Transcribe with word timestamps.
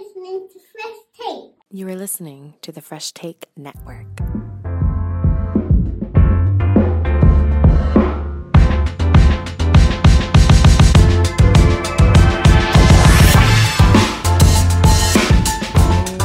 listening 0.00 0.48
to 0.52 0.58
Fresh 0.72 0.96
Take. 1.20 1.52
You 1.70 1.88
are 1.88 1.94
listening 1.94 2.54
to 2.62 2.72
the 2.72 2.80
Fresh 2.80 3.12
Take 3.12 3.46
Network. 3.56 4.06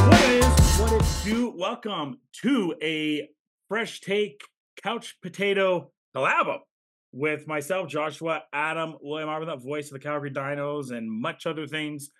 What 0.06 0.20
it 0.20 0.44
is, 0.44 0.78
what 0.80 0.92
it 0.92 1.04
do? 1.24 1.54
Welcome 1.56 2.18
to 2.42 2.74
a 2.82 3.28
fresh 3.68 4.00
take 4.00 4.40
couch 4.82 5.16
potato 5.22 5.92
collab 6.16 6.58
with 7.12 7.46
myself, 7.46 7.88
Joshua, 7.88 8.42
Adam, 8.52 8.96
William 9.00 9.28
Arbuthnot, 9.28 9.62
voice 9.62 9.86
of 9.86 9.92
the 9.92 10.00
Calgary 10.00 10.30
Dinos, 10.32 10.90
and 10.90 11.10
much 11.10 11.46
other 11.46 11.66
things. 11.68 12.10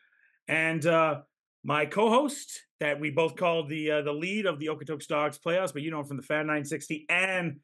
And 0.47 0.85
uh, 0.85 1.23
my 1.65 1.87
co-host 1.87 2.65
that 2.81 2.99
we 2.99 3.11
both 3.11 3.37
call 3.37 3.67
the 3.67 3.91
uh, 3.91 4.03
the 4.03 4.13
lead 4.13 4.47
of 4.47 4.59
the 4.59 4.67
Okotoks 4.67 5.07
Dawgs 5.07 5.39
playoffs, 5.39 5.73
but 5.73 5.83
you 5.83 5.91
know 5.91 6.01
him 6.01 6.07
from 6.07 6.17
the 6.17 6.23
Fan 6.23 6.47
960 6.47 7.07
and 7.09 7.61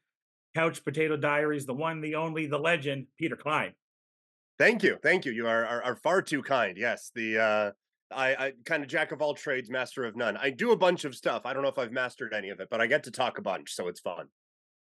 Couch 0.55 0.83
Potato 0.83 1.17
Diaries, 1.17 1.65
the 1.65 1.73
one, 1.73 2.01
the 2.01 2.15
only, 2.15 2.47
the 2.47 2.57
legend, 2.57 3.07
Peter 3.17 3.35
Klein. 3.35 3.73
Thank 4.59 4.83
you, 4.83 4.97
thank 5.03 5.25
you. 5.25 5.31
You 5.31 5.47
are 5.47 5.65
are, 5.65 5.83
are 5.83 5.95
far 5.95 6.21
too 6.21 6.41
kind. 6.41 6.77
Yes, 6.77 7.11
the 7.13 7.39
uh, 7.39 7.71
I, 8.11 8.35
I 8.35 8.51
kind 8.65 8.83
of 8.83 8.89
jack 8.89 9.11
of 9.11 9.21
all 9.21 9.33
trades, 9.33 9.69
master 9.69 10.05
of 10.05 10.15
none. 10.15 10.37
I 10.37 10.49
do 10.49 10.71
a 10.71 10.77
bunch 10.77 11.05
of 11.05 11.15
stuff. 11.15 11.43
I 11.45 11.53
don't 11.53 11.63
know 11.63 11.69
if 11.69 11.77
I've 11.77 11.91
mastered 11.91 12.33
any 12.33 12.49
of 12.49 12.59
it, 12.59 12.69
but 12.69 12.81
I 12.81 12.87
get 12.87 13.03
to 13.03 13.11
talk 13.11 13.37
a 13.37 13.41
bunch, 13.41 13.73
so 13.73 13.87
it's 13.87 13.99
fun. 13.99 14.27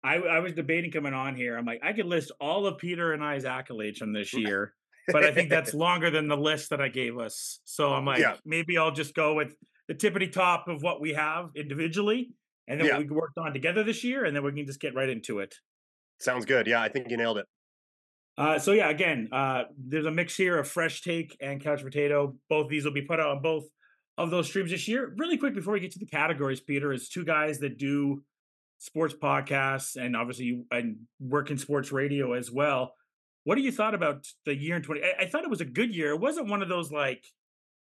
I, 0.02 0.16
I 0.16 0.38
was 0.38 0.54
debating 0.54 0.90
coming 0.90 1.12
on 1.12 1.34
here. 1.34 1.58
I'm 1.58 1.66
like, 1.66 1.80
I 1.82 1.92
could 1.92 2.06
list 2.06 2.32
all 2.40 2.66
of 2.66 2.78
Peter 2.78 3.12
and 3.12 3.22
I's 3.22 3.44
accolades 3.44 3.98
from 3.98 4.12
this 4.12 4.32
year, 4.34 4.74
but 5.08 5.24
I 5.24 5.32
think 5.32 5.50
that's 5.50 5.74
longer 5.74 6.10
than 6.10 6.28
the 6.28 6.36
list 6.36 6.70
that 6.70 6.80
I 6.80 6.88
gave 6.88 7.18
us. 7.18 7.60
So 7.64 7.92
I'm 7.92 8.04
like, 8.04 8.20
Yeah. 8.20 8.36
maybe 8.44 8.78
I'll 8.78 8.92
just 8.92 9.14
go 9.14 9.34
with 9.34 9.54
the 9.88 9.94
tippity 9.94 10.30
top 10.30 10.68
of 10.68 10.82
what 10.82 11.00
we 11.00 11.14
have 11.14 11.50
individually, 11.56 12.30
and 12.68 12.80
then 12.80 12.86
Yeah. 12.88 12.98
we 12.98 13.06
worked 13.08 13.38
on 13.38 13.52
together 13.52 13.82
this 13.82 14.04
year, 14.04 14.24
and 14.24 14.34
then 14.36 14.44
we 14.44 14.52
can 14.52 14.66
just 14.66 14.80
get 14.80 14.94
right 14.94 15.08
into 15.08 15.40
it. 15.40 15.54
Sounds 16.20 16.44
good. 16.44 16.66
Yeah, 16.66 16.80
I 16.82 16.88
think 16.88 17.10
you 17.10 17.16
nailed 17.16 17.38
it. 17.38 17.46
Uh, 18.38 18.58
so 18.58 18.72
yeah, 18.72 18.88
again, 18.88 19.28
uh, 19.32 19.64
there's 19.76 20.06
a 20.06 20.10
mix 20.10 20.36
here 20.36 20.58
of 20.58 20.68
fresh 20.68 21.02
take 21.02 21.36
and 21.40 21.62
couch 21.62 21.82
potato. 21.82 22.36
Both 22.48 22.68
these 22.68 22.84
will 22.84 22.92
be 22.92 23.02
put 23.02 23.20
out 23.20 23.28
on 23.36 23.42
both 23.42 23.64
of 24.16 24.30
those 24.30 24.46
streams 24.48 24.70
this 24.70 24.86
year. 24.88 25.12
Really 25.18 25.36
quick 25.36 25.54
before 25.54 25.72
we 25.74 25.80
get 25.80 25.92
to 25.92 25.98
the 25.98 26.06
categories, 26.06 26.60
Peter, 26.60 26.92
is 26.92 27.08
two 27.08 27.24
guys 27.24 27.58
that 27.58 27.76
do 27.78 28.22
sports 28.78 29.14
podcasts 29.14 29.96
and 29.96 30.16
obviously 30.16 30.46
you 30.46 30.64
and 30.70 30.96
work 31.18 31.50
in 31.50 31.58
sports 31.58 31.92
radio 31.92 32.32
as 32.32 32.50
well. 32.50 32.94
What 33.44 33.54
do 33.54 33.62
you 33.62 33.72
thought 33.72 33.94
about 33.94 34.26
the 34.44 34.54
year 34.54 34.76
in 34.76 34.82
20? 34.82 35.02
I, 35.02 35.22
I 35.22 35.26
thought 35.26 35.44
it 35.44 35.50
was 35.50 35.60
a 35.60 35.66
good 35.66 35.94
year. 35.94 36.10
It 36.10 36.20
wasn't 36.20 36.48
one 36.48 36.62
of 36.62 36.68
those 36.68 36.90
like, 36.90 37.24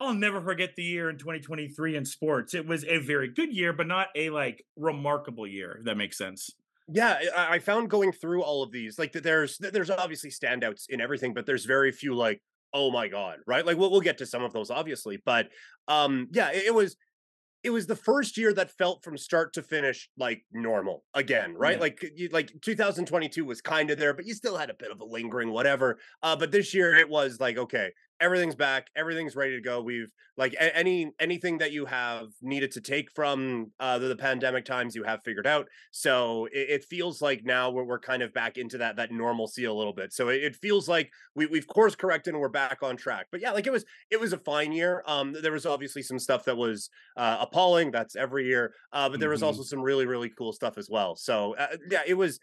I'll 0.01 0.15
never 0.15 0.41
forget 0.41 0.75
the 0.77 0.83
year 0.83 1.11
in 1.11 1.19
2023 1.19 1.97
in 1.97 2.05
sports. 2.05 2.55
It 2.55 2.67
was 2.67 2.85
a 2.85 2.99
very 2.99 3.29
good 3.29 3.55
year, 3.55 3.73
but 3.73 3.87
not 3.87 4.09
a 4.17 4.31
like 4.31 4.65
remarkable 4.77 5.47
year. 5.47 5.77
If 5.79 5.85
that 5.85 5.97
makes 5.97 6.19
sense. 6.19 6.51
Yeah, 6.89 7.19
I, 7.37 7.61
found 7.61 7.91
going 7.91 8.11
through 8.13 8.43
all 8.43 8.63
of 8.63 8.73
these 8.73 8.99
like. 8.99 9.13
There's 9.13 9.57
there's 9.59 9.89
obviously 9.89 10.31
standouts 10.31 10.87
in 10.89 11.01
everything, 11.01 11.33
but 11.33 11.47
there's 11.47 11.65
very 11.65 11.93
few 11.93 12.15
like 12.15 12.43
oh 12.75 12.91
my 12.91 13.09
god, 13.09 13.39
right? 13.47 13.65
Like 13.65 13.77
we'll 13.77 13.91
we'll 13.91 14.01
get 14.01 14.19
to 14.19 14.27
some 14.27 14.43
of 14.43 14.53
those 14.53 14.71
obviously, 14.71 15.21
but 15.25 15.49
um 15.89 16.29
yeah, 16.33 16.51
it, 16.51 16.65
it 16.67 16.75
was 16.75 16.97
it 17.65 17.71
was 17.71 17.87
the 17.87 17.97
first 17.97 18.37
year 18.37 18.53
that 18.55 18.71
felt 18.71 19.05
from 19.05 19.17
start 19.17 19.53
to 19.55 19.63
finish 19.63 20.09
like 20.19 20.45
normal 20.53 21.05
again, 21.15 21.55
right? 21.57 21.77
Yeah. 21.77 21.81
Like 21.81 22.13
you, 22.17 22.29
like 22.33 22.53
2022 22.61 23.45
was 23.45 23.61
kind 23.61 23.91
of 23.91 23.99
there, 23.99 24.15
but 24.15 24.27
you 24.27 24.35
still 24.35 24.57
had 24.57 24.71
a 24.71 24.75
bit 24.75 24.91
of 24.91 25.01
a 25.01 25.05
lingering 25.05 25.51
whatever. 25.51 25.99
Uh, 26.23 26.35
but 26.35 26.51
this 26.51 26.75
year 26.75 26.95
it 26.97 27.09
was 27.09 27.41
like 27.41 27.59
okay, 27.59 27.93
everything's 28.23 28.55
back, 28.55 28.89
everything's 28.97 29.37
ready 29.37 29.55
to 29.57 29.61
go. 29.61 29.83
We've 29.83 30.11
like 30.39 30.55
a- 30.55 30.75
any 30.77 31.13
anything 31.21 31.59
that 31.59 31.73
you 31.73 31.85
have 31.87 32.29
needed 32.41 32.71
to 32.73 32.81
take 32.81 33.11
from 33.11 33.73
uh, 33.81 33.99
the, 33.99 34.09
the 34.09 34.17
pandemic 34.17 34.65
times, 34.65 34.95
you 34.95 35.03
have 35.05 35.23
figured 35.23 35.47
out. 35.47 35.69
So 35.91 36.47
it, 36.47 36.71
it 36.71 36.85
feels 36.85 37.21
like 37.21 37.45
now 37.45 37.71
we're, 37.71 37.85
we're 37.85 37.99
kind 38.01 38.23
of 38.23 38.33
back 38.33 38.57
into 38.57 38.79
that 38.79 38.97
that 38.97 39.13
normalcy 39.13 39.65
a 39.65 39.73
little 39.75 39.93
bit. 39.93 40.13
So 40.15 40.29
it, 40.31 40.43
it 40.43 40.57
feels 40.57 40.89
like 40.89 41.11
we, 41.35 41.47
we've 41.47 41.67
course 41.67 41.95
corrected 41.95 42.33
and 42.35 42.41
we're 42.41 42.49
back 42.49 42.79
on 42.83 42.97
track. 42.97 43.27
But 43.31 43.41
yeah, 43.43 43.53
like 43.53 43.67
it 43.67 43.73
was 43.73 43.85
it 44.11 44.21
was 44.21 44.33
a 44.33 44.39
fine 44.39 44.73
year. 44.73 45.03
Um, 45.07 45.35
there 45.43 45.53
was 45.53 45.67
obviously 45.67 46.03
some 46.03 46.19
stuff 46.19 46.45
that 46.47 46.57
was 46.57 46.89
uh, 47.17 47.39
appalling. 47.41 47.91
That's 47.91 48.17
every 48.17 48.47
year. 48.47 48.73
Uh, 48.93 49.09
but 49.11 49.21
there 49.21 49.31
was 49.31 49.43
Mhm. 49.43 49.47
also 49.47 49.63
some 49.63 49.83
really 49.83 50.07
really 50.07 50.31
cool 50.31 50.53
stuff 50.53 50.79
as 50.79 50.89
well. 50.89 51.17
So 51.17 51.57
uh, 51.57 51.77
yeah, 51.91 52.03
it 52.07 52.15
was. 52.15 52.39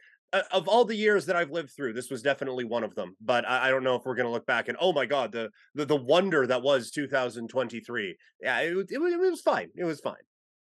Of 0.52 0.68
all 0.68 0.86
the 0.86 0.96
years 0.96 1.26
that 1.26 1.36
I've 1.36 1.50
lived 1.50 1.72
through, 1.76 1.94
this 1.94 2.10
was 2.12 2.22
definitely 2.22 2.64
one 2.64 2.84
of 2.84 2.94
them. 2.94 3.16
But 3.20 3.48
I, 3.50 3.68
I 3.68 3.70
don't 3.72 3.84
know 3.84 3.96
if 3.96 4.04
we're 4.06 4.16
going 4.16 4.28
to 4.28 4.32
look 4.32 4.46
back 4.46 4.68
and 4.68 4.78
oh 4.80 4.94
my 4.94 5.06
god, 5.08 5.32
the, 5.32 5.50
the 5.74 5.86
the 5.86 5.96
wonder 5.96 6.46
that 6.46 6.62
was 6.62 6.92
2023. 6.92 8.16
Yeah, 8.42 8.60
it, 8.62 8.76
was- 8.76 8.86
it, 8.92 9.00
it 9.02 9.20
was 9.20 9.42
fine. 9.42 9.70
It 9.76 9.86
was 9.86 10.00
fine. 10.00 10.16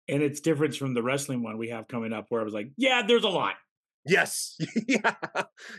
And 0.08 0.22
it's 0.22 0.40
different 0.40 0.74
from 0.76 0.94
the 0.94 1.02
wrestling 1.02 1.42
one 1.42 1.58
we 1.58 1.68
have 1.68 1.86
coming 1.86 2.12
up, 2.12 2.26
where 2.28 2.40
I 2.40 2.44
was 2.44 2.54
like, 2.54 2.70
yeah, 2.76 3.02
there's 3.06 3.24
a 3.24 3.28
lot. 3.28 3.54
Yes, 4.04 4.56
yeah, 4.88 5.14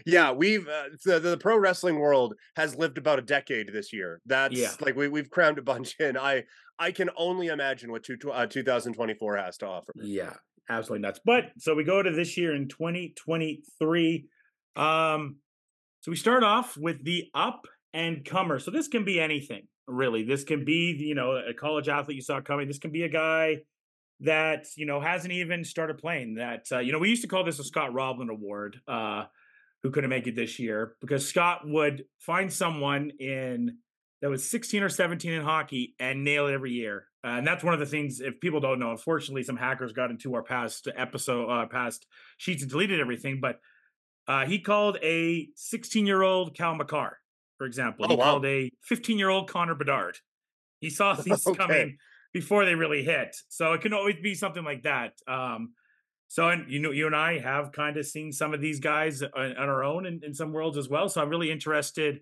yeah. 0.06 0.32
We've 0.32 0.66
uh, 0.66 0.84
the 1.04 1.20
the 1.20 1.38
pro 1.38 1.58
wrestling 1.58 2.00
world 2.00 2.36
has 2.56 2.74
lived 2.78 2.98
about 2.98 3.20
a 3.20 3.22
decade 3.22 3.74
this 3.74 3.92
year. 3.92 4.22
That's 4.26 4.56
Yeah. 4.56 4.72
like 4.80 4.96
we 4.96 5.10
we've 5.10 5.30
crammed 5.30 5.58
a 5.58 5.62
bunch 5.62 5.96
in. 6.00 6.16
I 6.18 6.44
I 6.80 6.92
can 6.92 7.10
only 7.18 7.48
imagine 7.48 7.92
what 7.92 8.04
two, 8.04 8.18
uh, 8.32 8.46
2024 8.46 9.36
has 9.38 9.58
to 9.58 9.68
offer. 9.68 9.92
Yeah, 10.02 10.36
absolutely 10.70 11.02
nuts. 11.02 11.20
But 11.24 11.46
so 11.58 11.76
we 11.76 11.84
go 11.84 12.02
to 12.02 12.12
this 12.12 12.38
year 12.38 12.56
in 12.56 12.68
2023. 12.68 14.26
Um, 14.76 15.38
so 16.02 16.12
we 16.12 16.18
start 16.18 16.44
off 16.44 16.78
with 16.78 17.04
the 17.04 17.26
up 17.34 17.66
and 17.94 18.26
comer. 18.26 18.60
So 18.60 18.72
this 18.72 18.88
can 18.88 19.06
be 19.06 19.20
anything, 19.20 19.68
really. 19.88 20.24
This 20.24 20.44
can 20.44 20.66
be, 20.66 20.96
you 20.98 21.16
know, 21.16 21.32
a 21.36 21.54
college 21.54 21.88
athlete 21.88 22.16
you 22.16 22.22
saw 22.22 22.42
coming. 22.42 22.68
This 22.68 22.80
can 22.80 22.92
be 22.92 23.04
a 23.04 23.10
guy 23.10 23.58
that, 24.22 24.68
you 24.76 24.86
know, 24.86 25.00
hasn't 25.00 25.34
even 25.34 25.64
started 25.64 25.98
playing. 25.98 26.36
That, 26.36 26.66
uh, 26.72 26.80
you 26.80 26.92
know, 26.92 27.00
we 27.00 27.10
used 27.10 27.22
to 27.22 27.28
call 27.28 27.44
this 27.44 27.60
a 27.60 27.64
Scott 27.64 27.94
Roblin 27.94 28.30
Award, 28.30 28.78
uh, 28.88 29.26
who 29.84 29.92
couldn't 29.92 30.10
make 30.10 30.28
it 30.28 30.36
this 30.36 30.60
year 30.60 30.96
because 31.02 31.28
Scott 31.28 31.62
would 31.66 32.06
find 32.20 32.52
someone 32.52 33.12
in 33.20 33.78
that 34.22 34.30
was 34.30 34.50
16 34.50 34.82
or 34.82 34.90
17 34.90 35.34
in 35.34 35.44
hockey 35.44 35.96
and 36.00 36.24
nail 36.24 36.48
it 36.48 36.54
every 36.54 36.72
year. 36.72 37.08
Uh, 37.24 37.38
and 37.38 37.48
that's 37.48 37.64
one 37.64 37.74
of 37.74 37.80
the 37.80 37.86
things, 37.86 38.20
if 38.20 38.40
people 38.42 38.60
don't 38.60 38.80
know, 38.80 38.92
unfortunately, 38.92 39.44
some 39.44 39.56
hackers 39.56 39.94
got 39.94 40.12
into 40.12 40.34
our 40.36 40.44
past 40.44 40.90
episode, 40.96 41.50
uh, 41.50 41.66
past 41.68 42.06
sheets 42.38 42.64
and 42.64 42.72
deleted 42.72 43.00
everything. 43.00 43.40
But 43.40 43.60
uh, 44.28 44.46
he 44.46 44.60
called 44.60 44.98
a 45.02 45.48
16 45.56 46.06
year 46.06 46.22
old 46.22 46.56
Cale 46.56 46.76
Makar, 46.76 47.18
for 47.58 47.66
example. 47.66 48.06
Oh, 48.06 48.10
he 48.10 48.16
wow. 48.16 48.24
called 48.24 48.46
a 48.46 48.70
15 48.84 49.18
year 49.18 49.30
old 49.30 49.50
Connor 49.50 49.76
Bedard. 49.76 50.18
He 50.80 50.90
saw 50.90 51.14
these 51.22 51.48
Okay. 51.48 51.58
coming 51.58 51.98
before 52.34 52.66
they 52.66 52.76
really 52.76 53.04
hit. 53.04 53.36
So 53.48 53.74
it 53.74 53.82
can 53.82 53.94
always 53.94 54.16
be 54.22 54.36
something 54.36 54.64
like 54.64 54.84
that. 54.84 55.14
Um, 55.28 55.74
so, 56.28 56.50
and 56.50 56.70
you 56.70 56.80
know, 56.80 56.92
you 56.92 57.06
and 57.06 57.16
I 57.16 57.40
have 57.40 57.72
kind 57.72 57.96
of 57.96 58.06
seen 58.06 58.32
some 58.32 58.54
of 58.54 58.60
these 58.60 58.80
guys 58.80 59.22
on, 59.22 59.32
on 59.34 59.70
our 59.70 59.84
own 59.84 60.06
in, 60.06 60.22
in 60.24 60.34
some 60.34 60.52
worlds 60.52 60.78
as 60.78 60.90
well. 60.90 61.08
So 61.08 61.22
I'm 61.22 61.30
really 61.30 61.52
interested 61.52 62.22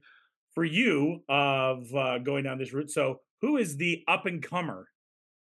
for 0.54 0.66
you 0.66 1.24
of 1.30 1.96
uh, 1.96 2.18
going 2.20 2.44
down 2.44 2.58
this 2.58 2.74
route. 2.74 2.92
So, 2.92 3.22
who 3.42 3.58
is 3.58 3.78
the 3.78 4.04
up 4.08 4.28
and 4.28 4.44
comer 4.44 4.88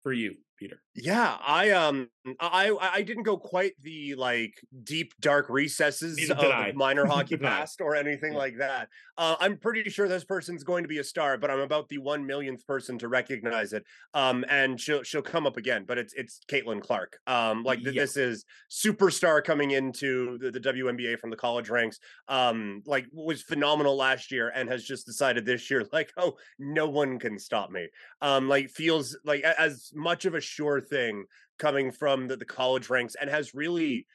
for 0.05 0.13
you, 0.13 0.37
Peter? 0.59 0.83
Yeah, 0.95 1.37
I 1.41 1.71
um 1.71 2.09
I 2.41 2.75
I 2.81 3.03
didn't 3.03 3.25
go 3.25 3.37
quite 3.37 3.73
the 3.81 4.15
like 4.15 4.55
deep 4.85 5.13
dark 5.21 5.49
recesses 5.49 6.17
Neither 6.29 6.35
of 6.69 6.75
minor 6.77 7.05
hockey 7.07 7.37
Neither 7.37 7.37
did 7.37 7.45
I. 7.45 7.57
past 7.59 7.81
or 7.81 7.97
anything 7.97 8.33
Yeah. 8.33 8.39
like 8.39 8.59
that. 8.59 8.89
Uh, 9.19 9.37
I'm 9.41 9.59
pretty 9.59 9.89
sure 9.91 10.09
this 10.09 10.25
person's 10.25 10.65
going 10.65 10.83
to 10.85 10.89
be 10.89 10.99
a 10.99 11.05
star, 11.05 11.37
but 11.39 11.51
I'm 11.51 11.61
about 11.61 11.89
the 11.89 11.99
one 11.99 12.27
millionth 12.27 12.67
person 12.67 12.99
to 12.99 13.09
recognize 13.09 13.73
it. 13.73 13.85
Um, 14.15 14.45
and 14.49 14.81
she'll 14.81 15.03
she'll 15.03 15.23
come 15.23 15.47
up 15.47 15.57
again, 15.57 15.85
but 15.87 15.99
it's 15.99 16.15
it's 16.15 16.41
Caitlin 16.49 16.81
Clark. 16.81 17.19
Um, 17.27 17.63
like 17.65 17.83
th- 17.83 17.95
Yeah. 17.95 18.03
this 18.03 18.17
is 18.17 18.45
superstar 18.71 19.43
coming 19.43 19.73
into 19.73 20.39
the, 20.39 20.51
the 20.51 20.61
WNBA 20.61 21.19
from 21.19 21.31
the 21.31 21.37
college 21.37 21.69
ranks. 21.71 21.99
Um, 22.29 22.83
like 22.87 23.07
was 23.13 23.43
phenomenal 23.43 23.97
last 23.97 24.31
year 24.31 24.51
and 24.55 24.69
has 24.69 24.85
just 24.85 25.07
decided 25.07 25.45
this 25.45 25.71
year, 25.71 25.85
like, 25.93 26.13
oh, 26.17 26.35
no 26.59 26.89
one 26.89 27.19
can 27.19 27.39
stop 27.39 27.71
me 27.71 27.89
um 28.21 28.49
like 28.49 28.69
feels 28.71 29.17
like 29.25 29.43
as 29.43 29.91
much 29.95 30.25
of 30.25 30.35
a 30.35 30.41
sure 30.45 30.81
thing 30.81 31.25
coming 31.59 31.91
from 31.91 32.29
the, 32.29 32.37
the 32.37 32.45
college 32.45 32.91
ranks 32.91 33.15
and 33.21 33.31
has 33.31 33.55
really 33.55 34.07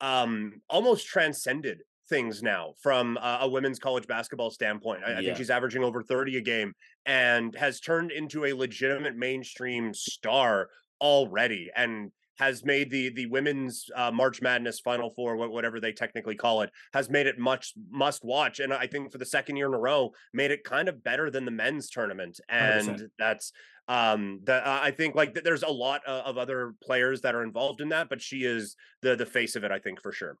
um 0.00 0.60
almost 0.68 1.06
transcended 1.06 1.82
things 2.08 2.42
now 2.42 2.74
from 2.82 3.16
a, 3.16 3.38
a 3.42 3.48
women's 3.48 3.78
college 3.78 4.06
basketball 4.06 4.50
standpoint. 4.50 5.02
I, 5.06 5.18
I 5.18 5.22
think 5.22 5.36
she's 5.36 5.50
averaging 5.50 5.82
over 5.82 6.02
30 6.02 6.36
a 6.36 6.40
game 6.40 6.74
and 7.06 7.54
has 7.56 7.80
turned 7.80 8.10
into 8.10 8.44
a 8.44 8.52
legitimate 8.52 9.16
mainstream 9.16 9.94
star 9.94 10.68
already 11.00 11.70
and 11.74 12.10
has 12.38 12.64
made 12.64 12.90
the 12.90 13.10
the 13.10 13.26
women's 13.26 13.86
uh, 13.94 14.10
March 14.10 14.42
Madness 14.42 14.80
Final 14.80 15.10
Four, 15.10 15.36
whatever 15.36 15.80
they 15.80 15.92
technically 15.92 16.34
call 16.34 16.62
it, 16.62 16.70
has 16.92 17.08
made 17.08 17.26
it 17.26 17.38
much 17.38 17.72
must 17.90 18.24
watch, 18.24 18.58
and 18.58 18.72
I 18.72 18.86
think 18.86 19.12
for 19.12 19.18
the 19.18 19.26
second 19.26 19.56
year 19.56 19.68
in 19.68 19.74
a 19.74 19.78
row, 19.78 20.10
made 20.32 20.50
it 20.50 20.64
kind 20.64 20.88
of 20.88 21.04
better 21.04 21.30
than 21.30 21.44
the 21.44 21.50
men's 21.50 21.90
tournament, 21.90 22.40
100%. 22.50 22.88
and 22.88 23.08
that's 23.18 23.52
um 23.88 24.40
that 24.44 24.66
I 24.66 24.90
think 24.92 25.14
like 25.14 25.34
th- 25.34 25.44
there's 25.44 25.62
a 25.64 25.68
lot 25.70 26.02
of, 26.06 26.24
of 26.24 26.38
other 26.38 26.74
players 26.82 27.20
that 27.22 27.34
are 27.34 27.42
involved 27.42 27.80
in 27.80 27.88
that, 27.90 28.08
but 28.08 28.20
she 28.22 28.44
is 28.44 28.76
the 29.02 29.16
the 29.16 29.26
face 29.26 29.56
of 29.56 29.64
it, 29.64 29.70
I 29.72 29.78
think 29.78 30.00
for 30.00 30.12
sure. 30.12 30.38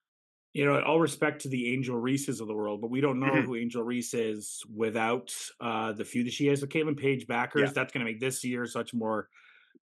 you 0.54 0.64
know, 0.66 0.80
all 0.82 1.00
respect 1.00 1.40
to 1.42 1.48
the 1.48 1.72
Angel 1.72 1.96
Reeses 1.96 2.40
of 2.42 2.46
the 2.46 2.54
world, 2.54 2.80
but 2.82 2.90
we 2.90 3.00
don't 3.00 3.18
know 3.18 3.32
Mhm. 3.32 3.44
who 3.44 3.56
Angel 3.56 3.82
Reese 3.82 4.12
is 4.12 4.62
without 4.74 5.34
uh, 5.60 5.92
the 5.92 6.04
feud 6.04 6.26
that 6.26 6.34
she 6.34 6.46
has 6.48 6.60
with 6.60 6.68
Caitlin 6.70 6.94
Paige 6.98 7.26
Bueckers. 7.26 7.60
Yeah. 7.60 7.72
That's 7.74 7.90
going 7.92 8.04
to 8.04 8.12
make 8.12 8.20
this 8.20 8.44
year 8.44 8.66
such 8.66 8.92
more 8.92 9.28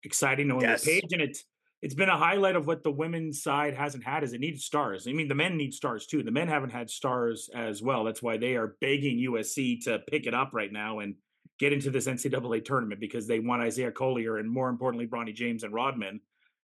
exciting 0.05 0.47
knowing 0.49 0.63
Yes. 0.63 0.85
Paige, 0.85 1.13
and 1.13 1.21
it's 1.23 1.45
it's 1.83 1.95
been 1.95 2.11
a 2.11 2.17
highlight 2.17 2.57
of 2.57 2.67
what 2.67 2.83
the 2.83 2.91
women's 2.93 3.43
side 3.43 3.73
hasn't 3.75 4.05
had 4.05 4.23
is 4.23 4.33
it 4.35 4.41
needs 4.41 4.65
stars. 4.65 5.09
I 5.09 5.13
mean, 5.13 5.29
the 5.29 5.35
men 5.35 5.57
need 5.57 5.73
stars 5.75 6.07
too. 6.07 6.23
The 6.23 6.31
men 6.31 6.47
haven't 6.47 6.71
had 6.71 6.91
stars 6.91 7.49
as 7.55 7.83
well. 7.83 8.05
That's 8.05 8.23
why 8.23 8.37
they 8.37 8.55
are 8.57 8.77
begging 8.83 9.19
USC 9.19 9.81
to 9.85 9.99
pick 10.01 10.27
it 10.27 10.35
up 10.35 10.51
right 10.53 10.71
now 10.71 10.99
and 11.01 11.15
get 11.61 11.73
into 11.75 11.91
this 11.91 12.07
NCAA 12.07 12.65
tournament 12.65 13.01
because 13.01 13.27
they 13.27 13.39
want 13.39 13.63
Isaiah 13.63 13.93
Collier 13.93 14.39
and 14.39 14.51
more 14.51 14.71
importantly, 14.71 15.07
Bronny 15.07 15.35
James 15.35 15.63
and 15.63 15.73
Rodman 15.73 16.21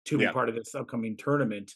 to 0.06 0.17
be 0.17 0.26
part 0.29 0.49
of 0.49 0.55
this 0.55 0.75
upcoming 0.75 1.17
tournament. 1.17 1.75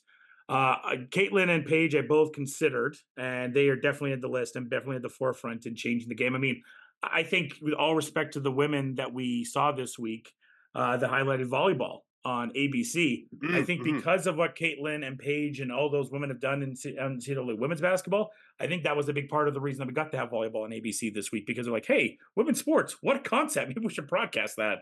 Uh, 0.49 0.77
uh, 0.85 0.97
Caitlin 1.11 1.55
and 1.55 1.67
Paige, 1.67 1.95
I 1.95 2.03
both 2.03 2.33
considered, 2.33 2.97
and 3.17 3.53
they 3.53 3.69
are 3.69 3.77
definitely 3.77 4.13
at 4.13 4.21
the 4.21 4.29
list 4.29 4.57
and 4.57 4.71
definitely 4.71 4.97
at 4.97 5.03
the 5.03 5.09
forefront 5.09 5.67
in 5.67 5.75
changing 5.75 6.09
the 6.09 6.15
game. 6.15 6.35
I 6.35 6.39
mean, 6.39 6.63
I 7.03 7.23
think 7.23 7.55
with 7.61 7.75
all 7.75 7.95
respect 7.95 8.35
to 8.35 8.41
the 8.41 8.53
women 8.53 8.95
that 8.95 9.13
we 9.13 9.45
saw 9.45 9.73
this 9.73 9.99
week, 9.99 10.33
uh, 10.75 10.97
the 10.97 11.07
highlighted 11.07 11.49
volleyball 11.49 12.01
on 12.29 12.51
ABC. 12.51 13.27
I 13.43 13.47
Mm, 13.47 13.67
think 13.67 13.81
mhm. 13.81 13.97
because 13.97 14.27
of 14.27 14.37
what 14.37 14.55
Caitlin 14.55 15.07
and 15.07 15.19
Paige 15.19 15.61
and 15.61 15.73
all 15.73 15.89
those 15.89 16.11
women 16.11 16.29
have 16.29 16.41
done 16.41 16.63
in 16.63 16.73
NCAA 16.75 17.57
women's 17.59 17.81
basketball, 17.81 18.31
I 18.61 18.67
think 18.67 18.83
that 18.85 18.97
was 18.97 19.09
a 19.09 19.15
big 19.15 19.29
part 19.31 19.49
of 19.49 19.55
the 19.55 19.61
reason 19.61 19.79
that 19.81 19.87
we 19.89 19.95
got 19.95 20.13
to 20.13 20.19
have 20.19 20.29
volleyball 20.31 20.65
on 20.65 20.71
ABC 20.71 21.13
this 21.15 21.33
week 21.33 21.47
because 21.47 21.65
they're 21.65 21.73
like, 21.73 21.87
hey, 21.87 22.19
women's 22.37 22.61
sports, 22.61 22.99
what 23.01 23.17
a 23.17 23.21
concept. 23.21 23.69
Maybe 23.75 23.81
we 23.81 23.93
should 23.93 24.07
broadcast 24.09 24.57
that. 24.57 24.81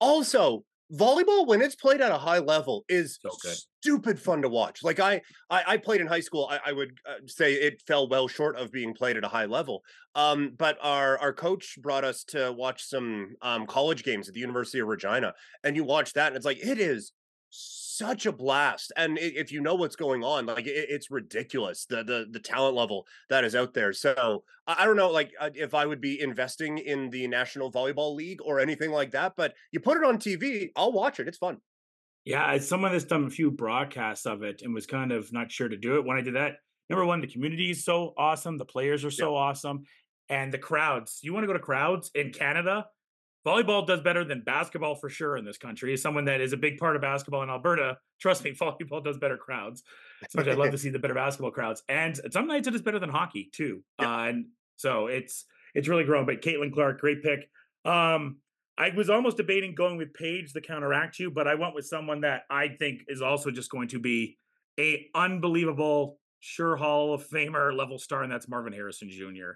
also 0.00 0.64
volleyball 0.92 1.46
when 1.46 1.60
it's 1.60 1.74
played 1.74 2.00
at 2.00 2.12
a 2.12 2.18
high 2.18 2.38
level 2.38 2.84
is 2.88 3.18
So 3.20 3.30
good. 3.42 3.56
stupid 3.82 4.20
fun 4.20 4.42
to 4.42 4.48
watch 4.48 4.84
like 4.84 5.00
i 5.00 5.20
i, 5.50 5.62
I 5.66 5.76
played 5.78 6.00
in 6.00 6.06
high 6.06 6.20
school 6.20 6.46
I, 6.48 6.60
I 6.66 6.72
would 6.72 6.98
uh, 7.08 7.14
say 7.26 7.54
it 7.54 7.82
fell 7.86 8.08
well 8.08 8.28
short 8.28 8.56
of 8.56 8.70
being 8.70 8.94
played 8.94 9.16
at 9.16 9.24
a 9.24 9.28
high 9.28 9.46
level 9.46 9.82
um 10.14 10.52
but 10.56 10.78
our 10.80 11.18
our 11.18 11.32
coach 11.32 11.76
brought 11.82 12.04
us 12.04 12.22
to 12.28 12.52
watch 12.52 12.84
some 12.84 13.34
um 13.42 13.66
college 13.66 14.04
games 14.04 14.28
at 14.28 14.34
the 14.34 14.40
university 14.40 14.78
of 14.78 14.86
regina 14.86 15.34
and 15.64 15.74
you 15.74 15.82
watch 15.82 16.12
that 16.12 16.28
and 16.28 16.36
it's 16.36 16.46
like 16.46 16.64
it 16.64 16.78
is 16.78 17.12
such 17.96 18.26
a 18.26 18.32
blast 18.32 18.92
and 18.96 19.18
if 19.18 19.50
you 19.50 19.60
know 19.60 19.74
what's 19.74 19.96
going 19.96 20.22
on 20.22 20.46
like 20.46 20.66
it's 20.66 21.10
ridiculous 21.10 21.86
the, 21.86 22.04
the 22.04 22.26
the 22.30 22.38
talent 22.38 22.76
level 22.76 23.06
that 23.30 23.44
is 23.44 23.54
out 23.54 23.72
there 23.74 23.92
so 23.92 24.42
I, 24.66 24.84
don't 24.84 24.96
know 24.96 25.10
like 25.10 25.32
uh, 25.40 25.50
if 25.54 25.74
i 25.74 25.86
would 25.86 26.00
be 26.00 26.20
investing 26.20 26.78
in 26.78 27.10
the 27.10 27.26
national 27.28 27.72
volleyball 27.72 28.14
league 28.14 28.40
or 28.44 28.60
anything 28.60 28.90
like 28.90 29.12
that 29.12 29.34
but 29.36 29.54
you 29.72 29.80
put 29.80 29.96
it 29.96 30.04
on 30.04 30.18
tv 30.18 30.70
i'll 30.76 30.92
watch 30.92 31.20
it 31.20 31.28
it's 31.28 31.38
fun 31.38 31.58
Yeah, 32.24 32.54
as 32.54 32.68
someone 32.68 32.90
that's 32.90 33.04
done 33.04 33.24
a 33.24 33.30
few 33.30 33.52
broadcasts 33.52 34.26
of 34.26 34.42
it 34.42 34.62
and 34.62 34.74
was 34.74 34.84
kind 34.86 35.12
of 35.12 35.32
not 35.32 35.52
sure 35.52 35.68
to 35.68 35.76
do 35.76 35.94
it 35.94 36.04
when 36.04 36.18
I 36.18 36.22
did 36.22 36.34
that. 36.34 36.56
Number 36.90 37.06
one, 37.06 37.20
the 37.20 37.28
community 37.28 37.70
is 37.70 37.84
so 37.84 38.14
awesome. 38.18 38.58
The 38.58 38.64
players 38.64 39.04
are 39.04 39.12
so 39.12 39.36
awesome. 39.36 39.84
And 40.28 40.52
the 40.52 40.58
crowds. 40.58 41.20
You 41.22 41.32
want 41.32 41.44
to 41.44 41.46
go 41.46 41.52
to 41.52 41.60
crowds 41.60 42.10
in 42.16 42.32
Canada? 42.32 42.86
Volleyball 43.46 43.86
does 43.86 44.00
better 44.00 44.24
than 44.24 44.40
basketball 44.40 44.96
for 44.96 45.08
sure 45.08 45.36
in 45.36 45.44
this 45.44 45.56
country. 45.56 45.92
As 45.92 46.02
someone 46.02 46.24
that 46.24 46.40
is 46.40 46.52
a 46.52 46.56
big 46.56 46.78
part 46.78 46.96
of 46.96 47.02
basketball 47.02 47.44
in 47.44 47.48
Alberta, 47.50 47.98
trust 48.20 48.42
me, 48.42 48.50
volleyball 48.52 49.04
does 49.04 49.18
better 49.18 49.36
crowds. 49.36 49.84
So 50.28 50.40
much 50.40 50.48
I'd 50.48 50.58
love 50.58 50.72
to 50.72 50.78
see 50.84 50.90
the 50.90 50.98
better 50.98 51.14
basketball 51.14 51.52
crowds. 51.52 51.82
And 51.88 52.18
some 52.32 52.48
nights 52.48 52.66
it 52.66 52.74
is 52.74 52.82
better 52.82 52.98
than 52.98 53.10
hockey 53.10 53.48
too. 53.52 53.84
Uh, 54.00 54.26
and 54.28 54.46
so 54.76 55.06
it's 55.06 55.44
it's 55.74 55.86
really 55.86 56.04
grown. 56.04 56.26
But 56.26 56.42
Caitlin 56.42 56.72
Clark, 56.72 57.00
great 57.00 57.22
pick. 57.22 57.48
Um, 57.84 58.38
I 58.78 58.90
was 58.90 59.08
almost 59.08 59.36
debating 59.36 59.74
going 59.74 59.96
with 59.96 60.12
Paige 60.12 60.52
to 60.52 60.60
counteract 60.60 61.18
you, 61.18 61.30
but 61.30 61.46
I 61.46 61.54
went 61.54 61.74
with 61.74 61.86
someone 61.86 62.22
that 62.22 62.42
I 62.50 62.68
think 62.68 63.02
is 63.08 63.22
also 63.22 63.50
just 63.50 63.70
going 63.70 63.88
to 63.88 63.98
be 63.98 64.36
a 64.78 65.06
unbelievable, 65.14 66.18
sure 66.40 66.76
Hall 66.76 67.14
of 67.14 67.26
Famer 67.26 67.74
level 67.74 67.98
star, 67.98 68.22
and 68.22 68.30
that's 68.30 68.48
Marvin 68.48 68.72
Harrison 68.72 69.08
Jr. 69.08 69.52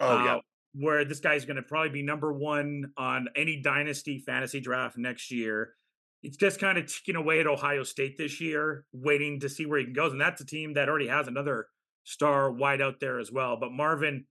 oh 0.00 0.24
yeah 0.24 0.34
Uh, 0.34 0.40
where 0.74 1.04
this 1.04 1.20
guy's 1.20 1.44
going 1.44 1.56
to 1.56 1.62
probably 1.62 1.90
be 1.90 2.02
number 2.02 2.32
one 2.32 2.92
on 2.96 3.28
any 3.36 3.60
dynasty 3.60 4.22
fantasy 4.24 4.60
draft 4.60 4.96
next 4.96 5.30
year. 5.30 5.74
It's 6.22 6.36
just 6.36 6.60
kind 6.60 6.78
of 6.78 6.86
ticking 6.86 7.16
away 7.16 7.40
at 7.40 7.46
Ohio 7.46 7.84
State 7.84 8.18
this 8.18 8.40
year, 8.40 8.84
waiting 8.92 9.40
to 9.40 9.48
see 9.48 9.66
where 9.66 9.78
he 9.78 9.86
goes. 9.92 10.12
And 10.12 10.20
that's 10.20 10.40
a 10.40 10.46
team 10.46 10.74
that 10.74 10.88
already 10.88 11.08
has 11.08 11.28
another 11.28 11.68
star 12.04 12.50
wide 12.50 12.80
out 12.80 13.00
there 13.00 13.20
as 13.20 13.30
well. 13.30 13.56
But 13.60 13.72
Marvin, 13.72 14.24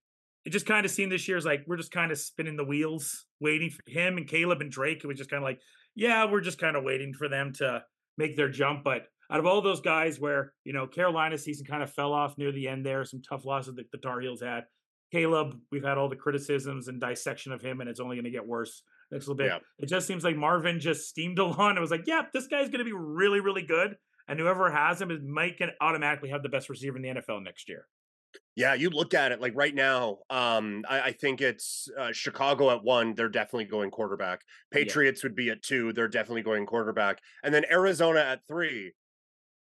it 0.45 0.51
just 0.51 0.65
kind 0.65 0.85
of 0.85 0.91
seemed 0.91 1.11
this 1.11 1.27
year 1.27 1.37
is 1.37 1.45
like 1.45 1.63
we're 1.67 1.77
just 1.77 1.91
kind 1.91 2.11
of 2.11 2.17
spinning 2.17 2.57
the 2.57 2.65
wheels, 2.65 3.25
waiting 3.39 3.69
for 3.69 3.89
him 3.89 4.17
and 4.17 4.27
Caleb 4.27 4.61
and 4.61 4.71
Drake. 4.71 5.03
It 5.03 5.07
was 5.07 5.17
just 5.17 5.29
kind 5.29 5.43
of 5.43 5.47
like, 5.47 5.59
yeah, 5.95 6.29
we're 6.29 6.41
just 6.41 6.59
kind 6.59 6.75
of 6.75 6.83
waiting 6.83 7.13
for 7.13 7.29
them 7.29 7.53
to 7.53 7.83
make 8.17 8.35
their 8.35 8.49
jump. 8.49 8.83
But 8.83 9.03
out 9.29 9.39
of 9.39 9.45
all 9.45 9.61
those 9.61 9.81
guys, 9.81 10.19
where 10.19 10.53
you 10.63 10.73
know 10.73 10.87
Carolina 10.87 11.37
season 11.37 11.65
kind 11.65 11.83
of 11.83 11.91
fell 11.91 12.13
off 12.13 12.37
near 12.37 12.51
the 12.51 12.67
end, 12.67 12.85
there 12.85 13.03
some 13.05 13.21
tough 13.21 13.45
losses 13.45 13.75
that 13.75 13.91
the 13.91 13.97
Tar 13.97 14.21
Heels 14.21 14.41
had. 14.41 14.63
Caleb, 15.11 15.57
we've 15.71 15.83
had 15.83 15.97
all 15.97 16.09
the 16.09 16.15
criticisms 16.15 16.87
and 16.87 16.99
dissection 16.99 17.51
of 17.51 17.61
him, 17.61 17.81
and 17.81 17.89
it's 17.89 17.99
only 17.99 18.15
going 18.15 18.25
to 18.25 18.31
get 18.31 18.45
worse 18.45 18.83
next 19.11 19.27
little 19.27 19.37
bit. 19.37 19.47
Yeah. 19.47 19.59
It 19.79 19.87
just 19.87 20.07
seems 20.07 20.23
like 20.23 20.35
Marvin 20.35 20.79
just 20.79 21.07
steamed 21.07 21.39
along 21.39 21.71
and 21.71 21.79
was 21.79 21.91
like, 21.91 22.07
"Yep, 22.07 22.31
this 22.33 22.47
guy's 22.47 22.69
going 22.69 22.79
to 22.79 22.85
be 22.85 22.93
really, 22.93 23.39
really 23.39 23.63
good." 23.63 23.95
And 24.27 24.39
whoever 24.39 24.69
has 24.69 25.01
him 25.01 25.09
is 25.09 25.21
might 25.23 25.57
get 25.57 25.69
automatically 25.79 26.29
have 26.29 26.43
the 26.43 26.49
best 26.49 26.69
receiver 26.69 26.97
in 26.97 27.03
the 27.03 27.09
NFL 27.09 27.43
next 27.43 27.69
year. 27.69 27.87
Yeah, 28.55 28.73
you 28.73 28.89
look 28.89 29.13
at 29.13 29.31
it 29.31 29.39
like 29.39 29.53
right 29.55 29.73
now. 29.73 30.17
Um, 30.29 30.83
I, 30.89 31.01
I 31.01 31.11
think 31.11 31.41
it's 31.41 31.87
uh, 31.97 32.11
Chicago 32.11 32.71
at 32.71 32.83
one. 32.83 33.13
They're 33.15 33.29
definitely 33.29 33.65
going 33.65 33.91
quarterback. 33.91 34.41
Patriots 34.71 35.23
would 35.23 35.35
be 35.35 35.49
at 35.49 35.61
two. 35.61 35.93
They're 35.93 36.07
definitely 36.07 36.41
going 36.41 36.65
quarterback. 36.65 37.19
And 37.43 37.53
then 37.53 37.63
Arizona 37.71 38.19
at 38.19 38.41
three. 38.47 38.93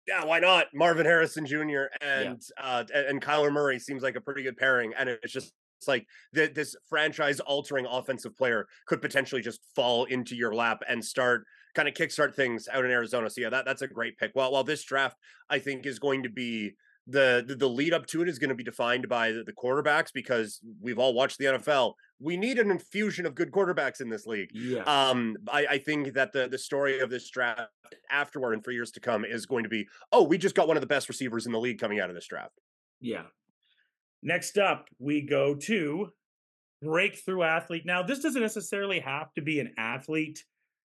Yeah, 0.08 0.26
why 0.26 0.40
not? 0.40 0.68
Marvin 0.74 1.06
Harrison 1.06 1.46
Jr. 1.46 1.84
and 2.02 2.42
uh, 2.62 2.84
and, 2.94 3.22
Kyler 3.22 3.52
Murray 3.52 3.80
seems 3.80 4.02
like 4.02 4.16
a 4.16 4.22
pretty 4.22 4.44
good 4.44 4.58
pairing. 4.58 4.94
And 4.98 5.10
it's 5.10 5.32
just 5.32 5.54
it's 5.78 5.88
like 5.88 6.06
th- 6.34 6.54
this 6.54 6.76
franchise-altering 6.90 7.86
offensive 7.90 8.36
player 8.38 8.68
could 8.88 9.02
potentially 9.02 9.42
just 9.42 9.62
fall 9.76 10.06
into 10.06 10.36
your 10.36 10.54
lap 10.54 10.82
and 10.88 11.04
start 11.04 11.46
kind 11.76 11.88
of 11.88 11.94
kickstart 11.94 12.34
things 12.36 12.68
out 12.72 12.86
in 12.86 12.92
Arizona. 12.92 13.30
So 13.30 13.42
yeah, 13.42 13.50
that 13.50 13.66
that's 13.66 13.82
a 13.82 13.88
great 13.88 14.18
pick. 14.18 14.32
Well, 14.36 14.52
while 14.52 14.64
this 14.64 14.84
draft 14.84 15.18
I 15.50 15.60
think 15.60 15.86
is 15.86 16.00
going 16.00 16.24
to 16.24 16.30
be 16.30 16.74
the, 17.08 17.44
the 17.48 17.56
the 17.56 17.68
lead 17.68 17.94
up 17.94 18.06
to 18.08 18.22
it 18.22 18.30
is 18.30 18.40
going 18.40 18.50
to 18.50 18.56
be 18.56 18.64
defined 18.64 19.10
by 19.10 19.32
the, 19.32 19.44
the 19.44 19.54
quarterbacks 19.54 20.14
because 20.14 20.60
we've 20.80 21.00
all 21.00 21.14
watched 21.14 21.38
the 21.40 21.46
NFL. 21.46 21.94
We 22.20 22.38
need 22.38 22.60
an 22.60 22.70
infusion 22.70 23.26
of 23.26 23.34
good 23.34 23.52
quarterbacks 23.52 24.02
in 24.02 24.10
this 24.10 24.26
league. 24.28 24.50
Yeah. 24.54 24.84
Um, 24.84 25.36
I, 25.52 25.66
I 25.72 25.78
think 25.80 26.14
that 26.14 26.32
the 26.32 26.48
the 26.48 26.58
story 26.58 27.00
of 27.00 27.10
this 27.10 27.30
draft 27.30 27.62
afterward 28.10 28.54
and 28.54 28.64
for 28.64 28.72
years 28.72 28.92
to 28.92 29.00
come 29.00 29.26
is 29.26 29.46
going 29.46 29.64
to 29.64 29.70
be, 29.70 29.88
oh, 30.12 30.24
we 30.24 30.38
just 30.38 30.56
got 30.56 30.68
one 30.68 30.78
of 30.78 30.82
the 30.82 30.88
best 30.88 31.10
receivers 31.10 31.46
in 31.46 31.52
the 31.52 31.60
league 31.60 31.80
coming 31.80 32.00
out 32.00 32.10
of 32.10 32.16
this 32.16 32.28
draft. 32.28 32.60
Yeah. 33.00 33.24
Next 34.24 34.58
up, 34.58 34.88
we 35.00 35.22
go 35.22 35.56
to 35.56 36.10
breakthrough 36.82 37.44
athlete. 37.44 37.84
Now, 37.86 38.04
this 38.04 38.20
doesn't 38.20 38.42
necessarily 38.42 39.00
have 39.00 39.34
to 39.34 39.42
be 39.42 39.60
an 39.60 39.74
athlete 39.78 40.44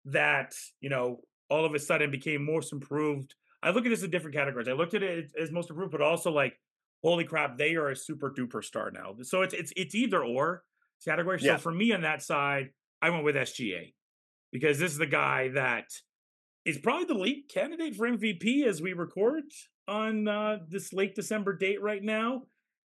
that, 0.06 0.54
you 0.80 0.90
know, 0.90 1.20
all 1.48 1.64
of 1.64 1.74
a 1.74 1.78
sudden 1.78 2.10
became 2.10 2.44
most 2.44 2.72
improved. 2.72 3.34
I 3.62 3.70
look 3.70 3.86
at 3.86 3.90
this 3.90 4.02
in 4.02 4.10
different 4.10 4.36
categories. 4.36 4.68
I 4.68 4.72
looked 4.72 4.94
at 4.94 5.02
it 5.02 5.30
as 5.40 5.50
most 5.52 5.70
improved, 5.70 5.92
but 5.92 6.00
also 6.02 6.32
like, 6.32 6.54
holy 7.02 7.24
crap, 7.24 7.56
they 7.58 7.74
are 7.76 7.90
a 7.90 7.96
super 7.96 8.30
duper 8.30 8.64
star 8.64 8.90
now. 8.90 9.14
So 9.22 9.42
it's 9.42 9.54
it's 9.54 9.72
it's 9.76 9.94
either 9.94 10.22
or 10.24 10.64
category. 11.04 11.40
So 11.40 11.46
Yeah. 11.46 11.56
for 11.56 11.72
me 11.72 11.92
on 11.92 12.02
that 12.02 12.22
side, 12.22 12.70
I 13.00 13.10
went 13.10 13.24
with 13.24 13.36
SGA 13.36 13.94
because 14.52 14.78
this 14.78 14.92
is 14.92 14.98
the 14.98 15.06
guy 15.06 15.48
that 15.50 15.86
is 16.64 16.78
probably 16.78 17.06
the 17.06 17.14
lead 17.14 17.44
candidate 17.52 17.96
for 17.96 18.06
MVP 18.06 18.64
as 18.66 18.80
we 18.80 18.92
record 18.92 19.44
on 19.88 20.28
uh, 20.28 20.58
this 20.68 20.92
late 20.92 21.14
December 21.14 21.56
date 21.56 21.82
right 21.82 22.02
now. 22.02 22.42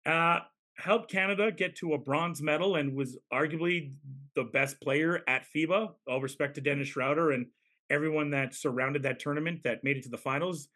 Uh, 0.05 0.39
helped 0.77 1.09
Canada 1.09 1.51
get 1.51 1.75
to 1.77 1.93
a 1.93 1.97
bronze 1.97 2.41
medal 2.41 2.75
and 2.75 2.95
was 2.95 3.17
arguably 3.31 3.93
the 4.35 4.43
best 4.43 4.79
player 4.81 5.21
at 5.27 5.45
FIBA. 5.55 5.93
All 6.07 6.21
respect 6.21 6.55
to 6.55 6.61
Dennis 6.61 6.87
Schroeder 6.89 7.31
and 7.31 7.47
everyone 7.93 8.31
that 8.31 8.55
surrounded 8.55 9.03
that 9.03 9.19
tournament 9.19 9.61
that 9.63 9.83
made 9.83 9.97
it 9.97 10.03
to 10.03 10.09
the 10.09 10.17
finals. 10.17 10.67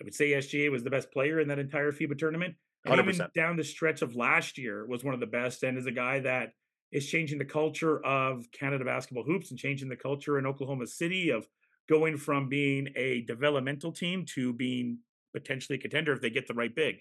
I 0.00 0.04
would 0.04 0.14
say 0.14 0.30
SGA 0.30 0.70
was 0.70 0.82
the 0.82 0.90
best 0.90 1.12
player 1.12 1.38
in 1.38 1.48
that 1.48 1.58
entire 1.58 1.92
FIBA 1.92 2.18
tournament. 2.18 2.54
And 2.84 2.98
100%. 2.98 3.32
down 3.32 3.56
the 3.56 3.62
stretch 3.62 4.02
of 4.02 4.16
last 4.16 4.58
year 4.58 4.84
was 4.86 5.04
one 5.04 5.14
of 5.14 5.20
the 5.20 5.26
best 5.26 5.62
and 5.62 5.78
is 5.78 5.86
a 5.86 5.92
guy 5.92 6.18
that 6.20 6.52
is 6.90 7.06
changing 7.08 7.38
the 7.38 7.44
culture 7.44 8.04
of 8.04 8.50
Canada 8.50 8.84
basketball 8.84 9.22
hoops 9.24 9.50
and 9.50 9.58
changing 9.58 9.88
the 9.88 9.96
culture 9.96 10.38
in 10.38 10.46
Oklahoma 10.46 10.86
City 10.86 11.30
of 11.30 11.46
going 11.88 12.16
from 12.16 12.48
being 12.48 12.88
a 12.96 13.22
developmental 13.22 13.92
team 13.92 14.24
to 14.34 14.52
being 14.52 14.98
potentially 15.32 15.78
a 15.78 15.80
contender 15.80 16.12
if 16.12 16.20
they 16.20 16.30
get 16.30 16.46
the 16.48 16.54
right 16.54 16.74
big. 16.74 16.96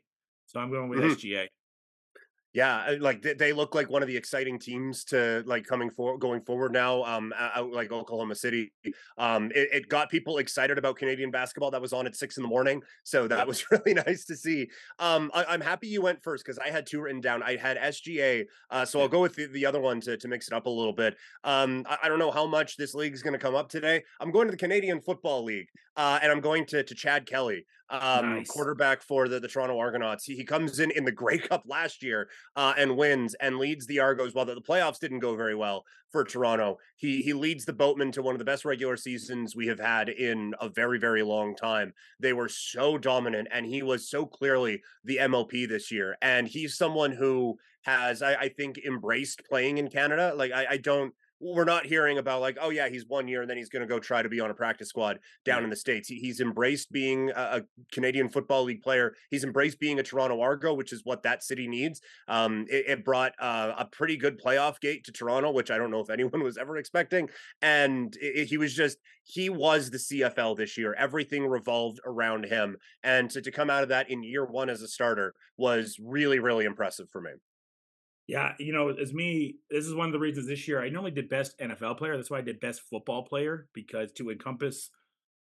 So 0.45 0.59
I'm 0.59 0.69
going 0.69 0.89
with 0.89 0.99
Mhm. 0.99 1.11
SGA. 1.11 1.47
Yeah, 2.53 2.97
like 2.99 3.21
they, 3.21 3.33
they 3.33 3.53
look 3.53 3.75
like 3.75 3.89
one 3.89 4.01
of 4.01 4.09
the 4.09 4.17
exciting 4.17 4.59
teams 4.59 5.05
to 5.05 5.41
like 5.45 5.65
coming 5.65 5.89
for 5.89 6.17
going 6.17 6.41
forward 6.41 6.73
now. 6.73 7.01
Um, 7.03 7.33
out 7.37 7.71
like 7.71 7.93
Oklahoma 7.93 8.35
City, 8.35 8.73
um, 9.17 9.51
it, 9.55 9.69
it, 9.71 9.87
got 9.87 10.09
people 10.09 10.37
excited 10.37 10.77
about 10.77 10.97
Canadian 10.97 11.31
basketball. 11.31 11.71
That 11.71 11.81
was 11.81 11.93
on 11.93 12.07
at 12.07 12.15
six 12.15 12.35
in 12.35 12.43
the 12.43 12.49
morning, 12.49 12.81
so 13.03 13.25
that 13.29 13.47
was 13.47 13.63
really 13.71 13.93
nice 13.93 14.25
to 14.25 14.35
see. 14.35 14.67
Um, 14.99 15.31
I, 15.33 15.53
am 15.53 15.61
happy 15.61 15.87
you 15.87 16.01
went 16.01 16.21
first 16.21 16.43
because 16.43 16.59
I 16.59 16.69
had 16.69 16.85
two 16.85 16.99
written 16.99 17.21
down. 17.21 17.41
I 17.41 17.55
had 17.55 17.77
SGA, 17.77 18.45
uh, 18.69 18.83
so 18.83 18.99
I'll 18.99 19.07
go 19.07 19.21
with 19.21 19.35
the, 19.35 19.45
the 19.45 19.65
other 19.65 19.79
one 19.79 20.01
to 20.01 20.17
to 20.17 20.27
mix 20.27 20.47
it 20.49 20.53
up 20.53 20.65
a 20.65 20.69
little 20.69 20.93
bit. 20.93 21.15
Um, 21.45 21.85
I, 21.89 21.99
I 22.03 22.09
don't 22.09 22.19
know 22.19 22.31
how 22.31 22.47
much 22.47 22.75
this 22.75 22.93
league 22.93 23.13
is 23.13 23.23
going 23.23 23.33
to 23.33 23.39
come 23.39 23.55
up 23.55 23.69
today. 23.69 24.03
I'm 24.19 24.31
going 24.31 24.47
to 24.47 24.51
the 24.51 24.57
Canadian 24.57 24.99
Football 24.99 25.45
League, 25.45 25.69
uh, 25.95 26.19
and 26.21 26.29
I'm 26.29 26.41
going 26.41 26.65
to 26.67 26.83
to 26.83 26.95
Chad 26.95 27.25
Kelly 27.25 27.65
um, 27.91 28.35
nice. 28.35 28.49
quarterback 28.49 29.01
for 29.01 29.27
the, 29.27 29.39
the 29.39 29.47
Toronto 29.47 29.77
Argonauts. 29.77 30.23
He, 30.23 30.35
he 30.35 30.43
comes 30.43 30.79
in 30.79 30.91
in 30.91 31.03
the 31.05 31.11
Grey 31.11 31.37
Cup 31.37 31.63
last 31.67 32.01
year 32.01 32.29
uh, 32.55 32.73
and 32.77 32.95
wins 32.97 33.35
and 33.35 33.57
leads 33.57 33.85
the 33.85 33.99
Argos. 33.99 34.33
While 34.33 34.45
the, 34.45 34.55
the 34.55 34.61
playoffs 34.61 34.99
didn't 34.99 35.19
go 35.19 35.35
very 35.35 35.55
well 35.55 35.83
for 36.09 36.23
Toronto, 36.23 36.77
he 36.95 37.21
he 37.21 37.33
leads 37.33 37.65
the 37.65 37.73
Boatmen 37.73 38.11
to 38.13 38.21
one 38.21 38.33
of 38.33 38.39
the 38.39 38.45
best 38.45 38.65
regular 38.65 38.97
seasons 38.97 39.55
we 39.55 39.67
have 39.67 39.79
had 39.79 40.09
in 40.09 40.53
a 40.61 40.69
very 40.69 40.97
very 40.97 41.23
long 41.23 41.55
time. 41.55 41.93
They 42.19 42.33
were 42.33 42.49
so 42.49 42.97
dominant, 42.97 43.49
and 43.51 43.65
he 43.65 43.83
was 43.83 44.09
so 44.09 44.25
clearly 44.25 44.81
the 45.03 45.17
MLP 45.17 45.67
this 45.67 45.91
year. 45.91 46.17
And 46.21 46.47
he's 46.47 46.77
someone 46.77 47.11
who 47.11 47.57
has 47.83 48.21
I, 48.21 48.35
I 48.35 48.49
think 48.49 48.77
embraced 48.79 49.43
playing 49.49 49.77
in 49.77 49.89
Canada. 49.89 50.33
Like 50.35 50.51
I, 50.51 50.65
I 50.71 50.77
don't 50.77 51.13
we're 51.41 51.65
not 51.65 51.85
hearing 51.85 52.19
about 52.19 52.39
like, 52.39 52.57
oh 52.61 52.69
yeah, 52.69 52.87
he's 52.87 53.05
one 53.07 53.27
year 53.27 53.41
and 53.41 53.49
then 53.49 53.57
he's 53.57 53.69
going 53.69 53.81
to 53.81 53.87
go 53.87 53.99
try 53.99 54.21
to 54.21 54.29
be 54.29 54.39
on 54.39 54.51
a 54.51 54.53
practice 54.53 54.89
squad 54.89 55.19
down 55.43 55.59
yeah. 55.59 55.63
in 55.65 55.69
the 55.69 55.75
states. 55.75 56.07
He, 56.07 56.15
he's 56.15 56.39
embraced 56.39 56.91
being 56.91 57.31
a, 57.31 57.41
a, 57.41 57.61
Canadian 57.91 58.29
Football 58.29 58.63
League 58.63 58.81
player. 58.81 59.15
He's 59.29 59.43
embraced 59.43 59.79
being 59.79 59.99
a 59.99 60.03
Toronto 60.03 60.39
Argo, 60.39 60.73
which 60.73 60.93
is 60.93 61.01
what 61.03 61.23
that 61.23 61.43
city 61.43 61.67
needs. 61.67 61.99
Um, 62.27 62.65
it, 62.69 62.85
it, 62.87 63.05
brought 63.05 63.33
uh, 63.39 63.73
a 63.77 63.85
pretty 63.85 64.15
good 64.15 64.39
playoff 64.39 64.79
gate 64.79 65.03
to 65.05 65.11
Toronto, 65.11 65.51
which 65.51 65.71
I 65.71 65.77
don't 65.77 65.89
know 65.89 66.01
if 66.01 66.11
anyone 66.11 66.43
was 66.43 66.57
ever 66.57 66.77
expecting. 66.77 67.29
And 67.61 68.15
it, 68.21 68.45
he 68.45 68.57
was 68.57 68.75
just 68.75 68.97
he 69.23 69.49
was 69.49 69.89
the 69.89 69.97
CFL 69.97 70.55
this 70.57 70.77
year. 70.77 70.93
Everything 70.93 71.47
revolved 71.47 71.99
around 72.05 72.45
him, 72.45 72.77
and 73.03 73.29
to, 73.31 73.41
to 73.41 73.51
come 73.51 73.69
out 73.69 73.83
of 73.83 73.89
that 73.89 74.09
in 74.09 74.23
year 74.23 74.45
one 74.45 74.69
as 74.69 74.81
a 74.81 74.87
starter 74.87 75.33
was 75.57 75.97
really 75.99 76.39
really 76.39 76.65
impressive 76.65 77.09
for 77.09 77.21
me. 77.21 77.31
Yeah, 78.31 78.53
you 78.59 78.71
know, 78.71 78.87
as 78.87 79.13
me, 79.13 79.55
this 79.69 79.85
is 79.85 79.93
one 79.93 80.05
of 80.05 80.13
the 80.13 80.19
reasons 80.19 80.47
this 80.47 80.65
year 80.65 80.81
I 80.81 80.87
normally 80.87 81.11
did 81.11 81.27
best 81.27 81.59
NFL 81.59 81.97
player. 81.97 82.15
That's 82.15 82.31
why 82.31 82.37
I 82.37 82.41
did 82.41 82.61
best 82.61 82.79
football 82.89 83.25
player 83.25 83.67
because 83.73 84.13
to 84.13 84.29
encompass 84.29 84.89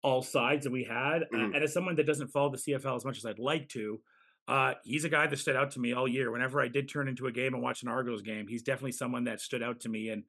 all 0.02 0.20
sides 0.20 0.64
that 0.64 0.70
we 0.70 0.84
had, 0.84 1.22
mm-hmm. 1.32 1.54
and 1.54 1.64
as 1.64 1.72
someone 1.72 1.96
that 1.96 2.06
doesn't 2.06 2.28
follow 2.28 2.50
the 2.50 2.58
CFL 2.58 2.94
as 2.94 3.06
much 3.06 3.16
as 3.16 3.24
I'd 3.24 3.38
like 3.38 3.70
to, 3.70 4.00
uh, 4.48 4.74
he's 4.84 5.06
a 5.06 5.08
guy 5.08 5.26
that 5.26 5.38
stood 5.38 5.56
out 5.56 5.70
to 5.70 5.80
me 5.80 5.94
all 5.94 6.06
year. 6.06 6.30
Whenever 6.30 6.60
I 6.60 6.68
did 6.68 6.90
turn 6.90 7.08
into 7.08 7.26
a 7.26 7.32
game 7.32 7.54
and 7.54 7.62
watch 7.62 7.80
an 7.80 7.88
Argos 7.88 8.20
game, 8.20 8.48
he's 8.48 8.62
definitely 8.62 8.92
someone 8.92 9.24
that 9.24 9.40
stood 9.40 9.62
out 9.62 9.80
to 9.80 9.88
me. 9.88 10.10
And 10.10 10.24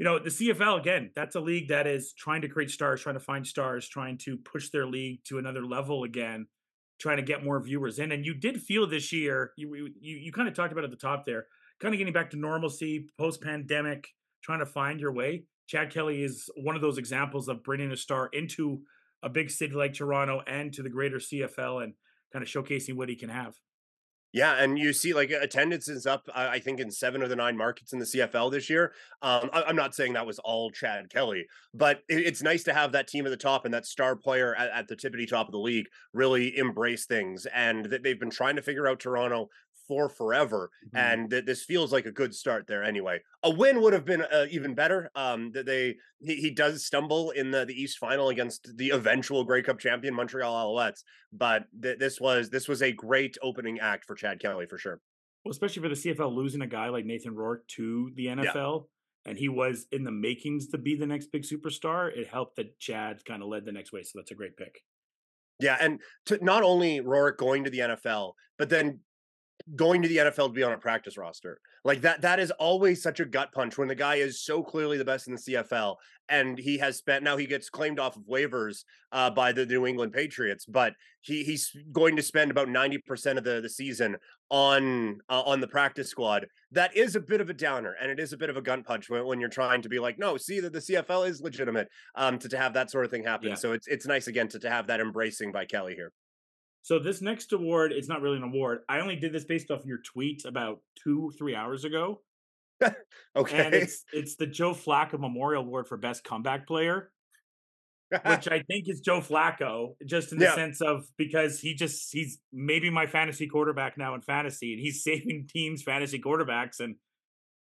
you 0.00 0.04
know, 0.04 0.18
the 0.18 0.30
CFL 0.30 0.80
again, 0.80 1.12
that's 1.14 1.36
a 1.36 1.40
league 1.40 1.68
that 1.68 1.86
is 1.86 2.12
trying 2.12 2.42
to 2.42 2.48
create 2.48 2.72
stars, 2.72 3.02
trying 3.02 3.14
to 3.14 3.20
find 3.20 3.46
stars, 3.46 3.88
trying 3.88 4.18
to 4.24 4.36
push 4.36 4.70
their 4.70 4.88
league 4.88 5.20
to 5.26 5.38
another 5.38 5.64
level 5.64 6.02
again, 6.02 6.48
trying 6.98 7.18
to 7.18 7.22
get 7.22 7.44
more 7.44 7.62
viewers 7.62 8.00
in. 8.00 8.10
And 8.10 8.26
you 8.26 8.34
did 8.34 8.60
feel 8.60 8.88
this 8.88 9.12
year, 9.12 9.52
you 9.56 9.72
you 10.00 10.16
you 10.16 10.32
kind 10.32 10.48
of 10.48 10.54
talked 10.54 10.72
about 10.72 10.82
at 10.82 10.90
the 10.90 10.96
top 10.96 11.24
there 11.24 11.46
kind 11.80 11.94
of 11.94 11.98
getting 11.98 12.12
back 12.12 12.30
to 12.30 12.36
normalcy 12.36 13.08
post 13.18 13.42
pandemic, 13.42 14.08
trying 14.42 14.60
to 14.60 14.66
find 14.66 15.00
your 15.00 15.12
way. 15.12 15.44
Chad 15.66 15.90
Kelly 15.90 16.22
is 16.22 16.50
one 16.56 16.76
of 16.76 16.82
those 16.82 16.98
examples 16.98 17.48
of 17.48 17.62
bringing 17.62 17.90
a 17.90 17.96
star 17.96 18.28
into 18.32 18.82
a 19.22 19.28
big 19.28 19.50
city 19.50 19.74
like 19.74 19.94
Toronto 19.94 20.42
and 20.46 20.72
to 20.74 20.82
the 20.82 20.90
greater 20.90 21.16
CFL 21.16 21.82
and 21.82 21.94
kind 22.32 22.42
of 22.42 22.48
showcasing 22.48 22.96
what 22.96 23.08
he 23.08 23.16
can 23.16 23.30
have. 23.30 23.54
Yeah, 24.34 24.60
and 24.60 24.76
you 24.76 24.92
see, 24.92 25.14
like 25.14 25.30
attendance 25.30 25.88
is 25.88 26.06
up. 26.06 26.28
I 26.34 26.58
think 26.58 26.80
in 26.80 26.90
seven 26.90 27.22
of 27.22 27.28
the 27.28 27.36
nine 27.36 27.56
markets 27.56 27.92
in 27.92 28.00
the 28.00 28.04
CFL 28.04 28.50
this 28.50 28.68
year. 28.68 28.92
Um, 29.22 29.48
I, 29.52 29.70
am 29.70 29.76
not 29.76 29.94
saying 29.94 30.14
that 30.14 30.26
was 30.26 30.40
all 30.40 30.72
Chad 30.72 31.08
Kelly, 31.08 31.46
but 31.72 32.00
it, 32.08 32.18
it's 32.18 32.42
nice 32.42 32.64
to 32.64 32.74
have 32.74 32.90
that 32.92 33.06
team 33.06 33.26
at 33.26 33.30
the 33.30 33.36
top 33.36 33.64
and 33.64 33.72
that 33.72 33.86
star 33.86 34.16
player 34.16 34.52
at, 34.56 34.70
at 34.70 34.88
the 34.88 34.96
tippity 34.96 35.28
top 35.28 35.46
of 35.46 35.52
the 35.52 35.58
league 35.58 35.86
really 36.12 36.58
embrace 36.58 37.06
things. 37.06 37.46
And 37.54 37.84
that 37.86 38.02
they've 38.02 38.18
been 38.18 38.28
trying 38.28 38.56
to 38.56 38.62
figure 38.62 38.88
out 38.88 38.98
Toronto 38.98 39.50
for 39.86 40.08
forever. 40.08 40.70
Mm-hmm. 40.86 40.96
And 40.96 41.30
th- 41.30 41.44
this 41.44 41.64
feels 41.64 41.92
like 41.92 42.06
a 42.06 42.12
good 42.12 42.34
start 42.34 42.66
there 42.66 42.82
anyway. 42.82 43.20
A 43.42 43.50
win 43.50 43.80
would 43.80 43.92
have 43.92 44.04
been 44.04 44.22
uh, 44.22 44.46
even 44.50 44.74
better. 44.74 45.10
Um, 45.14 45.52
that 45.52 45.66
they 45.66 45.96
he, 46.20 46.36
he 46.36 46.50
does 46.50 46.84
stumble 46.84 47.30
in 47.30 47.50
the, 47.50 47.64
the 47.64 47.80
East 47.80 47.98
final 47.98 48.28
against 48.28 48.76
the 48.76 48.90
eventual 48.90 49.44
Grey 49.44 49.62
Cup 49.62 49.78
champion 49.78 50.14
Montreal 50.14 50.52
Alouettes, 50.52 51.02
but 51.32 51.64
th- 51.80 51.98
this 51.98 52.20
was 52.20 52.50
this 52.50 52.68
was 52.68 52.82
a 52.82 52.92
great 52.92 53.36
opening 53.42 53.80
act 53.80 54.04
for 54.04 54.14
Chad 54.14 54.40
Kelly 54.40 54.66
for 54.66 54.78
sure. 54.78 55.00
Well, 55.44 55.52
especially 55.52 55.82
for 55.82 55.88
the 55.88 55.94
CFL 55.94 56.34
losing 56.34 56.62
a 56.62 56.66
guy 56.66 56.88
like 56.88 57.04
Nathan 57.04 57.34
Rourke 57.34 57.66
to 57.68 58.10
the 58.14 58.26
NFL. 58.26 58.54
Yeah. 58.54 59.30
And 59.30 59.38
he 59.38 59.48
was 59.48 59.86
in 59.90 60.04
the 60.04 60.10
makings 60.10 60.68
to 60.68 60.78
be 60.78 60.96
the 60.96 61.06
next 61.06 61.32
big 61.32 61.44
superstar. 61.44 62.14
It 62.14 62.28
helped 62.28 62.56
that 62.56 62.78
Chad 62.78 63.24
kind 63.24 63.42
of 63.42 63.48
led 63.48 63.64
the 63.64 63.72
next 63.72 63.92
way. 63.92 64.02
So 64.02 64.18
that's 64.18 64.30
a 64.30 64.34
great 64.34 64.56
pick. 64.56 64.82
Yeah, 65.60 65.76
and 65.80 66.00
to 66.26 66.44
not 66.44 66.62
only 66.62 67.00
Rourke 67.00 67.38
going 67.38 67.64
to 67.64 67.70
the 67.70 67.78
NFL, 67.78 68.32
but 68.58 68.68
then 68.68 69.00
going 69.76 70.02
to 70.02 70.08
the 70.08 70.18
NFL 70.18 70.48
to 70.48 70.52
be 70.52 70.62
on 70.62 70.72
a 70.72 70.78
practice 70.78 71.16
roster. 71.16 71.58
Like 71.84 72.02
that 72.02 72.22
that 72.22 72.38
is 72.38 72.50
always 72.52 73.02
such 73.02 73.20
a 73.20 73.24
gut 73.24 73.52
punch 73.52 73.78
when 73.78 73.88
the 73.88 73.94
guy 73.94 74.16
is 74.16 74.42
so 74.42 74.62
clearly 74.62 74.98
the 74.98 75.04
best 75.04 75.26
in 75.26 75.34
the 75.34 75.40
CFL 75.40 75.96
and 76.28 76.58
he 76.58 76.78
has 76.78 76.96
spent 76.96 77.22
now 77.24 77.36
he 77.36 77.46
gets 77.46 77.70
claimed 77.70 77.98
off 77.98 78.16
of 78.16 78.22
waivers 78.22 78.84
uh, 79.12 79.30
by 79.30 79.52
the 79.52 79.66
New 79.66 79.86
England 79.86 80.12
Patriots, 80.12 80.64
but 80.66 80.94
he 81.20 81.44
he's 81.44 81.74
going 81.92 82.16
to 82.16 82.22
spend 82.22 82.50
about 82.50 82.68
90% 82.68 83.38
of 83.38 83.44
the 83.44 83.60
the 83.60 83.68
season 83.68 84.16
on 84.50 85.18
uh, 85.28 85.42
on 85.42 85.60
the 85.60 85.68
practice 85.68 86.08
squad. 86.08 86.46
That 86.72 86.96
is 86.96 87.16
a 87.16 87.20
bit 87.20 87.40
of 87.40 87.48
a 87.48 87.54
downer 87.54 87.94
and 88.00 88.10
it 88.10 88.18
is 88.18 88.32
a 88.32 88.36
bit 88.36 88.50
of 88.50 88.56
a 88.56 88.62
gun 88.62 88.82
punch 88.82 89.08
when, 89.08 89.24
when 89.26 89.40
you're 89.40 89.48
trying 89.48 89.82
to 89.82 89.88
be 89.88 89.98
like, 89.98 90.18
no, 90.18 90.36
see 90.36 90.60
that 90.60 90.72
the 90.72 90.80
CFL 90.80 91.28
is 91.28 91.40
legitimate 91.40 91.88
um 92.16 92.38
to, 92.38 92.48
to 92.48 92.58
have 92.58 92.74
that 92.74 92.90
sort 92.90 93.04
of 93.04 93.10
thing 93.10 93.24
happen. 93.24 93.50
Yeah. 93.50 93.54
So 93.54 93.72
it's 93.72 93.86
it's 93.86 94.06
nice 94.06 94.26
again 94.26 94.48
to, 94.48 94.58
to 94.58 94.70
have 94.70 94.86
that 94.88 95.00
embracing 95.00 95.52
by 95.52 95.64
Kelly 95.64 95.94
here. 95.94 96.12
So 96.84 96.98
this 96.98 97.22
next 97.22 97.50
award 97.54 97.94
is 97.94 98.08
not 98.08 98.20
really 98.20 98.36
an 98.36 98.42
award. 98.42 98.80
I 98.90 99.00
only 99.00 99.16
did 99.16 99.32
this 99.32 99.46
based 99.46 99.70
off 99.70 99.86
your 99.86 100.00
tweet 100.04 100.44
about 100.44 100.80
two, 101.02 101.32
three 101.38 101.56
hours 101.56 101.86
ago. 101.86 102.20
okay. 103.34 103.64
And 103.64 103.74
it's 103.74 104.04
it's 104.12 104.36
the 104.36 104.46
Joe 104.46 104.74
Flacco 104.74 105.18
Memorial 105.18 105.62
Award 105.62 105.88
for 105.88 105.96
Best 105.96 106.24
Comeback 106.24 106.66
Player, 106.66 107.10
which 108.10 108.48
I 108.48 108.62
think 108.68 108.86
is 108.86 109.00
Joe 109.00 109.20
Flacco, 109.20 109.94
just 110.04 110.32
in 110.32 110.38
the 110.38 110.44
yeah. 110.44 110.54
sense 110.54 110.82
of 110.82 111.06
because 111.16 111.58
he 111.58 111.72
just 111.72 112.12
he's 112.12 112.38
maybe 112.52 112.90
my 112.90 113.06
fantasy 113.06 113.46
quarterback 113.46 113.96
now 113.96 114.14
in 114.14 114.20
fantasy, 114.20 114.74
and 114.74 114.82
he's 114.82 115.02
saving 115.04 115.48
teams 115.50 115.82
fantasy 115.82 116.20
quarterbacks, 116.20 116.80
and 116.80 116.96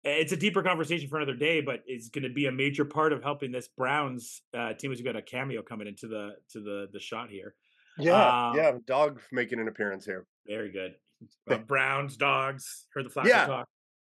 it's 0.06 0.32
a 0.32 0.38
deeper 0.38 0.64
conversation 0.64 1.10
for 1.10 1.18
another 1.18 1.36
day, 1.36 1.60
but 1.60 1.82
it's 1.86 2.08
going 2.08 2.24
to 2.24 2.34
be 2.34 2.46
a 2.46 2.52
major 2.52 2.86
part 2.86 3.12
of 3.12 3.24
helping 3.24 3.52
this 3.52 3.68
Browns 3.68 4.42
uh, 4.58 4.72
team. 4.72 4.92
Has 4.92 5.02
got 5.02 5.18
a 5.18 5.22
cameo 5.22 5.64
coming 5.64 5.88
into 5.88 6.08
the 6.08 6.36
to 6.52 6.62
the 6.62 6.88
the 6.94 7.00
shot 7.02 7.30
here. 7.30 7.56
Yeah, 7.98 8.50
um, 8.50 8.56
yeah, 8.56 8.72
dog 8.86 9.20
making 9.32 9.60
an 9.60 9.68
appearance 9.68 10.06
here. 10.06 10.26
Very 10.48 10.72
good. 10.72 10.96
Uh, 11.50 11.58
Browns, 11.58 12.18
dogs. 12.18 12.88
Heard 12.94 13.06
the 13.06 13.10
Flacco 13.10 13.28
yeah. 13.28 13.46
talk. 13.46 13.68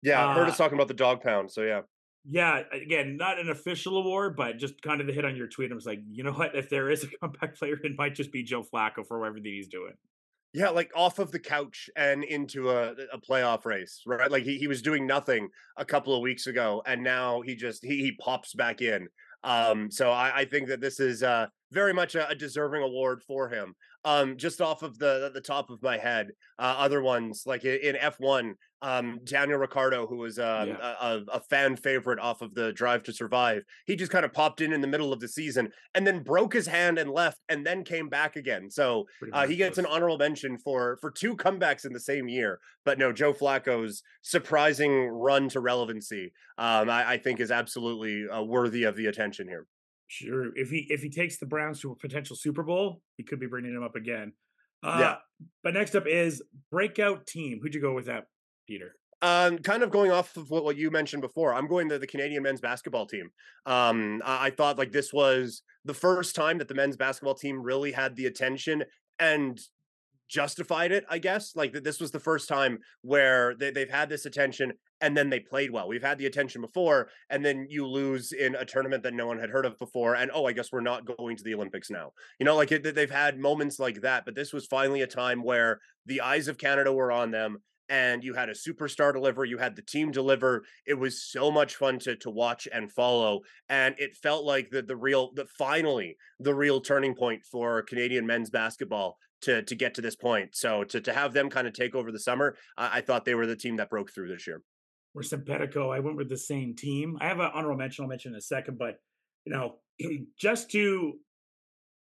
Yeah, 0.02 0.26
uh, 0.26 0.34
heard 0.34 0.48
us 0.48 0.56
talking 0.56 0.76
about 0.76 0.88
the 0.88 0.94
dog 0.94 1.22
pound. 1.22 1.50
So 1.50 1.62
yeah. 1.62 1.82
Yeah, 2.26 2.62
again, 2.72 3.18
not 3.18 3.38
an 3.38 3.50
official 3.50 3.98
award, 3.98 4.34
but 4.36 4.56
just 4.56 4.80
kind 4.80 5.00
of 5.00 5.06
the 5.06 5.12
hit 5.12 5.26
on 5.26 5.36
your 5.36 5.46
tweet. 5.46 5.70
I 5.70 5.74
was 5.74 5.84
like, 5.84 6.00
you 6.08 6.24
know 6.24 6.32
what? 6.32 6.54
If 6.54 6.70
there 6.70 6.90
is 6.90 7.04
a 7.04 7.08
comeback 7.20 7.56
player, 7.56 7.78
it 7.82 7.92
might 7.98 8.14
just 8.14 8.32
be 8.32 8.42
Joe 8.42 8.62
Flacco 8.62 9.06
for 9.06 9.24
everything 9.26 9.52
he's 9.52 9.68
doing. 9.68 9.92
Yeah, 10.54 10.68
like 10.68 10.90
off 10.94 11.18
of 11.18 11.32
the 11.32 11.40
couch 11.40 11.90
and 11.96 12.22
into 12.22 12.70
a, 12.70 12.92
a 13.12 13.18
playoff 13.18 13.64
race, 13.64 14.02
right? 14.06 14.30
Like 14.30 14.44
he, 14.44 14.56
he 14.56 14.68
was 14.68 14.82
doing 14.82 15.06
nothing 15.06 15.48
a 15.76 15.84
couple 15.84 16.14
of 16.14 16.22
weeks 16.22 16.46
ago, 16.46 16.80
and 16.86 17.02
now 17.02 17.40
he 17.40 17.56
just 17.56 17.84
he, 17.84 17.98
he 18.02 18.12
pops 18.12 18.54
back 18.54 18.80
in. 18.80 19.08
Um, 19.42 19.90
so 19.90 20.10
I, 20.10 20.32
I 20.40 20.44
think 20.44 20.68
that 20.68 20.80
this 20.80 21.00
is 21.00 21.22
uh 21.22 21.48
very 21.74 21.92
much 21.92 22.14
a, 22.14 22.28
a 22.28 22.34
deserving 22.34 22.82
award 22.82 23.22
for 23.26 23.48
him. 23.48 23.74
Um, 24.06 24.36
just 24.36 24.60
off 24.60 24.82
of 24.82 24.98
the 24.98 25.30
the 25.32 25.40
top 25.40 25.70
of 25.70 25.82
my 25.82 25.96
head, 25.96 26.28
uh, 26.58 26.76
other 26.78 27.02
ones 27.02 27.44
like 27.46 27.64
in 27.64 27.96
F 27.96 28.16
one, 28.18 28.54
um, 28.82 29.20
Daniel 29.24 29.58
Ricciardo, 29.58 30.06
who 30.06 30.18
was 30.18 30.38
um, 30.38 30.68
yeah. 30.68 30.94
a, 31.00 31.20
a, 31.32 31.40
fan 31.40 31.74
favorite 31.74 32.18
off 32.18 32.42
of 32.42 32.54
the 32.54 32.70
Drive 32.74 33.02
to 33.04 33.14
Survive, 33.14 33.62
he 33.86 33.96
just 33.96 34.12
kind 34.12 34.26
of 34.26 34.32
popped 34.34 34.60
in 34.60 34.74
in 34.74 34.82
the 34.82 34.86
middle 34.86 35.10
of 35.10 35.20
the 35.20 35.28
season 35.28 35.70
and 35.94 36.06
then 36.06 36.22
broke 36.22 36.52
his 36.52 36.66
hand 36.66 36.98
and 36.98 37.10
left, 37.10 37.40
and 37.48 37.66
then 37.66 37.82
came 37.82 38.10
back 38.10 38.36
again. 38.36 38.70
So 38.70 39.06
uh, 39.32 39.46
he 39.46 39.56
gets 39.56 39.78
an 39.78 39.86
honorable 39.86 40.18
mention 40.18 40.58
for 40.58 40.98
for 41.00 41.10
two 41.10 41.34
comebacks 41.34 41.86
in 41.86 41.94
the 41.94 42.00
same 42.00 42.28
year. 42.28 42.60
But 42.84 42.98
no, 42.98 43.10
Joe 43.10 43.32
Flacco's 43.32 44.02
surprising 44.20 45.08
run 45.08 45.48
to 45.48 45.60
relevancy, 45.60 46.32
um, 46.58 46.90
I, 46.90 47.12
I, 47.12 47.16
think, 47.16 47.40
is 47.40 47.50
absolutely 47.50 48.28
uh, 48.28 48.42
worthy 48.42 48.84
of 48.84 48.96
the 48.96 49.06
attention 49.06 49.48
here. 49.48 49.66
Sure. 50.14 50.56
If 50.56 50.70
he 50.70 50.86
if 50.90 51.02
he 51.02 51.10
takes 51.10 51.38
the 51.38 51.46
Browns 51.46 51.80
to 51.80 51.90
a 51.90 51.96
potential 51.96 52.36
Super 52.36 52.62
Bowl, 52.62 53.02
he 53.16 53.24
could 53.24 53.40
be 53.40 53.48
bringing 53.48 53.74
them 53.74 53.82
up 53.82 53.96
again. 53.96 54.32
Uh, 54.80 54.98
yeah. 55.00 55.16
But 55.64 55.74
next 55.74 55.96
up 55.96 56.06
is 56.06 56.40
breakout 56.70 57.26
team. 57.26 57.58
Who'd 57.60 57.74
you 57.74 57.80
go 57.80 57.94
with 57.94 58.06
that, 58.06 58.26
Peter? 58.68 58.94
Um, 59.22 59.58
kind 59.58 59.82
of 59.82 59.90
going 59.90 60.12
off 60.12 60.36
of 60.36 60.50
what, 60.50 60.62
what 60.62 60.76
you 60.76 60.90
mentioned 60.92 61.22
before, 61.22 61.52
I'm 61.52 61.66
going 61.66 61.88
to 61.88 61.98
the 61.98 62.06
Canadian 62.06 62.44
men's 62.44 62.60
basketball 62.60 63.06
team. 63.06 63.30
Um, 63.66 64.22
I, 64.24 64.46
I 64.46 64.50
thought 64.50 64.78
like 64.78 64.92
this 64.92 65.12
was 65.12 65.62
the 65.84 65.94
first 65.94 66.36
time 66.36 66.58
that 66.58 66.68
the 66.68 66.74
men's 66.74 66.96
basketball 66.96 67.34
team 67.34 67.60
really 67.60 67.90
had 67.90 68.14
the 68.14 68.26
attention 68.26 68.84
and 69.18 69.58
justified 70.28 70.92
it, 70.92 71.04
I 71.08 71.18
guess. 71.18 71.54
Like 71.54 71.72
that 71.72 71.84
this 71.84 72.00
was 72.00 72.10
the 72.10 72.20
first 72.20 72.48
time 72.48 72.78
where 73.02 73.54
they, 73.54 73.70
they've 73.70 73.90
had 73.90 74.08
this 74.08 74.26
attention 74.26 74.72
and 75.00 75.16
then 75.16 75.30
they 75.30 75.40
played 75.40 75.70
well. 75.70 75.88
We've 75.88 76.02
had 76.02 76.18
the 76.18 76.26
attention 76.26 76.60
before, 76.60 77.08
and 77.28 77.44
then 77.44 77.66
you 77.68 77.86
lose 77.86 78.32
in 78.32 78.54
a 78.54 78.64
tournament 78.64 79.02
that 79.02 79.14
no 79.14 79.26
one 79.26 79.38
had 79.38 79.50
heard 79.50 79.66
of 79.66 79.78
before. 79.78 80.14
And 80.14 80.30
oh, 80.32 80.46
I 80.46 80.52
guess 80.52 80.72
we're 80.72 80.80
not 80.80 81.04
going 81.04 81.36
to 81.36 81.44
the 81.44 81.54
Olympics 81.54 81.90
now. 81.90 82.12
You 82.38 82.46
know, 82.46 82.56
like 82.56 82.72
it, 82.72 82.94
they've 82.94 83.10
had 83.10 83.38
moments 83.38 83.78
like 83.78 84.00
that, 84.00 84.24
but 84.24 84.34
this 84.34 84.52
was 84.52 84.66
finally 84.66 85.02
a 85.02 85.06
time 85.06 85.42
where 85.42 85.80
the 86.06 86.20
eyes 86.20 86.48
of 86.48 86.58
Canada 86.58 86.92
were 86.92 87.12
on 87.12 87.30
them 87.30 87.58
and 87.88 88.24
you 88.24 88.34
had 88.34 88.48
a 88.48 88.54
superstar 88.54 89.12
deliver 89.12 89.44
you 89.44 89.58
had 89.58 89.76
the 89.76 89.82
team 89.82 90.10
deliver 90.10 90.64
it 90.86 90.94
was 90.94 91.22
so 91.22 91.50
much 91.50 91.76
fun 91.76 91.98
to 91.98 92.16
to 92.16 92.30
watch 92.30 92.66
and 92.72 92.90
follow 92.90 93.40
and 93.68 93.94
it 93.98 94.16
felt 94.16 94.44
like 94.44 94.70
the 94.70 94.82
the 94.82 94.96
real 94.96 95.32
the 95.34 95.44
finally 95.58 96.16
the 96.40 96.54
real 96.54 96.80
turning 96.80 97.14
point 97.14 97.42
for 97.44 97.82
Canadian 97.82 98.26
men's 98.26 98.50
basketball 98.50 99.18
to 99.44 99.62
to 99.62 99.74
get 99.74 99.94
to 99.94 100.02
this 100.02 100.16
point 100.16 100.50
so 100.54 100.84
to 100.84 101.00
to 101.00 101.12
have 101.12 101.32
them 101.32 101.48
kind 101.48 101.66
of 101.66 101.72
take 101.72 101.94
over 101.94 102.12
the 102.12 102.18
summer 102.18 102.56
I, 102.76 102.98
I 102.98 103.00
thought 103.00 103.24
they 103.24 103.34
were 103.34 103.46
the 103.46 103.56
team 103.56 103.76
that 103.76 103.90
broke 103.90 104.12
through 104.12 104.28
this 104.28 104.46
year 104.46 104.62
we're 105.14 105.22
Simpetico. 105.22 105.94
I 105.94 106.00
went 106.00 106.16
with 106.16 106.28
the 106.28 106.36
same 106.36 106.74
team. 106.74 107.16
I 107.20 107.28
have 107.28 107.38
an 107.38 107.50
honorable 107.54 107.78
mention 107.78 108.02
I'll 108.02 108.08
mention 108.08 108.32
in 108.32 108.38
a 108.38 108.42
second, 108.42 108.78
but 108.78 108.96
you 109.46 109.52
know, 109.52 109.76
just 110.38 110.70
to 110.72 111.14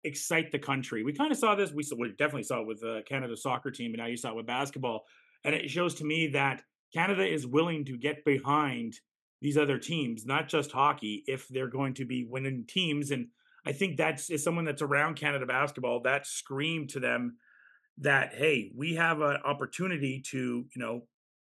excite 0.05 0.53
the 0.53 0.59
country, 0.59 1.03
we 1.03 1.13
kind 1.13 1.33
of 1.33 1.39
saw 1.39 1.55
this. 1.55 1.73
We, 1.73 1.85
we 1.99 2.11
definitely 2.11 2.45
saw 2.45 2.61
it 2.61 2.67
with 2.67 2.81
the 2.81 3.03
Canada 3.09 3.37
soccer 3.37 3.73
team, 3.73 3.93
and 3.93 3.99
now 3.99 4.07
you 4.07 4.17
saw 4.17 4.31
it 4.31 4.37
with 4.37 4.47
basketball. 4.47 5.05
And 5.45 5.55
it 5.55 5.69
shows 5.69 5.97
to 5.97 6.05
me 6.05 6.29
that 6.29 6.63
Canada 6.95 7.27
is 7.27 7.47
willing 7.47 7.85
to 7.87 7.99
get 7.99 8.25
behind 8.25 8.95
these 9.41 9.59
other 9.59 9.79
teams, 9.79 10.25
not 10.25 10.49
just 10.49 10.71
hockey, 10.71 11.25
if 11.27 11.49
they're 11.49 11.67
going 11.67 11.95
to 11.95 12.05
be 12.05 12.25
winning 12.29 12.65
teams. 12.69 13.11
And 13.11 13.27
I 13.65 13.73
think 13.73 13.97
that's 13.97 14.31
as 14.31 14.43
someone 14.43 14.65
that's 14.65 14.83
around 14.83 15.17
Canada 15.17 15.47
basketball, 15.47 16.01
that 16.03 16.27
screamed 16.27 16.91
to 16.91 17.01
them 17.01 17.37
that 17.99 18.35
hey, 18.35 18.73
we 18.75 18.95
have 18.95 19.21
an 19.21 19.39
opportunity 19.45 20.23
to 20.31 20.39
you 20.75 20.83
know 20.83 21.03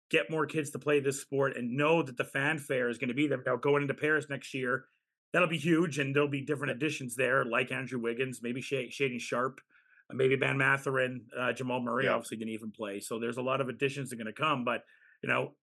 get 0.09 0.29
more 0.29 0.45
kids 0.45 0.71
to 0.71 0.79
play 0.79 0.99
this 0.99 1.21
sport 1.21 1.55
and 1.55 1.77
know 1.77 2.01
that 2.01 2.17
the 2.17 2.23
fanfare 2.23 2.89
is 2.89 2.97
going 2.97 3.09
to 3.09 3.13
be 3.13 3.27
there. 3.27 3.41
Now 3.45 3.55
going 3.55 3.83
into 3.83 3.93
Paris 3.93 4.25
next 4.29 4.53
year, 4.53 4.85
that'll 5.31 5.47
be 5.47 5.57
huge, 5.57 5.99
and 5.99 6.15
there'll 6.15 6.27
be 6.27 6.41
different 6.41 6.71
additions 6.71 7.15
there, 7.15 7.45
like 7.45 7.71
Andrew 7.71 7.99
Wiggins, 7.99 8.41
maybe 8.41 8.61
Shaedon 8.61 9.21
Sharpe, 9.21 9.61
uh, 10.09 10.15
maybe 10.15 10.35
Ben 10.35 10.57
Mathurin, 10.57 11.25
uh, 11.37 11.53
Jamal 11.53 11.81
Murray. 11.81 12.05
Yeah. 12.05 12.13
Obviously, 12.13 12.37
didn't 12.37 12.53
even 12.53 12.71
play, 12.71 12.99
so 12.99 13.19
there's 13.19 13.37
a 13.37 13.41
lot 13.41 13.61
of 13.61 13.69
additions 13.69 14.09
that 14.09 14.19
are 14.19 14.23
going 14.23 14.33
to 14.33 14.41
come. 14.41 14.65
But 14.65 14.83
you 15.23 15.29
know, 15.29 15.53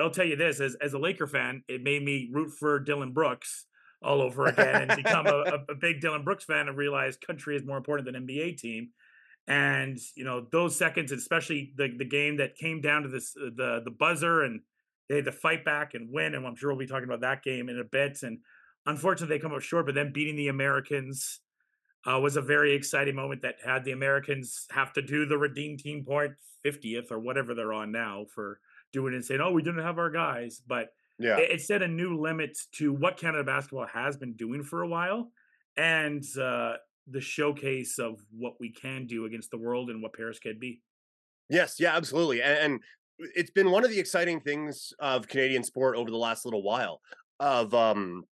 I'll 0.00 0.10
tell 0.10 0.26
you 0.26 0.36
this: 0.36 0.60
as 0.60 0.74
as 0.76 0.94
a 0.94 0.98
Laker 0.98 1.26
fan, 1.26 1.62
it 1.68 1.82
made 1.82 2.02
me 2.02 2.30
root 2.32 2.50
for 2.58 2.80
Dillon 2.80 3.12
Brooks 3.12 3.66
all 4.04 4.22
over 4.22 4.46
again 4.46 4.90
and 4.90 4.96
become 5.02 5.26
a, 5.28 5.64
a, 5.68 5.74
big 5.74 6.00
Dillon 6.00 6.24
Brooks 6.24 6.44
fan 6.44 6.68
and 6.68 6.76
realize 6.76 7.16
country 7.16 7.56
is 7.56 7.64
more 7.64 7.76
important 7.76 8.06
than 8.06 8.26
NBA 8.26 8.58
team. 8.58 8.90
And 9.48 9.98
you 10.14 10.24
know 10.24 10.46
those 10.52 10.76
seconds, 10.76 11.10
especially 11.10 11.72
the 11.76 11.88
the 11.96 12.04
game 12.04 12.36
that 12.36 12.56
came 12.56 12.80
down 12.80 13.02
to 13.02 13.08
this 13.08 13.34
uh, 13.36 13.50
the 13.56 13.80
the 13.84 13.90
buzzer, 13.90 14.42
and 14.42 14.60
they 15.08 15.16
had 15.16 15.24
to 15.24 15.32
fight 15.32 15.64
back 15.64 15.94
and 15.94 16.12
win. 16.12 16.34
And 16.34 16.46
I'm 16.46 16.54
sure 16.54 16.70
we'll 16.70 16.78
be 16.78 16.86
talking 16.86 17.08
about 17.08 17.22
that 17.22 17.42
game 17.42 17.68
in 17.68 17.78
a 17.78 17.84
bit. 17.84 18.22
And 18.22 18.38
unfortunately, 18.86 19.36
they 19.36 19.42
come 19.42 19.52
up 19.52 19.62
short. 19.62 19.86
But 19.86 19.96
then 19.96 20.12
beating 20.12 20.36
the 20.36 20.46
Americans 20.46 21.40
uh, 22.06 22.20
was 22.20 22.36
a 22.36 22.40
very 22.40 22.72
exciting 22.74 23.16
moment 23.16 23.42
that 23.42 23.56
had 23.64 23.84
the 23.84 23.92
Americans 23.92 24.66
have 24.70 24.92
to 24.92 25.02
do 25.02 25.26
the 25.26 25.38
redeem 25.38 25.76
team 25.76 26.04
point 26.04 26.32
50th 26.64 27.10
or 27.10 27.18
whatever 27.18 27.54
they're 27.54 27.72
on 27.72 27.90
now 27.90 28.26
for 28.32 28.60
doing 28.92 29.12
it 29.12 29.16
and 29.16 29.24
saying, 29.24 29.40
"Oh, 29.40 29.50
we 29.52 29.62
didn't 29.62 29.82
have 29.82 29.98
our 29.98 30.10
guys," 30.10 30.62
but 30.64 30.88
yeah, 31.18 31.38
it, 31.38 31.50
it 31.52 31.60
set 31.60 31.82
a 31.82 31.88
new 31.88 32.18
limit 32.18 32.58
to 32.72 32.92
what 32.92 33.16
Canada 33.16 33.44
basketball 33.44 33.86
has 33.92 34.16
been 34.16 34.34
doing 34.34 34.62
for 34.62 34.82
a 34.82 34.88
while. 34.88 35.30
And 35.76 36.24
uh, 36.38 36.74
the 37.06 37.20
showcase 37.20 37.98
of 37.98 38.20
what 38.30 38.54
we 38.60 38.70
can 38.70 39.06
do 39.06 39.24
against 39.24 39.50
the 39.50 39.58
world 39.58 39.90
and 39.90 40.02
what 40.02 40.14
Paris 40.14 40.38
could 40.38 40.60
be. 40.60 40.80
Yes, 41.48 41.76
yeah, 41.78 41.96
absolutely. 41.96 42.42
And, 42.42 42.58
and 42.58 42.80
it's 43.34 43.50
been 43.50 43.70
one 43.70 43.84
of 43.84 43.90
the 43.90 43.98
exciting 43.98 44.40
things 44.40 44.92
of 44.98 45.28
Canadian 45.28 45.62
sport 45.64 45.96
over 45.96 46.10
the 46.10 46.16
last 46.16 46.44
little 46.44 46.62
while 46.62 47.00
of 47.40 47.74
um 47.74 48.24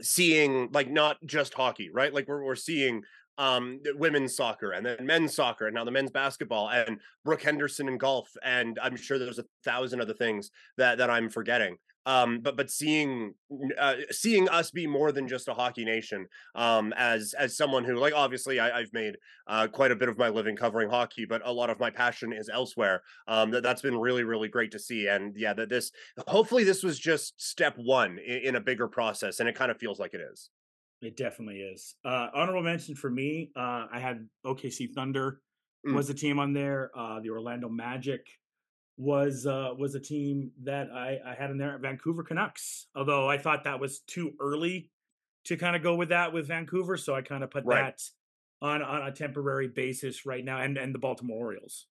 seeing 0.00 0.68
like 0.72 0.90
not 0.90 1.16
just 1.24 1.54
hockey, 1.54 1.90
right? 1.92 2.12
Like 2.12 2.28
we're 2.28 2.44
we're 2.44 2.56
seeing 2.56 3.02
um 3.38 3.80
women's 3.94 4.36
soccer 4.36 4.72
and 4.72 4.84
then 4.84 5.06
men's 5.06 5.34
soccer 5.34 5.66
and 5.66 5.74
now 5.74 5.84
the 5.84 5.90
men's 5.92 6.10
basketball 6.10 6.70
and 6.70 6.98
Brooke 7.24 7.42
Henderson 7.42 7.88
in 7.88 7.96
golf 7.96 8.28
and 8.42 8.78
I'm 8.82 8.96
sure 8.96 9.18
there's 9.18 9.38
a 9.38 9.44
thousand 9.64 10.00
other 10.00 10.14
things 10.14 10.50
that 10.76 10.98
that 10.98 11.08
I'm 11.08 11.30
forgetting 11.30 11.76
um, 12.08 12.40
but 12.40 12.56
but 12.56 12.70
seeing 12.70 13.34
uh, 13.78 13.96
seeing 14.10 14.48
us 14.48 14.70
be 14.70 14.86
more 14.86 15.12
than 15.12 15.28
just 15.28 15.46
a 15.46 15.52
hockey 15.52 15.84
nation 15.84 16.26
um, 16.54 16.94
as 16.96 17.34
as 17.38 17.54
someone 17.54 17.84
who 17.84 17.96
like 17.96 18.14
obviously 18.16 18.58
I, 18.58 18.80
have 18.80 18.94
made 18.94 19.18
uh, 19.46 19.66
quite 19.66 19.90
a 19.90 19.96
bit 19.96 20.08
of 20.08 20.16
my 20.16 20.30
living 20.30 20.56
covering 20.56 20.88
hockey, 20.88 21.26
but 21.26 21.42
a 21.44 21.52
lot 21.52 21.68
of 21.68 21.78
my 21.78 21.90
passion 21.90 22.32
is 22.32 22.48
elsewhere. 22.48 23.02
Um, 23.26 23.50
that 23.50 23.62
that's 23.62 23.82
been 23.82 23.98
really 23.98 24.24
really 24.24 24.48
great 24.48 24.72
to 24.72 24.78
see, 24.78 25.06
and 25.06 25.34
yeah, 25.36 25.52
that 25.52 25.68
this 25.68 25.92
hopefully 26.26 26.64
this 26.64 26.82
was 26.82 26.98
just 26.98 27.38
step 27.38 27.74
one 27.76 28.18
in, 28.18 28.38
in 28.38 28.56
a 28.56 28.60
bigger 28.60 28.88
process, 28.88 29.38
and 29.38 29.48
it 29.48 29.54
kind 29.54 29.70
of 29.70 29.76
feels 29.76 29.98
like 29.98 30.14
it 30.14 30.22
is. 30.32 30.48
It 31.02 31.18
definitely 31.18 31.58
is. 31.58 31.94
Uh, 32.06 32.28
honorable 32.34 32.62
mention 32.62 32.94
for 32.94 33.10
me, 33.10 33.50
uh, 33.54 33.84
I 33.92 34.00
had 34.00 34.26
OKC 34.46 34.94
Thunder 34.94 35.40
mm. 35.86 35.94
was 35.94 36.08
the 36.08 36.14
team 36.14 36.38
on 36.38 36.54
there. 36.54 36.90
Uh, 36.96 37.20
the 37.20 37.28
Orlando 37.28 37.68
Magic 37.68 38.26
was 38.98 39.46
uh, 39.46 39.70
was 39.78 39.94
a 39.94 40.00
team 40.00 40.50
that 40.64 40.90
I, 40.92 41.20
I 41.24 41.34
had 41.34 41.50
in 41.50 41.56
there, 41.56 41.78
Vancouver 41.78 42.24
Canucks. 42.24 42.88
Although 42.94 43.30
I 43.30 43.38
thought 43.38 43.64
that 43.64 43.80
was 43.80 44.00
too 44.00 44.32
early 44.40 44.90
to 45.44 45.56
kind 45.56 45.76
of 45.76 45.82
go 45.82 45.94
with 45.94 46.10
that 46.10 46.32
with 46.32 46.48
Vancouver, 46.48 46.96
so 46.96 47.14
I 47.14 47.22
kind 47.22 47.44
of 47.44 47.50
put 47.50 47.64
right. 47.64 47.96
that 47.96 48.02
on 48.60 48.82
on 48.82 49.06
a 49.06 49.12
temporary 49.12 49.68
basis 49.68 50.26
right 50.26 50.44
now, 50.44 50.60
and 50.60 50.76
and 50.76 50.92
the 50.92 50.98
Baltimore 50.98 51.38
Orioles. 51.38 51.86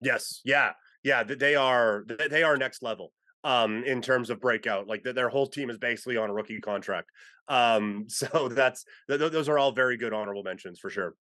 Yes, 0.00 0.40
yeah, 0.44 0.72
yeah. 1.04 1.22
They 1.22 1.56
are 1.56 2.04
they 2.30 2.42
are 2.42 2.56
next 2.56 2.82
level 2.82 3.12
um 3.42 3.84
in 3.84 4.02
terms 4.02 4.28
of 4.28 4.38
breakout 4.38 4.86
like 4.86 5.02
their 5.02 5.30
whole 5.30 5.46
team 5.46 5.70
is 5.70 5.78
basically 5.78 6.18
on 6.18 6.28
a 6.28 6.32
rookie 6.32 6.60
contract 6.60 7.08
um 7.48 8.04
so 8.08 8.50
that's 8.50 8.84
th- 9.08 9.32
those 9.32 9.48
are 9.48 9.58
all 9.58 9.72
very 9.72 9.96
good 9.96 10.12
honorable 10.12 10.42
mentions 10.42 10.78
for 10.78 10.90
sure 10.90 11.14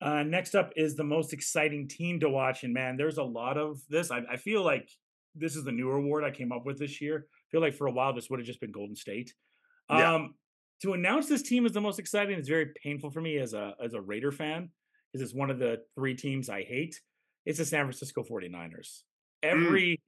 uh, 0.00 0.22
next 0.22 0.54
up 0.54 0.72
is 0.76 0.96
the 0.96 1.04
most 1.04 1.32
exciting 1.32 1.88
team 1.88 2.20
to 2.20 2.28
watch, 2.28 2.64
and 2.64 2.74
man, 2.74 2.96
there's 2.96 3.18
a 3.18 3.22
lot 3.22 3.56
of 3.56 3.80
this. 3.88 4.10
I, 4.10 4.22
I, 4.30 4.36
feel 4.36 4.62
like 4.62 4.90
this 5.34 5.56
is 5.56 5.64
the 5.64 5.72
new 5.72 5.90
award 5.90 6.24
I 6.24 6.30
came 6.30 6.52
up 6.52 6.66
with 6.66 6.78
this 6.78 7.00
year. 7.00 7.26
I 7.28 7.46
feel 7.50 7.60
like 7.60 7.74
for 7.74 7.86
a 7.86 7.92
while 7.92 8.12
this 8.12 8.28
would 8.28 8.38
have 8.38 8.46
just 8.46 8.60
been 8.60 8.72
Golden 8.72 8.96
State. 8.96 9.32
Yeah. 9.88 10.14
Um, 10.14 10.34
to 10.82 10.92
announce 10.92 11.28
this 11.28 11.42
team 11.42 11.64
as 11.64 11.72
the 11.72 11.80
most 11.80 11.98
exciting 11.98 12.38
is 12.38 12.48
very 12.48 12.72
painful 12.82 13.10
for 13.10 13.20
me 13.20 13.38
as 13.38 13.54
a 13.54 13.74
as 13.82 13.94
a 13.94 14.00
Raider 14.00 14.32
fan 14.32 14.70
because 15.12 15.24
it's 15.24 15.34
one 15.34 15.50
of 15.50 15.58
the 15.58 15.78
three 15.94 16.14
teams 16.14 16.50
I 16.50 16.62
hate. 16.62 17.00
It's 17.46 17.58
the 17.58 17.64
San 17.64 17.84
Francisco 17.84 18.22
49ers. 18.22 18.50
Mm. 18.52 19.00
Every 19.42 20.00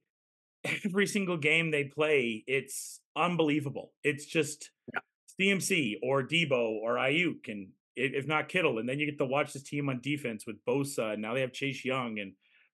mm. 0.65 0.79
every 0.85 1.07
single 1.07 1.37
game 1.37 1.71
they 1.71 1.85
play, 1.85 2.43
it's 2.45 2.99
unbelievable. 3.15 3.93
It's 4.03 4.25
just 4.25 4.69
yeah. 4.93 4.99
CMC 5.39 5.95
or 6.03 6.23
Deebo 6.23 6.79
or 6.81 6.95
Aiyuk 6.95 7.47
and 7.47 7.69
if 7.97 8.27
not 8.27 8.49
Kittle. 8.49 8.79
And 8.79 8.87
then 8.87 8.99
you 8.99 9.05
get 9.05 9.17
to 9.17 9.25
watch 9.25 9.53
this 9.53 9.63
team 9.63 9.89
on 9.89 9.99
defense 10.01 10.45
with 10.45 10.63
Bosa. 10.65 11.13
And 11.13 11.21
now 11.21 11.33
they 11.33 11.41
have 11.41 11.51
Chase 11.51 11.83
Young 11.83 12.19
and 12.19 12.33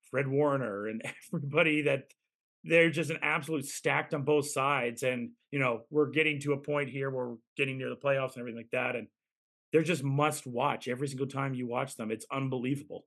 Fred 0.10 0.28
Warner 0.28 0.88
and 0.88 1.02
everybody 1.34 1.84
that 1.84 2.14
they're 2.64 2.90
just 2.90 3.10
an 3.10 3.20
absolute 3.22 3.66
stacked 3.66 4.14
on 4.14 4.24
both 4.24 4.50
sides. 4.50 5.04
And, 5.04 5.32
you 5.52 5.60
know, 5.60 5.82
we're 5.90 6.10
getting 6.10 6.40
to 6.42 6.54
a 6.54 6.58
point 6.58 6.90
here 6.90 7.10
where 7.10 7.28
we're 7.30 7.38
getting 7.58 7.78
near 7.78 7.90
the 7.90 7.96
playoffs 7.96 8.34
and 8.34 8.40
everything 8.40 8.58
like 8.58 8.72
that. 8.72 8.96
And 8.96 9.08
they're 9.72 9.84
just 9.84 10.04
must 10.04 10.46
watch 10.46 10.88
every 10.88 11.08
single 11.08 11.28
time 11.28 11.54
you 11.54 11.68
watch 11.68 11.96
them. 11.96 12.12
It's 12.12 12.26
unbelievable. 12.32 13.06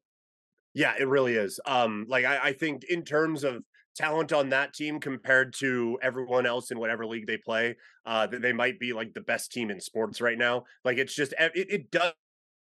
Yeah, 0.74 0.94
it 0.98 1.08
really 1.08 1.34
is. 1.34 1.58
Um, 1.64 2.06
like 2.08 2.24
I, 2.24 2.48
I 2.48 2.52
think 2.52 2.84
in 2.84 3.02
terms 3.02 3.44
of 3.44 3.62
talent 3.96 4.32
on 4.32 4.50
that 4.50 4.74
team 4.74 5.00
compared 5.00 5.54
to 5.54 5.98
everyone 6.02 6.46
else 6.46 6.70
in 6.70 6.78
whatever 6.78 7.06
league 7.06 7.26
they 7.26 7.38
play, 7.38 7.76
uh, 8.04 8.26
they 8.26 8.52
might 8.52 8.78
be 8.78 8.92
like 8.92 9.14
the 9.14 9.20
best 9.20 9.52
team 9.52 9.70
in 9.70 9.80
sports 9.80 10.20
right 10.20 10.38
now. 10.38 10.64
Like 10.84 10.98
it's 10.98 11.14
just 11.14 11.34
it, 11.38 11.52
it 11.54 11.90
does 11.90 12.12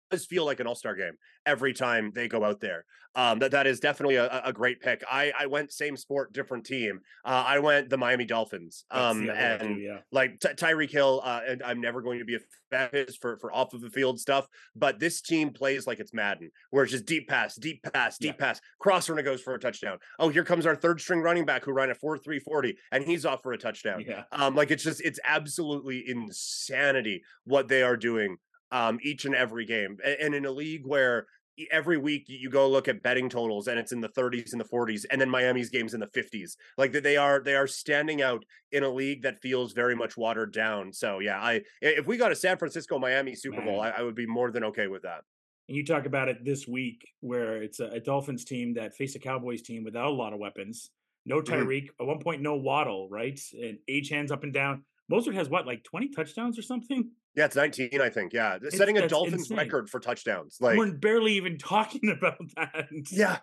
does 0.09 0.25
feel 0.25 0.45
like 0.45 0.59
an 0.59 0.67
all-star 0.67 0.95
game 0.95 1.13
every 1.45 1.73
time 1.73 2.11
they 2.13 2.27
go 2.27 2.43
out 2.43 2.59
there. 2.59 2.85
Um, 3.15 3.39
that 3.39 3.51
that 3.51 3.65
is 3.65 3.79
definitely 3.79 4.15
a, 4.17 4.41
a 4.45 4.53
great 4.53 4.81
pick. 4.81 5.03
I 5.09 5.33
I 5.37 5.47
went 5.47 5.73
same 5.73 5.97
sport, 5.97 6.31
different 6.31 6.63
team. 6.63 6.99
Uh, 7.25 7.43
I 7.45 7.57
went 7.57 7.89
the 7.89 7.97
Miami 7.97 8.25
Dolphins. 8.25 8.85
Um, 8.91 9.27
and 9.29 9.81
yeah. 9.81 9.97
like 10.11 10.39
Ty- 10.39 10.53
Tyreek 10.53 10.91
Hill, 10.91 11.19
uh, 11.23 11.41
and 11.47 11.63
I'm 11.63 11.81
never 11.81 12.03
going 12.03 12.19
to 12.19 12.25
be 12.25 12.35
a 12.35 12.39
fan 12.69 12.89
of 12.93 13.15
for 13.15 13.37
for 13.37 13.51
off 13.51 13.73
of 13.73 13.81
the 13.81 13.89
field 13.89 14.19
stuff. 14.19 14.47
But 14.75 14.99
this 14.99 15.21
team 15.21 15.49
plays 15.49 15.87
like 15.87 15.99
it's 15.99 16.13
Madden, 16.13 16.51
where 16.69 16.83
it's 16.83 16.93
just 16.93 17.07
deep 17.07 17.27
pass, 17.27 17.55
deep 17.55 17.81
pass, 17.81 18.19
deep 18.19 18.35
yeah. 18.39 18.45
pass. 18.45 18.61
Cross 18.79 19.09
runner 19.09 19.23
goes 19.23 19.41
for 19.41 19.55
a 19.55 19.59
touchdown. 19.59 19.97
Oh, 20.19 20.29
here 20.29 20.43
comes 20.43 20.67
our 20.67 20.75
third 20.75 21.01
string 21.01 21.21
running 21.21 21.45
back 21.45 21.65
who 21.65 21.71
ran 21.71 21.89
a 21.89 21.95
four 21.95 22.15
three 22.15 22.39
forty, 22.39 22.77
and 22.91 23.03
he's 23.03 23.25
off 23.25 23.41
for 23.41 23.53
a 23.53 23.57
touchdown. 23.57 24.05
Yeah. 24.07 24.23
Um, 24.31 24.53
like 24.53 24.69
it's 24.69 24.83
just 24.83 25.01
it's 25.01 25.19
absolutely 25.25 26.07
insanity 26.07 27.23
what 27.43 27.67
they 27.67 27.81
are 27.81 27.97
doing 27.97 28.37
um, 28.71 28.99
each 29.03 29.25
and 29.25 29.35
every 29.35 29.65
game. 29.65 29.97
And 30.03 30.33
in 30.33 30.45
a 30.45 30.51
league 30.51 30.85
where 30.85 31.27
every 31.71 31.97
week 31.97 32.23
you 32.27 32.49
go 32.49 32.69
look 32.69 32.87
at 32.87 33.03
betting 33.03 33.27
totals 33.29 33.67
and 33.67 33.77
it's 33.77 33.91
in 33.91 33.99
the 33.99 34.07
30s 34.09 34.53
and 34.53 34.61
the 34.61 34.65
40s 34.65 35.05
and 35.11 35.19
then 35.19 35.29
Miami's 35.29 35.69
games 35.69 35.93
in 35.93 35.99
the 35.99 36.07
50s 36.07 36.55
like 36.77 36.93
they 36.93 37.17
are 37.17 37.41
they 37.43 37.53
are 37.55 37.67
standing 37.67 38.21
out 38.21 38.45
in 38.71 38.83
a 38.83 38.89
league 38.89 39.23
that 39.23 39.41
feels 39.41 39.73
very 39.73 39.93
much 39.93 40.15
watered 40.15 40.53
down 40.53 40.93
so 40.93 41.19
yeah 41.19 41.37
I 41.37 41.61
if 41.81 42.07
we 42.07 42.15
got 42.15 42.31
a 42.31 42.35
San 42.35 42.57
Francisco 42.57 42.97
Miami 42.97 43.35
Super 43.35 43.61
Bowl 43.61 43.81
I, 43.81 43.89
I, 43.89 44.01
would 44.03 44.15
be 44.15 44.25
more 44.25 44.51
than 44.51 44.63
okay 44.65 44.87
with 44.87 45.01
that 45.01 45.21
And 45.67 45.75
you 45.75 45.85
talk 45.85 46.05
about 46.05 46.29
it 46.29 46.43
this 46.45 46.65
week, 46.65 47.05
where 47.19 47.61
it's 47.61 47.79
a, 47.81 47.87
a 47.87 47.99
Dolphins 47.99 48.45
team 48.45 48.73
that 48.75 48.95
faced 48.95 49.15
a 49.17 49.19
Cowboys 49.19 49.61
team 49.61 49.83
without 49.83 50.07
a 50.07 50.15
lot 50.15 50.33
of 50.33 50.39
weapons. 50.39 50.89
No 51.25 51.41
Mhm. 51.41 51.45
Tyreek. 51.45 51.87
At 51.99 52.07
one 52.07 52.19
point, 52.19 52.41
no 52.41 52.55
Waddle. 52.55 53.07
Right, 53.09 53.39
and 53.53 53.77
age 53.87 54.09
hands 54.09 54.31
up 54.31 54.43
and 54.43 54.53
down. 54.53 54.83
Mostert 55.11 55.35
has 55.35 55.49
what, 55.49 55.67
like 55.67 55.83
twenty 55.83 56.07
touchdowns 56.09 56.57
or 56.57 56.63
something? 56.63 57.11
Yeah, 57.35 57.45
it's 57.45 57.55
19, 57.55 58.01
I 58.01 58.09
think. 58.09 58.33
Yeah, 58.33 58.57
setting 58.69 58.97
a 58.97 59.07
Dolphins 59.07 59.43
insane. 59.43 59.57
record 59.57 59.89
for 59.89 59.99
touchdowns. 59.99 60.57
Like, 60.59 60.77
We're 60.77 60.91
barely 60.93 61.33
even 61.33 61.57
talking 61.59 62.09
about 62.09 62.39
that. 62.55 62.87
yeah, 63.11 63.37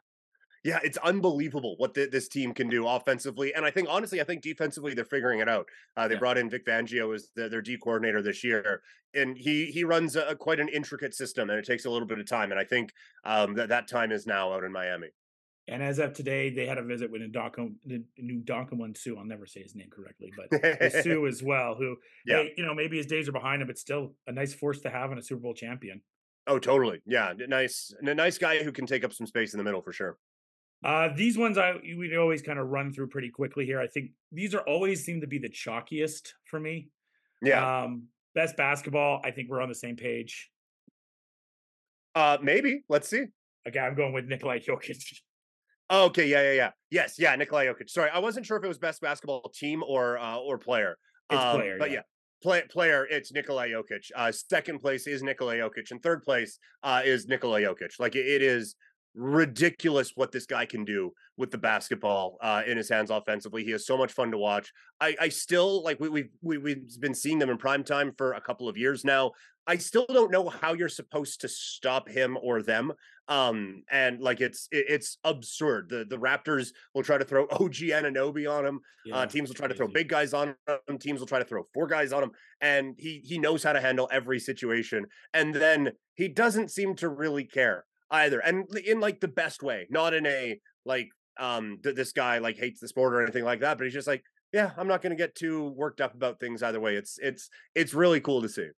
yeah, 0.65 0.81
it's 0.83 0.99
unbelievable 0.99 1.77
what 1.79 1.95
th- 1.95 2.11
this 2.11 2.29
team 2.29 2.53
can 2.53 2.69
do 2.69 2.87
offensively, 2.89 3.55
and 3.55 3.65
I 3.65 3.71
think 3.71 3.87
honestly, 3.89 4.21
I 4.21 4.25
think 4.25 4.43
defensively 4.43 4.93
they're 4.95 5.05
figuring 5.05 5.39
it 5.41 5.49
out. 5.49 5.67
Uh, 5.97 6.09
they 6.09 6.15
Yeah. 6.15 6.19
brought 6.21 6.39
in 6.39 6.51
Vic 6.51 6.67
Fangio 6.67 7.15
as 7.15 7.31
their, 7.37 7.49
their 7.49 7.63
D 7.63 7.79
coordinator 7.79 8.21
this 8.23 8.43
year, 8.43 8.83
and 9.15 9.37
he 9.39 9.67
he 9.67 9.85
runs 9.85 10.17
a, 10.17 10.35
quite 10.35 10.59
an 10.59 10.69
intricate 10.69 11.15
system, 11.15 11.49
and 11.51 11.59
it 11.59 11.65
takes 11.65 11.85
a 11.85 11.91
little 11.91 12.09
bit 12.09 12.19
of 12.19 12.27
time. 12.29 12.51
And 12.51 12.59
I 12.61 12.65
think 12.65 12.93
um, 13.25 13.55
that 13.55 13.69
that 13.69 13.87
time 13.89 14.11
is 14.11 14.27
now 14.27 14.53
out 14.53 14.65
in 14.65 14.73
Miami. 14.73 15.09
And 15.69 15.83
as 15.83 15.99
of 15.99 16.13
today, 16.13 16.51
they 16.51 16.65
had 16.67 16.79
a 16.79 16.83
visit 16.83 17.11
with 17.11 17.23
Ndonkum, 17.23 17.75
Ndonkum 18.21 18.97
Suh. 18.97 19.15
I'll 19.19 19.25
never 19.25 19.47
say 19.47 19.63
his 19.63 19.75
name 19.75 19.89
correctly, 19.91 20.33
but 20.37 20.93
Suh 21.03 21.25
as 21.25 21.43
well, 21.43 21.75
who, 21.75 21.97
Yeah. 22.25 22.37
hey, 22.45 22.55
you 22.57 22.65
know, 22.65 22.73
maybe 22.75 22.97
his 22.99 23.07
days 23.07 23.29
are 23.29 23.33
behind 23.33 23.63
him, 23.63 23.67
but 23.69 23.77
still 23.79 24.15
a 24.29 24.33
nice 24.33 24.55
force 24.55 24.81
to 24.83 24.91
have 24.91 25.11
and 25.11 25.19
a 25.19 25.23
Super 25.23 25.41
Bowl 25.41 25.55
champion. 25.55 26.03
Oh, 26.47 26.61
totally. 26.61 27.01
Yeah, 27.05 27.33
nice, 27.49 27.93
a 28.01 28.15
nice 28.15 28.39
guy 28.39 28.63
who 28.63 28.71
can 28.71 28.87
take 28.87 29.03
up 29.05 29.13
some 29.13 29.27
space 29.27 29.55
in 29.55 29.59
the 29.59 29.65
middle 29.65 29.83
for 29.83 29.93
sure. 29.93 30.17
Uh, 30.85 31.09
these 31.17 31.37
ones 31.37 31.59
I 31.59 31.73
we 31.97 32.17
always 32.17 32.43
kind 32.43 32.59
of 32.61 32.69
run 32.69 32.93
through 32.93 33.09
pretty 33.09 33.31
quickly 33.31 33.65
here. 33.67 33.81
I 33.81 33.89
think 33.89 34.11
these 34.31 34.55
are 34.55 34.61
always 34.61 35.05
seem 35.05 35.21
to 35.23 35.27
be 35.27 35.39
the 35.39 35.49
chalkiest 35.49 36.35
for 36.45 36.61
me. 36.61 36.91
Yeah, 37.43 37.83
Um, 37.83 38.05
best 38.37 38.57
basketball. 38.57 39.21
I 39.25 39.33
think 39.33 39.49
we're 39.51 39.63
on 39.63 39.69
the 39.69 39.75
same 39.75 39.97
page. 39.97 40.49
uh, 42.15 42.39
maybe. 42.41 42.83
Let's 42.89 43.09
see. 43.09 43.25
Okay, 43.67 43.79
I'm 43.81 43.95
going 43.97 44.13
with 44.13 44.27
Nikolai 44.27 44.61
Jokic. 44.61 45.21
Okay, 45.91 46.27
yeah, 46.29 46.43
yeah, 46.43 46.53
yeah. 46.53 46.71
Yes, 46.91 47.15
yeah, 47.19 47.35
Nikolai 47.37 47.67
Jokic. 47.67 47.89
Sorry, 47.91 48.11
I 48.11 48.19
wasn't 48.19 48.47
sure 48.47 48.57
if 48.57 48.65
it 48.65 48.69
was 48.69 48.79
best 48.79 49.01
basketball 49.01 49.51
team 49.55 49.83
or 49.87 50.19
uh, 50.19 50.37
or 50.37 50.59
player. 50.59 50.97
It's 51.31 51.41
Um, 51.41 51.57
player, 51.57 51.77
but 51.79 51.91
yeah. 51.91 51.97
yeah. 51.97 52.03
Play, 52.43 52.63
player, 52.71 53.07
it's 53.11 53.33
Nikolai 53.33 53.71
Jokic. 53.71 54.11
Uh, 54.15 54.31
second 54.31 54.81
place 54.81 55.07
is 55.07 55.23
Nikolai 55.23 55.57
Jokic, 55.57 55.91
and 55.91 56.03
third 56.03 56.23
place 56.23 56.59
uh, 56.83 57.01
is 57.05 57.27
Nikolai 57.27 57.63
Jokic. 57.63 57.99
Like 57.99 58.15
it, 58.15 58.27
it 58.27 58.43
is 58.43 58.77
ridiculous 59.15 60.13
what 60.15 60.31
this 60.31 60.45
guy 60.45 60.67
can 60.67 60.85
do 60.85 61.13
with 61.39 61.51
the 61.51 61.59
basketball 61.59 62.37
uh, 62.43 62.63
in 62.67 62.77
his 62.77 62.91
hands 62.91 63.11
offensively. 63.11 63.65
He 63.65 63.73
is 63.73 63.87
so 63.87 63.97
much 63.97 64.13
fun 64.13 64.31
to 64.33 64.39
watch. 64.39 64.71
I, 65.01 65.17
I 65.19 65.29
still 65.31 65.83
like 65.83 65.99
we, 65.99 66.09
we've 66.09 66.31
we, 66.43 66.59
we've 66.59 67.01
been 67.01 67.15
seeing 67.15 67.39
them 67.39 67.49
in 67.49 67.57
prime 67.57 67.83
time 67.83 68.13
for 68.19 68.35
a 68.35 68.41
couple 68.41 68.69
of 68.69 68.77
years 68.77 69.05
now. 69.05 69.33
I 69.67 69.79
still 69.79 70.07
don't 70.09 70.31
know 70.31 70.49
how 70.49 70.75
you're 70.75 70.89
supposed 70.89 71.41
to 71.41 71.49
stop 71.49 72.09
him 72.09 72.37
or 72.41 72.63
them. 72.63 72.93
Um, 73.29 73.83
and 73.91 74.21
like 74.21 74.41
it's 74.41 74.69
it, 74.71 74.87
it's 74.89 75.19
absurd. 75.25 75.89
The 75.91 76.05
the 76.05 76.17
Raptors 76.19 76.69
will 76.95 77.03
try 77.03 77.19
to 77.19 77.25
throw 77.25 77.47
OG 77.51 77.83
and 77.93 78.07
Anunoby 78.07 78.51
on 78.51 78.65
him. 78.65 78.81
Yeah, 79.05 79.17
Uh, 79.19 79.27
teams 79.27 79.49
will 79.49 79.55
try 79.57 79.67
to 79.67 79.75
throw 79.75 79.89
big 79.89 80.09
guys 80.09 80.33
on 80.33 80.55
him. 80.89 80.99
Teams 80.99 81.19
will 81.21 81.27
try 81.27 81.39
to 81.41 81.45
throw 81.45 81.65
four 81.75 81.87
guys 81.87 82.13
on 82.13 82.23
him, 82.23 82.31
and 82.61 82.95
he 82.99 83.21
he 83.25 83.39
knows 83.39 83.63
how 83.63 83.73
to 83.73 83.81
handle 83.81 84.09
every 84.13 84.39
situation. 84.39 85.07
And 85.35 85.55
then 85.55 85.93
he 86.15 86.29
doesn't 86.29 86.71
seem 86.71 86.95
to 86.97 87.09
really 87.09 87.45
care 87.45 87.85
either, 88.11 88.39
and 88.41 88.65
in 88.77 89.01
like 89.01 89.21
the 89.21 89.29
best 89.29 89.63
way, 89.63 89.87
not 89.91 90.15
in 90.15 90.25
a 90.27 90.61
like 90.85 91.09
um 91.39 91.79
th- 91.83 91.97
this 91.97 92.13
guy 92.13 92.39
like 92.39 92.57
hates 92.57 92.81
the 92.81 92.89
sport 92.89 93.13
or 93.13 93.23
anything 93.23 93.45
like 93.45 93.61
that. 93.61 93.77
But 93.77 93.85
he's 93.85 93.95
just 93.95 94.07
like, 94.07 94.23
yeah, 94.53 94.71
I'm 94.77 94.87
not 94.89 95.03
going 95.03 95.11
to 95.11 95.17
get 95.17 95.35
too 95.35 95.71
worked 95.77 96.01
up 96.01 96.15
about 96.15 96.39
things 96.39 96.63
either 96.63 96.81
way. 96.81 96.95
It's 96.95 97.19
it's 97.21 97.51
it's 97.75 97.93
really 97.93 98.21
cool 98.21 98.41
to 98.43 98.49
see. 98.49 98.69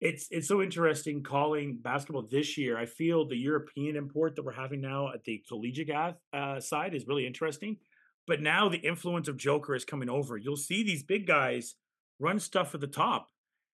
It's 0.00 0.28
it's 0.30 0.48
so 0.48 0.60
interesting 0.60 1.22
calling 1.22 1.78
basketball 1.80 2.28
this 2.30 2.58
year. 2.58 2.76
I 2.78 2.84
feel 2.84 3.26
the 3.26 3.36
European 3.36 3.96
import 3.96 4.36
that 4.36 4.44
we're 4.44 4.52
having 4.52 4.80
now 4.82 5.12
at 5.12 5.24
the 5.24 5.42
collegiate 5.48 6.16
uh, 6.34 6.60
side 6.60 6.94
is 6.94 7.06
really 7.06 7.26
interesting. 7.26 7.78
But 8.26 8.42
now 8.42 8.68
the 8.68 8.78
influence 8.78 9.28
of 9.28 9.36
Joker 9.36 9.74
is 9.74 9.84
coming 9.84 10.10
over. 10.10 10.36
You'll 10.36 10.56
see 10.56 10.82
these 10.82 11.02
big 11.02 11.26
guys 11.26 11.76
run 12.18 12.40
stuff 12.40 12.74
at 12.74 12.80
the 12.80 12.86
top. 12.86 13.28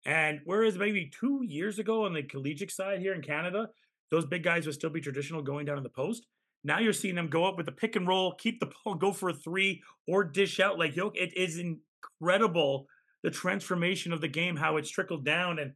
And 0.05 0.41
whereas 0.45 0.77
maybe 0.77 1.11
two 1.19 1.43
years 1.47 1.79
ago 1.79 2.05
on 2.05 2.13
the 2.13 2.23
collegiate 2.23 2.71
side 2.71 2.99
here 2.99 3.13
in 3.13 3.21
Canada, 3.21 3.69
those 4.11 4.25
big 4.25 4.43
guys 4.43 4.65
would 4.65 4.75
still 4.75 4.89
be 4.89 5.01
traditional 5.01 5.41
going 5.41 5.65
down 5.65 5.77
in 5.77 5.83
the 5.83 5.89
post. 5.89 6.27
Now 6.63 6.79
you're 6.79 6.93
seeing 6.93 7.15
them 7.15 7.29
go 7.29 7.45
up 7.45 7.57
with 7.57 7.65
the 7.65 7.71
pick 7.71 7.95
and 7.95 8.07
roll, 8.07 8.35
keep 8.35 8.59
the 8.59 8.71
ball, 8.85 8.95
go 8.95 9.11
for 9.11 9.29
a 9.29 9.33
three, 9.33 9.81
or 10.07 10.23
dish 10.23 10.59
out 10.59 10.77
like 10.77 10.95
yo. 10.95 11.11
It 11.15 11.35
is 11.35 11.57
incredible 11.57 12.87
the 13.23 13.31
transformation 13.31 14.13
of 14.13 14.21
the 14.21 14.27
game, 14.27 14.57
how 14.57 14.77
it's 14.77 14.89
trickled 14.89 15.25
down, 15.25 15.57
and 15.59 15.73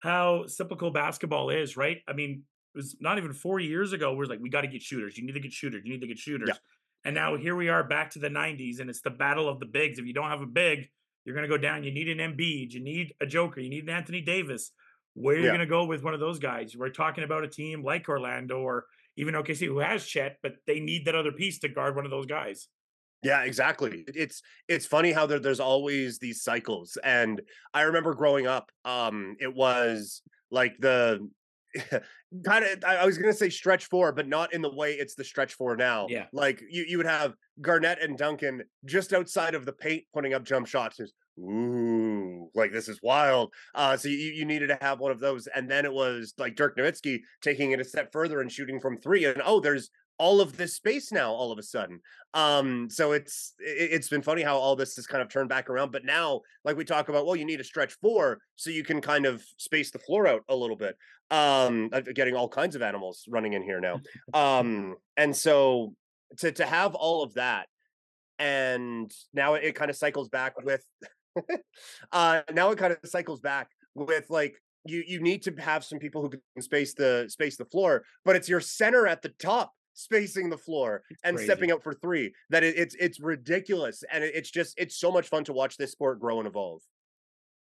how 0.00 0.46
cyclical 0.46 0.90
basketball 0.90 1.50
is. 1.50 1.76
Right? 1.76 1.98
I 2.08 2.12
mean, 2.12 2.42
it 2.74 2.78
was 2.78 2.96
not 3.00 3.18
even 3.18 3.32
four 3.32 3.60
years 3.60 3.92
ago. 3.92 4.12
Where 4.14 4.22
it's 4.24 4.30
like 4.30 4.40
we 4.40 4.50
got 4.50 4.62
to 4.62 4.68
get 4.68 4.82
shooters. 4.82 5.16
You 5.16 5.26
need 5.26 5.34
to 5.34 5.40
get 5.40 5.52
shooters. 5.52 5.82
You 5.84 5.92
need 5.92 6.00
to 6.00 6.06
get 6.08 6.18
shooters. 6.18 6.58
And 7.04 7.14
now 7.14 7.36
here 7.36 7.56
we 7.56 7.68
are 7.70 7.82
back 7.82 8.10
to 8.10 8.18
the 8.18 8.28
90s, 8.28 8.78
and 8.78 8.90
it's 8.90 9.00
the 9.00 9.10
battle 9.10 9.48
of 9.48 9.58
the 9.58 9.64
bigs. 9.66 9.98
If 9.98 10.04
you 10.04 10.12
don't 10.12 10.28
have 10.28 10.42
a 10.42 10.46
big, 10.46 10.88
you're 11.24 11.34
going 11.34 11.48
to 11.48 11.54
go 11.54 11.60
down. 11.60 11.82
You 11.82 11.90
need 11.92 12.08
an 12.08 12.18
Embiid. 12.18 12.72
You 12.72 12.82
need 12.82 13.14
a 13.22 13.26
Joker. 13.26 13.60
You 13.60 13.70
need 13.70 13.84
an 13.84 13.90
Anthony 13.90 14.20
Davis. 14.20 14.72
Where 15.14 15.34
are 15.34 15.38
you 15.38 15.44
Yeah. 15.46 15.50
going 15.50 15.60
to 15.60 15.66
go 15.66 15.86
with 15.86 16.02
one 16.02 16.12
of 16.14 16.20
those 16.20 16.38
guys? 16.38 16.76
We're 16.76 16.90
talking 16.90 17.24
about 17.24 17.42
a 17.42 17.48
team 17.48 17.82
like 17.82 18.06
Orlando 18.08 18.58
or 18.60 18.84
even 19.16 19.34
OKC 19.34 19.66
who 19.66 19.78
has 19.78 20.06
Chet, 20.06 20.36
but 20.42 20.56
they 20.66 20.78
need 20.78 21.06
that 21.06 21.14
other 21.14 21.32
piece 21.32 21.58
to 21.60 21.68
guard 21.68 21.96
one 21.96 22.04
of 22.04 22.10
those 22.10 22.26
guys. 22.26 22.68
Yeah, 23.22 23.42
exactly. 23.42 24.04
It's 24.08 24.42
it's 24.68 24.86
funny 24.86 25.12
how 25.12 25.26
there, 25.26 25.38
there's 25.38 25.60
always 25.60 26.18
these 26.18 26.42
cycles, 26.42 26.96
and 27.04 27.42
I 27.74 27.82
remember 27.82 28.14
growing 28.14 28.46
up, 28.46 28.70
um, 28.84 29.36
it 29.40 29.54
was 29.54 30.22
like 30.50 30.76
the 30.78 31.28
kind 32.44 32.64
of 32.64 32.84
I 32.84 33.04
was 33.04 33.18
gonna 33.18 33.32
say 33.32 33.50
stretch 33.50 33.86
four, 33.86 34.12
but 34.12 34.26
not 34.26 34.54
in 34.54 34.62
the 34.62 34.74
way 34.74 34.94
it's 34.94 35.14
the 35.14 35.24
stretch 35.24 35.54
four 35.54 35.76
now. 35.76 36.06
Yeah. 36.08 36.26
like 36.32 36.62
you 36.68 36.84
you 36.88 36.96
would 36.96 37.06
have 37.06 37.34
Garnett 37.60 38.02
and 38.02 38.16
Duncan 38.16 38.62
just 38.84 39.12
outside 39.12 39.54
of 39.54 39.66
the 39.66 39.72
paint 39.72 40.04
putting 40.14 40.34
up 40.34 40.44
jump 40.44 40.66
shots. 40.66 40.96
Just, 40.96 41.14
Ooh, 41.38 42.50
like 42.54 42.72
this 42.72 42.88
is 42.88 43.00
wild. 43.02 43.52
Uh, 43.74 43.96
so 43.96 44.08
you 44.08 44.16
you 44.16 44.44
needed 44.44 44.68
to 44.68 44.78
have 44.80 44.98
one 44.98 45.12
of 45.12 45.20
those, 45.20 45.46
and 45.46 45.70
then 45.70 45.84
it 45.84 45.92
was 45.92 46.34
like 46.38 46.56
Dirk 46.56 46.76
Nowitzki 46.76 47.20
taking 47.42 47.72
it 47.72 47.80
a 47.80 47.84
step 47.84 48.12
further 48.12 48.40
and 48.40 48.50
shooting 48.50 48.80
from 48.80 48.98
three, 48.98 49.24
and 49.24 49.42
oh, 49.44 49.60
there's 49.60 49.90
all 50.20 50.42
of 50.42 50.58
this 50.58 50.74
space 50.74 51.10
now 51.10 51.32
all 51.32 51.50
of 51.50 51.58
a 51.58 51.62
sudden. 51.62 51.98
Um 52.34 52.90
so 52.90 53.12
it's 53.12 53.54
it, 53.58 53.88
it's 53.92 54.08
been 54.10 54.22
funny 54.22 54.42
how 54.42 54.56
all 54.56 54.76
this 54.76 54.94
has 54.96 55.06
kind 55.06 55.22
of 55.22 55.28
turned 55.28 55.48
back 55.48 55.70
around 55.70 55.90
but 55.90 56.04
now 56.04 56.42
like 56.64 56.76
we 56.76 56.84
talk 56.84 57.08
about 57.08 57.24
well 57.26 57.34
you 57.34 57.46
need 57.46 57.58
a 57.58 57.64
stretch 57.64 57.94
four 57.94 58.38
so 58.54 58.68
you 58.70 58.84
can 58.84 59.00
kind 59.00 59.24
of 59.24 59.42
space 59.56 59.90
the 59.90 59.98
floor 59.98 60.28
out 60.28 60.42
a 60.48 60.54
little 60.54 60.76
bit 60.76 60.94
um 61.30 61.88
getting 62.14 62.36
all 62.36 62.48
kinds 62.48 62.76
of 62.76 62.82
animals 62.82 63.24
running 63.28 63.54
in 63.54 63.62
here 63.62 63.80
now. 63.80 64.00
Um 64.34 64.96
and 65.16 65.34
so 65.34 65.94
to 66.38 66.52
to 66.52 66.66
have 66.66 66.94
all 66.94 67.22
of 67.22 67.34
that 67.34 67.66
and 68.38 69.10
now 69.32 69.54
it, 69.54 69.74
kind 69.74 69.90
of 69.90 69.96
cycles 69.96 70.28
back 70.28 70.54
with 70.62 70.84
uh 72.12 72.42
now 72.52 72.70
it 72.70 72.78
kind 72.78 72.92
of 72.92 72.98
cycles 73.10 73.40
back 73.40 73.68
with 73.94 74.26
like 74.28 74.54
you 74.84 75.02
you 75.06 75.20
need 75.20 75.42
to 75.42 75.54
have 75.58 75.84
some 75.84 75.98
people 75.98 76.22
who 76.22 76.28
can 76.28 76.40
space 76.60 76.94
the 76.94 77.26
space 77.28 77.56
the 77.56 77.64
floor 77.64 78.04
but 78.24 78.36
it's 78.36 78.48
your 78.48 78.60
center 78.60 79.06
at 79.06 79.22
the 79.22 79.32
top 79.38 79.72
spacing 80.00 80.50
the 80.50 80.58
floor 80.58 81.02
and 81.24 81.36
crazy. 81.36 81.46
stepping 81.50 81.70
out 81.70 81.82
for 81.82 81.94
three 81.94 82.32
that 82.50 82.62
it, 82.64 82.76
it's 82.76 82.94
it's 82.96 83.20
ridiculous 83.20 84.02
and 84.12 84.24
it, 84.24 84.32
it's 84.34 84.50
just 84.50 84.74
it's 84.78 84.96
so 84.96 85.10
much 85.10 85.28
fun 85.28 85.44
to 85.44 85.52
watch 85.52 85.76
this 85.76 85.92
sport 85.92 86.20
grow 86.20 86.38
and 86.38 86.46
evolve 86.48 86.82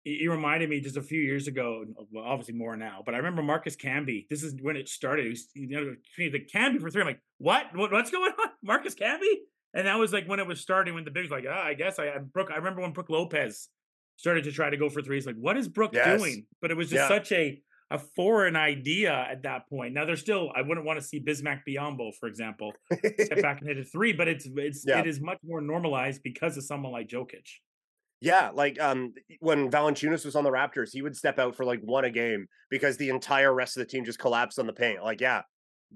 You 0.04 0.30
reminded 0.30 0.70
me 0.70 0.80
just 0.80 0.96
a 0.96 1.02
few 1.02 1.20
years 1.20 1.48
ago, 1.48 1.84
well, 2.10 2.24
obviously 2.24 2.54
more 2.54 2.76
now, 2.76 3.02
but 3.04 3.14
I 3.14 3.18
remember 3.18 3.42
Marcus 3.42 3.76
Camby. 3.76 4.26
This 4.30 4.42
is 4.42 4.54
when 4.62 4.76
it 4.76 4.88
started. 4.88 5.24
He 5.24 5.28
was, 5.30 5.48
you 5.54 5.66
know, 5.68 5.94
the 6.16 6.46
Camby 6.54 6.80
for 6.80 6.90
three. 6.90 7.02
I'm 7.02 7.08
like, 7.08 7.20
what? 7.38 7.74
what? 7.74 7.92
What's 7.92 8.10
going 8.10 8.32
on? 8.32 8.50
Marcus 8.62 8.94
Camby? 8.94 9.34
And 9.74 9.86
that 9.86 9.98
was 9.98 10.12
like 10.12 10.26
when 10.26 10.40
it 10.40 10.46
was 10.46 10.60
starting, 10.60 10.94
when 10.94 11.04
the 11.04 11.10
bigs 11.10 11.30
like, 11.30 11.44
ah, 11.48 11.62
I 11.62 11.74
guess 11.74 11.98
I, 11.98 12.06
I 12.08 12.18
Brook. 12.18 12.48
I 12.50 12.56
remember 12.56 12.80
when 12.80 12.92
Brook 12.92 13.10
Lopez 13.10 13.68
started 14.16 14.44
to 14.44 14.52
try 14.52 14.70
to 14.70 14.76
go 14.78 14.88
for 14.88 15.02
threes. 15.02 15.26
Like, 15.26 15.36
what 15.36 15.56
is 15.58 15.68
Brook 15.68 15.92
Yes. 15.92 16.18
doing? 16.18 16.46
But 16.62 16.70
it 16.70 16.76
was 16.76 16.88
just 16.88 17.02
Yeah. 17.02 17.08
such 17.08 17.30
a 17.32 17.60
a 17.90 17.98
foreign 17.98 18.56
idea 18.56 19.12
at 19.12 19.42
that 19.44 19.68
point. 19.68 19.94
Now 19.94 20.04
there's 20.04 20.20
still, 20.20 20.50
I 20.54 20.62
wouldn't 20.62 20.86
want 20.86 20.98
to 21.00 21.04
see 21.04 21.20
Bismack 21.20 21.62
Biyombo, 21.66 22.14
for 22.20 22.28
example, 22.28 22.72
step 22.92 23.42
back 23.42 23.60
and 23.60 23.68
hit 23.68 23.78
a 23.78 23.84
three, 23.84 24.12
but 24.12 24.28
it's 24.28 24.46
it's 24.56 24.84
Yeah. 24.86 25.00
it 25.00 25.06
is 25.06 25.20
much 25.20 25.38
more 25.42 25.60
normalized 25.60 26.22
because 26.22 26.56
of 26.56 26.64
someone 26.64 26.92
like 26.92 27.08
Jokic. 27.08 27.46
Yeah, 28.20 28.50
like 28.52 28.80
um 28.80 29.14
when 29.40 29.70
Valanciunas 29.70 30.24
was 30.24 30.34
on 30.36 30.44
the 30.44 30.50
Raptors, 30.50 30.90
he 30.92 31.02
would 31.02 31.16
step 31.16 31.38
out 31.38 31.54
for 31.54 31.64
like 31.64 31.80
one 31.80 32.04
a 32.04 32.10
game 32.10 32.48
because 32.68 32.96
the 32.96 33.10
entire 33.10 33.54
rest 33.54 33.76
of 33.76 33.80
the 33.80 33.86
team 33.90 34.04
just 34.04 34.18
collapsed 34.18 34.58
on 34.58 34.66
the 34.66 34.72
paint. 34.72 35.02
Like, 35.02 35.20
yeah, 35.20 35.42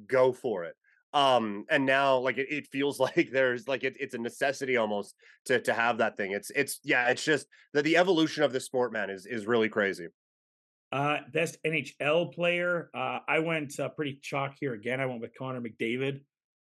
go 0.07 0.33
for 0.33 0.65
it. 0.65 0.75
Um, 1.15 1.67
and 1.69 1.85
now 1.85 2.19
like 2.19 2.39
it, 2.39 2.47
it 2.51 2.67
feels 2.69 2.99
like 3.07 3.31
there's 3.33 3.69
like 3.69 3.85
it, 3.85 3.97
it's 4.01 4.15
a 4.15 4.19
necessity 4.19 4.77
almost 4.77 5.15
to 5.47 5.61
to 5.61 5.75
have 5.75 5.99
that 5.99 6.17
thing. 6.17 6.33
It's 6.33 6.51
it's 6.51 6.81
yeah, 6.85 7.09
it's 7.09 7.25
just 7.25 7.49
that 7.75 7.83
the 7.85 7.97
evolution 7.97 8.45
of 8.45 8.53
the 8.53 8.61
sport, 8.61 8.93
man, 8.93 9.11
is 9.11 9.27
is 9.27 9.47
really 9.47 9.69
crazy. 9.69 10.07
Uh, 10.93 11.19
best 11.33 11.57
NHL 11.67 12.35
player. 12.35 12.91
Uh, 12.95 13.21
I 13.27 13.39
went 13.39 13.81
uh, 13.81 13.89
pretty 13.89 14.19
chalk 14.23 14.55
here 14.61 14.75
again. 14.75 15.01
I 15.01 15.07
went 15.07 15.23
with 15.23 15.37
Connor 15.37 15.63
McDavid. 15.63 16.21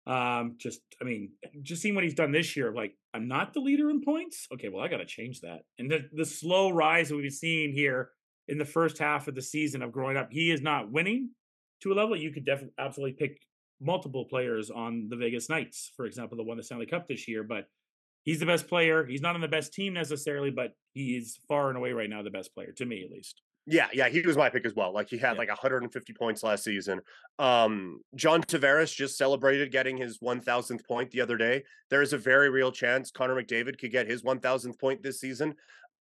Um, 0.06 0.56
just, 0.58 0.80
I 1.00 1.04
mean, 1.04 1.30
just 1.62 1.80
seeing 1.80 1.94
what 1.94 2.04
he's 2.04 2.14
done 2.14 2.30
this 2.30 2.54
year. 2.56 2.72
Like, 2.72 2.94
I'm 3.14 3.28
not 3.28 3.54
the 3.54 3.60
leader 3.60 3.88
in 3.90 4.02
points. 4.02 4.46
Okay, 4.52 4.68
well, 4.68 4.84
I 4.84 4.88
got 4.88 4.98
to 4.98 5.06
change 5.06 5.40
that. 5.40 5.62
And 5.78 5.90
the 5.90 6.08
the 6.12 6.24
slow 6.24 6.70
rise 6.70 7.08
that 7.08 7.16
we've 7.16 7.32
seen 7.32 7.72
here 7.72 8.10
in 8.48 8.58
the 8.58 8.64
first 8.64 8.98
half 8.98 9.26
of 9.26 9.34
the 9.34 9.42
season 9.42 9.82
of 9.82 9.92
growing 9.92 10.16
up, 10.16 10.28
he 10.30 10.50
is 10.50 10.60
not 10.60 10.90
winning, 10.90 11.30
to 11.82 11.92
a 11.92 11.94
level, 11.94 12.16
you 12.16 12.30
could 12.30 12.44
definitely 12.44 12.74
absolutely 12.78 13.14
pick 13.14 13.40
multiple 13.80 14.26
players 14.26 14.70
on 14.70 15.08
the 15.08 15.16
Vegas 15.16 15.48
Knights, 15.48 15.92
for 15.96 16.04
example, 16.06 16.36
the 16.36 16.42
won 16.42 16.56
the 16.56 16.62
Stanley 16.62 16.86
Cup 16.86 17.08
this 17.08 17.26
year. 17.26 17.42
But 17.42 17.68
he's 18.24 18.40
the 18.40 18.46
best 18.46 18.68
player. 18.68 19.04
He's 19.06 19.22
not 19.22 19.34
on 19.34 19.40
the 19.40 19.48
best 19.48 19.72
team 19.72 19.94
necessarily, 19.94 20.50
but 20.50 20.74
he's 20.92 21.38
far 21.48 21.68
and 21.68 21.78
away 21.78 21.92
right 21.92 22.10
now 22.10 22.22
the 22.22 22.30
best 22.30 22.54
player 22.54 22.72
to 22.72 22.84
me, 22.84 23.02
at 23.04 23.10
least. 23.10 23.40
Yeah, 23.70 23.86
yeah, 23.92 24.08
he 24.08 24.20
was 24.22 24.36
my 24.36 24.50
pick 24.50 24.66
as 24.66 24.74
well. 24.74 24.92
Like 24.92 25.08
he 25.08 25.16
had 25.16 25.32
Yeah. 25.34 25.38
like 25.38 25.48
150 25.48 26.12
points 26.14 26.42
last 26.42 26.64
season. 26.64 27.00
Um, 27.38 28.00
John 28.16 28.42
Tavares 28.42 28.92
just 28.92 29.16
celebrated 29.16 29.70
getting 29.70 29.96
his 29.96 30.18
1000th 30.18 30.84
point 30.84 31.10
the 31.12 31.20
other 31.20 31.36
day. 31.36 31.62
There 31.88 32.02
is 32.02 32.12
a 32.12 32.18
very 32.18 32.50
real 32.50 32.72
chance 32.72 33.12
Connor 33.12 33.40
McDavid 33.40 33.78
could 33.78 33.92
get 33.92 34.08
his 34.08 34.22
1000th 34.24 34.78
point 34.78 35.02
this 35.02 35.20
season. 35.20 35.54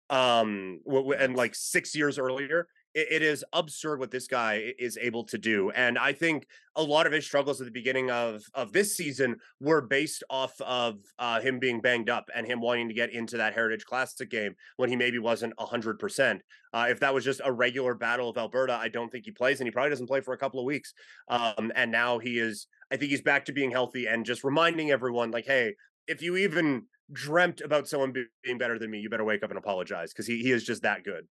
Um, 0.08 0.80
and 1.18 1.36
like 1.36 1.54
six 1.54 1.94
years 1.94 2.18
earlier, 2.18 2.68
it, 2.98 3.22
is 3.22 3.44
absurd 3.52 4.00
what 4.00 4.10
this 4.10 4.26
guy 4.26 4.72
is 4.78 4.98
able 5.00 5.24
to 5.24 5.38
do. 5.38 5.70
And 5.70 5.98
I 5.98 6.12
think 6.12 6.46
a 6.76 6.82
lot 6.82 7.06
of 7.06 7.12
his 7.12 7.24
struggles 7.24 7.60
at 7.60 7.66
the 7.66 7.70
beginning 7.72 8.10
of 8.10 8.42
of 8.54 8.72
this 8.72 8.96
season 8.96 9.36
were 9.60 9.80
based 9.80 10.24
off 10.30 10.60
of 10.60 10.98
uh, 11.18 11.40
him 11.40 11.58
being 11.58 11.80
banged 11.80 12.10
up 12.10 12.28
and 12.34 12.46
him 12.46 12.60
wanting 12.60 12.88
to 12.88 12.94
get 12.94 13.12
into 13.12 13.36
that 13.36 13.54
Heritage 13.54 13.84
Classic 13.84 14.30
game 14.30 14.54
when 14.76 14.88
he 14.88 14.96
maybe 14.96 15.18
wasn't 15.18 15.52
hundred 15.58 15.98
percent. 15.98 16.42
Uh, 16.72 16.86
if 16.88 17.00
that 17.00 17.14
was 17.14 17.24
just 17.24 17.40
a 17.44 17.52
regular 17.52 17.94
battle 17.94 18.28
of 18.28 18.36
Alberta, 18.36 18.74
I 18.74 18.88
don't 18.88 19.10
think 19.10 19.24
he 19.24 19.30
plays, 19.30 19.60
and 19.60 19.66
he 19.66 19.70
probably 19.70 19.90
doesn't 19.90 20.06
play 20.06 20.20
for 20.20 20.34
a 20.34 20.38
couple 20.38 20.60
of 20.60 20.66
weeks. 20.66 20.92
Um, 21.28 21.72
and 21.74 21.90
now 21.90 22.18
he 22.18 22.38
is, 22.38 22.66
I 22.90 22.96
think 22.96 23.10
he's 23.10 23.22
back 23.22 23.46
to 23.46 23.52
being 23.52 23.70
healthy 23.70 24.06
and 24.06 24.26
just 24.26 24.44
reminding 24.44 24.90
everyone, 24.90 25.30
like, 25.30 25.46
hey, 25.46 25.74
if 26.06 26.22
you 26.22 26.36
even 26.36 26.84
dreamt 27.12 27.60
about 27.60 27.88
someone 27.88 28.12
be- 28.12 28.26
being 28.42 28.58
better 28.58 28.78
than 28.78 28.90
me, 28.90 28.98
you 28.98 29.08
better 29.08 29.24
wake 29.24 29.42
up 29.42 29.50
and 29.50 29.58
apologize 29.58 30.12
because 30.12 30.26
he 30.26 30.42
he 30.42 30.52
is 30.52 30.64
just 30.64 30.82
that 30.82 31.04
good. 31.04 31.26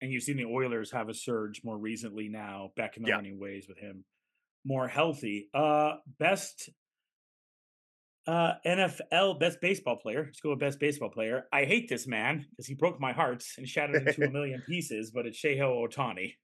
And 0.00 0.12
you've 0.12 0.22
seen 0.22 0.36
the 0.36 0.44
Oilers 0.44 0.92
have 0.92 1.08
a 1.08 1.14
surge 1.14 1.62
more 1.64 1.76
recently 1.76 2.28
now, 2.28 2.72
back 2.76 2.96
in 2.96 3.02
the 3.02 3.08
Yeah. 3.08 3.16
winning 3.16 3.38
ways 3.38 3.66
with 3.68 3.78
him 3.78 4.04
more 4.64 4.88
healthy. 4.88 5.48
Uh 5.54 5.94
best 6.18 6.68
uh 8.26 8.54
NFL 8.66 9.38
best 9.40 9.60
baseball 9.60 9.96
player. 9.96 10.24
Let's 10.26 10.40
go 10.40 10.50
with 10.50 10.58
best 10.58 10.78
baseball 10.78 11.10
player. 11.10 11.46
I 11.52 11.64
hate 11.64 11.88
this 11.88 12.06
man 12.06 12.44
because 12.50 12.66
he 12.66 12.74
broke 12.74 13.00
my 13.00 13.12
heart 13.12 13.42
and 13.56 13.66
shattered 13.68 13.96
into 14.06 14.26
a 14.26 14.30
million 14.30 14.62
pieces, 14.66 15.10
but 15.10 15.26
it's 15.26 15.40
Shohei 15.40 15.60
Ohtani. 15.60 16.34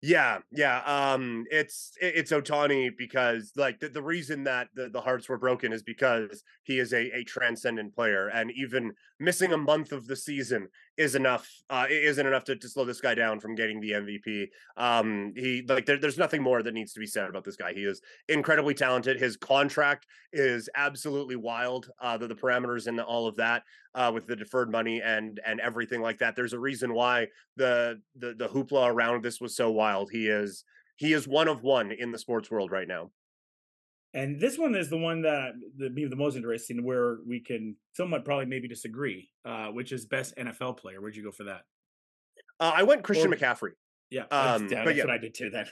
Yeah, 0.00 0.38
yeah. 0.52 0.80
Um, 0.86 1.44
it's 1.50 1.90
it's 2.00 2.30
Ohtani 2.30 2.90
because 2.96 3.52
like 3.56 3.80
the, 3.80 3.88
the 3.88 4.02
reason 4.02 4.44
that 4.44 4.68
the, 4.74 4.88
the 4.88 5.00
hearts 5.00 5.28
were 5.28 5.38
broken 5.38 5.72
is 5.72 5.82
because 5.82 6.44
he 6.62 6.78
is 6.78 6.92
a, 6.92 7.10
a 7.16 7.24
transcendent 7.24 7.94
player, 7.96 8.28
and 8.28 8.52
even 8.52 8.92
missing 9.18 9.52
a 9.52 9.58
month 9.58 9.90
of 9.90 10.06
the 10.06 10.14
season 10.14 10.68
is 10.98 11.14
enough. 11.14 11.48
Uh, 11.70 11.86
isn't 11.88 12.26
enough 12.26 12.44
to, 12.44 12.56
to 12.56 12.68
slow 12.68 12.84
this 12.84 13.00
guy 13.00 13.14
down 13.14 13.38
from 13.38 13.54
getting 13.54 13.80
the 13.80 13.92
MVP. 13.92 14.48
Um, 14.76 15.32
he 15.36 15.62
like 15.66 15.86
there, 15.86 15.96
there's 15.96 16.18
nothing 16.18 16.42
more 16.42 16.62
that 16.62 16.74
needs 16.74 16.92
to 16.92 17.00
be 17.00 17.06
said 17.06 17.30
about 17.30 17.44
this 17.44 17.56
guy. 17.56 17.72
He 17.72 17.84
is 17.84 18.02
incredibly 18.28 18.74
talented. 18.74 19.18
His 19.18 19.36
contract 19.36 20.06
is 20.32 20.68
absolutely 20.74 21.36
wild. 21.36 21.88
Uh, 22.00 22.18
the, 22.18 22.26
the 22.26 22.34
parameters 22.34 22.88
and 22.88 23.00
all 23.00 23.28
of 23.28 23.36
that, 23.36 23.62
uh, 23.94 24.10
with 24.12 24.26
the 24.26 24.36
deferred 24.36 24.70
money 24.70 25.00
and 25.00 25.40
and 25.46 25.60
everything 25.60 26.02
like 26.02 26.18
that. 26.18 26.34
There's 26.34 26.52
a 26.52 26.58
reason 26.58 26.92
why 26.92 27.28
the 27.56 28.00
the 28.16 28.34
the 28.34 28.48
hoopla 28.48 28.90
around 28.90 29.22
this 29.22 29.40
was 29.40 29.54
so 29.56 29.70
wild. 29.70 30.10
He 30.10 30.26
is 30.26 30.64
he 30.96 31.12
is 31.12 31.28
one 31.28 31.46
of 31.46 31.62
one 31.62 31.92
in 31.92 32.10
the 32.10 32.18
sports 32.18 32.50
world 32.50 32.72
right 32.72 32.88
now. 32.88 33.10
And 34.14 34.40
this 34.40 34.56
one 34.56 34.74
is 34.74 34.88
the 34.88 34.96
one 34.96 35.22
that 35.22 35.52
be 35.94 36.06
the 36.06 36.16
most 36.16 36.34
interesting, 36.36 36.82
where 36.82 37.18
we 37.26 37.40
can 37.40 37.76
somewhat 37.92 38.24
probably 38.24 38.46
maybe 38.46 38.66
disagree, 38.66 39.28
uh, 39.44 39.66
which 39.68 39.92
is 39.92 40.06
best 40.06 40.34
NFL 40.36 40.78
player. 40.78 41.00
Where'd 41.00 41.14
you 41.14 41.22
go 41.22 41.30
for 41.30 41.44
that? 41.44 41.62
Uh, 42.58 42.72
I 42.74 42.82
went 42.84 43.04
Christian 43.04 43.32
Or- 43.32 43.36
McCaffrey. 43.36 43.72
Yeah, 44.10 44.22
Um, 44.30 44.68
but 44.68 44.70
that's 44.84 44.96
yeah. 44.96 45.04
what 45.04 45.12
I 45.12 45.18
did 45.18 45.34
too. 45.34 45.50
Then 45.50 45.66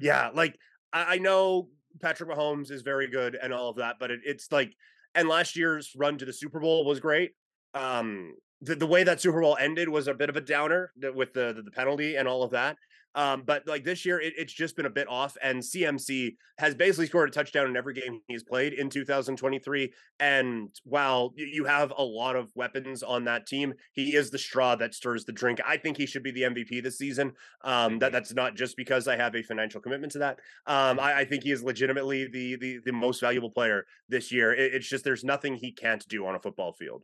Yeah, 0.00 0.30
like 0.34 0.58
I, 0.92 1.14
I 1.14 1.18
know 1.18 1.68
Patrick 2.00 2.28
Mahomes 2.28 2.72
is 2.72 2.82
very 2.82 3.06
good 3.08 3.36
and 3.40 3.52
all 3.52 3.70
of 3.70 3.76
that, 3.76 3.96
but 4.00 4.10
it, 4.10 4.20
it's 4.24 4.50
like 4.50 4.74
and 5.14 5.28
last 5.28 5.54
year's 5.56 5.92
run 5.96 6.18
to 6.18 6.24
the 6.24 6.32
Super 6.32 6.58
Bowl 6.58 6.84
was 6.84 6.98
great. 6.98 7.32
Um, 7.74 8.34
the, 8.62 8.74
the 8.74 8.86
way 8.86 9.04
that 9.04 9.20
Super 9.20 9.40
Bowl 9.40 9.56
ended 9.60 9.88
was 9.88 10.08
a 10.08 10.14
bit 10.14 10.28
of 10.28 10.36
a 10.36 10.40
downer 10.40 10.92
with 11.14 11.34
the, 11.34 11.52
the 11.52 11.62
the 11.62 11.70
penalty 11.70 12.16
and 12.16 12.26
all 12.26 12.42
of 12.42 12.50
that. 12.50 12.76
Um, 13.14 13.42
but 13.44 13.66
like 13.66 13.84
this 13.84 14.04
year, 14.04 14.20
it, 14.20 14.34
it's 14.36 14.52
just 14.52 14.76
been 14.76 14.86
a 14.86 14.90
bit 14.90 15.08
off. 15.08 15.36
And 15.42 15.60
CMC 15.60 16.36
has 16.58 16.74
basically 16.74 17.06
scored 17.06 17.28
a 17.28 17.32
touchdown 17.32 17.66
in 17.66 17.76
every 17.76 17.94
game 17.94 18.20
he's 18.28 18.42
played 18.42 18.72
in 18.72 18.88
2023. 18.90 19.92
And 20.20 20.68
while 20.84 21.32
you 21.36 21.64
have 21.64 21.92
a 21.96 22.02
lot 22.02 22.36
of 22.36 22.50
weapons 22.54 23.02
on 23.02 23.24
that 23.24 23.46
team, 23.46 23.74
he 23.92 24.14
is 24.14 24.30
the 24.30 24.38
straw 24.38 24.76
that 24.76 24.94
stirs 24.94 25.24
the 25.24 25.32
drink. 25.32 25.60
I 25.66 25.76
think 25.76 25.96
he 25.96 26.06
should 26.06 26.22
be 26.22 26.30
the 26.30 26.42
MVP 26.42 26.82
this 26.82 26.98
season. 26.98 27.32
Um, 27.64 27.98
that 27.98 28.12
that's 28.12 28.32
not 28.32 28.54
just 28.54 28.76
because 28.76 29.08
I 29.08 29.16
have 29.16 29.34
a 29.34 29.42
financial 29.42 29.80
commitment 29.80 30.12
to 30.12 30.18
that. 30.18 30.38
Um, 30.66 30.98
I, 30.98 31.20
I 31.20 31.24
think 31.24 31.44
he 31.44 31.50
is 31.50 31.62
legitimately 31.62 32.28
the 32.28 32.56
the 32.56 32.78
the 32.84 32.92
most 32.92 33.20
valuable 33.20 33.50
player 33.50 33.84
this 34.08 34.32
year. 34.32 34.52
It, 34.52 34.74
it's 34.74 34.88
just 34.88 35.04
there's 35.04 35.24
nothing 35.24 35.54
he 35.54 35.72
can't 35.72 36.06
do 36.08 36.26
on 36.26 36.34
a 36.34 36.40
football 36.40 36.72
field. 36.72 37.02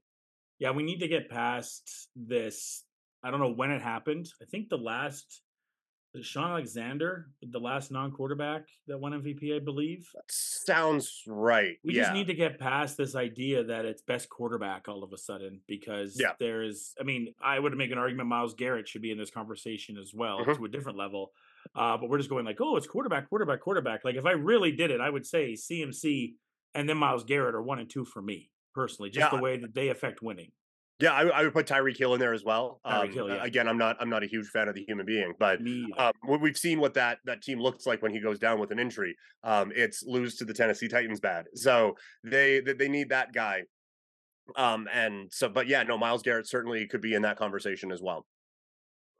Yeah, 0.58 0.72
we 0.72 0.82
need 0.82 1.00
to 1.00 1.08
get 1.08 1.30
past 1.30 2.08
this. 2.16 2.84
I 3.22 3.30
don't 3.30 3.40
know 3.40 3.52
when 3.52 3.70
it 3.70 3.82
happened. 3.82 4.28
I 4.40 4.44
think 4.44 4.68
the 4.68 4.78
last 4.78 5.42
Shaun 6.22 6.50
Alexander, 6.50 7.28
the 7.42 7.60
last 7.60 7.90
non-quarterback 7.90 8.66
that 8.86 8.98
won 8.98 9.12
MVP, 9.12 9.54
I 9.54 9.58
believe. 9.58 10.08
Sounds 10.30 11.22
right. 11.26 11.76
We 11.84 11.94
yeah. 11.94 12.02
just 12.02 12.14
need 12.14 12.26
to 12.28 12.34
get 12.34 12.58
past 12.58 12.96
this 12.96 13.14
idea 13.14 13.62
that 13.64 13.84
it's 13.84 14.02
best 14.02 14.28
quarterback 14.28 14.88
all 14.88 15.04
of 15.04 15.12
a 15.12 15.18
sudden 15.18 15.60
because 15.66 16.18
Yeah. 16.18 16.32
there's 16.40 16.94
I 17.00 17.04
mean, 17.04 17.34
I 17.40 17.58
would 17.58 17.76
make 17.76 17.90
an 17.90 17.98
argument 17.98 18.28
Myles 18.28 18.54
Garrett 18.54 18.88
should 18.88 19.02
be 19.02 19.10
in 19.10 19.18
this 19.18 19.30
conversation 19.30 19.96
as 19.98 20.12
well 20.14 20.44
Mhm. 20.44 20.56
to 20.56 20.64
a 20.64 20.68
different 20.68 20.98
level. 20.98 21.32
Uh, 21.74 21.96
but 21.98 22.08
we're 22.08 22.18
just 22.18 22.30
going 22.30 22.44
like, 22.44 22.60
oh, 22.60 22.76
it's 22.76 22.86
quarterback, 22.86 23.28
quarterback, 23.28 23.60
quarterback. 23.60 24.04
Like 24.04 24.16
if 24.16 24.24
I 24.24 24.32
really 24.32 24.72
did 24.72 24.90
it, 24.90 25.00
I 25.00 25.10
would 25.10 25.26
say 25.26 25.52
CMC 25.54 26.36
and 26.74 26.88
then 26.88 26.96
Myles 26.96 27.24
Garrett 27.24 27.54
are 27.54 27.62
one 27.62 27.78
and 27.78 27.88
two 27.90 28.04
for 28.04 28.22
me 28.22 28.50
personally, 28.74 29.10
just 29.10 29.30
Yeah. 29.32 29.36
the 29.36 29.42
way 29.42 29.56
that 29.58 29.74
they 29.74 29.88
affect 29.88 30.22
winning. 30.22 30.52
Yeah, 31.00 31.12
I, 31.12 31.28
I 31.28 31.42
would 31.44 31.52
put 31.52 31.66
Tyreek 31.66 31.96
Hill 31.96 32.14
in 32.14 32.20
there 32.20 32.34
as 32.34 32.42
well. 32.44 32.80
Um, 32.84 33.10
Hill, 33.12 33.28
yeah. 33.28 33.44
Again, 33.44 33.68
I'm 33.68 33.78
not 33.78 33.96
I'm 34.00 34.10
not 34.10 34.24
a 34.24 34.26
huge 34.26 34.48
fan 34.48 34.66
of 34.68 34.74
the 34.74 34.84
human 34.84 35.06
being, 35.06 35.32
but 35.38 35.60
um, 35.96 36.12
we- 36.28 36.38
we've 36.38 36.56
seen 36.58 36.80
what 36.80 36.94
that 36.94 37.18
that 37.24 37.40
team 37.42 37.60
looks 37.60 37.86
like 37.86 38.02
when 38.02 38.12
he 38.12 38.18
goes 38.20 38.38
down 38.38 38.58
with 38.58 38.72
an 38.72 38.78
injury. 38.80 39.14
Um, 39.44 39.70
it's 39.74 40.02
lose 40.04 40.34
to 40.36 40.44
the 40.44 40.52
Tennessee 40.54 40.88
Titans 40.88 41.20
bad. 41.20 41.46
So 41.54 41.94
they 42.24 42.60
they, 42.60 42.72
they 42.72 42.88
need 42.88 43.10
that 43.10 43.32
guy. 43.32 43.62
Um, 44.56 44.88
and 44.92 45.28
so, 45.32 45.48
but 45.48 45.68
yeah, 45.68 45.82
no, 45.82 45.98
Myles 45.98 46.22
Garrett 46.22 46.48
certainly 46.48 46.86
could 46.88 47.00
be 47.02 47.14
in 47.14 47.22
that 47.22 47.36
conversation 47.36 47.92
as 47.92 48.00
well. 48.02 48.26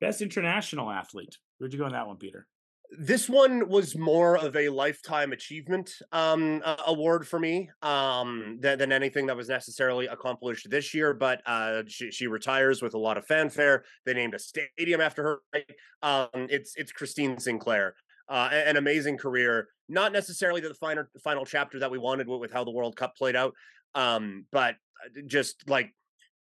best 0.01 0.21
international 0.23 0.91
athlete. 0.91 1.37
Where'd 1.59 1.73
you 1.73 1.79
go 1.79 1.85
on 1.85 1.93
that 1.93 2.07
one, 2.07 2.17
Peter? 2.17 2.47
This 2.91 3.29
one 3.29 3.69
was 3.69 3.97
more 3.97 4.39
of 4.39 4.57
a 4.57 4.69
lifetime 4.71 5.33
achievement 5.33 5.93
um 6.13 6.63
award 6.87 7.27
for 7.27 7.39
me 7.39 7.69
um 7.83 8.59
than, 8.61 8.79
than 8.79 8.93
anything 8.93 9.27
that 9.27 9.37
was 9.37 9.49
necessarily 9.49 10.07
accomplished 10.07 10.71
this 10.71 10.95
year 10.95 11.13
but 11.13 11.43
uh 11.47 11.83
she, 11.87 12.11
she 12.11 12.27
retires 12.27 12.81
with 12.81 12.95
a 12.95 12.99
lot 12.99 13.19
of 13.19 13.27
fanfare. 13.27 13.85
They 14.07 14.15
named 14.15 14.35
a 14.35 14.39
stadium 14.39 15.01
after 15.01 15.23
her 15.23 15.61
um 16.03 16.47
it's 16.49 16.75
it's 16.77 16.93
christine 16.93 17.39
sinclair 17.39 17.95
uh 18.29 18.49
an 18.53 18.77
amazing 18.77 19.19
career. 19.19 19.69
Not 19.89 20.13
necessarily 20.13 20.61
the 20.61 20.75
final 20.75 21.05
final 21.23 21.45
chapter 21.45 21.79
that 21.81 21.91
we 21.91 21.99
wanted 21.99 22.27
with, 22.27 22.41
with 22.41 22.53
how 22.53 22.65
the 22.65 22.71
world 22.71 22.97
cup 22.97 23.17
played 23.17 23.37
out 23.37 23.55
um 23.95 24.47
but 24.51 24.77
uh, 25.05 25.21
just 25.27 25.69
like 25.69 25.93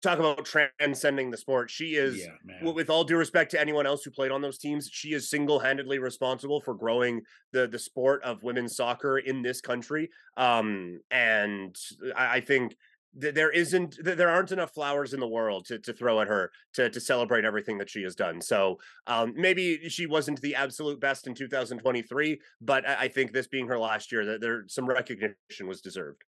talk 0.03 0.19
about 0.19 0.45
transcending 0.45 1.31
the 1.31 1.37
sport 1.37 1.71
she 1.71 1.95
is 1.95 2.19
yeah, 2.19 2.73
with 2.73 2.91
all 2.91 3.05
due 3.05 3.17
respect 3.17 3.51
to 3.51 3.61
anyone 3.61 3.87
else 3.87 4.05
who 4.05 4.11
played 4.11 4.31
on 4.31 4.43
those 4.43 4.59
teams, 4.59 4.89
she 4.93 5.13
is 5.13 5.31
single-handedly 5.31 5.99
responsible 5.99 6.61
for 6.61 6.75
growing 6.75 7.21
the 7.53 7.67
the 7.67 7.79
sport 7.79 8.23
of 8.23 8.43
women's 8.43 8.77
soccer 8.77 9.19
in 9.19 9.43
this 9.43 9.61
country. 9.61 10.11
Um, 10.37 11.01
and 11.11 11.77
I, 12.17 12.37
I 12.37 12.41
think 12.41 12.77
th- 13.21 13.35
there 13.35 13.51
isn't 13.51 13.99
th- 14.05 14.17
there 14.17 14.29
aren't 14.29 14.53
enough 14.53 14.73
flowers 14.73 15.15
in 15.15 15.21
the 15.21 15.29
world 15.29 15.67
to 15.67 15.79
to 15.79 15.93
throw 15.93 16.21
at 16.21 16.29
her 16.29 16.51
to 16.75 16.91
to 16.91 17.01
celebrate 17.01 17.45
everything 17.45 17.79
that 17.79 17.91
she 17.91 18.03
has 18.03 18.15
done. 18.15 18.41
So 18.41 18.79
um, 19.07 19.33
maybe 19.37 19.89
she 19.89 20.07
wasn't 20.07 20.41
the 20.41 20.55
absolute 20.55 21.01
best 21.01 21.27
in 21.27 21.35
2023, 21.35 22.41
but 22.61 22.89
I, 22.89 22.95
I 23.01 23.09
think 23.09 23.33
this 23.33 23.47
being 23.47 23.69
her 23.69 23.79
last 23.79 24.13
year, 24.13 24.25
that 24.27 24.41
there 24.41 24.65
some 24.69 24.87
recognition 24.87 25.67
was 25.67 25.81
deserved. 25.81 26.23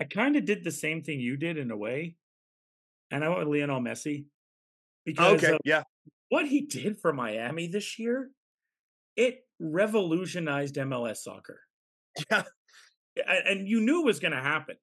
I 0.00 0.04
kind 0.04 0.36
of 0.36 0.44
did 0.44 0.62
the 0.62 0.70
same 0.70 1.02
thing 1.02 1.20
you 1.20 1.36
did 1.36 1.58
in 1.58 1.70
a 1.72 1.76
way, 1.76 2.14
and 3.10 3.24
I 3.24 3.28
went 3.28 3.40
with 3.40 3.48
Lionel 3.58 3.80
Messi 3.80 4.26
because 5.04 5.42
Okay, 5.42 5.56
yeah, 5.64 5.82
what 6.28 6.46
he 6.46 6.62
did 6.62 7.00
for 7.00 7.12
Miami 7.12 7.66
this 7.68 7.98
year. 7.98 8.30
It 9.16 9.40
revolutionized 9.58 10.76
MLS 10.76 11.16
soccer, 11.18 11.60
yeah, 12.30 12.44
and 13.16 13.66
you 13.66 13.80
knew 13.80 14.02
it 14.02 14.06
was 14.06 14.20
going 14.20 14.32
to 14.32 14.40
happen. 14.40 14.76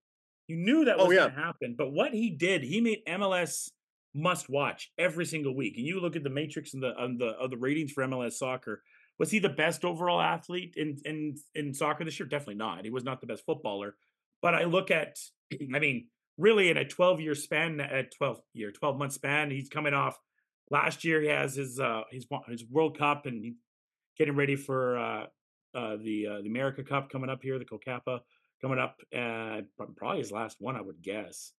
You 0.48 0.58
knew 0.58 0.86
that 0.86 0.98
Oh, 1.00 1.06
was 1.06 1.16
yeah. 1.16 1.22
going 1.24 1.36
to 1.36 1.42
happen. 1.42 1.76
But 1.78 1.92
what 1.92 2.14
he 2.14 2.30
did, 2.32 2.64
he 2.64 2.82
made 2.82 3.00
MLS 3.08 3.70
must 4.14 4.50
watch 4.50 4.92
every 4.98 5.26
single 5.26 5.56
week. 5.56 5.76
And 5.78 5.86
you 5.86 6.00
look 6.00 6.16
at 6.16 6.24
the 6.24 6.30
matrix 6.30 6.74
and 6.74 6.84
the 6.84 6.96
on 6.98 7.18
the 7.18 7.28
of 7.28 7.50
the 7.50 7.58
ratings 7.58 7.92
for 7.92 8.04
MLS 8.06 8.34
soccer. 8.34 8.84
Was 9.18 9.32
he 9.32 9.40
the 9.40 9.50
best 9.50 9.86
overall 9.86 10.20
athlete 10.20 10.74
in 10.76 10.98
in 11.06 11.36
in 11.56 11.74
soccer 11.74 12.04
this 12.04 12.20
year? 12.20 12.28
Definitely 12.28 12.56
not. 12.56 12.84
He 12.84 12.92
was 12.92 13.06
not 13.06 13.22
the 13.22 13.28
best 13.28 13.46
footballer. 13.46 13.96
But 14.42 14.54
I 14.54 14.66
look 14.66 14.92
at, 14.92 15.18
I 15.74 15.80
mean, 15.80 16.08
really 16.38 16.70
in 16.70 16.78
a 16.78 16.86
12 16.88 17.20
year 17.22 17.36
span, 17.36 17.80
at 17.80 18.12
12 18.16 18.42
year, 18.54 18.72
12 18.72 18.98
month 18.98 19.14
span, 19.14 19.52
he's 19.52 19.70
coming 19.70 19.94
off. 19.94 20.18
Last 20.70 21.04
year 21.04 21.22
he 21.22 21.28
has 21.28 21.56
his 21.56 21.80
uh 21.80 22.04
his 22.12 22.28
his 22.48 22.66
World 22.70 22.98
Cup 22.98 23.26
and 23.26 23.44
he's 23.44 23.56
getting 24.18 24.36
ready 24.36 24.56
for 24.56 24.98
uh 24.98 25.28
uh, 25.74 25.98
the 25.98 26.28
uh, 26.28 26.42
the 26.42 26.48
America 26.48 26.84
Cup 26.84 27.10
coming 27.10 27.30
up 27.30 27.42
here, 27.44 27.60
the 27.60 27.66
COCAPA 27.66 28.22
coming 28.62 28.80
up, 28.80 29.02
uh, 29.14 29.62
probably 29.98 30.20
his 30.20 30.32
last 30.32 30.56
one, 30.62 30.78
I 30.78 30.82
would 30.82 31.02
guess. 31.02 31.52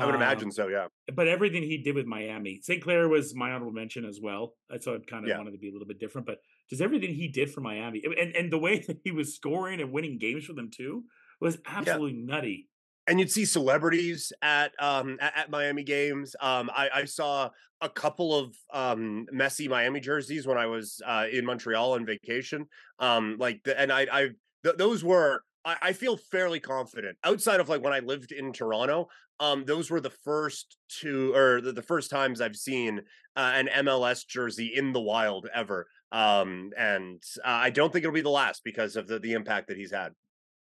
I 0.00 0.06
would 0.06 0.14
Um, 0.14 0.14
imagine 0.14 0.50
so. 0.52 0.68
Yeah. 0.68 0.88
but 1.14 1.28
everything 1.28 1.62
he 1.62 1.78
did 1.78 1.94
with 1.94 2.06
Miami, 2.06 2.60
Sinclair 2.60 3.08
was 3.08 3.34
my 3.34 3.52
honorable 3.52 3.72
mention 3.72 4.04
as 4.04 4.20
well. 4.20 4.56
Uh, 4.70 4.78
So 4.78 4.94
I 4.94 4.98
kind 4.98 5.24
of 5.24 5.30
Yeah. 5.30 5.36
wanted 5.36 5.52
to 5.52 5.58
be 5.58 5.68
a 5.68 5.72
little 5.72 5.88
bit 5.88 5.98
different, 5.98 6.26
but 6.26 6.40
just 6.68 6.82
everything 6.82 7.14
he 7.14 7.28
did 7.28 7.50
for 7.50 7.60
Miami 7.62 8.02
and, 8.04 8.36
and 8.36 8.52
the 8.52 8.58
way 8.58 8.78
that 8.88 9.00
he 9.04 9.10
was 9.12 9.34
scoring 9.34 9.80
and 9.80 9.92
winning 9.92 10.18
games 10.18 10.44
for 10.44 10.52
them 10.52 10.70
too 10.70 11.04
was 11.40 11.58
absolutely 11.64 12.18
nutty. 12.18 12.68
And 13.08 13.18
you'd 13.18 13.30
see 13.30 13.44
celebrities 13.44 14.32
at 14.42 14.72
um 14.78 15.18
at, 15.20 15.36
at 15.36 15.50
Miami 15.50 15.82
games. 15.82 16.36
Um, 16.40 16.70
I, 16.74 16.90
I 16.94 17.04
saw 17.04 17.50
a 17.80 17.88
couple 17.88 18.34
of 18.34 18.54
um 18.72 19.26
Messi 19.32 19.68
Miami 19.68 20.00
jerseys 20.00 20.46
when 20.46 20.58
I 20.58 20.66
was 20.66 21.00
uh, 21.06 21.26
in 21.30 21.44
Montreal 21.44 21.94
on 21.94 22.06
vacation. 22.06 22.66
Um, 22.98 23.36
like 23.38 23.62
the, 23.64 23.78
and 23.80 23.90
I 23.90 24.06
I 24.12 24.28
th- 24.64 24.76
those 24.76 25.02
were. 25.02 25.42
I, 25.64 25.76
I 25.82 25.92
feel 25.92 26.16
fairly 26.16 26.60
confident 26.60 27.18
outside 27.24 27.58
of 27.58 27.68
like 27.68 27.82
when 27.82 27.92
I 27.92 27.98
lived 27.98 28.30
in 28.30 28.52
Toronto. 28.52 29.08
Um, 29.40 29.64
those 29.64 29.90
were 29.90 30.00
the 30.00 30.10
first 30.10 30.76
two 30.88 31.34
or 31.34 31.60
the, 31.60 31.72
the 31.72 31.82
first 31.82 32.10
times 32.10 32.40
I've 32.40 32.56
seen 32.56 33.00
uh, 33.36 33.52
an 33.54 33.68
MLS 33.84 34.26
jersey 34.26 34.72
in 34.74 34.92
the 34.92 35.00
wild 35.00 35.48
ever. 35.54 35.86
Um, 36.10 36.72
and 36.76 37.22
uh, 37.44 37.48
I 37.48 37.70
don't 37.70 37.92
think 37.92 38.04
it'll 38.04 38.14
be 38.14 38.20
the 38.20 38.30
last 38.30 38.62
because 38.64 38.96
of 38.96 39.06
the 39.06 39.18
the 39.18 39.34
impact 39.34 39.68
that 39.68 39.76
he's 39.76 39.92
had. 39.92 40.12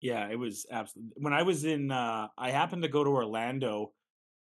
Yeah, 0.00 0.28
it 0.28 0.38
was 0.38 0.66
absolutely. 0.70 1.12
When 1.16 1.32
I 1.32 1.42
was 1.42 1.64
in, 1.64 1.90
uh, 1.90 2.28
I 2.36 2.50
happened 2.50 2.82
to 2.82 2.88
go 2.88 3.02
to 3.02 3.10
Orlando. 3.10 3.92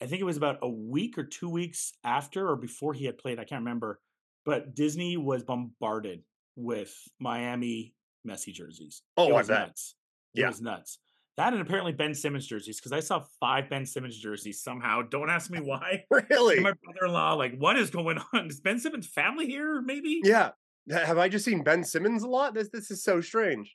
I 0.01 0.07
think 0.07 0.21
it 0.21 0.25
was 0.25 0.37
about 0.37 0.59
a 0.63 0.69
week 0.69 1.19
or 1.19 1.25
two 1.25 1.51
weeks 1.51 1.93
after 2.05 2.49
or 2.49 2.57
before 2.57 2.95
he 2.95 3.05
had 3.05 3.19
played. 3.19 3.39
I 3.39 3.45
can't 3.45 3.61
remember, 3.61 4.01
but 4.47 4.75
Disney 4.75 5.17
was 5.17 5.43
bombarded 5.43 6.23
with 6.57 6.95
Miami 7.19 7.95
Messi 8.27 8.53
jerseys. 8.53 9.03
Oh, 9.17 9.29
it 9.29 9.33
was 9.35 9.49
bet. 9.49 9.69
nuts. 9.69 9.95
It 10.35 10.41
Yeah. 10.41 10.49
was 10.49 10.61
nuts. 10.63 10.99
That 11.37 11.53
and 11.53 11.63
apparently 11.63 11.93
Ben 11.93 12.15
Simmons 12.15 12.47
jerseys 12.47 12.79
because 12.79 12.93
I 12.93 13.01
saw 13.01 13.25
five 13.41 13.69
Ben 13.71 13.87
Simmons 13.87 14.19
jerseys 14.19 14.63
somehow. 14.63 15.03
Don't 15.03 15.31
ask 15.31 15.51
me 15.51 15.59
why. 15.61 16.05
Really? 16.31 16.57
And 16.57 16.65
my 16.65 16.73
brother-in-law, 16.85 17.35
like, 17.35 17.57
what 17.57 17.79
is 17.79 17.91
going 17.91 18.19
on? 18.33 18.47
Is 18.49 18.61
Ben 18.61 18.79
Simmons' 18.79 19.07
family 19.07 19.47
here? 19.47 19.81
Maybe. 19.81 20.21
Yeah. 20.23 20.51
Have 20.91 21.19
I 21.19 21.29
just 21.29 21.45
seen 21.45 21.63
Ben 21.63 21.83
Simmons 21.85 22.23
a 22.23 22.29
lot? 22.29 22.55
This 22.55 22.69
this 22.71 22.91
is 22.91 23.03
so 23.03 23.21
strange. 23.21 23.75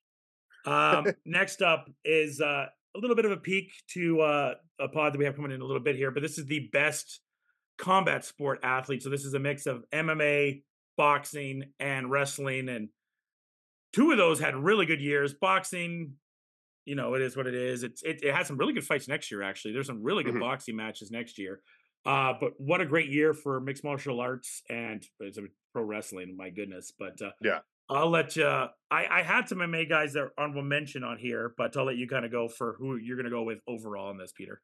Um, 0.66 1.06
next 1.26 1.62
up 1.62 1.90
is 2.04 2.42
uh, 2.42 2.66
a 2.96 3.00
little 3.00 3.16
bit 3.16 3.26
of 3.26 3.32
a 3.32 3.38
peek 3.38 3.72
to 3.94 4.22
uh, 4.22 4.54
a 4.80 4.88
pod 4.88 5.14
that 5.14 5.20
we 5.20 5.26
have 5.26 5.36
coming 5.36 5.52
in 5.52 5.62
a 5.62 5.66
little 5.66 5.82
bit 5.82 5.96
here, 5.96 6.12
but 6.12 6.22
this 6.24 6.38
is 6.38 6.46
the 6.46 6.70
best 6.72 7.22
combat 7.78 8.24
sport 8.26 8.60
athlete. 8.64 9.04
So 9.04 9.10
this 9.10 9.26
is 9.26 9.34
a 9.34 9.40
mix 9.40 9.66
of 9.66 9.84
MMA, 9.94 10.64
boxing, 10.98 11.64
and 11.80 12.10
wrestling, 12.10 12.70
and 12.70 12.90
two 13.94 14.12
of 14.12 14.18
those 14.18 14.40
had 14.40 14.56
really 14.56 14.86
good 14.86 15.02
years. 15.02 15.34
Boxing, 15.34 16.14
you 16.86 16.96
know, 16.96 17.14
it 17.16 17.22
is 17.22 17.36
what 17.36 17.48
it 17.48 17.56
is. 17.56 17.84
It's 17.84 18.02
it, 18.04 18.24
it 18.24 18.34
has 18.34 18.48
some 18.48 18.58
really 18.58 18.74
good 18.74 18.86
fights 18.86 19.08
next 19.08 19.30
year. 19.32 19.42
Actually, 19.42 19.74
there's 19.74 19.88
some 19.88 20.04
really 20.04 20.24
good 20.24 20.36
Mhm. 20.36 20.40
boxing 20.42 20.76
matches 20.76 21.12
next 21.12 21.38
year. 21.38 21.62
Uh, 22.06 22.34
but 22.40 22.52
what 22.60 22.82
a 22.82 22.86
great 22.86 23.10
year 23.10 23.34
for 23.34 23.60
mixed 23.60 23.84
martial 23.84 24.20
arts 24.20 24.62
and 24.70 25.04
it's 25.22 25.40
a 25.40 25.42
pro 25.74 25.82
wrestling. 25.84 26.38
My 26.38 26.52
goodness, 26.52 26.94
but 26.98 27.20
uh, 27.20 27.32
Yeah. 27.42 27.60
I'll 27.90 28.10
let 28.10 28.36
you. 28.36 28.46
I, 28.46 28.70
I 28.92 29.24
had 29.24 29.48
some 29.48 29.60
MMA 29.60 29.90
guys 29.90 30.14
that 30.14 30.22
are 30.22 30.34
honorable 30.38 30.64
mention 30.64 31.04
on 31.04 31.18
here, 31.18 31.54
but 31.58 31.76
I'll 31.78 31.86
let 31.86 31.98
you 31.98 32.08
kind 32.08 32.26
of 32.26 32.32
go 32.32 32.48
for 32.48 32.76
who 32.80 32.98
you're 32.98 33.18
going 33.18 33.26
to 33.26 33.32
go 33.32 33.44
with 33.44 33.60
overall 33.68 34.12
in 34.12 34.18
this, 34.18 34.32
Peter. 34.32 34.62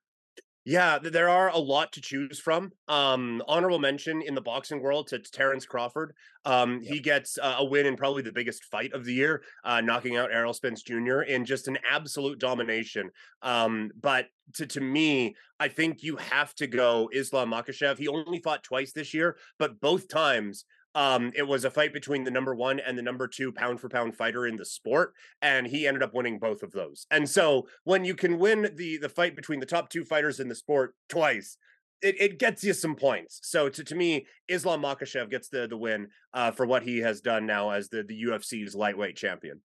Yeah, 0.63 0.99
there 0.99 1.27
are 1.27 1.49
a 1.49 1.57
lot 1.57 1.91
to 1.93 2.01
choose 2.01 2.39
from. 2.39 2.71
Um, 2.87 3.41
honorable 3.47 3.79
mention 3.79 4.21
in 4.21 4.35
the 4.35 4.41
boxing 4.41 4.79
world 4.79 5.07
to 5.07 5.17
Terrence 5.17 5.65
Crawford. 5.65 6.13
Um, 6.45 6.81
He 6.81 6.99
gets 6.99 7.39
uh, 7.39 7.55
a 7.57 7.65
win 7.65 7.87
in 7.87 7.95
probably 7.95 8.21
the 8.21 8.31
biggest 8.31 8.65
fight 8.65 8.93
of 8.93 9.03
the 9.03 9.13
year, 9.13 9.41
uh, 9.63 9.81
knocking 9.81 10.17
out 10.17 10.31
Errol 10.31 10.53
Spence 10.53 10.83
Jr. 10.83 11.21
in 11.21 11.45
just 11.45 11.67
an 11.67 11.79
absolute 11.89 12.37
domination. 12.37 13.09
Um, 13.41 13.89
but 13.99 14.27
to 14.53 14.67
to 14.67 14.81
me, 14.81 15.35
I 15.59 15.67
think 15.67 16.03
you 16.03 16.17
have 16.17 16.53
to 16.55 16.67
go 16.67 17.09
Islam 17.11 17.51
Makhachev. 17.51 17.97
He 17.97 18.07
only 18.07 18.39
fought 18.39 18.63
twice 18.63 18.91
this 18.91 19.15
year, 19.15 19.37
but 19.57 19.79
both 19.81 20.09
times 20.09 20.65
um, 20.95 21.31
it 21.35 21.43
was 21.47 21.63
a 21.65 21.71
fight 21.71 21.93
between 21.93 22.23
the 22.23 22.31
number 22.31 22.53
one 22.53 22.79
and 22.79 22.97
the 22.97 23.01
number 23.01 23.27
two 23.27 23.51
pound 23.51 23.79
for 23.79 23.89
pound 23.89 24.15
fighter 24.15 24.45
in 24.45 24.57
the 24.57 24.65
sport, 24.65 25.13
and 25.41 25.67
he 25.67 25.87
ended 25.87 26.03
up 26.03 26.13
winning 26.13 26.37
both 26.39 26.63
of 26.63 26.71
those. 26.71 27.05
And 27.09 27.29
so 27.29 27.67
when 27.83 28.03
you 28.05 28.15
can 28.15 28.37
win 28.39 28.71
the 28.75 28.97
the 28.97 29.09
fight 29.09 29.35
between 29.35 29.59
the 29.59 29.65
top 29.65 29.89
two 29.89 30.03
fighters 30.03 30.39
in 30.39 30.49
the 30.49 30.55
sport 30.55 30.95
twice, 31.07 31.57
it, 32.01 32.19
it 32.19 32.39
gets 32.39 32.63
you 32.63 32.73
some 32.73 32.95
points. 32.95 33.39
So 33.43 33.69
to, 33.69 33.83
to 33.83 33.95
me, 33.95 34.25
Islam 34.47 34.81
Makhachev 34.81 35.29
gets 35.29 35.47
the 35.49 35.67
the 35.67 35.77
win 35.77 36.07
uh, 36.33 36.51
for 36.51 36.65
what 36.65 36.83
he 36.83 36.99
has 36.99 37.21
done 37.21 37.45
now 37.45 37.69
as 37.71 37.89
the 37.89 38.03
the 38.03 38.23
UFC's 38.29 38.75
lightweight 38.75 39.15
champion. 39.15 39.61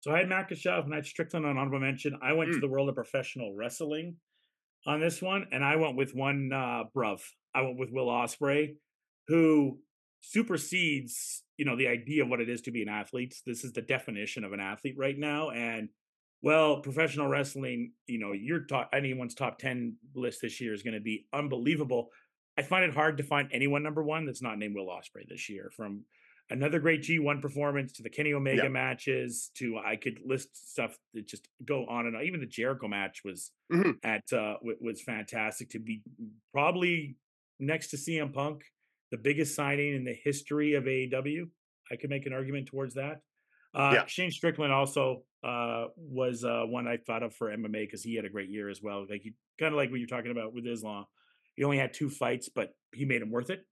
So 0.00 0.12
I 0.12 0.18
had 0.18 0.28
Makhachev 0.28 0.84
and 0.84 0.92
I 0.94 0.96
had 0.96 1.06
Strickland 1.06 1.44
on 1.46 1.58
honorable 1.58 1.80
mention. 1.80 2.18
I 2.22 2.32
went 2.32 2.50
to 2.52 2.58
Mm. 2.58 2.60
the 2.62 2.68
world 2.68 2.88
of 2.88 2.94
professional 2.94 3.54
wrestling 3.54 4.16
on 4.86 4.98
this 5.00 5.20
one, 5.20 5.46
and 5.52 5.62
I 5.64 5.76
went 5.76 5.96
with 5.96 6.14
one 6.14 6.50
uh, 6.52 6.84
bruv. 6.96 7.20
I 7.54 7.62
went 7.62 7.78
with 7.78 7.90
Will 7.92 8.06
Ospreay, 8.06 8.76
who 9.28 9.78
supersedes 10.20 11.42
you 11.56 11.64
know 11.66 11.76
the 11.76 11.88
idea 11.88 12.22
of 12.22 12.30
what 12.30 12.40
it 12.40 12.48
is 12.48 12.62
to 12.62 12.70
be 12.70 12.82
an 12.82 12.88
athlete. 12.88 13.34
This 13.44 13.64
is 13.64 13.72
the 13.72 13.82
definition 13.82 14.44
of 14.44 14.52
an 14.52 14.60
athlete 14.60 14.96
right 14.96 15.18
now, 15.18 15.50
and 15.50 15.88
well, 16.42 16.80
professional 16.80 17.28
wrestling, 17.28 17.92
you 18.06 18.18
know, 18.18 18.32
your 18.32 18.60
top 18.60 18.90
anyone's 18.94 19.34
top 19.34 19.58
ten 19.58 19.96
list 20.14 20.40
this 20.40 20.60
year 20.60 20.72
is 20.72 20.82
going 20.82 20.94
to 20.94 21.00
be 21.00 21.26
unbelievable. 21.34 22.08
I 22.56 22.62
find 22.62 22.84
it 22.84 22.94
hard 22.94 23.18
to 23.18 23.22
find 23.24 23.48
anyone 23.52 23.82
number 23.82 24.02
one 24.02 24.24
that's 24.24 24.40
not 24.42 24.58
named 24.58 24.74
Will 24.74 24.86
Ospreay 24.86 25.28
this 25.28 25.50
year. 25.50 25.70
From 25.76 26.04
another 26.48 26.80
great 26.80 27.02
G1 27.02 27.40
performance 27.42 27.92
to 27.92 28.02
the 28.02 28.10
Kenny 28.10 28.32
Omega 28.32 28.62
Yeah. 28.64 28.68
matches 28.68 29.50
to 29.56 29.78
I 29.78 29.96
could 29.96 30.20
list 30.24 30.70
stuff 30.72 30.98
that 31.14 31.26
just 31.28 31.46
go 31.64 31.86
on 31.86 32.06
and 32.06 32.16
on. 32.16 32.22
Even 32.24 32.40
the 32.40 32.46
Jericho 32.46 32.88
match 32.88 33.20
was 33.24 33.52
Mhm. 33.70 33.98
at 34.02 34.24
uh 34.32 34.54
w- 34.54 34.78
was 34.80 35.02
fantastic 35.02 35.68
to 35.70 35.78
be 35.78 36.02
probably 36.52 37.16
next 37.58 37.88
to 37.90 37.96
CM 37.98 38.32
Punk, 38.32 38.64
the 39.10 39.18
biggest 39.18 39.54
signing 39.54 39.94
in 39.94 40.04
the 40.04 40.14
history 40.24 40.74
of 40.74 40.84
AEW. 40.84 41.48
I 41.90 41.96
could 41.96 42.10
make 42.10 42.26
an 42.26 42.32
argument 42.32 42.66
towards 42.66 42.94
that. 42.94 43.20
Uh 43.74 43.92
Yeah. 43.94 44.06
Shane 44.06 44.30
Strickland 44.30 44.72
also 44.72 45.24
uh 45.44 45.86
was 45.96 46.44
uh 46.44 46.64
one 46.66 46.86
I 46.86 46.98
thought 46.98 47.22
of 47.22 47.34
for 47.34 47.50
MMA 47.50 47.82
because 47.86 48.02
he 48.02 48.14
had 48.14 48.24
a 48.24 48.30
great 48.30 48.50
year 48.50 48.68
as 48.68 48.80
well. 48.82 49.06
Like 49.08 49.22
kind 49.58 49.72
of 49.72 49.76
like 49.76 49.90
what 49.90 49.98
you're 50.00 50.08
talking 50.08 50.30
about 50.30 50.52
with 50.54 50.66
Islam. 50.66 51.06
He 51.56 51.64
only 51.64 51.78
had 51.78 51.92
two 51.92 52.08
fights, 52.10 52.48
but 52.48 52.74
he 52.92 53.04
made 53.04 53.22
him 53.22 53.30
worth 53.30 53.50
it. 53.50 53.64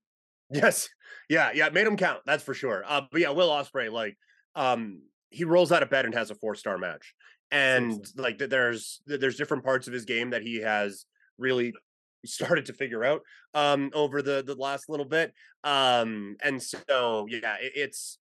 Yes, 0.51 0.89
yeah, 1.29 1.51
yeah, 1.55 1.69
made 1.69 1.87
him 1.87 1.97
count. 1.97 2.21
That's 2.25 2.43
for 2.43 2.55
sure. 2.55 2.83
Uh, 2.87 3.03
but 3.13 3.21
yeah, 3.21 3.31
Will 3.31 3.51
Ospreay, 3.51 3.93
like, 3.93 4.17
um, 4.55 5.03
he 5.31 5.45
rolls 5.45 5.73
out 5.73 5.83
of 5.83 5.91
bed 5.91 6.07
and 6.07 6.15
has 6.15 6.31
a 6.31 6.35
four 6.35 6.55
star 6.55 6.79
match, 6.79 7.15
and 7.51 8.05
like, 8.17 8.39
there's 8.39 9.03
there's 9.07 9.37
different 9.37 9.63
parts 9.65 9.89
of 9.89 9.93
his 9.93 10.07
game 10.07 10.31
that 10.31 10.43
he 10.43 10.63
has 10.63 11.05
really 11.37 11.75
started 12.27 12.67
to 12.67 12.73
figure 12.73 13.05
out 13.05 13.23
um 13.55 13.91
over 13.95 14.23
the 14.23 14.43
the 14.45 14.55
last 14.55 14.89
little 14.89 15.07
bit 15.07 15.33
um 15.65 16.37
and 16.43 16.63
so 16.63 17.27
yeah 17.29 17.57
it, 17.61 17.73
it's 17.75 18.19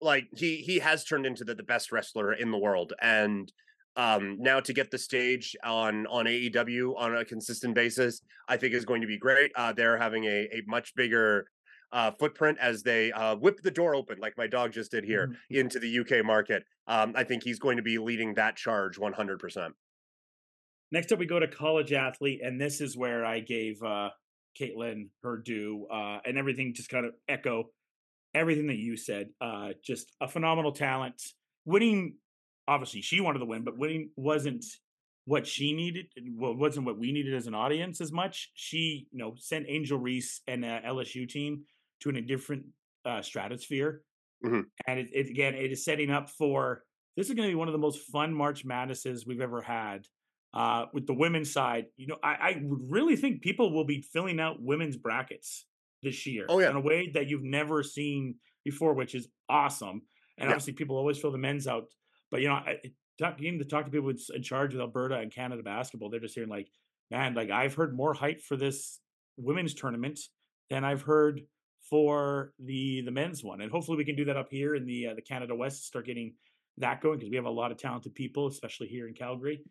like 0.00 0.28
he 0.36 0.56
he 0.58 0.78
has 0.78 1.04
turned 1.04 1.26
into 1.26 1.44
the, 1.44 1.54
the 1.54 1.62
best 1.62 1.92
wrestler 1.92 2.32
in 2.32 2.50
the 2.50 2.58
world 2.58 2.92
and 3.00 3.52
um 3.96 4.36
now 4.40 4.60
to 4.60 4.72
get 4.72 4.90
the 4.90 4.98
stage 4.98 5.54
on 5.64 6.06
on 6.06 6.26
AEW 6.26 6.94
on 6.96 7.16
a 7.16 7.24
consistent 7.24 7.74
basis 7.74 8.20
I 8.48 8.56
think 8.56 8.74
is 8.74 8.84
going 8.84 9.00
to 9.02 9.06
be 9.06 9.18
great. 9.18 9.52
Uh 9.54 9.72
they're 9.72 9.98
having 9.98 10.24
a 10.24 10.48
a 10.52 10.62
much 10.66 10.94
bigger 10.94 11.46
uh 11.92 12.12
footprint 12.12 12.56
as 12.60 12.82
they 12.82 13.12
uh 13.12 13.36
whip 13.36 13.60
the 13.62 13.70
door 13.70 13.94
open 13.94 14.18
like 14.20 14.38
my 14.38 14.46
dog 14.46 14.72
just 14.72 14.92
did 14.92 15.04
here 15.04 15.28
Mhm. 15.28 15.36
into 15.60 15.78
the 15.80 15.98
UK 16.00 16.24
market. 16.24 16.64
Um 16.86 17.12
I 17.16 17.24
think 17.24 17.42
he's 17.42 17.58
going 17.58 17.76
to 17.76 17.82
be 17.82 17.98
leading 17.98 18.34
that 18.34 18.56
charge 18.56 18.96
100% 18.98 19.70
Next 20.92 21.12
up, 21.12 21.18
we 21.18 21.26
go 21.26 21.38
to 21.38 21.46
college 21.48 21.92
athlete, 21.92 22.40
and 22.42 22.60
this 22.60 22.80
is 22.80 22.96
where 22.96 23.24
I 23.24 23.40
gave 23.40 23.80
uh, 23.82 24.10
Caitlin 24.60 25.08
her 25.22 25.36
due, 25.36 25.86
uh, 25.92 26.18
and 26.24 26.36
everything 26.36 26.74
just 26.74 26.88
kind 26.90 27.06
of 27.06 27.12
echo 27.28 27.70
everything 28.34 28.68
that 28.68 28.76
you 28.78 28.96
said. 28.96 29.28
Uh, 29.40 29.70
just 29.84 30.12
a 30.20 30.28
phenomenal 30.28 30.72
talent. 30.72 31.20
Winning, 31.64 32.16
obviously, 32.66 33.02
she 33.02 33.20
wanted 33.20 33.40
to 33.40 33.44
win, 33.44 33.62
but 33.64 33.78
winning 33.78 34.10
wasn't 34.16 34.64
what 35.26 35.46
she 35.46 35.72
needed. 35.72 36.06
Well, 36.34 36.56
wasn't 36.56 36.86
what 36.86 36.98
we 36.98 37.12
needed 37.12 37.34
as 37.34 37.46
an 37.46 37.54
audience 37.54 38.00
as 38.00 38.10
much. 38.10 38.50
She, 38.54 39.06
you 39.12 39.18
know, 39.18 39.34
sent 39.36 39.66
Angel 39.68 39.98
Reese 39.98 40.40
and 40.48 40.64
uh, 40.64 40.80
LSU 40.86 41.28
team 41.28 41.64
to 42.00 42.10
a 42.10 42.20
different 42.20 42.64
uh, 43.04 43.22
stratosphere, 43.22 44.02
Mhm. 44.44 44.64
and 44.86 44.98
it, 45.00 45.08
it 45.12 45.28
again, 45.28 45.54
it 45.54 45.70
is 45.70 45.84
setting 45.84 46.10
up 46.10 46.30
for. 46.30 46.82
This 47.16 47.28
is 47.28 47.34
going 47.34 47.48
to 47.48 47.52
be 47.52 47.56
one 47.56 47.68
of 47.68 47.72
the 47.72 47.78
most 47.78 48.00
fun 48.10 48.32
March 48.32 48.64
Madnesses 48.64 49.26
we've 49.26 49.40
ever 49.40 49.60
had 49.60 50.06
uh, 50.54 50.86
with 50.92 51.06
the 51.06 51.14
women's 51.14 51.52
side, 51.52 51.86
you 51.96 52.06
know, 52.06 52.16
I, 52.22 52.34
I 52.34 52.62
would 52.62 52.80
really 52.90 53.16
think 53.16 53.42
people 53.42 53.72
will 53.72 53.84
be 53.84 54.02
filling 54.02 54.40
out 54.40 54.56
women's 54.60 54.96
brackets 54.96 55.66
this 56.02 56.26
year 56.26 56.46
Oh, 56.48 56.58
yeah. 56.60 56.70
in 56.70 56.76
a 56.76 56.80
way 56.80 57.10
that 57.14 57.28
you've 57.28 57.42
never 57.44 57.82
seen 57.82 58.36
before, 58.64 58.94
which 58.94 59.14
is 59.14 59.28
awesome. 59.48 60.02
And 60.38 60.48
Yeah. 60.48 60.54
obviously, 60.54 60.72
people 60.72 60.96
always 60.96 61.18
fill 61.18 61.30
the 61.32 61.38
men's 61.38 61.66
out. 61.66 61.84
But 62.30 62.40
you 62.40 62.48
know, 62.48 62.54
I, 62.54 62.78
I- 62.84 62.92
talk, 63.18 63.40
even 63.42 63.58
to 63.58 63.64
talk 63.64 63.84
to 63.84 63.90
people 63.90 64.10
who's 64.10 64.30
in 64.34 64.42
charge 64.42 64.74
of 64.74 64.80
Alberta 64.80 65.16
and 65.18 65.32
Canada 65.32 65.62
basketball, 65.62 66.08
they're 66.10 66.20
just 66.20 66.34
hearing 66.34 66.48
like, 66.50 66.68
man, 67.10 67.34
like 67.34 67.50
I've 67.50 67.74
heard 67.74 67.94
more 67.94 68.14
hype 68.14 68.40
for 68.40 68.56
this 68.56 69.00
women's 69.36 69.74
tournament 69.74 70.18
than 70.70 70.84
I've 70.84 71.02
heard 71.02 71.42
for 71.88 72.52
the 72.58 73.00
the 73.02 73.10
men's 73.10 73.42
one, 73.42 73.60
and 73.60 73.70
hopefully 73.70 73.96
we 73.98 74.04
can 74.04 74.14
do 74.16 74.24
that 74.26 74.36
up 74.36 74.48
here 74.50 74.74
in 74.74 74.86
the 74.86 75.08
uh, 75.08 75.14
the 75.14 75.22
Canada 75.22 75.54
West. 75.54 75.84
Start 75.86 76.06
getting 76.06 76.34
that 76.78 77.00
going 77.00 77.18
because 77.18 77.30
we 77.30 77.36
have 77.36 77.46
a 77.46 77.50
lot 77.50 77.72
of 77.72 77.78
talented 77.78 78.14
people, 78.14 78.46
especially 78.46 78.86
here 78.86 79.08
in 79.08 79.14
Calgary. 79.14 79.64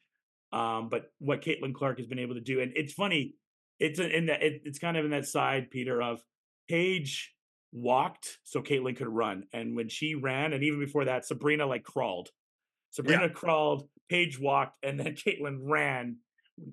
Um, 0.52 0.90
but 0.90 1.12
what 1.20 1.42
Caitlin 1.42 1.74
Clark 1.74 2.00
has 2.00 2.08
been 2.08 2.20
able 2.20 2.36
to 2.36 2.42
do, 2.42 2.60
and 2.60 2.72
it's 2.76 2.94
funny, 2.94 3.36
it's 3.80 4.00
in 4.00 4.28
that 4.28 4.42
it, 4.42 4.62
it's 4.66 4.80
kind 4.80 4.98
of 4.98 5.06
in 5.06 5.12
that 5.12 5.26
side, 5.26 5.70
Peter, 5.70 6.02
of 6.02 6.22
Paige 6.68 7.34
walked 7.72 8.40
so 8.44 8.62
Caitlin 8.62 8.98
could 8.98 9.08
run, 9.08 9.44
and 9.54 9.76
when 9.76 9.90
she 9.90 10.16
ran, 10.16 10.54
and 10.54 10.64
even 10.64 10.80
before 10.80 11.06
that, 11.06 11.26
Sabrina 11.26 11.66
like 11.66 11.84
crawled. 11.84 12.30
Sabrina 12.92 13.24
yeah. 13.24 13.30
crawled, 13.30 13.88
Paige 14.10 14.40
walked, 14.40 14.78
and 14.84 15.00
then 15.00 15.14
Caitlin 15.28 15.60
ran 15.62 16.18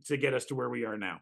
to 0.06 0.16
get 0.16 0.34
us 0.34 0.46
to 0.46 0.54
where 0.54 0.70
we 0.70 0.84
are 0.84 0.96
now. 0.96 1.20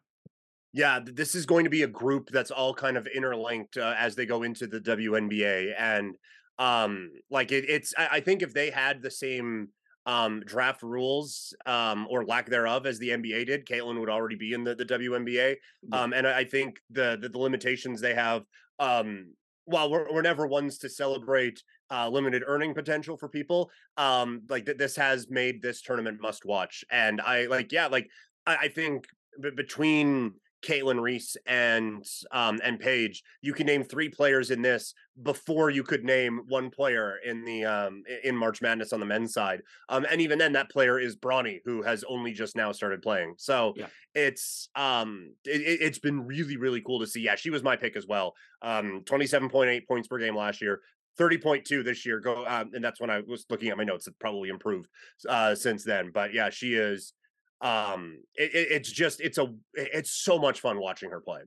Yeah, 0.73 1.01
this 1.05 1.37
is 1.37 1.47
going 1.47 1.65
to 1.65 1.71
be 1.71 1.83
a 1.83 1.89
group 1.89 2.31
that's 2.31 2.51
all 2.51 2.75
kind 2.75 2.97
of 2.97 3.07
interlinked 3.07 3.77
uh, 3.77 3.95
as 3.97 4.17
they 4.17 4.27
go 4.27 4.43
into 4.43 4.67
the 4.67 4.81
WNBA, 4.81 5.73
and 5.79 6.17
um, 6.59 7.11
like 7.31 7.53
it, 7.53 7.65
it's. 7.69 7.95
I, 7.97 8.09
I 8.13 8.21
think 8.21 8.43
if 8.43 8.55
they 8.55 8.71
had 8.71 9.03
the 9.03 9.11
same 9.11 9.69
um, 10.07 10.43
draft 10.45 10.83
rules 10.83 11.55
um, 11.67 12.07
or 12.11 12.25
lack 12.25 12.47
thereof 12.47 12.87
as 12.87 12.99
the 12.99 13.11
NBA 13.11 13.47
did, 13.47 13.67
Caitlin 13.67 13.99
would 14.01 14.11
already 14.11 14.37
be 14.37 14.53
in 14.53 14.65
the, 14.65 14.75
the 14.75 14.85
WNBA. 14.85 15.57
Um, 15.93 16.13
and 16.13 16.27
I 16.27 16.45
think 16.45 16.81
the, 16.91 17.19
the, 17.21 17.29
the 17.29 17.39
limitations 17.39 18.01
they 18.01 18.15
have, 18.15 18.45
um, 18.79 19.33
while 19.65 19.91
we're, 19.91 20.13
we're 20.13 20.23
never 20.23 20.47
ones 20.47 20.79
to 20.79 20.91
celebrate 20.91 21.63
uh, 21.91 22.09
limited 22.09 22.43
earning 22.47 22.75
potential 22.75 23.17
for 23.17 23.29
people, 23.29 23.71
um, 23.97 24.43
like 24.49 24.67
th- 24.67 24.77
this 24.77 24.97
has 24.97 25.31
made 25.31 25.63
this 25.63 25.81
tournament 25.81 26.21
must 26.21 26.45
watch. 26.45 26.85
And 26.91 27.21
I 27.21 27.47
like, 27.47 27.73
yeah, 27.73 27.87
like 27.87 28.09
I, 28.47 28.57
I 28.57 28.69
think 28.69 29.07
b- 29.41 29.51
between 29.57 30.35
Caitlin 30.65 31.01
Reese 31.01 31.37
and 31.47 32.05
um, 32.33 32.61
and 32.65 32.81
Paige, 32.81 33.23
you 33.43 33.53
can 33.53 33.67
name 33.67 33.85
three 33.85 34.09
players 34.09 34.51
in 34.51 34.63
this 34.63 34.95
before 35.23 35.71
you 35.71 35.83
could 35.83 36.05
name 36.05 36.43
one 36.49 36.71
player 36.71 37.17
in 37.25 37.45
the 37.45 37.65
um, 37.65 38.03
in 38.25 38.37
March 38.37 38.63
Madness 38.63 38.93
on 38.93 39.01
the 39.01 39.07
men's 39.07 39.33
side. 39.33 39.63
Um, 39.89 40.07
and 40.11 40.21
even 40.21 40.39
then, 40.39 40.53
that 40.53 40.71
player 40.71 40.99
is 40.99 41.17
Bronny, 41.17 41.61
who 41.65 41.83
has 41.83 42.05
only 42.09 42.33
just 42.33 42.57
now 42.57 42.73
started 42.73 43.03
playing. 43.03 43.35
So 43.37 43.75
yeah. 43.77 43.87
it's 44.15 44.69
um, 44.75 45.35
it, 45.45 45.83
has 45.83 45.99
been 45.99 46.27
really 46.27 46.57
really 46.57 46.81
cool 46.81 47.01
to 47.01 47.07
see. 47.07 47.21
Yeah, 47.21 47.37
she 47.37 47.51
was 47.51 47.63
my 47.63 47.77
pick 47.77 47.97
as 47.97 48.07
well. 48.07 48.35
Um, 48.63 49.03
twenty 49.05 49.27
seven 49.27 49.49
point 49.49 49.71
eight 49.71 49.87
points 49.87 50.09
per 50.09 50.19
game 50.19 50.37
last 50.37 50.61
year. 50.61 50.81
30.2 51.17 51.85
this 51.85 52.05
year 52.05 52.19
go 52.19 52.45
um, 52.45 52.73
and 52.75 52.83
that's 52.83 53.01
when 53.01 53.09
i 53.09 53.21
was 53.21 53.47
looking 53.49 53.69
at 53.69 53.77
my 53.77 53.85
notes 53.85 54.09
it 54.09 54.19
probably 54.19 54.49
improved 54.49 54.89
uh, 55.29 55.55
since 55.55 55.85
then 55.85 56.11
but 56.13 56.35
yeah 56.35 56.51
she 56.51 56.75
is 56.75 57.13
um 57.61 58.19
it, 58.35 58.51
it's 58.55 58.91
just 58.91 59.21
it's 59.21 59.39
a 59.39 59.53
it's 59.75 60.11
so 60.11 60.39
much 60.39 60.61
fun 60.61 60.79
watching 60.79 61.11
her 61.11 61.21
play. 61.21 61.41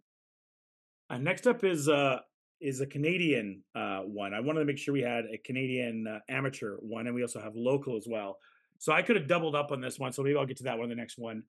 Uh, 1.09 1.17
next 1.17 1.47
up 1.47 1.63
is 1.63 1.87
uh 1.87 2.19
is 2.59 2.81
a 2.81 2.87
canadian 2.87 3.63
uh 3.75 3.99
one. 3.99 4.33
I 4.33 4.39
wanted 4.39 4.59
to 4.59 4.65
make 4.65 4.77
sure 4.77 4.93
we 4.93 5.01
had 5.01 5.25
a 5.25 5.37
canadian 5.37 6.05
uh, 6.07 6.19
amateur 6.29 6.77
one 6.77 7.07
and 7.07 7.15
we 7.15 7.21
also 7.21 7.41
have 7.41 7.53
local 7.55 7.97
as 7.97 8.07
well. 8.09 8.37
So 8.79 8.93
i 8.93 9.01
could 9.01 9.15
have 9.15 9.27
doubled 9.27 9.55
up 9.55 9.71
on 9.71 9.81
this 9.81 9.99
one 9.99 10.13
so 10.13 10.23
maybe 10.23 10.37
i'll 10.37 10.45
get 10.45 10.57
to 10.57 10.63
that 10.63 10.77
one 10.77 10.89
the 10.89 10.95
next 10.95 11.17
one. 11.17 11.43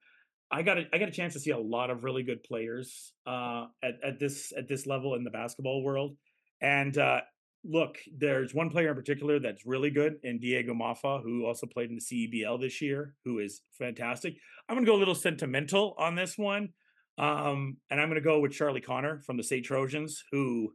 I 0.50 0.62
got 0.62 0.78
a, 0.78 0.84
i 0.92 0.98
got 0.98 1.08
a 1.08 1.12
chance 1.12 1.34
to 1.34 1.40
see 1.40 1.50
a 1.50 1.58
lot 1.58 1.90
of 1.90 2.04
really 2.04 2.22
good 2.22 2.42
players 2.42 3.12
uh 3.26 3.66
at, 3.82 3.94
at 4.02 4.18
this 4.18 4.52
at 4.56 4.68
this 4.68 4.86
level 4.86 5.14
in 5.14 5.24
the 5.24 5.30
basketball 5.30 5.82
world. 5.82 6.16
And 6.60 6.96
uh 6.96 7.20
look, 7.68 7.98
there's 8.16 8.54
one 8.54 8.70
player 8.70 8.88
in 8.88 8.96
particular 8.96 9.38
that's 9.38 9.66
really 9.66 9.90
good, 9.90 10.14
and 10.24 10.40
Diego 10.40 10.72
Maffia, 10.72 11.22
who 11.22 11.44
also 11.44 11.66
played 11.66 11.90
in 11.90 11.96
the 11.96 12.00
CEBL 12.00 12.60
this 12.60 12.80
year, 12.80 13.14
who 13.24 13.38
is 13.38 13.60
fantastic. 13.78 14.36
I'm 14.68 14.74
going 14.74 14.86
to 14.86 14.90
go 14.90 14.96
a 14.96 14.98
little 14.98 15.14
sentimental 15.14 15.94
on 15.98 16.14
this 16.14 16.38
one, 16.38 16.70
um, 17.18 17.76
and 17.90 18.00
I'm 18.00 18.08
going 18.08 18.20
to 18.20 18.26
go 18.26 18.40
with 18.40 18.52
Charlie 18.52 18.80
Connor 18.80 19.20
from 19.20 19.36
the 19.36 19.42
SAIT 19.42 19.64
Trojans, 19.64 20.24
who 20.32 20.72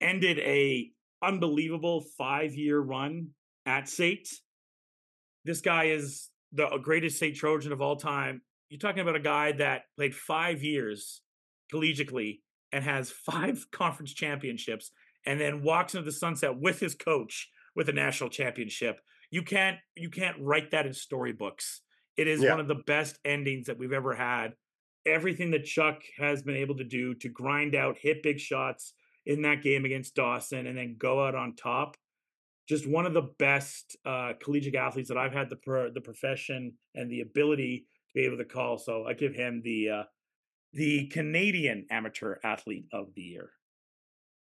ended 0.00 0.38
a 0.38 0.90
unbelievable 1.22 2.04
five 2.16 2.54
year 2.54 2.80
run 2.80 3.28
at 3.66 3.88
SAIT. 3.88 4.28
This 5.44 5.60
guy 5.60 5.84
is 5.84 6.30
the 6.52 6.68
greatest 6.82 7.18
SAIT 7.18 7.36
Trojan 7.36 7.72
of 7.72 7.82
all 7.82 7.96
time. 7.96 8.40
You're 8.70 8.80
talking 8.80 9.02
about 9.02 9.16
a 9.16 9.20
guy 9.20 9.52
that 9.52 9.82
played 9.96 10.14
five 10.14 10.62
years 10.62 11.20
collegiately 11.72 12.40
and 12.72 12.82
has 12.82 13.10
five 13.30 13.66
conference 13.70 14.14
championships 14.14 14.90
and 15.26 15.40
then 15.40 15.62
walks 15.62 15.94
into 15.94 16.04
the 16.04 16.12
sunset 16.12 16.58
with 16.58 16.80
his 16.80 16.94
coach 16.94 17.48
with 17.74 17.88
a 17.88 17.92
national 17.92 18.30
championship. 18.30 19.00
You 19.30 19.42
can't 19.42 19.78
you 19.96 20.10
can't 20.10 20.36
write 20.40 20.70
that 20.70 20.86
in 20.86 20.92
storybooks. 20.92 21.80
It 22.16 22.28
is 22.28 22.42
yeah. 22.42 22.50
one 22.50 22.60
of 22.60 22.68
the 22.68 22.82
best 22.86 23.18
endings 23.24 23.66
that 23.66 23.78
we've 23.78 23.92
ever 23.92 24.14
had. 24.14 24.54
Everything 25.06 25.50
that 25.50 25.64
Chuck 25.64 26.02
has 26.18 26.42
been 26.42 26.56
able 26.56 26.76
to 26.76 26.84
do 26.84 27.14
to 27.16 27.28
grind 27.28 27.74
out, 27.74 27.98
hit 27.98 28.22
big 28.22 28.38
shots 28.38 28.94
in 29.26 29.42
that 29.42 29.62
game 29.62 29.84
against 29.84 30.14
Dawson, 30.14 30.66
and 30.66 30.78
then 30.78 30.96
go 30.98 31.26
out 31.26 31.34
on 31.34 31.56
top. 31.56 31.96
Just 32.68 32.86
one 32.86 33.04
of 33.04 33.12
the 33.12 33.28
best 33.38 33.96
uh, 34.06 34.32
collegiate 34.42 34.74
athletes 34.74 35.08
that 35.08 35.18
I've 35.18 35.34
had 35.34 35.50
the 35.50 35.56
pro- 35.56 35.92
the 35.92 36.00
profession 36.00 36.72
and 36.94 37.10
the 37.10 37.20
ability 37.20 37.86
to 38.08 38.14
be 38.14 38.24
able 38.24 38.38
to 38.38 38.44
call. 38.44 38.78
So 38.78 39.04
I 39.06 39.12
give 39.14 39.34
him 39.34 39.60
the 39.64 39.90
uh, 39.90 40.02
the 40.72 41.08
Canadian 41.08 41.86
Amateur 41.90 42.36
Athlete 42.42 42.86
of 42.92 43.08
the 43.14 43.22
Year. 43.22 43.50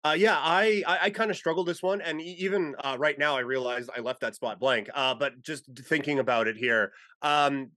Uh, 0.05 0.15
yeah, 0.17 0.37
I 0.39 0.83
I, 0.87 0.99
I 1.03 1.11
kind 1.11 1.31
of 1.31 1.37
struggled 1.37 1.67
this 1.67 1.83
one, 1.83 2.01
and 2.01 2.21
even 2.21 2.75
uh, 2.83 2.97
right 2.99 3.19
now, 3.19 3.37
I 3.37 3.41
realized 3.41 3.91
I 3.95 4.01
left 4.01 4.21
that 4.21 4.35
spot 4.35 4.59
blank. 4.59 4.89
Uh, 4.95 5.15
but 5.15 5.43
just 5.43 5.67
thinking 5.79 6.19
about 6.19 6.49
it 6.49 6.57
here, 6.57 6.93
um, 7.23 7.71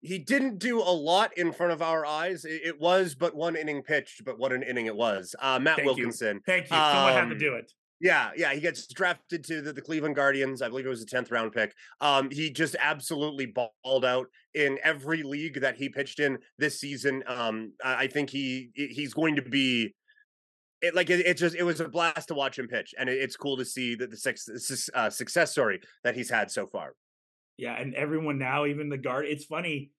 he 0.00 0.18
didn't 0.18 0.58
do 0.58 0.80
a 0.80 0.90
lot 0.90 1.36
in 1.36 1.52
front 1.52 1.72
of 1.72 1.82
our 1.82 2.04
eyes. 2.04 2.44
It, 2.44 2.62
it, 2.64 2.80
was 2.80 3.14
but 3.14 3.34
one 3.34 3.54
inning 3.54 3.82
pitched, 3.82 4.24
but 4.24 4.38
what 4.38 4.52
an 4.52 4.62
inning 4.62 4.86
it 4.86 4.96
was. 4.96 5.36
Uh, 5.40 5.58
Matt 5.58 5.76
Thank 5.76 5.86
Wilkinson. 5.86 6.36
You. 6.36 6.42
Thank 6.46 6.70
you. 6.70 6.76
Um, 6.76 6.92
Someone 6.92 7.12
had 7.12 7.24
to 7.26 7.32
um, 7.32 7.38
do 7.38 7.54
it. 7.54 7.72
Yeah, 8.00 8.30
yeah, 8.36 8.54
he 8.54 8.60
gets 8.60 8.86
drafted 8.86 9.44
to 9.46 9.60
the, 9.60 9.72
the, 9.72 9.82
Cleveland 9.82 10.14
Guardians. 10.14 10.62
I 10.62 10.68
believe 10.68 10.86
it 10.86 10.90
was 10.90 11.02
a 11.02 11.06
tenth 11.06 11.32
round 11.32 11.52
pick. 11.52 11.74
Um, 12.00 12.30
he 12.30 12.48
just 12.48 12.76
absolutely 12.80 13.46
balled 13.46 14.04
out 14.04 14.28
in 14.54 14.78
every 14.84 15.24
league 15.24 15.60
that 15.60 15.76
he 15.76 15.88
pitched 15.88 16.20
in 16.20 16.38
this 16.58 16.80
season. 16.80 17.24
Um, 17.26 17.72
I 17.84 18.06
think 18.06 18.30
he 18.30 18.70
he's 18.74 19.14
going 19.14 19.34
to 19.34 19.42
be 19.42 19.94
it 20.80 20.94
like 20.94 21.10
it, 21.10 21.26
it, 21.26 21.36
just 21.36 21.54
it 21.56 21.62
was 21.62 21.80
a 21.80 21.88
blast 21.88 22.28
to 22.28 22.34
watch 22.34 22.58
him 22.58 22.68
pitch, 22.68 22.94
and 22.98 23.08
it, 23.08 23.18
it's 23.18 23.36
cool 23.36 23.56
to 23.56 23.64
see 23.64 23.94
that 23.96 24.10
the 24.10 24.16
success, 24.16 24.88
uh, 24.94 25.10
success 25.10 25.52
story 25.52 25.80
that 26.04 26.16
he's 26.16 26.30
had 26.30 26.50
so 26.50 26.66
far. 26.66 26.94
Yeah, 27.56 27.78
and 27.78 27.94
everyone 27.94 28.38
now, 28.38 28.66
even 28.66 28.88
the 28.88 28.98
guard. 28.98 29.26
It's 29.26 29.44
funny 29.44 29.90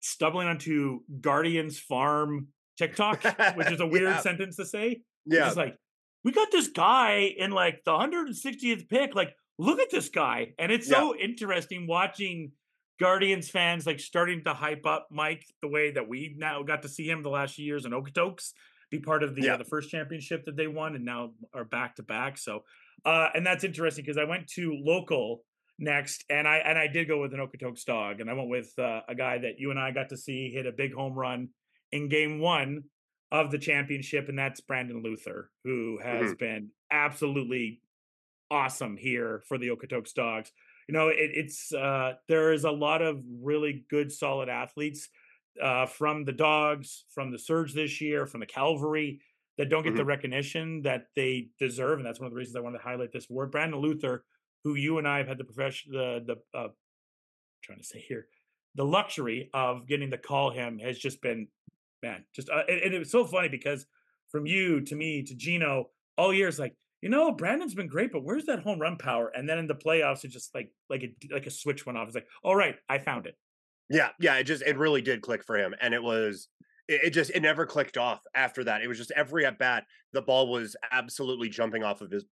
stumbling 0.00 0.48
onto 0.48 1.00
Guardians 1.20 1.78
Farm 1.78 2.48
TikTok, 2.76 3.24
which 3.56 3.70
is 3.70 3.80
a 3.80 3.86
weird 3.86 4.10
yeah. 4.10 4.20
sentence 4.20 4.56
to 4.56 4.66
say. 4.66 5.00
Yeah, 5.24 5.46
it's 5.46 5.56
like 5.56 5.76
we 6.22 6.32
got 6.32 6.50
this 6.50 6.68
guy 6.68 7.32
in 7.36 7.50
like 7.50 7.80
the 7.84 7.92
160th 7.92 8.88
pick. 8.88 9.14
Like, 9.14 9.34
look 9.58 9.80
at 9.80 9.90
this 9.90 10.10
guy, 10.10 10.52
and 10.58 10.70
it's 10.70 10.88
yeah. 10.88 10.96
so 10.96 11.16
interesting 11.16 11.86
watching 11.86 12.52
Guardians 13.00 13.48
fans 13.48 13.86
like 13.86 14.00
starting 14.00 14.44
to 14.44 14.52
hype 14.52 14.84
up 14.84 15.08
Mike 15.10 15.46
the 15.62 15.68
way 15.68 15.92
that 15.92 16.08
we 16.08 16.34
now 16.36 16.62
got 16.62 16.82
to 16.82 16.88
see 16.88 17.08
him 17.08 17.22
the 17.22 17.30
last 17.30 17.54
few 17.54 17.64
years 17.64 17.86
in 17.86 17.92
Okotoks 17.92 18.52
be 18.94 19.00
part 19.00 19.22
of 19.22 19.34
the 19.34 19.42
uh, 19.42 19.44
yeah. 19.46 19.54
uh, 19.54 19.58
the 19.58 19.64
first 19.64 19.90
championship 19.90 20.44
that 20.46 20.56
they 20.56 20.66
won, 20.66 20.94
and 20.94 21.04
now 21.04 21.32
are 21.52 21.64
back 21.64 21.96
to 21.96 22.02
back. 22.02 22.38
So, 22.38 22.64
uh, 23.04 23.28
and 23.34 23.46
that's 23.46 23.64
interesting 23.64 24.04
because 24.04 24.18
I 24.18 24.24
went 24.24 24.46
to 24.54 24.74
local 24.82 25.42
next, 25.78 26.24
and 26.30 26.46
I 26.46 26.58
and 26.58 26.78
I 26.78 26.86
did 26.86 27.08
go 27.08 27.20
with 27.20 27.34
an 27.34 27.40
Okotoks 27.40 27.84
Dawg, 27.84 28.20
and 28.20 28.30
I 28.30 28.34
went 28.34 28.48
with 28.48 28.72
uh, 28.78 29.00
a 29.08 29.14
guy 29.14 29.38
that 29.38 29.58
you 29.58 29.70
and 29.70 29.78
I 29.78 29.90
got 29.90 30.10
to 30.10 30.16
see 30.16 30.50
hit 30.50 30.66
a 30.66 30.72
big 30.72 30.94
home 30.94 31.14
run 31.14 31.48
in 31.92 32.08
Game 32.08 32.40
One 32.40 32.84
of 33.32 33.50
the 33.50 33.58
championship, 33.58 34.28
and 34.28 34.38
that's 34.38 34.60
Brandon 34.60 35.02
Luther, 35.02 35.50
who 35.64 35.98
has 36.02 36.26
mm-hmm. 36.26 36.34
been 36.38 36.68
absolutely 36.90 37.80
awesome 38.50 38.96
here 38.96 39.42
for 39.48 39.58
the 39.58 39.68
Okotoks 39.68 40.14
Dawgs. 40.14 40.52
You 40.88 40.92
know, 40.92 41.08
it, 41.08 41.30
it's 41.32 41.72
uh, 41.72 42.14
there 42.28 42.52
is 42.52 42.64
a 42.64 42.70
lot 42.70 43.02
of 43.02 43.22
really 43.42 43.84
good, 43.90 44.12
solid 44.12 44.48
athletes 44.48 45.08
uh, 45.62 45.86
from 45.86 46.24
the 46.24 46.32
dogs, 46.32 47.04
from 47.10 47.30
the 47.30 47.38
surge 47.38 47.74
this 47.74 48.00
year, 48.00 48.26
from 48.26 48.40
the 48.40 48.46
cavalry 48.46 49.20
that 49.58 49.68
don't 49.68 49.82
get 49.82 49.90
mm-hmm. 49.90 49.98
the 49.98 50.04
recognition 50.04 50.82
that 50.82 51.06
they 51.14 51.48
deserve, 51.58 51.98
and 51.98 52.06
that's 52.06 52.18
one 52.18 52.26
of 52.26 52.32
the 52.32 52.36
reasons 52.36 52.56
I 52.56 52.60
wanted 52.60 52.78
to 52.78 52.84
highlight 52.84 53.12
this 53.12 53.30
word. 53.30 53.52
Brandon 53.52 53.80
Luther, 53.80 54.24
who 54.64 54.74
you 54.74 54.98
and 54.98 55.06
I 55.06 55.18
have 55.18 55.28
had 55.28 55.38
the 55.38 55.44
profession, 55.44 55.92
the 55.92 56.24
the 56.26 56.58
uh, 56.58 56.68
trying 57.62 57.78
to 57.78 57.84
say 57.84 58.00
here, 58.00 58.26
the 58.74 58.84
luxury 58.84 59.50
of 59.54 59.86
getting 59.86 60.10
to 60.10 60.18
call 60.18 60.50
him 60.50 60.78
has 60.80 60.98
just 60.98 61.22
been, 61.22 61.48
man, 62.02 62.24
just 62.34 62.50
uh, 62.50 62.62
and, 62.68 62.80
and 62.80 62.94
it 62.94 62.98
was 62.98 63.10
so 63.10 63.24
funny 63.24 63.48
because 63.48 63.86
from 64.28 64.46
you 64.46 64.80
to 64.80 64.96
me 64.96 65.22
to 65.22 65.34
Gino, 65.34 65.90
all 66.18 66.32
years 66.32 66.58
like 66.58 66.74
you 67.04 67.10
know, 67.10 67.30
Brandon's 67.32 67.74
been 67.74 67.86
great, 67.86 68.10
but 68.10 68.24
where's 68.24 68.46
that 68.46 68.60
home 68.60 68.80
run 68.80 68.96
power? 68.96 69.28
And 69.28 69.46
then 69.46 69.58
in 69.58 69.66
the 69.66 69.74
playoffs, 69.74 70.24
it 70.24 70.28
just 70.28 70.54
like 70.54 70.72
like 70.88 71.02
a 71.02 71.34
like 71.34 71.46
a 71.46 71.50
switch 71.50 71.84
went 71.84 71.98
off. 71.98 72.06
It's 72.08 72.14
like, 72.14 72.26
all 72.42 72.56
right, 72.56 72.76
I 72.88 72.96
found 72.96 73.26
it. 73.26 73.36
Yeah, 73.90 74.08
yeah, 74.18 74.36
it 74.36 74.44
just 74.44 74.62
it 74.62 74.78
really 74.78 75.02
did 75.02 75.22
click 75.22 75.44
for 75.44 75.56
him, 75.56 75.74
and 75.80 75.92
it 75.92 76.02
was 76.02 76.48
it, 76.88 77.04
it 77.04 77.10
just 77.10 77.30
it 77.30 77.40
never 77.40 77.66
clicked 77.66 77.96
off 77.96 78.22
after 78.34 78.64
that. 78.64 78.82
It 78.82 78.88
was 78.88 78.98
just 78.98 79.12
every 79.12 79.44
at 79.44 79.58
bat, 79.58 79.84
the 80.12 80.22
ball 80.22 80.50
was 80.50 80.76
absolutely 80.90 81.48
jumping 81.48 81.82
off 81.82 82.00
of 82.00 82.10
his 82.10 82.24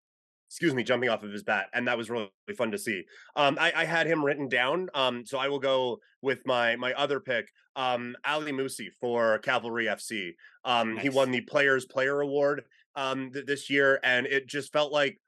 excuse 0.53 0.74
me, 0.74 0.82
jumping 0.82 1.09
off 1.09 1.22
of 1.22 1.32
his 1.32 1.42
bat, 1.42 1.68
and 1.72 1.88
that 1.88 1.96
was 1.96 2.11
really 2.11 2.28
fun 2.59 2.70
to 2.70 2.76
see. 2.76 3.05
Um, 3.36 3.57
I, 3.59 3.72
I, 3.74 3.84
had 3.86 4.07
him 4.07 4.22
written 4.22 4.50
down, 4.50 4.90
um, 4.92 5.24
so 5.24 5.38
I 5.38 5.48
will 5.48 5.59
go 5.59 5.98
with 6.20 6.42
my 6.44 6.76
my 6.76 6.92
other 6.92 7.20
pick, 7.20 7.48
um, 7.74 8.14
Ali 8.26 8.53
Musse 8.53 8.82
for 9.00 9.38
Cavalry 9.38 9.86
FC. 9.86 10.32
Um, 10.62 10.96
nice. 10.96 11.05
He 11.05 11.09
won 11.09 11.30
the 11.30 11.40
Players 11.40 11.86
Player 11.86 12.20
Award 12.20 12.64
um, 12.96 13.30
th- 13.32 13.46
this 13.46 13.70
year, 13.70 13.98
and 14.05 14.26
it 14.26 14.46
just 14.46 14.74
felt 14.74 14.92
like 14.92 15.18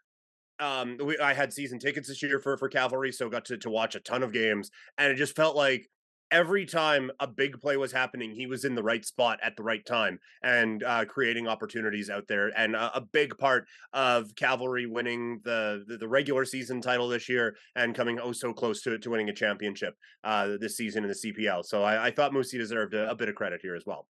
um, 0.60 0.98
we, 1.02 1.18
I 1.18 1.32
had 1.32 1.54
season 1.54 1.78
tickets 1.78 2.08
this 2.08 2.22
year 2.22 2.38
for 2.38 2.58
for 2.58 2.68
Cavalry, 2.68 3.10
so 3.10 3.30
got 3.30 3.46
to 3.46 3.56
to 3.56 3.70
watch 3.70 3.94
a 3.94 4.00
ton 4.00 4.22
of 4.22 4.30
games, 4.30 4.70
and 4.98 5.10
it 5.10 5.16
just 5.16 5.34
felt 5.34 5.56
like 5.56 5.88
every 6.30 6.66
time 6.66 7.10
a 7.20 7.26
big 7.26 7.60
play 7.60 7.76
was 7.76 7.92
happening, 7.92 8.32
he 8.32 8.46
was 8.46 8.64
in 8.64 8.74
the 8.74 8.82
right 8.82 9.04
spot 9.04 9.38
at 9.42 9.56
the 9.56 9.62
right 9.62 9.84
time 9.84 10.18
and 10.42 10.82
uh, 10.82 11.04
creating 11.04 11.46
opportunities 11.48 12.10
out 12.10 12.26
there. 12.28 12.50
And 12.56 12.74
a, 12.74 12.96
a, 12.96 13.00
big 13.00 13.36
part 13.38 13.66
of 13.92 14.34
Cavalry 14.34 14.86
winning 14.86 15.40
the, 15.44 15.84
the, 15.86 15.98
the 15.98 16.08
regular 16.08 16.44
season 16.44 16.80
title 16.80 17.08
this 17.08 17.28
year 17.28 17.56
and 17.76 17.94
coming 17.94 18.18
oh 18.18 18.32
so 18.32 18.52
close 18.52 18.82
to 18.82 18.98
to 18.98 19.10
winning 19.10 19.28
a 19.28 19.34
championship 19.34 19.94
uh, 20.24 20.56
this 20.60 20.76
season 20.76 21.04
in 21.04 21.08
the 21.10 21.14
CPL. 21.14 21.64
So 21.64 21.82
I, 21.82 22.06
I 22.06 22.10
thought 22.10 22.32
Musse 22.32 22.52
deserved 22.52 22.94
a, 22.94 23.10
a 23.10 23.14
bit 23.14 23.28
of 23.28 23.34
credit 23.34 23.60
here 23.62 23.76
as 23.76 23.84
well. 23.86 24.06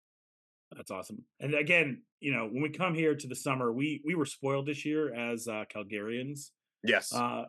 That's 0.77 0.91
awesome. 0.91 1.23
And 1.41 1.55
again, 1.55 2.03
you 2.21 2.33
know, 2.33 2.49
when 2.51 2.63
we 2.63 2.71
come 2.71 2.95
here 2.95 3.15
to 3.15 3.27
the 3.27 3.35
summer, 3.35 3.73
we 3.73 4.01
we 4.05 4.15
were 4.15 4.25
spoiled 4.25 4.67
this 4.67 4.85
year 4.85 5.13
as 5.15 5.49
uh, 5.49 5.65
Calgarians. 5.75 6.51
Yes. 6.85 7.13
Uh, 7.13 7.45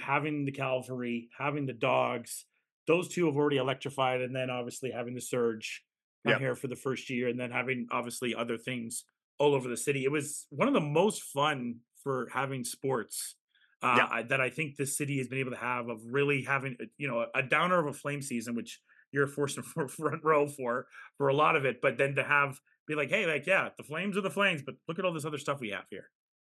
having 0.00 0.44
the 0.44 0.52
cavalry, 0.52 1.28
having 1.36 1.66
the 1.66 1.72
dogs, 1.72 2.44
those 2.88 3.06
two 3.06 3.26
have 3.26 3.36
already 3.36 3.58
electrified, 3.58 4.22
and 4.22 4.34
then 4.34 4.50
obviously 4.50 4.90
having 4.90 5.14
the 5.14 5.20
surge 5.20 5.84
come 6.24 6.32
yep. 6.32 6.40
here 6.40 6.54
for 6.56 6.66
the 6.66 6.74
first 6.74 7.08
year, 7.08 7.28
and 7.28 7.38
then 7.38 7.52
having 7.52 7.86
obviously 7.92 8.34
other 8.34 8.56
things 8.56 9.04
all 9.38 9.54
over 9.54 9.68
the 9.68 9.76
city. 9.76 10.04
It 10.04 10.10
was 10.10 10.46
one 10.50 10.66
of 10.66 10.74
the 10.74 10.80
most 10.80 11.22
fun 11.22 11.76
for 12.02 12.28
having 12.32 12.64
sports 12.64 13.36
uh, 13.82 14.08
yep. 14.10 14.28
that 14.30 14.40
I 14.40 14.50
think 14.50 14.76
this 14.76 14.96
city 14.96 15.18
has 15.18 15.28
been 15.28 15.38
able 15.38 15.52
to 15.52 15.58
have 15.58 15.88
of 15.88 16.00
really 16.10 16.42
having 16.42 16.76
uh, 16.80 16.86
you 16.96 17.06
know 17.06 17.26
a 17.34 17.42
downer 17.42 17.78
of 17.78 17.86
a 17.86 17.92
flame 17.92 18.22
season, 18.22 18.56
which 18.56 18.80
you're 19.12 19.28
forced 19.28 19.60
for 19.74 19.86
front 19.86 20.24
row 20.24 20.48
for 20.48 20.86
for 21.16 21.28
a 21.28 21.34
lot 21.34 21.54
of 21.54 21.64
it. 21.64 21.80
But 21.80 21.98
then 21.98 22.16
to 22.16 22.24
have 22.24 22.58
be 22.88 22.94
like, 22.94 23.10
hey, 23.10 23.26
like 23.26 23.46
yeah, 23.46 23.68
the 23.76 23.84
Flames 23.84 24.16
are 24.16 24.22
the 24.22 24.30
Flames, 24.30 24.62
but 24.62 24.74
look 24.88 24.98
at 24.98 25.04
all 25.04 25.12
this 25.12 25.26
other 25.26 25.38
stuff 25.38 25.60
we 25.60 25.70
have 25.70 25.84
here. 25.90 26.10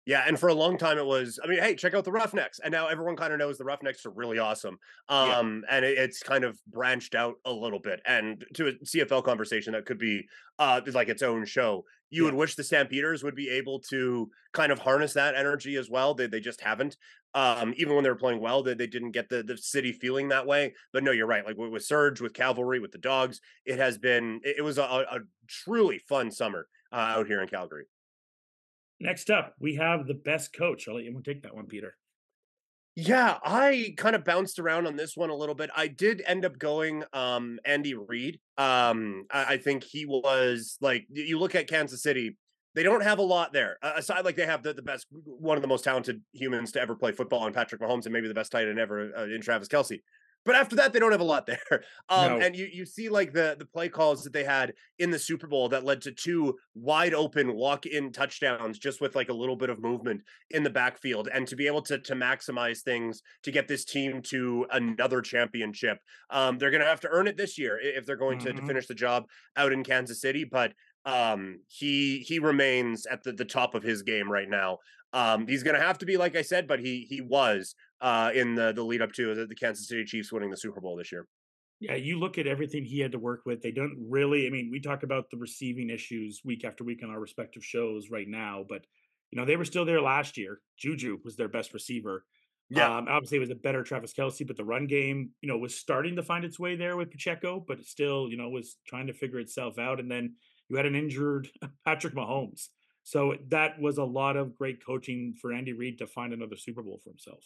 Yeah, 0.04 0.24
and 0.26 0.38
for 0.38 0.48
a 0.48 0.54
long 0.54 0.78
time 0.78 0.98
it 0.98 1.06
was. 1.06 1.38
I 1.42 1.46
mean, 1.46 1.60
hey, 1.60 1.76
check 1.76 1.94
out 1.94 2.04
the 2.04 2.12
Roughnecks, 2.12 2.58
and 2.58 2.72
now 2.72 2.88
everyone 2.88 3.16
kind 3.16 3.32
of 3.32 3.38
knows 3.38 3.56
the 3.56 3.64
Roughnecks 3.64 4.04
are 4.04 4.10
really 4.10 4.38
awesome. 4.38 4.78
Um, 5.08 5.62
yeah. 5.64 5.76
and 5.76 5.84
it, 5.84 5.98
it's 5.98 6.22
kind 6.22 6.44
of 6.44 6.58
branched 6.66 7.14
out 7.14 7.36
a 7.44 7.52
little 7.52 7.78
bit, 7.78 8.00
and 8.04 8.44
to 8.54 8.68
a 8.68 8.72
CFL 8.72 9.24
conversation 9.24 9.74
that 9.74 9.86
could 9.86 9.98
be 9.98 10.26
uh 10.58 10.80
like 10.92 11.08
its 11.08 11.22
own 11.22 11.44
show. 11.44 11.84
You 12.10 12.24
yeah. 12.24 12.30
would 12.30 12.38
wish 12.38 12.56
the 12.56 12.64
Stampeders 12.64 13.22
would 13.22 13.36
be 13.36 13.48
able 13.48 13.78
to 13.90 14.28
kind 14.52 14.72
of 14.72 14.80
harness 14.80 15.14
that 15.14 15.36
energy 15.36 15.76
as 15.76 15.88
well. 15.88 16.14
They 16.14 16.26
they 16.26 16.40
just 16.40 16.60
haven't. 16.60 16.96
Um, 17.34 17.72
even 17.76 17.94
when 17.94 18.04
they 18.04 18.10
were 18.10 18.16
playing 18.16 18.40
well, 18.40 18.62
they, 18.62 18.74
they 18.74 18.88
didn't 18.88 19.12
get 19.12 19.28
the 19.28 19.42
the 19.44 19.56
city 19.56 19.92
feeling 19.92 20.28
that 20.28 20.46
way. 20.46 20.74
But 20.92 21.04
no, 21.04 21.12
you're 21.12 21.26
right. 21.26 21.46
Like 21.46 21.56
with 21.56 21.84
Surge, 21.84 22.20
with 22.20 22.34
Cavalry, 22.34 22.80
with 22.80 22.90
the 22.90 22.98
Dogs, 22.98 23.40
it 23.64 23.78
has 23.78 23.98
been. 23.98 24.40
It, 24.42 24.56
it 24.58 24.62
was 24.62 24.78
a, 24.78 24.82
a, 24.82 25.20
truly 25.48 25.98
fun 25.98 26.30
summer 26.30 26.66
uh, 26.92 26.96
out 27.16 27.26
here 27.26 27.40
in 27.40 27.48
Calgary. 27.48 27.86
Next 29.02 29.30
up, 29.30 29.54
we 29.58 29.74
have 29.74 30.06
the 30.06 30.14
best 30.14 30.52
coach. 30.52 30.86
I'll 30.86 30.94
let 30.94 31.04
you 31.04 31.20
take 31.24 31.42
that 31.42 31.56
one, 31.56 31.66
Peter. 31.66 31.96
Yeah, 32.94 33.38
I 33.44 33.94
kind 33.96 34.14
of 34.14 34.24
bounced 34.24 34.60
around 34.60 34.86
on 34.86 34.94
this 34.94 35.16
one 35.16 35.30
a 35.30 35.34
little 35.34 35.56
bit. 35.56 35.70
I 35.74 35.88
did 35.88 36.22
end 36.24 36.44
up 36.44 36.56
going 36.56 37.02
um 37.12 37.58
Andy 37.64 37.94
Reid. 37.94 38.38
Um 38.58 39.24
I, 39.30 39.54
I 39.54 39.56
think 39.56 39.82
he 39.82 40.04
was 40.06 40.78
like 40.80 41.06
you 41.10 41.38
look 41.38 41.56
at 41.56 41.68
Kansas 41.68 42.02
City, 42.02 42.36
they 42.76 42.84
don't 42.84 43.02
have 43.02 43.18
a 43.18 43.22
lot 43.22 43.52
there. 43.52 43.76
Uh, 43.82 43.94
aside 43.96 44.24
like 44.24 44.36
they 44.36 44.46
have 44.46 44.62
the, 44.62 44.72
the 44.72 44.82
best 44.82 45.06
one 45.10 45.58
of 45.58 45.62
the 45.62 45.68
most 45.68 45.82
talented 45.82 46.22
humans 46.32 46.70
to 46.72 46.80
ever 46.80 46.94
play 46.94 47.10
football 47.10 47.46
in 47.48 47.52
Patrick 47.52 47.80
Mahomes 47.80 48.04
and 48.04 48.12
maybe 48.12 48.28
the 48.28 48.34
best 48.34 48.52
tight 48.52 48.68
end 48.68 48.78
ever 48.78 49.10
uh, 49.16 49.24
in 49.24 49.40
Travis 49.40 49.68
Kelce. 49.68 49.98
But 50.44 50.56
after 50.56 50.76
that, 50.76 50.92
they 50.92 50.98
don't 50.98 51.12
have 51.12 51.20
a 51.20 51.24
lot 51.24 51.46
there. 51.46 51.58
Um, 52.08 52.38
no. 52.38 52.46
And 52.46 52.56
you 52.56 52.68
you 52.70 52.84
see 52.84 53.08
like 53.08 53.32
the 53.32 53.56
the 53.58 53.64
play 53.64 53.88
calls 53.88 54.24
that 54.24 54.32
they 54.32 54.44
had 54.44 54.74
in 54.98 55.10
the 55.10 55.18
Super 55.18 55.46
Bowl 55.46 55.68
that 55.70 55.84
led 55.84 56.02
to 56.02 56.12
two 56.12 56.58
wide 56.74 57.14
open 57.14 57.54
walk 57.54 57.86
in 57.86 58.12
touchdowns 58.12 58.78
just 58.78 59.00
with 59.00 59.14
like 59.14 59.30
a 59.30 59.34
little 59.34 59.56
bit 59.56 59.70
of 59.70 59.80
movement 59.80 60.22
in 60.50 60.62
the 60.62 60.70
backfield, 60.70 61.28
and 61.32 61.46
to 61.48 61.56
be 61.56 61.66
able 61.66 61.80
to 61.82 61.98
to 61.98 62.14
maximize 62.14 62.80
things 62.80 63.22
to 63.44 63.50
get 63.50 63.68
this 63.68 63.84
team 63.84 64.20
to 64.22 64.66
another 64.72 65.22
championship. 65.22 65.98
Um, 66.30 66.58
they're 66.58 66.70
going 66.70 66.82
to 66.82 66.88
have 66.88 67.00
to 67.00 67.08
earn 67.10 67.28
it 67.28 67.36
this 67.36 67.56
year 67.56 67.78
if 67.80 68.04
they're 68.04 68.16
going 68.16 68.38
mm-hmm. 68.38 68.56
to, 68.56 68.60
to 68.60 68.66
finish 68.66 68.86
the 68.86 68.94
job 68.94 69.26
out 69.56 69.72
in 69.72 69.84
Kansas 69.84 70.20
City. 70.20 70.44
But 70.44 70.74
um 71.04 71.60
he 71.68 72.20
he 72.20 72.38
remains 72.38 73.06
at 73.06 73.22
the, 73.22 73.32
the 73.32 73.44
top 73.44 73.74
of 73.74 73.82
his 73.82 74.02
game 74.02 74.30
right 74.30 74.48
now 74.48 74.78
um 75.12 75.46
he's 75.46 75.62
gonna 75.62 75.80
have 75.80 75.98
to 75.98 76.06
be 76.06 76.16
like 76.16 76.36
i 76.36 76.42
said 76.42 76.68
but 76.68 76.78
he 76.78 77.06
he 77.08 77.20
was 77.20 77.74
uh 78.00 78.30
in 78.34 78.54
the 78.54 78.72
the 78.72 78.82
lead 78.82 79.02
up 79.02 79.12
to 79.12 79.34
the, 79.34 79.46
the 79.46 79.54
kansas 79.54 79.88
city 79.88 80.04
chiefs 80.04 80.32
winning 80.32 80.50
the 80.50 80.56
super 80.56 80.80
bowl 80.80 80.96
this 80.96 81.10
year 81.10 81.26
yeah 81.80 81.94
you 81.94 82.18
look 82.18 82.38
at 82.38 82.46
everything 82.46 82.84
he 82.84 83.00
had 83.00 83.12
to 83.12 83.18
work 83.18 83.42
with 83.44 83.60
they 83.62 83.72
don't 83.72 83.96
really 84.08 84.46
i 84.46 84.50
mean 84.50 84.68
we 84.70 84.80
talk 84.80 85.02
about 85.02 85.24
the 85.30 85.36
receiving 85.36 85.90
issues 85.90 86.40
week 86.44 86.64
after 86.64 86.84
week 86.84 87.02
on 87.02 87.10
our 87.10 87.20
respective 87.20 87.64
shows 87.64 88.10
right 88.10 88.28
now 88.28 88.64
but 88.68 88.84
you 89.32 89.38
know 89.38 89.44
they 89.44 89.56
were 89.56 89.64
still 89.64 89.84
there 89.84 90.00
last 90.00 90.36
year 90.38 90.60
juju 90.78 91.18
was 91.24 91.36
their 91.36 91.48
best 91.48 91.74
receiver 91.74 92.24
yeah. 92.74 92.96
Um, 92.96 93.06
obviously, 93.08 93.36
it 93.36 93.40
was 93.40 93.50
a 93.50 93.54
better 93.54 93.82
Travis 93.82 94.14
Kelce, 94.14 94.46
but 94.46 94.56
the 94.56 94.64
run 94.64 94.86
game, 94.86 95.30
you 95.42 95.48
know, 95.48 95.58
was 95.58 95.78
starting 95.78 96.16
to 96.16 96.22
find 96.22 96.42
its 96.42 96.58
way 96.58 96.74
there 96.74 96.96
with 96.96 97.10
Pacheco, 97.10 97.62
but 97.66 97.84
still, 97.84 98.30
you 98.30 98.38
know, 98.38 98.48
was 98.48 98.76
trying 98.86 99.08
to 99.08 99.12
figure 99.12 99.40
itself 99.40 99.78
out. 99.78 100.00
And 100.00 100.10
then 100.10 100.36
you 100.68 100.76
had 100.76 100.86
an 100.86 100.94
injured 100.94 101.48
Patrick 101.84 102.14
Mahomes. 102.14 102.68
So 103.04 103.34
that 103.48 103.80
was 103.80 103.98
a 103.98 104.04
lot 104.04 104.36
of 104.36 104.56
great 104.56 104.84
coaching 104.84 105.34
for 105.40 105.52
Andy 105.52 105.72
Reid 105.72 105.98
to 105.98 106.06
find 106.06 106.32
another 106.32 106.56
Super 106.56 106.82
Bowl 106.82 107.00
for 107.02 107.10
himself. 107.10 107.44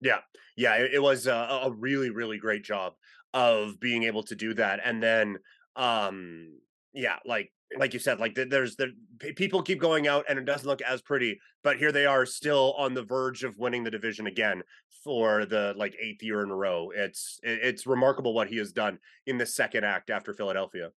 Yeah, 0.00 0.18
yeah, 0.56 0.74
it, 0.74 0.94
it 0.94 1.02
was 1.02 1.26
a, 1.26 1.32
a, 1.32 1.70
really, 1.70 2.10
really 2.10 2.38
great 2.38 2.64
job 2.64 2.92
of 3.32 3.80
being 3.80 4.02
able 4.02 4.22
to 4.24 4.34
do 4.34 4.52
that. 4.54 4.80
And 4.84 5.02
then, 5.02 5.38
um, 5.74 6.58
yeah, 6.92 7.16
like 7.24 7.50
like 7.78 7.94
you 7.94 7.98
said, 7.98 8.20
like 8.20 8.34
there's 8.34 8.76
the 8.76 8.92
people 9.36 9.62
keep 9.62 9.80
going 9.80 10.06
out 10.06 10.24
and 10.28 10.38
it 10.38 10.44
doesn't 10.44 10.68
look 10.68 10.82
as 10.82 11.02
pretty, 11.02 11.40
but 11.64 11.78
here 11.78 11.92
they 11.92 12.06
are 12.06 12.26
still 12.26 12.74
on 12.78 12.94
the 12.94 13.02
verge 13.02 13.42
of 13.42 13.58
winning 13.58 13.84
the 13.84 13.90
division 13.90 14.26
again 14.26 14.62
for 15.02 15.46
the 15.46 15.74
like 15.76 15.96
eighth 16.00 16.22
year 16.22 16.42
in 16.42 16.50
a 16.50 16.54
row. 16.54 16.90
It's 16.94 17.40
it's 17.42 17.86
remarkable 17.86 18.34
what 18.34 18.48
he 18.48 18.56
has 18.58 18.72
done 18.72 18.98
in 19.26 19.38
the 19.38 19.46
second 19.46 19.84
act 19.84 20.10
after 20.10 20.32
Philadelphia. 20.32 20.90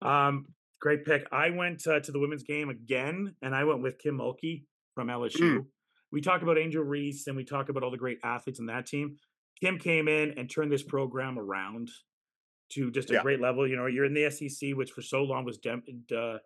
Um, 0.00 0.46
Great 0.84 1.06
pick. 1.06 1.26
I 1.32 1.48
went 1.48 1.86
uh, 1.86 2.00
to 2.00 2.12
the 2.12 2.18
women's 2.18 2.42
game 2.42 2.68
again, 2.68 3.36
and 3.40 3.54
I 3.54 3.64
went 3.64 3.80
with 3.80 3.98
Kim 3.98 4.18
Mulkey 4.18 4.64
from 4.94 5.08
LSU. 5.08 5.40
Mm. 5.40 5.66
We 6.12 6.20
talk 6.20 6.42
about 6.42 6.58
Angel 6.58 6.84
Reese 6.84 7.26
and 7.26 7.38
we 7.38 7.42
talk 7.42 7.70
about 7.70 7.82
all 7.82 7.90
the 7.90 7.96
great 7.96 8.18
athletes 8.22 8.60
in 8.60 8.66
that 8.66 8.84
team. 8.84 9.16
Kim 9.58 9.78
came 9.78 10.08
in 10.08 10.34
and 10.36 10.50
turned 10.50 10.70
this 10.70 10.82
program 10.82 11.38
around 11.38 11.88
to 12.72 12.90
just 12.90 13.08
a 13.08 13.14
yeah. 13.14 13.22
great 13.22 13.40
level. 13.40 13.66
You 13.66 13.76
know, 13.76 13.86
you're 13.86 14.04
in 14.04 14.12
the 14.12 14.30
SEC, 14.30 14.74
which 14.74 14.90
for 14.90 15.00
so 15.00 15.22
long 15.22 15.46
was 15.46 15.56
de- 15.56 15.80
uh, 16.14 16.36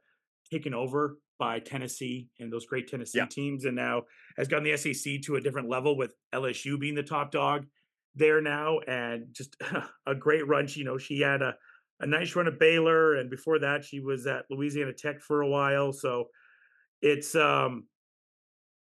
taken 0.48 0.72
over 0.72 1.18
by 1.36 1.58
Tennessee 1.58 2.28
and 2.38 2.52
those 2.52 2.64
great 2.64 2.86
Tennessee 2.86 3.18
yeah. 3.18 3.26
teams, 3.26 3.64
and 3.64 3.74
now 3.74 4.04
has 4.36 4.46
gotten 4.46 4.62
the 4.62 4.76
SEC 4.76 5.20
to 5.22 5.34
a 5.34 5.40
different 5.40 5.68
level 5.68 5.96
with 5.96 6.14
LSU 6.32 6.78
being 6.78 6.94
the 6.94 7.02
top 7.02 7.32
dog 7.32 7.66
there 8.14 8.40
now, 8.40 8.78
and 8.86 9.26
just 9.32 9.56
a 10.06 10.14
great 10.14 10.46
run. 10.46 10.68
She, 10.68 10.78
You 10.78 10.86
know, 10.86 10.96
she 10.96 11.22
had 11.22 11.42
a 11.42 11.56
a 12.00 12.06
nice 12.06 12.34
run 12.36 12.46
at 12.46 12.58
Baylor, 12.58 13.16
and 13.16 13.30
before 13.30 13.58
that, 13.60 13.84
she 13.84 14.00
was 14.00 14.26
at 14.26 14.44
Louisiana 14.50 14.92
Tech 14.92 15.20
for 15.20 15.42
a 15.42 15.48
while. 15.48 15.92
So 15.92 16.28
it's 17.02 17.34
um, 17.34 17.86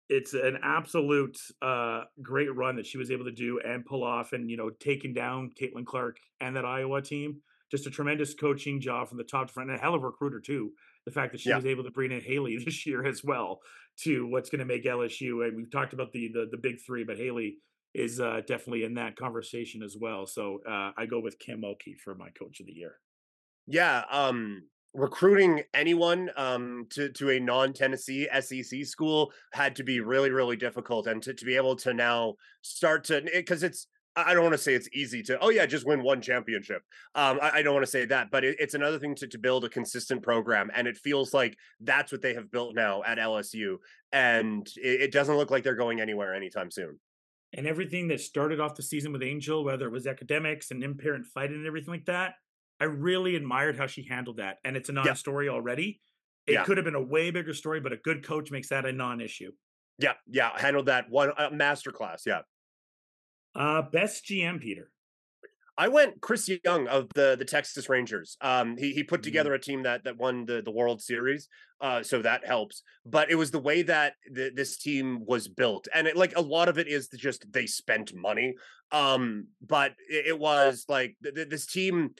it's 0.09 0.33
an 0.33 0.57
absolute 0.63 1.37
uh, 1.61 2.03
great 2.21 2.53
run 2.55 2.75
that 2.75 2.85
she 2.85 2.97
was 2.97 3.11
able 3.11 3.25
to 3.25 3.31
do 3.31 3.59
and 3.63 3.85
pull 3.85 4.03
off, 4.03 4.33
and 4.33 4.49
you 4.49 4.57
know, 4.57 4.69
taking 4.79 5.13
down 5.13 5.51
Caitlin 5.59 5.85
Clark 5.85 6.17
and 6.41 6.55
that 6.55 6.65
Iowa 6.65 7.01
team. 7.01 7.41
Just 7.71 7.87
a 7.87 7.89
tremendous 7.89 8.35
coaching 8.35 8.79
job 8.79 9.09
from 9.09 9.17
the 9.17 9.23
top 9.23 9.47
to 9.47 9.53
front, 9.53 9.69
and 9.69 9.79
a 9.79 9.81
hell 9.81 9.95
of 9.95 10.03
a 10.03 10.05
recruiter 10.05 10.39
too. 10.39 10.71
The 11.05 11.11
fact 11.11 11.31
that 11.31 11.41
she 11.41 11.49
yeah. 11.49 11.55
was 11.55 11.65
able 11.65 11.83
to 11.83 11.91
bring 11.91 12.11
in 12.11 12.21
Haley 12.21 12.57
this 12.65 12.85
year 12.85 13.05
as 13.05 13.23
well 13.23 13.59
to 14.03 14.27
what's 14.27 14.49
going 14.49 14.59
to 14.59 14.65
make 14.65 14.85
LSU. 14.85 15.45
And 15.45 15.55
we've 15.57 15.71
talked 15.71 15.93
about 15.93 16.11
the 16.11 16.29
the, 16.33 16.47
the 16.51 16.57
big 16.57 16.75
three, 16.85 17.03
but 17.03 17.17
Haley 17.17 17.57
is 17.93 18.19
uh, 18.19 18.41
definitely 18.47 18.83
in 18.83 18.95
that 18.95 19.15
conversation 19.15 19.83
as 19.83 19.95
well. 19.99 20.25
So 20.25 20.61
uh, 20.67 20.91
I 20.97 21.05
go 21.05 21.19
with 21.19 21.39
Kim 21.39 21.61
Mulkey 21.61 21.97
for 22.03 22.15
my 22.15 22.29
coach 22.29 22.59
of 22.59 22.65
the 22.65 22.73
year. 22.73 22.99
Yeah, 23.67 24.03
um, 24.11 24.63
recruiting 24.93 25.63
anyone 25.73 26.29
um, 26.35 26.87
to 26.91 27.09
to 27.09 27.31
a 27.31 27.39
non 27.39 27.73
Tennessee 27.73 28.27
SEC 28.39 28.85
school 28.85 29.31
had 29.53 29.75
to 29.77 29.83
be 29.83 29.99
really 29.99 30.31
really 30.31 30.57
difficult, 30.57 31.07
and 31.07 31.21
to 31.23 31.33
to 31.33 31.45
be 31.45 31.55
able 31.55 31.75
to 31.77 31.93
now 31.93 32.35
start 32.61 33.05
to 33.05 33.21
because 33.33 33.63
it's 33.63 33.87
I 34.15 34.33
don't 34.33 34.43
want 34.43 34.53
to 34.53 34.59
say 34.59 34.75
it's 34.75 34.89
easy 34.93 35.23
to, 35.23 35.39
oh 35.39 35.49
yeah, 35.49 35.65
just 35.65 35.87
win 35.87 36.03
one 36.03 36.21
championship. 36.21 36.83
Um, 37.15 37.39
I, 37.41 37.49
I, 37.49 37.61
don't 37.63 37.73
want 37.73 37.83
to 37.83 37.91
say 37.91 38.05
that, 38.05 38.29
but 38.29 38.43
it, 38.43 38.57
it's 38.59 38.75
another 38.75 38.99
thing 38.99 39.15
to, 39.15 39.27
to 39.27 39.39
build 39.39 39.65
a 39.65 39.69
consistent 39.69 40.21
program. 40.21 40.69
And 40.75 40.87
it 40.87 40.97
feels 40.97 41.33
like 41.33 41.57
that's 41.79 42.11
what 42.11 42.21
they 42.21 42.35
have 42.35 42.51
built 42.51 42.75
now 42.75 43.01
at 43.07 43.17
LSU. 43.17 43.77
And 44.11 44.67
it, 44.75 45.01
it 45.01 45.11
doesn't 45.11 45.35
look 45.35 45.49
like 45.49 45.63
they're 45.63 45.73
going 45.73 45.99
anywhere 45.99 46.35
anytime 46.35 46.69
soon 46.69 46.99
and 47.53 47.67
everything 47.67 48.07
that 48.07 48.19
started 48.19 48.59
off 48.59 48.75
the 48.75 48.83
season 48.83 49.11
with 49.11 49.21
Angel, 49.21 49.63
whether 49.63 49.85
it 49.85 49.91
was 49.91 50.07
academics 50.07 50.71
and 50.71 50.83
imparent 50.83 51.25
fighting 51.25 51.57
and 51.57 51.67
everything 51.67 51.93
like 51.93 52.05
that, 52.05 52.35
I 52.79 52.85
really 52.85 53.35
admired 53.35 53.77
how 53.77 53.87
she 53.87 54.07
handled 54.07 54.37
that. 54.37 54.57
And 54.65 54.75
it's 54.75 54.89
a 54.89 54.93
non 54.93 55.15
story 55.15 55.45
yeah. 55.45 55.51
already. 55.51 56.01
It 56.47 56.53
yeah. 56.53 56.63
could 56.63 56.77
have 56.77 56.83
been 56.83 56.95
a 56.95 57.01
way 57.01 57.31
bigger 57.31 57.53
story, 57.53 57.79
but 57.79 57.93
a 57.93 57.97
good 57.97 58.25
coach 58.25 58.51
makes 58.51 58.69
that 58.69 58.85
a 58.85 58.91
non 58.91 59.21
issue. 59.21 59.51
Yeah. 59.99 60.13
Yeah. 60.27 60.49
Handled 60.55 60.87
that 60.87 61.09
one 61.09 61.31
uh, 61.37 61.49
masterclass. 61.51 62.21
Yeah. 62.25 62.41
Uh, 63.55 63.83
best 63.83 64.25
GM, 64.25 64.59
Peter. 64.59 64.89
I 65.77 65.87
went 65.87 66.21
Chris 66.21 66.49
Young 66.63 66.87
of 66.87 67.07
the 67.15 67.35
the 67.37 67.45
Texas 67.45 67.89
Rangers. 67.89 68.37
Um, 68.41 68.77
he 68.77 68.93
he 68.93 69.03
put 69.03 69.21
Mhm. 69.21 69.23
together 69.23 69.53
a 69.53 69.59
team 69.59 69.83
that 69.83 70.03
that 70.03 70.17
won 70.17 70.45
the 70.45 70.61
the 70.61 70.71
World 70.71 71.01
Series, 71.01 71.49
uh, 71.81 72.03
so 72.03 72.21
that 72.21 72.45
helps. 72.45 72.83
But 73.05 73.31
it 73.31 73.35
was 73.35 73.51
the 73.51 73.59
way 73.59 73.81
that 73.83 74.13
the, 74.31 74.51
this 74.53 74.77
team 74.77 75.25
was 75.25 75.47
built, 75.47 75.87
and 75.93 76.07
it, 76.07 76.15
like 76.15 76.35
a 76.35 76.41
lot 76.41 76.69
of 76.69 76.77
it 76.77 76.87
is 76.87 77.07
just 77.09 77.51
they 77.51 77.65
spent 77.65 78.13
money. 78.13 78.53
Um, 78.91 79.47
but 79.61 79.93
it, 80.09 80.27
it 80.27 80.39
was 80.39 80.85
like 80.87 81.15
th- 81.23 81.35
th- 81.35 81.49
this 81.49 81.65
team. 81.65 82.13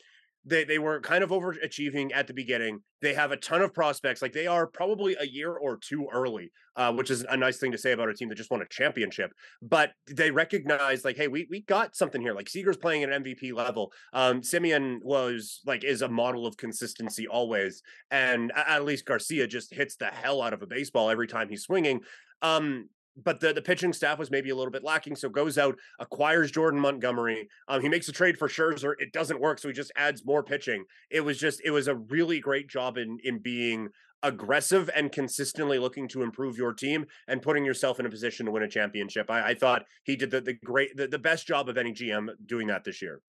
They, 0.46 0.64
they 0.64 0.80
were 0.80 1.00
kind 1.00 1.24
of 1.24 1.30
overachieving 1.30 2.12
at 2.14 2.28
the 2.28 2.34
beginning. 2.34 2.80
They 3.02 3.14
have 3.14 3.32
a 3.32 3.38
ton 3.38 3.62
of 3.62 3.74
prospects. 3.74 4.22
Like 4.22 4.34
they 4.34 4.48
are 4.48 4.68
probably 4.68 5.16
a 5.20 5.26
year 5.26 5.54
or 5.54 5.78
two 5.78 6.08
early, 6.12 6.52
uh, 6.76 6.94
which 6.94 7.12
is 7.12 7.26
a 7.30 7.38
nice 7.38 7.58
thing 7.58 7.72
to 7.72 7.78
say 7.78 7.92
about 7.92 8.10
a 8.10 8.14
team 8.14 8.30
that 8.30 8.36
just 8.36 8.52
won 8.52 8.62
a 8.62 8.68
championship 8.68 9.32
but 9.62 9.92
they 10.08 10.32
recognize 10.32 11.06
like, 11.06 11.18
hey, 11.18 11.28
we 11.28 11.48
we 11.50 11.62
got 11.62 11.96
something 11.96 12.22
here. 12.22 12.34
Like 12.34 12.50
Seager's 12.50 12.78
playing 12.78 13.04
at 13.04 13.12
an 13.12 13.24
MVP 13.24 13.54
level. 13.54 13.92
Um, 14.14 14.42
Semien 14.42 15.00
was 15.02 15.62
like 15.66 15.84
is 15.84 16.02
a 16.02 16.10
model 16.10 16.46
of 16.46 16.58
consistency 16.58 17.28
always, 17.28 17.82
and 18.12 18.52
Adolis 18.54 19.04
Garcia 19.04 19.48
just 19.48 19.74
hits 19.74 19.96
the 19.96 20.08
hell 20.08 20.42
out 20.42 20.54
of 20.54 20.62
a 20.62 20.68
baseball 20.68 21.10
every 21.10 21.28
time 21.28 21.50
he's 21.50 21.64
swinging. 21.64 22.02
Um, 22.42 22.90
but 23.16 23.40
the, 23.40 23.54
the 23.54 23.62
pitching 23.62 23.94
staff 23.94 24.18
was 24.18 24.32
maybe 24.32 24.50
a 24.50 24.56
little 24.56 24.72
bit 24.72 24.84
lacking, 24.84 25.16
so 25.16 25.30
goes 25.30 25.58
out, 25.58 25.78
acquires 26.00 26.52
Jordan 26.52 26.80
Montgomery. 26.80 27.48
Um, 27.68 27.82
he 27.82 27.90
makes 27.90 28.08
a 28.08 28.12
trade 28.12 28.38
for 28.38 28.48
Scherzer. 28.48 28.94
It 29.00 29.14
doesn't 29.14 29.40
work, 29.40 29.60
so 29.60 29.68
he 29.68 29.74
just 29.74 29.92
adds 29.96 30.26
more 30.26 30.44
pitching. 30.44 30.86
It 31.12 31.22
was 31.22 31.38
just 31.40 31.62
it 31.64 31.72
was 31.72 31.88
a 31.88 31.96
really 31.96 32.40
great 32.40 32.68
job 32.70 32.98
in 32.98 33.18
in 33.24 33.40
being 33.40 33.90
aggressive 34.24 34.90
and 34.96 35.12
consistently 35.12 35.78
looking 35.78 36.08
to 36.08 36.24
improve 36.24 36.58
your 36.58 36.74
team 36.74 37.06
and 37.28 37.42
putting 37.42 37.66
yourself 37.66 38.00
in 38.00 38.06
a 38.06 38.10
position 38.10 38.46
to 38.46 38.52
win 38.54 38.64
a 38.64 38.70
championship. 38.70 39.30
I, 39.30 39.50
I 39.50 39.54
thought 39.54 39.84
he 40.06 40.16
did 40.16 40.32
the, 40.32 40.40
the 40.40 40.54
great 40.54 40.96
the, 40.96 41.08
the 41.08 41.20
best 41.20 41.46
job 41.46 41.68
of 41.68 41.78
any 41.78 41.92
GM 41.92 42.30
doing 42.46 42.68
that 42.68 42.84
this 42.86 43.02
year. 43.02 43.22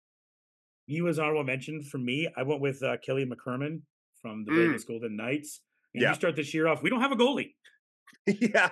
He 0.87 1.01
was 1.01 1.19
honorable 1.19 1.43
mention 1.43 1.81
for 1.83 1.97
me. 1.97 2.29
I 2.37 2.43
went 2.43 2.61
with 2.61 2.81
uh, 2.81 2.97
Kelly 3.05 3.25
McCrimmon 3.25 3.81
from 4.21 4.45
the 4.45 4.51
Mm. 4.51 4.67
Vegas 4.67 4.83
Golden 4.85 5.15
Knights. 5.17 5.61
And 5.93 6.01
Yeah. 6.03 6.09
you 6.09 6.15
start 6.15 6.35
this 6.35 6.53
year 6.53 6.67
off. 6.67 6.81
We 6.81 6.89
don't 6.89 7.01
have 7.01 7.11
a 7.11 7.15
goalie. 7.15 7.55
yeah. 8.27 8.69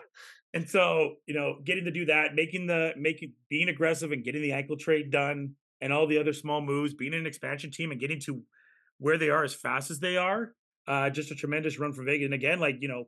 And 0.54 0.70
so, 0.70 1.16
you 1.26 1.34
know, 1.34 1.60
getting 1.64 1.86
to 1.86 1.92
do 1.92 2.06
that, 2.06 2.36
making 2.36 2.68
the 2.68 2.94
making 2.98 3.34
being 3.50 3.70
aggressive 3.70 4.12
and 4.12 4.24
getting 4.24 4.42
the 4.42 4.52
Eichel 4.52 4.78
trade 4.80 5.10
done 5.12 5.56
and 5.82 5.92
all 5.92 6.06
the 6.08 6.20
other 6.20 6.34
small 6.34 6.62
moves, 6.62 6.94
being 6.94 7.14
an 7.14 7.26
expansion 7.26 7.72
team 7.72 7.92
and 7.92 8.00
getting 8.00 8.20
to 8.22 8.44
where 9.00 9.18
they 9.18 9.30
are 9.30 9.44
as 9.44 9.54
fast 9.56 9.90
as 9.92 10.00
they 10.00 10.16
are, 10.18 10.54
uh, 10.88 11.10
just 11.10 11.32
a 11.32 11.36
tremendous 11.36 11.80
run 11.80 11.92
for 11.92 12.04
Vegas. 12.04 12.26
And 12.26 12.34
again, 12.34 12.60
like, 12.60 12.78
you 12.82 12.88
know, 12.88 13.06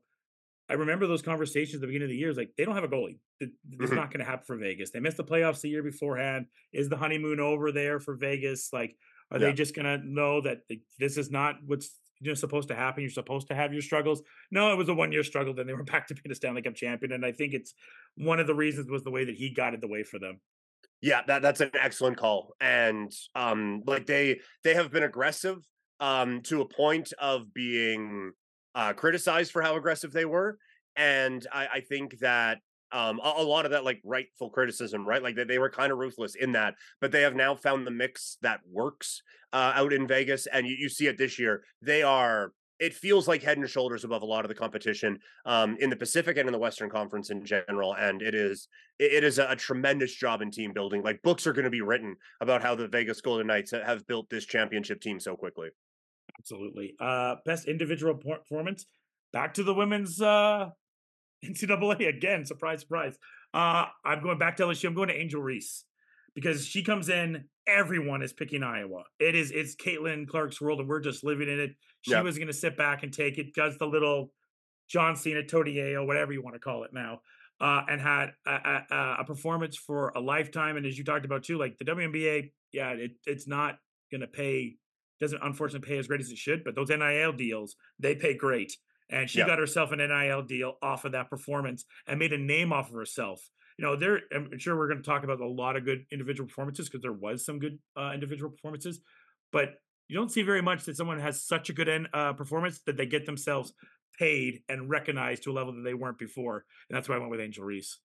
I 0.67 0.73
remember 0.73 1.05
those 1.05 1.21
conversations 1.21 1.75
at 1.75 1.81
the 1.81 1.87
beginning 1.87 2.07
of 2.07 2.09
the 2.09 2.17
year. 2.17 2.29
It's 2.29 2.37
like 2.39 2.53
they 2.57 2.65
don't 2.65 2.73
have 2.73 2.83
a 2.83 2.87
goalie. 2.87 3.19
It's 3.39 3.53
Mhm. 3.91 3.95
not 3.95 4.09
going 4.09 4.19
to 4.19 4.25
happen 4.25 4.45
for 4.45 4.57
Vegas. 4.57 4.89
They 4.89 4.99
missed 4.99 5.17
the 5.17 5.23
playoffs 5.23 5.61
the 5.61 5.69
year 5.69 5.83
beforehand. 5.83 6.47
Is 6.73 6.89
the 6.89 6.97
honeymoon 6.97 7.39
over 7.39 7.71
there 7.71 7.99
for 7.99 8.15
Vegas? 8.15 8.73
Like, 8.73 8.97
are 9.29 9.39
Yeah. 9.39 9.47
they 9.47 9.53
just 9.53 9.75
going 9.75 9.85
to 9.85 10.03
know 10.03 10.41
that 10.41 10.67
th- 10.67 10.81
this 10.97 11.17
is 11.17 11.29
not 11.29 11.63
what's 11.63 11.99
you 12.20 12.30
know 12.30 12.34
supposed 12.34 12.70
to 12.70 12.76
happen? 12.76 13.01
You're 13.01 13.09
supposed 13.11 13.47
to 13.47 13.55
have 13.55 13.74
your 13.74 13.82
struggles. 13.82 14.22
No, 14.51 14.72
it 14.72 14.78
was 14.78 14.89
a 14.89 14.93
one 14.93 15.11
year 15.11 15.24
struggle. 15.24 15.53
Then 15.53 15.68
they 15.68 15.74
were 15.74 15.84
back 15.95 16.07
to 16.07 16.13
being 16.13 16.32
a 16.32 16.36
Stanley 16.36 16.61
Cup 16.61 16.76
champion, 16.76 17.11
and 17.11 17.26
I 17.26 17.32
think 17.32 17.53
it's 17.53 17.74
one 18.16 18.39
of 18.39 18.47
the 18.47 18.55
reasons 18.55 18.89
was 18.89 19.03
the 19.03 19.11
way 19.11 19.26
that 19.26 19.36
he 19.36 19.49
guided 19.49 19.82
the 19.82 19.88
way 19.88 20.03
for 20.03 20.20
them. 20.20 20.39
Yeah, 21.01 21.22
that 21.28 21.41
that's 21.41 21.61
an 21.61 21.72
excellent 21.80 22.18
call. 22.18 22.55
And 22.59 23.11
um 23.36 23.84
like 23.86 24.05
they 24.05 24.39
they 24.63 24.74
have 24.74 24.91
been 24.91 25.03
aggressive 25.03 25.57
um 25.99 26.41
to 26.43 26.61
a 26.61 26.68
point 26.68 27.13
of 27.20 27.53
being 27.53 28.32
uh 28.74 28.93
criticized 28.93 29.51
for 29.51 29.61
how 29.61 29.76
aggressive 29.76 30.11
they 30.11 30.26
were. 30.26 30.57
And 30.95 31.45
I, 31.51 31.68
I 31.68 31.80
think 31.82 32.20
that 32.20 32.59
um 32.95 33.19
a, 33.23 33.33
a 33.37 33.43
lot 33.43 33.65
of 33.65 33.71
that 33.71 33.83
like 33.83 34.01
rightful 34.03 34.49
criticism, 34.49 35.05
right? 35.05 35.21
Like 35.21 35.35
they, 35.35 35.43
they 35.43 35.59
were 35.59 35.69
kind 35.69 35.91
of 35.91 35.97
ruthless 35.97 36.35
in 36.35 36.53
that, 36.53 36.75
but 37.01 37.11
they 37.11 37.21
have 37.21 37.35
now 37.35 37.55
found 37.55 37.85
the 37.85 37.91
mix 37.91 38.37
that 38.41 38.61
works 38.71 39.21
uh 39.53 39.73
out 39.75 39.93
in 39.93 40.07
Vegas. 40.07 40.47
And 40.47 40.65
you, 40.65 40.75
you 40.79 40.89
see 40.89 41.07
it 41.07 41.17
this 41.17 41.37
year. 41.37 41.63
They 41.81 42.03
are 42.03 42.51
it 42.79 42.93
feels 42.93 43.27
like 43.27 43.41
head 43.41 43.57
and 43.57 43.69
shoulders 43.69 44.03
above 44.03 44.21
a 44.21 44.25
lot 44.25 44.43
of 44.43 44.49
the 44.49 44.55
competition 44.55 45.17
um, 45.45 45.77
in 45.79 45.89
the 45.89 45.95
Pacific 45.95 46.37
and 46.37 46.47
in 46.47 46.51
the 46.51 46.59
Western 46.59 46.89
Conference 46.89 47.29
in 47.29 47.45
general. 47.45 47.93
And 47.93 48.21
it 48.21 48.35
is 48.35 48.67
it 48.99 49.23
is 49.23 49.39
a, 49.39 49.47
a 49.51 49.55
tremendous 49.55 50.13
job 50.13 50.41
in 50.41 50.51
team 50.51 50.73
building. 50.73 51.01
Like 51.01 51.21
books 51.21 51.47
are 51.47 51.53
going 51.53 51.65
to 51.65 51.71
be 51.71 51.81
written 51.81 52.15
about 52.41 52.61
how 52.61 52.75
the 52.75 52.87
Vegas 52.87 53.21
Golden 53.21 53.47
Knights 53.47 53.71
have 53.71 54.05
built 54.07 54.29
this 54.29 54.45
championship 54.45 55.01
team 55.01 55.19
so 55.19 55.35
quickly. 55.35 55.69
Absolutely. 56.39 56.95
Uh, 56.99 57.35
best 57.45 57.67
individual 57.67 58.15
performance. 58.15 58.85
Back 59.31 59.53
to 59.55 59.63
the 59.63 59.73
women's 59.73 60.21
uh, 60.21 60.69
NCAA 61.49 62.07
again. 62.09 62.45
Surprise, 62.45 62.81
surprise. 62.81 63.17
Uh, 63.53 63.85
I'm 64.03 64.21
going 64.21 64.37
back 64.37 64.57
to 64.57 64.63
LSU. 64.63 64.85
I'm 64.87 64.93
going 64.95 65.09
to 65.09 65.15
Angel 65.15 65.41
Reese 65.41 65.85
because 66.33 66.65
she 66.65 66.83
comes 66.83 67.09
in. 67.09 67.45
Everyone 67.67 68.21
is 68.21 68.33
picking 68.33 68.61
Iowa. 68.63 69.03
It 69.19 69.33
is 69.35 69.51
it's 69.51 69.75
Caitlin 69.75 70.27
Clark's 70.27 70.61
world, 70.61 70.79
and 70.79 70.87
we're 70.89 70.99
just 70.99 71.23
living 71.23 71.49
in 71.49 71.59
it. 71.59 71.75
She 72.01 72.11
Yep. 72.11 72.23
was 72.23 72.37
going 72.37 72.47
to 72.47 72.53
sit 72.53 72.77
back 72.77 73.03
and 73.03 73.11
take 73.11 73.37
it. 73.37 73.53
Does 73.55 73.77
the 73.77 73.87
little 73.87 74.31
John 74.87 75.15
Cena 75.15 75.41
Todieo, 75.41 76.05
whatever 76.05 76.31
you 76.31 76.43
want 76.43 76.55
to 76.55 76.59
call 76.59 76.83
it 76.83 76.91
now, 76.93 77.21
uh, 77.59 77.81
and 77.89 77.99
had 77.99 78.33
a, 78.45 78.51
a, 78.51 78.85
a- 78.91 79.15
a 79.21 79.23
performance 79.25 79.75
for 79.75 80.09
a 80.15 80.19
lifetime. 80.19 80.77
And 80.77 80.85
as 80.85 80.95
you 80.97 81.03
talked 81.03 81.25
about 81.25 81.43
too, 81.43 81.57
like 81.57 81.77
the 81.79 81.85
WNBA, 81.85 82.51
yeah, 82.71 82.91
it, 82.91 83.11
it's 83.25 83.47
not 83.47 83.79
going 84.11 84.21
to 84.21 84.27
pay 84.27 84.75
doesn't 85.21 85.41
unfortunately 85.41 85.87
pay 85.87 85.97
as 85.97 86.07
great 86.07 86.19
as 86.19 86.29
it 86.29 86.37
should, 86.37 86.63
but 86.65 86.75
those 86.75 86.89
NIL 86.89 87.31
deals, 87.31 87.77
they 87.97 88.15
pay 88.15 88.35
great. 88.35 88.73
And 89.10 89.30
she 89.30 89.39
Yeah. 89.39 89.47
got 89.47 89.60
herself 89.60 89.91
an 89.91 89.99
NIL 89.99 90.41
deal 90.43 90.78
off 90.82 91.06
of 91.06 91.12
that 91.12 91.30
performance 91.30 91.86
and 92.08 92.20
made 92.20 92.34
a 92.34 92.38
name 92.38 92.74
off 92.74 92.89
of 92.89 92.95
herself. 92.95 93.49
You 93.78 93.84
know, 93.86 93.95
there 93.95 94.22
I'm 94.34 94.58
sure 94.58 94.78
we're 94.78 94.88
going 94.88 95.01
to 95.01 95.08
talk 95.08 95.24
about 95.24 95.41
a 95.41 95.47
lot 95.47 95.76
of 95.76 95.84
good 95.86 96.06
individual 96.12 96.47
performances 96.47 96.88
because 96.88 97.01
there 97.01 97.14
was 97.14 97.45
some 97.45 97.60
good 97.60 97.78
uh, 97.95 98.12
individual 98.14 98.49
performances, 98.51 99.01
but 99.51 99.76
you 100.08 100.16
don't 100.16 100.32
see 100.32 100.43
very 100.43 100.62
much 100.62 100.86
that 100.86 100.95
someone 100.95 101.20
has 101.20 101.43
such 101.43 101.70
a 101.70 101.74
good 101.74 102.08
uh, 102.14 102.34
performance 102.34 102.80
that 102.86 102.95
they 102.95 103.06
get 103.06 103.26
themselves 103.26 103.74
paid 104.18 104.64
and 104.70 104.89
recognized 104.89 105.43
to 105.43 105.51
a 105.51 105.53
level 105.53 105.74
that 105.74 105.82
they 105.82 105.93
weren't 105.93 106.18
before. 106.18 106.64
And 106.89 106.95
that's 106.95 107.10
why 107.10 107.16
I 107.16 107.18
went 107.18 107.32
with 107.32 107.41
Angel 107.41 107.66
Reese. 107.66 107.99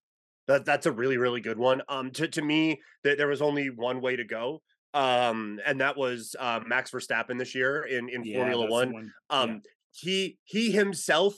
That 0.47 0.65
that's 0.65 0.87
a 0.87 0.91
really 0.91 1.17
really 1.17 1.39
good 1.41 1.57
one. 1.57 1.81
Um, 1.87 2.11
to 2.11 2.27
to 2.27 2.41
me, 2.41 2.81
th- 3.03 3.17
there 3.17 3.27
was 3.27 3.41
only 3.41 3.69
one 3.69 4.01
way 4.01 4.15
to 4.15 4.23
go. 4.23 4.61
Um, 4.93 5.61
and 5.65 5.79
that 5.79 5.95
was 5.95 6.35
uh, 6.37 6.59
Max 6.65 6.91
Verstappen 6.91 7.37
this 7.37 7.55
year 7.55 7.83
in 7.83 8.09
in 8.09 8.23
Formula 8.25 8.65
that's 8.65 8.87
the 8.87 8.93
One. 8.93 9.13
Yeah. 9.31 9.57
He 9.91 10.37
he 10.43 10.71
himself 10.71 11.35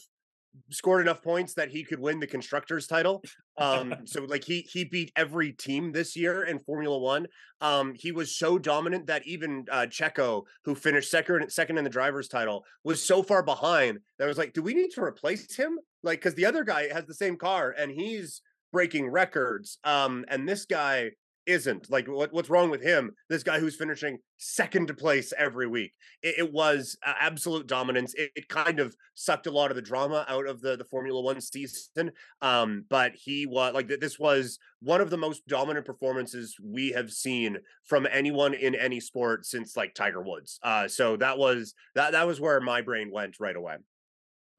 scored 0.71 1.01
enough 1.01 1.21
points 1.21 1.53
that 1.55 1.69
he 1.69 1.83
could 1.83 1.99
win 1.99 2.19
the 2.19 2.27
constructors 2.27 2.87
title. 2.87 3.23
Um, 3.57 3.95
so 4.05 4.23
like 4.23 4.43
he 4.43 4.61
he 4.71 4.83
beat 4.83 5.11
every 5.15 5.51
team 5.51 5.91
this 5.91 6.15
year 6.15 6.43
in 6.43 6.59
Formula 6.59 6.97
One. 6.97 7.27
Um, 7.61 7.93
he 7.95 8.11
was 8.11 8.37
so 8.37 8.57
dominant 8.57 9.07
that 9.07 9.25
even 9.25 9.65
uh, 9.71 9.87
Checo, 9.89 10.43
who 10.65 10.75
finished 10.75 11.09
second 11.09 11.51
second 11.51 11.77
in 11.77 11.83
the 11.83 11.89
drivers' 11.89 12.27
title, 12.27 12.63
was 12.83 13.03
so 13.03 13.23
far 13.23 13.43
behind 13.43 13.99
that 14.17 14.25
I 14.25 14.27
was 14.27 14.37
like, 14.37 14.53
do 14.53 14.61
we 14.61 14.73
need 14.73 14.91
to 14.91 15.03
replace 15.03 15.55
him? 15.55 15.79
Like, 16.03 16.19
because 16.19 16.35
the 16.35 16.45
other 16.45 16.63
guy 16.63 16.91
has 16.91 17.05
the 17.05 17.13
same 17.13 17.37
car 17.37 17.73
and 17.77 17.91
he's 17.91 18.41
breaking 18.71 19.07
records. 19.07 19.77
Um, 19.83 20.25
and 20.27 20.47
this 20.47 20.65
guy 20.65 21.11
isn't 21.45 21.89
like 21.89 22.07
what, 22.07 22.33
what's 22.33 22.49
wrong 22.49 22.69
with 22.69 22.81
him 22.81 23.11
this 23.29 23.43
guy 23.43 23.59
who's 23.59 23.75
finishing 23.75 24.17
second 24.37 24.95
place 24.97 25.33
every 25.37 25.67
week. 25.67 25.93
It, 26.21 26.35
it 26.39 26.53
was 26.53 26.97
uh, 27.05 27.13
absolute 27.19 27.67
dominance. 27.67 28.13
It, 28.15 28.31
it 28.35 28.47
kind 28.47 28.79
of 28.79 28.95
sucked 29.15 29.47
a 29.47 29.51
lot 29.51 29.71
of 29.71 29.75
the 29.75 29.81
drama 29.81 30.25
out 30.27 30.47
of 30.47 30.61
the 30.61 30.75
the 30.75 30.85
formula 30.85 31.21
one 31.21 31.39
season 31.39 32.11
um 32.41 32.85
but 32.89 33.13
he 33.15 33.45
was 33.45 33.73
like 33.73 33.87
th- 33.87 33.99
this 33.99 34.17
was 34.17 34.57
one 34.81 35.01
of 35.01 35.09
the 35.09 35.17
most 35.17 35.47
dominant 35.47 35.85
performances 35.85 36.55
we 36.63 36.91
have 36.91 37.11
seen 37.11 37.57
from 37.83 38.07
anyone 38.11 38.53
in 38.53 38.73
any 38.75 38.99
sport 38.99 39.45
since 39.45 39.77
like 39.77 39.93
tiger 39.93 40.21
woods 40.21 40.59
uh 40.63 40.87
so 40.87 41.15
that 41.15 41.37
was 41.37 41.75
that 41.95 42.11
that 42.11 42.27
was 42.27 42.39
where 42.39 42.59
my 42.59 42.81
brain 42.81 43.11
went 43.11 43.39
right 43.39 43.55
away. 43.55 43.75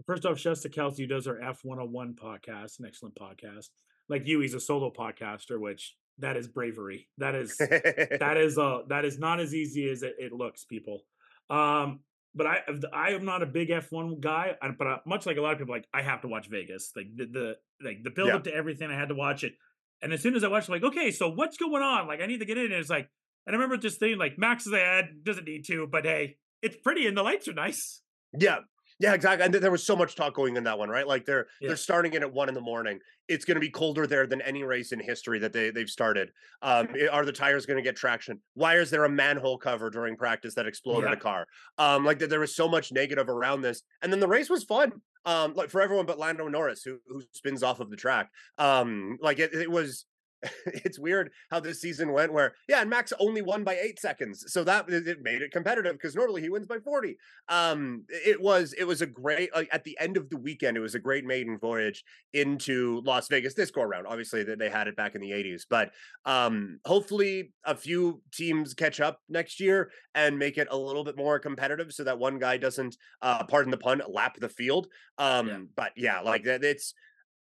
First 0.07 0.27
off, 0.27 0.39
Shasta 0.39 0.69
Kelsey 0.69 1.07
does 1.07 1.27
our 1.27 1.37
F101 1.37 2.15
podcast, 2.17 2.79
an 2.81 2.87
excellent 2.87 3.15
podcast. 3.15 3.69
Like 4.09 4.27
you, 4.27 4.41
he's 4.41 4.55
a 4.55 4.61
solo 4.61 4.91
podcaster, 4.91 5.59
which 5.59 5.95
that 6.19 6.37
is 6.37 6.47
bravery. 6.49 7.09
That 7.19 7.35
is 7.35 7.57
that 7.59 8.37
is 8.37 8.59
uh 8.59 8.81
that 8.89 9.05
is 9.05 9.19
not 9.19 9.41
as 9.41 9.55
easy 9.55 9.89
as 9.91 10.03
it, 10.03 10.15
it 10.19 10.33
looks, 10.33 10.65
people. 10.65 11.03
Um, 11.51 12.01
but 12.35 12.47
I 12.47 12.61
I 12.93 13.11
am 13.11 13.25
not 13.25 13.43
a 13.43 13.47
big 13.47 13.69
F1 13.69 14.21
guy, 14.21 14.55
but 14.79 14.87
uh, 14.87 14.99
much 15.07 15.27
like 15.27 15.37
a 15.37 15.41
lot 15.41 15.53
of 15.53 15.59
people, 15.59 15.75
like 15.75 15.87
I 15.95 16.03
have 16.03 16.23
to 16.23 16.29
watch 16.29 16.49
Vegas. 16.49 16.93
Like 16.97 17.07
the, 17.15 17.27
the 17.27 17.57
like 17.85 18.03
the 18.03 18.11
build 18.11 18.29
Yeah. 18.29 18.37
up 18.37 18.45
to 18.45 18.55
everything, 18.55 18.91
I 18.91 18.99
had 18.99 19.09
to 19.11 19.15
watch 19.15 19.45
it. 19.45 19.55
And 20.03 20.13
as 20.13 20.21
soon 20.21 20.35
as 20.35 20.45
I 20.45 20.49
watched, 20.49 20.69
it, 20.69 20.73
like, 20.73 20.83
okay, 20.85 21.11
so 21.13 21.31
what's 21.31 21.57
going 21.57 21.83
on? 21.83 22.07
Like, 22.07 22.21
I 22.21 22.27
need 22.27 22.41
to 22.41 22.45
get 22.45 22.59
in. 22.59 22.65
And 22.67 22.75
it's 22.75 22.91
like, 22.91 23.09
and 23.47 23.55
I 23.55 23.57
remember 23.57 23.79
just 23.79 24.01
thinking, 24.01 24.19
like, 24.19 24.37
Max 24.37 24.67
is 24.67 24.73
ahead, 24.73 25.11
doesn't 25.23 25.47
need 25.47 25.65
to, 25.69 25.87
but 25.87 26.05
hey, 26.05 26.37
it's 26.61 26.77
pretty 26.77 27.07
and 27.07 27.17
the 27.17 27.23
lights 27.23 27.49
are 27.49 27.55
nice. 27.55 28.03
Yeah. 28.39 28.59
Yeah, 29.01 29.13
exactly. 29.15 29.45
And 29.45 29.53
th- 29.53 29.61
there 29.61 29.71
was 29.73 29.85
so 29.85 29.97
much 29.97 30.15
talk 30.15 30.35
going 30.35 30.57
in 30.57 30.65
that 30.65 30.79
one, 30.79 30.89
right? 30.89 31.07
Like 31.07 31.25
they're 31.25 31.47
Yeah. 31.61 31.69
they're 31.69 31.77
starting 31.77 32.13
it 32.15 32.23
at 32.23 32.33
one 32.33 32.49
in 32.49 32.55
the 32.55 32.61
morning. 32.61 33.01
It's 33.27 33.45
going 33.45 33.57
to 33.57 33.61
be 33.61 33.71
colder 33.71 34.07
there 34.07 34.27
than 34.27 34.41
any 34.43 34.63
race 34.63 34.93
in 34.93 35.01
history 35.01 35.39
that 35.41 35.53
they 35.53 35.71
they've 35.71 35.91
started. 35.91 36.31
Um, 36.63 36.89
are 37.13 37.25
the 37.25 37.33
tires 37.33 37.67
going 37.67 37.77
to 37.77 37.83
get 37.83 37.97
traction? 37.97 38.41
Why 38.55 38.79
is 38.79 38.91
there 38.91 39.05
a 39.05 39.09
manhole 39.09 39.59
cover 39.59 39.91
during 39.91 40.17
practice 40.17 40.55
that 40.55 40.67
exploded 40.67 41.11
Yeah. 41.11 41.17
a 41.17 41.21
car? 41.21 41.47
Um, 41.79 42.05
like 42.05 42.19
th- 42.19 42.31
there 42.31 42.41
was 42.41 42.55
so 42.55 42.69
much 42.69 42.93
negative 42.93 43.29
around 43.29 43.63
this, 43.63 43.83
and 44.03 44.13
then 44.13 44.21
the 44.21 44.29
race 44.29 44.49
was 44.49 44.65
fun. 44.65 44.93
Um, 45.27 45.55
like 45.55 45.71
for 45.71 45.81
everyone 45.81 46.07
but 46.07 46.19
Lando 46.19 46.47
Norris, 46.49 46.83
who 46.85 46.99
who 47.09 47.23
spins 47.33 47.63
off 47.63 47.81
of 47.81 47.91
the 47.91 47.97
track. 47.97 48.31
Um, 48.59 49.17
like 49.21 49.39
it, 49.39 49.55
it 49.55 49.71
was 49.71 50.05
it's 50.67 50.99
weird 50.99 51.31
how 51.51 51.61
this 51.61 51.81
season 51.81 52.13
went 52.13 52.33
where 52.33 52.55
yeah 52.69 52.81
and 52.81 52.91
max 52.91 53.13
only 53.19 53.43
won 53.43 53.65
by 53.65 53.75
eight 53.77 53.99
seconds 53.99 54.45
so 54.49 54.65
that 54.65 54.89
it 54.89 55.23
made 55.23 55.43
it 55.43 55.53
competitive 55.53 55.93
because 55.93 56.15
normally 56.15 56.41
he 56.41 56.49
wins 56.49 56.67
by 56.67 56.79
40 56.79 57.17
um 57.49 58.05
it 58.09 58.41
was 58.41 58.75
it 58.75 58.85
was 58.85 59.03
a 59.03 59.07
great 59.07 59.55
like 59.55 59.69
at 59.73 59.85
the 59.85 59.97
end 60.01 60.17
of 60.17 60.29
the 60.31 60.37
weekend 60.37 60.77
it 60.77 60.81
was 60.81 60.95
a 60.95 61.01
great 61.01 61.25
maiden 61.25 61.59
voyage 61.59 62.05
into 62.33 63.03
las 63.05 63.29
vegas 63.29 63.55
this 63.55 63.71
go 63.71 63.83
around 63.83 64.07
obviously 64.07 64.43
that 64.43 64.59
they 64.59 64.69
had 64.69 64.89
it 64.89 64.97
back 64.97 65.15
in 65.15 65.21
the 65.21 65.31
80s 65.31 65.63
but 65.69 65.91
um 66.25 66.79
hopefully 66.85 67.53
a 67.65 67.75
few 67.75 68.23
teams 68.33 68.75
catch 68.75 69.01
up 69.01 69.21
next 69.29 69.61
year 69.61 69.91
and 70.15 70.39
make 70.39 70.59
it 70.59 70.69
a 70.71 70.77
little 70.77 71.05
bit 71.05 71.17
more 71.17 71.39
competitive 71.39 71.93
so 71.93 72.05
that 72.05 72.19
one 72.19 72.39
guy 72.39 72.57
doesn't 72.57 72.97
uh 73.23 73.45
pardon 73.45 73.71
the 73.71 73.77
pun 73.77 74.03
lap 74.09 74.37
the 74.41 74.49
field 74.49 74.89
um 75.19 75.49
yeah. 75.49 75.59
but 75.77 75.93
yeah 75.97 76.21
like 76.21 76.45
that 76.45 76.65
it's 76.65 76.95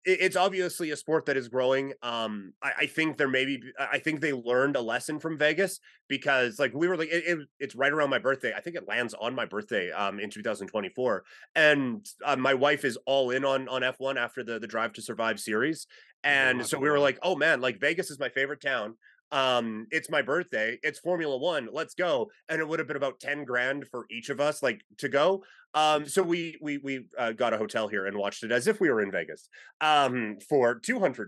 it's 0.06 0.36
obviously 0.36 0.92
a 0.92 0.96
sport 0.96 1.26
that 1.26 1.36
is 1.36 1.48
growing. 1.48 1.92
Um, 2.00 2.52
I, 2.62 2.72
I, 2.80 2.86
think 2.86 3.16
there 3.16 3.28
maybe 3.28 3.60
I 3.78 3.98
think 3.98 4.20
they 4.20 4.32
learned 4.32 4.76
a 4.76 4.80
lesson 4.80 5.18
from 5.18 5.36
Vegas 5.36 5.80
because 6.08 6.60
like 6.60 6.72
we 6.72 6.86
were 6.86 6.96
like 6.96 7.08
it, 7.08 7.24
it, 7.26 7.38
it's 7.58 7.74
right 7.74 7.92
around 7.92 8.10
my 8.10 8.20
birthday. 8.20 8.52
I 8.56 8.60
think 8.60 8.76
it 8.76 8.86
lands 8.86 9.14
on 9.20 9.34
my 9.34 9.44
birthday 9.44 9.90
um 9.90 10.20
in 10.20 10.30
2024, 10.30 11.24
and 11.56 12.06
uh, 12.24 12.36
my 12.36 12.54
wife 12.54 12.84
is 12.84 12.96
all 13.04 13.30
in 13.30 13.44
on 13.44 13.68
on 13.68 13.82
F1 13.82 14.16
after 14.16 14.44
the 14.44 14.60
the 14.60 14.68
Drive 14.68 14.92
to 14.94 15.02
Survive 15.02 15.40
series, 15.40 15.88
and 16.22 16.64
so 16.64 16.78
we 16.78 16.88
were 16.88 17.00
like, 17.00 17.18
oh 17.22 17.34
man, 17.34 17.60
like 17.60 17.80
Vegas 17.80 18.10
is 18.10 18.20
my 18.20 18.28
favorite 18.28 18.60
town 18.60 18.94
um 19.32 19.86
it's 19.90 20.08
my 20.08 20.22
birthday 20.22 20.78
it's 20.82 20.98
formula 20.98 21.36
one 21.36 21.68
let's 21.72 21.94
go 21.94 22.30
and 22.48 22.60
it 22.60 22.68
would 22.68 22.78
have 22.78 22.86
been 22.86 22.96
about 22.96 23.18
10 23.18 23.44
grand 23.44 23.84
for 23.90 24.06
each 24.10 24.28
of 24.28 24.40
us 24.40 24.62
like 24.62 24.82
to 24.98 25.08
go 25.08 25.42
um 25.74 26.06
so 26.06 26.22
we 26.22 26.56
we 26.60 26.78
we 26.78 27.06
uh, 27.18 27.32
got 27.32 27.52
a 27.52 27.58
hotel 27.58 27.88
here 27.88 28.06
and 28.06 28.16
watched 28.16 28.44
it 28.44 28.52
as 28.52 28.66
if 28.66 28.80
we 28.80 28.88
were 28.88 29.00
in 29.00 29.10
vegas 29.10 29.48
um 29.80 30.36
for 30.48 30.78
$200 30.80 31.26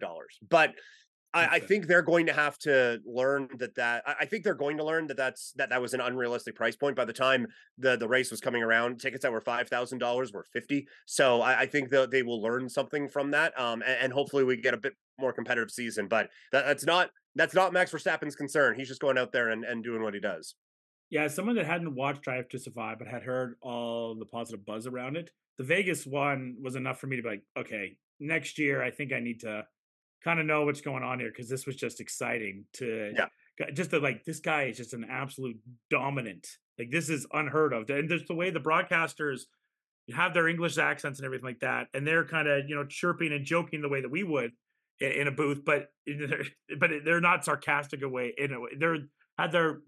but 0.49 0.75
I, 1.35 1.47
I, 1.47 1.59
think 1.59 1.87
they're 1.87 2.03
going 2.03 2.27
to 2.27 2.33
have 2.33 2.59
to 2.61 3.01
learn 3.05 3.49
that 3.59 3.75
that 3.75 4.03
I 4.07 4.25
think 4.25 4.45
they're 4.45 4.55
going 4.55 4.79
to 4.79 4.85
learn 4.85 5.07
that 5.09 5.17
that's 5.17 5.53
that 5.57 5.69
that 5.69 5.81
was 5.81 5.93
an 5.93 6.01
unrealistic 6.01 6.55
price 6.55 6.75
point. 6.75 6.97
By 6.97 7.05
the 7.05 7.13
time 7.13 7.47
the 7.77 7.97
the 7.97 8.09
race 8.09 8.31
was 8.31 8.41
coming 8.41 8.63
around, 8.63 8.99
tickets 8.99 9.23
that 9.23 9.33
were 9.33 9.43
five 9.43 9.69
thousand 9.69 9.99
dollars 9.99 10.33
were 10.33 10.47
fifty. 10.53 10.87
So 11.05 11.43
I, 11.43 11.61
I 11.61 11.67
think 11.67 11.91
that 11.91 12.11
they 12.11 12.23
will 12.23 12.41
learn 12.41 12.69
something 12.69 13.09
from 13.09 13.33
that, 13.33 13.59
um, 13.61 13.83
and, 13.83 13.99
and, 14.01 14.13
hopefully 14.13 14.45
we 14.45 14.57
get 14.57 14.73
a 14.73 14.79
bit 14.79 14.95
more 15.19 15.33
competitive 15.33 15.71
season. 15.71 16.09
But 16.09 16.29
that, 16.53 16.67
that's 16.67 16.85
not 16.85 17.11
that's 17.35 17.55
not 17.55 17.73
Max 17.73 17.93
Verstappen's 17.93 18.35
concern. 18.35 18.77
He's 18.79 18.89
just 18.89 19.01
going 19.01 19.19
out 19.19 19.33
there 19.33 19.51
and, 19.51 19.65
and 19.65 19.85
doing 19.85 20.03
what 20.03 20.15
he 20.15 20.21
does. 20.21 20.55
Yeah, 21.11 21.23
as 21.23 21.35
someone 21.35 21.57
that 21.57 21.67
hadn't 21.67 21.95
watched 21.95 22.23
Drive 22.23 22.49
to 22.51 22.59
Survive 22.59 22.99
but 22.99 23.09
had 23.09 23.23
heard 23.23 23.55
all 23.63 24.15
the 24.15 24.27
positive 24.27 24.67
buzz 24.67 24.87
around 24.87 25.17
it, 25.17 25.31
the 25.57 25.65
Vegas 25.65 26.07
one 26.07 26.57
was 26.63 26.77
enough 26.77 27.01
for 27.01 27.07
me 27.07 27.17
to 27.17 27.23
be 27.23 27.29
like, 27.29 27.43
okay, 27.59 27.97
next 28.21 28.59
year 28.59 28.83
I 28.83 28.91
think 28.91 29.13
I 29.13 29.21
need 29.21 29.41
to 29.41 29.65
kind 30.23 30.41
of 30.41 30.47
know 30.47 30.65
what's 30.65 30.81
going 30.81 31.03
on 31.03 31.21
here 31.21 31.31
because 31.31 31.49
this 31.49 31.67
was 31.67 31.77
just 31.77 32.01
exciting 32.01 32.65
to 32.75 33.13
yeah. 33.17 33.71
just 33.73 33.91
to, 33.91 33.99
like 33.99 34.25
this 34.25 34.41
guy 34.41 34.65
is 34.65 34.77
just 34.77 34.93
an 34.93 35.07
absolute 35.09 35.57
dominant. 35.91 36.47
Like 36.79 36.91
this 36.91 37.09
is 37.09 37.27
unheard 37.33 37.73
of, 37.73 37.89
and 37.91 38.09
just 38.09 38.29
the 38.29 38.35
way 38.35 38.51
the 38.51 38.61
broadcasters 38.61 39.43
have 40.15 40.35
their 40.35 40.49
English 40.49 40.79
accents 40.79 41.19
and 41.19 41.27
everything 41.27 41.47
like 41.47 41.61
that, 41.61 41.87
and 41.95 42.07
they're 42.07 42.25
kind 42.25 42.49
of 42.49 42.69
you 42.69 42.75
know 42.75 42.85
chirping 42.85 43.33
and 43.33 43.45
joking 43.45 43.81
the 43.81 43.89
way 43.89 44.01
that 44.01 44.11
we 44.11 44.25
would 44.25 44.53
in 45.01 45.29
a 45.29 45.33
booth, 45.33 45.65
but 45.65 45.89
but 46.79 46.91
they're 47.05 47.21
not 47.21 47.45
sarcastic 47.45 48.03
away. 48.03 48.35
In 48.37 48.53
a 48.53 48.61
way, 48.61 48.71
they're 48.79 48.99
had 49.39 49.53
their 49.53 49.81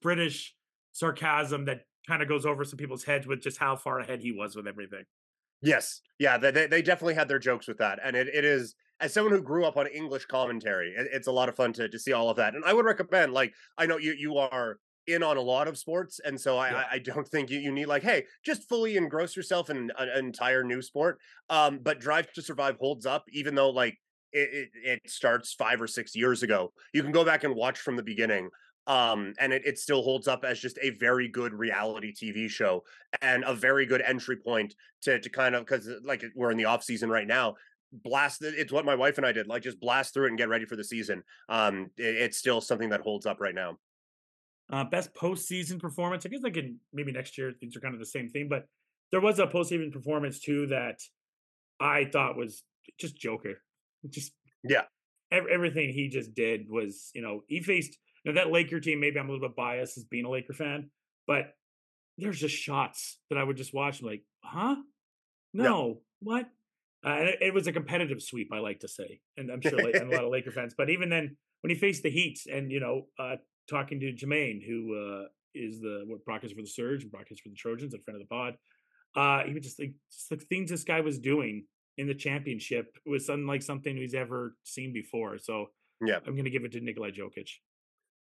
British 0.00 0.54
sarcasm 0.92 1.64
that 1.64 1.82
kind 2.06 2.22
of 2.22 2.28
goes 2.28 2.46
over 2.46 2.64
some 2.64 2.76
people's 2.76 3.04
heads 3.04 3.26
with 3.26 3.42
just 3.42 3.58
how 3.58 3.76
far 3.76 3.98
ahead 3.98 4.20
he 4.20 4.32
was 4.32 4.54
with 4.54 4.66
everything. 4.66 5.04
Yes, 5.62 6.00
yeah, 6.18 6.36
they 6.38 6.66
they 6.66 6.82
definitely 6.82 7.14
had 7.14 7.28
their 7.28 7.38
jokes 7.38 7.66
with 7.66 7.78
that, 7.78 7.98
and 8.04 8.14
it, 8.16 8.28
it 8.28 8.44
is 8.44 8.74
as 9.00 9.12
someone 9.12 9.32
who 9.32 9.42
grew 9.42 9.64
up 9.64 9.76
on 9.76 9.86
English 9.86 10.26
commentary, 10.26 10.94
it, 10.96 11.08
it's 11.12 11.26
a 11.26 11.32
lot 11.32 11.48
of 11.48 11.56
fun 11.56 11.72
to 11.74 11.88
to 11.88 11.98
see 11.98 12.12
all 12.12 12.30
of 12.30 12.36
that. 12.36 12.54
And 12.54 12.64
I 12.64 12.72
would 12.72 12.84
recommend, 12.84 13.32
like, 13.32 13.52
I 13.78 13.86
know 13.86 13.98
you 13.98 14.14
you 14.16 14.36
are 14.36 14.78
in 15.06 15.22
on 15.22 15.36
a 15.36 15.40
lot 15.40 15.68
of 15.68 15.76
sports, 15.76 16.20
and 16.24 16.40
so 16.40 16.56
I, 16.56 16.70
yeah. 16.70 16.84
I, 16.92 16.98
don't 16.98 17.28
think 17.28 17.50
you, 17.50 17.58
you 17.58 17.70
need 17.70 17.86
like, 17.86 18.02
hey, 18.02 18.24
just 18.44 18.68
fully 18.68 18.96
engross 18.96 19.36
yourself 19.36 19.68
in 19.68 19.76
an, 19.76 19.92
an 19.98 20.24
entire 20.24 20.64
new 20.64 20.80
sport. 20.80 21.18
Um, 21.50 21.80
but 21.82 22.00
Drive 22.00 22.32
to 22.32 22.42
Survive 22.42 22.76
holds 22.78 23.04
up, 23.04 23.24
even 23.30 23.54
though 23.54 23.68
like 23.68 23.98
it, 24.34 24.70
it, 24.74 25.00
it 25.04 25.10
starts 25.10 25.54
five 25.54 25.80
or 25.80 25.86
six 25.86 26.14
years 26.14 26.42
ago. 26.42 26.72
You 26.92 27.02
can 27.02 27.12
go 27.12 27.24
back 27.24 27.44
and 27.44 27.54
watch 27.54 27.78
from 27.78 27.96
the 27.96 28.02
beginning 28.02 28.50
um 28.86 29.32
and 29.38 29.52
it, 29.52 29.62
it 29.64 29.78
still 29.78 30.02
holds 30.02 30.28
up 30.28 30.44
as 30.44 30.60
just 30.60 30.78
a 30.82 30.90
very 30.90 31.28
good 31.28 31.54
reality 31.54 32.12
tv 32.12 32.48
show 32.48 32.82
and 33.22 33.42
a 33.46 33.54
very 33.54 33.86
good 33.86 34.02
entry 34.02 34.36
point 34.36 34.74
to 35.00 35.18
to 35.20 35.30
kind 35.30 35.54
of 35.54 35.64
because 35.64 35.88
like 36.04 36.22
we're 36.34 36.50
in 36.50 36.58
the 36.58 36.66
off 36.66 36.82
season 36.84 37.08
right 37.08 37.26
now 37.26 37.54
blast 37.92 38.42
it's 38.42 38.72
what 38.72 38.84
my 38.84 38.94
wife 38.94 39.16
and 39.16 39.26
i 39.26 39.32
did 39.32 39.46
like 39.46 39.62
just 39.62 39.80
blast 39.80 40.12
through 40.12 40.26
it 40.26 40.28
and 40.28 40.38
get 40.38 40.48
ready 40.48 40.66
for 40.66 40.76
the 40.76 40.84
season 40.84 41.22
um 41.48 41.90
it, 41.96 42.14
it's 42.16 42.36
still 42.36 42.60
something 42.60 42.90
that 42.90 43.00
holds 43.00 43.24
up 43.24 43.40
right 43.40 43.54
now 43.54 43.78
uh 44.70 44.84
best 44.84 45.14
postseason 45.14 45.78
performance 45.78 46.26
i 46.26 46.28
guess 46.28 46.42
like 46.42 46.56
in 46.56 46.76
maybe 46.92 47.12
next 47.12 47.38
year 47.38 47.52
things 47.58 47.76
are 47.76 47.80
kind 47.80 47.94
of 47.94 48.00
the 48.00 48.06
same 48.06 48.28
thing 48.28 48.48
but 48.48 48.66
there 49.12 49.20
was 49.20 49.38
a 49.38 49.46
postseason 49.46 49.92
performance 49.92 50.40
too 50.40 50.66
that 50.66 51.00
i 51.80 52.04
thought 52.04 52.36
was 52.36 52.64
just 52.98 53.16
joker 53.16 53.62
just 54.10 54.32
yeah, 54.62 54.82
everything 55.30 55.92
he 55.92 56.08
just 56.08 56.34
did 56.34 56.68
was 56.68 57.10
you 57.14 57.22
know 57.22 57.42
he 57.48 57.60
faced 57.60 57.96
you 58.24 58.32
know, 58.32 58.40
that 58.40 58.50
Laker 58.50 58.80
team. 58.80 59.00
Maybe 59.00 59.18
I'm 59.18 59.28
a 59.28 59.32
little 59.32 59.48
bit 59.48 59.56
biased 59.56 59.98
as 59.98 60.04
being 60.04 60.24
a 60.24 60.30
Laker 60.30 60.52
fan, 60.52 60.90
but 61.26 61.52
there's 62.18 62.38
just 62.38 62.54
shots 62.54 63.18
that 63.30 63.38
I 63.38 63.44
would 63.44 63.56
just 63.56 63.74
watch. 63.74 64.00
I'm 64.00 64.06
like, 64.06 64.22
huh? 64.42 64.76
No, 65.52 66.00
what? 66.20 66.46
Uh, 67.06 67.16
it, 67.20 67.38
it, 67.40 67.54
was 67.54 67.66
a 67.66 67.72
competitive 67.72 68.22
sweep, 68.22 68.50
I 68.50 68.60
like 68.60 68.80
to 68.80 68.88
say, 68.88 69.20
and 69.36 69.50
I'm 69.50 69.60
sure 69.60 69.76
like, 69.76 69.94
and 69.94 70.10
a 70.10 70.16
lot 70.16 70.24
of 70.24 70.30
Laker 70.30 70.50
fans. 70.50 70.74
But 70.76 70.88
even 70.88 71.10
then, 71.10 71.36
when 71.60 71.70
he 71.70 71.76
faced 71.76 72.02
the 72.02 72.10
Heat, 72.10 72.40
and 72.50 72.72
you 72.72 72.80
know, 72.80 73.02
uh, 73.18 73.36
talking 73.68 74.00
to 74.00 74.12
Jermaine, 74.12 74.66
who 74.66 74.94
uh, 74.96 75.28
is 75.54 75.80
the 75.80 76.04
what 76.06 76.24
broadcast 76.24 76.54
for 76.54 76.62
the 76.62 76.66
Surge 76.66 77.02
and 77.02 77.12
broadcast 77.12 77.42
for 77.42 77.50
the 77.50 77.56
Trojans, 77.56 77.92
a 77.92 77.98
friend 77.98 78.20
of 78.20 78.26
the 78.26 78.34
pod, 78.34 78.54
uh, 79.16 79.44
he 79.46 79.52
was 79.52 79.62
just 79.62 79.78
like 79.78 79.94
just 80.10 80.30
the 80.30 80.36
things 80.36 80.70
this 80.70 80.84
guy 80.84 81.00
was 81.00 81.18
doing 81.18 81.66
in 81.98 82.06
the 82.06 82.14
championship 82.14 82.96
was 83.06 83.28
unlike 83.28 83.62
something 83.62 83.96
he's 83.96 84.14
ever 84.14 84.56
seen 84.64 84.92
before. 84.92 85.38
So 85.38 85.66
yeah, 86.04 86.18
I'm 86.26 86.32
going 86.34 86.44
to 86.44 86.50
give 86.50 86.64
it 86.64 86.72
to 86.72 86.80
Nikolai 86.80 87.10
Jokic. 87.10 87.50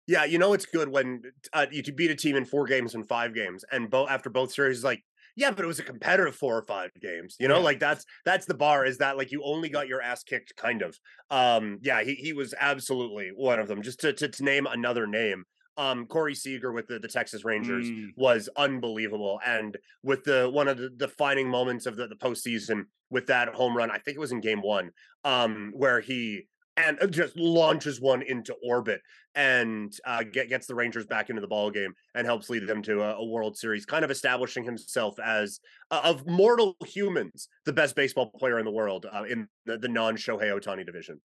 Yeah, 0.07 0.25
you 0.25 0.37
know 0.37 0.53
it's 0.53 0.65
good 0.65 0.89
when 0.89 1.21
uh, 1.53 1.65
you 1.71 1.81
beat 1.93 2.11
a 2.11 2.15
team 2.15 2.35
in 2.35 2.45
four 2.45 2.65
games 2.65 2.93
and 2.93 3.07
five 3.07 3.33
games, 3.33 3.63
and 3.71 3.89
both 3.89 4.09
after 4.09 4.29
both 4.29 4.51
series, 4.51 4.83
like 4.83 5.01
yeah, 5.35 5.51
but 5.51 5.63
it 5.63 5.67
was 5.67 5.79
a 5.79 5.83
competitive 5.83 6.35
four 6.35 6.57
or 6.57 6.65
five 6.65 6.91
games. 7.01 7.35
You 7.39 7.47
know, 7.47 7.57
yeah. 7.57 7.63
like 7.63 7.79
that's 7.79 8.05
that's 8.25 8.45
the 8.45 8.53
bar. 8.53 8.85
Is 8.85 8.99
that 8.99 9.17
like 9.17 9.31
you 9.31 9.41
only 9.43 9.69
got 9.69 9.87
your 9.87 10.01
ass 10.01 10.23
kicked, 10.23 10.55
kind 10.55 10.81
of? 10.81 10.97
Um, 11.31 11.79
yeah, 11.81 12.03
he 12.03 12.15
he 12.15 12.33
was 12.33 12.53
absolutely 12.59 13.31
one 13.35 13.59
of 13.59 13.67
them. 13.67 13.81
Just 13.81 14.01
to 14.01 14.13
to, 14.13 14.27
to 14.27 14.43
name 14.43 14.67
another 14.67 15.07
name, 15.07 15.45
um 15.77 16.05
Corey 16.05 16.35
Seager 16.35 16.71
with 16.71 16.87
the, 16.87 16.99
the 16.99 17.07
Texas 17.07 17.43
Rangers 17.43 17.89
mm. 17.89 18.09
was 18.15 18.49
unbelievable. 18.55 19.39
And 19.45 19.77
with 20.03 20.23
the 20.23 20.49
one 20.51 20.67
of 20.67 20.77
the 20.77 20.89
defining 20.89 21.49
moments 21.49 21.85
of 21.85 21.95
the, 21.95 22.07
the 22.07 22.15
postseason 22.15 22.85
with 23.09 23.27
that 23.27 23.49
home 23.49 23.75
run, 23.75 23.91
I 23.91 23.97
think 23.97 24.15
it 24.15 24.19
was 24.19 24.31
in 24.31 24.41
game 24.41 24.61
one, 24.61 24.91
um, 25.23 25.71
where 25.75 25.99
he 25.99 26.47
and 26.77 27.01
uh, 27.01 27.07
just 27.07 27.37
launches 27.37 28.01
one 28.01 28.21
into 28.21 28.55
orbit 28.63 29.01
and 29.35 29.93
uh, 30.05 30.23
get, 30.23 30.49
gets 30.49 30.67
the 30.67 30.75
Rangers 30.75 31.05
back 31.05 31.29
into 31.29 31.41
the 31.41 31.47
ball 31.47 31.69
game 31.71 31.93
and 32.15 32.25
helps 32.25 32.49
lead 32.49 32.67
them 32.67 32.81
to 32.83 33.01
a, 33.01 33.15
a 33.15 33.25
World 33.25 33.57
Series, 33.57 33.85
kind 33.85 34.05
of 34.05 34.11
establishing 34.11 34.63
himself 34.63 35.19
as 35.19 35.59
uh, 35.91 36.01
of 36.03 36.25
mortal 36.27 36.75
humans 36.85 37.47
the 37.65 37.73
best 37.73 37.95
baseball 37.95 38.31
player 38.37 38.59
in 38.59 38.65
the 38.65 38.71
world 38.71 39.05
uh, 39.11 39.23
in 39.23 39.47
the, 39.65 39.77
the 39.77 39.87
non 39.87 40.15
Shohei 40.15 40.51
Ohtani 40.51 40.85
division. 40.85 41.19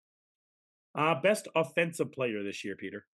Uh, 0.96 1.16
best 1.22 1.48
offensive 1.56 2.12
player 2.12 2.44
this 2.44 2.64
year, 2.64 2.76
Peter. 2.76 3.06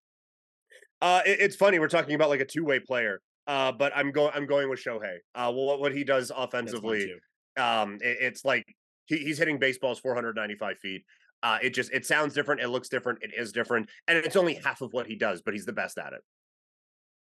Uh, 1.02 1.22
it, 1.26 1.40
it's 1.40 1.56
funny 1.56 1.80
we're 1.80 1.88
talking 1.88 2.16
about 2.16 2.30
like 2.30 2.40
a 2.40 2.46
two 2.46 2.64
way 2.64 2.80
player, 2.80 3.20
uh, 3.48 3.72
but 3.72 3.92
I'm 3.96 4.12
going 4.12 4.32
I'm 4.34 4.46
going 4.46 4.70
with 4.70 4.84
Shohei. 4.84 5.18
Uh, 5.36 5.52
what 5.52 5.80
what 5.80 5.94
he 5.94 6.04
does 6.04 6.32
offensively, 6.36 7.14
um, 7.58 7.96
it, 8.02 8.18
it's 8.22 8.46
like 8.46 8.66
he, 9.06 9.18
he's 9.18 9.38
hitting 9.38 9.60
baseballs 9.60 10.00
495 10.00 10.78
feet. 10.80 11.04
Uh, 11.42 11.58
it 11.62 11.72
just 11.72 11.92
it 11.92 12.06
sounds 12.06 12.34
different, 12.34 12.62
it 12.62 12.70
looks 12.70 12.88
different, 12.88 13.20
it 13.22 13.32
is 13.38 13.52
different, 13.52 13.90
and 14.08 14.18
it's 14.18 14.38
only 14.38 14.54
half 14.56 14.82
of 14.82 14.94
what 14.94 15.08
he 15.08 15.16
does, 15.16 15.42
but 15.42 15.54
he's 15.54 15.66
the 15.66 15.74
best 15.74 15.98
at 15.98 16.14
it. 16.14 16.22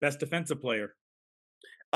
Best 0.01 0.21
defensive 0.21 0.61
player. 0.61 0.95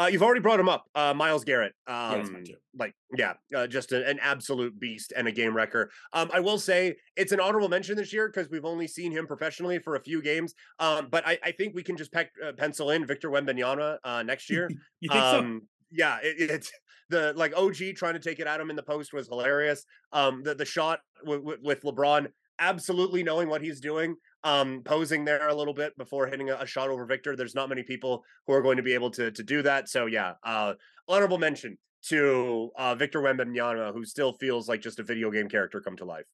Uh, 0.00 0.06
you've 0.06 0.22
already 0.22 0.40
brought 0.40 0.58
him 0.58 0.68
up, 0.68 0.86
uh, 0.94 1.12
Myles 1.12 1.44
Garrett. 1.44 1.74
Um, 1.86 2.42
yeah, 2.46 2.54
like, 2.78 2.94
yeah, 3.14 3.34
uh, 3.54 3.66
just 3.66 3.92
a, 3.92 4.08
an 4.08 4.18
absolute 4.22 4.80
beast 4.80 5.12
and 5.14 5.28
a 5.28 5.32
game 5.32 5.54
wrecker. 5.54 5.90
Um, 6.14 6.30
I 6.32 6.40
will 6.40 6.58
say 6.58 6.96
it's 7.16 7.32
an 7.32 7.40
honorable 7.40 7.68
mention 7.68 7.96
this 7.96 8.10
year 8.10 8.26
because 8.28 8.50
we've 8.50 8.64
only 8.64 8.86
seen 8.86 9.12
him 9.12 9.26
professionally 9.26 9.78
for 9.78 9.96
a 9.96 10.00
few 10.00 10.22
games. 10.22 10.54
Um, 10.78 11.08
but 11.10 11.26
I, 11.26 11.38
I 11.44 11.52
think 11.52 11.74
we 11.74 11.82
can 11.82 11.98
just 11.98 12.12
peck, 12.12 12.30
uh, 12.42 12.52
pencil 12.52 12.90
in 12.90 13.06
Victor 13.06 13.28
Wembanyama 13.28 13.98
uh, 14.02 14.22
next 14.22 14.48
year. 14.50 14.70
think 15.02 15.12
um, 15.12 15.60
so? 15.62 15.66
Yeah, 15.90 16.18
it, 16.22 16.50
it's 16.50 16.72
the 17.10 17.34
like 17.36 17.54
OG 17.54 17.96
trying 17.96 18.14
to 18.14 18.20
take 18.20 18.38
it 18.38 18.46
at 18.46 18.58
him 18.58 18.70
in 18.70 18.76
the 18.76 18.82
post 18.82 19.12
was 19.12 19.28
hilarious. 19.28 19.84
Um, 20.12 20.42
the 20.42 20.54
the 20.54 20.64
shot 20.64 21.00
w- 21.24 21.42
w- 21.42 21.58
with 21.62 21.82
LeBron 21.82 22.28
absolutely 22.58 23.22
knowing 23.22 23.48
what 23.48 23.62
he's 23.62 23.80
doing 23.80 24.14
um, 24.44 24.82
posing 24.84 25.24
there 25.24 25.48
a 25.48 25.54
little 25.54 25.74
bit 25.74 25.96
before 25.98 26.26
hitting 26.26 26.50
a, 26.50 26.56
a, 26.56 26.66
shot 26.66 26.88
over 26.88 27.04
Victor. 27.04 27.36
There's 27.36 27.54
not 27.54 27.68
many 27.68 27.82
people 27.82 28.24
who 28.46 28.54
are 28.54 28.62
going 28.62 28.76
to 28.78 28.82
be 28.82 28.94
able 28.94 29.10
to 29.12 29.30
to 29.30 29.42
do 29.42 29.62
that. 29.62 29.88
So 29.88 30.06
yeah, 30.06 30.34
uh, 30.42 30.74
honorable 31.08 31.38
mention 31.38 31.78
to 32.08 32.70
uh, 32.76 32.94
Victor 32.94 33.20
Wembanyama, 33.20 33.92
who 33.92 34.04
still 34.04 34.32
feels 34.32 34.68
like 34.68 34.80
just 34.80 34.98
a 34.98 35.02
video 35.02 35.30
game 35.30 35.48
character 35.48 35.80
come 35.80 35.96
to 35.96 36.04
life. 36.04 36.26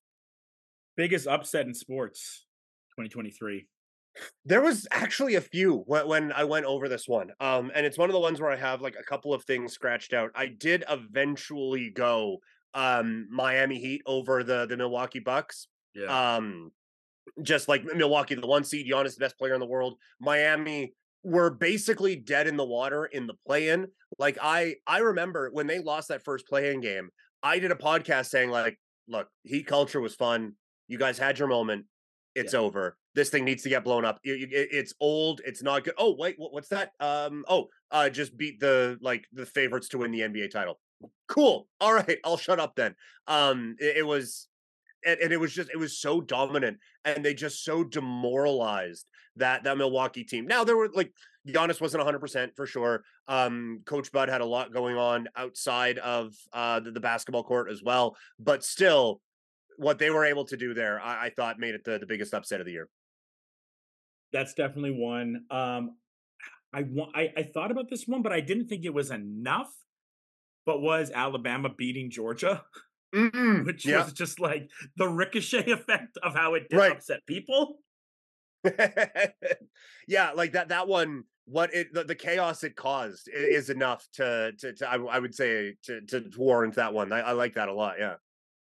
Biggest 0.96 1.26
upset 1.26 1.66
in 1.66 1.74
sports. 1.74 2.46
2023? 2.96 3.66
There 4.46 4.62
was 4.62 4.86
actually 4.90 5.34
a 5.34 5.40
few 5.42 5.82
when, 5.86 6.08
when 6.08 6.32
I 6.32 6.44
went 6.44 6.64
over 6.64 6.88
this 6.88 7.06
one. 7.06 7.32
Um, 7.40 7.70
and 7.74 7.84
it's 7.84 7.98
one 7.98 8.08
of 8.08 8.14
the 8.14 8.20
ones 8.20 8.40
where 8.40 8.50
I 8.50 8.56
have 8.56 8.80
like 8.80 8.96
a 8.98 9.02
couple 9.02 9.34
of 9.34 9.44
things 9.44 9.74
scratched 9.74 10.14
out. 10.14 10.30
I 10.34 10.46
did 10.46 10.84
eventually 10.88 11.90
go 11.90 12.38
um 12.74 13.26
Miami 13.30 13.78
Heat 13.78 14.02
over 14.06 14.44
the 14.44 14.66
the 14.66 14.76
Milwaukee 14.76 15.18
Bucks. 15.18 15.68
Yeah. 15.94 16.36
Um 16.36 16.72
just 17.42 17.68
like 17.68 17.84
Milwaukee, 17.84 18.34
the 18.34 18.46
one 18.46 18.64
seed, 18.64 18.86
Giannis, 18.90 19.14
the 19.14 19.20
best 19.20 19.38
player 19.38 19.54
in 19.54 19.60
the 19.60 19.66
world. 19.66 19.94
Miami 20.20 20.94
were 21.22 21.50
basically 21.50 22.16
dead 22.16 22.46
in 22.46 22.56
the 22.56 22.64
water 22.64 23.06
in 23.06 23.26
the 23.26 23.34
play-in. 23.46 23.88
Like 24.18 24.38
I 24.40 24.76
I 24.86 24.98
remember 24.98 25.50
when 25.52 25.66
they 25.66 25.78
lost 25.80 26.08
that 26.08 26.24
first 26.24 26.46
play-in 26.46 26.80
game, 26.80 27.10
I 27.42 27.58
did 27.58 27.72
a 27.72 27.76
podcast 27.76 28.26
saying 28.26 28.50
like, 28.50 28.78
look, 29.08 29.28
Heat 29.44 29.66
culture 29.66 30.00
was 30.00 30.14
fun. 30.14 30.52
You 30.88 30.98
guys 30.98 31.18
had 31.18 31.38
your 31.38 31.48
moment. 31.48 31.86
It's 32.34 32.52
Yeah. 32.52 32.60
over. 32.60 32.96
This 33.14 33.30
thing 33.30 33.44
needs 33.44 33.62
to 33.62 33.68
get 33.70 33.82
blown 33.82 34.04
up. 34.04 34.20
It- 34.22 34.52
it- 34.52 34.68
it's 34.70 34.92
old. 35.00 35.40
It's 35.44 35.62
not 35.62 35.84
good. 35.84 35.94
Oh 35.98 36.14
wait, 36.16 36.34
what- 36.38 36.52
what's 36.52 36.68
that? 36.68 36.92
Um. 37.00 37.44
Oh, 37.48 37.68
uh, 37.90 38.08
just 38.10 38.36
beat 38.36 38.60
the 38.60 38.98
like 39.00 39.26
the 39.32 39.46
favorites 39.46 39.88
to 39.90 39.98
win 39.98 40.10
the 40.12 40.20
NBA 40.22 40.48
title. 40.48 40.78
Cool. 41.28 41.66
All 41.80 41.92
right, 41.94 42.18
I'll 42.24 42.36
shut 42.36 42.60
up 42.60 42.74
then. 42.76 42.94
Um. 43.26 43.74
It, 43.80 43.98
it 43.98 44.06
was, 44.06 44.48
and, 45.06 45.20
and 45.20 45.32
it 45.32 45.38
was 45.38 45.54
just 45.54 45.70
it 45.70 45.78
was 45.78 45.98
so 45.98 46.20
dominant, 46.20 46.78
and 47.04 47.24
they 47.24 47.32
just 47.32 47.64
so 47.64 47.84
demoralized 47.84 49.06
that 49.36 49.64
that 49.64 49.78
Milwaukee 49.78 50.24
team. 50.24 50.46
Now 50.46 50.64
there 50.64 50.76
were 50.76 50.90
like 50.92 51.12
Giannis 51.48 51.80
wasn't 51.80 52.00
100 52.00 52.18
percent 52.18 52.52
for 52.56 52.66
sure. 52.66 53.04
Um. 53.28 53.80
Coach 53.86 54.12
Bud 54.12 54.28
had 54.28 54.40
a 54.40 54.46
lot 54.46 54.72
going 54.72 54.96
on 54.96 55.28
outside 55.36 55.98
of 55.98 56.34
uh 56.52 56.80
the, 56.80 56.90
the 56.90 57.00
basketball 57.00 57.44
court 57.44 57.70
as 57.70 57.82
well, 57.82 58.16
but 58.38 58.64
still. 58.64 59.20
What 59.78 59.98
they 59.98 60.08
were 60.08 60.24
able 60.24 60.46
to 60.46 60.56
do 60.56 60.72
there, 60.72 60.98
I, 61.02 61.26
I 61.26 61.30
thought, 61.36 61.58
made 61.58 61.74
it 61.74 61.84
the, 61.84 61.98
the 61.98 62.06
biggest 62.06 62.32
upset 62.32 62.60
of 62.60 62.66
the 62.66 62.72
year. 62.72 62.88
That's 64.32 64.54
definitely 64.54 64.92
one. 64.92 65.44
Um, 65.50 65.96
I, 66.72 66.84
wa- 66.88 67.10
I 67.14 67.30
I 67.36 67.42
thought 67.42 67.70
about 67.70 67.90
this 67.90 68.06
one, 68.06 68.22
but 68.22 68.32
I 68.32 68.40
didn't 68.40 68.68
think 68.68 68.86
it 68.86 68.94
was 68.94 69.10
enough. 69.10 69.70
But 70.64 70.80
was 70.80 71.10
Alabama 71.14 71.68
beating 71.68 72.08
Georgia, 72.10 72.64
Mm, 73.14 73.64
which 73.66 73.86
yeah. 73.86 74.04
was 74.04 74.12
just 74.12 74.40
like 74.40 74.70
the 74.96 75.08
ricochet 75.08 75.70
effect 75.70 76.18
of 76.22 76.34
how 76.34 76.54
it 76.54 76.68
did 76.68 76.76
Right. 76.76 76.92
upset 76.92 77.24
people. 77.26 77.78
yeah, 80.08 80.32
like 80.32 80.52
that 80.52 80.68
that 80.68 80.88
one 80.88 81.24
what 81.46 81.72
it 81.72 81.92
the, 81.94 82.02
the 82.04 82.14
chaos 82.14 82.64
it 82.64 82.74
caused 82.74 83.28
is 83.32 83.70
enough 83.70 84.06
to 84.14 84.52
to, 84.58 84.72
to 84.72 84.88
I, 84.88 84.96
I 84.96 85.18
would 85.18 85.34
say 85.34 85.74
to 85.84 86.00
to 86.02 86.30
warrant 86.36 86.74
that 86.74 86.92
one. 86.92 87.12
I, 87.12 87.20
I 87.20 87.32
like 87.32 87.54
that 87.54 87.68
a 87.68 87.72
lot. 87.72 87.96
Yeah. 87.98 88.14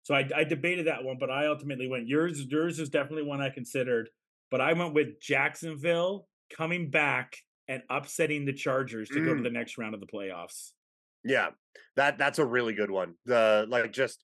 So 0.03 0.13
I, 0.13 0.27
I 0.35 0.43
debated 0.43 0.87
that 0.87 1.03
one, 1.03 1.15
but 1.17 1.29
I 1.31 1.45
ultimately 1.47 1.87
went 1.87 2.07
yours. 2.09 2.43
Yours 2.45 2.77
is 2.79 2.89
definitely 2.89 3.23
one 3.23 3.39
I 3.39 3.49
considered, 3.49 4.09
but 4.51 4.59
I 4.59 4.73
went 4.73 4.93
with 4.93 5.21
Jacksonville 5.21 6.27
coming 6.55 6.89
back 6.89 7.37
and 7.69 7.81
upsetting 7.89 8.43
the 8.43 8.51
Chargers 8.51 9.07
to 9.09 9.21
go 9.23 9.33
to 9.33 9.39
Mm. 9.39 9.43
the 9.43 9.49
next 9.49 9.77
round 9.77 9.93
of 9.93 10.01
the 10.01 10.07
playoffs. 10.07 10.71
Yeah. 11.23 11.51
That 11.95 12.17
that's 12.17 12.39
a 12.39 12.45
really 12.45 12.73
good 12.73 12.91
one. 12.91 13.13
The 13.25 13.65
like 13.69 13.93
just 13.93 14.21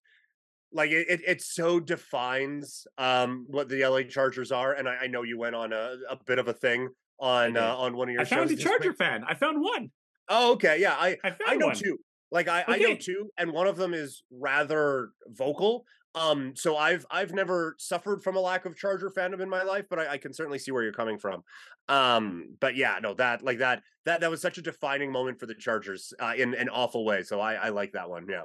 like 0.71 0.91
it, 0.91 1.07
it, 1.09 1.21
it 1.25 1.41
so 1.41 1.79
defines 1.79 2.85
um 2.97 3.45
what 3.49 3.69
the 3.69 3.85
LA 3.85 4.03
Chargers 4.03 4.51
are. 4.51 4.73
And 4.73 4.87
I, 4.87 4.97
I 5.03 5.07
know 5.07 5.23
you 5.23 5.37
went 5.37 5.55
on 5.55 5.73
a, 5.73 5.95
a 6.09 6.17
bit 6.25 6.39
of 6.39 6.47
a 6.47 6.53
thing 6.53 6.89
on 7.19 7.57
uh, 7.57 7.75
on 7.75 7.95
one 7.95 8.09
of 8.09 8.13
your 8.13 8.21
I 8.21 8.25
found 8.25 8.51
a 8.51 8.55
Charger 8.55 8.93
fan. 8.93 9.23
I 9.27 9.33
found 9.33 9.61
one. 9.61 9.91
Oh, 10.29 10.53
okay. 10.53 10.79
Yeah. 10.79 10.93
I 10.93 11.17
I 11.23 11.35
I 11.47 11.55
know 11.55 11.67
one. 11.67 11.75
two. 11.75 11.99
Like 12.31 12.47
I, 12.47 12.63
I 12.67 12.77
know 12.77 12.95
two, 12.95 13.31
and 13.37 13.51
one 13.51 13.65
of 13.65 13.75
them 13.75 13.93
is 13.93 14.23
rather 14.31 15.09
vocal. 15.27 15.85
Um, 16.15 16.53
so 16.55 16.77
I've 16.77 17.05
I've 17.09 17.33
never 17.33 17.75
suffered 17.79 18.23
from 18.23 18.35
a 18.35 18.39
lack 18.39 18.65
of 18.65 18.75
Charger 18.75 19.09
fandom 19.09 19.41
in 19.41 19.49
my 19.49 19.63
life, 19.63 19.85
but 19.89 19.99
I, 19.99 20.13
I 20.13 20.17
can 20.17 20.33
certainly 20.33 20.59
see 20.59 20.71
where 20.71 20.83
you're 20.83 20.93
coming 20.93 21.17
from. 21.17 21.43
Um, 21.87 22.55
but 22.59 22.75
yeah, 22.75 22.99
no, 23.01 23.15
that 23.15 23.43
like 23.43 23.59
that 23.59 23.81
that 24.05 24.21
that 24.21 24.29
was 24.29 24.41
such 24.41 24.57
a 24.57 24.61
defining 24.61 25.11
moment 25.11 25.39
for 25.39 25.47
the 25.47 25.55
Chargers 25.55 26.13
uh, 26.19 26.33
in 26.37 26.53
an 26.53 26.69
awful 26.69 27.03
way. 27.03 27.23
So 27.23 27.39
I 27.39 27.55
I 27.55 27.69
like 27.69 27.93
that 27.93 28.09
one. 28.09 28.27
Yeah. 28.29 28.43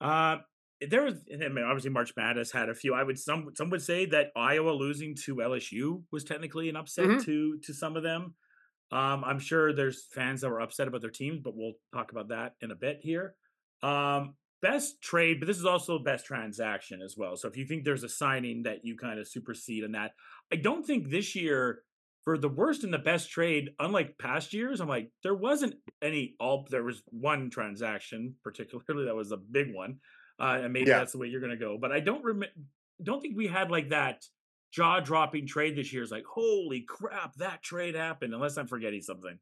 Uh, 0.00 0.38
there 0.80 1.02
was, 1.02 1.14
I 1.32 1.48
mean, 1.48 1.64
obviously 1.64 1.90
March 1.90 2.12
Madness 2.16 2.52
had 2.52 2.68
a 2.68 2.74
few. 2.74 2.94
I 2.94 3.02
would 3.02 3.18
some 3.18 3.50
some 3.54 3.70
would 3.70 3.82
say 3.82 4.06
that 4.06 4.32
Iowa 4.36 4.70
losing 4.70 5.14
to 5.24 5.36
LSU 5.36 6.04
was 6.12 6.24
technically 6.24 6.68
an 6.68 6.76
upset 6.76 7.12
Mhm. 7.12 7.24
to 7.24 7.58
to 7.58 7.74
some 7.74 7.96
of 7.96 8.02
them. 8.02 8.34
Um, 8.90 9.24
I'm 9.24 9.38
sure 9.38 9.72
there's 9.72 10.06
fans 10.12 10.42
that 10.42 10.50
were 10.50 10.60
upset 10.60 10.88
about 10.88 11.00
their 11.00 11.10
teams, 11.10 11.40
but 11.40 11.56
we'll 11.56 11.74
talk 11.92 12.12
about 12.12 12.28
that 12.28 12.54
in 12.60 12.70
a 12.70 12.76
bit 12.76 13.00
here. 13.02 13.34
Um, 13.82 14.36
best 14.62 15.00
trade, 15.02 15.40
but 15.40 15.46
this 15.46 15.58
is 15.58 15.64
also 15.64 15.98
best 15.98 16.26
transaction 16.26 17.02
as 17.02 17.16
well. 17.16 17.36
So 17.36 17.48
if 17.48 17.56
you 17.56 17.66
think 17.66 17.84
there's 17.84 18.04
a 18.04 18.08
signing 18.08 18.62
that 18.64 18.84
you 18.84 18.96
kind 18.96 19.18
of 19.18 19.28
supersede 19.28 19.84
in 19.84 19.92
that, 19.92 20.12
I 20.52 20.56
don't 20.56 20.86
think 20.86 21.08
this 21.10 21.34
year 21.34 21.82
for 22.24 22.38
the 22.38 22.48
worst 22.48 22.84
and 22.84 22.94
the 22.94 22.98
best 22.98 23.30
trade, 23.30 23.74
unlike 23.78 24.16
past 24.18 24.52
years, 24.54 24.80
I'm 24.80 24.88
like 24.88 25.10
there 25.22 25.34
wasn't 25.34 25.76
any 26.00 26.36
all. 26.40 26.66
There 26.70 26.84
was 26.84 27.02
one 27.06 27.50
transaction 27.50 28.36
particularly 28.42 29.06
that 29.06 29.14
was 29.16 29.32
a 29.32 29.36
big 29.36 29.74
one, 29.74 30.00
uh, 30.40 30.60
and 30.62 30.72
maybe 30.72 30.90
Yeah. 30.90 30.98
that's 30.98 31.12
the 31.12 31.18
way 31.18 31.28
you're 31.28 31.40
going 31.40 31.50
to 31.52 31.56
go. 31.56 31.78
But 31.78 31.92
I 31.92 32.00
don't 32.00 32.24
remember. 32.24 32.54
Don't 33.02 33.20
think 33.20 33.36
we 33.36 33.46
had 33.46 33.70
like 33.70 33.90
that 33.90 34.24
jaw 34.72 35.00
dropping 35.00 35.46
trade 35.46 35.76
this 35.76 35.92
year. 35.92 36.02
Is 36.02 36.10
like 36.10 36.24
holy 36.24 36.82
crap, 36.82 37.34
that 37.36 37.62
trade 37.62 37.94
happened. 37.94 38.34
Unless 38.34 38.56
I'm 38.56 38.66
forgetting 38.66 39.02
something. 39.02 39.38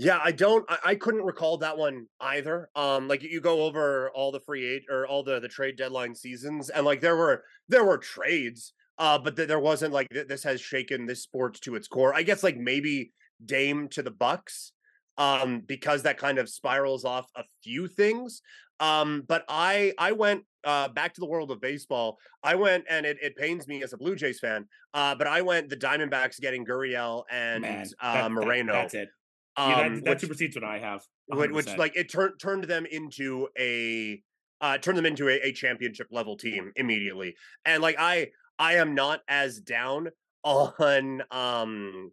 Yeah, 0.00 0.20
I 0.22 0.30
don't. 0.32 0.64
I, 0.70 0.78
I 0.84 0.94
couldn't 0.94 1.24
recall 1.24 1.58
that 1.58 1.76
one 1.76 2.06
either. 2.20 2.70
Um, 2.76 3.08
like 3.08 3.22
you 3.22 3.40
go 3.40 3.62
over 3.64 4.10
all 4.10 4.30
the 4.32 4.40
free 4.40 4.64
age 4.66 4.84
or 4.88 5.06
all 5.06 5.22
the 5.22 5.40
the 5.40 5.48
trade 5.48 5.76
deadline 5.76 6.14
seasons, 6.14 6.70
and 6.70 6.86
like 6.86 7.00
there 7.00 7.16
were 7.16 7.42
there 7.68 7.84
were 7.84 7.98
trades, 7.98 8.72
uh, 8.98 9.18
but 9.18 9.34
th- 9.36 9.48
there 9.48 9.58
wasn't 9.60 9.92
like 9.92 10.08
th- 10.10 10.28
this 10.28 10.44
has 10.44 10.60
shaken 10.60 11.06
this 11.06 11.22
sport 11.22 11.54
to 11.62 11.74
its 11.74 11.88
core. 11.88 12.14
I 12.14 12.22
guess 12.22 12.42
like 12.44 12.56
maybe 12.56 13.12
Dame 13.44 13.88
to 13.88 14.02
the 14.02 14.10
Bucks, 14.12 14.72
um, 15.18 15.60
because 15.66 16.02
that 16.04 16.16
kind 16.16 16.38
of 16.38 16.48
spirals 16.48 17.04
off 17.04 17.26
a 17.36 17.44
few 17.62 17.86
things. 17.88 18.40
Um, 18.80 19.24
but 19.28 19.44
I 19.48 19.92
I 19.98 20.12
went 20.12 20.44
uh 20.64 20.88
back 20.88 21.12
to 21.14 21.20
the 21.20 21.26
world 21.26 21.50
of 21.50 21.60
baseball. 21.60 22.18
I 22.42 22.54
went 22.54 22.84
and 22.88 23.04
it, 23.04 23.18
it 23.20 23.36
pains 23.36 23.66
me 23.68 23.82
as 23.82 23.92
a 23.92 23.96
Blue 23.98 24.14
Jays 24.16 24.38
fan, 24.40 24.66
uh, 24.94 25.14
but 25.16 25.26
I 25.26 25.42
went 25.42 25.68
the 25.68 25.76
Diamondbacks 25.76 26.40
getting 26.40 26.64
Gurriel 26.64 27.24
and 27.30 27.62
Man, 27.62 27.86
uh, 28.00 28.14
that- 28.14 28.22
that- 28.22 28.30
Moreno. 28.32 28.72
that's 28.72 28.94
it. 28.94 29.08
Um, 29.56 29.70
yeah, 29.70 29.88
that, 29.88 30.04
that 30.04 30.20
supersedes 30.20 30.54
what 30.54 30.62
I 30.64 30.78
have. 30.78 31.02
which, 31.26 31.50
which 31.50 31.66
100%. 31.66 31.78
like 31.78 31.96
it 31.96 32.08
turned 32.08 32.34
turned 32.40 32.64
them 32.64 32.86
into 32.86 33.48
a 33.58 34.22
uh 34.60 34.78
turned 34.78 34.96
them 34.96 35.06
into 35.06 35.28
a, 35.28 35.40
a 35.48 35.52
championship 35.52 36.06
level 36.12 36.36
team 36.36 36.70
immediately 36.76 37.34
and 37.64 37.82
like 37.82 37.96
i 37.98 38.28
i 38.60 38.74
am 38.74 38.94
not 38.94 39.20
as 39.28 39.58
down 39.60 40.08
on 40.44 41.22
um 41.32 42.12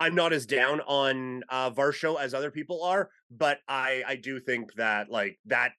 i'm 0.00 0.14
not 0.14 0.32
as 0.32 0.46
down 0.46 0.80
on 0.80 1.42
uh 1.48 1.70
varsho 1.70 2.20
as 2.20 2.34
other 2.34 2.50
people 2.50 2.82
are 2.82 3.08
but 3.30 3.58
i 3.68 4.02
i 4.06 4.16
do 4.16 4.38
think 4.40 4.72
that 4.74 5.10
like 5.10 5.38
that 5.46 5.72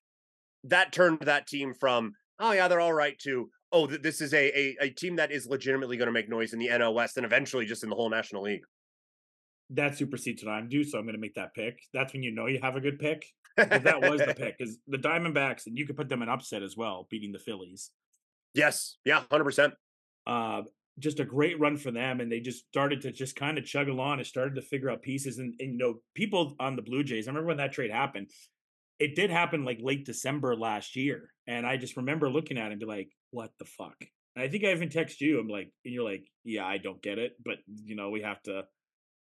that 0.64 0.92
turned 0.92 1.20
that 1.22 1.48
team 1.48 1.74
from 1.74 2.14
oh 2.40 2.52
yeah 2.52 2.68
they're 2.68 2.80
all 2.82 2.94
right 2.94 3.18
to 3.20 3.50
oh 3.72 3.86
th- 3.88 4.02
this 4.02 4.22
is 4.22 4.34
a, 4.34 4.58
a 4.58 4.76
a 4.82 4.90
team 4.90 5.16
that 5.18 5.32
is 5.32 5.46
legitimately 5.48 5.98
going 5.98 6.08
to 6.08 6.12
make 6.12 6.30
noise 6.30 6.54
in 6.54 6.60
the 6.60 6.68
NL 6.68 6.94
West 6.94 7.18
and 7.18 7.26
eventually 7.26 7.66
just 7.66 7.84
in 7.84 7.90
the 7.90 7.96
whole 7.96 8.10
National 8.10 8.44
League. 8.44 8.64
that 9.70 9.98
supersedes 9.98 10.44
what 10.44 10.52
I'm 10.52 10.70
due, 10.70 10.84
so 10.84 10.98
I'm 10.98 11.04
going 11.04 11.16
to 11.16 11.22
make 11.22 11.36
that 11.36 11.54
pick. 11.54 11.78
That's 11.94 12.14
when 12.14 12.24
you 12.24 12.32
know 12.32 12.46
you 12.48 12.60
have 12.62 12.76
a 12.78 12.82
good 12.82 13.00
pick. 13.00 13.26
that 13.58 14.02
was 14.02 14.22
the 14.22 14.34
pick. 14.38 14.58
Because 14.58 14.78
the 14.88 14.98
Diamondbacks, 14.98 15.68
and 15.68 15.78
you 15.78 15.86
could 15.86 15.98
put 15.98 16.08
them 16.08 16.22
in 16.22 16.30
upset 16.30 16.64
as 16.64 16.78
well, 16.78 17.08
beating 17.10 17.32
the 17.34 17.40
Phillies. 17.40 17.92
yes, 18.54 18.98
yeah, 19.04 19.24
hundred 19.30 19.44
percent. 19.44 19.74
Uh, 20.26 20.62
just 21.00 21.20
a 21.20 21.26
great 21.26 21.60
run 21.60 21.78
for 21.78 21.92
them, 21.92 22.20
and 22.20 22.32
they 22.32 22.40
just 22.40 22.68
started 22.68 23.02
to 23.02 23.12
just 23.12 23.36
kind 23.36 23.58
of 23.58 23.66
chug 23.66 23.88
along 23.88 24.18
and 24.18 24.28
started 24.28 24.56
to 24.56 24.62
figure 24.62 24.90
out 24.90 25.02
pieces. 25.02 25.38
And, 25.38 25.54
and 25.60 25.74
you 25.74 25.78
know, 25.78 25.96
people 26.16 26.56
on 26.60 26.76
the 26.76 26.82
Blue 26.82 27.04
Jays. 27.04 27.28
I 27.28 27.32
remember 27.32 27.50
when 27.50 27.58
that 27.58 27.74
trade 27.74 27.92
happened. 27.92 28.30
It 29.00 29.16
did 29.16 29.30
happen 29.30 29.64
like 29.64 29.78
late 29.80 30.06
December 30.06 30.56
last 30.56 30.96
year, 30.96 31.30
and 31.46 31.66
I 31.68 31.78
just 31.78 31.98
remember 31.98 32.30
looking 32.30 32.58
at 32.58 32.68
it 32.68 32.72
and 32.72 32.80
be 32.80 32.88
like, 32.88 33.10
"What 33.30 33.52
the 33.60 33.66
fuck?" 33.66 33.96
And 34.36 34.44
I 34.44 34.48
think 34.48 34.64
I 34.64 34.72
even 34.72 34.90
text 34.90 35.22
you. 35.22 35.40
I'm 35.40 35.48
like, 35.48 35.72
and 35.86 35.94
you're 35.94 36.04
like, 36.04 36.26
"Yeah, 36.44 36.66
I 36.66 36.78
don't 36.78 37.02
get 37.02 37.20
it," 37.20 37.34
but 37.44 37.58
you 37.84 37.96
know, 37.96 38.10
we 38.10 38.22
have 38.22 38.42
to 38.44 38.64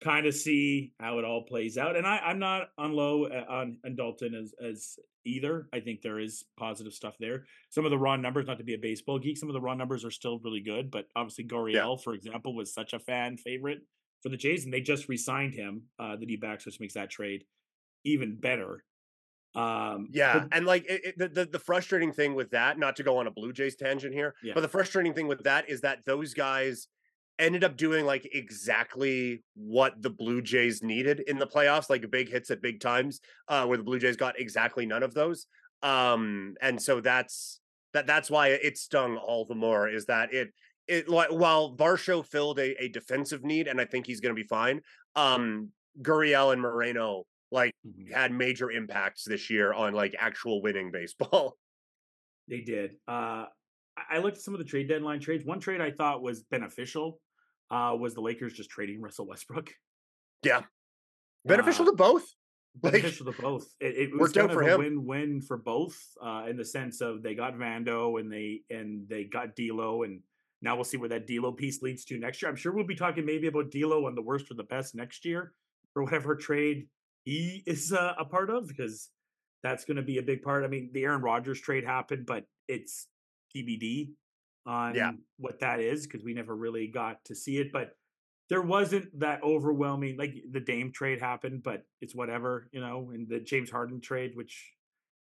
kind 0.03 0.26
of 0.26 0.34
see 0.34 0.92
how 0.98 1.18
it 1.18 1.24
all 1.24 1.42
plays 1.42 1.76
out. 1.76 1.96
And 1.96 2.07
I, 2.07 2.18
I'm 2.18 2.38
not 2.38 2.70
on 2.78 2.92
low 2.92 3.26
uh, 3.26 3.44
on, 3.48 3.78
on 3.84 3.96
Dalton 3.96 4.34
as 4.34 4.55
as 4.64 4.98
either. 5.26 5.68
I 5.72 5.80
think 5.80 6.01
there 6.03 6.18
is 6.18 6.44
positive 6.59 6.92
stuff 6.94 7.16
there. 7.20 7.44
Some 7.68 7.84
of 7.84 7.90
the 7.90 7.98
raw 7.98 8.16
numbers, 8.16 8.46
not 8.46 8.59
to 8.59 8.64
be 8.64 8.74
a 8.74 8.78
baseball 8.78 9.18
geek, 9.18 9.36
some 9.36 9.48
of 9.48 9.53
the 9.53 9.61
raw 9.61 9.74
numbers 9.74 10.05
are 10.05 10.11
still 10.11 10.38
really 10.40 10.61
good. 10.61 10.90
But 10.90 11.07
obviously, 11.14 11.44
Gurriel, 11.44 12.03
for 12.03 12.14
example, 12.14 12.55
was 12.55 12.72
such 12.72 12.92
a 12.94 12.98
fan 12.98 13.36
favorite 13.36 13.80
for 14.22 14.28
the 14.30 14.36
Jays, 14.36 14.64
and 14.64 14.72
they 14.72 14.80
just 14.82 15.09
re-signed 15.09 15.55
him, 15.55 15.82
uh, 15.98 16.14
the 16.16 16.26
D-backs, 16.26 16.66
which 16.66 16.78
makes 16.80 16.92
that 16.94 17.09
trade 17.11 17.44
even 18.05 18.36
better. 18.36 18.84
Um, 19.55 20.09
Yeah, 20.12 20.40
but- 20.40 20.48
and 20.53 20.66
like 20.66 20.84
it, 20.88 21.01
it, 21.05 21.18
the, 21.18 21.28
the 21.28 21.44
the 21.46 21.59
frustrating 21.59 22.12
thing 22.12 22.34
with 22.34 22.51
that, 22.51 22.78
not 22.78 22.96
to 22.96 23.03
go 23.03 23.18
on 23.18 23.26
a 23.26 23.30
Blue 23.30 23.53
Jays 23.53 23.76
tangent 23.76 24.14
here, 24.14 24.34
Yeah. 24.42 24.53
but 24.55 24.61
the 24.61 24.68
frustrating 24.68 25.12
thing 25.12 25.26
with 25.26 25.42
that 25.44 25.68
is 25.68 25.80
that 25.80 26.05
those 26.07 26.34
guys 26.34 26.86
ended 27.41 27.64
up 27.64 27.76
doing 27.76 28.05
like 28.07 28.28
exactly 28.32 29.43
what 29.55 30.01
the 30.01 30.11
Blue 30.11 30.43
Jays 30.43 30.82
needed 30.82 31.20
in 31.20 31.38
the 31.38 31.47
playoffs, 31.47 31.91
like 31.91 32.09
big 32.11 32.28
hits 32.30 32.51
at 32.51 32.62
big 32.62 32.80
times, 32.80 33.20
uh, 33.49 33.66
where 33.66 33.78
the 33.78 33.84
Blue 33.84 33.99
Jays 33.99 34.16
got 34.16 34.38
exactly 34.38 34.86
none 34.86 35.03
of 35.03 35.14
those. 35.14 35.47
Um, 35.82 36.55
and 36.61 36.80
so 36.80 37.01
that's 37.01 37.61
that 37.95 38.07
that's 38.07 38.30
why 38.30 38.49
it 38.49 38.78
stung 38.78 39.16
all 39.16 39.45
the 39.47 39.55
more 39.55 39.88
is 39.88 40.07
that 40.07 40.32
it 40.32 40.53
it 40.86 41.09
like 41.09 41.30
while 41.30 41.74
Varsho 41.76 42.24
filled 42.24 42.59
a, 42.59 42.80
a 42.82 42.88
defensive 42.88 43.43
need, 43.45 43.66
and 43.66 43.80
I 43.80 43.84
think 43.84 44.07
he's 44.07 44.20
going 44.20 44.34
to 44.34 44.41
be 44.41 44.47
fine. 44.47 44.82
Um, 45.16 45.70
Gurriel 46.03 46.53
and 46.53 46.61
Moreno 46.62 47.24
like 47.53 47.72
Mhm. 47.84 48.12
had 48.12 48.30
major 48.32 48.70
impacts 48.70 49.24
this 49.24 49.51
year 49.51 49.72
on 49.72 49.93
like 49.93 50.14
actual 50.18 50.62
winning 50.62 50.91
baseball. 50.93 51.57
They 52.49 52.62
did. 52.62 52.97
Uh, 53.07 53.47
I 54.11 54.18
looked 54.18 54.38
at 54.38 54.43
some 54.43 54.55
of 54.55 54.59
the 54.59 54.64
trade 54.64 54.88
deadline 54.88 55.20
trades. 55.20 55.45
One 55.45 55.61
trade 55.61 55.80
I 55.80 55.93
thought 55.93 56.20
was 56.20 56.43
beneficial 56.43 57.20
uh, 57.71 57.97
was 57.99 58.14
the 58.14 58.21
Lakers 58.21 58.53
just 58.53 58.71
trading 58.71 59.01
Russell 59.01 59.27
Westbrook. 59.27 59.73
Yeah, 60.43 60.62
beneficial 61.45 61.87
Uh, 61.87 61.91
to 61.91 61.97
both. 61.97 62.25
Like, 62.83 62.93
beneficial 62.93 63.33
to 63.33 63.43
both. 63.43 63.66
It, 63.81 63.97
it 63.97 64.11
was 64.12 64.21
worked 64.21 64.37
out 64.37 64.49
kind 64.49 64.53
for 64.53 64.62
of 64.62 64.68
a 64.68 64.75
him. 64.75 64.79
win-win 64.79 65.43
for 65.43 65.57
both, 65.57 65.99
uh, 66.23 66.45
in 66.49 66.57
the 66.57 66.64
sense 66.64 67.01
of 67.01 67.21
they 67.21 67.35
got 67.35 67.55
Vando 67.59 68.21
and 68.21 68.33
they 68.33 68.61
and 68.71 69.09
they 69.09 69.25
got 69.25 69.57
D'Lo, 69.57 70.05
and 70.05 70.21
now 70.62 70.77
we'll 70.77 70.85
see 70.85 70.97
where 70.97 71.09
that 71.09 71.27
D'Lo 71.27 71.51
piece 71.51 71.83
leads 71.83 72.05
to 72.05 72.18
next 72.18 72.41
year. 72.41 72.49
I'm 72.49 72.57
sure 72.57 72.73
we'll 72.73 72.87
be 72.87 72.95
talking 72.95 73.27
maybe 73.27 73.49
about 73.49 73.73
D'Lo 73.73 74.07
on 74.07 74.14
the 74.14 74.23
worst 74.23 74.53
or 74.53 74.55
the 74.55 74.62
best 74.62 74.95
next 74.95 75.25
year 75.25 75.53
for 75.93 76.05
whatever 76.05 76.37
trade 76.37 76.87
he 77.25 77.64
is 77.66 77.93
uh, 77.93 78.14
a 78.18 78.25
part 78.25 78.51
of, 78.51 78.68
because 78.68 79.09
that's 79.64 79.85
going 79.85 79.97
to 79.97 80.03
be 80.03 80.18
a 80.18 80.23
big 80.23 80.43
part. 80.43 80.64
I 80.64 80.68
mean, 80.68 80.91
the 80.95 81.03
Aaron 81.03 81.23
Rodgers 81.23 81.61
trade 81.61 81.85
happened, 81.85 82.25
but 82.25 82.45
it's 82.68 83.09
TBD 83.55 84.11
on 84.71 84.95
what 85.39 85.61
that 85.61 85.81
is 85.81 86.07
because 86.07 86.25
we 86.25 86.35
never 86.35 86.55
really 86.55 86.87
got 86.87 87.25
to 87.25 87.35
see 87.35 87.59
it, 87.59 87.73
but 87.73 87.97
there 88.49 88.62
wasn't 88.62 89.07
that 89.21 89.43
overwhelming 89.43 90.16
like 90.16 90.35
the 90.51 90.61
Dame 90.61 90.93
trade 90.93 91.21
happened, 91.21 91.62
but 91.62 91.85
it's 92.01 92.14
whatever, 92.14 92.68
you 92.73 92.81
know, 92.81 93.11
and 93.12 93.29
the 93.29 93.41
James 93.41 93.71
Harden 93.71 94.01
trade, 94.01 94.33
which 94.35 94.73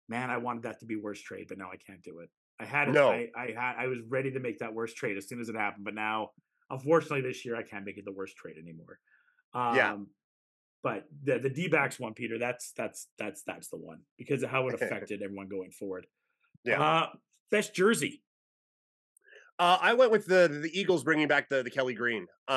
man, 0.09 0.31
I 0.31 0.39
wanted 0.39 0.65
that 0.65 0.81
to 0.81 0.87
be 0.87 0.97
worst 0.97 1.25
trade, 1.25 1.47
but 1.49 1.59
now 1.59 1.71
I 1.73 1.77
can't 1.77 2.03
do 2.03 2.19
it. 2.21 2.31
I 2.61 2.65
had. 2.65 2.89
No. 2.93 3.11
I, 3.11 3.29
I 3.37 3.47
had 3.57 3.75
I 3.79 3.87
was 3.87 3.99
ready 4.09 4.33
to 4.33 4.41
make 4.41 4.59
that 4.59 4.75
worst 4.75 4.97
trade 4.97 5.17
as 5.17 5.29
soon 5.29 5.41
as 5.41 5.49
it 5.49 5.57
happened, 5.57 5.85
but 5.85 5.95
now 5.95 6.31
unfortunately 6.69 7.23
this 7.23 7.45
year 7.45 7.57
I 7.57 7.63
can't 7.63 7.85
make 7.85 7.99
it 7.99 8.05
the 8.05 8.13
worst 8.13 8.37
trade 8.37 8.57
anymore. 8.61 8.99
Um 9.55 9.77
Yeah. 9.77 9.97
but 10.83 11.05
the 11.25 11.39
the 11.39 11.51
D 11.51 11.69
backs 11.69 11.99
one, 11.99 12.15
Peter, 12.15 12.39
that's 12.39 12.73
that's 12.77 13.09
that's 13.19 13.43
that's 13.45 13.69
the 13.69 13.79
one 13.79 14.01
because 14.19 14.43
of 14.43 14.51
how 14.51 14.69
it 14.69 14.75
affected 14.83 15.23
everyone 15.23 15.49
going 15.49 15.71
forward. 15.71 16.07
Yeah. 16.65 16.83
Uh 16.83 17.07
best 17.51 17.75
jersey. 17.75 18.23
Uh, 19.61 19.77
I 19.79 19.93
went 19.93 20.11
with 20.11 20.25
the 20.25 20.49
the 20.63 20.71
Eagles 20.73 21.05
bringing 21.05 21.29
back 21.29 21.51
the 21.51 21.63
the 21.63 21.71
Kelly 21.71 21.93
Green. 21.93 22.27
Um, 22.49 22.57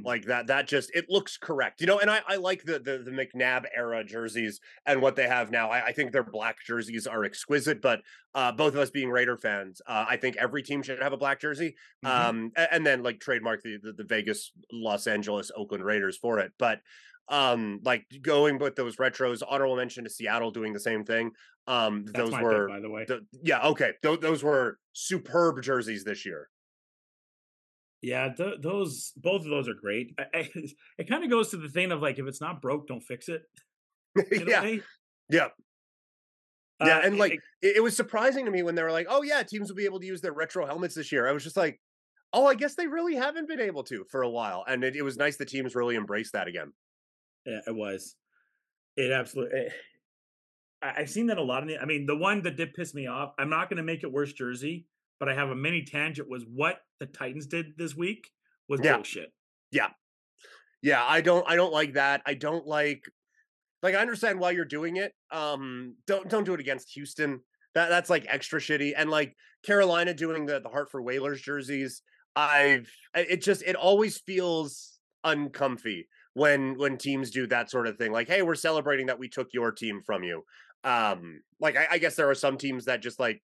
Mm. 0.00 0.04
like 0.04 0.24
that 0.24 0.46
that 0.46 0.66
just 0.66 0.90
it 0.94 1.04
looks 1.10 1.36
correct, 1.36 1.82
you 1.82 1.86
know. 1.86 1.98
And 1.98 2.10
I 2.10 2.22
I 2.26 2.36
like 2.36 2.64
the 2.64 2.78
the, 2.78 2.98
the 3.04 3.10
McNabb 3.10 3.66
era 3.76 4.02
jerseys 4.02 4.58
and 4.86 5.02
what 5.02 5.14
they 5.14 5.28
have 5.28 5.50
now. 5.50 5.68
I, 5.70 5.86
I 5.88 5.92
think 5.92 6.10
their 6.12 6.24
black 6.24 6.56
jerseys 6.66 7.06
are 7.06 7.22
exquisite. 7.24 7.82
But 7.82 8.00
uh, 8.34 8.52
both 8.52 8.72
of 8.72 8.80
us 8.80 8.88
being 8.90 9.10
Raider 9.10 9.36
fans, 9.36 9.82
uh, 9.86 10.06
I 10.08 10.16
think 10.16 10.36
every 10.38 10.62
team 10.62 10.82
should 10.82 11.02
have 11.02 11.12
a 11.12 11.18
black 11.18 11.38
jersey. 11.38 11.76
Mhm. 12.02 12.08
Um, 12.08 12.52
a- 12.56 12.72
and, 12.72 12.86
then 12.86 13.02
like 13.02 13.20
trademark 13.20 13.62
the, 13.62 13.76
the 13.82 13.92
the 13.92 14.04
Vegas, 14.04 14.50
Los 14.72 15.06
Angeles, 15.06 15.50
Oakland 15.54 15.84
Raiders 15.84 16.16
for 16.16 16.38
it. 16.38 16.52
But 16.58 16.80
um, 17.28 17.80
like 17.84 18.06
going 18.22 18.58
with 18.58 18.76
those 18.76 18.96
retros, 18.96 19.42
honorable 19.46 19.76
mention 19.76 20.04
to 20.04 20.10
Seattle 20.10 20.50
doing 20.50 20.72
the 20.72 20.80
same 20.80 21.04
thing. 21.04 21.32
Um, 21.66 22.06
That's 22.14 22.30
those 22.30 22.38
were 22.38 22.66
pick, 22.66 22.76
by 22.76 22.80
the 22.80 22.90
way. 22.90 23.04
the, 23.06 23.26
yeah 23.42 23.66
okay. 23.68 23.92
Those 24.02 24.20
those 24.20 24.42
were 24.42 24.78
superb 24.92 25.62
jerseys 25.62 26.04
this 26.04 26.24
year. 26.24 26.48
Yeah, 28.00 28.28
th- 28.32 28.60
those 28.60 29.12
both 29.16 29.42
of 29.42 29.48
those 29.50 29.68
are 29.68 29.74
great. 29.74 30.14
I, 30.18 30.24
I, 30.34 30.50
it 30.98 31.08
kind 31.08 31.24
of 31.24 31.30
goes 31.30 31.50
to 31.50 31.56
the 31.56 31.68
thing 31.68 31.90
of 31.92 32.00
like, 32.00 32.18
if 32.18 32.26
it's 32.26 32.40
not 32.40 32.62
broke, 32.62 32.86
don't 32.86 33.02
fix 33.02 33.28
it. 33.28 33.42
yeah, 34.30 34.76
yeah. 35.30 35.48
Yeah, 36.80 36.98
Uh, 36.98 37.00
and 37.04 37.18
like 37.18 37.32
it- 37.32 37.40
it, 37.60 37.76
it 37.78 37.80
was 37.80 37.96
surprising 37.96 38.44
to 38.44 38.52
me 38.52 38.62
when 38.62 38.76
they 38.76 38.84
were 38.84 38.92
like, 38.92 39.08
"Oh 39.10 39.22
yeah, 39.22 39.42
teams 39.42 39.68
will 39.68 39.76
be 39.76 39.84
able 39.84 39.98
to 39.98 40.06
use 40.06 40.20
their 40.20 40.32
retro 40.32 40.64
helmets 40.64 40.94
this 40.94 41.10
year." 41.10 41.26
I 41.28 41.32
was 41.32 41.42
just 41.42 41.56
like, 41.56 41.80
"Oh, 42.32 42.46
I 42.46 42.54
guess 42.54 42.76
they 42.76 42.86
really 42.86 43.16
haven't 43.16 43.48
been 43.48 43.58
able 43.60 43.82
to 43.84 44.04
for 44.04 44.22
a 44.22 44.30
while." 44.30 44.64
And 44.68 44.84
it, 44.84 44.94
it 44.94 45.02
was 45.02 45.16
nice 45.16 45.36
the 45.36 45.44
teams 45.44 45.74
really 45.74 45.96
embraced 45.96 46.34
that 46.34 46.46
again. 46.46 46.72
Yeah, 47.48 47.60
it 47.66 47.74
was. 47.74 48.14
It 48.96 49.10
absolutely. 49.10 49.58
It, 49.58 49.72
I, 50.82 50.94
I've 50.98 51.10
seen 51.10 51.26
that 51.28 51.38
a 51.38 51.42
lot 51.42 51.62
in 51.62 51.68
the. 51.68 51.78
I 51.80 51.84
mean, 51.86 52.06
the 52.06 52.16
one 52.16 52.42
that 52.42 52.56
did 52.56 52.74
piss 52.74 52.94
me 52.94 53.06
off. 53.06 53.32
I'm 53.38 53.50
not 53.50 53.68
going 53.70 53.78
to 53.78 53.82
make 53.82 54.02
it 54.02 54.12
worse, 54.12 54.32
jersey, 54.32 54.86
but 55.18 55.28
I 55.28 55.34
have 55.34 55.50
a 55.50 55.56
mini 55.56 55.82
tangent. 55.82 56.28
Was 56.28 56.44
what 56.44 56.80
the 57.00 57.06
Titans 57.06 57.46
did 57.46 57.76
this 57.76 57.96
week 57.96 58.30
was 58.68 58.80
Yeah. 58.82 58.96
bullshit. 58.96 59.32
Yeah, 59.70 59.88
yeah. 60.82 61.04
I 61.04 61.20
don't 61.20 61.44
I 61.48 61.56
don't 61.56 61.72
like 61.72 61.94
that. 61.94 62.22
I 62.26 62.34
don't 62.34 62.66
like 62.66 63.04
like 63.82 63.94
I 63.94 63.98
understand 64.00 64.40
why 64.40 64.50
you're 64.50 64.64
doing 64.64 64.96
it. 64.96 65.12
Um 65.30 65.96
don't 66.06 66.28
don't 66.28 66.44
do 66.44 66.54
it 66.54 66.60
against 66.60 66.92
Houston. 66.92 67.40
That 67.74 67.88
that's 67.88 68.10
like 68.10 68.26
extra 68.28 68.60
shitty. 68.60 68.92
And 68.96 69.10
like 69.10 69.36
Carolina 69.64 70.14
doing 70.14 70.46
the 70.46 70.60
the 70.60 70.68
Hartford 70.68 71.04
Whalers 71.04 71.40
jerseys, 71.40 72.02
I've 72.34 72.90
it 73.14 73.42
just 73.42 73.62
it 73.62 73.76
always 73.76 74.18
feels 74.18 74.98
uncomfy 75.24 76.08
when 76.38 76.78
when 76.78 76.96
teams 76.96 77.30
do 77.30 77.46
that 77.48 77.70
sort 77.70 77.86
of 77.86 77.96
thing. 77.98 78.12
Like, 78.12 78.28
hey, 78.28 78.42
we're 78.42 78.54
celebrating 78.54 79.06
that 79.06 79.18
we 79.18 79.28
took 79.28 79.48
your 79.52 79.72
team 79.72 80.00
from 80.06 80.22
you. 80.22 80.44
Um 80.84 81.42
like 81.60 81.76
I, 81.76 81.86
I 81.92 81.98
guess 81.98 82.14
there 82.14 82.30
are 82.30 82.34
some 82.34 82.56
teams 82.56 82.84
that 82.86 83.02
just 83.02 83.18
like, 83.18 83.42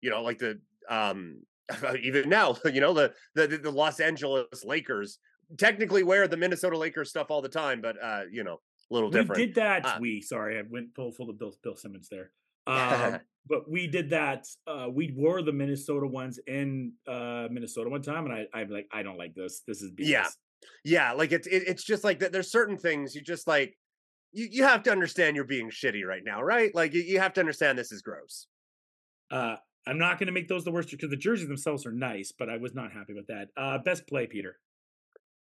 you 0.00 0.10
know, 0.10 0.22
like 0.22 0.38
the 0.38 0.60
um 0.88 1.42
even 2.02 2.28
now, 2.28 2.56
you 2.72 2.80
know, 2.80 2.94
the 2.94 3.12
the 3.34 3.46
the 3.46 3.70
Los 3.70 4.00
Angeles 4.00 4.64
Lakers 4.64 5.18
technically 5.58 6.02
wear 6.02 6.28
the 6.28 6.36
Minnesota 6.36 6.76
Lakers 6.78 7.10
stuff 7.10 7.26
all 7.30 7.42
the 7.42 7.48
time, 7.48 7.80
but 7.80 7.96
uh, 8.02 8.22
you 8.30 8.44
know, 8.44 8.60
a 8.90 8.94
little 8.94 9.10
We 9.10 9.18
different. 9.18 9.38
did 9.38 9.54
that. 9.56 9.84
Uh, 9.84 9.98
we 10.00 10.20
sorry, 10.20 10.58
I 10.58 10.62
went 10.68 10.94
full 10.94 11.12
full 11.12 11.30
of 11.30 11.38
Bill 11.38 11.54
Bill 11.62 11.76
Simmons 11.76 12.08
there. 12.10 12.30
Um, 12.66 13.18
but 13.48 13.68
we 13.70 13.86
did 13.86 14.10
that. 14.10 14.46
Uh, 14.66 14.88
we 14.90 15.12
wore 15.16 15.42
the 15.42 15.52
Minnesota 15.52 16.06
ones 16.06 16.38
in 16.46 16.92
uh, 17.06 17.48
Minnesota 17.50 17.90
one 17.90 18.02
time, 18.02 18.26
and 18.26 18.34
I 18.34 18.46
I'm 18.54 18.70
like, 18.70 18.88
I 18.92 19.02
don't 19.02 19.18
like 19.18 19.34
this. 19.34 19.62
This 19.66 19.82
is 19.82 19.90
BS. 19.92 20.06
Yeah. 20.08 20.26
Yeah, 20.84 21.12
like 21.12 21.32
it's 21.32 21.46
it, 21.46 21.64
it's 21.66 21.84
just 21.84 22.04
like 22.04 22.20
that. 22.20 22.32
There's 22.32 22.50
certain 22.50 22.76
things 22.76 23.14
you 23.14 23.20
just 23.20 23.46
like. 23.46 23.76
You 24.32 24.46
you 24.48 24.62
have 24.62 24.84
to 24.84 24.92
understand 24.92 25.34
you're 25.34 25.44
being 25.44 25.70
shitty 25.70 26.04
right 26.04 26.22
now, 26.24 26.40
right? 26.40 26.72
Like 26.72 26.94
you, 26.94 27.02
you 27.02 27.18
have 27.18 27.32
to 27.34 27.40
understand 27.40 27.76
this 27.76 27.90
is 27.90 28.00
gross. 28.00 28.46
Uh, 29.30 29.56
I'm 29.86 29.98
not 29.98 30.18
going 30.18 30.26
to 30.28 30.32
make 30.32 30.46
those 30.46 30.64
the 30.64 30.70
worst 30.70 30.90
because 30.90 31.10
the 31.10 31.16
jerseys 31.16 31.48
themselves 31.48 31.84
are 31.86 31.92
nice, 31.92 32.32
but 32.36 32.48
I 32.48 32.56
was 32.58 32.74
not 32.74 32.92
happy 32.92 33.12
with 33.14 33.26
that. 33.26 33.48
Uh, 33.56 33.78
best 33.78 34.06
play, 34.06 34.26
Peter. 34.26 34.56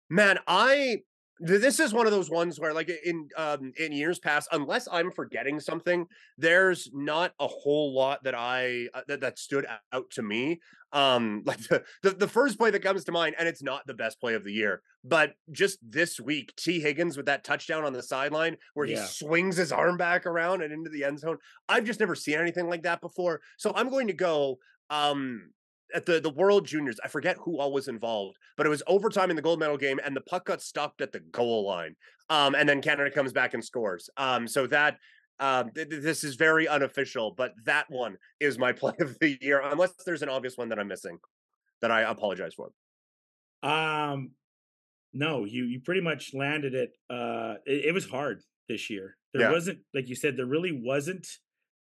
Man, 0.09 0.39
I 0.47 1.01
this 1.39 1.79
is 1.79 1.93
one 1.93 2.05
of 2.05 2.11
those 2.11 2.29
ones 2.29 2.59
where 2.59 2.73
like 2.73 2.91
in 3.05 3.29
um 3.37 3.71
in 3.77 3.91
years 3.91 4.19
past 4.19 4.47
unless 4.51 4.87
i'm 4.91 5.11
forgetting 5.11 5.59
something 5.59 6.05
there's 6.37 6.89
not 6.93 7.33
a 7.39 7.47
whole 7.47 7.93
lot 7.93 8.23
that 8.23 8.35
i 8.35 8.87
uh, 8.93 9.01
that, 9.07 9.21
that 9.21 9.39
stood 9.39 9.65
out 9.93 10.09
to 10.09 10.21
me 10.21 10.59
um 10.91 11.41
like 11.45 11.59
the, 11.67 11.83
the 12.03 12.11
the 12.11 12.27
first 12.27 12.57
play 12.57 12.69
that 12.69 12.83
comes 12.83 13.03
to 13.03 13.11
mind 13.11 13.35
and 13.39 13.47
it's 13.47 13.63
not 13.63 13.85
the 13.87 13.93
best 13.93 14.19
play 14.19 14.33
of 14.33 14.43
the 14.43 14.51
year 14.51 14.81
but 15.03 15.35
just 15.51 15.79
this 15.81 16.19
week 16.19 16.53
Tee 16.57 16.81
Higgins 16.81 17.15
with 17.15 17.27
that 17.27 17.45
touchdown 17.45 17.85
on 17.85 17.93
the 17.93 18.03
sideline 18.03 18.57
where 18.73 18.85
he 18.85 18.97
swings 18.97 19.55
his 19.55 19.71
arm 19.71 19.95
back 19.97 20.25
around 20.25 20.61
and 20.61 20.73
into 20.73 20.89
the 20.89 21.03
end 21.05 21.19
zone 21.19 21.37
i've 21.69 21.85
just 21.85 21.99
never 21.99 22.15
seen 22.15 22.39
anything 22.39 22.67
like 22.67 22.83
that 22.83 23.01
before 23.01 23.41
so 23.57 23.71
i'm 23.75 23.89
going 23.89 24.07
to 24.07 24.13
go 24.13 24.57
um 24.89 25.51
at 25.93 26.05
the 26.05 26.19
the 26.19 26.29
World 26.29 26.65
Juniors, 26.65 26.99
I 27.03 27.07
forget 27.07 27.37
who 27.37 27.59
all 27.59 27.71
was 27.71 27.87
involved, 27.87 28.37
but 28.57 28.65
it 28.65 28.69
was 28.69 28.83
overtime 28.87 29.29
in 29.29 29.35
the 29.35 29.41
gold 29.41 29.59
medal 29.59 29.77
game, 29.77 29.99
and 30.03 30.15
the 30.15 30.21
puck 30.21 30.45
got 30.45 30.61
stopped 30.61 31.01
at 31.01 31.11
the 31.11 31.19
goal 31.19 31.65
line. 31.65 31.95
Um, 32.29 32.55
and 32.55 32.67
then 32.69 32.81
Canada 32.81 33.09
comes 33.11 33.33
back 33.33 33.53
and 33.53 33.63
scores. 33.63 34.09
Um, 34.17 34.47
so 34.47 34.67
that 34.67 34.97
um, 35.39 35.71
th- 35.73 35.89
th- 35.89 36.03
this 36.03 36.23
is 36.23 36.35
very 36.35 36.67
unofficial, 36.67 37.31
but 37.31 37.53
that 37.65 37.85
one 37.89 38.17
is 38.39 38.57
my 38.57 38.71
play 38.81 38.93
of 38.99 39.17
the 39.19 39.37
year, 39.41 39.61
unless 39.63 39.93
there's 40.05 40.21
an 40.21 40.29
obvious 40.29 40.57
one 40.57 40.69
that 40.69 40.79
I'm 40.79 40.87
missing 40.87 41.17
that 41.81 41.91
I 41.91 42.01
apologize 42.01 42.53
for. 42.53 42.71
Um, 43.63 44.31
no, 45.13 45.45
you 45.45 45.65
you 45.65 45.81
pretty 45.81 46.01
much 46.01 46.33
landed 46.33 46.75
it. 46.75 46.91
Uh, 47.09 47.55
it, 47.65 47.85
it 47.85 47.93
was 47.93 48.05
hard 48.05 48.41
this 48.67 48.89
year. 48.89 49.15
There 49.33 49.43
Yeah. 49.43 49.51
wasn't, 49.51 49.79
like 49.93 50.07
you 50.07 50.15
said, 50.15 50.37
there 50.37 50.45
really 50.45 50.71
wasn't 50.71 51.27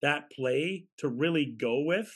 that 0.02 0.32
play 0.32 0.88
to 0.98 1.08
really 1.08 1.46
go 1.46 1.82
with. 1.82 2.12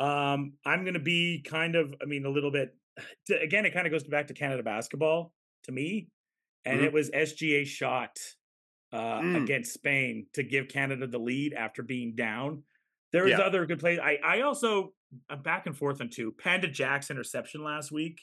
Um, 0.00 0.54
I'm 0.64 0.82
going 0.84 0.94
to 0.94 1.00
be 1.00 1.42
kind 1.42 1.76
of, 1.76 1.94
I 2.02 2.06
mean, 2.06 2.24
a 2.24 2.30
little 2.30 2.50
bit. 2.50 2.74
To, 3.28 3.40
again, 3.40 3.64
it 3.66 3.72
kind 3.72 3.86
of 3.86 3.92
goes 3.92 4.02
back 4.04 4.26
to 4.28 4.34
Canada 4.34 4.62
basketball 4.62 5.32
to 5.64 5.72
me, 5.72 6.08
and 6.64 6.80
Mhm. 6.80 6.84
it 6.84 6.92
was 6.92 7.10
SGA 7.10 7.64
shot 7.66 8.18
uh, 8.92 9.20
Mm. 9.20 9.44
against 9.44 9.72
Spain 9.72 10.26
to 10.32 10.42
give 10.42 10.66
Canada 10.68 11.06
the 11.06 11.18
lead 11.18 11.54
after 11.54 11.82
being 11.84 12.14
down. 12.16 12.64
There 13.12 13.22
was 13.22 13.30
Yeah. 13.32 13.40
other 13.40 13.64
good 13.66 13.78
plays. 13.78 14.00
I 14.00 14.18
I 14.24 14.40
also 14.40 14.94
I'm 15.28 15.42
back 15.42 15.66
and 15.66 15.76
forth 15.78 16.00
on 16.00 16.08
two. 16.10 16.32
Panda 16.32 16.66
Jack's 16.68 17.08
interception 17.10 17.62
last 17.62 17.92
week 17.92 18.20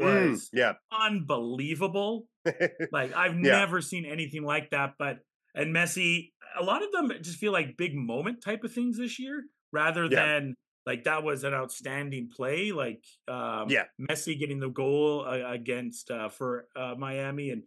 Mm, 0.00 0.30
was 0.32 0.50
yeah. 0.52 0.74
unbelievable. 0.92 2.28
Like 2.92 3.12
I've 3.14 3.34
Yeah. 3.36 3.58
never 3.58 3.80
seen 3.80 4.04
anything 4.04 4.42
like 4.44 4.70
that. 4.70 4.94
But 4.98 5.20
and 5.54 5.74
Messi, 5.74 6.32
a 6.58 6.62
lot 6.62 6.82
of 6.82 6.92
them 6.92 7.10
just 7.22 7.38
feel 7.38 7.52
like 7.52 7.76
big 7.78 7.94
moment 7.94 8.42
type 8.42 8.62
of 8.64 8.72
things 8.72 8.98
this 8.98 9.18
year, 9.18 9.46
rather 9.72 10.04
Yeah. 10.04 10.24
than 10.40 10.54
like 10.86 11.04
that 11.04 11.22
was 11.24 11.44
an 11.44 11.52
outstanding 11.52 12.30
play. 12.34 12.70
Like 12.72 13.04
um, 13.28 13.68
Yeah. 13.68 13.84
Messi 14.00 14.38
getting 14.38 14.60
the 14.60 14.68
goal 14.70 15.24
uh, 15.26 15.50
against 15.50 16.10
uh, 16.10 16.28
for 16.28 16.68
uh, 16.76 16.94
Miami 16.96 17.50
and 17.50 17.64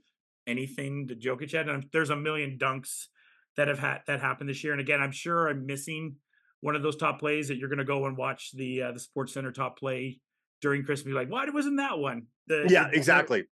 anything 0.47 1.07
that 1.07 1.19
Jokic 1.21 1.51
had. 1.51 1.67
And 1.67 1.85
there's 1.91 2.09
a 2.09 2.15
million 2.15 2.57
dunks 2.57 3.07
that 3.57 3.67
have 3.67 3.79
had 3.79 3.99
that 4.07 4.21
happened 4.21 4.49
this 4.49 4.63
year. 4.63 4.71
And 4.71 4.81
again, 4.81 5.01
I'm 5.01 5.11
sure 5.11 5.47
I'm 5.49 5.65
missing 5.65 6.15
one 6.61 6.75
of 6.75 6.81
those 6.83 6.95
top 6.95 7.19
plays 7.19 7.49
that 7.49 7.57
you're 7.57 7.69
going 7.69 7.79
to 7.79 7.85
go 7.85 8.05
and 8.05 8.17
watch 8.17 8.51
the 8.53 8.83
uh, 8.83 8.91
the 8.93 8.99
Sports 8.99 9.33
Center 9.33 9.51
top 9.51 9.77
play 9.77 10.19
during 10.61 10.83
Christmas. 10.83 11.11
Be 11.11 11.13
like, 11.13 11.29
why 11.29 11.45
wasn't 11.49 11.77
that 11.77 11.99
one? 11.99 12.27
The, 12.47 12.67
Yeah, 12.69 12.87
the- 12.89 12.95
exactly. 12.97 13.45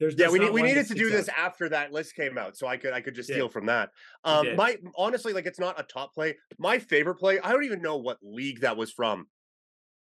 There's 0.00 0.14
Yeah, 0.18 0.28
we 0.28 0.38
need 0.38 0.52
we 0.52 0.62
needed 0.62 0.86
to 0.88 0.94
do 0.94 1.10
this 1.10 1.28
out. 1.28 1.38
after 1.38 1.68
that 1.68 1.92
list 1.92 2.14
came 2.14 2.36
out, 2.36 2.56
so 2.56 2.66
I 2.66 2.76
could 2.76 2.92
I 2.92 3.00
could 3.00 3.14
just 3.14 3.28
steal 3.28 3.48
from 3.48 3.66
that. 3.66 3.90
Um, 4.24 4.56
my 4.56 4.76
honestly, 4.96 5.32
like 5.32 5.46
it's 5.46 5.60
not 5.60 5.78
a 5.78 5.84
top 5.84 6.14
play. 6.14 6.36
My 6.58 6.78
favorite 6.78 7.16
play, 7.16 7.38
I 7.40 7.52
don't 7.52 7.64
even 7.64 7.82
know 7.82 7.96
what 7.96 8.18
league 8.22 8.60
that 8.60 8.76
was 8.76 8.90
from, 8.90 9.26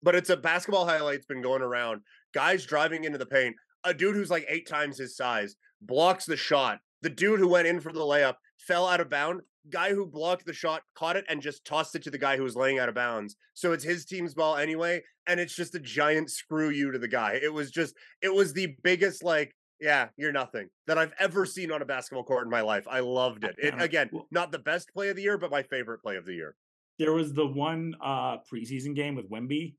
but 0.02 0.14
it's 0.14 0.30
a 0.30 0.36
basketball 0.36 0.86
highlight's 0.86 1.26
been 1.26 1.42
going 1.42 1.62
around. 1.62 2.02
Guys 2.34 2.66
driving 2.66 3.04
into 3.04 3.18
the 3.18 3.26
paint, 3.26 3.56
a 3.84 3.94
dude 3.94 4.14
who's 4.14 4.30
like 4.30 4.46
eight 4.48 4.68
times 4.68 4.98
his 4.98 5.16
size 5.16 5.56
blocks 5.80 6.26
the 6.26 6.36
shot. 6.36 6.80
The 7.02 7.10
dude 7.10 7.40
who 7.40 7.48
went 7.48 7.68
in 7.68 7.80
for 7.80 7.92
the 7.92 8.00
layup 8.00 8.34
fell 8.58 8.86
out 8.86 9.00
of 9.00 9.08
bound. 9.08 9.40
Guy 9.70 9.94
who 9.94 10.06
blocked 10.06 10.46
the 10.46 10.52
shot 10.52 10.82
caught 10.94 11.16
it 11.16 11.24
and 11.28 11.42
just 11.42 11.64
tossed 11.64 11.94
it 11.94 12.02
to 12.02 12.10
the 12.10 12.18
guy 12.18 12.36
who 12.36 12.42
was 12.42 12.56
laying 12.56 12.78
out 12.78 12.88
of 12.88 12.94
bounds. 12.94 13.36
So 13.54 13.72
it's 13.72 13.84
his 13.84 14.04
team's 14.04 14.34
ball 14.34 14.56
anyway, 14.56 15.02
and 15.26 15.38
it's 15.38 15.54
just 15.54 15.74
a 15.74 15.80
giant 15.80 16.30
screw 16.30 16.70
you 16.70 16.90
to 16.90 16.98
the 16.98 17.08
guy. 17.08 17.38
It 17.42 17.52
was 17.52 17.70
just, 17.70 17.94
it 18.22 18.32
was 18.32 18.52
the 18.52 18.74
biggest 18.82 19.22
like 19.22 19.54
yeah, 19.80 20.08
you're 20.16 20.32
nothing 20.32 20.68
that 20.86 20.98
I've 20.98 21.12
ever 21.18 21.46
seen 21.46 21.70
on 21.72 21.82
a 21.82 21.84
basketball 21.84 22.24
court 22.24 22.44
in 22.44 22.50
my 22.50 22.60
life. 22.62 22.86
I 22.88 23.00
loved 23.00 23.44
it. 23.44 23.56
It 23.58 23.74
again, 23.80 24.10
not 24.30 24.52
the 24.52 24.58
best 24.58 24.92
play 24.92 25.08
of 25.10 25.16
the 25.16 25.22
year, 25.22 25.38
but 25.38 25.50
my 25.50 25.62
favorite 25.62 26.02
play 26.02 26.16
of 26.16 26.24
the 26.26 26.34
year. 26.34 26.56
there 26.98 27.12
was 27.12 27.32
the 27.32 27.46
one 27.46 27.94
uh 28.00 28.38
preseason 28.52 28.94
game 28.94 29.14
with 29.14 29.30
Wemby 29.30 29.74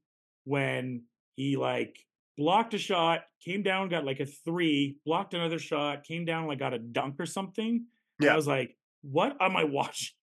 when 0.46 1.04
he 1.36 1.58
like 1.58 1.98
blocked 2.38 2.74
a 2.74 2.78
shot, 2.78 3.22
came 3.44 3.62
down, 3.64 3.90
got 3.90 4.06
like 4.06 4.20
a 4.22 4.26
three, 4.26 4.98
blocked 5.06 5.34
another 5.34 5.60
shot, 5.60 6.04
came 6.06 6.24
down, 6.26 6.48
like 6.48 6.60
got 6.60 6.74
a 6.74 6.80
dunk 6.80 7.16
or 7.20 7.26
something. 7.26 7.86
And 8.20 8.26
Yeah. 8.26 8.34
I 8.34 8.36
was 8.38 8.48
like, 8.48 8.78
what 9.02 9.36
am 9.42 9.58
I 9.58 9.64
watching? 9.80 10.16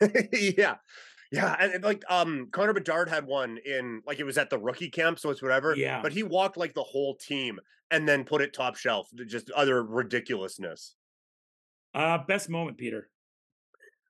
yeah. 0.32 0.76
Yeah, 1.32 1.56
and, 1.58 1.72
and, 1.72 1.84
like 1.84 2.04
um 2.08 2.48
Connor 2.52 2.72
Bedard 2.72 3.08
had 3.08 3.26
one 3.26 3.58
in 3.64 4.02
like 4.06 4.18
it 4.20 4.24
was 4.24 4.38
at 4.38 4.50
the 4.50 4.58
rookie 4.58 4.90
camp, 4.90 5.18
so 5.18 5.30
it's 5.30 5.42
whatever. 5.42 5.74
Yeah. 5.76 6.00
But 6.02 6.12
he 6.12 6.22
walked 6.22 6.56
like 6.56 6.74
the 6.74 6.82
whole 6.82 7.16
team 7.16 7.58
and 7.90 8.08
then 8.08 8.24
put 8.24 8.42
it 8.42 8.52
top 8.52 8.76
shelf. 8.76 9.08
Just 9.26 9.50
other 9.50 9.82
ridiculousness. 9.82 10.94
Uh 11.94 12.18
best 12.18 12.48
moment, 12.48 12.78
Peter. 12.78 13.10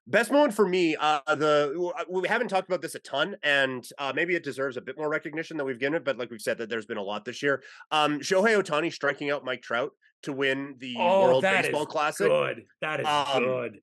Best 0.09 0.31
moment 0.31 0.53
for 0.53 0.65
me, 0.65 0.95
uh, 0.95 1.19
the 1.35 1.91
uh, 1.97 2.03
we 2.09 2.25
haven't 2.29 2.47
talked 2.47 2.69
about 2.69 2.81
this 2.81 2.95
a 2.95 2.99
ton, 2.99 3.35
and 3.43 3.85
uh, 3.97 4.13
maybe 4.15 4.35
it 4.35 4.43
deserves 4.43 4.77
a 4.77 4.81
bit 4.81 4.97
more 4.97 5.09
recognition 5.09 5.57
than 5.57 5.65
we've 5.65 5.79
given 5.79 5.95
it. 5.95 6.05
But 6.05 6.17
like 6.17 6.31
we've 6.31 6.41
said, 6.41 6.57
that 6.59 6.69
there's 6.69 6.85
been 6.85 6.95
a 6.97 7.03
lot 7.03 7.25
this 7.25 7.43
year. 7.43 7.61
Um, 7.91 8.21
Shohei 8.21 8.57
Ohtani 8.57 8.93
striking 8.93 9.31
out 9.31 9.43
Mike 9.43 9.61
Trout 9.61 9.91
to 10.23 10.31
win 10.31 10.75
the 10.77 10.95
Oh, 10.97 11.23
World 11.25 11.43
that 11.43 11.59
is 11.59 11.67
Baseball 11.67 11.85
Classic. 11.85 12.29
Good. 12.29 12.63
That 12.79 13.01
is 13.01 13.05
Um, 13.05 13.43
good. 13.43 13.79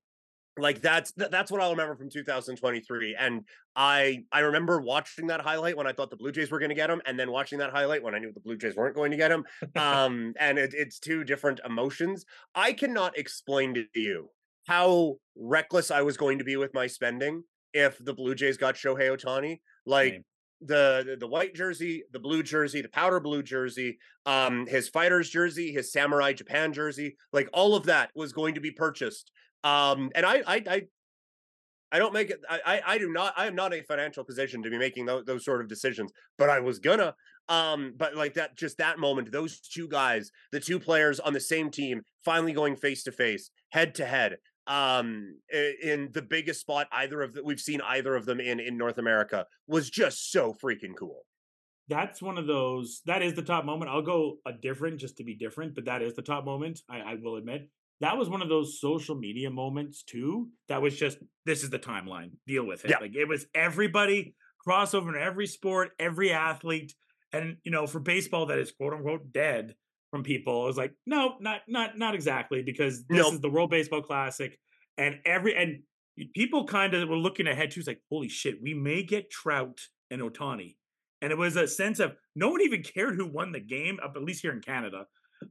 Like 0.57 0.81
that's 0.81 1.11
th- 1.11 1.31
that's 1.31 1.51
what 1.51 1.61
I'll 1.61 1.71
remember 1.71 1.95
from 1.95 2.09
2023. 2.09 3.15
And 3.19 3.43
I 3.75 4.23
I 4.31 4.39
remember 4.39 4.79
watching 4.79 5.27
that 5.27 5.41
highlight 5.41 5.75
when 5.75 5.85
I 5.85 5.91
thought 5.91 6.09
the 6.09 6.15
Blue 6.15 6.31
Jays 6.31 6.49
were 6.49 6.59
going 6.59 6.69
to 6.69 6.75
get 6.75 6.89
him, 6.89 7.01
and 7.05 7.19
then 7.19 7.29
watching 7.29 7.59
that 7.59 7.71
highlight 7.71 8.03
when 8.03 8.15
I 8.15 8.19
knew 8.19 8.31
the 8.31 8.39
Blue 8.39 8.57
Jays 8.57 8.75
weren't 8.75 8.95
going 8.95 9.11
to 9.11 9.17
get 9.17 9.31
him. 9.31 9.43
Um, 9.75 10.33
and 10.39 10.57
it, 10.57 10.73
it's 10.73 10.99
two 10.99 11.23
different 11.25 11.59
emotions. 11.65 12.25
I 12.53 12.71
cannot 12.73 13.17
explain 13.17 13.73
to 13.73 13.85
you 13.93 14.29
how 14.65 15.17
reckless 15.35 15.91
I 15.91 16.01
was 16.01 16.15
going 16.17 16.37
to 16.39 16.45
be 16.45 16.55
with 16.55 16.73
my 16.73 16.87
spending 16.87 17.43
if 17.73 17.97
the 18.03 18.13
Blue 18.13 18.33
Jays 18.35 18.57
got 18.57 18.75
Shohei 18.75 19.09
Ohtani. 19.09 19.59
Like 19.85 20.13
Same. 20.13 20.23
the, 20.61 21.03
the 21.05 21.17
the 21.17 21.27
white 21.27 21.53
jersey, 21.53 22.03
the 22.11 22.19
blue 22.19 22.41
jersey, 22.43 22.81
the 22.81 22.89
powder 22.89 23.19
blue 23.19 23.43
jersey, 23.43 23.97
um, 24.25 24.65
his 24.67 24.87
fighters 24.87 25.29
jersey, 25.29 25.71
his 25.73 25.91
samurai 25.91 26.31
Japan 26.33 26.71
jersey, 26.71 27.17
like 27.33 27.49
all 27.53 27.75
of 27.75 27.85
that 27.87 28.09
was 28.15 28.31
going 28.31 28.55
to 28.55 28.61
be 28.61 28.71
purchased. 28.71 29.31
Um, 29.65 30.11
and 30.15 30.25
I 30.25 30.43
I 30.47 30.63
I, 30.67 30.81
I 31.91 31.99
don't 31.99 32.13
make 32.13 32.29
it. 32.29 32.39
I, 32.49 32.81
I 32.85 32.97
do 32.97 33.11
not. 33.11 33.33
I 33.35 33.47
am 33.47 33.55
not 33.55 33.73
a 33.73 33.81
financial 33.81 34.23
position 34.23 34.61
to 34.63 34.69
be 34.69 34.77
making 34.77 35.05
those, 35.05 35.25
those 35.25 35.43
sort 35.43 35.59
of 35.61 35.67
decisions, 35.67 36.11
but 36.37 36.49
I 36.49 36.59
was 36.59 36.79
gonna. 36.79 37.15
Um, 37.49 37.93
but 37.97 38.15
like 38.15 38.35
that, 38.35 38.57
just 38.57 38.77
that 38.77 38.99
moment, 38.99 39.31
those 39.31 39.59
two 39.59 39.87
guys, 39.87 40.31
the 40.51 40.59
two 40.59 40.79
players 40.79 41.19
on 41.19 41.33
the 41.33 41.39
same 41.39 41.69
team, 41.69 42.01
finally 42.23 42.53
going 42.53 42.75
face 42.75 43.03
to 43.03 43.11
face, 43.11 43.49
head 43.69 43.95
to 43.95 44.05
head, 44.05 44.37
um, 44.67 45.37
in 45.51 46.09
the 46.11 46.21
biggest 46.21 46.61
spot 46.61 46.87
either 46.91 47.21
of 47.21 47.33
the, 47.33 47.43
we've 47.43 47.59
seen 47.59 47.81
either 47.81 48.15
of 48.15 48.25
them 48.25 48.39
in 48.39 48.59
in 48.59 48.77
North 48.77 48.97
America 48.97 49.45
was 49.67 49.89
just 49.89 50.31
so 50.31 50.53
freaking 50.53 50.95
cool. 50.95 51.23
That's 51.87 52.21
one 52.21 52.37
of 52.37 52.47
those. 52.47 53.01
That 53.05 53.21
is 53.21 53.35
the 53.35 53.43
top 53.43 53.63
moment. 53.63 53.91
I'll 53.91 54.01
go 54.01 54.37
a 54.45 54.53
different 54.53 54.99
just 54.99 55.17
to 55.17 55.23
be 55.23 55.35
different, 55.35 55.75
but 55.75 55.85
that 55.85 56.01
is 56.01 56.15
the 56.15 56.23
top 56.23 56.45
moment. 56.45 56.81
I, 56.89 56.99
I 56.99 57.15
will 57.21 57.35
admit 57.35 57.69
that 58.01 58.17
was 58.17 58.29
one 58.29 58.41
of 58.41 58.49
those 58.49 58.79
social 58.79 59.15
media 59.15 59.49
moments 59.49 60.03
too. 60.03 60.49
That 60.67 60.81
was 60.81 60.97
just 60.97 61.17
this 61.45 61.63
is 61.63 61.69
the 61.69 61.79
timeline. 61.79 62.31
Deal 62.47 62.65
with 62.65 62.85
it. 62.85 62.91
Yeah. 62.91 62.97
Like 62.99 63.15
it 63.15 63.27
was 63.27 63.45
everybody 63.53 64.35
crossover 64.67 65.15
in 65.15 65.21
every 65.21 65.47
sport, 65.47 65.91
every 65.99 66.31
athlete, 66.31 66.93
and 67.31 67.57
you 67.63 67.71
know 67.71 67.87
for 67.87 67.99
baseball 67.99 68.47
that 68.47 68.57
is 68.59 68.71
quote 68.71 68.93
unquote 68.93 69.31
dead 69.31 69.75
from 70.11 70.23
people. 70.23 70.63
It 70.63 70.67
was 70.67 70.77
like 70.77 70.93
no, 71.05 71.35
not 71.39 71.61
not 71.67 71.97
not 71.97 72.15
exactly 72.15 72.63
because 72.63 73.05
this 73.07 73.19
Nope. 73.19 73.33
is 73.33 73.39
the 73.41 73.49
World 73.49 73.69
Baseball 73.69 74.01
Classic, 74.01 74.57
and 74.97 75.19
every 75.25 75.55
and 75.55 75.79
people 76.33 76.65
kind 76.65 76.93
of 76.93 77.07
were 77.09 77.17
looking 77.17 77.47
ahead 77.47 77.71
too. 77.71 77.79
It's 77.79 77.87
like 77.87 78.01
holy 78.11 78.29
shit, 78.29 78.61
we 78.61 78.73
may 78.73 79.03
get 79.03 79.29
Trout 79.29 79.79
and 80.11 80.21
Ohtani. 80.21 80.75
And 81.21 81.31
it 81.31 81.37
was 81.37 81.55
a 81.55 81.67
sense 81.67 81.99
of 81.99 82.13
no 82.35 82.49
one 82.49 82.61
even 82.61 82.83
cared 82.83 83.15
who 83.15 83.25
won 83.25 83.51
the 83.51 83.59
game, 83.59 83.99
up 84.03 84.13
at 84.15 84.23
least 84.23 84.41
here 84.41 84.51
in 84.51 84.61
Canada. 84.61 85.05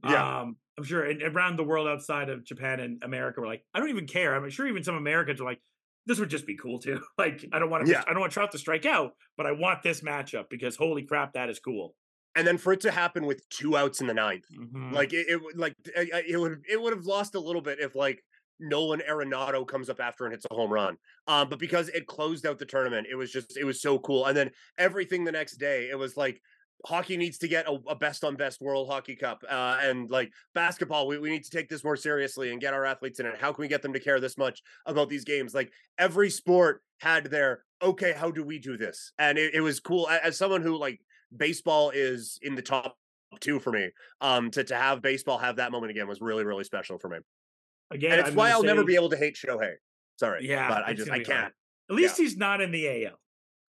Yeah. 0.07 0.41
Um, 0.41 0.57
I'm 0.77 0.83
sure 0.83 1.03
and 1.03 1.21
around 1.23 1.57
the 1.57 1.63
world 1.63 1.87
outside 1.87 2.29
of 2.29 2.43
Japan 2.43 2.79
and 2.79 3.03
America 3.03 3.39
were 3.41 3.47
like, 3.47 3.63
I 3.73 3.79
don't 3.79 3.89
even 3.89 4.07
care. 4.07 4.35
I'm 4.35 4.49
sure 4.49 4.67
even 4.67 4.83
some 4.83 4.95
Americans 4.95 5.39
are 5.39 5.45
like, 5.45 5.61
this 6.05 6.19
would 6.19 6.29
just 6.29 6.45
be 6.45 6.57
cool 6.57 6.79
too. 6.79 7.01
like, 7.17 7.45
I 7.53 7.59
don't 7.59 7.69
want 7.69 7.85
to, 7.85 7.91
Yeah. 7.91 8.03
I 8.05 8.11
don't 8.11 8.19
want 8.19 8.33
Trout 8.33 8.51
to 8.51 8.57
strike 8.57 8.85
out, 8.85 9.13
but 9.37 9.45
I 9.45 9.51
want 9.53 9.83
this 9.83 10.01
matchup 10.01 10.49
because 10.49 10.75
holy 10.75 11.03
crap, 11.03 11.33
that 11.33 11.49
is 11.49 11.59
cool. 11.59 11.95
And 12.35 12.45
then 12.45 12.57
for 12.57 12.73
it 12.73 12.81
to 12.81 12.91
happen 12.91 13.25
with 13.25 13.47
two 13.49 13.77
outs 13.77 14.01
in 14.01 14.07
the 14.07 14.13
ninth, 14.13 14.43
Mhm. 14.53 14.91
like 14.91 15.13
it, 15.13 15.27
it 15.29 15.41
would- 15.41 15.57
like 15.57 15.73
it 15.85 16.37
would 16.39 16.63
it 16.69 16.81
would 16.81 16.93
have 16.93 17.05
lost 17.05 17.33
a 17.35 17.39
little 17.39 17.61
bit 17.61 17.79
if 17.79 17.95
like 17.95 18.21
Nolan 18.59 19.01
Arenado 19.09 19.65
comes 19.67 19.89
up 19.89 19.99
after 20.01 20.25
and 20.25 20.33
hits 20.33 20.45
a 20.49 20.53
home 20.53 20.71
run. 20.71 20.97
Um, 21.27 21.49
but 21.49 21.59
because 21.59 21.87
it 21.89 22.07
closed 22.07 22.45
out 22.45 22.59
the 22.59 22.65
tournament, 22.65 23.07
it 23.09 23.15
was 23.15 23.31
just 23.31 23.55
it 23.57 23.63
was 23.63 23.81
so 23.81 23.97
cool. 23.99 24.25
And 24.25 24.35
then 24.35 24.51
everything 24.77 25.23
the 25.23 25.31
next 25.31 25.57
day, 25.57 25.89
it 25.89 25.97
was 25.97 26.17
like 26.17 26.41
hockey 26.85 27.17
needs 27.17 27.37
to 27.39 27.47
get 27.47 27.67
a, 27.67 27.77
a 27.87 27.95
best 27.95 28.23
on 28.23 28.35
best 28.35 28.61
World 28.61 28.87
Hockey 28.89 29.15
Cup, 29.15 29.43
uh, 29.49 29.77
and 29.81 30.09
like 30.09 30.31
basketball, 30.53 31.07
we, 31.07 31.17
we 31.17 31.29
need 31.29 31.43
to 31.43 31.49
take 31.49 31.69
this 31.69 31.83
more 31.83 31.95
seriously 31.95 32.51
and 32.51 32.61
get 32.61 32.73
our 32.73 32.85
athletes 32.85 33.19
in 33.19 33.25
it. 33.25 33.35
How 33.39 33.51
can 33.51 33.61
we 33.61 33.67
get 33.67 33.81
them 33.81 33.93
to 33.93 33.99
care 33.99 34.19
this 34.19 34.37
much 34.37 34.61
about 34.85 35.09
these 35.09 35.25
games? 35.25 35.53
Like 35.53 35.71
every 35.97 36.29
sport 36.29 36.81
had 36.99 37.25
their 37.25 37.63
okay, 37.81 38.13
how 38.13 38.31
do 38.31 38.43
we 38.43 38.59
do 38.59 38.77
this? 38.77 39.11
And 39.19 39.37
it, 39.37 39.53
it 39.53 39.61
was 39.61 39.79
cool 39.79 40.07
as 40.09 40.37
someone 40.37 40.61
who 40.61 40.77
like 40.77 40.99
baseball 41.35 41.91
is 41.93 42.39
in 42.41 42.55
the 42.55 42.61
top 42.61 42.97
two 43.39 43.59
for 43.59 43.71
me. 43.71 43.89
Um, 44.21 44.51
to 44.51 44.63
to 44.63 44.75
have 44.75 45.01
baseball 45.01 45.37
have 45.37 45.57
that 45.57 45.71
moment 45.71 45.91
again 45.91 46.07
was 46.07 46.21
really 46.21 46.45
really 46.45 46.63
special 46.63 46.97
for 46.99 47.09
me, 47.09 47.17
again, 47.91 48.11
and 48.11 48.21
it's 48.21 48.29
I'm 48.29 48.35
why 48.35 48.51
I'll 48.51 48.63
never 48.63 48.83
be 48.83 48.95
able 48.95 49.09
to 49.09 49.17
hate 49.17 49.35
Shohei. 49.35 49.73
Sorry, 50.17 50.47
Yeah, 50.47 50.69
but 50.69 50.83
I 50.85 50.93
just 50.93 51.11
I 51.11 51.23
can't. 51.23 51.53
At 51.89 51.95
least 51.95 52.17
he's 52.17 52.37
not 52.37 52.61
in 52.61 52.71
the 52.71 53.05
AL. 53.05 53.19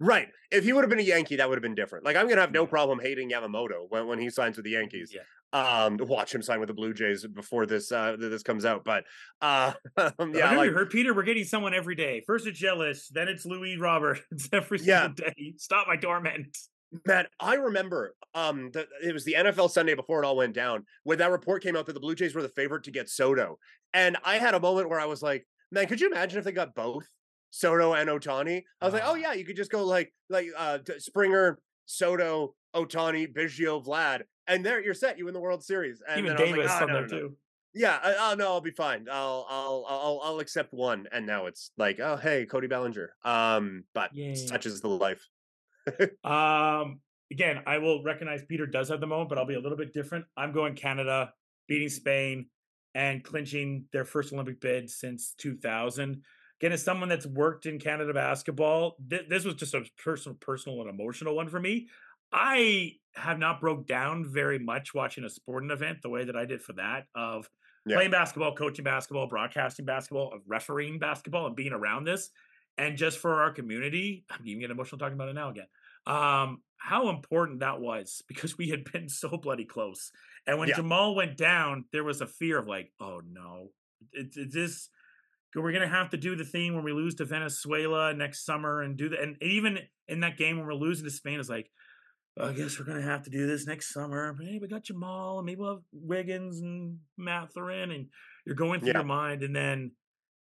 Right. 0.03 0.29
If 0.51 0.63
he 0.63 0.73
would 0.73 0.81
have 0.81 0.89
been 0.89 0.97
a 0.99 1.03
Yankee, 1.03 1.35
that 1.35 1.47
would 1.47 1.55
have 1.57 1.61
been 1.61 1.75
different. 1.75 2.03
Like 2.03 2.15
I'm 2.15 2.27
gonna 2.27 2.41
have 2.41 2.51
no 2.51 2.65
problem 2.65 2.99
hating 2.99 3.29
Yamamoto 3.29 3.85
when, 3.89 4.07
when 4.07 4.17
he 4.19 4.31
signs 4.31 4.57
with 4.57 4.65
the 4.65 4.71
Yankees. 4.71 5.13
Yeah. 5.15 5.21
Um, 5.53 5.97
watch 5.99 6.33
him 6.33 6.41
sign 6.41 6.59
with 6.59 6.67
the 6.67 6.73
Blue 6.73 6.93
Jays 6.93 7.25
before 7.27 7.65
this 7.67 7.91
uh 7.91 8.15
this 8.19 8.41
comes 8.41 8.65
out. 8.65 8.83
But 8.83 9.03
uh 9.41 9.73
Yeah, 9.97 10.11
yeah, 10.33 10.57
like, 10.57 10.69
you 10.69 10.73
heard 10.75 10.89
Peter. 10.89 11.13
We're 11.13 11.21
getting 11.23 11.43
someone 11.43 11.75
every 11.75 11.93
day. 11.95 12.23
First 12.25 12.47
it's 12.47 12.57
Jealous, 12.57 13.09
then 13.09 13.27
it's 13.27 13.45
Louis 13.45 13.77
Roberts 13.77 14.23
every 14.51 14.79
Yeah. 14.81 15.09
day. 15.15 15.53
Stop 15.57 15.87
my 15.87 15.97
torment. 15.97 16.57
man, 17.05 17.27
I 17.39 17.53
remember 17.55 18.15
um 18.33 18.71
the, 18.71 18.87
it 19.03 19.13
was 19.13 19.23
the 19.23 19.35
NFL 19.37 19.69
Sunday 19.69 19.93
before 19.93 20.23
it 20.23 20.25
all 20.25 20.35
went 20.35 20.55
down 20.55 20.85
when 21.03 21.19
that 21.19 21.29
report 21.29 21.61
came 21.61 21.75
out 21.75 21.85
that 21.85 21.93
the 21.93 21.99
Blue 21.99 22.15
Jays 22.15 22.33
were 22.33 22.41
the 22.41 22.49
favorite 22.49 22.85
to 22.85 22.91
get 22.91 23.07
Soto. 23.07 23.59
And 23.93 24.17
I 24.23 24.39
had 24.39 24.55
a 24.55 24.59
moment 24.59 24.89
where 24.89 24.99
I 24.99 25.05
was 25.05 25.21
like, 25.21 25.45
man, 25.71 25.85
could 25.85 26.01
you 26.01 26.07
imagine 26.07 26.39
if 26.39 26.45
they 26.45 26.51
got 26.53 26.73
both 26.73 27.07
Soto 27.51 27.93
and 27.93 28.09
Ohtani? 28.09 28.63
I 28.81 28.85
was 28.85 28.93
like, 28.93 29.03
oh 29.05 29.11
Ah. 29.11 29.15
yeah, 29.15 29.33
you 29.33 29.45
could 29.45 29.55
just 29.55 29.71
go 29.71 29.85
like 29.85 30.11
like 30.29 30.47
uh 30.57 30.79
Springer, 30.97 31.59
Soto, 31.85 32.55
Ohtani, 32.75 33.31
Biggio, 33.31 33.85
Vlad, 33.85 34.23
and 34.47 34.65
there 34.65 34.81
you're 34.83 34.93
set. 34.93 35.17
You 35.17 35.25
win 35.25 35.33
the 35.33 35.39
World 35.39 35.63
Series. 35.63 36.01
And 36.07 36.25
Even 36.25 36.35
then 36.35 36.37
I 36.37 36.41
was 36.41 36.49
Davis 36.55 36.71
like, 36.71 36.81
oh, 36.81 36.83
on 36.85 36.87
no, 36.89 36.93
there 36.93 37.07
no, 37.07 37.15
no. 37.15 37.19
too. 37.29 37.37
Yeah, 37.73 37.99
I, 38.03 38.31
oh 38.31 38.35
no, 38.35 38.47
I'll 38.47 38.61
be 38.61 38.71
fine. 38.71 39.07
I'll 39.09 39.45
I'll 39.49 39.85
I'll 39.87 40.21
I'll 40.23 40.39
accept 40.39 40.73
one. 40.73 41.07
And 41.11 41.25
now 41.25 41.45
it's 41.45 41.71
like, 41.77 41.99
oh 42.01 42.17
hey, 42.17 42.45
Cody 42.45 42.67
Bellinger. 42.67 43.13
Um, 43.23 43.83
but 43.93 44.13
Yay. 44.15 44.35
such 44.35 44.65
is 44.65 44.81
the 44.81 44.89
life. 44.89 45.25
Um, 46.23 46.99
again, 47.31 47.63
I 47.65 47.77
will 47.79 48.03
recognize 48.03 48.43
Peter 48.47 48.65
does 48.67 48.89
have 48.89 48.99
the 48.99 49.07
moment, 49.07 49.29
but 49.29 49.37
I'll 49.37 49.45
be 49.45 49.55
a 49.55 49.59
little 49.59 49.77
bit 49.77 49.93
different. 49.93 50.25
I'm 50.37 50.51
going 50.51 50.75
Canada 50.75 51.33
beating 51.67 51.89
Spain 51.89 52.47
and 52.93 53.23
clinching 53.23 53.85
their 53.93 54.05
first 54.05 54.33
Olympic 54.33 54.59
bid 54.59 54.89
since 54.89 55.33
2000. 55.37 56.21
Again, 56.61 56.73
as 56.73 56.83
someone 56.83 57.09
that's 57.09 57.25
worked 57.25 57.65
in 57.65 57.79
Canada 57.79 58.13
basketball, 58.13 58.95
th- 59.09 59.27
this 59.27 59.45
was 59.45 59.55
just 59.55 59.73
a 59.73 59.83
personal, 60.03 60.37
personal 60.39 60.81
and 60.81 60.89
emotional 60.89 61.35
one 61.35 61.49
for 61.49 61.59
me. 61.59 61.87
I 62.31 62.93
have 63.15 63.39
not 63.39 63.59
broke 63.59 63.87
down 63.87 64.25
very 64.25 64.59
much 64.59 64.93
watching 64.93 65.23
a 65.23 65.29
sporting 65.29 65.71
event 65.71 66.03
the 66.03 66.09
way 66.09 66.23
that 66.25 66.35
I 66.35 66.45
did 66.45 66.61
for 66.61 66.73
that 66.73 67.07
of 67.15 67.49
Yeah. 67.85 67.95
playing 67.95 68.11
basketball, 68.11 68.55
coaching 68.55 68.83
basketball, 68.83 69.27
broadcasting 69.27 69.85
basketball, 69.85 70.33
of 70.33 70.41
refereeing 70.45 70.99
basketball, 70.99 71.47
and 71.47 71.55
being 71.55 71.73
around 71.73 72.03
this. 72.03 72.29
And 72.77 72.95
just 72.95 73.17
for 73.17 73.41
our 73.41 73.51
community, 73.51 74.25
I'm 74.29 74.45
even 74.45 74.61
getting 74.61 74.75
emotional 74.75 74.99
talking 74.99 75.15
about 75.15 75.29
it 75.29 75.33
now 75.33 75.49
again 75.49 75.67
um, 76.07 76.63
how 76.77 77.09
important 77.09 77.59
that 77.59 77.79
was 77.79 78.23
because 78.27 78.57
we 78.57 78.69
had 78.69 78.91
been 78.91 79.09
so 79.09 79.29
bloody 79.37 79.65
close. 79.65 80.11
And 80.47 80.59
when 80.59 80.69
Yeah. 80.69 80.75
Jamal 80.77 81.15
went 81.15 81.37
down, 81.37 81.85
there 81.91 82.03
was 82.03 82.21
a 82.21 82.27
fear 82.27 82.57
of 82.57 82.67
like, 82.67 82.91
oh 82.99 83.21
no, 83.27 83.69
it's 84.13 84.37
it, 84.37 84.51
this. 84.51 84.89
We're 85.55 85.71
gonna 85.73 85.87
have 85.87 86.09
to 86.11 86.17
do 86.17 86.35
the 86.35 86.45
thing 86.45 86.75
when 86.75 86.83
we 86.83 86.93
lose 86.93 87.15
to 87.15 87.25
Venezuela 87.25 88.13
next 88.13 88.45
summer 88.45 88.81
and 88.81 88.97
do 88.97 89.09
that. 89.09 89.19
And 89.21 89.35
even 89.41 89.79
in 90.07 90.21
that 90.21 90.37
game 90.37 90.57
when 90.57 90.65
we're 90.65 90.73
losing 90.73 91.05
to 91.05 91.11
Spain, 91.11 91.39
it's 91.39 91.49
like, 91.49 91.69
oh, 92.39 92.49
I 92.49 92.53
guess 92.53 92.79
we're 92.79 92.85
gonna 92.85 93.01
have 93.01 93.23
to 93.23 93.29
do 93.29 93.47
this 93.47 93.67
next 93.67 93.93
summer. 93.93 94.33
But 94.33 94.45
hey, 94.47 94.59
we 94.61 94.67
got 94.67 94.83
Jamal, 94.83 95.39
and 95.39 95.45
maybe 95.45 95.59
we'll 95.59 95.75
have 95.75 95.83
Wiggins 95.91 96.61
and 96.61 96.99
Mathurin, 97.17 97.91
and 97.91 98.07
you're 98.45 98.55
going 98.55 98.79
through 98.79 98.89
Yeah. 98.89 98.97
your 98.99 99.03
mind, 99.05 99.43
and 99.43 99.55
then 99.55 99.91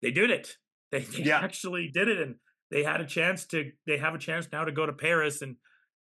they 0.02 0.12
did 0.12 0.30
it. 0.30 0.56
They, 0.92 1.02
they 1.02 1.24
Yeah. 1.26 1.40
actually 1.40 1.90
did 1.94 2.08
it, 2.08 2.20
and 2.20 2.36
they 2.72 2.82
had 2.84 3.00
a 3.00 3.06
chance 3.06 3.46
to. 3.48 3.72
They 3.86 3.98
have 4.00 4.16
a 4.16 4.18
chance 4.18 4.48
now 4.52 4.64
to 4.66 4.72
go 4.72 4.86
to 4.86 4.94
Paris 4.94 5.42
and. 5.42 5.56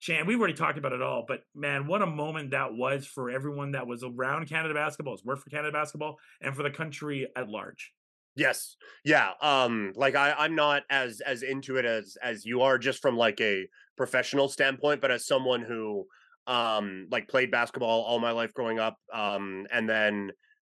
Chan, 0.03 0.27
we've 0.27 0.39
already 0.39 0.55
talked 0.55 0.79
about 0.79 0.93
it 0.95 1.03
all, 1.03 1.27
but 1.29 1.43
man, 1.55 1.87
what 1.87 2.01
a 2.01 2.07
moment 2.07 2.53
that 2.53 2.73
was 2.73 3.07
for 3.07 3.29
everyone 3.29 3.73
that 3.73 3.87
was 3.87 4.03
around 4.03 4.49
Canada 4.49 4.73
basketball, 4.73 5.13
has 5.13 5.23
worked 5.23 5.43
for 5.43 5.51
Canada 5.51 5.71
basketball, 5.73 6.17
and 6.41 6.57
for 6.57 6.63
the 6.63 6.71
country 6.71 7.29
at 7.37 7.51
large. 7.51 7.93
Yes. 8.37 8.77
Yeah. 9.05 9.33
Um, 9.43 9.93
like 9.97 10.15
I, 10.15 10.33
I'm 10.33 10.55
not 10.55 10.83
as 10.91 11.21
as 11.21 11.43
into 11.43 11.77
it 11.77 11.85
as 11.85 12.17
as 12.23 12.45
you 12.45 12.63
are, 12.63 12.79
just 12.79 13.03
from 13.03 13.17
like 13.17 13.41
a 13.41 13.67
professional 13.97 14.49
standpoint, 14.49 15.01
but 15.01 15.11
as 15.11 15.27
someone 15.27 15.63
who 15.63 16.07
um 16.47 17.07
like 17.11 17.29
played 17.29 17.51
basketball 17.51 18.03
all 18.03 18.19
my 18.19 18.31
life 18.31 18.55
growing 18.55 18.79
up, 18.79 18.97
um, 19.13 19.67
and 19.73 19.89
then 19.89 20.31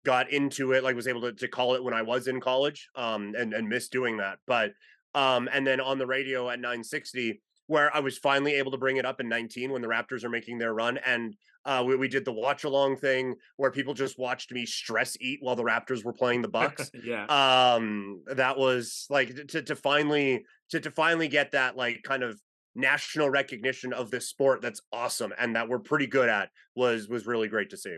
got 0.04 0.32
into 0.32 0.74
it, 0.74 0.84
like 0.84 0.96
was 0.96 1.08
able 1.08 1.22
to, 1.22 1.34
to 1.34 1.48
call 1.48 1.76
it 1.76 1.84
when 1.84 1.94
I 1.94 2.02
was 2.02 2.28
in 2.28 2.42
college, 2.42 2.90
um, 2.96 3.34
and, 3.38 3.54
and 3.54 3.70
missed 3.70 3.92
doing 3.92 4.18
that. 4.18 4.40
But 4.48 4.72
um, 5.16 5.48
and 5.54 5.66
then 5.66 5.80
on 5.80 5.98
the 6.00 6.08
radio 6.08 6.50
at 6.50 6.60
960, 6.60 7.42
where 7.68 7.96
I 7.96 8.00
was 8.00 8.18
finally 8.18 8.54
able 8.56 8.72
to 8.72 8.78
bring 8.78 8.98
it 8.98 9.06
up 9.06 9.20
in 9.20 9.30
19 9.30 9.72
when 9.72 9.82
the 9.82 9.88
Raptors 9.88 10.24
are 10.24 10.30
making 10.30 10.58
their 10.58 10.74
run. 10.74 10.98
And 11.06 11.36
uh, 11.66 11.84
we, 11.86 11.96
we 11.96 12.08
did 12.08 12.26
the 12.26 12.34
watch 12.34 12.64
along 12.64 12.98
thing 12.98 13.36
where 13.58 13.72
people 13.72 13.94
just 13.94 14.20
watched 14.20 14.52
me 14.52 14.66
stress 14.66 15.16
eat 15.22 15.40
while 15.42 15.56
the 15.56 15.64
Raptors 15.64 16.04
were 16.04 16.14
playing 16.14 16.42
the 16.42 16.50
Bucks 16.50 16.92
yeah, 17.04 17.26
um 17.26 18.22
that 18.28 18.58
was 18.58 19.06
like 19.10 19.34
to 19.48 19.62
to 19.62 19.76
finally 19.76 20.44
to 20.72 20.82
to 20.82 20.92
finally 20.92 21.30
get 21.30 21.52
that 21.52 21.78
like 21.78 22.04
kind 22.04 22.22
of 22.22 22.40
national 22.76 23.30
recognition 23.30 23.94
of 23.94 24.12
this 24.12 24.28
sport 24.28 24.62
that's 24.62 24.82
awesome 24.92 25.32
and 25.40 25.56
that 25.56 25.70
we're 25.70 25.80
pretty 25.80 26.08
good 26.08 26.28
at 26.28 26.50
was 26.76 27.08
was 27.08 27.26
really 27.26 27.48
great 27.48 27.70
to 27.70 27.78
see 27.78 27.98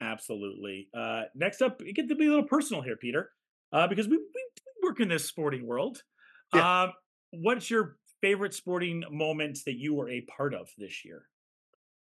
absolutely. 0.00 0.88
Uh, 0.96 1.22
next 1.34 1.62
up, 1.62 1.80
we 1.80 1.92
get 1.92 2.08
to 2.08 2.14
be 2.14 2.26
a 2.26 2.30
little 2.30 2.44
personal 2.44 2.82
here, 2.82 2.96
Peter, 2.96 3.30
uh, 3.72 3.86
because 3.86 4.08
we, 4.08 4.16
we 4.16 4.44
work 4.82 5.00
in 5.00 5.08
this 5.08 5.24
sporting 5.24 5.66
world. 5.66 6.02
Yeah. 6.54 6.82
Um, 6.82 6.92
what's 7.30 7.70
your 7.70 7.97
favorite 8.20 8.54
sporting 8.54 9.04
moments 9.10 9.64
that 9.64 9.74
you 9.76 9.94
were 9.94 10.08
a 10.08 10.20
part 10.22 10.54
of 10.54 10.68
this 10.78 11.04
year? 11.04 11.22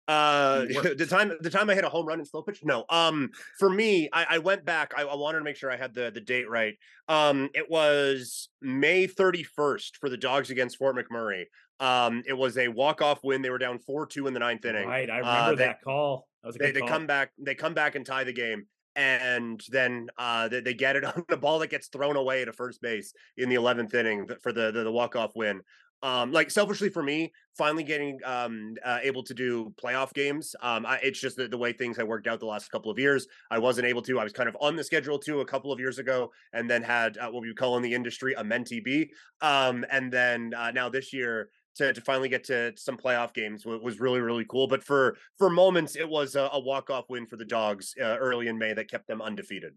uh 0.09 0.65
the 0.97 1.07
time 1.09 1.31
the 1.39 1.49
time 1.49 1.69
i 1.69 1.73
hit 1.73 1.85
a 1.85 1.89
home 1.89 2.05
run 2.05 2.19
in 2.19 2.25
slow 2.25 2.41
pitch 2.41 2.59
no. 2.65 2.83
Um 2.89 3.29
for 3.57 3.69
me 3.69 4.09
i, 4.11 4.25
I 4.31 4.37
went 4.39 4.65
back 4.65 4.91
I, 4.97 5.03
I 5.03 5.15
wanted 5.15 5.37
to 5.37 5.45
make 5.45 5.55
sure 5.55 5.71
i 5.71 5.77
had 5.77 5.93
the 5.93 6.11
the 6.13 6.19
date 6.19 6.49
right. 6.49 6.75
Um 7.07 7.49
it 7.53 7.69
was 7.69 8.49
may 8.61 9.07
31st 9.07 9.95
for 10.01 10.09
the 10.09 10.17
Dawgs 10.17 10.49
against 10.49 10.77
fort 10.77 10.97
mcmurray. 10.97 11.45
Um 11.79 12.21
it 12.27 12.33
was 12.33 12.57
a 12.57 12.67
walk-off 12.67 13.23
win. 13.23 13.41
They 13.41 13.49
were 13.49 13.57
down 13.57 13.79
4-2 13.89 14.27
in 14.27 14.33
the 14.33 14.41
ninth 14.41 14.65
inning. 14.65 14.89
Right, 14.89 15.09
I 15.09 15.21
Uh, 15.21 15.25
remember 15.25 15.55
they- 15.55 15.65
that 15.67 15.81
call. 15.81 16.27
That 16.41 16.47
was 16.47 16.55
a 16.57 16.59
they, 16.59 16.65
good 16.65 16.75
they 16.75 16.79
call. 16.81 16.89
come 16.89 17.07
back 17.07 17.31
they 17.37 17.55
come 17.55 17.73
back 17.73 17.95
and 17.95 18.05
tie 18.05 18.25
the 18.25 18.33
game 18.33 18.65
and 18.97 19.63
then 19.69 20.09
uh 20.17 20.49
they, 20.49 20.59
they 20.59 20.73
get 20.73 20.97
it 20.97 21.05
on 21.15 21.23
the 21.29 21.37
ball 21.37 21.59
that 21.59 21.69
gets 21.69 21.87
thrown 21.87 22.17
away 22.17 22.43
to 22.43 22.51
first 22.51 22.81
base 22.81 23.13
in 23.37 23.47
the 23.47 23.55
11th 23.55 23.93
inning 23.93 24.27
for 24.41 24.51
the 24.51 24.69
the, 24.71 24.83
the 24.83 24.91
walk-off 24.91 25.31
win 25.33 25.61
um 26.03 26.31
like 26.31 26.51
selfishly 26.51 26.89
for 26.89 27.01
me 27.01 27.31
finally 27.57 27.83
getting 27.83 28.19
um 28.25 28.75
uh, 28.85 28.99
able 29.01 29.23
to 29.23 29.33
do 29.33 29.73
playoff 29.81 30.13
games 30.13 30.55
um 30.61 30.85
I, 30.85 30.99
it's 31.01 31.19
just 31.19 31.37
the, 31.37 31.47
the 31.47 31.57
way 31.57 31.73
things 31.73 31.97
have 31.97 32.07
worked 32.07 32.27
out 32.27 32.39
the 32.39 32.45
last 32.45 32.69
couple 32.69 32.91
of 32.91 32.99
years. 32.99 33.27
I 33.49 33.57
wasn't 33.57 33.87
able 33.87 34.01
to 34.03 34.19
i 34.19 34.23
was 34.23 34.33
kind 34.33 34.49
of 34.49 34.57
on 34.59 34.75
the 34.75 34.83
schedule 34.83 35.17
too 35.17 35.39
a 35.39 35.45
couple 35.45 35.71
of 35.71 35.79
years 35.79 35.97
ago 35.97 36.31
and 36.51 36.69
then 36.69 36.83
had 36.83 37.17
uh, 37.17 37.29
what 37.29 37.41
we 37.41 37.53
call 37.53 37.77
in 37.77 37.83
the 37.83 37.93
industry 37.93 38.33
a 38.33 38.43
mentee 38.43 39.07
um 39.41 39.85
and 39.89 40.11
then 40.11 40.53
uh, 40.55 40.71
now 40.71 40.89
this 40.89 41.13
year 41.13 41.49
to, 41.75 41.93
to 41.93 42.01
finally 42.01 42.29
get 42.29 42.43
to 42.43 42.73
some 42.75 42.97
playoff 42.97 43.33
games 43.33 43.65
was 43.65 43.99
really 43.99 44.19
really 44.19 44.45
cool 44.45 44.67
but 44.67 44.83
for 44.83 45.17
for 45.37 45.49
moments 45.49 45.95
it 45.95 46.07
was 46.07 46.35
a, 46.35 46.49
a 46.53 46.59
walk-off 46.59 47.05
win 47.09 47.25
for 47.25 47.37
the 47.37 47.45
Dawgs 47.45 47.95
uh, 47.99 48.17
early 48.17 48.47
in 48.47 48.57
may 48.57 48.73
that 48.73 48.89
kept 48.91 49.07
them 49.07 49.21
undefeated 49.21 49.73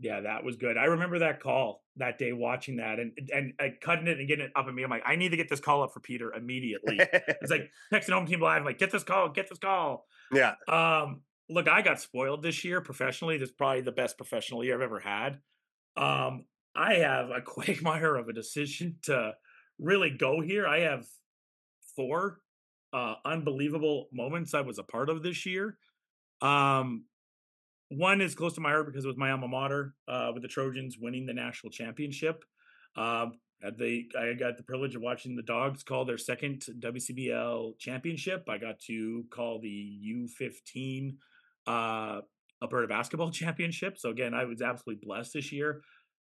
Yeah, 0.00 0.20
that 0.20 0.44
was 0.44 0.56
good. 0.56 0.76
I 0.76 0.84
remember 0.84 1.20
that 1.20 1.40
call 1.40 1.82
that 1.96 2.18
day, 2.18 2.32
watching 2.32 2.76
that 2.76 3.00
and 3.00 3.12
and, 3.32 3.52
and 3.58 3.80
cutting 3.80 4.06
it 4.06 4.18
and 4.18 4.28
getting 4.28 4.44
it 4.46 4.52
up 4.54 4.66
at 4.66 4.74
me. 4.74 4.84
I'm 4.84 4.90
like, 4.90 5.02
I 5.04 5.16
need 5.16 5.30
to 5.30 5.36
get 5.36 5.48
this 5.48 5.60
call 5.60 5.82
up 5.82 5.92
for 5.92 6.00
Peter 6.00 6.32
immediately. 6.32 6.98
it's 7.00 7.50
like 7.50 7.70
texting 7.92 8.12
home 8.12 8.26
team 8.26 8.40
live, 8.40 8.60
I'm 8.60 8.64
like, 8.64 8.78
get 8.78 8.92
this 8.92 9.02
call, 9.02 9.28
get 9.30 9.48
this 9.48 9.58
call. 9.58 10.06
yeah 10.32 10.54
Um, 10.68 11.22
look, 11.48 11.68
I 11.68 11.82
got 11.82 12.00
spoiled 12.00 12.42
this 12.42 12.64
year 12.64 12.80
professionally. 12.80 13.38
This 13.38 13.48
is 13.48 13.54
probably 13.54 13.80
the 13.80 13.92
best 13.92 14.16
professional 14.16 14.64
year 14.64 14.76
I've 14.76 14.82
ever 14.82 15.00
had. 15.00 15.40
Um, 15.96 16.44
I 16.76 16.94
have 16.94 17.30
a 17.30 17.40
quagmire 17.44 18.14
of 18.16 18.28
a 18.28 18.32
decision 18.32 18.98
to 19.02 19.32
really 19.80 20.10
go 20.10 20.40
here. 20.40 20.66
I 20.66 20.80
have 20.80 21.06
four 21.96 22.40
uh 22.92 23.14
unbelievable 23.24 24.08
moments 24.12 24.54
I 24.54 24.60
was 24.62 24.78
a 24.78 24.82
part 24.84 25.10
of 25.10 25.22
this 25.22 25.44
year. 25.44 25.76
Um 26.40 27.04
one 27.90 28.20
is 28.20 28.34
close 28.34 28.54
to 28.54 28.60
my 28.60 28.70
heart 28.70 28.86
because 28.86 29.04
it 29.04 29.08
was 29.08 29.16
my 29.16 29.30
alma 29.30 29.48
mater 29.48 29.94
uh 30.08 30.30
with 30.32 30.42
the 30.42 30.48
Trojans 30.48 30.96
winning 31.00 31.26
the 31.26 31.34
national 31.34 31.70
championship. 31.70 32.44
They 32.96 34.06
I 34.16 34.34
got 34.34 34.56
the 34.56 34.62
privilege 34.62 34.94
of 34.94 35.02
watching 35.02 35.34
the 35.34 35.42
Dawgs 35.42 35.82
call 35.82 36.04
their 36.04 36.18
second 36.18 36.64
WCBL 36.78 37.78
championship. 37.78 38.44
I 38.48 38.58
got 38.58 38.78
to 38.86 39.24
call 39.30 39.60
the 39.60 39.98
U15 40.38 41.16
uh 41.66 42.20
Alberta 42.62 42.88
basketball 42.88 43.30
championship. 43.42 43.98
So 43.98 44.10
again, 44.10 44.34
I 44.34 44.44
was 44.44 44.62
absolutely 44.62 45.04
blessed 45.06 45.32
this 45.34 45.52
year. 45.52 45.82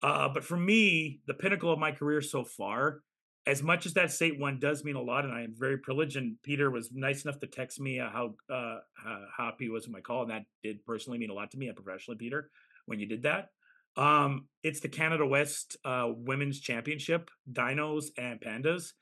Uh, 0.02 0.28
but 0.28 0.44
for 0.44 0.56
me, 0.56 1.20
the 1.26 1.34
pinnacle 1.34 1.72
of 1.72 1.78
my 1.78 1.92
career 1.92 2.20
so 2.20 2.44
far, 2.44 3.00
as 3.46 3.62
much 3.62 3.84
as 3.84 3.92
that 3.94 4.10
state 4.10 4.38
one 4.38 4.58
does 4.58 4.84
mean 4.84 4.96
a 4.96 5.02
lot, 5.02 5.24
and 5.24 5.34
I 5.34 5.42
am 5.42 5.54
very 5.56 5.78
privileged. 5.78 6.16
And 6.16 6.36
Peter 6.42 6.70
was 6.70 6.90
nice 6.92 7.24
enough 7.24 7.40
to 7.40 7.46
text 7.46 7.78
me 7.80 8.00
uh, 8.00 8.08
how 8.10 8.34
uh, 8.50 8.78
how 8.94 9.24
happy 9.36 9.64
he 9.64 9.70
was 9.70 9.86
with 9.86 9.92
my 9.92 10.00
call, 10.00 10.22
and 10.22 10.30
that 10.30 10.44
did 10.62 10.84
personally 10.86 11.18
mean 11.18 11.30
a 11.30 11.34
lot 11.34 11.50
to 11.50 11.58
me 11.58 11.68
and 11.68 11.76
professionally, 11.76 12.18
Peter, 12.18 12.50
when 12.86 12.98
you 12.98 13.06
did 13.06 13.22
that. 13.24 13.48
Um, 13.96 14.48
it's 14.62 14.80
the 14.80 14.88
Canada 14.88 15.24
West 15.26 15.76
uh, 15.84 16.08
Women's 16.08 16.58
Championship, 16.60 17.30
Dinos 17.52 18.06
and 18.18 18.40
Pandas. 18.40 18.92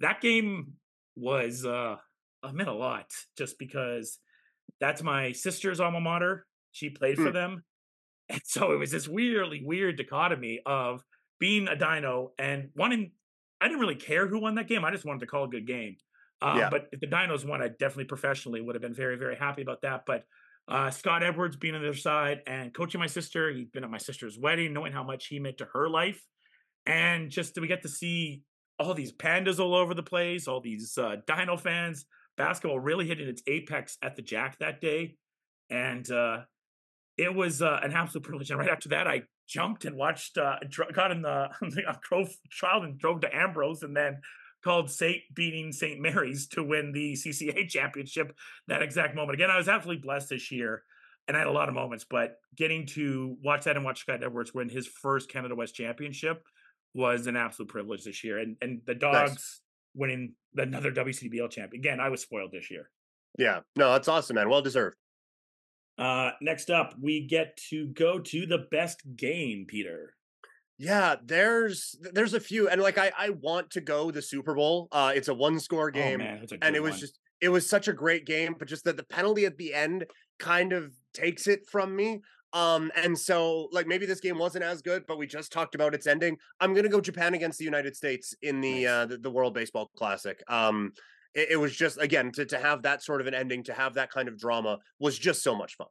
That 0.00 0.20
game 0.20 0.74
was 1.16 1.64
uh, 1.64 1.96
uh, 2.42 2.52
meant 2.52 2.68
a 2.68 2.74
lot, 2.74 3.06
just 3.38 3.58
because 3.58 4.18
that's 4.80 5.02
my 5.02 5.32
sister's 5.32 5.80
alma 5.80 6.00
mater. 6.00 6.46
She 6.72 6.90
played 6.90 7.16
for 7.16 7.28
Hmm. 7.28 7.32
them, 7.34 7.64
and 8.28 8.40
so 8.44 8.72
it 8.72 8.76
was 8.76 8.90
this 8.90 9.06
weirdly 9.08 9.62
weird 9.64 9.96
dichotomy 9.96 10.60
of 10.66 11.02
being 11.38 11.68
a 11.68 11.76
Dino 11.76 12.32
and 12.38 12.70
wanting. 12.74 13.12
I 13.64 13.68
didn't 13.68 13.80
really 13.80 13.94
care 13.94 14.28
who 14.28 14.40
won 14.40 14.56
that 14.56 14.68
game. 14.68 14.84
I 14.84 14.90
just 14.90 15.06
wanted 15.06 15.20
to 15.20 15.26
call 15.26 15.44
a 15.44 15.48
good 15.48 15.66
game. 15.66 15.96
Uh, 16.42 16.56
Yeah. 16.58 16.70
But 16.70 16.88
if 16.92 17.00
the 17.00 17.06
Dinos 17.06 17.46
won, 17.46 17.62
I 17.62 17.68
definitely 17.68 18.04
professionally 18.04 18.60
would 18.60 18.74
have 18.74 18.82
been 18.82 18.94
very, 18.94 19.16
very 19.16 19.36
happy 19.36 19.62
about 19.62 19.80
that. 19.82 20.02
But 20.06 20.24
uh, 20.68 20.90
Scott 20.90 21.22
Edwards 21.22 21.56
being 21.56 21.74
on 21.74 21.80
the 21.80 21.88
other 21.88 21.96
side 21.96 22.42
and 22.46 22.74
coaching 22.74 23.00
my 23.00 23.06
sister, 23.06 23.50
he'd 23.50 23.72
been 23.72 23.84
at 23.84 23.90
my 23.90 23.98
sister's 23.98 24.38
wedding, 24.38 24.74
knowing 24.74 24.92
how 24.92 25.02
much 25.02 25.28
he 25.28 25.38
meant 25.38 25.58
to 25.58 25.68
her 25.72 25.88
life, 25.88 26.22
and 26.84 27.30
just 27.30 27.58
we 27.58 27.66
get 27.66 27.82
to 27.82 27.88
see 27.88 28.42
all 28.78 28.92
these 28.92 29.12
pandas 29.12 29.58
all 29.58 29.74
over 29.74 29.94
the 29.94 30.02
place, 30.02 30.46
all 30.46 30.60
these 30.60 30.98
uh, 30.98 31.16
Dino 31.26 31.56
fans, 31.56 32.04
basketball 32.36 32.78
really 32.78 33.06
hitting 33.06 33.28
its 33.28 33.42
apex 33.46 33.96
at 34.02 34.16
the 34.16 34.22
Jack 34.22 34.58
that 34.58 34.80
day, 34.80 35.16
and 35.70 36.10
uh, 36.10 36.40
it 37.16 37.34
was 37.34 37.62
uh, 37.62 37.80
an 37.82 37.92
absolute 37.92 38.24
privilege. 38.24 38.50
And 38.50 38.58
right 38.58 38.68
after 38.68 38.90
that, 38.90 39.06
I 39.06 39.22
jumped 39.46 39.84
and 39.84 39.96
watched, 39.96 40.38
uh, 40.38 40.56
got 40.92 41.10
in 41.10 41.22
the 41.22 41.48
drove 42.02 42.28
trial 42.50 42.82
and 42.82 42.98
drove 42.98 43.20
to 43.22 43.34
Ambrose, 43.34 43.82
and 43.82 43.96
then 43.96 44.20
called 44.62 44.90
SAIT 44.90 45.22
beating 45.34 45.72
St. 45.72 46.00
Mary's 46.00 46.46
to 46.48 46.62
win 46.62 46.92
the 46.92 47.12
CCA 47.14 47.68
championship. 47.68 48.34
That 48.68 48.82
exact 48.82 49.14
moment. 49.14 49.34
Again, 49.34 49.50
I 49.50 49.56
was 49.56 49.68
absolutely 49.68 50.02
blessed 50.02 50.30
this 50.30 50.50
year, 50.50 50.82
and 51.28 51.36
I 51.36 51.40
had 51.40 51.48
a 51.48 51.52
lot 51.52 51.68
of 51.68 51.74
moments. 51.74 52.04
But 52.08 52.36
getting 52.56 52.86
to 52.88 53.36
watch 53.42 53.64
that 53.64 53.76
and 53.76 53.84
watch 53.84 54.00
Scott 54.00 54.24
Edwards 54.24 54.54
win 54.54 54.68
his 54.68 54.86
first 54.86 55.28
Canada 55.30 55.54
West 55.54 55.74
championship 55.74 56.42
was 56.94 57.26
an 57.26 57.36
absolute 57.36 57.68
privilege 57.68 58.04
this 58.04 58.24
year. 58.24 58.38
And 58.38 58.56
and 58.62 58.80
the 58.86 58.94
Dawgs 58.94 59.60
winning 59.94 60.34
another 60.56 60.90
WCBL 60.92 61.50
champion. 61.50 61.80
Again, 61.80 62.00
I 62.00 62.08
was 62.08 62.22
spoiled 62.22 62.52
this 62.52 62.70
year. 62.70 62.90
yeah 63.38 63.60
no 63.74 63.90
that's 63.92 64.06
awesome 64.06 64.36
man 64.36 64.48
well 64.48 64.62
deserved 64.62 64.96
Uh, 65.96 66.32
next 66.40 66.70
up, 66.70 66.94
we 67.00 67.26
get 67.26 67.56
to 67.70 67.86
go 67.88 68.18
to 68.18 68.46
the 68.46 68.58
best 68.70 69.02
game, 69.16 69.64
Peter. 69.68 70.14
Yeah, 70.76 71.16
there's 71.22 71.94
there's 72.00 72.34
a 72.34 72.40
few, 72.40 72.68
and 72.68 72.82
like 72.82 72.98
I 72.98 73.12
I 73.16 73.30
want 73.30 73.70
to 73.72 73.80
go 73.80 74.10
the 74.10 74.22
Super 74.22 74.54
Bowl. 74.54 74.88
Uh, 74.90 75.12
it's 75.14 75.28
a 75.28 75.34
one 75.34 75.60
score 75.60 75.88
Oh 75.88 75.90
game, 75.92 76.18
man, 76.18 76.40
that's 76.40 76.52
a 76.52 76.58
and 76.62 76.74
it 76.74 76.82
was 76.82 76.92
one. 76.94 77.00
just 77.00 77.20
it 77.40 77.48
was 77.48 77.68
such 77.68 77.86
a 77.86 77.92
great 77.92 78.26
game, 78.26 78.56
but 78.58 78.66
just 78.66 78.84
that 78.84 78.96
the 78.96 79.04
penalty 79.04 79.46
at 79.46 79.56
the 79.56 79.72
end 79.72 80.04
kind 80.38 80.72
of 80.72 80.92
takes 81.12 81.46
it 81.46 81.60
from 81.68 81.94
me. 81.94 82.22
Um, 82.52 82.90
and 82.96 83.16
so 83.18 83.68
like 83.72 83.86
maybe 83.86 84.06
this 84.06 84.20
game 84.20 84.38
wasn't 84.38 84.64
as 84.64 84.82
good, 84.82 85.04
but 85.06 85.16
we 85.18 85.26
just 85.28 85.52
talked 85.52 85.76
about 85.76 85.94
its 85.94 86.06
ending. 86.08 86.38
I'm 86.58 86.74
gonna 86.74 86.88
go 86.88 87.00
Japan 87.00 87.34
against 87.34 87.58
the 87.58 87.64
United 87.64 87.94
States 87.94 88.34
in 88.42 88.60
the 88.60 88.84
Nice. 88.84 88.86
uh 88.86 89.06
the, 89.06 89.18
the 89.18 89.30
World 89.30 89.54
Baseball 89.54 89.90
Classic. 89.96 90.42
Um, 90.48 90.92
it, 91.34 91.48
it 91.52 91.56
was 91.56 91.74
just 91.74 91.98
again 92.00 92.32
to 92.32 92.44
to 92.46 92.58
have 92.58 92.82
that 92.82 93.02
sort 93.02 93.20
of 93.20 93.26
an 93.26 93.34
ending, 93.34 93.62
to 93.64 93.74
have 93.74 93.94
that 93.94 94.10
kind 94.10 94.28
of 94.28 94.38
drama 94.38 94.78
was 94.98 95.18
just 95.18 95.42
so 95.42 95.54
much 95.54 95.76
fun. 95.76 95.88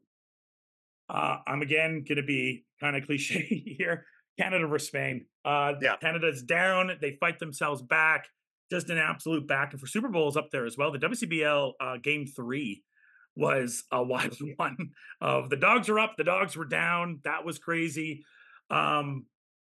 Uh, 1.10 1.38
I'm 1.45 1.61
again 1.61 2.03
going 2.07 2.18
to 2.18 2.24
be 2.24 2.65
kind 2.80 2.95
of 2.95 3.06
cliche 3.06 3.44
here. 3.78 4.06
Canada 4.40 4.65
versus 4.65 4.88
Spain. 4.88 5.26
Uh, 5.45 5.74
Yeah. 5.82 5.95
Canada's 5.98 6.41
down. 6.41 6.91
They 7.02 7.18
fight 7.20 7.40
themselves 7.40 7.82
back. 7.84 8.28
Just 8.72 8.90
an 8.90 8.98
absolute 8.98 9.48
back. 9.48 9.72
And 9.74 9.80
for 9.80 9.86
Super 9.86 10.07
Bowls 10.10 10.36
up 10.36 10.49
there 10.52 10.65
as 10.65 10.76
well. 10.78 10.91
The 10.91 10.98
WCBL 10.99 11.74
uh, 11.80 11.98
game 12.02 12.26
three 12.26 12.82
was 13.36 13.84
a 13.91 14.02
wild 14.11 14.36
one. 14.56 14.91
Of 15.22 15.49
the 15.49 15.57
Dawgs 15.57 15.90
are 15.90 15.99
up, 15.99 16.15
the 16.18 16.24
Dawgs 16.24 16.56
were 16.56 16.65
down. 16.65 17.20
That 17.26 17.45
was 17.45 17.60
crazy. 17.60 18.24
Um, 18.72 19.26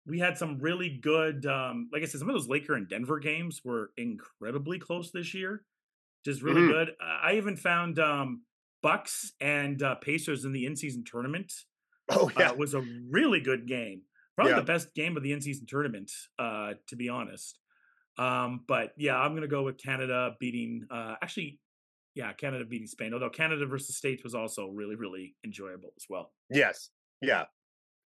we 0.06 0.20
had 0.20 0.38
some 0.38 0.60
really 0.60 0.98
good, 0.98 1.46
um, 1.46 1.90
like 1.94 2.02
I 2.04 2.06
said, 2.06 2.20
some 2.20 2.30
of 2.30 2.36
those 2.36 2.48
Laker 2.50 2.74
and 2.76 2.88
Denver 2.90 3.20
games 3.20 3.62
were 3.64 3.92
incredibly 3.98 4.80
close 4.80 5.12
this 5.12 5.34
year. 5.34 5.66
Just 6.26 6.42
really 6.42 6.62
Mhm. 6.62 6.66
good. 6.66 6.90
Uh, 7.02 7.20
I 7.24 7.36
even 7.36 7.58
found 7.58 8.00
um, 8.00 8.44
Bucks 8.82 9.34
and 9.42 9.82
uh, 9.84 9.96
Pacers 9.96 10.46
in 10.46 10.54
the 10.54 10.66
in-season 10.66 11.06
tournament 11.06 11.54
Oh 12.10 12.30
yeah, 12.38 12.52
uh, 12.52 12.56
was 12.56 12.74
a 12.74 12.82
really 12.82 13.40
good 13.42 13.68
game. 13.68 14.04
Probably 14.36 14.54
Yeah. 14.54 14.56
the 14.56 14.64
best 14.64 14.94
game 14.96 15.16
of 15.18 15.24
the 15.24 15.32
in-season 15.32 15.68
tournament, 15.68 16.12
uh, 16.40 16.76
to 16.88 16.96
be 16.96 17.10
honest. 17.10 17.60
Um, 18.18 18.66
but 18.68 18.94
yeah, 18.98 19.18
I'm 19.18 19.36
gonna 19.36 19.48
go 19.48 19.64
with 19.64 19.78
Canada 19.78 20.36
beating. 20.40 20.88
Uh, 20.90 21.16
actually, 21.22 21.60
yeah, 22.16 22.34
Canada 22.34 22.66
beating 22.66 22.88
Spain. 22.88 23.14
Although 23.14 23.32
Canada 23.32 23.66
versus 23.68 23.98
States 23.98 24.24
was 24.24 24.36
also 24.36 24.70
really, 24.70 24.96
really 24.96 25.36
enjoyable 25.46 25.94
as 25.98 26.06
well. 26.10 26.34
Yes. 26.50 26.90
Yeah. 27.22 27.46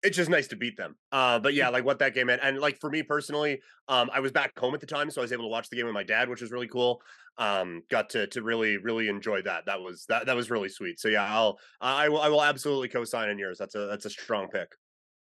It's 0.04 0.16
just 0.16 0.30
nice 0.30 0.48
to 0.50 0.56
beat 0.56 0.78
them. 0.78 0.96
Uh, 1.12 1.40
but 1.40 1.54
yeah, 1.54 1.70
like 1.70 1.84
what 1.84 2.00
that 2.00 2.14
game 2.14 2.28
meant. 2.28 2.42
And 2.44 2.60
like 2.60 2.80
for 2.80 2.90
me 2.90 3.02
personally, 3.02 3.62
um, 3.88 4.10
I 4.14 4.20
was 4.20 4.32
back 4.32 4.58
home 4.58 4.76
at 4.76 4.80
the 4.80 4.86
time, 4.86 5.10
so 5.10 5.22
I 5.22 5.24
was 5.24 5.32
able 5.32 5.46
to 5.46 5.50
watch 5.50 5.70
the 5.70 5.76
game 5.76 5.86
with 5.86 5.94
my 5.96 6.04
dad, 6.04 6.30
which 6.30 6.42
was 6.42 6.52
really 6.52 6.68
cool. 6.68 7.02
Um, 7.40 7.82
got 7.90 8.12
to 8.12 8.28
to 8.28 8.44
really, 8.44 8.78
really 8.78 9.10
enjoy 9.10 9.42
that. 9.44 9.66
That 9.66 9.82
was 9.82 10.06
that 10.10 10.28
that 10.28 10.36
was 10.36 10.52
really 10.52 10.70
sweet. 10.70 11.00
So 11.00 11.08
yeah, 11.08 11.26
I'll 11.26 11.58
I 11.82 12.10
will 12.10 12.22
I 12.22 12.30
will 12.30 12.44
absolutely 12.44 12.90
co-sign 12.90 13.30
in 13.30 13.40
yours. 13.40 13.58
That's 13.58 13.76
a 13.76 13.88
that's 13.88 14.06
a 14.06 14.10
strong 14.10 14.50
pick. 14.50 14.70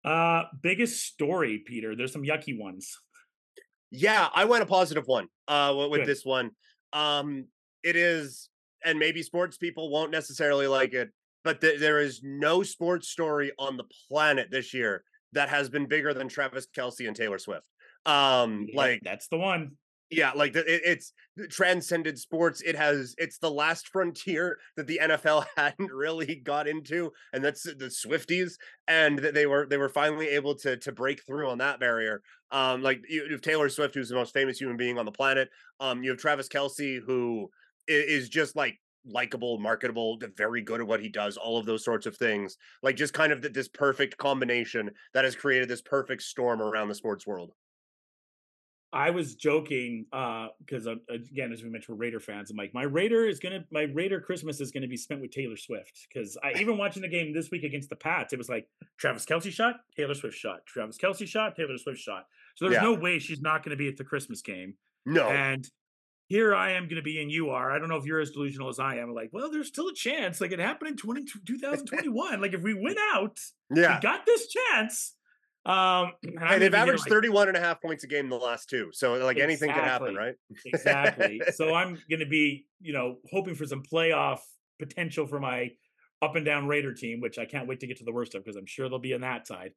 Uh, 0.05 0.44
biggest 0.62 1.05
story, 1.05 1.62
Peter. 1.64 1.97
There's 1.97 2.12
some 2.12 2.22
yucky 2.22 2.59
ones. 2.59 2.98
Yeah, 3.90 4.28
I 4.34 4.44
went 4.47 4.62
a 4.62 4.66
positive 4.66 5.06
one 5.06 5.28
uh 5.47 5.68
wi- 5.68 5.88
with 5.88 6.01
Good. 6.01 6.09
this 6.09 6.24
one. 6.24 6.51
Um 6.93 7.47
it 7.82 7.97
is 7.97 8.48
and 8.84 8.98
maybe 8.98 9.22
sports 9.22 9.56
people 9.56 9.90
won't 9.90 10.10
necessarily 10.10 10.66
like 10.66 10.93
it, 10.93 11.10
but 11.47 11.60
th- 11.60 11.81
there 11.81 12.01
is 12.01 12.20
no 12.23 12.62
sports 12.62 13.09
story 13.09 13.52
on 13.59 13.77
the 13.77 13.85
planet 14.09 14.48
this 14.51 14.74
year 14.74 15.05
that 15.32 15.48
has 15.48 15.68
been 15.70 15.86
bigger 15.86 16.12
than 16.12 16.28
Travis 16.28 16.66
Kelce 16.77 17.06
and 17.06 17.16
Taylor 17.16 17.39
Swift. 17.39 17.66
Um 18.05 18.66
Yeah, 18.68 18.77
like 18.77 19.01
that's 19.02 19.28
the 19.28 19.39
one. 19.39 19.77
yeah, 20.10 20.32
like 20.32 20.52
the, 20.52 20.60
it, 20.60 20.82
it's 20.85 21.12
transcended 21.51 22.18
sports. 22.18 22.60
It 22.62 22.77
has 22.77 23.14
it's 23.18 23.39
the 23.39 23.51
last 23.51 23.89
frontier 23.89 24.59
that 24.77 24.86
the 24.86 25.01
NFL 25.02 25.47
hadn't 25.56 25.93
really 25.93 26.36
got 26.36 26.68
into, 26.68 27.12
and 27.32 27.44
that's 27.44 27.64
the 27.64 27.90
Swifties, 27.90 28.52
and 28.86 29.18
they 29.18 29.47
were 29.47 29.66
they 29.66 29.77
were 29.78 29.89
finally 29.89 30.28
able 30.28 30.55
to 30.56 30.77
to 30.77 30.93
break 30.93 31.24
through 31.27 31.48
on 31.51 31.59
that 31.59 31.81
barrier. 31.81 32.23
Um, 32.52 32.82
like 32.82 33.01
you 33.09 33.24
you 33.24 33.32
have 33.32 33.40
Taylor 33.40 33.68
Swift, 33.68 33.94
who's 33.94 34.09
the 34.09 34.14
most 34.14 34.32
famous 34.32 34.60
human 34.60 34.77
being 34.77 34.98
on 34.98 35.06
the 35.06 35.12
planet. 35.12 35.48
Um, 35.81 36.05
you 36.05 36.10
have 36.10 36.18
Travis 36.20 36.48
Kelce, 36.48 37.01
who 37.05 37.51
is 37.89 38.28
just 38.28 38.56
like 38.56 38.78
likable, 39.06 39.58
marketable, 39.58 40.18
very 40.36 40.60
good 40.62 40.80
at 40.80 40.86
what 40.86 41.00
he 41.00 41.08
does, 41.08 41.36
all 41.36 41.58
of 41.58 41.66
those 41.66 41.84
sorts 41.84 42.06
of 42.06 42.16
things. 42.16 42.56
Like 42.82 42.96
just 42.96 43.14
kind 43.14 43.32
of 43.32 43.40
th- 43.40 43.54
this 43.54 43.68
perfect 43.68 44.16
combination 44.18 44.90
that 45.14 45.24
has 45.24 45.36
created 45.36 45.68
this 45.68 45.82
perfect 45.82 46.22
storm 46.22 46.60
around 46.60 46.88
the 46.88 46.94
sports 46.94 47.26
world. 47.26 47.52
I 48.92 49.10
was 49.10 49.34
joking 49.34 50.06
uh 50.12 50.48
because 50.64 50.86
uh, 50.86 50.94
again, 51.10 51.52
as 51.52 51.62
we 51.62 51.68
mentioned, 51.68 51.98
we're 51.98 52.04
Raider 52.04 52.20
fans. 52.20 52.50
I'm 52.50 52.56
like, 52.56 52.72
my 52.72 52.84
Raider 52.84 53.26
is 53.26 53.38
gonna, 53.40 53.64
my 53.70 53.82
Raider 53.82 54.20
Christmas 54.20 54.60
is 54.60 54.70
gonna 54.70 54.86
be 54.86 54.96
spent 54.96 55.20
with 55.20 55.32
Taylor 55.32 55.56
Swift 55.56 56.06
because 56.08 56.38
I 56.42 56.52
even 56.58 56.78
watching 56.78 57.02
the 57.02 57.08
game 57.08 57.34
this 57.34 57.50
week 57.50 57.64
against 57.64 57.90
the 57.90 57.96
Pats, 57.96 58.32
it 58.32 58.38
was 58.38 58.48
like 58.48 58.68
Travis 58.96 59.26
Kelce 59.26 59.50
shot, 59.52 59.80
Taylor 59.96 60.14
Swift 60.14 60.36
shot, 60.36 60.64
Travis 60.66 60.96
Kelce 60.98 61.26
shot, 61.26 61.56
Taylor 61.56 61.76
Swift 61.78 61.98
shot. 62.00 62.26
So 62.54 62.66
there's 62.66 62.76
Yeah. 62.76 62.88
no 62.88 62.94
way 62.94 63.18
she's 63.18 63.40
not 63.40 63.64
gonna 63.64 63.76
be 63.76 63.88
at 63.88 63.96
the 63.96 64.04
Christmas 64.04 64.40
game. 64.40 64.74
No, 65.04 65.28
And 65.28 65.68
here 66.28 66.54
I 66.54 66.72
am 66.72 66.84
going 66.84 66.96
to 66.96 67.02
be, 67.02 67.20
and 67.20 67.30
you 67.30 67.50
are. 67.50 67.70
I 67.70 67.78
don't 67.78 67.88
know 67.88 67.96
if 67.96 68.04
you're 68.04 68.20
as 68.20 68.30
delusional 68.30 68.68
as 68.68 68.78
I 68.78 68.96
am. 68.96 69.14
Like, 69.14 69.30
well, 69.32 69.50
there's 69.50 69.68
still 69.68 69.88
a 69.88 69.94
chance. 69.94 70.40
Like, 70.40 70.52
it 70.52 70.58
happened 70.58 70.90
in 70.90 70.96
20, 70.96 71.24
2021. 71.46 72.40
like, 72.40 72.52
if 72.52 72.62
we 72.62 72.74
win 72.74 72.96
out, 73.14 73.38
yeah. 73.74 73.96
we 73.96 74.00
got 74.00 74.26
this 74.26 74.48
chance. 74.48 75.14
Um, 75.64 76.12
and, 76.22 76.34
they've 76.34 76.38
gonna 76.40 76.58
be 76.58 76.64
here 76.64 76.74
averaged 76.76 77.00
like- 77.02 77.10
31 77.10 77.48
and 77.48 77.56
a 77.56 77.60
half 77.60 77.80
points 77.80 78.04
a 78.04 78.06
game 78.06 78.24
in 78.24 78.30
the 78.30 78.36
last 78.36 78.68
two. 78.68 78.90
So 78.92 79.14
like 79.14 79.38
anything 79.38 79.70
can 79.70 79.84
happen, 79.84 80.14
right? 80.14 80.34
exactly. 80.64 81.40
So 81.54 81.74
I'm 81.74 81.98
going 82.08 82.20
to 82.20 82.26
be, 82.26 82.66
you 82.80 82.92
know, 82.92 83.16
hoping 83.30 83.54
for 83.54 83.66
some 83.66 83.82
playoff 83.82 84.40
potential 84.78 85.26
for 85.26 85.40
my 85.40 85.70
up 86.22 86.36
and 86.36 86.44
down 86.44 86.66
Raider 86.66 86.94
team, 86.94 87.20
which 87.20 87.38
I 87.38 87.44
can't 87.44 87.68
wait 87.68 87.80
to 87.80 87.86
get 87.86 87.98
to 87.98 88.04
the 88.04 88.12
worst 88.12 88.34
of 88.34 88.44
because 88.44 88.56
I'm 88.56 88.66
sure 88.66 88.88
they'll 88.88 88.98
be 88.98 89.14
on 89.14 89.20
that 89.20 89.46
side. 89.46 89.72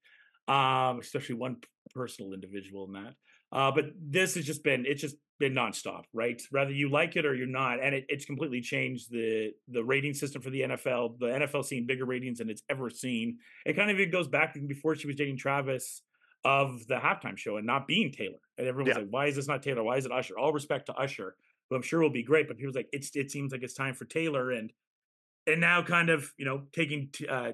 Um, 0.48 1.00
especially 1.00 1.36
one 1.36 1.58
personal 1.94 2.34
individual 2.34 2.86
in 2.86 2.94
that. 2.94 3.14
Uh, 3.52 3.72
but 3.72 3.86
this 4.00 4.36
has 4.36 4.46
just 4.46 4.64
been 4.64 4.86
it's 4.86 5.02
just 5.02 5.16
been 5.40 5.54
nonstop, 5.54 6.04
right? 6.14 6.42
Whether 6.52 6.72
you 6.72 6.90
like 6.90 7.16
it 7.16 7.26
or 7.26 7.34
you're 7.34 7.48
not, 7.48 7.82
and 7.82 7.96
it, 7.96 8.06
it's 8.10 8.26
completely 8.26 8.62
changed 8.62 9.12
the 9.12 9.54
the 9.68 9.84
rating 9.84 10.14
system 10.14 10.42
for 10.42 10.50
the 10.50 10.62
NFL. 10.62 11.20
The 11.20 11.28
NFL 11.28 11.66
seeing 11.66 11.86
bigger 11.88 12.06
ratings 12.06 12.40
than 12.40 12.50
it's 12.50 12.64
ever 12.70 12.90
seen. 12.90 13.40
It 13.66 13.74
kind 13.76 13.90
of 13.90 14.00
even 14.00 14.12
goes 14.12 14.28
back 14.28 14.56
before 14.68 14.96
she 14.96 15.08
was 15.08 15.16
dating 15.16 15.38
Travis 15.38 16.02
of 16.46 16.86
the 16.88 16.96
halftime 16.96 17.38
show 17.38 17.58
and 17.58 17.66
not 17.68 17.88
being 17.88 18.12
Taylor. 18.12 18.40
And 18.58 18.68
everyone's 18.68 18.96
Yeah. 18.96 19.02
like, 19.02 19.10
"Why 19.10 19.26
is 19.28 19.36
this 19.36 19.48
not 19.48 19.64
Taylor? 19.64 19.84
Why 19.84 19.98
is 19.98 20.06
it 20.06 20.12
Usher?" 20.12 20.38
All 20.38 20.54
respect 20.54 20.86
to 20.88 20.94
Usher, 20.94 21.36
who 21.70 21.76
I'm 21.76 21.82
sure 21.82 22.02
will 22.02 22.10
be 22.10 22.24
great, 22.24 22.48
but 22.48 22.58
people's 22.58 22.76
like, 22.76 22.90
"It's 22.94 23.16
it 23.16 23.32
seems 23.32 23.52
like 23.52 23.64
it's 23.64 23.74
time 23.74 23.94
for 23.96 24.06
Taylor," 24.06 24.52
and 24.52 24.72
and 25.48 25.60
now 25.62 25.82
kind 25.82 26.10
of 26.10 26.34
you 26.38 26.46
know 26.46 26.68
taking 26.74 27.10
t- 27.12 27.28
uh, 27.28 27.54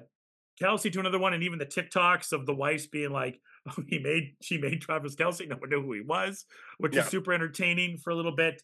Kelce 0.60 0.92
to 0.92 1.00
another 1.00 1.18
one, 1.18 1.34
and 1.34 1.42
even 1.42 1.58
the 1.58 1.66
TikToks 1.66 2.32
of 2.32 2.46
the 2.46 2.54
wives 2.54 2.86
being 2.86 3.10
like, 3.10 3.40
"Oh, 3.40 3.55
he 3.88 3.98
made 3.98 4.36
she 4.42 4.58
made 4.58 4.80
Travis 4.82 5.14
Kelce." 5.16 5.46
No 5.48 5.56
one 5.56 5.70
knew 5.70 5.82
who 5.82 5.92
he 5.92 6.00
was, 6.00 6.44
which 6.78 6.94
Yeah. 6.94 7.02
was 7.02 7.10
super 7.10 7.32
entertaining 7.32 7.98
for 7.98 8.10
a 8.10 8.14
little 8.16 8.34
bit. 8.34 8.62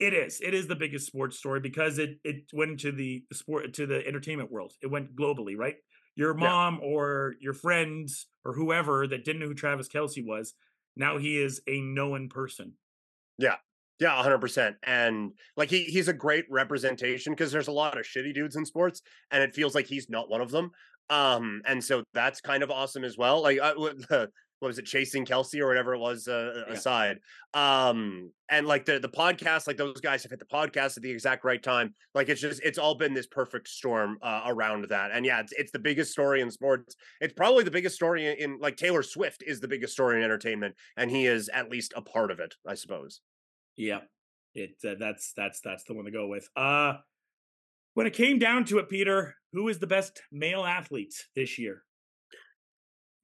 It 0.00 0.14
is. 0.14 0.40
It 0.40 0.54
is 0.54 0.66
the 0.66 0.74
biggest 0.76 1.06
sports 1.06 1.38
story 1.38 1.60
because 1.60 1.98
it 1.98 2.18
it 2.24 2.44
went 2.52 2.72
into 2.72 2.92
the, 2.92 3.24
sport 3.32 3.72
to 3.74 3.86
the 3.86 4.06
entertainment 4.06 4.50
world. 4.50 4.72
It 4.82 4.88
went 4.88 5.14
globally, 5.14 5.56
right? 5.56 5.76
Your 6.16 6.34
Yeah. 6.38 6.48
mom 6.48 6.80
or 6.82 7.34
your 7.40 7.54
friends 7.54 8.26
or 8.44 8.52
whoever 8.54 9.06
that 9.06 9.24
didn't 9.24 9.40
know 9.40 9.46
who 9.48 9.54
Travis 9.54 9.88
Kelce 9.88 10.24
was, 10.24 10.54
now 10.96 11.18
he 11.18 11.38
is 11.38 11.62
a 11.68 11.80
known 11.80 12.28
person. 12.28 12.74
Yeah. 13.38 13.56
Yeah, 14.00 14.16
100%. 14.16 14.76
And 14.82 15.32
like 15.56 15.70
he 15.70 15.84
he's 15.84 16.08
a 16.08 16.12
great 16.12 16.46
representation 16.50 17.32
because 17.32 17.52
there's 17.52 17.68
a 17.68 17.72
lot 17.72 17.96
of 17.98 18.04
shitty 18.04 18.34
dudes 18.34 18.56
in 18.56 18.64
sports 18.66 19.00
and 19.30 19.42
it 19.44 19.54
feels 19.54 19.74
like 19.76 19.86
he's 19.86 20.08
not 20.10 20.28
one 20.28 20.40
of 20.40 20.50
them. 20.50 20.72
Um 21.12 21.60
and 21.66 21.82
so 21.84 22.02
that's 22.14 22.40
kind 22.40 22.62
of 22.62 22.70
awesome 22.70 23.04
as 23.04 23.18
well. 23.18 23.42
Like 23.42 23.58
uh, 23.60 23.74
what 23.76 23.96
what 24.60 24.68
was 24.68 24.78
it 24.78 24.86
chasing 24.86 25.24
Kelce 25.26 25.58
or 25.60 25.66
whatever 25.66 25.92
it 25.92 25.98
was 25.98 26.28
uh, 26.28 26.64
Yeah. 26.68 26.74
aside. 26.74 27.18
Um 27.52 28.30
and 28.48 28.66
like 28.66 28.84
the 28.84 28.98
the 28.98 29.08
podcast 29.08 29.66
like 29.66 29.76
those 29.76 30.00
guys 30.00 30.22
have 30.22 30.30
hit 30.30 30.38
the 30.38 30.46
podcast 30.46 30.96
at 30.96 31.02
the 31.02 31.10
exact 31.10 31.44
right 31.44 31.62
time. 31.62 31.94
Like 32.14 32.28
it's 32.28 32.40
just 32.40 32.62
it's 32.62 32.78
all 32.78 32.94
been 32.94 33.12
this 33.12 33.26
perfect 33.26 33.68
storm 33.68 34.18
uh, 34.22 34.42
around 34.46 34.86
that. 34.88 35.10
And 35.12 35.26
yeah, 35.26 35.40
it's 35.40 35.52
it's 35.52 35.72
the 35.72 35.78
biggest 35.80 36.12
story 36.12 36.40
in 36.40 36.50
sports. 36.50 36.94
It's 37.20 37.34
probably 37.34 37.64
the 37.64 37.70
biggest 37.72 37.96
story 37.96 38.26
in, 38.26 38.36
in 38.36 38.58
like 38.60 38.76
Taylor 38.76 39.02
Swift 39.02 39.42
is 39.46 39.60
the 39.60 39.68
biggest 39.68 39.92
story 39.92 40.18
in 40.18 40.24
entertainment 40.24 40.76
and 40.96 41.10
he 41.10 41.26
is 41.26 41.48
at 41.48 41.68
least 41.70 41.92
a 41.96 42.00
part 42.02 42.30
of 42.30 42.38
it, 42.40 42.54
I 42.66 42.74
suppose. 42.74 43.20
Yeah, 43.76 44.00
it 44.54 44.76
uh, 44.88 44.94
that's 44.98 45.32
that's 45.36 45.60
that's 45.60 45.84
the 45.84 45.94
one 45.94 46.04
to 46.04 46.10
go 46.10 46.26
with. 46.28 46.48
Uh 46.56 46.94
when 47.94 48.06
it 48.06 48.12
came 48.12 48.38
down 48.38 48.64
to 48.66 48.78
it, 48.78 48.88
Peter, 48.88 49.34
who 49.52 49.68
is 49.68 49.78
the 49.78 49.86
best 49.86 50.22
male 50.30 50.64
athlete 50.64 51.14
this 51.36 51.58
year? 51.58 51.84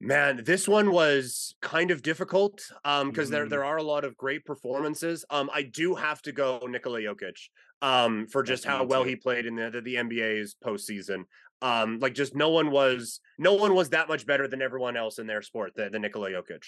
Man, 0.01 0.43
this 0.45 0.65
one 0.65 0.91
was 0.91 1.55
kind 1.61 1.91
of 1.91 2.01
difficult 2.01 2.61
um 2.85 3.09
because 3.09 3.29
there 3.29 3.45
Mm. 3.45 3.49
there 3.49 3.65
are 3.65 3.77
a 3.77 3.83
lot 3.83 4.05
of 4.05 4.15
great 4.15 4.45
performances. 4.45 5.25
Um 5.29 5.49
I 5.53 5.63
do 5.63 5.93
have 5.95 6.21
to 6.21 6.31
go 6.31 6.59
Nikola 6.69 7.01
Jokic 7.01 7.37
um 7.81 8.27
for 8.27 8.41
just 8.41 8.63
That's 8.63 8.77
how 8.77 8.83
well 8.85 9.03
too. 9.03 9.09
he 9.09 9.15
played 9.17 9.45
in 9.45 9.55
the, 9.55 9.81
the 9.83 9.95
NBA's 9.95 10.55
postseason. 10.65 11.25
Um 11.61 11.99
like 11.99 12.13
just 12.13 12.33
no 12.33 12.49
one 12.49 12.71
was 12.71 13.19
no 13.37 13.55
one 13.55 13.75
was 13.75 13.89
that 13.89 14.07
much 14.07 14.25
better 14.25 14.47
than 14.47 14.61
everyone 14.61 14.95
else 14.95 15.19
in 15.19 15.27
their 15.27 15.41
sport 15.41 15.73
than, 15.75 15.91
than 15.91 16.01
Nikola 16.03 16.29
Jokic. 16.31 16.63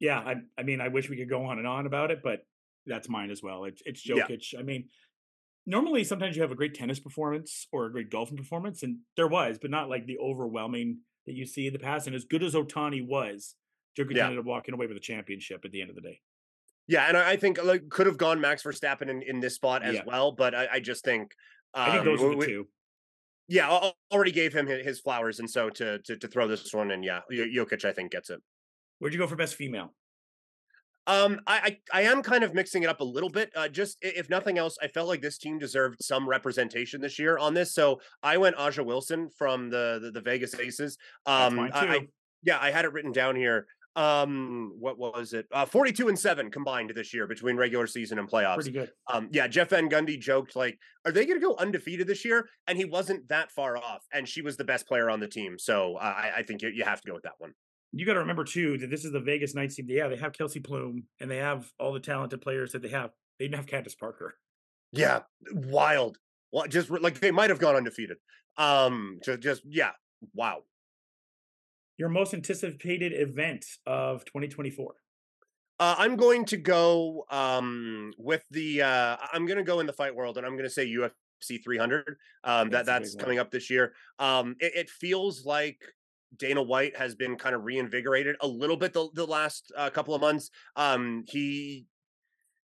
Yeah, 0.00 0.18
I 0.20 0.36
I 0.56 0.62
mean, 0.62 0.80
I 0.80 0.88
wish 0.88 1.10
we 1.10 1.16
could 1.18 1.28
go 1.28 1.44
on 1.44 1.58
and 1.58 1.66
on 1.66 1.84
about 1.86 2.10
it, 2.10 2.20
but 2.22 2.46
that's 2.86 3.10
mine 3.10 3.30
as 3.30 3.42
well. 3.42 3.64
It's 3.64 3.82
it's 3.84 4.08
Yeah. 4.08 4.26
Jokic. 4.26 4.58
I 4.58 4.62
mean, 4.62 4.88
normally 5.66 6.04
sometimes 6.04 6.36
you 6.36 6.42
have 6.42 6.52
a 6.52 6.56
great 6.56 6.74
tennis 6.74 7.00
performance 7.00 7.66
or 7.72 7.86
a 7.86 7.92
great 7.92 8.10
golfing 8.10 8.36
performance, 8.36 8.82
and 8.82 8.98
there 9.16 9.28
was, 9.28 9.58
but 9.60 9.70
not 9.70 9.88
like 9.88 10.06
the 10.06 10.18
overwhelming 10.18 10.98
that 11.26 11.34
you 11.34 11.46
see 11.46 11.66
in 11.66 11.72
the 11.72 11.78
past. 11.78 12.06
And 12.06 12.14
as 12.14 12.24
good 12.24 12.42
as 12.42 12.54
Ohtani 12.54 13.06
was, 13.06 13.54
Jokic 13.98 14.16
Yeah. 14.16 14.24
ended 14.24 14.40
up 14.40 14.44
walking 14.44 14.74
away 14.74 14.86
with 14.86 14.96
a 14.96 15.00
championship 15.00 15.64
at 15.64 15.72
the 15.72 15.80
end 15.80 15.90
of 15.90 15.96
the 15.96 16.02
day. 16.02 16.20
Yeah, 16.86 17.06
and 17.08 17.16
I, 17.16 17.30
I 17.30 17.36
think 17.36 17.62
like 17.62 17.88
could 17.88 18.06
have 18.06 18.18
gone 18.18 18.40
Max 18.40 18.62
Verstappen 18.62 19.08
in, 19.08 19.22
in 19.22 19.40
this 19.40 19.54
spot 19.54 19.82
as 19.82 19.94
Yeah. 19.94 20.02
well, 20.06 20.32
but 20.32 20.54
I, 20.54 20.68
I 20.72 20.80
just 20.80 21.04
think 21.04 21.32
um, 21.72 21.82
I 21.82 21.92
think 21.92 22.04
those 22.04 22.22
are 22.22 22.36
the 22.36 22.46
two. 22.46 22.68
Yeah, 23.48 23.70
I 23.70 23.92
already 24.12 24.32
gave 24.32 24.54
him 24.54 24.66
his 24.66 25.00
flowers, 25.00 25.38
and 25.38 25.48
so 25.48 25.70
to 25.70 25.98
to, 26.00 26.16
to 26.16 26.28
throw 26.28 26.46
this 26.48 26.72
one 26.72 26.90
in, 26.90 27.02
yeah, 27.02 27.20
Jokic 27.30 27.84
I 27.84 27.92
think 27.92 28.12
gets 28.12 28.30
it. 28.30 28.40
Where'd 28.98 29.12
you 29.12 29.18
go 29.18 29.26
for 29.26 29.36
best 29.36 29.54
female? 29.54 29.94
Um, 31.06 31.40
I, 31.46 31.78
I, 31.92 32.00
I 32.00 32.02
am 32.02 32.22
kind 32.22 32.44
of 32.44 32.54
mixing 32.54 32.82
it 32.82 32.88
up 32.88 33.00
a 33.00 33.04
little 33.04 33.28
bit. 33.28 33.50
Uh, 33.54 33.68
just 33.68 33.98
if 34.00 34.30
nothing 34.30 34.58
else, 34.58 34.76
I 34.82 34.88
felt 34.88 35.08
like 35.08 35.20
this 35.20 35.38
team 35.38 35.58
deserved 35.58 35.98
some 36.00 36.28
representation 36.28 37.00
this 37.00 37.18
year 37.18 37.38
on 37.38 37.54
this. 37.54 37.74
So 37.74 38.00
I 38.22 38.38
went 38.38 38.56
A'ja 38.56 38.84
Wilson 38.84 39.28
from 39.36 39.70
the 39.70 39.98
the, 40.02 40.10
the 40.10 40.20
Vegas 40.20 40.58
Aces. 40.58 40.96
Um, 41.26 41.58
I, 41.58 41.70
I, 41.72 42.08
yeah, 42.42 42.58
I 42.60 42.70
had 42.70 42.84
it 42.84 42.92
written 42.92 43.12
down 43.12 43.36
here. 43.36 43.66
Um, 43.96 44.74
what 44.80 44.98
was 44.98 45.34
it? 45.34 45.46
Uh, 45.52 45.64
42 45.66 46.08
and 46.08 46.18
7 46.18 46.50
combined 46.50 46.90
this 46.96 47.14
year 47.14 47.28
between 47.28 47.56
regular 47.56 47.86
season 47.86 48.18
and 48.18 48.28
playoffs. 48.28 48.56
Pretty 48.56 48.72
good. 48.72 48.90
Um, 49.12 49.28
yeah, 49.30 49.46
Jeff 49.46 49.68
Van 49.68 49.88
Gundy 49.88 50.18
joked 50.18 50.56
like, 50.56 50.78
"Are 51.04 51.12
they 51.12 51.26
going 51.26 51.38
to 51.38 51.46
go 51.46 51.54
undefeated 51.56 52.08
this 52.08 52.24
year?" 52.24 52.48
And 52.66 52.76
he 52.76 52.84
wasn't 52.86 53.28
that 53.28 53.52
far 53.52 53.76
off, 53.76 54.04
and 54.12 54.28
she 54.28 54.42
was 54.42 54.56
the 54.56 54.64
best 54.64 54.88
player 54.88 55.10
on 55.10 55.20
the 55.20 55.28
team. 55.28 55.58
So 55.58 55.96
uh, 55.96 56.02
I, 56.02 56.32
I 56.38 56.42
think 56.42 56.62
you, 56.62 56.70
you 56.70 56.84
have 56.84 57.00
to 57.02 57.08
go 57.08 57.14
with 57.14 57.22
that 57.22 57.34
one 57.38 57.54
you 57.96 58.04
got 58.04 58.14
to 58.14 58.20
remember 58.20 58.44
too 58.44 58.76
that 58.78 58.90
this 58.90 59.04
is 59.04 59.12
the 59.12 59.20
Vegas 59.20 59.54
Knights 59.54 59.76
team. 59.76 59.86
Yeah, 59.88 60.08
they 60.08 60.16
have 60.16 60.32
Kelsey 60.32 60.60
Plum 60.60 61.04
and 61.20 61.30
they 61.30 61.36
have 61.36 61.70
all 61.78 61.92
the 61.92 62.00
talented 62.00 62.40
players 62.40 62.72
that 62.72 62.82
they 62.82 62.88
have. 62.88 63.10
They 63.38 63.46
didn't 63.46 63.56
have 63.56 63.66
Candace 63.66 63.94
Parker. 63.94 64.34
Yeah, 64.92 65.20
wild. 65.52 66.18
Well, 66.52 66.66
just 66.66 66.90
like 66.90 67.20
they 67.20 67.30
might 67.30 67.50
have 67.50 67.58
gone 67.58 67.76
undefeated. 67.76 68.18
Um, 68.56 69.18
just, 69.24 69.40
just 69.40 69.62
yeah, 69.64 69.90
wow. 70.34 70.62
Your 71.96 72.08
most 72.08 72.34
anticipated 72.34 73.12
event 73.12 73.64
of 73.86 74.24
2024. 74.24 74.94
Uh, 75.80 75.94
I'm 75.98 76.16
going 76.16 76.44
to 76.46 76.56
go 76.56 77.24
um, 77.30 78.12
with 78.18 78.44
the. 78.50 78.82
Uh, 78.82 79.16
I'm 79.32 79.46
going 79.46 79.58
to 79.58 79.64
go 79.64 79.80
in 79.80 79.86
the 79.86 79.92
fight 79.92 80.14
world, 80.14 80.36
and 80.36 80.46
I'm 80.46 80.52
going 80.52 80.64
to 80.64 80.70
say 80.70 80.86
UFC 80.86 81.62
300. 81.62 82.16
Um, 82.44 82.70
that 82.70 82.86
that's 82.86 83.14
coming 83.16 83.38
up 83.38 83.50
this 83.50 83.70
year. 83.70 83.92
Um, 84.18 84.54
it, 84.60 84.72
it 84.76 84.90
feels 84.90 85.44
like 85.44 85.80
Dana 86.36 86.62
White 86.62 86.96
has 86.96 87.14
been 87.14 87.36
kind 87.36 87.54
of 87.54 87.64
reinvigorated 87.64 88.36
a 88.40 88.46
little 88.46 88.76
bit 88.76 88.92
the, 88.92 89.08
the 89.14 89.26
last 89.26 89.72
uh, 89.76 89.90
couple 89.90 90.14
of 90.14 90.20
months. 90.20 90.50
Um, 90.76 91.24
he 91.26 91.86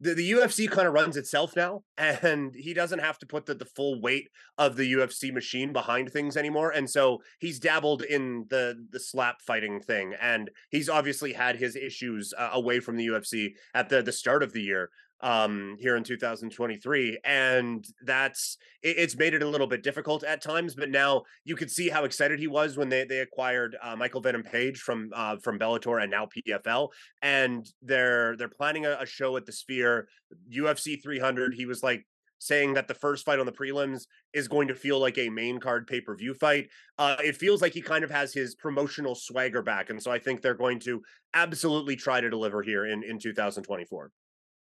the, 0.00 0.12
the 0.14 0.32
UFC 0.32 0.70
kind 0.70 0.86
of 0.86 0.92
runs 0.92 1.16
itself 1.16 1.56
now, 1.56 1.82
and 1.98 2.54
he 2.54 2.74
doesn't 2.74 2.98
have 2.98 3.18
to 3.18 3.26
put 3.26 3.46
the, 3.46 3.54
the 3.54 3.64
full 3.64 4.00
weight 4.00 4.28
of 4.58 4.76
the 4.76 4.92
UFC 4.92 5.32
machine 5.32 5.72
behind 5.72 6.10
things 6.10 6.36
anymore. 6.36 6.70
And 6.70 6.88
so 6.88 7.22
he's 7.40 7.58
dabbled 7.58 8.02
in 8.02 8.46
the 8.50 8.74
the 8.90 9.00
slap 9.00 9.40
fighting 9.40 9.80
thing, 9.80 10.14
and 10.20 10.50
he's 10.70 10.88
obviously 10.88 11.32
had 11.32 11.56
his 11.56 11.76
issues 11.76 12.32
uh, 12.36 12.50
away 12.52 12.80
from 12.80 12.96
the 12.96 13.06
UFC 13.06 13.54
at 13.72 13.88
the 13.88 14.02
the 14.02 14.12
start 14.12 14.42
of 14.42 14.52
the 14.52 14.62
year 14.62 14.90
um 15.24 15.74
here 15.80 15.96
in 15.96 16.04
2023 16.04 17.18
and 17.24 17.86
that's 18.02 18.58
it, 18.82 18.98
it's 18.98 19.16
made 19.16 19.32
it 19.32 19.42
a 19.42 19.48
little 19.48 19.66
bit 19.66 19.82
difficult 19.82 20.22
at 20.22 20.42
times 20.42 20.74
but 20.74 20.90
now 20.90 21.22
you 21.44 21.56
could 21.56 21.70
see 21.70 21.88
how 21.88 22.04
excited 22.04 22.38
he 22.38 22.46
was 22.46 22.76
when 22.76 22.90
they 22.90 23.04
they 23.04 23.20
acquired 23.20 23.74
uh, 23.82 23.96
Michael 23.96 24.20
Venom 24.20 24.42
Page 24.42 24.78
from 24.80 25.10
uh 25.14 25.36
from 25.42 25.58
Bellator 25.58 26.02
and 26.02 26.10
now 26.10 26.26
PFL 26.26 26.90
and 27.22 27.66
they're 27.82 28.36
they're 28.36 28.48
planning 28.48 28.84
a, 28.84 28.98
a 29.00 29.06
show 29.06 29.36
at 29.38 29.46
the 29.46 29.52
Sphere 29.52 30.06
UFC 30.54 31.02
300 31.02 31.54
he 31.54 31.64
was 31.64 31.82
like 31.82 32.04
saying 32.38 32.74
that 32.74 32.86
the 32.86 32.94
first 32.94 33.24
fight 33.24 33.38
on 33.38 33.46
the 33.46 33.52
prelims 33.52 34.02
is 34.34 34.46
going 34.48 34.68
to 34.68 34.74
feel 34.74 34.98
like 34.98 35.16
a 35.16 35.30
main 35.30 35.58
card 35.58 35.86
pay 35.86 36.02
per 36.02 36.14
view 36.14 36.34
fight. 36.34 36.68
Uh, 36.98 37.16
it 37.24 37.36
feels 37.36 37.62
like 37.62 37.72
he 37.72 37.80
kind 37.80 38.04
of 38.04 38.10
has 38.10 38.34
his 38.34 38.54
promotional 38.54 39.14
swagger 39.14 39.62
back. 39.62 39.88
And 39.88 40.02
so 40.02 40.10
I 40.10 40.18
think 40.18 40.42
they're 40.42 40.52
going 40.52 40.80
to 40.80 41.00
absolutely 41.32 41.96
try 41.96 42.20
to 42.20 42.28
deliver 42.28 42.62
here 42.62 42.84
in, 42.84 43.02
in 43.02 43.18
2024 43.18 44.10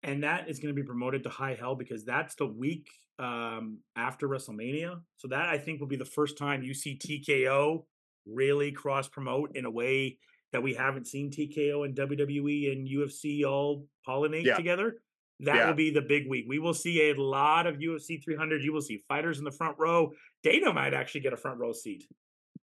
and 0.04 0.24
that 0.24 0.50
is 0.50 0.60
going 0.60 0.74
to 0.74 0.80
be 0.80 0.86
promoted 0.86 1.24
to 1.24 1.30
high 1.30 1.56
hell 1.56 1.76
because 1.76 2.06
that's 2.06 2.36
the 2.36 2.46
week 2.46 2.88
um, 3.18 3.80
after 3.96 4.28
WrestleMania. 4.28 5.00
So 5.18 5.28
that 5.30 5.50
I 5.50 5.58
think 5.58 5.80
will 5.80 5.88
be 5.88 5.98
the 5.98 6.06
first 6.06 6.38
time 6.38 6.64
you 6.64 6.74
see 6.74 6.98
TKO 6.98 7.84
really 8.26 8.72
cross 8.72 9.08
promote 9.08 9.56
in 9.56 9.66
a 9.66 9.72
way 9.72 10.18
that 10.52 10.64
we 10.64 10.74
haven't 10.74 11.08
seen 11.08 11.30
TKO 11.30 11.86
and 11.86 11.96
WWE 11.96 12.72
and 12.72 12.88
UFC 12.88 13.44
all 13.46 13.86
pollinate 14.08 14.46
yeah. 14.46 14.56
together. 14.56 14.96
That 15.42 15.56
yeah. 15.56 15.68
will 15.68 15.76
be 15.76 15.92
the 15.92 16.02
big 16.02 16.28
week. 16.28 16.46
We 16.48 16.60
will 16.60 16.74
see 16.74 17.12
a 17.12 17.22
lot 17.22 17.66
of 17.66 17.78
UFC 17.78 18.24
300. 18.24 18.62
You 18.62 18.74
will 18.74 18.82
see 18.82 19.04
fighters 19.08 19.38
in 19.38 19.46
the 19.46 19.52
front 19.52 19.78
row. 19.80 20.12
Dana 20.44 20.74
might 20.74 20.94
actually 20.94 21.22
get 21.22 21.34
a 21.34 21.38
front 21.38 21.60
row 21.60 21.72
seat. 21.72 22.06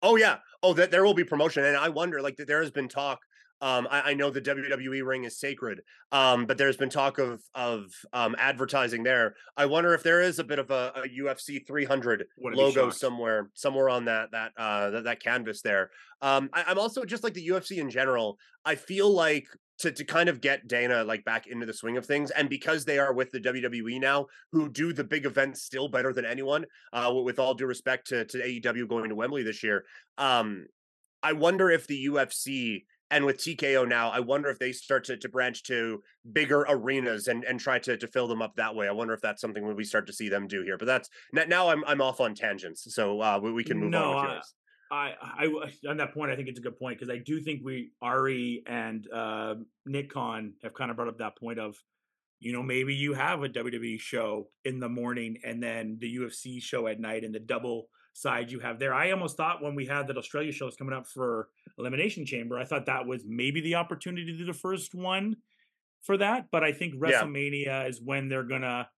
Oh 0.02 0.16
yeah. 0.16 0.38
Oh, 0.62 0.74
that 0.74 0.92
there 0.92 1.04
will 1.04 1.14
be 1.14 1.24
promotion, 1.24 1.64
and 1.64 1.78
I 1.78 1.90
wonder. 1.90 2.22
Like 2.22 2.38
there 2.38 2.62
has 2.62 2.72
been 2.72 2.90
talk 2.90 3.20
um, 3.62 3.88
I, 3.92 4.12
I, 4.12 4.14
know 4.14 4.30
the 4.30 4.42
WWE 4.42 5.06
ring 5.06 5.26
is 5.26 5.38
sacred, 5.38 5.82
um, 6.14 6.46
but 6.46 6.58
there's 6.58 6.78
been 6.78 6.90
talk 6.90 7.18
of 7.18 7.42
of 7.54 7.92
um, 8.14 8.36
advertising 8.38 9.04
there. 9.04 9.36
I 9.58 9.66
wonder 9.66 9.94
if 9.94 10.02
there 10.02 10.22
is 10.22 10.40
a 10.40 10.46
bit 10.46 10.60
of 10.60 10.72
a, 10.72 10.94
a 10.96 11.22
UFC 11.22 11.68
300 11.68 12.26
logo 12.40 12.90
somewhere, 12.90 13.50
somewhere 13.56 13.90
on 13.90 14.06
that 14.06 14.32
that 14.32 14.54
uh, 14.58 14.92
that, 14.92 15.04
that 15.04 15.22
canvas 15.22 15.62
there. 15.62 15.92
Um, 16.22 16.50
I, 16.54 16.64
I'm 16.68 16.80
also 16.80 17.04
just 17.04 17.24
like 17.24 17.34
the 17.34 17.48
UFC 17.50 17.80
in 17.80 17.90
general. 17.90 18.38
I 18.64 18.76
feel 18.76 19.12
like 19.12 19.48
to 19.80 19.92
to 19.92 20.06
kind 20.06 20.30
of 20.30 20.40
get 20.40 20.68
Dana 20.68 21.04
like 21.04 21.26
back 21.26 21.48
into 21.48 21.66
the 21.66 21.74
swing 21.74 21.98
of 21.98 22.06
things, 22.06 22.32
and 22.32 22.50
because 22.50 22.86
they 22.86 22.98
are 22.98 23.14
with 23.14 23.32
the 23.32 23.40
WWE 23.40 24.00
now, 24.00 24.28
who 24.54 24.70
do 24.70 24.94
the 24.94 25.04
big 25.04 25.26
events 25.26 25.64
still 25.64 25.90
better 25.90 26.14
than 26.14 26.26
anyone. 26.26 26.66
Uh, 26.94 27.12
with 27.24 27.40
all 27.40 27.54
due 27.54 27.66
respect 27.66 28.08
to 28.08 28.24
to 28.26 28.38
AEW 28.38 28.88
going 28.88 29.10
to 29.10 29.16
Wembley 29.16 29.44
this 29.44 29.64
year, 29.64 29.84
um, 30.18 30.68
I 31.22 31.34
wonder 31.34 31.70
if 31.70 31.88
the 31.88 32.06
UFC 32.06 32.84
and 33.12 33.26
with 33.26 33.38
TKO 33.38 33.88
now, 33.88 34.10
I 34.10 34.20
wonder 34.20 34.50
if 34.50 34.60
they 34.60 34.72
start 34.72 35.04
to, 35.06 35.18
to 35.18 35.30
branch 35.30 35.64
to 35.64 36.04
bigger 36.32 36.66
arenas 36.70 37.28
and, 37.28 37.44
and 37.44 37.60
try 37.60 37.80
to, 37.80 37.98
to 37.98 38.08
fill 38.08 38.28
them 38.28 38.42
up 38.42 38.56
that 38.58 38.76
way. 38.76 38.88
I 38.88 38.92
wonder 38.92 39.14
if 39.14 39.22
that's 39.22 39.42
something 39.42 39.76
we 39.76 39.84
start 39.84 40.08
to 40.08 40.14
see 40.14 40.30
them 40.30 40.48
do 40.48 40.64
here. 40.64 40.78
But 40.78 40.86
that's 40.86 41.10
now 41.34 41.70
I'm 41.70 41.84
I'm 41.86 42.02
off 42.02 42.20
on 42.22 42.36
tangents, 42.36 42.94
so 42.94 43.22
uh, 43.22 43.40
we, 43.42 43.52
we 43.52 43.64
can 43.64 43.80
move 43.80 43.92
no, 43.92 44.14
on. 44.14 44.42
I, 44.92 45.14
I, 45.22 45.46
I, 45.46 45.72
on 45.90 45.98
that 45.98 46.14
point, 46.14 46.32
I 46.32 46.36
think 46.36 46.48
it's 46.48 46.60
a 46.60 46.64
good 46.64 46.78
point 46.78 47.00
because 47.00 47.14
I 47.14 47.20
do 47.20 47.42
think 47.42 47.62
we 47.64 47.92
Ari 48.02 48.64
and 48.68 49.08
uh, 49.12 49.56
Nick 49.86 50.12
Khan 50.12 50.54
have 50.64 50.74
kind 50.74 50.92
of 50.92 50.98
brought 50.98 51.10
up 51.10 51.18
that 51.20 51.38
point 51.38 51.60
of, 51.60 51.76
you 52.40 52.54
know, 52.54 52.64
maybe 52.64 52.96
you 52.96 53.14
have 53.14 53.44
a 53.44 53.50
WWE 53.50 54.00
show 54.00 54.48
in 54.66 54.80
the 54.80 54.90
morning 54.90 55.38
and 55.44 55.62
then 55.62 55.98
the 56.00 56.18
UFC 56.18 56.62
show 56.62 56.88
at 56.88 57.00
night 57.00 57.24
and 57.24 57.34
the 57.34 57.40
double 57.40 57.90
side 58.20 58.52
you 58.52 58.60
have 58.60 58.80
there. 58.80 58.94
I 58.94 59.12
almost 59.12 59.38
thought 59.38 59.62
when 59.62 59.76
we 59.76 59.86
had 59.86 60.08
that 60.08 60.18
Australia 60.18 60.52
show 60.52 60.66
was 60.66 60.76
coming 60.76 60.94
up 60.94 61.08
for 61.08 61.50
Elimination 61.78 62.26
Chamber, 62.26 62.58
I 62.58 62.66
thought 62.66 62.86
that 62.88 63.06
was 63.06 63.24
maybe 63.28 63.62
the 63.62 63.76
opportunity 63.76 64.26
to 64.26 64.38
do 64.38 64.46
the 64.46 64.54
first 64.54 64.94
one 64.94 65.38
for 66.02 66.18
that. 66.18 66.48
But 66.52 66.64
I 66.64 66.72
think 66.72 66.96
WrestleMania 66.96 67.66
yeah. 67.66 67.88
is 67.88 68.02
when 68.02 68.30
they're 68.30 68.44
gonna 68.44 68.90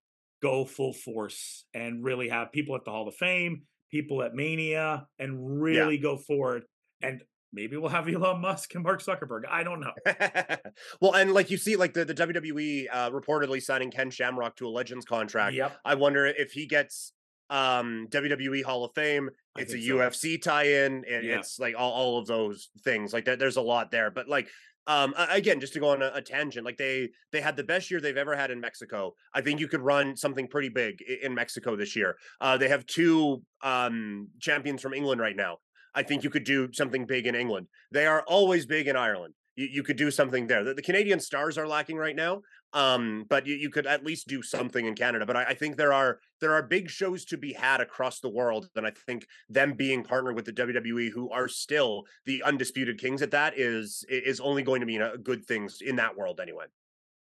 go 0.42 0.66
full 0.66 0.94
force 0.94 1.66
and 1.74 2.04
really 2.04 2.30
have 2.30 2.52
people 2.52 2.76
at 2.76 2.84
the 2.84 2.92
Hall 2.92 3.08
of 3.08 3.16
Fame, 3.16 3.64
people 3.92 4.24
at 4.24 4.34
Mania, 4.34 5.08
and 5.20 5.62
really 5.62 5.96
yeah. 5.96 6.02
go 6.02 6.18
forward. 6.18 6.64
And 7.02 7.22
maybe 7.54 7.78
we'll 7.78 7.90
have 7.90 8.08
Elon 8.14 8.42
Musk 8.42 8.74
and 8.76 8.84
Mark 8.84 9.02
Zuckerberg. 9.02 9.42
I 9.50 9.64
don't 9.64 9.82
know. 9.82 9.94
well, 11.02 11.14
and 11.14 11.34
like 11.34 11.52
you 11.52 11.58
see, 11.58 11.76
like 11.76 11.94
the, 11.94 12.06
the 12.06 12.16
WWE 12.16 12.88
uh, 12.92 13.12
reportedly 13.12 13.62
signing 13.62 13.92
Ken 13.92 14.10
Shamrock 14.10 14.56
to 14.58 14.68
a 14.68 14.70
Legends 14.70 15.06
contract. 15.06 15.56
Yep. 15.56 15.78
I 15.86 15.96
wonder 15.96 16.26
if 16.26 16.52
he 16.52 16.66
gets 16.66 17.14
um 17.52 18.08
WWE 18.10 18.64
Hall 18.64 18.84
of 18.86 18.92
Fame. 18.96 19.30
It's 19.58 19.74
a 19.74 19.82
so. 19.82 19.96
UFC 19.96 20.42
tie-in, 20.42 21.04
and 21.06 21.26
yeah. 21.26 21.38
it's 21.38 21.60
like 21.60 21.76
all, 21.78 21.92
all 21.92 22.18
of 22.18 22.26
those 22.26 22.70
things. 22.84 23.14
Like 23.14 23.26
there's 23.26 23.58
a 23.58 23.62
lot 23.62 23.92
there, 23.92 24.10
but 24.10 24.28
like 24.28 24.48
um 24.88 25.14
again 25.30 25.60
just 25.60 25.74
to 25.74 25.80
go 25.80 25.90
on 25.90 26.02
a, 26.02 26.12
a, 26.16 26.22
tangent 26.22 26.66
like 26.66 26.78
they 26.78 27.10
they 27.32 27.40
had 27.40 27.56
the 27.56 27.64
best 27.64 27.92
year 27.92 28.02
they've 28.02 28.18
ever 28.18 28.36
had 28.36 28.50
in 28.50 28.60
mexico 28.60 29.14
i 29.34 29.40
think 29.42 29.60
you 29.60 29.68
could 29.68 29.82
run 29.82 30.16
something 30.18 30.48
pretty 30.48 30.70
big 30.70 31.02
in 31.22 31.36
mexico 31.36 31.76
this 31.76 31.96
year 31.96 32.16
uh 32.42 32.58
they 32.58 32.68
have 32.68 32.86
two 32.88 33.42
um 33.62 34.28
champions 34.40 34.82
from 34.82 34.94
england 34.94 35.22
right 35.22 35.36
now 35.36 35.58
i 35.94 36.02
think 36.02 36.24
you 36.24 36.30
could 36.30 36.44
do 36.44 36.68
something 36.74 37.06
big 37.06 37.28
in 37.28 37.36
england 37.36 37.68
they 37.92 38.08
are 38.08 38.24
always 38.28 38.66
big 38.66 38.88
in 38.88 38.96
ireland 38.96 39.36
you, 39.56 39.68
you 39.72 39.84
could 39.84 39.98
do 39.98 40.10
something 40.10 40.48
there 40.48 40.64
the, 40.64 40.74
the 40.74 40.82
canadian 40.82 41.20
stars 41.20 41.60
are 41.60 41.68
lacking 41.68 41.98
right 41.98 42.16
now 42.16 42.42
um 42.74 43.26
but 43.30 43.46
you, 43.46 43.56
you 43.56 43.70
could 43.70 43.86
at 43.86 44.06
least 44.06 44.28
do 44.28 44.42
something 44.42 44.86
in 44.86 44.96
canada 44.96 45.26
but 45.26 45.36
I, 45.36 45.44
I, 45.46 45.54
think 45.54 45.76
there 45.76 45.92
are 45.92 46.20
there 46.40 46.54
are 46.54 46.64
big 46.64 46.90
shows 46.90 47.26
to 47.26 47.38
be 47.38 47.54
had 47.54 47.82
across 47.82 48.20
the 48.20 48.30
world 48.30 48.70
and 48.76 48.88
i 48.88 48.92
think 48.92 49.28
them 49.50 49.74
being 49.74 50.04
partnered 50.04 50.36
with 50.36 50.46
the 50.46 50.54
wwe 50.54 51.12
who 51.12 51.30
are 51.32 51.48
still 51.48 52.06
the 52.26 52.44
undisputed 52.44 53.00
kings 53.00 53.22
at 53.22 53.32
that 53.32 53.58
is 53.58 54.06
is 54.10 54.40
only 54.40 54.64
going 54.64 54.80
to 54.80 54.86
mean 54.86 55.02
a 55.02 55.18
good 55.18 55.46
things 55.46 55.80
in 55.82 55.96
that 55.98 56.16
world 56.16 56.40
anyway. 56.40 56.66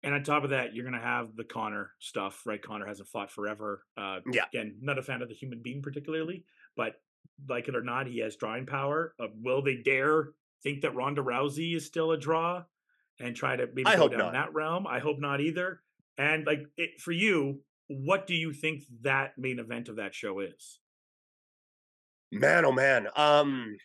And 0.03 0.13
on 0.13 0.23
top 0.23 0.43
of 0.43 0.51
that 0.51 0.75
you're 0.75 0.85
going 0.85 0.99
to 0.99 1.05
have 1.05 1.35
the 1.35 1.43
Conor 1.43 1.91
stuff 1.99 2.43
right? 2.45 2.61
Conor 2.61 2.85
hasn't 2.85 3.09
fought 3.09 3.31
forever 3.31 3.83
uh 3.97 4.19
yeah. 4.31 4.45
again 4.53 4.75
not 4.81 4.97
a 4.97 5.03
fan 5.03 5.21
of 5.21 5.29
the 5.29 5.35
human 5.35 5.61
being 5.61 5.81
particularly 5.81 6.45
but 6.75 6.95
like 7.49 7.67
it 7.67 7.75
or 7.75 7.83
not 7.83 8.07
he 8.07 8.19
has 8.19 8.35
drawing 8.35 8.65
power 8.65 9.13
uh, 9.19 9.27
will 9.41 9.61
they 9.61 9.75
dare 9.75 10.29
think 10.63 10.81
that 10.81 10.95
ronda 10.95 11.21
rousey 11.21 11.75
is 11.75 11.85
still 11.85 12.11
a 12.11 12.17
draw 12.17 12.63
and 13.19 13.35
try 13.35 13.55
to 13.55 13.67
maybe 13.73 13.87
I 13.87 13.95
go 13.95 14.07
down 14.07 14.19
not. 14.19 14.33
that 14.33 14.53
realm. 14.53 14.87
I 14.87 14.99
hope 14.99 15.19
not 15.19 15.41
either. 15.41 15.81
And 16.17 16.45
like 16.45 16.63
it, 16.77 17.01
for 17.01 17.11
you, 17.11 17.61
what 17.87 18.27
do 18.27 18.33
you 18.33 18.53
think 18.53 18.83
that 19.01 19.37
main 19.37 19.59
event 19.59 19.89
of 19.89 19.97
that 19.97 20.15
show 20.15 20.39
is? 20.39 20.79
Man, 22.31 22.65
oh 22.65 22.71
man. 22.71 23.07
Um 23.15 23.77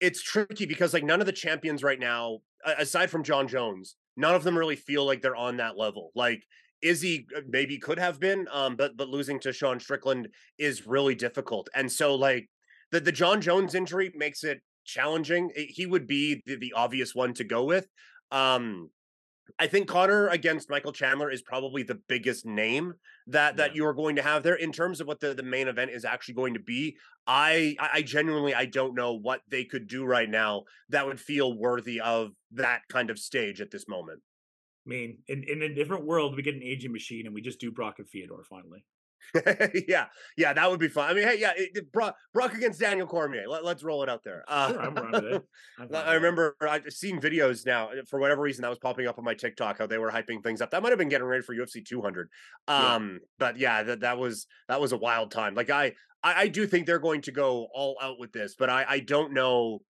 it's 0.00 0.22
tricky 0.22 0.66
because 0.66 0.92
like 0.92 1.04
none 1.04 1.20
of 1.20 1.26
the 1.26 1.32
champions 1.32 1.82
right 1.82 1.98
now, 1.98 2.38
aside 2.78 3.10
from 3.10 3.22
Jon 3.22 3.48
Jones, 3.48 3.96
none 4.16 4.34
of 4.34 4.44
them 4.44 4.58
really 4.58 4.76
feel 4.76 5.06
like 5.06 5.22
they're 5.22 5.36
on 5.36 5.56
that 5.58 5.78
level. 5.78 6.10
Like 6.14 6.42
Izzy 6.82 7.26
uh, 7.36 7.40
maybe 7.48 7.78
could 7.78 7.98
have 7.98 8.20
been, 8.20 8.46
um, 8.52 8.76
but 8.76 8.96
but 8.96 9.08
losing 9.08 9.40
to 9.40 9.52
Sean 9.52 9.80
Strickland 9.80 10.28
is 10.58 10.86
really 10.86 11.14
difficult. 11.14 11.68
And 11.74 11.90
so 11.90 12.14
like 12.14 12.48
the 12.92 13.00
the 13.00 13.12
Jon 13.12 13.40
Jones 13.40 13.74
injury 13.74 14.12
makes 14.14 14.44
it 14.44 14.60
challenging. 14.84 15.50
He 15.56 15.86
would 15.86 16.06
be 16.06 16.42
the, 16.46 16.56
the 16.56 16.72
obvious 16.74 17.14
one 17.14 17.32
to 17.34 17.44
go 17.44 17.64
with. 17.64 17.88
Um, 18.34 18.90
I 19.58 19.66
think 19.66 19.86
Conor 19.88 20.28
against 20.28 20.70
Michael 20.70 20.92
Chandler 20.92 21.30
is 21.30 21.42
probably 21.42 21.82
the 21.82 22.00
biggest 22.08 22.44
name 22.46 22.94
that 23.28 23.56
that 23.58 23.70
Yeah. 23.70 23.76
you 23.76 23.86
are 23.86 23.94
going 23.94 24.16
to 24.16 24.22
have 24.22 24.42
there 24.42 24.54
in 24.56 24.72
terms 24.72 25.00
of 25.00 25.06
what 25.06 25.20
the, 25.20 25.34
the 25.34 25.42
main 25.42 25.68
event 25.68 25.90
is 25.92 26.04
actually 26.04 26.34
going 26.34 26.54
to 26.54 26.60
be. 26.60 26.96
I 27.26 27.76
I 27.78 27.88
I 27.94 28.02
genuinely 28.02 28.54
I 28.54 28.64
don't 28.66 28.94
know 28.94 29.12
what 29.12 29.42
they 29.48 29.64
could 29.64 29.86
do 29.86 30.04
right 30.04 30.28
now 30.28 30.64
that 30.88 31.06
would 31.06 31.20
feel 31.20 31.56
worthy 31.56 32.00
of 32.00 32.32
that 32.52 32.82
kind 32.88 33.10
of 33.10 33.18
stage 33.18 33.60
at 33.60 33.70
this 33.70 33.86
moment. 33.86 34.20
I 34.86 34.90
mean, 34.90 35.18
in, 35.28 35.44
in 35.44 35.62
a 35.62 35.74
different 35.74 36.04
world, 36.04 36.36
we 36.36 36.42
get 36.42 36.54
an 36.54 36.62
aging 36.62 36.92
machine 36.92 37.26
and 37.26 37.34
we 37.34 37.40
just 37.40 37.60
do 37.60 37.70
Brock 37.70 37.98
and 37.98 38.08
Fedor 38.08 38.44
finally. 38.50 38.84
yeah, 39.88 40.06
yeah, 40.36 40.52
that 40.52 40.70
would 40.70 40.80
be 40.80 40.88
fun. 40.88 41.10
I 41.10 41.14
mean, 41.14 41.26
hey, 41.26 41.38
yeah, 41.38 41.52
it, 41.56 41.70
it- 41.74 41.92
Brock, 41.92 42.16
Brock 42.32 42.54
against 42.54 42.80
Daniel 42.80 43.06
Cormier. 43.06 43.44
Let, 43.48 43.64
us 43.64 43.82
roll 43.82 44.02
it 44.02 44.08
out 44.08 44.22
there. 44.24 44.44
Uh, 44.48 44.68
Sure, 44.72 44.80
I'm 44.80 44.94
with 44.94 45.24
it. 45.24 45.42
I'm 45.78 45.94
I 45.94 46.14
remember 46.14 46.56
I've 46.60 46.84
seen 46.90 47.20
videos 47.20 47.66
now 47.66 47.88
uh, 47.88 48.02
for 48.08 48.18
whatever 48.18 48.42
reason 48.42 48.62
that 48.62 48.68
was 48.68 48.78
popping 48.78 49.06
up 49.06 49.18
on 49.18 49.24
my 49.24 49.34
TikTok 49.34 49.78
how 49.78 49.86
they 49.86 49.98
were 49.98 50.10
hyping 50.10 50.42
things 50.42 50.60
up. 50.60 50.70
That 50.70 50.82
might 50.82 50.90
have 50.90 50.98
been 50.98 51.08
getting 51.08 51.26
ready 51.26 51.42
for 51.42 51.54
UFC 51.54 51.84
200. 51.84 52.28
Yeah. 52.68 52.94
Um, 52.94 53.20
but 53.38 53.58
yeah, 53.58 53.82
that 53.82 54.00
that 54.00 54.18
was 54.18 54.46
that 54.68 54.80
was 54.80 54.92
a 54.92 54.96
wild 54.96 55.30
time. 55.30 55.54
Like 55.54 55.70
I 55.70 55.94
I, 56.22 56.42
I 56.42 56.48
do 56.48 56.66
think 56.66 56.86
they're 56.86 56.98
going 56.98 57.22
to 57.22 57.32
go 57.32 57.68
all 57.74 57.96
out 58.02 58.18
with 58.18 58.32
this, 58.32 58.54
but 58.58 58.70
I 58.70 58.84
I 58.88 59.00
don't 59.00 59.32
know 59.32 59.80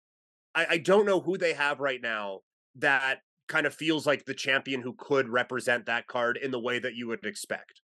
I, 0.55 0.66
I 0.70 0.78
don't 0.78 1.06
know 1.06 1.20
who 1.20 1.36
they 1.39 1.55
have 1.55 1.81
right 1.81 2.01
now 2.02 2.40
that 2.77 3.19
kind 3.47 3.66
of 3.66 3.74
feels 3.74 4.06
like 4.06 4.24
the 4.24 4.35
champion 4.35 4.81
who 4.81 4.94
could 4.98 5.28
represent 5.28 5.86
that 5.86 6.06
card 6.06 6.39
in 6.43 6.51
the 6.51 6.61
way 6.61 6.78
that 6.78 6.94
you 6.94 7.06
would 7.09 7.24
expect. 7.24 7.81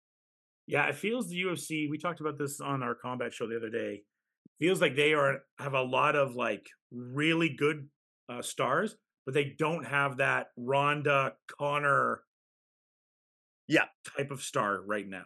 Yeah, 0.71 0.87
it 0.87 0.95
feels 0.95 1.29
the 1.29 1.43
UFC. 1.43 1.91
We 1.91 1.99
talked 1.99 2.21
about 2.21 2.39
this 2.39 2.61
on 2.61 2.81
our 2.85 2.95
combat 2.95 3.35
show 3.35 3.49
the 3.49 3.57
other 3.57 3.71
day. 3.71 4.05
Feels 4.61 4.81
like 4.81 4.95
they 4.95 5.15
are 5.15 5.41
have 5.59 5.75
a 5.75 5.83
lot 5.83 6.15
of 6.15 6.37
like 6.37 6.65
really 6.93 7.49
good 7.49 7.89
uh, 8.29 8.41
stars, 8.41 8.95
but 9.27 9.35
they 9.35 9.57
don't 9.59 9.85
have 9.85 10.19
that 10.19 10.49
Ronda 10.57 11.33
Conor, 11.59 12.23
Yeah. 13.67 13.87
type 14.17 14.31
of 14.31 14.43
star 14.43 14.81
right 14.87 15.09
now. 15.09 15.25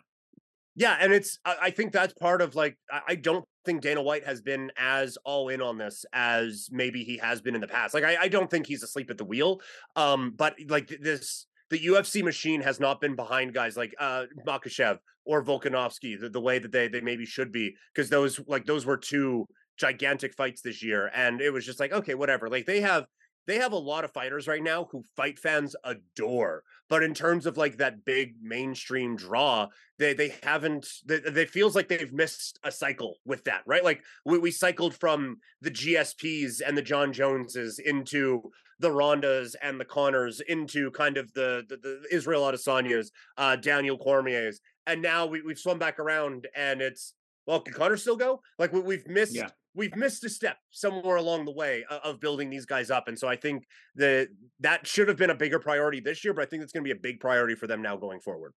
Yeah, 0.76 0.96
and 0.98 1.12
it's 1.12 1.38
I, 1.44 1.70
think 1.70 1.92
that's 1.92 2.14
part 2.14 2.40
of 2.40 2.54
like 2.54 2.78
I, 2.90 3.00
I 3.08 3.14
don't 3.14 3.44
think 3.66 3.82
Dana 3.82 4.02
White 4.02 4.24
has 4.24 4.40
been 4.40 4.72
as 4.78 5.18
all 5.24 5.50
in 5.50 5.60
on 5.60 5.76
this 5.76 6.06
as 6.14 6.68
maybe 6.72 7.04
he 7.04 7.18
has 7.18 7.42
been 7.42 7.54
in 7.54 7.60
the 7.60 7.68
past. 7.68 7.92
Like 7.92 8.02
I, 8.04 8.16
I 8.22 8.28
don't 8.28 8.50
think 8.50 8.66
he's 8.66 8.82
asleep 8.82 9.10
at 9.10 9.18
the 9.18 9.24
wheel. 9.26 9.60
Um, 9.94 10.32
but 10.34 10.56
like 10.68 10.88
this 11.02 11.46
the 11.70 11.78
UFC 11.78 12.24
machine 12.24 12.62
has 12.62 12.80
not 12.80 13.00
been 13.00 13.14
behind 13.14 13.52
guys 13.52 13.76
like 13.76 13.94
uh 14.00 14.24
Makhachev 14.46 14.98
or 15.24 15.44
Volkanovski 15.44 16.18
the, 16.20 16.28
the 16.28 16.40
way 16.40 16.58
that 16.58 16.72
they 16.72 16.88
they 16.88 17.00
maybe 17.00 17.26
should 17.26 17.52
be 17.52 17.74
because 17.94 18.10
those 18.10 18.40
like 18.46 18.66
those 18.66 18.86
were 18.86 18.96
two 18.96 19.46
gigantic 19.78 20.34
fights 20.34 20.62
this 20.62 20.82
year 20.82 21.10
and 21.14 21.40
it 21.40 21.50
was 21.50 21.66
just 21.66 21.80
like 21.80 21.92
okay 21.92 22.14
whatever. 22.14 22.48
Like 22.48 22.66
they 22.66 22.80
have 22.80 23.06
they 23.46 23.58
have 23.58 23.72
a 23.72 23.76
lot 23.76 24.04
of 24.04 24.12
fighters 24.12 24.48
right 24.48 24.62
now 24.62 24.88
who 24.90 25.02
fight 25.16 25.38
fans 25.38 25.76
adore 25.84 26.62
but 26.88 27.02
in 27.02 27.14
terms 27.14 27.46
of 27.46 27.56
like 27.56 27.76
that 27.76 28.04
big 28.04 28.34
mainstream 28.42 29.16
draw 29.16 29.66
they 29.98 30.14
they 30.14 30.34
haven't 30.42 30.86
they, 31.04 31.18
they 31.18 31.44
feels 31.44 31.74
like 31.74 31.88
they've 31.88 32.12
missed 32.12 32.58
a 32.64 32.70
cycle 32.70 33.16
with 33.24 33.44
that 33.44 33.62
right? 33.66 33.84
Like 33.84 34.02
we, 34.24 34.38
we 34.38 34.50
cycled 34.50 34.94
from 34.94 35.38
the 35.60 35.70
gsps 35.70 36.60
and 36.66 36.76
the 36.76 36.82
jon 36.82 37.12
joneses 37.12 37.78
into 37.78 38.50
the 38.80 38.90
rondas 38.90 39.54
and 39.62 39.80
the 39.80 39.84
conors 39.84 40.40
into 40.48 40.90
kind 40.90 41.16
of 41.16 41.32
the 41.34 41.64
the, 41.68 41.76
the 41.76 42.02
israel 42.10 42.42
adesanyas 42.42 43.08
uh 43.38 43.54
daniel 43.56 43.96
cormier's 43.96 44.60
and 44.86 45.02
now 45.02 45.26
we, 45.26 45.42
we've 45.42 45.58
swum 45.58 45.78
back 45.78 45.98
around 45.98 46.46
and 46.56 46.80
it's 46.80 47.14
well 47.46 47.60
can 47.60 47.74
conor 47.74 47.96
still 47.96 48.16
go 48.16 48.40
like 48.58 48.72
we, 48.72 48.80
we've 48.80 49.06
missed 49.06 49.34
Yeah. 49.34 49.48
we've 49.74 49.96
missed 49.96 50.24
a 50.24 50.28
step 50.28 50.58
somewhere 50.70 51.16
along 51.16 51.44
the 51.44 51.52
way 51.52 51.84
o- 51.90 51.98
of 52.10 52.20
building 52.20 52.50
these 52.50 52.66
guys 52.66 52.90
up 52.90 53.08
and 53.08 53.18
so 53.18 53.28
i 53.28 53.36
think 53.36 53.64
that 53.96 54.28
that 54.60 54.86
should 54.86 55.08
have 55.08 55.16
been 55.16 55.30
a 55.30 55.34
bigger 55.34 55.58
priority 55.58 56.00
this 56.00 56.24
year 56.24 56.34
but 56.34 56.42
i 56.42 56.46
think 56.46 56.62
it's 56.62 56.72
going 56.72 56.82
to 56.84 56.88
be 56.88 56.92
a 56.98 57.00
big 57.00 57.20
priority 57.20 57.54
for 57.54 57.66
them 57.66 57.82
now 57.82 57.96
going 57.96 58.20
forward 58.20 58.52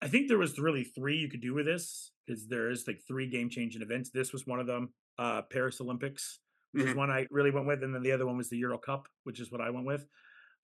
I 0.00 0.06
think 0.06 0.28
there 0.28 0.38
was 0.38 0.60
really 0.60 0.84
three 0.84 1.16
you 1.16 1.28
could 1.28 1.40
do 1.40 1.54
with 1.54 1.66
this 1.66 2.12
because 2.24 2.46
there 2.46 2.70
is 2.70 2.84
like 2.86 3.00
three 3.08 3.28
game 3.28 3.50
changing 3.50 3.82
events. 3.82 4.10
This 4.10 4.32
was 4.32 4.46
one 4.46 4.60
of 4.60 4.68
them. 4.68 4.90
Uh, 5.18 5.42
Paris 5.42 5.80
Olympics, 5.80 6.38
which 6.70 6.84
is 6.84 6.92
Mhm. 6.92 6.96
one 6.98 7.10
I 7.10 7.26
really 7.32 7.50
went 7.50 7.66
with, 7.66 7.82
and 7.82 7.92
then 7.92 8.02
the 8.04 8.12
other 8.12 8.24
one 8.24 8.36
was 8.36 8.48
the 8.48 8.58
Euro 8.58 8.78
Cup, 8.78 9.08
which 9.24 9.40
is 9.40 9.50
what 9.50 9.60
I 9.60 9.70
went 9.70 9.86
with. 9.86 10.06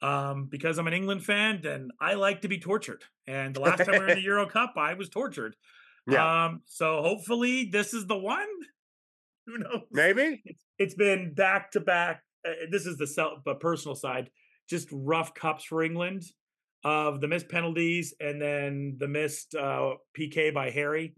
Um, 0.02 0.48
because 0.50 0.76
I'm 0.78 0.86
an 0.86 0.92
England 0.92 1.24
fan 1.24 1.64
and 1.64 1.90
I 1.98 2.14
like 2.14 2.42
to 2.42 2.48
be 2.48 2.58
tortured. 2.58 3.04
And 3.26 3.54
the 3.56 3.60
last 3.60 3.78
time 3.84 3.92
we 3.92 3.98
were 4.00 4.08
in 4.08 4.16
the 4.18 4.22
Euro 4.32 4.46
Cup, 4.46 4.74
I 4.76 4.94
was 4.94 5.08
tortured. 5.08 5.56
Yeah. 6.06 6.44
Um, 6.46 6.60
so 6.66 7.00
hopefully 7.00 7.70
this 7.72 7.94
is 7.94 8.06
the 8.06 8.16
one. 8.18 8.46
Who 9.46 9.58
knows? 9.58 9.82
maybe 9.90 10.42
It's, 10.44 10.62
it's 10.78 10.94
been 10.94 11.32
back 11.34 11.70
to 11.72 11.80
back. 11.80 12.22
uh, 12.46 12.50
This 12.70 12.84
is 12.86 12.98
the 12.98 13.06
self, 13.06 13.38
but 13.44 13.60
personal 13.60 13.94
side, 13.94 14.30
just 14.68 14.88
rough 14.92 15.32
cups 15.34 15.64
for 15.64 15.82
England 15.82 16.22
of 16.82 17.22
the 17.22 17.28
missed 17.28 17.48
penalties 17.48 18.12
and 18.20 18.40
then 18.42 18.96
the 18.98 19.08
missed 19.08 19.54
uh, 19.54 19.94
PK 20.18 20.52
by 20.52 20.68
Harry, 20.70 21.14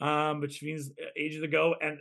um, 0.00 0.40
which 0.40 0.62
means 0.62 0.90
uh, 0.98 1.06
ages 1.18 1.42
ago. 1.42 1.74
And 1.82 1.98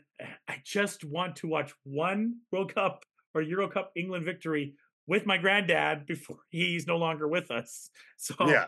I 0.48 0.62
just 0.66 1.04
want 1.04 1.36
to 1.38 1.48
watch 1.48 1.74
one 1.84 2.36
World 2.54 2.74
Cup 2.74 3.04
or 3.34 3.42
Euro 3.42 3.68
Cup 3.70 3.92
England 3.98 4.24
victory 4.24 4.76
with 5.08 5.26
my 5.26 5.38
granddad 5.38 6.06
before 6.06 6.38
he's 6.50 6.88
no 6.88 6.98
longer 6.98 7.28
with 7.28 7.52
us. 7.52 7.90
So 8.18 8.36
yeah 8.48 8.68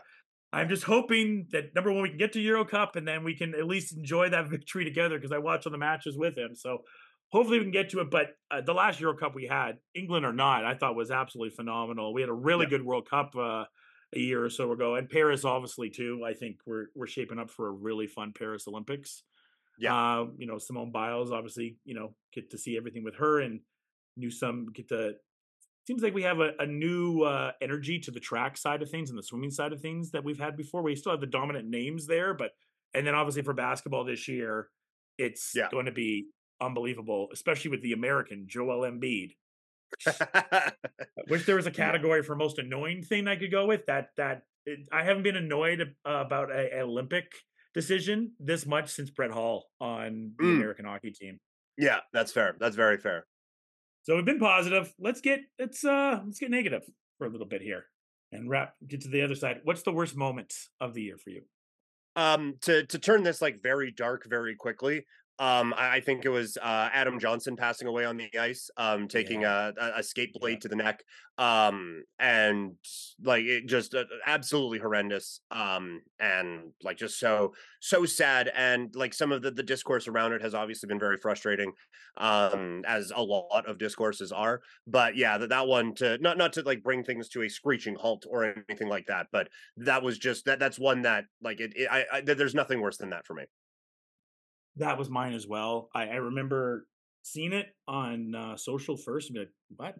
I'm 0.50 0.70
just 0.70 0.84
hoping 0.84 1.46
that 1.52 1.74
number 1.74 1.92
one, 1.92 2.02
we 2.02 2.08
can 2.08 2.16
get 2.16 2.32
to 2.32 2.40
Euro 2.40 2.64
Cup 2.64 2.96
and 2.96 3.06
then 3.06 3.22
we 3.22 3.36
can 3.36 3.54
at 3.54 3.66
least 3.66 3.94
enjoy 3.94 4.30
that 4.30 4.48
victory 4.50 4.84
together 4.84 5.18
because 5.18 5.32
I 5.32 5.38
watch 5.38 5.66
all 5.66 5.72
the 5.72 5.78
matches 5.78 6.16
with 6.16 6.38
him. 6.38 6.54
So 6.54 6.84
hopefully 7.28 7.58
we 7.58 7.64
can 7.66 7.70
get 7.70 7.90
to 7.90 8.00
it. 8.00 8.10
But 8.10 8.28
uh, 8.50 8.62
the 8.62 8.72
last 8.72 8.98
Euro 9.00 9.14
Cup 9.14 9.34
we 9.34 9.46
had, 9.46 9.76
England 9.94 10.24
or 10.24 10.32
not, 10.32 10.64
I 10.64 10.74
thought 10.74 10.94
was 10.96 11.10
absolutely 11.10 11.54
phenomenal. 11.54 12.14
We 12.14 12.22
had 12.22 12.30
a 12.30 12.34
really 12.34 12.64
Yeah. 12.64 12.70
good 12.70 12.82
World 12.82 13.08
Cup 13.10 13.36
uh, 13.36 13.66
a 14.14 14.18
year 14.18 14.42
or 14.42 14.48
so 14.48 14.72
ago, 14.72 14.94
and 14.94 15.10
Paris 15.10 15.44
obviously 15.44 15.90
too. 15.90 16.24
I 16.26 16.32
think 16.32 16.60
we're 16.64 16.86
we're 16.94 17.06
shaping 17.06 17.38
up 17.38 17.50
for 17.50 17.68
a 17.68 17.72
really 17.72 18.06
fun 18.06 18.32
Paris 18.32 18.66
Olympics. 18.66 19.24
Yeah. 19.78 19.94
uh, 19.94 20.26
you 20.38 20.46
know 20.46 20.56
Simone 20.56 20.92
Biles, 20.92 21.30
obviously, 21.30 21.76
you 21.84 21.94
know 21.94 22.14
get 22.32 22.50
to 22.52 22.58
see 22.58 22.78
everything 22.78 23.04
with 23.04 23.16
her 23.16 23.40
and 23.40 23.60
knew 24.16 24.30
some 24.30 24.66
get 24.72 24.88
to 24.88 25.12
seems 25.88 26.02
like 26.02 26.12
we 26.12 26.22
have 26.22 26.38
a, 26.38 26.50
a 26.58 26.66
new 26.66 27.22
uh, 27.22 27.52
energy 27.62 27.98
to 27.98 28.10
the 28.10 28.20
track 28.20 28.58
side 28.58 28.82
of 28.82 28.90
things 28.90 29.08
and 29.08 29.18
the 29.18 29.22
swimming 29.22 29.50
side 29.50 29.72
of 29.72 29.80
things 29.80 30.10
that 30.10 30.22
we've 30.22 30.38
had 30.38 30.54
before. 30.54 30.82
We 30.82 30.94
still 30.94 31.12
have 31.12 31.20
the 31.22 31.26
dominant 31.26 31.66
names 31.66 32.06
there, 32.06 32.34
but 32.34 32.50
and 32.92 33.06
then 33.06 33.14
obviously 33.14 33.40
for 33.40 33.54
basketball 33.54 34.04
this 34.04 34.28
year, 34.28 34.68
it's 35.16 35.52
Yeah. 35.56 35.68
going 35.70 35.86
to 35.86 35.92
be 35.92 36.26
unbelievable, 36.60 37.28
especially 37.32 37.70
with 37.70 37.80
the 37.80 37.92
American 37.94 38.44
Joel 38.46 38.80
Embiid. 38.90 39.30
Wish 41.28 41.46
there 41.46 41.56
was 41.56 41.66
a 41.66 41.70
category 41.86 42.22
for 42.22 42.36
most 42.36 42.58
annoying 42.58 43.02
thing 43.02 43.26
I 43.26 43.36
could 43.36 43.50
go 43.50 43.64
with. 43.66 43.86
That 43.86 44.10
that 44.18 44.42
it, 44.66 44.80
I 44.92 45.04
haven't 45.04 45.22
been 45.22 45.36
annoyed 45.36 45.80
uh, 46.06 46.10
about 46.26 46.50
a, 46.50 46.74
an 46.74 46.82
Olympic 46.82 47.32
decision 47.72 48.32
this 48.38 48.66
much 48.66 48.90
since 48.90 49.08
Brett 49.08 49.30
Hull 49.30 49.64
on 49.80 50.32
the 50.38 50.44
Mm. 50.44 50.56
American 50.56 50.84
hockey 50.84 51.12
team. 51.12 51.38
yeah 51.78 52.00
that's 52.12 52.32
fair 52.32 52.56
that's 52.58 52.76
very 52.76 52.98
fair 52.98 53.24
So 54.08 54.16
we've 54.16 54.24
been 54.24 54.38
positive. 54.38 54.90
Let's 54.98 55.20
get 55.20 55.40
let's 55.58 55.84
uh 55.84 56.22
let's 56.24 56.38
get 56.38 56.50
negative 56.50 56.82
for 57.18 57.26
a 57.26 57.30
little 57.30 57.46
bit 57.46 57.60
here 57.60 57.84
and 58.32 58.48
wrap 58.48 58.72
get 58.86 59.02
to 59.02 59.08
the 59.08 59.20
other 59.20 59.34
side. 59.34 59.60
What's 59.64 59.82
the 59.82 59.92
worst 59.92 60.16
moment 60.16 60.54
of 60.80 60.94
the 60.94 61.02
year 61.02 61.18
for 61.18 61.28
you? 61.28 61.42
um 62.16 62.54
to 62.62 62.86
to 62.86 62.98
turn 62.98 63.22
this 63.22 63.42
like 63.42 63.62
very 63.62 63.92
dark 63.92 64.26
very 64.26 64.56
quickly 64.56 65.04
um 65.38 65.74
i, 65.76 66.00
think 66.00 66.24
it 66.24 66.30
was 66.30 66.56
uh 66.62 66.88
adam 66.92 67.18
johnson 67.18 67.56
passing 67.56 67.86
away 67.86 68.04
on 68.04 68.16
the 68.16 68.28
ice 68.38 68.70
um 68.76 69.06
taking 69.08 69.44
a, 69.44 69.72
a, 69.76 69.98
a 69.98 70.02
skate 70.02 70.32
blade 70.34 70.60
to 70.62 70.68
the 70.68 70.76
neck. 70.76 71.02
Um 71.38 72.02
and 72.18 72.72
like 73.22 73.44
it 73.44 73.66
just 73.66 73.94
uh, 73.94 74.04
absolutely 74.26 74.78
horrendous. 74.80 75.40
Um 75.50 76.00
and 76.18 76.72
like 76.82 76.96
just 76.96 77.18
so 77.20 77.54
so 77.80 78.04
sad. 78.04 78.50
And 78.56 78.94
like 78.96 79.14
some 79.14 79.30
of 79.30 79.42
the, 79.42 79.52
the 79.52 79.62
discourse 79.62 80.08
around 80.08 80.32
it 80.32 80.42
has 80.42 80.54
obviously 80.54 80.88
been 80.88 80.98
very 80.98 81.16
frustrating 81.16 81.72
um 82.16 82.82
as 82.86 83.12
a 83.14 83.22
lot 83.22 83.66
of 83.66 83.78
discourses 83.78 84.32
are. 84.32 84.60
But 84.86 85.16
yeah 85.16 85.38
that, 85.38 85.50
that 85.50 85.68
one 85.68 85.94
to 85.96 86.18
not 86.18 86.38
not 86.38 86.52
to 86.54 86.62
like 86.62 86.82
bring 86.82 87.04
things 87.04 87.28
to 87.30 87.42
a 87.42 87.48
screeching 87.48 87.94
halt 87.94 88.24
or 88.28 88.54
anything 88.68 88.88
like 88.88 89.06
that 89.06 89.26
but 89.32 89.48
that 89.76 90.02
was 90.02 90.18
just 90.18 90.44
that 90.46 90.58
that's 90.58 90.78
one 90.78 91.02
that 91.02 91.24
like 91.42 91.60
it, 91.60 91.72
it 91.76 91.88
I, 91.90 92.04
I 92.12 92.20
there's 92.20 92.54
nothing 92.54 92.80
worse 92.80 92.96
than 92.96 93.10
that 93.10 93.26
for 93.26 93.34
me 93.34 93.44
That 94.78 94.98
was 94.98 95.08
mine 95.10 95.34
as 95.34 95.46
well. 95.46 95.90
I, 95.94 96.08
I 96.08 96.14
remember 96.16 96.86
seeing 97.22 97.52
it 97.52 97.66
on 97.86 98.34
uh, 98.34 98.56
social 98.56 98.96
first 98.96 99.28
and 99.28 99.34
be 99.34 99.40
like, 99.40 99.50
what? 99.76 99.94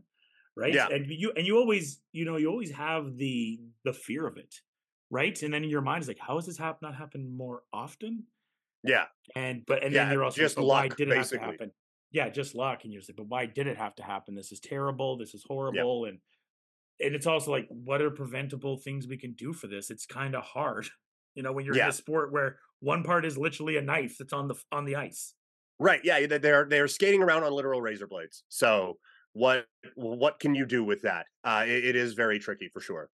Right. 0.56 0.74
Yeah. 0.74 0.88
And 0.90 1.06
you 1.08 1.32
and 1.36 1.46
you 1.46 1.56
always, 1.56 2.00
you 2.12 2.24
know, 2.24 2.36
you 2.36 2.48
always 2.50 2.72
have 2.72 3.16
the 3.16 3.60
the 3.84 3.92
fear 3.92 4.26
of 4.26 4.36
it. 4.36 4.54
Right. 5.10 5.40
And 5.42 5.54
then 5.54 5.64
in 5.64 5.70
your 5.70 5.80
mind 5.82 6.02
is 6.02 6.08
like, 6.08 6.18
how 6.18 6.36
has 6.36 6.46
this 6.46 6.58
hap- 6.58 6.82
not 6.82 6.94
happened 6.94 7.30
more 7.36 7.62
often? 7.72 8.24
yeah 8.84 9.06
And 9.34 9.64
but 9.66 9.82
and 9.84 9.92
Yeah, 9.92 10.04
then 10.04 10.12
you're 10.14 10.24
also 10.24 10.40
just 10.40 10.56
like, 10.56 10.62
but 10.62 10.66
why 10.66 10.82
luck, 10.84 10.96
did 10.96 11.08
it 11.08 11.16
have 11.16 11.18
basically. 11.22 11.38
to 11.38 11.44
happen? 11.44 11.72
Yeah, 12.10 12.28
just 12.30 12.54
luck. 12.54 12.84
And 12.84 12.92
you're 12.92 13.00
just 13.00 13.10
like, 13.10 13.16
but 13.16 13.28
why 13.28 13.46
did 13.46 13.66
it 13.66 13.76
have 13.76 13.94
to 13.96 14.02
happen? 14.02 14.34
This 14.34 14.50
is 14.52 14.60
terrible. 14.60 15.16
This 15.16 15.34
is 15.34 15.44
horrible. 15.46 16.04
And 16.06 16.18
and 17.00 17.14
it's 17.14 17.26
also 17.26 17.50
like, 17.52 17.68
what 17.70 18.02
are 18.02 18.10
preventable 18.10 18.76
things 18.76 19.06
we 19.06 19.16
can 19.16 19.32
do 19.34 19.52
for 19.52 19.68
this? 19.68 19.90
It's 19.90 20.06
kind 20.06 20.34
of 20.34 20.42
hard, 20.42 20.88
you 21.38 21.42
know, 21.44 21.52
when 21.54 21.64
you're 21.64 21.74
in 21.76 21.88
a 21.88 21.92
sport 21.92 22.32
where 22.32 22.58
one 22.80 23.02
part 23.04 23.24
is 23.24 23.38
literally 23.38 23.76
a 23.76 23.82
knife 23.82 24.16
that's 24.18 24.32
on 24.32 24.48
the 24.48 24.56
on 24.72 24.84
the 24.84 24.96
ice. 24.96 25.34
right 25.78 26.00
yeah 26.04 26.18
they- 26.26 26.38
they're 26.46 26.66
they're 26.68 26.88
skating 26.98 27.22
around 27.22 27.44
on 27.44 27.52
literal 27.52 27.80
razor 27.80 28.06
blades 28.12 28.44
so 28.48 28.98
what 29.32 29.66
what 29.94 30.40
can 30.40 30.54
you 30.54 30.66
do 30.66 30.82
with 30.90 31.02
that 31.02 31.26
uh 31.44 31.64
it, 31.66 31.84
it 31.90 31.96
is 31.96 32.14
very 32.14 32.38
tricky 32.46 32.68
for 32.74 32.80
sure 32.80 33.06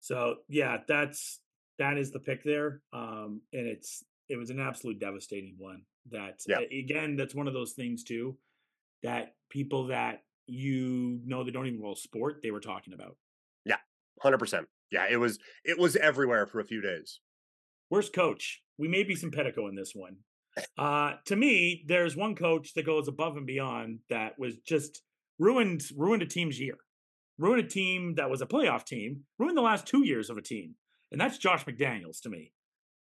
So 0.00 0.18
yeah, 0.48 0.78
that's 0.86 1.40
that 1.78 1.98
is 1.98 2.10
the 2.10 2.20
pick 2.20 2.42
there. 2.44 2.82
Um, 2.92 3.42
and 3.52 3.66
it's 3.74 4.02
it 4.28 4.36
was 4.36 4.50
an 4.50 4.60
absolute 4.60 4.98
devastating 4.98 5.56
one. 5.58 5.82
That 6.10 6.40
Yeah. 6.46 6.60
again, 6.60 7.16
that's 7.16 7.34
one 7.34 7.48
of 7.48 7.54
those 7.54 7.72
things 7.74 8.04
too 8.04 8.38
that 9.02 9.34
people 9.50 9.88
that 9.88 10.22
you 10.46 11.20
know 11.24 11.44
they 11.44 11.50
don't 11.50 11.66
even 11.66 11.80
roll 11.82 11.96
sport 11.96 12.40
they 12.42 12.50
were 12.52 12.60
talking 12.72 12.94
about. 12.94 13.16
Yeah, 13.64 13.80
Hundred 14.22 14.38
percent. 14.38 14.68
Yeah, 14.90 15.06
it 15.10 15.18
was 15.18 15.38
it 15.64 15.78
was 15.78 15.96
everywhere 15.96 16.46
for 16.46 16.60
a 16.60 16.64
few 16.64 16.80
days. 16.80 17.20
Worst 17.90 18.12
coach. 18.12 18.62
We 18.78 18.88
may 18.88 19.02
be 19.04 19.14
some 19.14 19.30
Pedico 19.30 19.68
in 19.68 19.74
this 19.74 19.92
one. 19.94 20.16
Uh, 20.78 21.14
to 21.26 21.36
me, 21.36 21.84
there's 21.86 22.16
one 22.16 22.34
coach 22.34 22.74
that 22.74 22.86
goes 22.86 23.08
above 23.08 23.36
and 23.36 23.46
beyond 23.46 24.00
that 24.08 24.38
was 24.38 24.56
just 24.66 25.02
ruined 25.38 25.82
ruined 25.96 26.22
a 26.22 26.26
team's 26.26 26.58
year, 26.58 26.76
ruined 27.38 27.64
a 27.64 27.68
team 27.68 28.14
that 28.16 28.30
was 28.30 28.40
a 28.40 28.46
playoff 28.46 28.84
team, 28.84 29.24
ruined 29.38 29.56
the 29.56 29.62
last 29.62 29.86
two 29.86 30.04
years 30.04 30.30
of 30.30 30.38
a 30.38 30.42
team, 30.42 30.74
and 31.12 31.20
that's 31.20 31.38
Josh 31.38 31.64
McDaniels 31.64 32.20
to 32.22 32.30
me. 32.30 32.52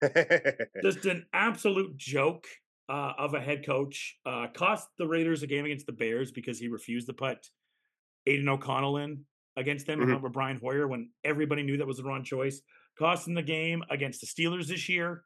Just 0.81 1.05
an 1.05 1.25
absolute 1.31 1.95
joke 1.95 2.47
uh, 2.89 3.13
of 3.17 3.33
a 3.33 3.39
head 3.39 3.65
coach. 3.65 4.17
Uh, 4.25 4.47
cost 4.53 4.87
the 4.97 5.07
Raiders 5.07 5.43
a 5.43 5.47
game 5.47 5.65
against 5.65 5.85
the 5.85 5.91
Bears 5.91 6.31
because 6.31 6.57
he 6.57 6.67
refused 6.67 7.07
to 7.07 7.13
put 7.13 7.49
Aidan 8.25 8.49
O'Connell 8.49 8.97
in 8.97 9.25
against 9.57 9.85
them 9.85 9.99
Mhm. 9.99 10.23
and 10.23 10.33
Brian 10.33 10.59
Hoyer 10.59 10.87
when 10.87 11.11
everybody 11.23 11.63
knew 11.63 11.77
that 11.77 11.87
was 11.87 11.97
the 11.97 12.03
wrong 12.03 12.23
choice. 12.23 12.61
Cost 12.97 13.25
them 13.25 13.33
the 13.33 13.43
game 13.43 13.83
against 13.89 14.21
the 14.21 14.27
Steelers 14.27 14.67
this 14.67 14.87
year 14.87 15.25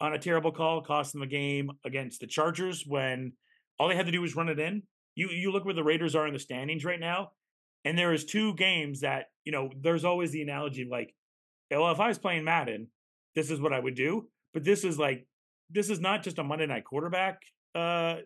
on 0.00 0.14
a 0.14 0.18
terrible 0.18 0.52
call. 0.52 0.82
Cost 0.82 1.12
them 1.12 1.20
the 1.20 1.26
game 1.26 1.70
against 1.84 2.20
the 2.20 2.26
Chargers 2.26 2.86
when 2.86 3.32
all 3.78 3.88
they 3.88 3.96
had 3.96 4.06
to 4.06 4.12
do 4.12 4.20
was 4.20 4.36
run 4.36 4.48
it 4.48 4.58
in. 4.58 4.82
You 5.14 5.30
you 5.30 5.50
look 5.50 5.64
where 5.64 5.74
the 5.74 5.84
Raiders 5.84 6.14
are 6.14 6.26
in 6.26 6.32
the 6.32 6.38
standings 6.38 6.84
right 6.84 7.00
now, 7.00 7.32
and 7.84 7.98
there 7.98 8.12
is 8.12 8.24
two 8.24 8.54
games 8.54 9.00
that 9.00 9.30
you 9.44 9.52
know. 9.52 9.70
There's 9.76 10.04
always 10.04 10.30
the 10.30 10.42
analogy 10.42 10.84
like, 10.84 11.14
well, 11.70 11.90
if 11.90 12.00
I 12.00 12.08
was 12.08 12.18
playing 12.18 12.44
Madden, 12.44 12.88
this 13.34 13.50
is 13.50 13.60
what 13.60 13.72
I 13.72 13.80
would 13.80 13.94
do. 13.94 14.28
But 14.52 14.64
this 14.64 14.84
is 14.84 14.98
like, 14.98 15.26
this 15.70 15.90
is 15.90 16.00
not 16.00 16.22
just 16.22 16.38
a 16.38 16.44
Monday 16.44 16.66
night 16.66 16.84
quarterback 16.84 17.42
uh, 17.74 18.18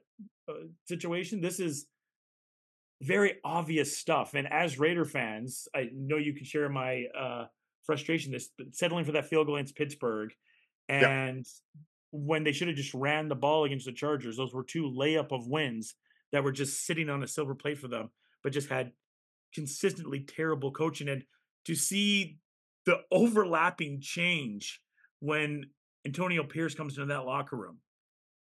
uh 0.49 0.53
situation. 0.87 1.41
This 1.41 1.61
is 1.61 1.87
very 3.03 3.35
obvious 3.45 3.99
stuff. 3.99 4.35
And 4.35 4.51
as 4.51 4.79
Raider 4.79 5.05
fans, 5.05 5.69
I 5.75 5.91
know 5.93 6.17
you 6.17 6.35
can 6.35 6.45
share 6.45 6.69
my 6.69 7.05
uh 7.19 7.47
frustration. 7.85 8.33
This 8.33 8.51
settling 8.73 9.05
for 9.05 9.13
that 9.13 9.29
field 9.29 9.47
goal 9.47 9.57
against 9.57 9.77
Pittsburgh, 9.77 10.33
and 10.89 11.47
when 12.11 12.45
they 12.45 12.53
should 12.53 12.69
have 12.69 12.77
just 12.77 12.95
ran 12.95 13.29
the 13.29 13.35
ball 13.35 13.65
against 13.65 13.87
the 13.87 13.93
Chargers, 13.93 14.37
those 14.37 14.55
were 14.55 14.65
two 14.65 14.85
layup 14.85 15.33
of 15.33 15.49
wins 15.49 15.95
that 16.33 16.45
were 16.45 16.53
just 16.53 16.87
sitting 16.87 17.11
on 17.11 17.23
a 17.23 17.29
silver 17.29 17.55
plate 17.55 17.79
for 17.79 17.89
them, 17.89 18.11
but 18.43 18.53
just 18.53 18.69
had 18.69 18.93
consistently 19.53 20.21
terrible 20.21 20.71
coaching. 20.71 21.09
And 21.09 21.25
to 21.65 21.75
see 21.75 22.39
the 22.87 23.01
overlapping 23.11 24.01
change 24.01 24.81
when 25.21 25.67
Antonio 26.07 26.45
Pierce 26.45 26.75
comes 26.75 26.97
into 26.97 27.07
that 27.07 27.25
locker 27.25 27.57
room, 27.57 27.79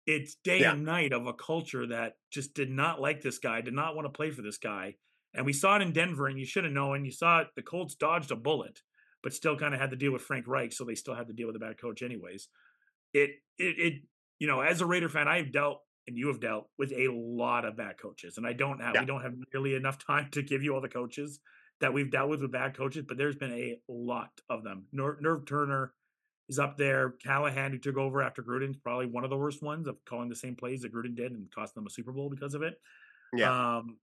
it's 0.06 0.35
day 0.44 0.60
Yeah. 0.60 0.72
and 0.72 0.85
night 0.85 1.12
of 1.12 1.26
a 1.26 1.32
culture 1.32 1.86
that 1.86 2.14
just 2.31 2.55
did 2.55 2.70
not 2.70 3.01
like 3.01 3.22
this 3.22 3.39
guy, 3.39 3.60
did 3.60 3.74
not 3.74 3.94
want 3.97 4.06
to 4.06 4.10
play 4.10 4.31
for 4.31 4.43
this 4.43 4.59
guy. 4.59 4.97
And 5.32 5.44
we 5.47 5.52
saw 5.52 5.76
it 5.76 5.82
in 5.82 5.93
Denver, 5.93 6.26
and 6.28 6.39
you 6.39 6.47
should 6.47 6.64
have 6.64 6.72
known. 6.72 7.05
You 7.05 7.10
saw 7.10 7.40
it, 7.40 7.48
the 7.56 7.62
Colts 7.62 7.94
dodged 7.94 8.31
a 8.31 8.36
bullet, 8.36 8.81
but 9.22 9.32
still 9.32 9.56
kind 9.56 9.74
of 9.74 9.81
had 9.81 9.90
to 9.90 9.97
deal 9.97 10.12
with 10.12 10.22
Frank 10.22 10.47
Reich, 10.47 10.72
so 10.72 10.85
they 10.85 10.94
still 10.94 11.14
had 11.14 11.26
to 11.28 11.32
deal 11.32 11.47
with 11.48 11.56
a 11.56 11.60
bad 11.60 11.78
coach, 11.81 12.02
anyways. 12.02 12.48
It, 13.12 13.31
it, 13.59 13.78
it, 13.78 13.93
you 14.39 14.47
know, 14.47 14.60
as 14.60 14.81
a 14.81 14.86
Raider 14.86 15.09
fan, 15.09 15.26
I've 15.28 15.52
dealt 15.52 15.81
and 16.06 16.18
you 16.18 16.28
have 16.28 16.39
dealt 16.40 16.68
with 16.78 16.93
a 16.93 17.09
lot 17.10 17.64
of 17.64 17.76
bad 17.78 17.97
coaches, 17.98 18.36
and 18.36 18.47
I 18.47 18.52
don't 18.52 18.78
have, 18.81 18.94
Yeah. 18.94 19.01
we 19.01 19.06
don't 19.06 19.22
have 19.22 19.35
nearly 19.55 19.74
enough 19.74 19.98
time 20.06 20.28
to 20.32 20.43
give 20.43 20.62
you 20.62 20.74
all 20.74 20.81
the 20.82 20.89
coaches 20.89 21.40
that 21.81 21.93
we've 21.94 22.10
dealt 22.10 22.28
with 22.28 22.43
with 22.43 22.52
bad 22.52 22.76
coaches, 22.76 23.05
but 23.09 23.16
there's 23.16 23.36
been 23.36 23.52
a 23.52 23.78
lot 23.89 24.31
of 24.51 24.62
them. 24.62 24.85
Norv, 24.94 25.20
Norv 25.22 25.47
Turner 25.47 25.94
is 26.49 26.59
up 26.59 26.77
there. 26.77 27.15
Callahan, 27.23 27.73
who 27.73 27.79
took 27.79 27.97
over 27.97 28.23
after 28.23 28.43
Gruden's 28.43 28.77
probably 28.77 29.07
one 29.07 29.25
of 29.25 29.31
the 29.31 29.37
worst 29.37 29.62
ones 29.62 29.87
of 29.87 29.97
calling 30.05 30.29
the 30.29 30.37
same 30.37 30.57
plays 30.57 30.83
that 30.83 30.93
Gruden 30.93 31.15
did 31.15 31.33
and 31.33 31.51
cost 31.55 31.75
them 31.75 31.87
a 31.87 31.91
Super 31.91 32.12
Bowl 32.12 32.29
because 32.29 32.55
of 32.55 32.62
it. 32.62 32.81
Yeah. 33.35 33.77
Um, 33.77 33.99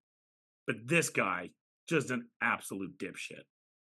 but 0.68 0.76
this 0.86 1.10
guy, 1.10 1.52
just 1.88 2.12
an 2.12 2.28
absolute 2.42 2.98
dipshit. 2.98 3.44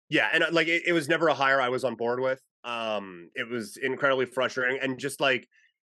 Yeah, 0.09 0.29
and 0.31 0.43
uh, 0.43 0.47
like 0.51 0.67
it, 0.67 0.83
it 0.85 0.93
was 0.93 1.09
never 1.09 1.27
a 1.27 1.33
hire 1.33 1.61
I 1.61 1.69
was 1.69 1.83
on 1.83 1.95
board 1.95 2.19
with. 2.19 2.41
Um, 2.63 3.29
it 3.35 3.49
was 3.49 3.77
incredibly 3.77 4.25
frustrating, 4.25 4.79
and 4.81 4.99
just 4.99 5.19
like 5.19 5.47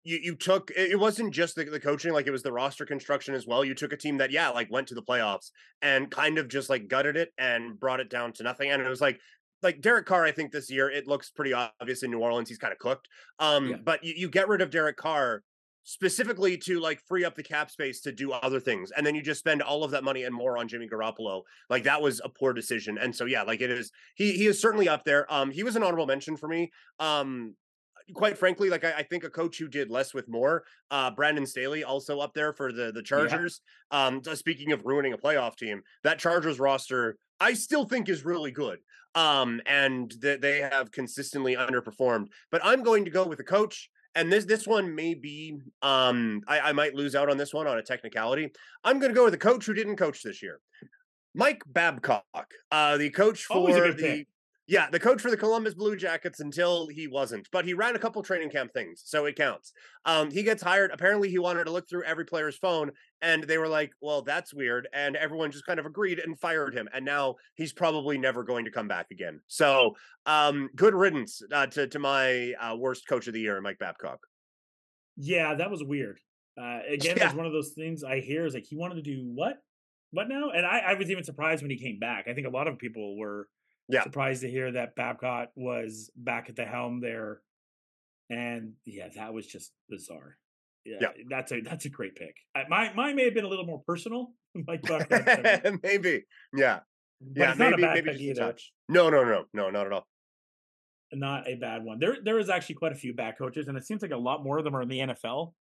you, 0.04 0.18
you 0.22 0.36
took 0.36 0.70
it 0.70 0.92
it 0.92 0.98
wasn't 0.98 1.34
just 1.34 1.56
the, 1.56 1.64
the 1.64 1.80
coaching, 1.80 2.12
like 2.12 2.26
it 2.26 2.30
was 2.30 2.42
the 2.42 2.52
roster 2.52 2.86
construction 2.86 3.34
as 3.34 3.46
well. 3.46 3.64
You 3.64 3.74
took 3.74 3.92
a 3.92 3.96
team 3.96 4.18
that 4.18 4.30
yeah, 4.30 4.48
like 4.50 4.70
went 4.70 4.86
to 4.88 4.94
the 4.94 5.02
playoffs 5.02 5.50
and 5.82 6.10
kind 6.10 6.38
of 6.38 6.48
just 6.48 6.70
like 6.70 6.88
gutted 6.88 7.16
it 7.16 7.32
and 7.36 7.78
brought 7.78 8.00
it 8.00 8.08
down 8.08 8.32
to 8.34 8.42
nothing. 8.42 8.70
And 8.70 8.80
it 8.80 8.88
was 8.88 9.00
like 9.00 9.20
like 9.62 9.80
Derek 9.80 10.06
Carr, 10.06 10.24
I 10.24 10.32
think 10.32 10.52
this 10.52 10.70
year 10.70 10.90
it 10.90 11.06
looks 11.06 11.30
pretty 11.30 11.52
obvious 11.52 12.02
in 12.02 12.10
New 12.10 12.20
Orleans 12.20 12.48
he's 12.48 12.58
kind 12.58 12.72
of 12.72 12.78
cooked. 12.78 13.08
Um, 13.38 13.68
Yeah. 13.68 13.76
but 13.82 14.04
you, 14.04 14.14
you 14.16 14.28
get 14.28 14.48
rid 14.48 14.60
of 14.60 14.70
Derek 14.70 14.96
Carr 14.96 15.42
specifically 15.88 16.56
to 16.58 16.80
like 16.80 17.00
free 17.06 17.24
up 17.24 17.36
the 17.36 17.42
cap 17.44 17.70
space 17.70 18.00
to 18.00 18.10
do 18.12 18.32
other 18.32 18.58
things, 18.60 18.90
and 18.90 19.06
then 19.06 19.14
you 19.14 19.22
just 19.22 19.38
spend 19.40 19.62
all 19.62 19.84
of 19.84 19.92
that 19.92 20.02
money 20.04 20.24
and 20.24 20.34
more 20.34 20.58
on 20.58 20.66
Jimmy 20.68 20.88
Garoppolo. 20.88 21.42
Like 21.70 21.84
that 21.84 22.02
was 22.02 22.20
a 22.24 22.28
poor 22.28 22.52
decision. 22.52 22.98
And 22.98 23.14
so 23.14 23.24
yeah, 23.24 23.42
like 23.42 23.60
it 23.60 23.70
is 23.70 23.92
he 24.16 24.32
he 24.32 24.46
is 24.46 24.60
certainly 24.60 24.88
up 24.88 25.04
there. 25.04 25.32
Um, 25.32 25.50
he 25.50 25.62
was 25.62 25.76
an 25.76 25.82
honorable 25.82 26.06
mention 26.06 26.36
for 26.36 26.48
me. 26.48 26.70
Um, 26.98 27.54
quite 28.14 28.36
frankly, 28.36 28.68
like 28.68 28.84
I, 28.84 28.94
I 28.98 29.02
think 29.04 29.24
a 29.24 29.30
coach 29.30 29.58
who 29.58 29.68
did 29.68 29.90
less 29.90 30.12
with 30.12 30.28
more. 30.28 30.64
Uh, 30.90 31.10
Brandon 31.12 31.46
Staley 31.46 31.84
also 31.84 32.18
up 32.18 32.34
there 32.34 32.52
for 32.52 32.72
the 32.72 32.90
the 32.92 33.02
Chargers. 33.02 33.60
Um, 33.92 34.22
speaking 34.34 34.72
of 34.72 34.84
ruining 34.84 35.12
a 35.12 35.18
playoff 35.18 35.56
team, 35.56 35.82
that 36.02 36.18
Chargers 36.18 36.58
roster 36.58 37.16
I 37.40 37.54
still 37.54 37.84
think 37.84 38.08
is 38.08 38.24
really 38.24 38.50
good. 38.50 38.78
Um, 39.14 39.62
and 39.64 40.12
that 40.20 40.42
they 40.42 40.58
have 40.58 40.92
consistently 40.92 41.56
underperformed. 41.56 42.26
But 42.50 42.60
I'm 42.62 42.82
going 42.82 43.06
to 43.06 43.10
go 43.10 43.26
with 43.26 43.40
a 43.40 43.44
coach. 43.44 43.88
And 44.14 44.32
this 44.32 44.44
this 44.44 44.66
one 44.66 44.94
may 44.94 45.14
be 45.14 45.58
um 45.82 46.40
I, 46.48 46.60
I 46.60 46.72
might 46.72 46.94
lose 46.94 47.14
out 47.14 47.28
on 47.28 47.36
this 47.36 47.52
one 47.52 47.66
on 47.66 47.78
a 47.78 47.82
technicality. 47.82 48.50
I'm 48.82 48.98
gonna 48.98 49.12
go 49.12 49.24
with 49.24 49.34
a 49.34 49.38
coach 49.38 49.66
who 49.66 49.74
didn't 49.74 49.96
coach 49.96 50.22
this 50.22 50.42
year. 50.42 50.60
Mike 51.34 51.62
Babcock, 51.66 52.24
uh, 52.72 52.96
the 52.96 53.10
coach 53.10 53.44
for 53.44 53.58
Always 53.58 53.76
a 53.76 53.80
good 53.80 53.98
the 53.98 54.02
pick. 54.02 54.28
Yeah, 54.68 54.90
the 54.90 54.98
coach 54.98 55.20
for 55.20 55.30
the 55.30 55.36
Columbus 55.36 55.74
Blue 55.74 55.94
Jackets 55.96 56.40
until 56.40 56.88
he 56.88 57.06
wasn't, 57.06 57.48
but 57.52 57.64
he 57.64 57.72
ran 57.72 57.94
a 57.94 57.98
couple 58.00 58.22
training 58.22 58.50
camp 58.50 58.72
things, 58.72 59.02
so 59.04 59.24
it 59.26 59.36
counts. 59.36 59.72
Um, 60.04 60.30
he 60.30 60.42
gets 60.42 60.62
hired. 60.62 60.90
Apparently, 60.90 61.30
he 61.30 61.38
wanted 61.38 61.64
to 61.64 61.70
look 61.70 61.88
through 61.88 62.04
every 62.04 62.24
player's 62.24 62.56
phone, 62.58 62.90
and 63.22 63.44
they 63.44 63.58
were 63.58 63.68
like, 63.68 63.92
"Well, 64.00 64.22
that's 64.22 64.52
weird," 64.52 64.88
and 64.92 65.14
everyone 65.16 65.52
just 65.52 65.66
kind 65.66 65.78
of 65.78 65.86
agreed 65.86 66.18
and 66.18 66.38
fired 66.38 66.74
him. 66.74 66.88
And 66.92 67.04
now 67.04 67.36
he's 67.54 67.72
probably 67.72 68.18
never 68.18 68.42
going 68.42 68.64
to 68.64 68.70
come 68.72 68.88
back 68.88 69.06
again. 69.12 69.40
So, 69.46 69.94
um, 70.26 70.68
good 70.74 70.94
riddance 70.94 71.42
uh, 71.52 71.66
to 71.68 71.86
to 71.86 71.98
my 71.98 72.52
uh, 72.60 72.76
worst 72.76 73.06
coach 73.08 73.28
of 73.28 73.34
the 73.34 73.40
year, 73.40 73.60
Mike 73.60 73.78
Babcock. 73.78 74.18
Yeah, 75.16 75.54
that 75.54 75.70
was 75.70 75.82
weird. 75.82 76.18
Uh, 76.60 76.80
again, 76.88 77.16
Yeah. 77.16 77.26
it's 77.26 77.34
one 77.34 77.46
of 77.46 77.52
those 77.52 77.70
things 77.70 78.02
I 78.04 78.20
hear 78.20 78.46
is 78.46 78.54
like 78.54 78.66
he 78.66 78.76
wanted 78.76 78.96
to 78.96 79.02
do 79.02 79.22
what, 79.34 79.58
what 80.10 80.28
now? 80.28 80.50
And 80.50 80.66
I, 80.66 80.78
I 80.80 80.94
was 80.94 81.10
even 81.10 81.24
surprised 81.24 81.62
when 81.62 81.70
he 81.70 81.78
came 81.78 81.98
back. 81.98 82.26
I 82.28 82.34
think 82.34 82.46
a 82.46 82.50
lot 82.50 82.68
of 82.68 82.78
people 82.78 83.16
were 83.18 83.48
Yeah. 83.88 84.02
surprised 84.02 84.42
to 84.42 84.50
hear 84.50 84.72
that 84.72 84.96
Babcock 84.96 85.50
was 85.54 86.10
back 86.16 86.48
at 86.48 86.56
the 86.56 86.64
helm 86.64 87.00
there. 87.00 87.40
And 88.30 88.72
yeah, 88.84 89.08
that 89.16 89.32
was 89.32 89.46
just 89.46 89.72
bizarre. 89.88 90.36
Yeah, 90.84 90.96
Yeah. 91.00 91.08
that's 91.28 91.52
a 91.52 91.60
that's 91.60 91.84
a 91.84 91.88
great 91.88 92.14
pick. 92.16 92.34
I, 92.54 92.64
my 92.68 92.92
mine 92.94 93.16
may 93.16 93.24
have 93.24 93.34
been 93.34 93.44
a 93.44 93.48
little 93.48 93.66
more 93.66 93.82
personal, 93.86 94.32
Buck, 94.54 94.82
maybe, 95.82 96.24
yeah, 96.56 96.80
yeah, 97.34 97.50
it's 97.50 97.58
not 97.58 97.70
maybe, 97.70 97.82
a 97.82 97.86
bad 97.86 98.04
maybe 98.04 98.24
either. 98.24 98.40
touch. 98.40 98.72
No, 98.88 99.08
no, 99.10 99.24
no, 99.24 99.44
no, 99.52 99.70
not 99.70 99.86
at 99.86 99.92
all. 99.92 100.06
Not 101.12 101.48
a 101.48 101.54
bad 101.54 101.84
one. 101.84 101.98
There 102.00 102.16
there 102.24 102.38
is 102.40 102.48
actually 102.48 102.74
quite 102.76 102.92
a 102.92 102.96
few 102.96 103.14
bad 103.14 103.36
coaches, 103.38 103.68
and 103.68 103.76
it 103.78 103.84
seems 103.84 104.02
like 104.02 104.10
a 104.10 104.16
lot 104.16 104.42
more 104.42 104.58
of 104.58 104.64
them 104.64 104.74
are 104.76 104.82
in 104.82 104.88
the 104.88 104.98
NFL. 104.98 105.52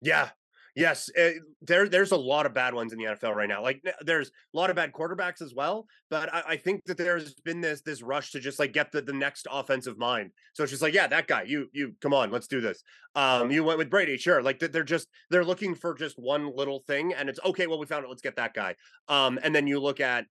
Yeah. 0.00 0.30
Yes, 0.78 1.10
eh, 1.16 1.32
there 1.60 1.88
there's 1.88 2.12
a 2.12 2.16
lot 2.16 2.46
of 2.46 2.54
bad 2.54 2.72
ones 2.72 2.92
in 2.92 3.00
the 3.00 3.06
NFL 3.06 3.34
right 3.34 3.48
now. 3.48 3.60
Like 3.62 3.82
there's 4.00 4.28
a 4.28 4.56
lot 4.56 4.70
of 4.70 4.76
bad 4.76 4.92
quarterbacks 4.92 5.42
as 5.42 5.52
well, 5.52 5.88
but 6.08 6.32
I, 6.32 6.42
I 6.50 6.56
think 6.56 6.84
that 6.84 6.96
there's 6.96 7.34
been 7.34 7.60
this 7.60 7.80
this 7.80 8.00
rush 8.00 8.30
to 8.30 8.38
just 8.40 8.60
like 8.60 8.72
get 8.72 8.92
the, 8.92 9.02
the 9.02 9.12
next 9.12 9.48
offensive 9.50 9.98
mind. 9.98 10.30
So 10.52 10.62
it's 10.62 10.70
just 10.70 10.82
like, 10.82 10.94
yeah, 10.94 11.08
that 11.08 11.26
guy, 11.26 11.42
you 11.42 11.68
you 11.72 11.96
come 12.00 12.14
on, 12.14 12.30
let's 12.30 12.46
do 12.46 12.60
this. 12.60 12.84
Um, 13.16 13.50
you 13.50 13.64
went 13.64 13.78
with 13.78 13.90
Brady, 13.90 14.16
sure. 14.18 14.40
Like 14.40 14.60
they're 14.60 14.84
just 14.84 15.08
they're 15.30 15.44
looking 15.44 15.74
for 15.74 15.94
just 15.94 16.16
one 16.16 16.54
little 16.56 16.84
thing, 16.86 17.12
and 17.12 17.28
it's 17.28 17.40
okay. 17.44 17.66
Well, 17.66 17.80
we 17.80 17.86
found 17.86 18.04
it. 18.04 18.08
Let's 18.08 18.22
get 18.22 18.36
that 18.36 18.54
guy. 18.54 18.76
Um, 19.08 19.40
and 19.42 19.52
then 19.52 19.66
you 19.66 19.80
look 19.80 19.98
at 19.98 20.26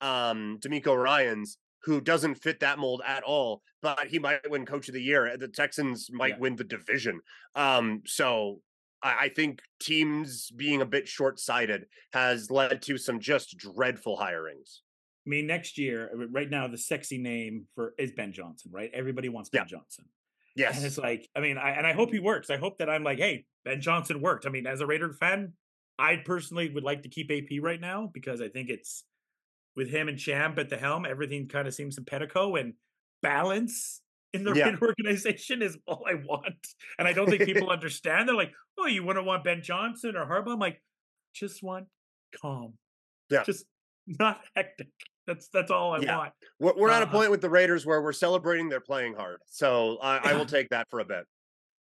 um 0.00 0.58
DeMeco 0.60 0.96
Ryans 0.96 1.58
who 1.84 2.00
doesn't 2.00 2.36
fit 2.36 2.60
that 2.60 2.78
mold 2.78 3.02
at 3.06 3.22
all, 3.22 3.62
but 3.82 4.06
he 4.06 4.18
might 4.18 4.50
win 4.50 4.64
coach 4.66 4.88
of 4.88 4.94
the 4.94 5.02
year. 5.02 5.36
The 5.36 5.48
Texans 5.48 6.08
might 6.10 6.34
Yeah. 6.34 6.38
win 6.38 6.56
the 6.56 6.64
division. 6.64 7.20
Um, 7.54 8.02
so 8.06 8.60
I, 9.02 9.16
I 9.24 9.28
think 9.28 9.62
teams 9.80 10.50
being 10.50 10.80
a 10.82 10.86
bit 10.86 11.08
short-sighted 11.08 11.86
has 12.12 12.50
led 12.50 12.82
to 12.82 12.98
some 12.98 13.20
just 13.20 13.56
dreadful 13.56 14.16
hirings. 14.18 14.80
I 15.26 15.30
mean, 15.30 15.46
next 15.46 15.78
year, 15.78 16.10
uh, 16.12 16.26
right 16.28 16.48
now, 16.50 16.66
the 16.68 16.78
sexy 16.78 17.18
name 17.18 17.66
for 17.74 17.94
is 17.98 18.12
Ben 18.12 18.32
Johnson, 18.32 18.70
right? 18.72 18.90
Everybody 18.92 19.28
wants 19.28 19.50
Ben 19.50 19.62
Yeah. 19.62 19.78
Johnson. 19.78 20.04
And 20.56 20.64
Yes. 20.74 20.84
it's 20.84 20.98
like, 20.98 21.28
I 21.36 21.40
mean, 21.40 21.58
I, 21.58 21.70
and 21.70 21.86
I 21.86 21.92
hope 21.92 22.10
he 22.12 22.18
works. 22.18 22.50
I 22.50 22.56
hope 22.56 22.78
that 22.78 22.90
I'm 22.90 23.04
like, 23.04 23.18
hey, 23.18 23.44
Ben 23.64 23.80
Johnson 23.80 24.20
worked. 24.20 24.46
I 24.46 24.48
mean, 24.48 24.66
as 24.66 24.80
a 24.80 24.86
Raider 24.86 25.12
fan, 25.12 25.52
I 25.98 26.16
personally 26.16 26.70
would 26.70 26.82
like 26.82 27.02
to 27.02 27.08
keep 27.08 27.30
AP 27.30 27.62
right 27.62 27.80
now 27.80 28.10
because 28.12 28.40
I 28.40 28.48
think 28.48 28.70
it's 28.70 29.04
with 29.76 29.88
him 29.90 30.08
and 30.08 30.18
Champ 30.18 30.58
at 30.58 30.68
the 30.68 30.76
helm, 30.76 31.06
everything 31.06 31.46
kind 31.46 31.68
of 31.68 31.74
seems 31.74 31.96
in 31.96 32.04
simpatico 32.04 32.56
and 32.56 32.74
balance 33.22 34.00
in 34.32 34.44
the 34.44 34.52
Yeah. 34.52 34.70
right 34.70 34.82
organization 34.82 35.62
is 35.62 35.76
all 35.86 36.04
I 36.08 36.14
want. 36.14 36.66
And 36.98 37.06
I 37.08 37.12
don't 37.12 37.28
think 37.28 37.44
people 37.44 37.70
understand. 37.70 38.28
They're 38.28 38.36
like, 38.36 38.52
oh, 38.78 38.86
you 38.86 39.04
wouldn't 39.04 39.26
want 39.26 39.44
Ben 39.44 39.62
Johnson 39.62 40.16
or 40.16 40.26
Harbaugh? 40.26 40.52
I'm 40.54 40.58
like, 40.58 40.80
just 41.34 41.62
want 41.62 41.86
calm. 42.40 42.74
Yeah. 43.28 43.42
Just 43.44 43.64
not 44.06 44.40
hectic. 44.56 44.88
That's 45.26 45.48
that's 45.48 45.70
all 45.70 45.94
I 45.94 45.98
Yeah. 46.00 46.16
want. 46.18 46.32
We're, 46.58 46.74
we're 46.76 46.90
at 46.90 47.02
a 47.02 47.06
Uh, 47.06 47.10
point 47.12 47.30
with 47.30 47.40
the 47.40 47.50
Raiders 47.50 47.86
where 47.86 48.02
we're 48.02 48.12
celebrating 48.12 48.68
they're 48.68 48.80
playing 48.80 49.14
hard. 49.14 49.38
So 49.46 49.98
I, 50.02 50.30
I 50.30 50.34
will 50.34 50.46
take 50.46 50.70
that 50.70 50.88
for 50.90 51.00
a 51.00 51.04
bit. 51.04 51.24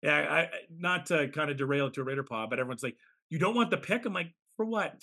Yeah, 0.02 0.16
I, 0.18 0.50
not 0.70 1.08
to 1.08 1.28
kind 1.30 1.50
of 1.52 1.58
derail 1.58 1.88
it 1.88 1.94
to 1.96 2.02
a 2.02 2.04
Raider 2.06 2.24
pod, 2.24 2.50
but 2.50 2.60
everyone's 2.60 2.84
like, 2.84 2.96
you 3.30 3.38
don't 3.38 3.56
want 3.56 3.70
the 3.70 3.78
pick. 3.78 4.06
I'm 4.06 4.14
like, 4.14 4.34
for 4.56 4.66
what? 4.66 4.96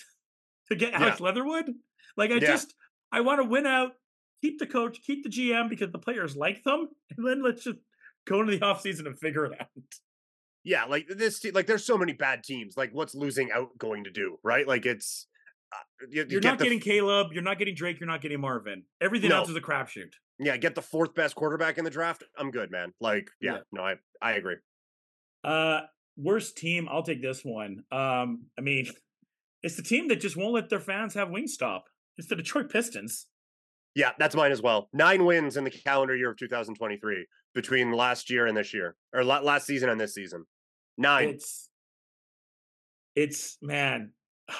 To 0.69 0.75
get 0.75 0.93
Alex 0.93 1.19
Leatherwood? 1.19 1.71
Like, 2.15 2.31
I 2.31 2.35
Yeah. 2.35 2.39
just 2.47 2.73
I 3.11 3.21
want 3.21 3.39
to 3.41 3.47
win 3.47 3.65
out, 3.67 3.91
keep 4.41 4.59
the 4.59 4.67
coach, 4.67 4.99
keep 5.05 5.23
the 5.23 5.29
GM 5.29 5.69
because 5.69 5.91
the 5.91 5.99
players 5.99 6.35
like 6.35 6.63
them, 6.63 6.87
and 7.17 7.27
then 7.27 7.43
let's 7.43 7.63
just 7.63 7.79
go 8.27 8.41
into 8.41 8.51
the 8.53 8.59
offseason 8.59 9.05
and 9.05 9.17
figure 9.19 9.45
it 9.45 9.59
out. 9.59 9.67
Yeah, 10.63 10.85
like 10.85 11.07
this, 11.07 11.39
te- 11.39 11.51
like 11.51 11.65
there's 11.67 11.85
so 11.85 11.97
many 11.97 12.13
bad 12.13 12.43
teams. 12.43 12.75
Like, 12.75 12.89
what's 12.93 13.15
losing 13.15 13.51
out 13.51 13.77
going 13.77 14.03
to 14.03 14.11
do, 14.11 14.37
right? 14.43 14.67
Like, 14.67 14.85
it's 14.85 15.27
uh, 15.73 15.77
you, 16.09 16.21
you 16.23 16.27
You're 16.31 16.41
get 16.41 16.49
not 16.49 16.57
the, 16.59 16.63
getting 16.65 16.79
Caleb, 16.81 17.27
you're 17.31 17.43
not 17.43 17.57
getting 17.57 17.75
Drake, 17.75 17.99
you're 17.99 18.07
not 18.07 18.21
getting 18.21 18.41
Marvin. 18.41 18.83
Everything 19.01 19.29
No. 19.29 19.37
else 19.37 19.49
is 19.49 19.55
a 19.55 19.61
crapshoot. 19.61 20.11
yeah, 20.39 20.57
get 20.57 20.75
the 20.75 20.81
fourth 20.81 21.15
best 21.15 21.35
quarterback 21.35 21.77
in 21.77 21.83
the 21.85 21.89
draft. 21.89 22.23
I'm 22.37 22.51
good, 22.51 22.69
man. 22.69 22.91
Like, 22.99 23.29
yeah, 23.41 23.53
Yeah. 23.53 23.59
no, 23.71 23.81
I 23.83 23.95
I 24.21 24.33
agree. 24.33 24.55
Uh 25.43 25.81
worst 26.17 26.57
team, 26.57 26.87
I'll 26.91 27.03
take 27.03 27.21
this 27.21 27.41
one. 27.45 27.83
Um, 27.91 28.45
I 28.57 28.61
mean, 28.61 28.87
it's 29.63 29.75
the 29.77 29.83
team 29.83 30.07
that 30.09 30.19
just 30.19 30.35
won't 30.35 30.53
let 30.53 30.69
their 30.69 30.79
fans 30.79 31.13
have 31.13 31.29
Wingstop. 31.29 31.81
It's 32.17 32.27
the 32.27 32.35
Detroit 32.35 32.69
Pistons. 32.71 33.27
Yeah, 33.97 34.11
that's 34.19 34.35
mine 34.35 34.51
as 34.51 34.61
well. 34.61 34.89
Nine 34.93 35.25
wins 35.25 35.57
in 35.57 35.63
the 35.63 35.71
calendar 35.71 36.15
year 36.15 36.29
of 36.29 36.37
2023 36.37 37.25
between 37.55 37.91
last 37.91 38.29
year 38.29 38.45
and 38.45 38.55
this 38.55 38.71
year, 38.71 38.95
or 39.11 39.23
last 39.23 39.65
season 39.65 39.89
and 39.89 39.99
this 39.99 40.13
season. 40.13 40.45
Nine. 40.99 41.29
It's 41.29 41.69
it's 43.15 43.57
man, 43.59 44.11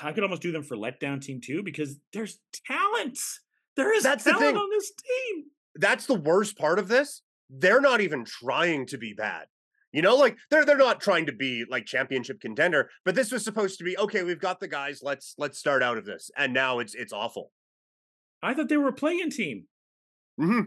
I 0.02 0.12
could 0.12 0.24
almost 0.24 0.42
do 0.42 0.52
them 0.52 0.64
for 0.64 0.76
letdown 0.76 1.22
team 1.22 1.40
too 1.40 1.62
because 1.62 2.00
there's 2.14 2.40
talent. 2.66 3.20
There 3.76 3.96
is 3.96 4.02
That's 4.02 4.24
the 4.24 4.32
talent 4.32 4.48
thing. 4.48 4.58
on 4.58 4.70
this 4.72 4.92
team. 4.92 5.44
that's 5.76 6.08
the 6.08 6.16
worst 6.16 6.58
part 6.58 6.80
of 6.80 6.88
this. 6.88 7.22
They're 7.48 7.80
not 7.80 8.02
even 8.02 8.26
trying 8.26 8.88
to 8.88 8.98
be 8.98 9.14
bad. 9.14 9.46
You 9.94 10.02
know, 10.02 10.16
like 10.16 10.36
they're 10.50 10.66
they're 10.66 10.78
not 10.78 11.00
trying 11.00 11.28
to 11.28 11.32
be 11.32 11.64
like 11.70 11.86
championship 11.86 12.42
contender, 12.42 12.90
but 13.06 13.14
this 13.14 13.32
was 13.32 13.44
supposed 13.44 13.78
to 13.78 13.84
be 13.84 13.96
okay, 14.00 14.24
we've 14.24 14.42
got 14.42 14.60
the 14.60 14.68
guys, 14.68 15.02
let's 15.04 15.36
let's 15.38 15.60
start 15.60 15.84
out 15.84 16.00
of 16.00 16.06
this. 16.06 16.32
And 16.36 16.56
now 16.56 16.80
it's 16.80 16.96
it's 16.96 17.14
awful. 17.14 17.52
I 18.44 18.54
thought 18.54 18.70
they 18.70 18.78
were 18.78 18.90
a 18.90 18.94
playing 18.94 19.32
team. 19.32 19.68
hmm 20.38 20.62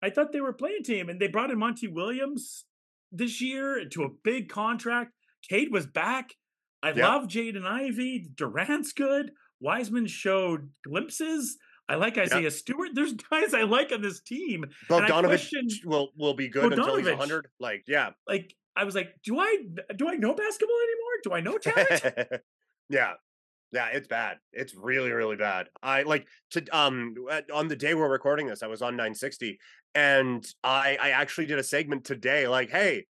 I 0.00 0.10
thought 0.10 0.30
they 0.32 0.40
were 0.40 0.50
a 0.50 0.54
playing 0.54 0.84
team, 0.84 1.08
and 1.08 1.20
they 1.20 1.26
brought 1.26 1.50
in 1.50 1.58
Monty 1.58 1.88
Williams 1.88 2.64
this 3.10 3.40
year 3.40 3.84
to 3.88 4.04
a 4.04 4.08
big 4.22 4.48
contract. 4.48 5.12
Cade 5.48 5.72
was 5.72 5.86
back. 5.86 6.34
I 6.82 6.92
Yeah. 6.92 7.08
love 7.08 7.24
Jaden 7.28 7.66
Ivey. 7.66 8.28
Duren's 8.32 8.92
good. 8.92 9.32
Wiseman 9.60 10.06
showed 10.06 10.70
glimpses. 10.84 11.58
I 11.88 11.96
like 11.96 12.16
Isaiah 12.18 12.50
Stewart. 12.52 12.90
There's 12.94 13.12
guys 13.30 13.54
I 13.54 13.62
like 13.62 13.90
on 13.92 14.02
this 14.02 14.20
team. 14.20 14.62
And 14.64 14.72
Bogdanovich 14.88 15.84
will 15.84 16.12
will 16.16 16.34
be 16.34 16.48
good 16.48 16.72
until 16.72 16.96
he's 16.96 17.06
Bogdanovich. 17.06 17.18
100. 17.18 17.48
Like, 17.58 17.82
yeah. 17.88 18.10
Like 18.28 18.54
I 18.76 18.84
was 18.84 18.94
like, 18.94 19.14
do 19.24 19.38
I 19.40 19.56
do 19.96 20.08
I 20.08 20.14
know 20.14 20.34
basketball 20.34 20.76
anymore? 20.76 21.14
Do 21.24 21.32
I 21.32 21.40
know 21.40 21.58
talent? 21.58 22.42
yeah. 22.88 23.14
Yeah, 23.72 23.88
it's 23.88 24.08
bad. 24.08 24.38
It's 24.52 24.74
really, 24.74 25.10
really 25.12 25.36
bad. 25.36 25.68
I 25.82 26.02
like 26.02 26.26
to 26.52 26.64
um 26.76 27.14
on 27.52 27.68
the 27.68 27.76
day 27.76 27.94
we're 27.94 28.10
recording 28.10 28.46
this, 28.46 28.62
I 28.62 28.66
was 28.66 28.80
on 28.82 28.96
960 28.96 29.58
and 29.94 30.46
I 30.64 30.96
I 31.00 31.10
actually 31.10 31.46
did 31.46 31.58
a 31.58 31.62
segment 31.62 32.04
today 32.04 32.48
like, 32.48 32.70
hey, 32.70 33.04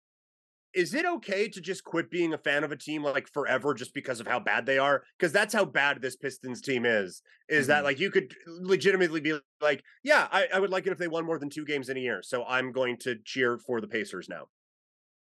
is 0.73 0.93
it 0.93 1.05
okay 1.05 1.47
to 1.49 1.61
just 1.61 1.83
quit 1.83 2.11
being 2.11 2.33
a 2.33 2.37
fan 2.37 2.63
of 2.63 2.71
a 2.71 2.77
team 2.77 3.03
like 3.03 3.27
forever 3.33 3.73
just 3.73 3.93
because 3.93 4.19
of 4.19 4.27
how 4.27 4.39
bad 4.39 4.65
they 4.65 4.77
are? 4.79 5.03
Because 5.17 5.31
that's 5.31 5.53
how 5.53 5.65
bad 5.65 6.01
this 6.01 6.15
Pistons 6.15 6.61
team 6.61 6.85
is. 6.85 7.21
Is 7.49 7.67
that 7.67 7.83
Mhm. 7.83 7.85
like 7.85 7.99
you 7.99 8.11
could 8.11 8.35
legitimately 8.47 9.21
be 9.21 9.39
like, 9.61 9.83
yeah, 10.03 10.27
I, 10.31 10.47
I 10.53 10.59
would 10.59 10.69
like 10.71 10.87
it 10.87 10.91
if 10.93 10.99
they 10.99 11.07
won 11.07 11.25
more 11.25 11.39
than 11.39 11.49
two 11.49 11.65
games 11.65 11.89
in 11.89 11.97
a 11.97 12.01
year. 12.01 12.21
So 12.23 12.45
I'm 12.45 12.71
going 12.71 12.97
to 12.99 13.15
cheer 13.25 13.57
for 13.57 13.81
the 13.81 13.87
Pacers 13.87 14.29
now. 14.29 14.47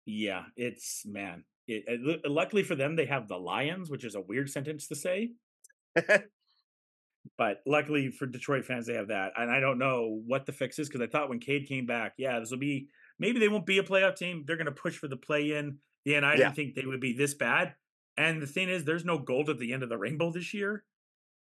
Yeah, 0.05 0.47
it's 0.57 1.05
man. 1.07 1.45
It, 1.69 1.85
it, 1.87 2.31
luckily 2.31 2.63
for 2.63 2.75
them, 2.75 2.97
they 2.97 3.07
have 3.07 3.29
the 3.29 3.37
Lions, 3.39 3.91
which 3.91 4.05
is 4.05 4.15
a 4.15 4.21
weird 4.21 4.51
sentence 4.51 4.89
to 4.89 4.95
say. 4.97 5.33
But 7.39 7.63
luckily 7.67 8.11
for 8.11 8.27
Detroit 8.27 8.65
fans, 8.65 8.87
they 8.87 8.95
have 8.95 9.09
that. 9.09 9.33
And 9.37 9.51
I 9.51 9.61
don't 9.61 9.79
know 9.79 10.21
what 10.27 10.47
the 10.47 10.53
fix 10.53 10.79
is 10.79 10.89
because 10.89 11.01
I 11.01 11.07
thought 11.07 11.29
when 11.29 11.39
Cade 11.39 11.69
came 11.69 11.87
back, 11.87 12.15
yeah, 12.19 12.39
this 12.41 12.51
will 12.51 12.59
be 12.59 12.89
maybe 13.19 13.39
they 13.39 13.49
won't 13.49 13.67
be 13.67 13.79
a 13.79 13.83
playoff 13.83 14.17
team. 14.17 14.45
They're 14.47 14.57
going 14.57 14.67
to 14.67 14.73
push 14.73 14.97
for 14.97 15.09
the 15.09 15.17
play 15.17 15.53
in. 15.53 15.79
Yeah, 16.05 16.17
and 16.19 16.27
I 16.27 16.33
Yeah. 16.33 16.37
didn't 16.37 16.57
think 16.57 16.75
they 16.75 16.85
would 16.85 17.01
be 17.01 17.13
this 17.13 17.35
bad. 17.35 17.75
And 18.17 18.43
the 18.43 18.47
thing 18.47 18.69
is, 18.69 18.85
there's 18.85 19.05
no 19.05 19.19
gold 19.19 19.49
at 19.51 19.59
the 19.59 19.73
end 19.73 19.83
of 19.83 19.89
the 19.89 19.97
rainbow 19.97 20.31
this 20.33 20.53
year, 20.53 20.85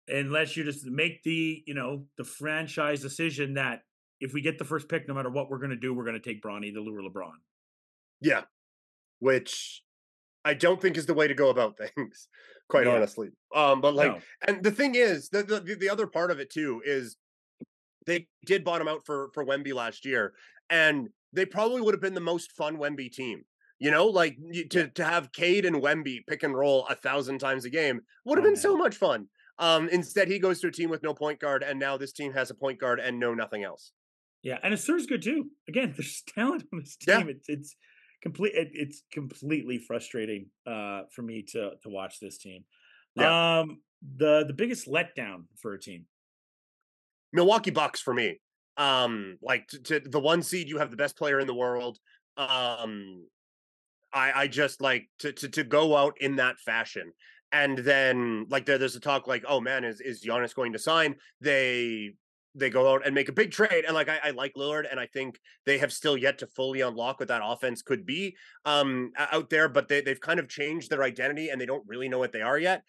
unless 0.07 0.55
you 0.55 0.63
just 0.63 0.85
make 0.85 1.23
the 1.23 1.63
you 1.65 1.73
know 1.73 2.07
the 2.17 2.23
franchise 2.23 3.01
decision 3.01 3.55
that 3.55 3.81
if 4.19 4.33
we 4.33 4.41
get 4.41 4.57
the 4.57 4.65
first 4.65 4.87
pick, 4.87 5.07
no 5.07 5.13
matter 5.13 5.29
what 5.29 5.49
we're 5.49 5.57
going 5.57 5.71
to 5.71 5.75
do, 5.75 5.93
we're 5.93 6.05
going 6.05 6.19
to 6.19 6.29
take 6.29 6.41
Bronny, 6.41 6.73
the 6.73 6.79
lure 6.79 7.01
LeBron. 7.01 7.33
Yeah. 8.21 8.43
Which 9.19 9.82
I 10.45 10.53
don't 10.53 10.81
think 10.81 10.97
is 10.97 11.05
the 11.05 11.13
way 11.13 11.27
to 11.27 11.33
go 11.33 11.49
about 11.49 11.77
things, 11.95 12.27
quite 12.69 12.85
Yeah. 12.85 12.93
honestly. 12.95 13.29
Um, 13.55 13.81
but 13.81 13.93
like 13.93 14.11
No. 14.13 14.21
and 14.47 14.63
the 14.63 14.71
thing 14.71 14.95
is, 14.95 15.29
the, 15.29 15.43
the 15.43 15.59
the 15.75 15.89
other 15.89 16.07
part 16.07 16.31
of 16.31 16.39
it 16.39 16.49
too 16.49 16.81
is 16.85 17.17
they 18.05 18.27
did 18.45 18.63
bottom 18.63 18.87
out 18.87 19.05
for 19.05 19.29
for 19.33 19.45
Wemby 19.45 19.73
last 19.73 20.05
year, 20.05 20.33
and 20.69 21.09
they 21.31 21.45
probably 21.45 21.81
would 21.81 21.93
have 21.93 22.01
been 22.01 22.13
the 22.13 22.19
most 22.21 22.51
fun 22.51 22.77
Wemby 22.77 23.11
team. 23.11 23.43
You 23.79 23.91
know, 23.91 24.05
like 24.07 24.37
to 24.71 24.89
to 24.89 25.03
have 25.03 25.31
Cade 25.31 25.65
and 25.65 25.77
Wemby 25.77 26.25
pick 26.27 26.43
and 26.43 26.55
roll 26.55 26.85
a 26.87 26.95
thousand 26.95 27.39
times 27.39 27.65
a 27.65 27.69
game 27.69 28.01
would 28.25 28.37
have 28.37 28.45
Oh, 28.45 28.49
been 28.49 28.55
so 28.55 28.77
much 28.77 28.95
fun. 28.95 29.27
Um, 29.59 29.87
instead, 29.89 30.27
he 30.27 30.39
goes 30.39 30.59
to 30.61 30.67
a 30.67 30.71
team 30.71 30.89
with 30.89 31.03
no 31.03 31.13
point 31.13 31.39
guard, 31.39 31.63
and 31.63 31.79
now 31.79 31.95
this 31.97 32.11
team 32.11 32.33
has 32.33 32.49
a 32.49 32.55
point 32.55 32.79
guard 32.79 32.99
and 32.99 33.19
no 33.19 33.33
nothing 33.33 33.63
else. 33.63 33.91
Yeah, 34.41 34.59
and 34.63 34.73
Ausar's 34.73 35.05
good 35.05 35.21
too. 35.21 35.51
Again, 35.67 35.93
there's 35.97 36.21
talent 36.27 36.65
on 36.73 36.79
this 36.79 36.97
Yeah. 37.07 37.19
team. 37.19 37.29
It's 37.29 37.47
it's 37.49 37.75
complete. 38.23 38.55
It, 38.55 38.71
it's 38.73 39.03
completely 39.11 39.77
frustrating 39.77 40.47
uh, 40.65 41.01
for 41.11 41.21
me 41.21 41.43
to 41.49 41.71
to 41.83 41.89
watch 41.89 42.19
this 42.19 42.39
team. 42.39 42.63
Yeah. 43.15 43.59
Um, 43.59 43.81
the 44.17 44.45
the 44.47 44.53
biggest 44.53 44.87
letdown 44.87 45.43
for 45.61 45.73
a 45.73 45.79
team. 45.79 46.05
Milwaukee 47.31 47.71
Bucks 47.71 48.01
for 48.01 48.13
me. 48.13 48.39
Um, 48.77 49.37
like 49.41 49.67
to, 49.67 49.79
to 49.79 49.99
the 49.99 50.19
one 50.19 50.41
seed, 50.41 50.67
you 50.67 50.79
have 50.79 50.89
the 50.89 50.97
best 50.97 51.15
player 51.17 51.39
in 51.39 51.45
the 51.45 51.53
world. 51.53 51.99
Um, 52.37 53.27
I 54.11 54.31
I 54.35 54.47
just 54.47 54.81
like 54.81 55.07
to 55.19 55.31
to 55.33 55.49
to 55.49 55.63
go 55.63 55.95
out 55.95 56.15
in 56.19 56.37
that 56.37 56.59
fashion, 56.59 57.11
and 57.51 57.77
then 57.77 58.47
like 58.49 58.65
there, 58.65 58.79
there's 58.79 58.95
a 58.95 58.99
talk 58.99 59.27
like, 59.27 59.43
oh 59.47 59.59
man, 59.59 59.83
is 59.83 60.01
is 60.01 60.25
Giannis 60.25 60.55
going 60.55 60.73
to 60.73 60.79
sign? 60.79 61.15
They 61.41 62.15
they 62.55 62.69
go 62.69 62.93
out 62.93 63.05
and 63.05 63.15
make 63.15 63.29
a 63.29 63.33
big 63.33 63.51
trade, 63.51 63.85
and 63.85 63.93
like 63.93 64.09
I, 64.09 64.19
I 64.23 64.29
like 64.31 64.53
Lillard, 64.55 64.85
and 64.89 64.99
I 64.99 65.07
think 65.07 65.39
they 65.65 65.77
have 65.79 65.91
still 65.91 66.17
yet 66.17 66.37
to 66.39 66.47
fully 66.47 66.81
unlock 66.81 67.19
what 67.19 67.29
that 67.29 67.41
offense 67.43 67.81
could 67.81 68.05
be 68.05 68.35
um 68.65 69.11
out 69.17 69.49
there, 69.49 69.69
but 69.69 69.87
they 69.87 70.01
they've 70.01 70.19
kind 70.19 70.39
of 70.39 70.47
changed 70.47 70.89
their 70.89 71.03
identity, 71.03 71.49
and 71.49 71.59
they 71.59 71.65
don't 71.65 71.87
really 71.87 72.09
know 72.09 72.19
what 72.19 72.31
they 72.31 72.41
are 72.41 72.59
yet. 72.59 72.83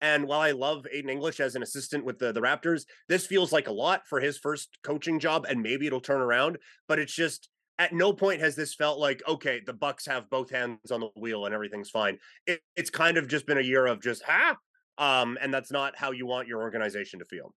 And 0.00 0.26
while 0.26 0.40
I 0.40 0.50
love 0.50 0.84
Aiden 0.92 1.10
English 1.10 1.38
as 1.38 1.54
an 1.54 1.62
assistant 1.62 2.04
with 2.04 2.18
the, 2.18 2.32
the 2.32 2.40
Raptors, 2.40 2.86
this 3.08 3.24
feels 3.24 3.52
like 3.52 3.68
a 3.68 3.72
lot 3.72 4.02
for 4.08 4.18
his 4.18 4.36
first 4.36 4.76
coaching 4.82 5.20
job, 5.20 5.46
and 5.48 5.62
maybe 5.62 5.86
it'll 5.86 6.00
turn 6.00 6.20
around. 6.20 6.58
But 6.88 6.98
it's 6.98 7.14
just 7.14 7.48
at 7.78 7.92
no 7.92 8.12
point 8.12 8.40
has 8.40 8.56
this 8.56 8.74
felt 8.74 8.98
like 8.98 9.22
okay, 9.28 9.60
the 9.64 9.72
Bucks 9.72 10.06
have 10.06 10.28
both 10.28 10.50
hands 10.50 10.90
on 10.90 11.00
the 11.00 11.08
wheel 11.16 11.46
and 11.46 11.54
everything's 11.54 11.90
fine. 11.90 12.18
It, 12.46 12.60
it's 12.76 12.90
kind 12.90 13.16
of 13.16 13.28
just 13.28 13.46
been 13.46 13.58
a 13.58 13.62
year 13.62 13.86
of 13.86 14.02
just 14.02 14.22
ha, 14.24 14.56
um, 14.98 15.38
and 15.40 15.54
that's 15.54 15.70
not 15.70 15.96
how 15.96 16.10
you 16.10 16.26
want 16.26 16.48
your 16.48 16.62
organization 16.62 17.20
to 17.20 17.24
feel. 17.24 17.54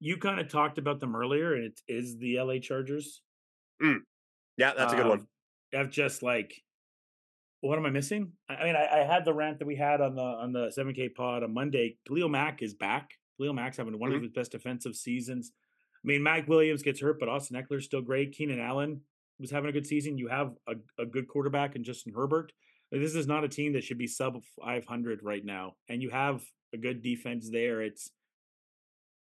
You 0.00 0.16
kind 0.16 0.38
of 0.40 0.48
talked 0.48 0.78
about 0.78 1.00
them 1.00 1.16
earlier, 1.16 1.54
and 1.54 1.64
it 1.64 1.80
is 1.88 2.16
the 2.18 2.38
LA 2.40 2.58
Chargers. 2.58 3.22
Yeah, 4.56 4.72
that's 4.76 4.92
a 4.92 4.96
good 4.96 5.06
one. 5.06 5.26
I've 5.76 5.90
just 5.90 6.22
like, 6.22 6.52
what 7.60 7.78
am 7.78 7.86
I 7.86 7.90
missing? 7.90 8.32
I 8.48 8.64
mean, 8.64 8.76
I, 8.76 9.00
I 9.00 9.04
had 9.04 9.24
the 9.24 9.34
rant 9.34 9.58
that 9.58 9.66
we 9.66 9.76
had 9.76 10.00
on 10.00 10.14
the 10.14 10.22
on 10.22 10.52
the 10.52 10.70
seven 10.70 10.94
K 10.94 11.08
pod 11.08 11.42
on 11.42 11.52
Monday. 11.52 11.96
Khalil 12.06 12.28
Mack 12.28 12.62
is 12.62 12.74
back. 12.74 13.10
Khalil 13.38 13.52
Mack's 13.54 13.76
having 13.76 13.98
one 13.98 14.10
Mhm. 14.10 14.16
of 14.16 14.22
his 14.22 14.32
best 14.32 14.52
defensive 14.52 14.94
seasons. 14.96 15.52
I 15.94 16.06
mean, 16.06 16.22
Mac 16.22 16.48
Williams 16.48 16.82
gets 16.82 17.00
hurt, 17.00 17.18
but 17.20 17.28
Austin 17.28 17.60
Ekeler's 17.60 17.84
still 17.84 18.00
great. 18.02 18.32
Keenan 18.32 18.60
Allen 18.60 19.00
was 19.40 19.50
having 19.50 19.68
a 19.68 19.72
good 19.72 19.86
season. 19.86 20.16
You 20.18 20.28
have 20.28 20.52
a, 20.68 20.74
a 21.00 21.06
good 21.06 21.26
quarterback 21.28 21.74
in 21.76 21.82
Justin 21.84 22.12
Herbert. 22.14 22.52
This 22.90 23.14
is 23.14 23.26
not 23.26 23.44
a 23.44 23.48
team 23.48 23.72
that 23.74 23.84
should 23.84 23.98
be 23.98 24.06
sub 24.06 24.40
500 24.64 25.20
right 25.22 25.44
now, 25.44 25.74
and 25.88 26.00
you 26.02 26.10
have 26.10 26.42
a 26.72 26.78
good 26.78 27.02
defense 27.02 27.50
there. 27.50 27.82
It's 27.82 28.10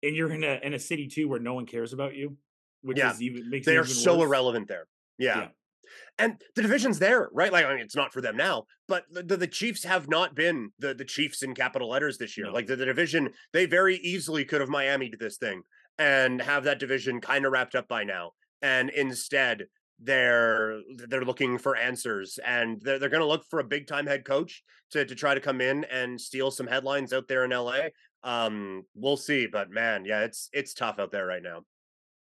and 0.05 0.15
you're 0.15 0.31
in 0.31 0.43
a 0.43 0.59
in 0.63 0.73
a 0.73 0.79
city 0.79 1.07
too 1.07 1.27
where 1.27 1.39
no 1.39 1.53
one 1.53 1.65
cares 1.65 1.93
about 1.93 2.15
you, 2.15 2.37
which 2.81 2.97
Yeah. 2.97 3.11
is 3.11 3.21
even 3.21 3.49
makes 3.49 3.65
they 3.65 3.77
are 3.77 3.85
so 3.85 4.17
worse. 4.17 4.27
irrelevant 4.27 4.67
there. 4.67 4.87
Yeah. 5.17 5.39
Yeah. 5.39 5.47
And 6.17 6.41
the 6.55 6.61
division's 6.61 6.97
there, 6.99 7.29
right? 7.31 7.51
Like, 7.51 7.65
I 7.65 7.73
mean, 7.73 7.81
it's 7.83 7.95
not 7.95 8.11
for 8.11 8.19
them 8.21 8.35
now, 8.37 8.65
but 8.87 9.03
the, 9.11 9.37
the, 9.37 9.47
Chiefs 9.47 9.83
have 9.83 10.09
not 10.09 10.33
been 10.33 10.71
the, 10.79 10.93
the 10.93 11.05
Chiefs 11.05 11.43
in 11.43 11.53
capital 11.53 11.89
letters 11.89 12.17
this 12.17 12.37
year. 12.37 12.47
No. 12.47 12.53
Like 12.53 12.65
the, 12.67 12.75
the 12.75 12.85
division, 12.85 13.29
they 13.53 13.65
very 13.65 13.97
easily 13.97 14.45
could 14.45 14.61
have 14.61 14.69
Miami 14.69 15.09
to 15.09 15.17
this 15.17 15.37
thing. 15.37 15.61
and 15.99 16.41
have 16.41 16.63
that 16.63 16.79
division 16.79 17.21
kind 17.21 17.45
of 17.45 17.51
wrapped 17.51 17.75
up 17.75 17.87
by 17.87 18.03
now. 18.03 18.31
And 18.61 18.89
instead, 18.89 19.65
they're 19.99 20.81
they're 21.07 21.23
looking 21.23 21.57
for 21.57 21.75
answers 21.77 22.37
and 22.45 22.81
they're, 22.81 22.99
they're 22.99 23.09
going 23.09 23.21
to 23.21 23.27
look 23.27 23.45
for 23.49 23.59
a 23.59 23.63
big 23.63 23.87
time 23.87 24.07
head 24.07 24.25
coach 24.25 24.61
to 24.91 25.05
to 25.05 25.15
try 25.15 25.33
to 25.33 25.39
come 25.39 25.61
in 25.61 25.85
and 25.85 26.19
steal 26.19 26.51
some 26.51 26.67
headlines 26.67 27.13
out 27.13 27.27
there 27.29 27.45
in 27.45 27.51
LA. 27.51 27.79
Um, 28.25 28.83
we'll 28.95 29.17
see, 29.17 29.45
but 29.45 29.69
man, 29.69 30.03
yeah, 30.03 30.21
it's 30.21 30.49
it's 30.51 30.73
tough 30.73 30.97
out 30.99 31.11
there 31.11 31.27
right 31.27 31.43
now. 31.43 31.61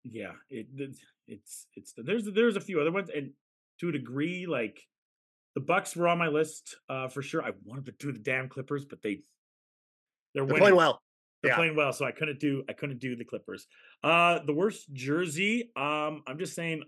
Yeah, 0.02 0.32
it 0.50 0.66
it's 1.28 1.66
it's 1.76 1.94
there's 1.96 2.26
there's 2.34 2.56
a 2.56 2.60
few 2.60 2.80
other 2.80 2.92
ones, 2.92 3.10
and 3.14 3.30
to 3.80 3.88
a 3.88 3.92
degree, 3.92 4.46
like 4.46 4.82
the 5.54 5.60
Bucks 5.60 5.94
were 5.94 6.08
on 6.08 6.18
my 6.18 6.26
list 6.26 6.76
uh, 6.88 7.08
for 7.08 7.22
sure. 7.22 7.42
I 7.42 7.52
wanted 7.64 7.86
to 7.86 7.92
do 7.92 8.12
the 8.12 8.18
damn 8.18 8.48
Clippers, 8.48 8.84
but 8.84 9.02
they 9.02 9.20
they're, 10.34 10.44
they're 10.44 10.58
playing 10.58 10.76
well. 10.76 11.00
They're 11.42 11.52
yeah. 11.52 11.56
playing 11.56 11.76
well, 11.76 11.92
so 11.92 12.04
I 12.04 12.10
couldn't 12.10 12.40
do 12.40 12.64
I 12.68 12.72
couldn't 12.72 12.98
do 12.98 13.14
the 13.14 13.24
Clippers. 13.24 13.66
Uh 14.02 14.40
the 14.44 14.52
worst 14.52 14.92
jersey, 14.92 15.70
um, 15.76 16.22
I'm 16.26 16.38
just 16.38 16.54
saying 16.54 16.82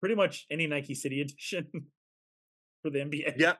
pretty 0.00 0.16
much 0.16 0.46
any 0.50 0.66
Nike 0.66 0.94
City 0.94 1.22
edition 1.22 1.68
for 2.82 2.90
the 2.90 2.98
NBA. 2.98 3.34
Yeah. 3.38 3.54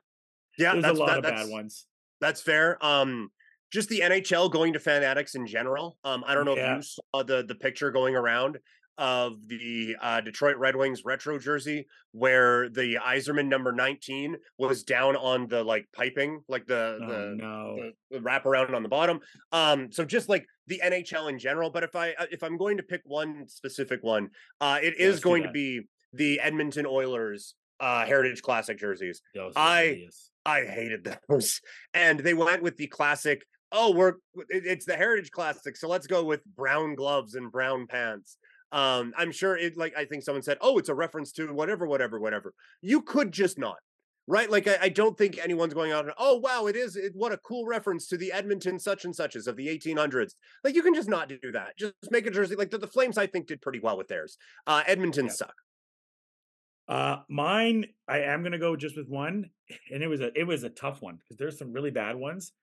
Yeah. 0.57 0.73
There's 0.73 0.85
a 0.85 0.93
lot 0.93 1.07
that, 1.07 1.17
of 1.17 1.23
bad 1.23 1.49
ones. 1.49 1.87
That's 2.19 2.41
fair. 2.41 2.77
Um 2.85 3.31
just 3.71 3.89
the 3.89 4.01
NHL 4.01 4.51
going 4.51 4.73
to 4.73 4.79
Fanatics 4.79 5.35
in 5.35 5.47
general. 5.47 5.97
Um, 6.03 6.23
I 6.25 6.35
don't 6.35 6.45
know 6.45 6.55
yeah. 6.55 6.73
if 6.73 6.77
you 6.77 6.83
saw 6.83 7.23
the 7.23 7.43
the 7.43 7.55
picture 7.55 7.91
going 7.91 8.15
around 8.15 8.59
of 8.97 9.47
the 9.47 9.95
uh, 10.01 10.21
Detroit 10.21 10.57
Red 10.57 10.75
Wings 10.75 11.03
retro 11.05 11.39
jersey 11.39 11.87
where 12.11 12.69
the 12.69 12.99
Yzerman 13.03 13.47
number 13.47 13.71
19 13.71 14.35
was 14.57 14.83
down 14.83 15.15
on 15.15 15.47
the 15.47 15.63
like 15.63 15.87
piping, 15.95 16.41
like 16.47 16.67
the 16.67 16.99
oh, 17.01 17.07
the, 17.07 17.35
no. 17.35 17.91
the, 18.11 18.19
wraparound 18.19 18.73
on 18.75 18.83
the 18.83 18.89
bottom. 18.89 19.19
Um, 19.51 19.91
so 19.91 20.05
just 20.05 20.29
like 20.29 20.45
the 20.67 20.81
NHL 20.83 21.29
in 21.29 21.39
general. 21.39 21.69
But 21.69 21.83
if 21.83 21.95
I 21.95 22.11
uh, 22.11 22.25
if 22.31 22.43
I'm 22.43 22.57
going 22.57 22.77
to 22.77 22.83
pick 22.83 23.01
one 23.05 23.47
specific 23.47 24.03
one, 24.03 24.29
uh, 24.59 24.79
it 24.83 24.99
is 24.99 25.19
going 25.19 25.43
to 25.43 25.51
be 25.51 25.81
the 26.13 26.39
Edmonton 26.39 26.85
Oilers 26.85 27.55
uh, 27.79 28.05
Heritage 28.05 28.41
Classic 28.41 28.77
jerseys. 28.77 29.21
I 29.55 30.07
I 30.45 30.65
hated 30.65 31.07
those, 31.29 31.61
and 31.93 32.19
they 32.19 32.33
went 32.33 32.61
with 32.61 32.77
the 32.77 32.87
classic. 32.87 33.45
Oh, 33.71 33.91
we're 33.91 34.15
it's 34.49 34.85
the 34.85 34.95
Heritage 34.95 35.31
Classic, 35.31 35.77
so 35.77 35.87
let's 35.87 36.07
go 36.07 36.23
with 36.23 36.43
brown 36.45 36.95
gloves 36.95 37.35
and 37.35 37.51
brown 37.51 37.87
pants. 37.87 38.37
Um, 38.71 39.13
I'm 39.17 39.31
sure 39.31 39.57
it 39.57 39.77
like 39.77 39.95
I 39.97 40.05
think 40.05 40.23
someone 40.23 40.43
said, 40.43 40.57
oh, 40.61 40.77
it's 40.77 40.89
a 40.89 40.95
reference 40.95 41.31
to 41.33 41.53
whatever, 41.53 41.87
whatever, 41.87 42.19
whatever. 42.19 42.53
You 42.81 43.01
could 43.01 43.31
just 43.31 43.57
not. 43.57 43.77
Right, 44.27 44.49
like 44.49 44.67
I, 44.67 44.77
I 44.83 44.89
don't 44.89 45.17
think 45.17 45.39
anyone's 45.39 45.73
going 45.73 45.91
out. 45.91 46.05
And, 46.05 46.13
oh 46.17 46.37
wow, 46.37 46.67
it 46.67 46.75
is. 46.75 46.95
It, 46.95 47.11
what 47.15 47.33
a 47.33 47.37
cool 47.37 47.65
reference 47.65 48.07
to 48.09 48.17
the 48.17 48.31
Edmonton 48.31 48.79
such 48.79 49.03
and 49.03 49.15
suches 49.15 49.47
of 49.47 49.57
the 49.57 49.67
1800s. 49.67 50.33
Like 50.63 50.75
you 50.75 50.83
can 50.83 50.93
just 50.93 51.09
not 51.09 51.27
do 51.27 51.51
that. 51.51 51.77
Just 51.77 51.93
make 52.11 52.27
a 52.27 52.31
jersey. 52.31 52.55
Like 52.55 52.69
the, 52.69 52.77
the 52.77 52.87
Flames, 52.87 53.17
I 53.17 53.27
think 53.27 53.47
did 53.47 53.61
pretty 53.61 53.79
well 53.79 53.97
with 53.97 54.07
theirs. 54.07 54.37
Uh, 54.67 54.83
Edmonton 54.85 55.25
yeah. 55.25 55.31
suck. 55.31 55.55
Uh, 56.87 57.17
mine, 57.29 57.87
I 58.07 58.19
am 58.19 58.43
gonna 58.43 58.59
go 58.59 58.75
just 58.75 58.95
with 58.95 59.09
one, 59.09 59.49
and 59.91 60.03
it 60.03 60.07
was 60.07 60.21
a 60.21 60.37
it 60.39 60.45
was 60.45 60.63
a 60.63 60.69
tough 60.69 61.01
one 61.01 61.17
because 61.17 61.37
there's 61.37 61.57
some 61.57 61.73
really 61.73 61.91
bad 61.91 62.15
ones. 62.15 62.53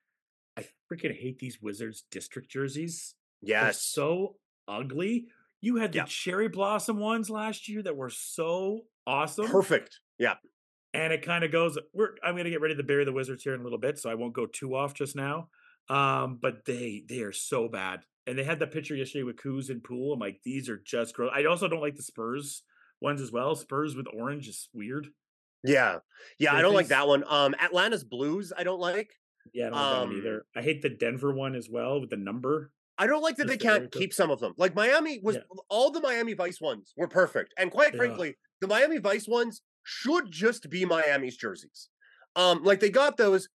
Freaking 0.91 1.19
hate 1.19 1.39
these 1.39 1.61
Wizards 1.61 2.05
district 2.11 2.51
jerseys. 2.51 3.15
Yes, 3.43 3.63
They're 3.63 3.73
so 3.73 4.37
ugly. 4.67 5.27
You 5.61 5.77
had 5.77 5.93
the 5.93 6.05
cherry 6.07 6.49
blossom 6.49 6.99
ones 6.99 7.29
last 7.29 7.69
year 7.69 7.83
that 7.83 7.97
were 7.97 8.11
so 8.11 8.83
awesome. 9.07 9.49
Perfect. 9.49 10.01
Yeah. 10.19 10.35
And 10.95 11.13
it 11.13 11.23
kind 11.23 11.45
of 11.45 11.53
goes, 11.53 11.79
we're 11.93 12.15
I'm 12.25 12.37
gonna 12.37 12.51
get 12.51 12.61
ready 12.61 12.77
to 12.77 12.83
bury 12.83 13.05
the 13.05 13.13
wizards 13.13 13.43
here 13.43 13.55
in 13.55 13.61
a 13.61 13.65
little 13.65 13.79
bit, 13.79 13.99
so 13.99 14.11
I 14.11 14.15
won't 14.15 14.33
go 14.35 14.47
too 14.47 14.75
off 14.75 14.95
just 14.95 15.17
now. 15.17 15.49
Um, 15.91 16.39
but 16.41 16.65
they 16.65 17.05
they 17.09 17.21
are 17.21 17.33
so 17.33 17.69
bad. 17.69 18.01
And 18.27 18.39
they 18.39 18.45
had 18.45 18.59
that 18.59 18.73
picture 18.73 18.95
yesterday 18.95 19.23
with 19.23 19.37
Kuz 19.37 19.71
and 19.71 19.83
Poole. 19.83 20.13
I'm 20.13 20.21
like, 20.21 20.41
these 20.45 20.69
are 20.69 20.81
just 20.85 21.15
gross. 21.15 21.33
I 21.35 21.45
also 21.45 21.67
don't 21.67 21.81
like 21.81 21.97
the 21.97 22.03
Spurs 22.03 22.63
ones 23.01 23.21
as 23.21 23.33
well. 23.33 23.55
Spurs 23.57 23.97
with 23.97 24.07
orange 24.13 24.49
is 24.49 24.69
weird. 24.75 25.09
Yeah. 25.65 25.99
Yeah, 26.39 26.55
I 26.55 26.63
don't 26.63 26.75
like 26.75 26.89
that 26.89 27.09
one. 27.09 27.25
Um 27.27 27.55
Atlanta's 27.61 28.05
Blues, 28.05 28.53
I 28.57 28.65
don't 28.65 28.81
like. 28.81 29.11
Yeah, 29.53 29.67
I 29.67 29.71
don't 29.71 29.79
like 29.79 29.97
um, 29.97 30.11
that 30.11 30.19
either. 30.19 30.47
I 30.57 30.63
hate 30.63 30.83
the 30.83 30.91
Denver 30.91 31.33
one 31.33 31.55
as 31.55 31.69
well 31.71 32.01
with 32.01 32.11
the 32.11 32.17
number. 32.17 32.71
I 32.99 33.07
don't 33.07 33.23
like 33.23 33.37
that 33.37 33.47
they 33.47 33.57
can't 33.57 33.93
keep 33.93 34.13
some 34.13 34.31
of 34.31 34.41
them. 34.41 34.55
Like 34.57 34.75
Miami 34.75 35.21
was 35.23 35.37
yeah. 35.37 35.43
all 35.69 35.91
the 35.93 36.01
Miami 36.01 36.35
Vice 36.35 36.61
ones 36.61 36.93
were 36.97 37.07
perfect. 37.07 37.55
And 37.57 37.71
quite 37.71 37.93
yeah. 37.93 37.99
frankly, 37.99 38.37
the 38.61 38.67
Miami 38.67 38.99
Vice 38.99 39.29
ones 39.29 39.63
should 39.85 40.31
just 40.31 40.69
be 40.69 40.85
Miami's 40.85 41.37
jerseys. 41.37 41.91
Um, 42.35 42.65
like 42.65 42.81
they 42.81 42.91
got 42.91 43.17
those, 43.17 43.49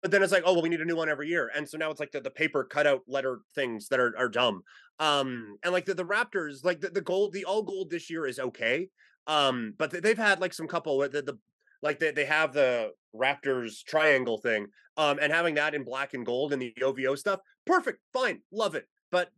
but 0.00 0.12
then 0.12 0.22
it's 0.22 0.32
like, 0.32 0.44
oh 0.46 0.52
well, 0.52 0.62
we 0.62 0.68
need 0.68 0.80
a 0.80 0.84
new 0.84 0.96
one 0.96 1.08
every 1.08 1.28
year. 1.28 1.50
And 1.56 1.68
so 1.68 1.76
now 1.76 1.90
it's 1.90 1.98
like 1.98 2.12
the, 2.12 2.20
the 2.20 2.30
paper 2.30 2.62
cutout 2.62 3.02
letter 3.08 3.40
things 3.54 3.88
that 3.88 3.98
are, 3.98 4.14
are 4.16 4.28
dumb. 4.28 4.62
Um, 5.00 5.56
and 5.64 5.72
like 5.72 5.86
the, 5.86 5.94
the 5.94 6.04
Raptors, 6.04 6.64
like 6.64 6.80
the, 6.80 6.90
the 6.90 7.00
gold, 7.00 7.32
the 7.32 7.44
all 7.44 7.64
gold 7.64 7.90
this 7.90 8.08
year 8.08 8.26
is 8.26 8.38
okay. 8.38 8.88
Um, 9.26 9.74
but 9.76 9.90
they've 9.90 10.16
had 10.16 10.40
like 10.40 10.54
some 10.54 10.68
couple 10.68 10.98
the, 11.00 11.08
the 11.08 11.38
like 11.84 12.00
they, 12.00 12.10
they 12.10 12.24
have 12.24 12.52
the 12.52 12.90
Raptors 13.14 13.84
triangle 13.84 14.38
thing, 14.38 14.66
um, 14.96 15.18
and 15.20 15.32
having 15.32 15.54
that 15.54 15.74
in 15.74 15.84
black 15.84 16.14
and 16.14 16.26
gold 16.26 16.52
and 16.52 16.60
the 16.60 16.74
OVO 16.82 17.14
stuff, 17.14 17.40
perfect, 17.66 18.00
fine, 18.12 18.40
love 18.50 18.74
it. 18.74 18.86
But 19.12 19.28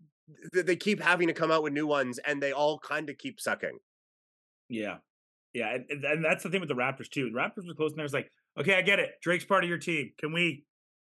th- 0.54 0.64
they 0.64 0.76
keep 0.76 1.02
having 1.02 1.26
to 1.26 1.34
come 1.34 1.50
out 1.50 1.64
with 1.64 1.72
new 1.72 1.86
ones, 1.86 2.18
and 2.24 2.40
they 2.40 2.52
all 2.52 2.78
kind 2.78 3.10
of 3.10 3.18
keep 3.18 3.40
sucking. 3.40 3.78
Yeah, 4.70 4.98
yeah, 5.52 5.74
and, 5.74 6.04
and 6.04 6.24
that's 6.24 6.44
the 6.44 6.48
thing 6.48 6.60
with 6.60 6.68
the 6.68 6.76
Raptors 6.76 7.10
too. 7.10 7.30
The 7.30 7.36
Raptors 7.36 7.66
were 7.66 7.74
close, 7.74 7.90
and 7.90 7.98
there's 7.98 8.14
like, 8.14 8.30
okay, 8.58 8.76
I 8.76 8.82
get 8.82 9.00
it. 9.00 9.10
Drake's 9.22 9.44
part 9.44 9.64
of 9.64 9.68
your 9.68 9.78
team. 9.78 10.12
Can 10.18 10.32
we 10.32 10.64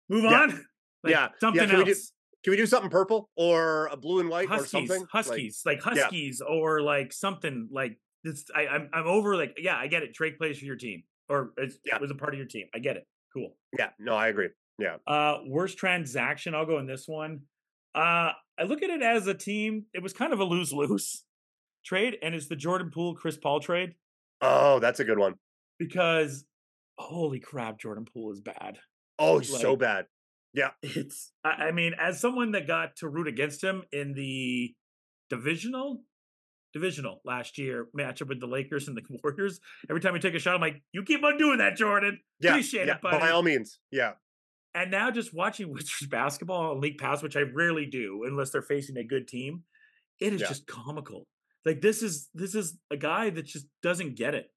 move 0.09 0.25
yeah. 0.25 0.41
on? 0.41 0.65
Like, 1.05 1.13
yeah, 1.13 1.29
something 1.41 1.63
yeah, 1.63 1.69
can 1.69 1.77
else. 1.77 1.87
We 1.87 1.93
do, 1.93 2.01
can 2.43 2.51
we 2.53 2.57
do 2.57 2.67
something 2.67 2.91
purple 2.91 3.29
or 3.37 3.87
a 3.93 3.97
blue 3.97 4.19
and 4.19 4.29
white 4.29 4.49
Huskies, 4.49 4.67
or 4.67 4.79
something? 4.79 5.07
Huskies, 5.13 5.63
like, 5.65 5.87
like 5.87 5.99
Huskies, 5.99 6.43
yeah. 6.43 6.53
or 6.53 6.81
like 6.81 7.13
something 7.13 7.69
like 7.71 7.97
this. 8.25 8.47
I, 8.57 8.67
I'm 8.67 8.89
I'm 8.93 9.07
over. 9.07 9.37
Like, 9.37 9.57
yeah, 9.61 9.77
I 9.77 9.87
get 9.87 10.03
it. 10.03 10.15
Drake 10.15 10.37
plays 10.37 10.59
for 10.59 10.65
your 10.65 10.75
team 10.75 11.05
or 11.29 11.53
it 11.57 11.73
yeah. 11.85 11.99
was 11.99 12.11
a 12.11 12.15
part 12.15 12.35
of 12.35 12.39
your 12.39 12.47
team. 12.47 12.67
I 12.75 12.79
get 12.79 12.97
it. 12.97 13.07
Cool. 13.33 13.55
Yeah. 13.79 13.91
No, 13.99 14.15
I 14.15 14.29
agree. 14.29 14.49
Yeah. 14.79 14.97
Uh, 15.07 15.39
worst 15.47 15.79
transaction. 15.79 16.55
I'll 16.55 16.67
go 16.67 16.79
in 16.79 16.87
this 16.87 17.05
one. 17.07 17.41
Uh, 17.95 18.33
I 18.59 18.65
look 18.65 18.83
at 18.83 18.91
it 18.91 19.03
as 19.03 19.27
a 19.27 19.35
team. 19.35 19.87
It 19.95 20.03
was 20.03 20.13
kind 20.13 20.33
of 20.33 20.41
a 20.41 20.45
lose 20.45 20.73
lose 20.73 21.25
trade, 21.85 22.17
and 22.23 22.35
it's 22.35 22.49
the 22.49 22.57
Jordan 22.57 22.91
Poole 22.93 23.15
Chris 23.15 23.37
Paul 23.37 23.61
trade. 23.61 23.95
Oh, 24.41 24.79
that's 24.79 25.01
a 25.01 25.05
good 25.05 25.19
one. 25.19 25.35
Because 25.79 26.45
holy 26.99 27.41
crap, 27.41 27.79
Jordan 27.79 28.07
Poole 28.13 28.33
is 28.33 28.41
bad. 28.41 28.79
Oh, 29.19 29.39
he's 29.39 29.53
like, 29.53 29.63
so 29.63 29.77
bad. 29.77 30.07
Yeah. 30.53 30.71
It's. 30.83 31.33
I, 31.45 31.69
I 31.69 31.73
mean, 31.73 31.95
as 31.99 32.21
someone 32.21 32.53
that 32.53 32.67
got 32.67 32.97
to 32.97 33.09
root 33.09 33.29
against 33.29 33.63
him 33.63 33.83
in 33.93 34.15
the 34.15 34.75
divisional 35.31 36.03
divisional 36.77 37.21
last 37.25 37.57
year 37.57 37.87
matchup 37.97 38.29
with 38.29 38.41
the 38.41 38.47
Lakers 38.47 38.87
and 38.89 38.97
the 38.97 39.03
Warriors. 39.25 39.61
Every 39.89 40.01
time 40.01 40.13
we 40.13 40.21
take 40.21 40.35
a 40.35 40.39
shot, 40.39 40.55
I'm 40.55 40.61
like, 40.61 40.83
you 40.93 41.03
keep 41.03 41.25
on 41.25 41.39
doing 41.39 41.59
that, 41.59 41.77
Jordan. 41.77 42.21
Yeah, 42.41 42.51
Appreciate 42.51 42.87
yeah, 42.87 42.97
it, 42.97 43.01
buddy. 43.03 43.19
By 43.19 43.31
all 43.31 43.43
means. 43.43 43.79
Yeah. 43.91 44.13
And 44.75 44.91
now 44.91 45.11
just 45.11 45.33
watching 45.35 45.73
Wizards 45.73 46.07
basketball 46.09 46.73
on 46.73 46.81
League 46.81 46.99
Pass, 46.99 47.23
which 47.23 47.37
I 47.37 47.41
rarely 47.41 47.87
do 47.87 48.25
unless 48.27 48.51
they're 48.51 48.63
facing 48.63 48.99
a 48.99 49.05
good 49.05 49.27
team, 49.27 49.63
it 50.21 50.35
is 50.35 50.43
yeah. 50.43 50.49
just 50.49 50.67
comical. 50.67 51.27
Like 51.65 51.81
this 51.81 52.03
is 52.03 52.29
this 52.35 52.55
is 52.55 52.77
a 52.91 52.97
guy 52.97 53.31
that 53.31 53.47
just 53.47 53.67
doesn't 53.83 54.17
get 54.17 54.35
it. 54.35 54.51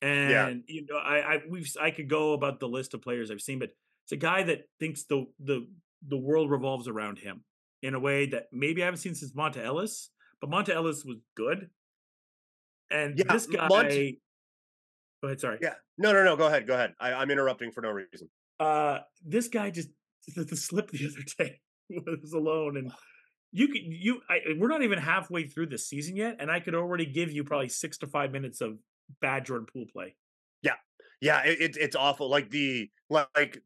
And 0.00 0.30
yeah. 0.30 0.50
you 0.66 0.86
know, 0.88 0.96
I 0.96 1.34
I 1.34 1.42
we've 1.48 1.70
I 1.80 1.90
could 1.90 2.08
go 2.08 2.32
about 2.32 2.60
the 2.60 2.68
list 2.68 2.94
of 2.94 3.02
players 3.02 3.30
I've 3.30 3.40
seen, 3.40 3.58
but 3.58 3.70
it's 4.04 4.12
a 4.12 4.16
guy 4.16 4.42
that 4.44 4.62
thinks 4.80 5.04
the 5.04 5.26
the 5.38 5.68
the 6.06 6.16
world 6.16 6.50
revolves 6.50 6.88
around 6.88 7.18
him 7.18 7.44
in 7.82 7.94
a 7.94 8.00
way 8.00 8.26
that 8.26 8.46
maybe 8.52 8.82
I 8.82 8.86
haven't 8.86 9.00
seen 9.00 9.14
since 9.14 9.32
Monta 9.32 9.64
Ellis 9.64 10.10
but 10.40 10.50
Monta 10.50 10.70
Ellis 10.70 11.04
was 11.04 11.18
good. 11.36 11.68
And 12.90 13.18
yeah, 13.18 13.32
this 13.32 13.46
guy. 13.46 13.68
Mont- 13.68 13.88
go 13.88 15.28
ahead. 15.28 15.40
Sorry. 15.40 15.58
Yeah. 15.60 15.74
No, 15.98 16.12
no, 16.12 16.24
no. 16.24 16.36
Go 16.36 16.46
ahead. 16.46 16.66
Go 16.66 16.74
ahead. 16.74 16.94
I, 17.00 17.12
I'm 17.12 17.30
interrupting 17.30 17.70
for 17.72 17.80
no 17.80 17.90
reason. 17.90 18.28
Uh, 18.58 18.98
this 19.24 19.48
guy 19.48 19.70
just 19.70 19.88
the, 20.34 20.44
the 20.44 20.56
slip 20.56 20.90
the 20.90 21.06
other 21.06 21.24
day 21.50 21.60
was 21.90 22.32
alone, 22.32 22.76
and 22.76 22.92
you 23.52 23.68
could 23.68 23.82
you. 23.82 24.20
I, 24.28 24.38
we're 24.58 24.68
not 24.68 24.82
even 24.82 24.98
halfway 24.98 25.46
through 25.46 25.66
the 25.66 25.78
season 25.78 26.16
yet, 26.16 26.36
and 26.40 26.50
I 26.50 26.60
could 26.60 26.74
already 26.74 27.06
give 27.06 27.30
you 27.30 27.44
probably 27.44 27.68
six 27.68 27.98
to 27.98 28.06
five 28.06 28.32
minutes 28.32 28.60
of 28.60 28.78
bad 29.20 29.46
Jordan 29.46 29.66
Poole 29.72 29.86
play. 29.92 30.16
Yeah, 30.62 30.74
yeah. 31.20 31.42
It, 31.44 31.60
it 31.60 31.76
it's 31.76 31.96
awful. 31.96 32.28
Like 32.28 32.50
the 32.50 32.90
like 33.10 33.58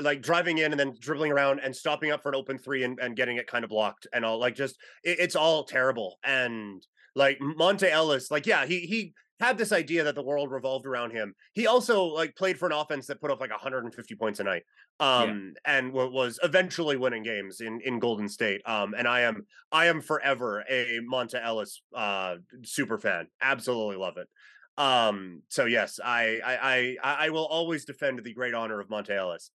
like 0.00 0.22
driving 0.22 0.58
in 0.58 0.72
and 0.72 0.78
then 0.78 0.94
dribbling 1.00 1.32
around 1.32 1.60
and 1.60 1.74
stopping 1.74 2.10
up 2.10 2.22
for 2.22 2.28
an 2.28 2.34
open 2.34 2.58
three 2.58 2.84
and, 2.84 2.98
and 3.00 3.16
getting 3.16 3.36
it 3.36 3.46
kind 3.46 3.64
of 3.64 3.70
blocked 3.70 4.06
and 4.12 4.24
all 4.24 4.38
like 4.38 4.54
just 4.54 4.76
it, 5.02 5.18
it's 5.18 5.36
all 5.36 5.64
terrible. 5.64 6.18
And 6.24 6.84
like 7.14 7.38
monta 7.40 7.90
ellis 7.90 8.30
like 8.30 8.46
yeah 8.46 8.64
he 8.64 8.80
he 8.80 9.12
had 9.38 9.58
this 9.58 9.72
idea 9.72 10.04
that 10.04 10.14
the 10.14 10.22
world 10.22 10.52
revolved 10.52 10.86
around 10.86 11.10
him. 11.10 11.34
He 11.52 11.66
also 11.66 12.04
like 12.04 12.36
played 12.36 12.58
for 12.58 12.66
an 12.66 12.72
offense 12.72 13.08
that 13.08 13.20
put 13.20 13.30
up 13.30 13.40
like 13.40 13.50
150 13.50 14.14
points 14.14 14.38
a 14.38 14.44
night 14.44 14.62
um 15.00 15.54
yeah. 15.66 15.78
and 15.78 15.92
was 15.92 16.38
eventually 16.42 16.96
winning 16.96 17.22
games 17.22 17.60
in 17.60 17.80
in 17.80 17.98
golden 17.98 18.28
state 18.28 18.60
um 18.66 18.94
and 18.96 19.08
i 19.08 19.22
am 19.22 19.46
i 19.72 19.86
am 19.86 20.02
forever 20.02 20.62
a 20.68 21.00
monta 21.10 21.42
ellis 21.42 21.82
uh 21.94 22.36
super 22.62 22.98
fan. 22.98 23.26
Absolutely 23.40 23.96
love 23.96 24.16
it 24.16 24.28
um, 24.78 25.42
so 25.48 25.66
yes, 25.66 26.00
I, 26.02 26.40
I 26.44 26.96
I 27.04 27.26
I 27.26 27.30
will 27.30 27.46
always 27.46 27.84
defend 27.84 28.22
the 28.22 28.32
great 28.32 28.54
honor 28.54 28.80
of 28.80 28.88
Monta 28.88 29.10
Ellis. 29.10 29.50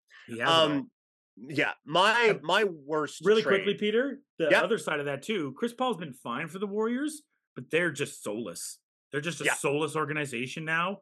Um, 0.44 0.90
Yeah, 1.36 1.72
my 1.84 2.38
my 2.42 2.64
worst. 2.64 3.20
Really 3.24 3.42
trade, 3.42 3.64
quickly, 3.64 3.74
Peter. 3.74 4.20
The 4.38 4.50
Yep. 4.50 4.64
other 4.64 4.78
side 4.78 5.00
of 5.00 5.06
that 5.06 5.22
too. 5.22 5.52
Chris 5.56 5.72
Paul's 5.74 5.96
been 5.98 6.12
fine 6.14 6.48
for 6.48 6.58
the 6.58 6.66
Warriors, 6.66 7.22
but 7.54 7.70
they're 7.70 7.90
just 7.92 8.22
soulless. 8.22 8.78
They're 9.12 9.20
just 9.20 9.40
a 9.40 9.44
Yeah. 9.44 9.54
soulless 9.54 9.96
organization 9.96 10.64
now, 10.64 11.00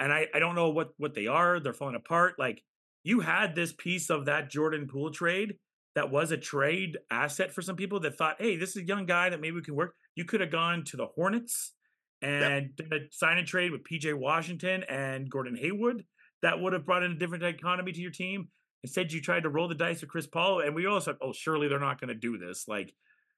and 0.00 0.12
I 0.12 0.28
I 0.34 0.38
don't 0.38 0.54
know 0.54 0.70
what 0.70 0.90
what 0.96 1.14
they 1.14 1.26
are. 1.26 1.60
They're 1.60 1.72
falling 1.72 1.94
apart. 1.94 2.34
Like 2.38 2.62
you 3.04 3.20
had 3.20 3.54
this 3.54 3.72
piece 3.72 4.10
of 4.10 4.26
that 4.26 4.50
Jordan 4.50 4.88
Poole 4.88 5.10
trade 5.12 5.58
that 5.94 6.10
was 6.10 6.30
a 6.30 6.36
trade 6.36 6.98
asset 7.10 7.52
for 7.52 7.62
some 7.62 7.76
people 7.76 8.00
that 8.00 8.16
thought, 8.16 8.36
hey, 8.40 8.56
this 8.56 8.70
is 8.70 8.82
a 8.82 8.86
young 8.86 9.06
guy 9.06 9.30
that 9.30 9.40
maybe 9.40 9.54
we 9.56 9.62
can 9.62 9.74
work. 9.74 9.94
You 10.14 10.24
could 10.24 10.40
have 10.40 10.50
gone 10.50 10.84
to 10.84 10.96
the 10.96 11.06
Hornets 11.06 11.74
and 12.22 12.70
a 12.92 12.98
sign 13.10 13.38
and 13.38 13.46
trade 13.46 13.70
with 13.72 13.84
PJ 13.84 14.12
Washington 14.14 14.84
and 14.88 15.30
Gordon 15.30 15.56
Hayward. 15.56 16.04
That 16.42 16.60
would 16.60 16.72
have 16.72 16.86
brought 16.86 17.02
in 17.02 17.12
a 17.12 17.16
different 17.16 17.44
economy 17.44 17.92
to 17.92 18.00
your 18.00 18.10
team. 18.10 18.48
Instead, 18.84 19.12
you 19.12 19.20
tried 19.20 19.42
to 19.42 19.48
roll 19.48 19.66
the 19.68 19.74
dice 19.74 20.00
with 20.00 20.10
Chris 20.10 20.26
Paul, 20.26 20.60
and 20.60 20.74
we 20.74 20.86
all 20.86 21.00
said, 21.00 21.16
"Oh, 21.20 21.32
surely 21.32 21.66
they're 21.68 21.80
not 21.80 22.00
going 22.00 22.08
to 22.08 22.14
do 22.14 22.38
this." 22.38 22.68
Like, 22.68 22.94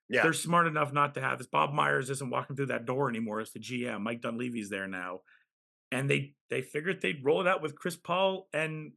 Yeah, 0.09 0.23
they're 0.23 0.33
smart 0.35 0.67
enough 0.67 0.93
not 0.93 1.15
to 1.15 1.21
have 1.21 1.39
this. 1.39 1.47
Bob 1.47 1.73
Myers 1.73 2.11
isn't 2.11 2.31
walking 2.31 2.57
through 2.57 2.67
that 2.67 2.85
door 2.85 3.09
anymore 3.09 3.41
as 3.41 3.53
the 3.53 3.59
GM. 3.59 4.03
Mike 4.03 4.21
Dunleavy's 4.21 4.69
there 4.69 4.87
now, 4.87 5.21
and 5.91 6.11
they 6.11 6.35
they 6.51 6.61
figured 6.63 7.01
they'd 7.01 7.25
roll 7.25 7.41
it 7.41 7.47
out 7.47 7.63
with 7.63 7.75
Chris 7.75 7.97
Paul 7.97 8.49
and 8.53 8.93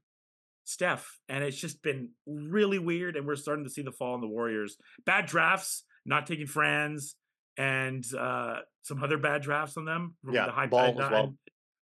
Steph, 0.66 1.20
and 1.30 1.44
it's 1.44 1.60
just 1.60 1.82
been 1.82 2.10
really 2.26 2.80
weird. 2.80 3.16
And 3.16 3.26
we're 3.26 3.36
starting 3.36 3.64
to 3.66 3.70
see 3.70 3.82
the 3.82 3.92
fall 3.92 4.16
in 4.16 4.22
the 4.22 4.28
Warriors. 4.28 4.76
Bad 5.06 5.26
drafts, 5.28 5.84
not 6.06 6.26
taking 6.28 6.48
Franz, 6.48 7.16
and 7.58 8.04
uh 8.16 8.58
some 8.82 9.02
other 9.04 9.18
bad 9.18 9.42
drafts 9.42 9.78
on 9.78 9.86
them. 9.86 10.16
Yeah, 10.30 10.46
the 10.48 10.52
high 10.52 10.68
Ball 10.68 11.00
uh, 11.00 11.06
as 11.06 11.12
well. 11.12 11.24
and- 11.24 11.38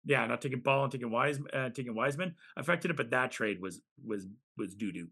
Yeah, 0.05 0.25
not 0.27 0.41
taking 0.41 0.61
Ball 0.61 0.85
and 0.85 0.93
taking 0.93 1.11
Wise, 1.11 1.39
uh, 1.53 1.69
taking 1.71 1.95
Wiseman 1.95 2.35
affected 2.57 2.91
it, 2.91 2.97
but 2.97 3.11
that 3.11 3.31
trade 3.31 3.61
was 3.61 3.81
was 4.05 4.27
was 4.57 4.75
doo 4.75 4.93
doo. 4.93 5.09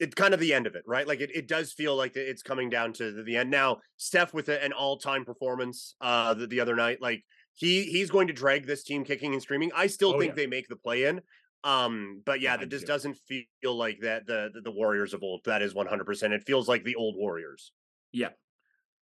it's 0.00 0.14
kind 0.14 0.32
of 0.32 0.40
the 0.40 0.54
end 0.54 0.66
of 0.66 0.74
it, 0.76 0.82
right? 0.86 1.06
Like 1.08 1.20
it, 1.20 1.30
it 1.34 1.48
does 1.48 1.72
feel 1.72 1.96
like 1.96 2.16
it's 2.16 2.42
coming 2.42 2.70
down 2.70 2.92
to 2.94 3.12
the, 3.12 3.22
the 3.24 3.36
end 3.36 3.50
now. 3.50 3.78
Steph 3.96 4.32
with 4.32 4.48
a, 4.48 4.62
an 4.64 4.72
all 4.72 4.96
time 4.98 5.24
performance 5.24 5.94
uh 6.00 6.34
the, 6.34 6.46
the 6.46 6.60
other 6.60 6.76
night, 6.76 7.02
like 7.02 7.24
he 7.54 7.82
he's 7.84 8.10
going 8.10 8.28
to 8.28 8.32
drag 8.32 8.66
this 8.66 8.84
team 8.84 9.04
kicking 9.04 9.32
and 9.34 9.42
screaming. 9.42 9.70
I 9.74 9.88
still 9.88 10.14
Oh, 10.14 10.18
think 10.20 10.30
yeah. 10.30 10.36
they 10.36 10.46
make 10.46 10.68
the 10.68 10.76
play 10.76 11.04
in. 11.04 11.20
Um, 11.64 12.22
but 12.24 12.40
yeah, 12.40 12.56
that 12.56 12.68
just 12.70 12.86
doesn't 12.86 13.18
feel 13.26 13.74
like 13.76 13.98
that 14.02 14.26
the, 14.28 14.48
the 14.54 14.60
the 14.60 14.70
Warriors 14.70 15.12
of 15.12 15.22
old. 15.24 15.40
That 15.44 15.60
is 15.60 15.74
one 15.74 15.88
hundred 15.88 16.04
percent. 16.06 16.32
It 16.32 16.44
feels 16.46 16.68
like 16.68 16.84
the 16.84 16.94
old 16.94 17.16
Warriors. 17.16 17.72
Yeah. 18.12 18.28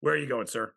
Where 0.01 0.15
are 0.15 0.17
you 0.17 0.27
going, 0.29 0.47
sir? 0.47 0.73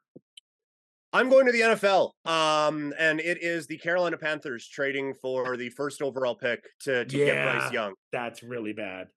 I'm 1.12 1.30
going 1.30 1.46
to 1.46 1.52
the 1.52 1.62
NFL. 1.62 2.12
Um, 2.26 2.94
and 2.98 3.20
it 3.20 3.38
is 3.42 3.68
the 3.68 3.78
Carolina 3.78 4.18
Panthers 4.18 4.68
trading 4.68 5.14
for 5.14 5.56
the 5.58 5.70
first 5.70 6.02
overall 6.02 6.36
pick 6.36 6.64
to, 6.82 7.06
to 7.06 7.18
get 7.26 7.36
Bryce 7.44 7.72
Young. 7.72 7.94
That's 8.12 8.42
really 8.44 8.74
bad. 8.74 9.08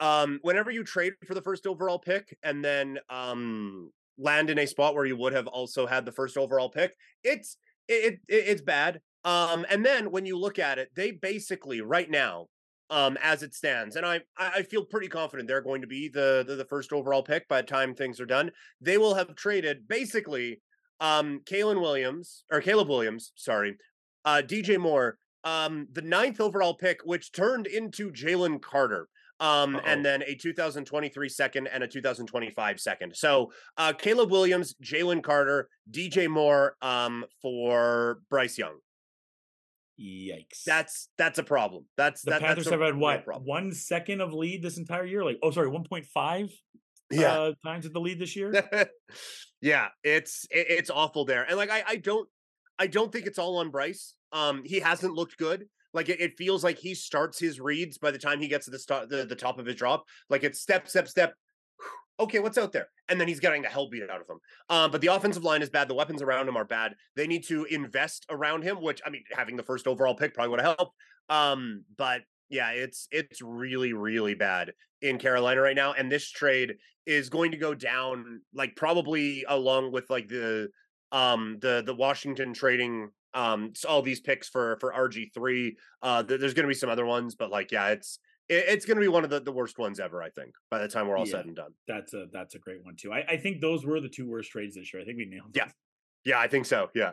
um 0.00 0.40
whenever 0.42 0.70
you 0.72 0.82
trade 0.82 1.12
for 1.26 1.34
the 1.34 1.42
first 1.42 1.66
overall 1.66 1.98
pick 2.00 2.36
and 2.42 2.64
then 2.64 2.98
um 3.10 3.90
land 4.18 4.50
in 4.50 4.58
a 4.58 4.66
spot 4.66 4.94
where 4.94 5.06
you 5.06 5.16
would 5.16 5.32
have 5.32 5.46
also 5.46 5.86
had 5.86 6.04
the 6.04 6.12
first 6.12 6.36
overall 6.36 6.68
pick 6.68 6.92
it's 7.22 7.56
it, 7.88 8.14
it 8.28 8.44
it's 8.52 8.62
bad 8.62 9.00
um 9.24 9.64
and 9.70 9.84
then 9.86 10.10
when 10.10 10.26
you 10.26 10.36
look 10.38 10.58
at 10.58 10.78
it 10.78 10.88
they 10.96 11.12
basically 11.12 11.80
right 11.80 12.10
now 12.10 12.46
um 12.90 13.16
as 13.22 13.42
it 13.42 13.54
stands 13.54 13.96
and 13.96 14.04
i 14.04 14.20
i 14.36 14.62
feel 14.62 14.84
pretty 14.84 15.08
confident 15.08 15.48
they're 15.48 15.60
going 15.60 15.80
to 15.80 15.86
be 15.86 16.08
the, 16.08 16.44
the 16.46 16.54
the 16.56 16.64
first 16.64 16.92
overall 16.92 17.22
pick 17.22 17.48
by 17.48 17.60
the 17.60 17.66
time 17.66 17.94
things 17.94 18.20
are 18.20 18.26
done 18.26 18.50
they 18.80 18.98
will 18.98 19.14
have 19.14 19.34
traded 19.34 19.88
basically 19.88 20.60
um 21.00 21.40
Kalen 21.44 21.80
Williams 21.80 22.44
or 22.52 22.60
Caleb 22.60 22.88
Williams 22.88 23.32
sorry 23.36 23.76
uh 24.24 24.42
DJ 24.44 24.78
Moore 24.78 25.18
um 25.44 25.88
the 25.92 26.02
ninth 26.02 26.40
overall 26.40 26.74
pick 26.74 27.00
which 27.04 27.32
turned 27.32 27.66
into 27.66 28.10
Jalen 28.10 28.60
Carter 28.60 29.08
um, 29.40 29.76
Uh-oh. 29.76 29.82
and 29.84 30.04
then 30.04 30.22
a 30.22 30.34
2023 30.34 31.28
second 31.28 31.66
and 31.66 31.82
a 31.82 31.88
2025 31.88 32.80
second. 32.80 33.16
So 33.16 33.52
uh, 33.76 33.92
Caleb 33.92 34.30
Williams, 34.30 34.74
Jalen 34.82 35.22
Carter, 35.22 35.68
DJ 35.90 36.28
Moore 36.28 36.76
um, 36.80 37.24
for 37.42 38.20
Bryce 38.30 38.58
Young. 38.58 38.76
Yikes. 40.00 40.64
That's 40.66 41.08
that's 41.18 41.38
a 41.38 41.42
problem. 41.44 41.84
That's 41.96 42.22
the 42.22 42.32
that, 42.32 42.40
Panthers 42.40 42.64
that's 42.64 42.74
a 42.74 42.78
have 42.78 42.80
had 42.80 42.96
what 42.96 43.24
problem. 43.24 43.46
one 43.46 43.72
second 43.72 44.20
of 44.20 44.32
lead 44.32 44.62
this 44.62 44.76
entire 44.78 45.04
year. 45.04 45.24
Like, 45.24 45.38
oh, 45.42 45.50
sorry, 45.50 45.68
one 45.68 45.84
point 45.84 46.06
five 46.06 46.50
Yeah, 47.10 47.32
uh, 47.32 47.52
times 47.64 47.86
of 47.86 47.92
the 47.92 48.00
lead 48.00 48.18
this 48.18 48.34
year. 48.34 48.52
yeah, 49.60 49.88
it's 50.02 50.46
it, 50.50 50.66
it's 50.68 50.90
awful 50.90 51.24
there, 51.24 51.44
and 51.44 51.56
like 51.56 51.70
I 51.70 51.84
I 51.86 51.96
don't 51.96 52.28
I 52.78 52.88
don't 52.88 53.12
think 53.12 53.26
it's 53.26 53.38
all 53.38 53.58
on 53.58 53.70
Bryce. 53.70 54.14
Um, 54.32 54.62
he 54.64 54.80
hasn't 54.80 55.14
looked 55.14 55.36
good. 55.36 55.66
Like 55.92 56.08
it, 56.08 56.20
it 56.20 56.32
feels 56.36 56.64
like 56.64 56.78
he 56.78 56.94
starts 56.94 57.38
his 57.38 57.60
reads 57.60 57.98
by 57.98 58.10
the 58.10 58.18
time 58.18 58.40
he 58.40 58.48
gets 58.48 58.64
to 58.64 58.72
the 58.72 58.80
start 58.80 59.08
the, 59.08 59.24
the 59.24 59.36
top 59.36 59.60
of 59.60 59.66
his 59.66 59.76
drop. 59.76 60.04
Like 60.28 60.42
it's 60.42 60.60
step 60.60 60.88
step 60.88 61.06
step. 61.06 61.34
Okay, 62.20 62.38
what's 62.38 62.58
out 62.58 62.72
there? 62.72 62.88
And 63.08 63.20
then 63.20 63.26
he's 63.26 63.40
getting 63.40 63.62
the 63.62 63.68
hell 63.68 63.88
beat 63.88 64.08
out 64.08 64.20
of 64.20 64.28
him. 64.28 64.38
Um, 64.70 64.90
but 64.90 65.00
the 65.00 65.08
offensive 65.08 65.42
line 65.44 65.62
is 65.62 65.70
bad. 65.70 65.88
The 65.88 65.94
weapons 65.94 66.22
around 66.22 66.48
him 66.48 66.56
are 66.56 66.64
bad. 66.64 66.94
They 67.16 67.26
need 67.26 67.44
to 67.46 67.64
invest 67.64 68.24
around 68.30 68.62
him, 68.62 68.80
which 68.80 69.00
I 69.04 69.10
mean, 69.10 69.24
having 69.32 69.56
the 69.56 69.62
first 69.62 69.86
overall 69.86 70.14
pick 70.14 70.34
probably 70.34 70.50
would 70.50 70.60
have 70.60 70.76
helped. 70.78 70.96
Um, 71.28 71.84
but 71.96 72.22
yeah, 72.48 72.70
it's 72.70 73.08
it's 73.10 73.42
really 73.42 73.92
really 73.92 74.34
bad 74.34 74.72
in 75.02 75.18
Carolina 75.18 75.60
right 75.60 75.76
now, 75.76 75.92
and 75.92 76.10
this 76.10 76.30
trade 76.30 76.76
is 77.06 77.28
going 77.28 77.50
to 77.50 77.56
go 77.56 77.74
down 77.74 78.40
like 78.54 78.76
probably 78.76 79.44
along 79.48 79.92
with 79.92 80.08
like 80.08 80.28
the 80.28 80.68
um 81.12 81.58
the 81.60 81.82
the 81.84 81.94
Washington 81.94 82.54
trading 82.54 83.10
um 83.34 83.72
all 83.88 84.02
these 84.02 84.20
picks 84.20 84.48
for 84.48 84.78
for 84.80 84.92
RG3 84.92 85.74
uh 86.02 86.22
th- 86.22 86.40
there's 86.40 86.54
going 86.54 86.64
to 86.64 86.68
be 86.68 86.74
some 86.74 86.88
other 86.88 87.04
ones 87.04 87.34
but 87.34 87.50
like 87.50 87.72
yeah 87.72 87.88
it's 87.88 88.18
it, 88.18 88.33
it's 88.48 88.84
going 88.84 88.96
to 88.96 89.00
be 89.00 89.08
one 89.08 89.24
of 89.24 89.30
the, 89.30 89.40
the 89.40 89.52
worst 89.52 89.78
ones 89.78 89.98
ever 89.98 90.22
I 90.22 90.28
think 90.30 90.54
by 90.70 90.78
the 90.78 90.88
time 90.88 91.08
we're 91.08 91.16
all 91.16 91.26
Yeah. 91.26 91.32
said 91.32 91.46
and 91.46 91.56
done. 91.56 91.72
That's 91.88 92.12
a 92.14 92.26
that's 92.32 92.54
a 92.54 92.58
great 92.58 92.84
one 92.84 92.96
too. 92.96 93.12
I, 93.12 93.24
I 93.28 93.36
think 93.36 93.60
those 93.60 93.84
were 93.86 94.00
the 94.00 94.08
two 94.08 94.28
worst 94.28 94.50
trades 94.50 94.74
this 94.76 94.92
year. 94.92 95.02
I 95.02 95.04
think 95.06 95.16
we 95.18 95.24
nailed. 95.26 95.50
Yeah. 95.54 95.64
them. 95.66 95.74
Yeah, 96.24 96.38
I 96.40 96.48
think 96.48 96.66
so. 96.66 96.90
Yeah. 96.94 97.12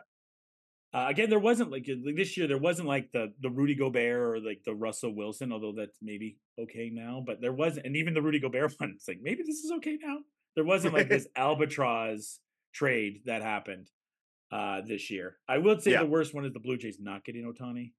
Uh, 0.93 1.05
again, 1.07 1.29
there 1.29 1.39
wasn't 1.39 1.71
like, 1.71 1.87
like 2.03 2.17
this 2.17 2.35
year. 2.35 2.47
There 2.47 2.57
wasn't 2.57 2.87
like 2.87 3.11
the 3.13 3.31
the 3.41 3.49
Rudy 3.49 3.75
Gobert 3.75 4.21
or 4.21 4.39
like 4.41 4.61
the 4.65 4.75
Russell 4.75 5.15
Wilson, 5.15 5.53
although 5.53 5.73
that's 5.75 5.97
maybe 6.01 6.37
okay 6.59 6.89
now. 6.93 7.23
But 7.25 7.39
there 7.39 7.53
wasn't, 7.53 7.85
and 7.85 7.95
even 7.95 8.13
the 8.13 8.21
Rudy 8.21 8.39
Gobert 8.39 8.73
one. 8.77 8.91
It's 8.95 9.07
like 9.07 9.19
maybe 9.21 9.43
this 9.43 9.59
is 9.63 9.71
okay 9.77 9.97
now. 10.01 10.17
There 10.55 10.65
wasn't 10.65 10.93
like 10.93 11.07
this 11.07 11.27
albatross 11.37 12.39
trade 12.73 13.21
that 13.25 13.41
happened 13.41 13.89
uh 14.51 14.81
this 14.85 15.09
year. 15.09 15.37
I 15.47 15.59
will 15.59 15.79
say 15.79 15.91
Yeah. 15.91 16.01
the 16.03 16.09
worst 16.09 16.33
one 16.33 16.43
is 16.45 16.51
the 16.51 16.59
Blue 16.59 16.77
Jays 16.77 16.97
not 16.99 17.23
getting 17.23 17.43
Ohtani. 17.45 17.93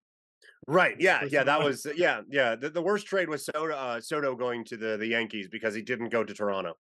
Right. 0.68 0.94
Yeah. 1.00 1.24
Yeah. 1.24 1.44
That 1.44 1.60
was- 1.62 1.86
yeah. 1.96 2.22
Yeah. 2.30 2.54
The, 2.56 2.70
the 2.70 2.82
worst 2.82 3.06
trade 3.06 3.28
was 3.28 3.44
Soto 3.44 3.74
uh, 3.74 4.00
Soto 4.00 4.34
going 4.36 4.64
to 4.66 4.76
the 4.76 4.96
the 4.96 5.06
Yankees 5.06 5.48
because 5.48 5.74
he 5.74 5.82
didn't 5.82 6.10
go 6.10 6.22
to 6.24 6.32
Toronto. 6.34 6.74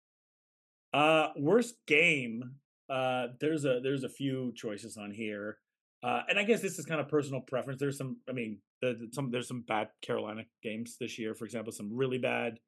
Uh 0.94 1.30
worst 1.38 1.76
game. 1.88 2.56
Uh 2.90 3.28
there's 3.40 3.66
a 3.66 3.80
there's 3.84 4.04
a 4.04 4.10
few 4.10 4.52
choices 4.56 4.98
on 4.98 5.12
here. 5.12 5.58
Uh 6.04 6.22
and 6.30 6.40
I 6.40 6.44
guess 6.44 6.62
this 6.62 6.80
is 6.80 6.86
kind 6.86 7.00
of 7.00 7.08
personal 7.08 7.42
preference. 7.42 7.80
There's 7.80 7.98
some 7.98 8.18
I 8.28 8.34
mean, 8.34 8.60
the, 8.82 8.94
the- 9.00 9.10
some 9.14 9.30
there's 9.32 9.48
some 9.48 9.62
bad 9.62 9.90
Carolina 10.02 10.44
games 10.64 10.98
this 11.00 11.20
year, 11.20 11.36
for 11.36 11.46
example, 11.46 11.72
some 11.72 11.90
really 11.96 12.18
bad 12.18 12.60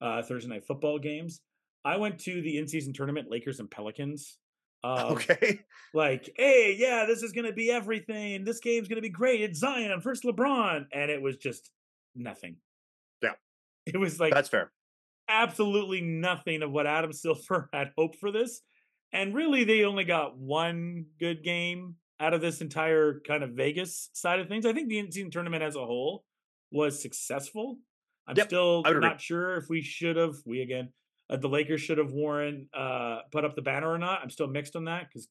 uh 0.00 0.22
Thursday 0.22 0.48
night 0.50 0.64
football 0.66 0.98
games. 0.98 1.40
I 1.84 1.96
went 1.96 2.18
to 2.20 2.42
the 2.42 2.58
in-season 2.58 2.92
tournament 2.92 3.30
Lakers 3.30 3.60
and 3.60 3.70
Pelicans. 3.70 4.38
Um, 4.84 5.12
okay. 5.14 5.60
like, 5.92 6.30
hey, 6.36 6.76
yeah, 6.78 7.04
this 7.06 7.22
is 7.24 7.32
gonna 7.32 7.52
be 7.52 7.68
everything. 7.70 8.44
This 8.44 8.60
game's 8.60 8.86
gonna 8.86 9.00
be 9.00 9.08
great. 9.08 9.40
It's 9.40 9.58
Zion 9.58 10.00
first 10.00 10.22
LeBron, 10.22 10.86
and 10.92 11.10
it 11.10 11.20
was 11.20 11.36
just 11.36 11.70
nothing. 12.14 12.56
Yeah. 13.22 13.32
it 13.86 13.96
was 13.96 14.20
like 14.20 14.32
That's 14.32 14.48
fair. 14.48 14.70
absolutely 15.28 16.00
nothing 16.00 16.62
of 16.62 16.70
what 16.70 16.86
Adam 16.86 17.12
Silver 17.24 17.68
had 17.72 17.92
hoped 17.98 18.16
for 18.16 18.30
this. 18.30 18.60
And 19.12 19.34
really, 19.34 19.64
they 19.64 19.84
only 19.84 20.04
got 20.04 20.36
one 20.38 21.06
good 21.18 21.42
game 21.42 21.96
out 22.20 22.34
of 22.34 22.40
this 22.40 22.60
entire 22.60 23.20
kind 23.26 23.42
of 23.42 23.50
Vegas 23.52 24.10
side 24.12 24.38
of 24.40 24.48
things. 24.48 24.64
I 24.66 24.72
think 24.72 24.88
the 24.88 24.98
in-season 24.98 25.30
tournament 25.30 25.62
as 25.62 25.76
a 25.76 25.84
whole 25.84 26.24
was 26.70 27.00
successful. 27.02 27.78
I'm 28.26 28.36
Yep, 28.36 28.46
still 28.46 28.82
I 28.84 28.90
would 28.90 28.98
agree. 28.98 29.08
not 29.08 29.20
sure 29.20 29.56
if 29.56 29.68
we 29.68 29.80
should 29.82 30.16
have, 30.16 30.34
we 30.44 30.60
again, 30.60 30.90
uh, 31.30 31.36
the 31.36 31.48
Lakers 31.48 31.80
should 31.80 31.98
have 31.98 32.12
worn, 32.12 32.68
uh, 32.74 33.20
put 33.30 33.44
up 33.44 33.54
the 33.54 33.62
banner 33.62 33.90
or 33.90 33.98
not. 33.98 34.20
I'm 34.22 34.30
still 34.30 34.46
mixed 34.46 34.76
on 34.76 34.84
that 34.84 35.08
because, 35.08 35.28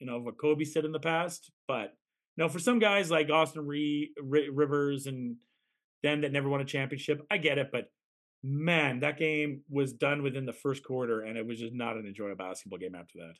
you 0.00 0.06
know, 0.06 0.20
what 0.20 0.38
Kobe 0.38 0.64
said 0.64 0.84
in 0.84 0.92
the 0.92 1.00
past. 1.00 1.50
But 1.68 1.94
no, 2.36 2.48
for 2.48 2.58
some 2.58 2.78
guys 2.78 3.10
like 3.10 3.30
Austin 3.30 3.66
Reaves 3.66 5.06
and 5.06 5.36
them 6.02 6.20
that 6.22 6.32
never 6.32 6.48
won 6.48 6.60
a 6.60 6.64
championship, 6.64 7.22
I 7.30 7.38
get 7.38 7.58
it. 7.58 7.68
But 7.72 7.90
man, 8.42 9.00
that 9.00 9.18
game 9.18 9.62
was 9.68 9.92
done 9.92 10.22
within 10.22 10.46
the 10.46 10.52
first 10.52 10.84
quarter, 10.84 11.22
and 11.22 11.36
it 11.36 11.46
was 11.46 11.58
just 11.58 11.74
not 11.74 11.96
an 11.96 12.06
enjoyable 12.06 12.36
basketball 12.36 12.78
game 12.78 12.94
after 12.94 13.18
that. 13.18 13.34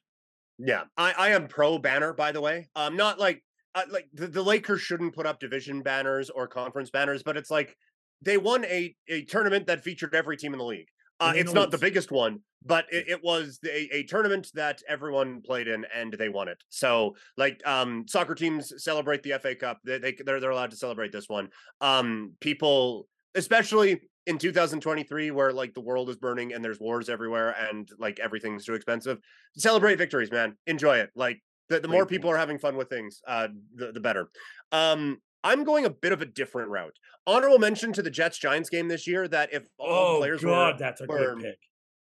Yeah, 0.59 0.85
I, 0.97 1.13
I 1.13 1.29
am 1.31 1.49
pro 1.49 1.79
banner, 1.79 2.13
by 2.13 2.33
the 2.33 2.41
way. 2.41 2.69
Um, 2.77 2.97
not 2.97 3.19
like 3.19 3.43
uh, 3.75 3.83
like 3.91 4.09
the, 4.13 4.29
the 4.29 4.43
Lakers 4.43 4.81
shouldn't 4.81 5.15
put 5.15 5.27
up 5.27 5.41
division 5.41 5.83
banners 5.83 6.31
or 6.31 6.47
conference 6.47 6.91
banners, 6.91 7.23
but 7.23 7.37
it's 7.37 7.51
like 7.51 7.77
they 8.23 8.39
won 8.39 8.65
a 8.65 8.95
a 9.09 9.25
tournament 9.25 9.67
that 9.67 9.83
featured 9.83 10.15
every 10.15 10.37
team 10.37 10.53
in 10.53 10.59
the 10.59 10.65
league. 10.65 10.89
Uh, 11.21 11.33
it's 11.37 11.53
not 11.53 11.71
the 11.71 11.79
biggest 11.79 12.11
one, 12.11 12.41
but 12.65 12.87
it, 12.91 13.09
it 13.09 13.25
was 13.25 13.59
a, 13.65 13.89
a 13.97 14.03
tournament 14.05 14.51
that 14.55 14.83
everyone 14.89 15.41
played 15.43 15.69
in, 15.69 15.87
and 15.95 16.13
they 16.13 16.29
won 16.29 16.49
it. 16.49 16.63
So, 16.71 17.15
like, 17.37 17.65
um, 17.67 18.05
soccer 18.09 18.35
teams 18.35 18.73
celebrate 18.83 19.23
the 19.23 19.39
FA 19.41 19.55
Cup; 19.55 19.79
they, 19.85 19.99
they 19.99 20.13
they're 20.13 20.41
they're 20.41 20.51
allowed 20.51 20.73
to 20.73 20.77
celebrate 20.77 21.13
this 21.13 21.29
one. 21.29 21.49
Um, 21.81 22.33
people 22.41 23.07
especially 23.35 24.01
in 24.27 24.39
2023 24.39 25.31
where 25.31 25.53
like 25.53 25.75
the 25.75 25.81
world 25.81 26.09
is 26.09 26.17
burning 26.17 26.53
and 26.55 26.65
there's 26.65 26.81
wars 26.81 27.09
everywhere 27.09 27.55
and 27.69 27.89
like 27.99 28.19
everything's 28.21 28.65
too 28.65 28.75
expensive. 28.75 29.19
Celebrate 29.57 29.97
victories, 29.97 30.31
man. 30.31 30.57
Enjoy 30.67 30.97
it. 30.97 31.11
Like 31.15 31.43
the, 31.69 31.81
the 31.81 31.89
more 31.89 32.07
people 32.07 32.31
are 32.31 32.37
having 32.37 32.59
fun 32.59 32.77
with 32.77 32.89
things, 32.89 33.21
uh, 33.27 33.49
the, 33.75 33.93
the 33.93 34.01
better. 34.01 34.29
Um, 34.73 35.19
I'm 35.45 35.63
going 35.63 35.85
a 35.85 35.91
bit 35.91 36.13
of 36.13 36.23
a 36.23 36.27
different 36.27 36.71
route. 36.71 36.97
Honorable 37.27 37.59
mention 37.59 37.93
to 37.93 38.03
the 38.03 38.11
Jets 38.11 38.39
Giants 38.39 38.71
game 38.71 38.89
this 38.89 39.07
year 39.07 39.29
that 39.29 39.53
if 39.53 39.69
all 39.79 39.87
the 40.13 40.17
Oh 40.17 40.19
players 40.21 40.43
God, 40.43 40.75
were, 40.75 40.79
that's 40.79 41.01
a 41.03 41.07
were- 41.07 41.35
good 41.37 41.43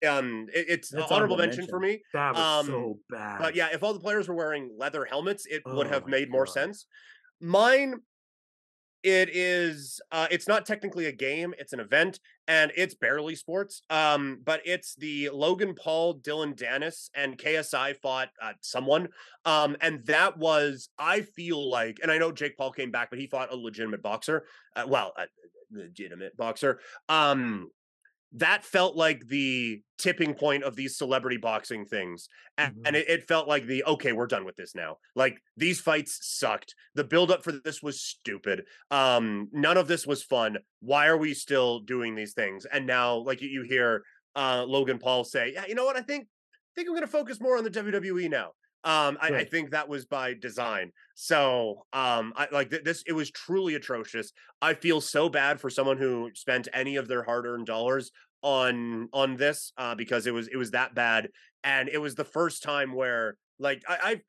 pick. 0.01 0.09
um, 0.09 0.49
it- 0.53 0.67
it's 0.69 0.89
That's 0.91 1.11
honorable 1.13 1.35
honorable 1.35 1.37
mention, 1.37 1.67
for 1.69 1.79
me. 1.79 2.03
That 2.13 2.35
was 2.35 2.41
Um, 2.43 2.67
so 2.67 3.01
bad. 3.11 3.39
But 3.39 3.55
yeah, 3.55 3.69
if 3.73 3.83
all 3.83 3.93
the 3.95 4.01
players 4.01 4.27
were 4.29 4.35
wearing 4.35 4.75
leather 4.77 5.05
helmets, 5.05 5.47
it 5.47 5.63
would 5.67 5.87
Oh 5.87 5.91
have 5.91 6.05
my 6.05 6.11
made 6.11 6.31
more 6.31 6.47
sense. 6.47 6.87
Mine, 7.41 8.01
it 9.07 9.29
is. 9.33 10.01
Uh, 10.11 10.27
it's 10.33 10.49
not 10.49 10.67
technically 10.67 11.07
a 11.07 11.13
game; 11.13 11.55
it's 11.59 11.73
an 11.73 11.79
event, 11.79 12.19
and 12.49 12.73
it's 12.77 12.95
barely 12.95 13.37
sports. 13.37 13.83
Um, 13.89 14.41
but 14.45 14.61
it's 14.65 14.97
the 14.97 15.31
Logan 15.33 15.75
Paul, 15.75 16.15
Dillon 16.15 16.55
Danis, 16.55 17.09
and 17.15 17.39
KSI 17.39 17.97
fought 17.99 18.31
uh, 18.43 18.55
someone. 18.63 19.09
Um, 19.45 19.77
and 19.81 20.05
that 20.07 20.37
was, 20.37 20.89
I 20.99 21.21
feel 21.21 21.71
like, 21.71 21.99
and 22.03 22.11
I 22.11 22.19
know 22.19 22.33
Jake 22.33 22.59
Paul 22.59 22.73
came 22.73 22.91
back, 22.91 23.11
but 23.11 23.21
he 23.21 23.29
fought 23.29 23.53
a 23.53 23.57
legitimate 23.57 24.03
boxer. 24.03 24.45
Uh, 24.75 24.87
well, 24.89 25.13
legitimate 25.71 26.37
boxer. 26.37 26.81
Um, 27.09 27.71
that 28.33 28.65
felt 28.65 28.97
like 28.97 29.27
the 29.29 29.81
tipping 29.99 30.35
point 30.35 30.63
of 30.65 30.77
these 30.77 30.99
celebrity 30.99 31.37
boxing 31.39 31.87
things 31.87 32.29
and, 32.59 32.75
and 32.85 32.95
Mhm. 32.97 33.01
it, 33.01 33.09
it 33.09 33.29
felt 33.29 33.49
like 33.49 33.67
the 33.67 33.85
okay 33.85 34.13
we're 34.13 34.27
done 34.27 34.45
with 34.45 34.57
this 34.57 34.75
now. 34.75 34.97
Like 35.15 35.39
these 35.57 35.81
fights 35.81 36.19
sucked. 36.23 36.75
The 36.95 37.05
buildup 37.05 37.43
for 37.43 37.53
this 37.53 37.83
was 37.83 38.01
stupid. 38.03 38.65
Um 38.91 39.49
none 39.53 39.77
of 39.77 39.89
this 39.89 40.07
was 40.07 40.23
fun. 40.23 40.59
Why 40.81 41.07
are 41.07 41.17
we 41.17 41.35
still 41.35 41.81
doing 41.81 42.15
these 42.15 42.35
things? 42.35 42.67
And 42.67 42.87
now 42.87 43.17
like 43.17 43.41
you, 43.41 43.49
you 43.49 43.63
hear 43.63 44.03
uh 44.35 44.65
logan 44.67 44.99
paul 44.99 45.25
say 45.25 45.53
yeah 45.55 45.65
you 45.67 45.75
know 45.75 45.85
what? 45.87 45.97
I 45.97 46.03
think 46.03 46.25
I 46.27 46.71
think 46.75 46.89
i'm 46.89 46.95
gonna 46.95 47.07
focus 47.07 47.41
more 47.41 47.57
on 47.57 47.65
the 47.65 47.71
wwe 47.71 48.29
now 48.29 48.53
um 48.85 49.19
I, 49.21 49.29
I 49.29 49.45
think 49.45 49.71
that 49.71 49.89
was 49.89 50.05
by 50.05 50.35
design 50.35 50.93
so 51.15 51.87
um 51.93 52.33
i 52.37 52.49
like 52.53 52.71
th- 52.71 52.85
this 52.85 53.03
it 53.07 53.13
was 53.13 53.31
truly 53.31 53.75
atrocious 53.75 54.33
i 54.63 54.75
feel 54.75 55.01
so 55.01 55.29
bad 55.29 55.61
for 55.61 55.71
someone 55.71 55.99
who 55.99 56.31
spent 56.35 56.69
any 56.73 56.97
of 56.97 57.09
their 57.09 57.23
hard-earned 57.23 57.67
dollars 57.67 58.11
on 58.43 59.09
on 59.13 59.37
this 59.37 59.73
uh 59.79 59.95
because 59.95 60.27
it 60.27 60.35
was 60.35 60.49
it 60.49 60.57
was 60.57 60.71
that 60.73 60.95
bad 60.95 61.29
and 61.65 61.89
it 61.89 61.99
was 61.99 62.15
the 62.15 62.25
first 62.25 62.63
time 62.63 62.95
where 62.95 63.37
like 63.59 63.83
i 63.89 63.99
i 64.03 64.21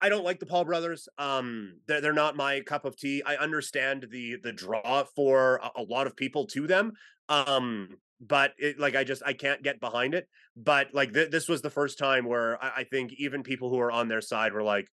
I 0.00 0.08
don't 0.08 0.24
like 0.24 0.40
the 0.40 0.46
Paul 0.46 0.64
brothers. 0.64 1.08
Um, 1.18 1.80
they're, 1.86 2.00
they're 2.00 2.12
not 2.12 2.36
my 2.36 2.60
cup 2.60 2.84
of 2.84 2.96
tea. 2.96 3.22
I 3.24 3.36
understand 3.36 4.06
the 4.10 4.36
the 4.42 4.52
draw 4.52 5.04
for 5.14 5.56
a, 5.56 5.80
a 5.80 5.82
lot 5.82 6.06
of 6.06 6.16
people 6.16 6.46
to 6.48 6.66
them. 6.66 6.92
Um, 7.28 7.96
but 8.20 8.52
it, 8.58 8.78
like 8.78 8.96
I 8.96 9.04
just 9.04 9.22
I 9.24 9.32
can't 9.32 9.62
get 9.62 9.80
behind 9.80 10.14
it. 10.14 10.28
But 10.56 10.88
like 10.92 11.12
th- 11.12 11.30
this 11.30 11.48
was 11.48 11.62
the 11.62 11.70
first 11.70 11.98
time 11.98 12.24
where 12.24 12.62
I, 12.62 12.72
I 12.78 12.84
think 12.84 13.12
even 13.18 13.42
people 13.42 13.70
who 13.70 13.78
are 13.80 13.92
on 13.92 14.08
their 14.08 14.20
side 14.20 14.52
were 14.52 14.62
like, 14.62 14.88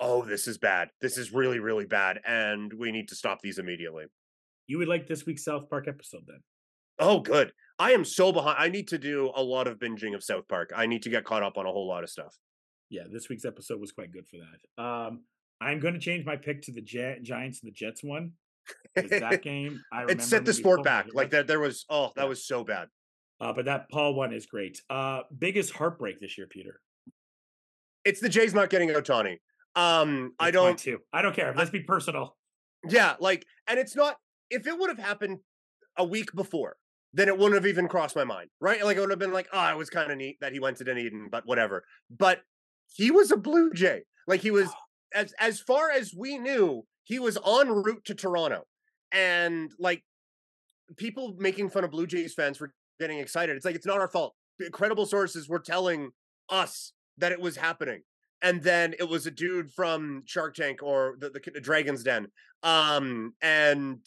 "Oh, 0.00 0.24
this 0.24 0.46
is 0.46 0.58
bad. 0.58 0.88
This 1.00 1.18
is 1.18 1.32
really 1.32 1.58
really 1.58 1.86
bad, 1.86 2.20
and 2.26 2.72
we 2.72 2.92
need 2.92 3.08
to 3.08 3.16
stop 3.16 3.40
these 3.42 3.58
immediately." 3.58 4.06
you 4.66 4.78
would 4.78 4.88
like 4.88 5.06
this 5.06 5.26
week's 5.26 5.44
South 5.44 5.68
Park 5.68 5.88
episode 5.88 6.22
then? 6.26 6.40
Oh, 6.98 7.20
good. 7.20 7.52
I 7.78 7.92
am 7.92 8.04
so 8.04 8.32
behind. 8.32 8.56
I 8.58 8.68
need 8.68 8.88
to 8.88 8.98
do 8.98 9.32
a 9.34 9.42
lot 9.42 9.66
of 9.66 9.78
binging 9.78 10.14
of 10.14 10.22
South 10.22 10.46
Park. 10.48 10.70
I 10.74 10.86
need 10.86 11.02
to 11.02 11.10
get 11.10 11.24
caught 11.24 11.42
up 11.42 11.58
on 11.58 11.66
a 11.66 11.70
whole 11.70 11.88
lot 11.88 12.04
of 12.04 12.10
stuff. 12.10 12.36
Yeah, 12.88 13.02
this 13.10 13.28
week's 13.28 13.44
episode 13.44 13.80
was 13.80 13.92
quite 13.92 14.12
good 14.12 14.26
for 14.28 14.36
that. 14.38 14.82
Um, 14.82 15.24
I'm 15.60 15.80
going 15.80 15.94
to 15.94 16.00
change 16.00 16.24
my 16.24 16.36
pick 16.36 16.62
to 16.62 16.72
the 16.72 16.82
Gi- 16.82 17.18
Giants 17.22 17.60
and 17.62 17.70
the 17.70 17.74
Jets 17.74 18.04
one. 18.04 18.32
That 18.94 19.42
game, 19.42 19.80
I 19.92 20.02
remember 20.02 20.22
it 20.22 20.24
set 20.26 20.44
the 20.44 20.52
sport 20.52 20.82
back. 20.84 21.08
Like 21.12 21.30
there, 21.30 21.42
there 21.42 21.60
was. 21.60 21.84
Oh, 21.90 22.12
that 22.16 22.22
Yeah. 22.22 22.28
was 22.28 22.46
so 22.46 22.64
bad. 22.64 22.88
Uh, 23.40 23.52
but 23.52 23.64
that 23.64 23.90
Paul 23.90 24.14
one 24.14 24.32
is 24.32 24.46
great. 24.46 24.80
Uh, 24.88 25.22
biggest 25.36 25.72
heartbreak 25.72 26.20
this 26.20 26.38
year, 26.38 26.46
Peter. 26.48 26.80
It's 28.04 28.20
the 28.20 28.28
Jays 28.28 28.54
not 28.54 28.70
getting 28.70 28.90
Ohtani. 28.90 29.38
Um, 29.74 30.32
I 30.38 30.50
don't. 30.50 30.78
too. 30.78 30.98
I 31.12 31.22
don't 31.22 31.34
care. 31.34 31.52
Let's 31.56 31.70
be 31.70 31.80
personal. 31.80 32.36
Yeah, 32.88 33.14
like, 33.18 33.44
and 33.66 33.78
it's 33.78 33.96
not. 33.96 34.16
If 34.50 34.66
it 34.66 34.78
would 34.78 34.90
have 34.90 34.98
happened 34.98 35.38
a 35.96 36.04
week 36.04 36.32
before, 36.34 36.76
then 37.12 37.28
it 37.28 37.36
wouldn't 37.36 37.54
have 37.54 37.66
even 37.66 37.88
crossed 37.88 38.14
my 38.14 38.24
mind, 38.24 38.50
right? 38.60 38.84
Like, 38.84 38.96
it 38.96 39.00
would 39.00 39.10
have 39.10 39.18
been 39.18 39.32
like, 39.32 39.48
oh, 39.52 39.70
it 39.70 39.76
was 39.76 39.88
kind 39.90 40.12
of 40.12 40.18
neat 40.18 40.36
that 40.40 40.52
he 40.52 40.60
went 40.60 40.76
to 40.78 40.84
Dunedin, 40.84 41.28
but 41.30 41.46
whatever. 41.46 41.84
But 42.10 42.42
he 42.94 43.10
was 43.10 43.30
a 43.30 43.36
Blue 43.36 43.72
Jay. 43.72 44.02
Like, 44.26 44.40
he 44.42 44.50
was 44.50 44.68
as 45.14 45.32
as 45.40 45.60
far 45.60 45.90
as 45.90 46.12
we 46.16 46.38
knew, 46.38 46.84
he 47.04 47.18
was 47.18 47.38
en 47.46 47.68
route 47.68 48.04
to 48.06 48.14
Toronto, 48.14 48.64
and 49.12 49.70
like 49.78 50.02
people 50.96 51.34
making 51.38 51.70
fun 51.70 51.84
of 51.84 51.90
Blue 51.90 52.06
Jays 52.06 52.34
fans 52.34 52.58
for 52.58 52.72
getting 53.00 53.18
excited. 53.18 53.56
It's 53.56 53.64
like 53.64 53.76
it's 53.76 53.86
not 53.86 53.98
our 53.98 54.08
fault. 54.08 54.34
Credible 54.72 55.06
sources 55.06 55.48
were 55.48 55.58
telling 55.58 56.10
us 56.48 56.92
that 57.18 57.32
it 57.32 57.40
was 57.40 57.56
happening. 57.56 58.02
And 58.42 58.62
then 58.62 58.94
it 58.98 59.08
was 59.08 59.26
a 59.26 59.30
dude 59.30 59.70
from 59.72 60.22
Shark 60.26 60.54
Tank 60.54 60.82
or 60.82 61.16
the, 61.18 61.30
the, 61.30 61.40
the 61.54 61.60
Dragon's 61.60 62.02
Den. 62.02 62.26
Um, 62.62 63.34
and 63.40 64.00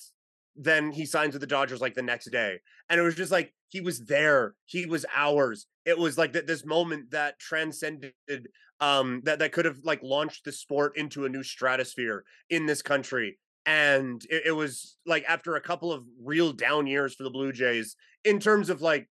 then 0.55 0.91
he 0.91 1.05
signs 1.05 1.33
with 1.33 1.41
the 1.41 1.47
Dodgers 1.47 1.81
like 1.81 1.95
the 1.95 2.03
next 2.03 2.29
day. 2.31 2.59
And 2.89 2.99
it 2.99 3.03
was 3.03 3.15
just 3.15 3.31
like 3.31 3.53
he 3.69 3.81
was 3.81 4.05
there. 4.05 4.53
He 4.65 4.85
was 4.85 5.05
ours. 5.15 5.65
It 5.85 5.97
was 5.97 6.17
like 6.17 6.33
that 6.33 6.47
this 6.47 6.65
moment 6.65 7.11
that 7.11 7.39
transcended 7.39 8.13
um 8.79 9.21
that, 9.23 9.39
that 9.39 9.51
could 9.51 9.65
have 9.65 9.79
like 9.83 10.01
launched 10.03 10.45
the 10.45 10.51
sport 10.51 10.97
into 10.97 11.25
a 11.25 11.29
new 11.29 11.43
stratosphere 11.43 12.23
in 12.49 12.65
this 12.65 12.81
country. 12.81 13.37
And 13.65 14.23
it, 14.29 14.43
it 14.47 14.51
was 14.51 14.97
like 15.05 15.25
after 15.27 15.55
a 15.55 15.61
couple 15.61 15.91
of 15.91 16.05
real 16.23 16.53
down 16.53 16.87
years 16.87 17.15
for 17.15 17.23
the 17.23 17.29
Blue 17.29 17.51
Jays 17.51 17.95
in 18.23 18.39
terms 18.39 18.69
of 18.69 18.81
like 18.81 19.09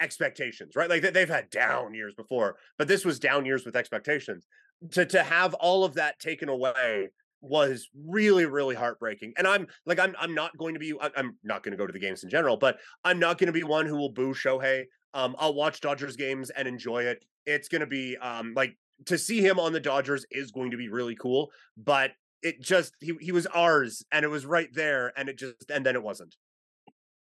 expectations, 0.00 0.76
right? 0.76 0.90
Like 0.90 1.02
they- 1.02 1.10
they've 1.10 1.28
had 1.28 1.50
down 1.50 1.94
years 1.94 2.14
before, 2.14 2.56
but 2.78 2.88
this 2.88 3.04
was 3.04 3.18
down 3.18 3.46
years 3.46 3.64
with 3.64 3.76
expectations. 3.76 4.46
To 4.92 5.06
to 5.06 5.22
have 5.22 5.54
all 5.54 5.84
of 5.84 5.94
that 5.94 6.18
taken 6.18 6.48
away 6.48 7.08
was 7.40 7.88
really 8.06 8.46
really 8.46 8.74
heartbreaking. 8.74 9.32
And 9.38 9.46
I'm 9.46 9.66
like 9.86 9.98
I'm 9.98 10.14
I'm 10.18 10.34
not 10.34 10.56
going 10.58 10.74
to 10.74 10.80
be 10.80 10.94
I'm 11.16 11.36
not 11.42 11.62
going 11.62 11.72
to 11.72 11.78
go 11.78 11.86
to 11.86 11.92
the 11.92 11.98
games 11.98 12.22
in 12.24 12.30
general, 12.30 12.56
but 12.56 12.78
I'm 13.04 13.18
not 13.18 13.38
going 13.38 13.46
to 13.46 13.52
be 13.52 13.62
one 13.62 13.86
who 13.86 13.96
will 13.96 14.10
boo 14.10 14.34
Shohei. 14.34 14.84
Um 15.14 15.36
I'll 15.38 15.54
watch 15.54 15.80
Dodgers 15.80 16.16
games 16.16 16.50
and 16.50 16.66
enjoy 16.68 17.04
it. 17.04 17.24
It's 17.46 17.68
going 17.68 17.80
to 17.80 17.86
be 17.86 18.16
um 18.16 18.54
like 18.54 18.76
to 19.06 19.18
see 19.18 19.40
him 19.40 19.58
on 19.58 19.72
the 19.72 19.80
Dodgers 19.80 20.24
is 20.30 20.50
going 20.52 20.70
to 20.70 20.76
be 20.76 20.88
really 20.88 21.16
cool, 21.16 21.50
but 21.76 22.12
it 22.42 22.60
just 22.60 22.94
he 23.00 23.14
he 23.20 23.32
was 23.32 23.46
ours 23.46 24.04
and 24.12 24.24
it 24.24 24.28
was 24.28 24.44
right 24.46 24.68
there 24.74 25.12
and 25.16 25.28
it 25.28 25.38
just 25.38 25.70
and 25.70 25.84
then 25.84 25.96
it 25.96 26.02
wasn't. 26.02 26.34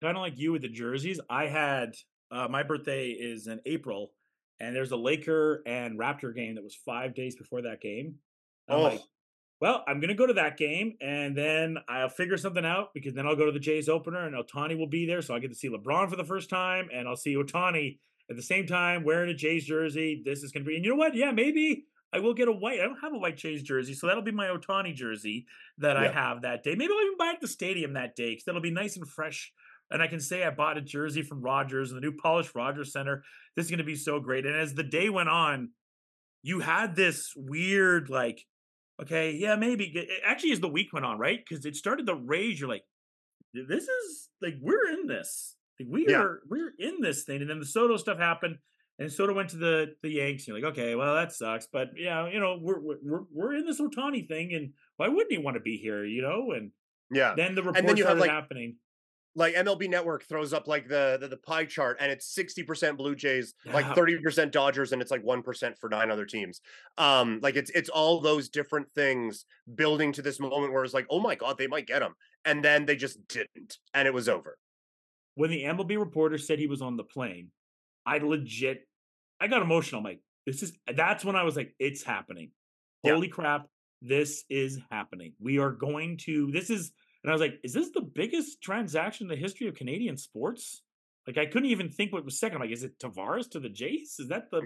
kind 0.03 0.17
of 0.17 0.23
like 0.23 0.39
you 0.39 0.53
with 0.53 0.63
the 0.63 0.69
jerseys. 0.69 1.21
I 1.29 1.47
had 1.47 1.95
uh, 2.31 2.49
my 2.49 2.63
birthday 2.63 3.09
is 3.11 3.47
in 3.49 3.61
April, 3.67 4.13
and 4.61 4.75
there's 4.75 4.93
a 4.93 4.97
Laker 4.97 5.63
and 5.67 5.99
Raptor 5.99 6.35
game 6.35 6.55
that 6.55 6.65
was 6.65 6.75
five 6.87 7.15
days 7.15 7.35
before 7.37 7.63
that 7.63 7.81
game. 7.81 8.15
I'm 8.69 8.79
Oh. 8.79 8.83
like, 8.83 9.01
well, 9.61 9.85
I'm 9.87 10.01
gonna 10.01 10.15
go 10.15 10.27
to 10.27 10.33
that 10.35 10.57
game, 10.57 10.95
and 11.03 11.37
then 11.37 11.77
I'll 11.89 12.09
figure 12.09 12.39
something 12.39 12.65
out 12.65 12.95
because 12.95 13.15
then 13.15 13.27
I'll 13.27 13.37
go 13.37 13.47
to 13.47 13.53
the 13.53 13.59
Jays 13.59 13.89
opener, 13.89 14.25
and 14.27 14.35
Ohtani 14.35 14.79
will 14.79 14.87
be 14.87 15.07
there, 15.07 15.21
so 15.23 15.35
I 15.35 15.39
get 15.41 15.49
to 15.51 15.57
see 15.57 15.69
LeBron 15.69 16.09
for 16.09 16.17
the 16.17 16.25
first 16.25 16.49
time, 16.49 16.89
and 16.95 17.07
I'll 17.09 17.17
see 17.17 17.35
Ohtani 17.35 17.99
at 18.31 18.37
the 18.37 18.43
same 18.43 18.67
time 18.67 19.05
wearing 19.05 19.29
a 19.31 19.35
Jays 19.35 19.67
jersey. 19.67 20.23
This 20.25 20.43
is 20.43 20.53
gonna 20.53 20.65
be, 20.65 20.77
and 20.77 20.85
you 20.85 20.91
know 20.93 20.97
what? 20.97 21.15
Yeah, 21.15 21.33
maybe. 21.33 21.85
I 22.13 22.19
will 22.19 22.35
get 22.35 22.49
a 22.49 22.53
white. 22.53 22.81
I 22.81 22.85
don't 22.85 22.99
have 23.03 23.13
a 23.13 23.19
white 23.19 23.37
Jays 23.37 23.63
jersey, 23.63 23.95
so 23.95 24.07
that'll 24.09 24.23
be 24.23 24.33
my 24.33 24.47
Ohtani 24.49 24.95
jersey 24.95 25.47
that 25.79 25.97
I 25.97 26.05
have 26.13 26.43
that 26.43 26.65
day. 26.65 26.75
Maybe 26.75 26.93
I'll 26.93 27.05
even 27.07 27.17
buy 27.19 27.29
it 27.31 27.35
at 27.35 27.41
the 27.41 27.47
stadium 27.49 27.93
that 27.93 28.17
day 28.17 28.31
because 28.31 28.45
that'll 28.45 28.61
be 28.61 28.73
nice 28.73 28.97
and 28.97 29.07
fresh 29.09 29.53
and 29.93 30.01
I 30.03 30.07
can 30.07 30.21
say 30.21 30.45
I 30.45 30.51
bought 30.51 30.77
a 30.79 30.81
jersey 30.81 31.23
from 31.23 31.41
Rogers, 31.43 31.91
the 31.91 32.01
new 32.01 32.13
polished 32.13 32.55
Rogers 32.55 32.93
Center. 32.93 33.25
This 33.57 33.65
is 33.67 33.71
going 33.71 33.79
to 33.79 33.85
be 33.85 33.97
so 33.97 34.21
great. 34.21 34.47
And 34.47 34.55
as 34.55 34.73
the 34.75 34.85
day 34.85 35.09
went 35.09 35.29
on, 35.29 35.71
you 36.45 36.61
had 36.61 36.95
this 36.95 37.33
weird, 37.37 38.09
like, 38.09 38.47
okay, 39.03 39.33
yeah, 39.33 39.57
maybe. 39.57 39.87
it- 39.87 40.09
Actually, 40.25 40.53
as 40.53 40.61
the 40.61 40.69
week 40.69 40.93
went 40.93 41.05
on, 41.05 41.19
right? 41.19 41.41
Because 41.45 41.65
it 41.67 41.75
started 41.75 42.07
to 42.07 42.15
rage. 42.15 42.61
You're 42.61 42.69
like, 42.69 42.85
this 43.53 43.83
is 43.89 44.29
like 44.41 44.55
we're 44.61 44.89
in 44.93 45.07
this. 45.09 45.57
Like 45.81 45.89
we 45.91 46.07
Yeah. 46.07 46.19
are 46.19 46.43
we're 46.49 46.73
in 46.79 47.01
this 47.01 47.25
thing. 47.25 47.41
And 47.41 47.51
then 47.51 47.59
the 47.61 47.67
Soto 47.67 47.97
stuff 47.97 48.19
happened, 48.19 48.59
and 48.99 49.11
Soto 49.11 49.33
went 49.35 49.51
to 49.51 49.57
the 49.57 49.97
the 50.03 50.11
Yanks. 50.11 50.47
You're 50.47 50.57
like, 50.61 50.73
okay, 50.73 50.95
well 50.95 51.15
that 51.17 51.33
sucks, 51.33 51.67
but 51.73 51.89
yeah, 51.97 52.29
you 52.29 52.39
know, 52.41 52.59
we're 52.61 52.79
we're 52.81 53.23
we're 53.33 53.55
in 53.55 53.67
this 53.67 53.81
Ohtani 53.81 54.29
thing, 54.29 54.55
and 54.55 54.73
why 54.97 55.09
wouldn't 55.09 55.33
he 55.33 55.39
want 55.39 55.57
to 55.57 55.61
be 55.61 55.77
here? 55.79 56.05
You 56.05 56.23
know, 56.23 56.53
and 56.53 56.73
Yeah. 57.11 57.35
then 57.37 57.55
the 57.55 57.63
then 57.63 57.75
reports 57.75 57.99
you 57.99 58.07
have, 58.07 58.19
like, 58.19 58.31
happening. 58.31 58.77
like 59.37 59.55
MLB 59.55 59.89
Network 59.89 60.25
throws 60.25 60.53
up 60.53 60.67
like 60.67 60.89
the 60.89 61.17
the, 61.21 61.29
the 61.29 61.37
pie 61.37 61.65
chart, 61.65 61.99
and 62.01 62.11
it's 62.11 62.27
sixty 62.35 62.65
percent 62.65 62.99
Blue 62.99 63.15
Jays, 63.15 63.55
like 63.73 63.87
thirty 63.95 64.19
percent 64.19 64.53
Dodgers, 64.53 64.93
and 64.93 65.01
it's 65.01 65.11
like 65.13 65.23
one 65.23 65.43
percent 65.43 65.79
for 65.79 65.89
nine 65.89 66.11
other 66.11 66.27
teams. 66.27 66.61
Um, 66.99 67.39
like 67.43 67.55
it's 67.57 67.71
it's 67.71 67.89
all 67.89 68.21
those 68.21 68.49
different 68.49 68.89
things 68.95 69.45
building 69.77 70.13
to 70.15 70.23
this 70.23 70.41
moment 70.41 70.73
where 70.73 70.85
it's 70.85 70.95
like, 70.95 71.07
oh 71.11 71.21
my 71.21 71.37
god, 71.37 71.59
they 71.59 71.69
might 71.69 71.87
get 71.87 72.03
him, 72.03 72.15
and 72.45 72.65
then 72.65 72.87
they 72.87 72.97
just 72.97 73.27
didn't, 73.29 73.79
and 73.95 74.09
it 74.09 74.15
was 74.15 74.29
over. 74.29 74.59
When 75.35 75.51
the 75.51 75.65
MLB 75.65 75.99
reporter 75.99 76.39
said 76.39 76.59
he 76.59 76.67
was 76.67 76.83
on 76.83 76.97
the 76.97 77.05
plane, 77.05 77.51
I 78.07 78.19
legit, 78.19 78.87
I 79.41 79.49
got 79.49 79.63
emotional. 79.63 80.01
I'm 80.01 80.05
like, 80.05 80.21
this 80.47 80.63
is, 80.63 80.73
that's 80.95 81.25
when 81.25 81.37
I 81.37 81.45
was 81.45 81.57
like, 81.57 81.75
it's 81.79 82.03
happening. 82.03 82.51
Yeah. 83.05 83.15
Holy 83.15 83.29
crap, 83.29 83.67
this 84.03 84.45
is 84.51 84.79
happening. 84.91 85.35
We 85.41 85.59
are 85.59 85.71
going 85.71 86.19
to, 86.25 86.51
this 86.53 86.71
is, 86.71 86.93
and 87.23 87.31
I 87.31 87.35
was 87.35 87.41
like, 87.41 87.61
"Is 87.63 87.75
this 87.75 87.91
the 87.91 88.01
biggest 88.01 88.63
transaction 88.63 89.27
in 89.27 89.29
the 89.29 89.37
history 89.37 89.69
of 89.69 89.75
Canadian 89.75 90.17
sports?" 90.17 90.83
Like, 91.27 91.37
I 91.37 91.47
couldn't 91.47 91.69
even 91.69 91.91
think 91.91 92.13
what 92.13 92.25
was 92.25 92.41
second. 92.41 92.57
I'm 92.57 92.63
like, 92.63 92.71
is 92.71 92.83
it 92.83 92.99
Tavares 92.99 93.51
to 93.51 93.61
the 93.61 93.69
Jays? 93.69 94.17
Is 94.19 94.29
that 94.29 94.51
the? 94.51 94.63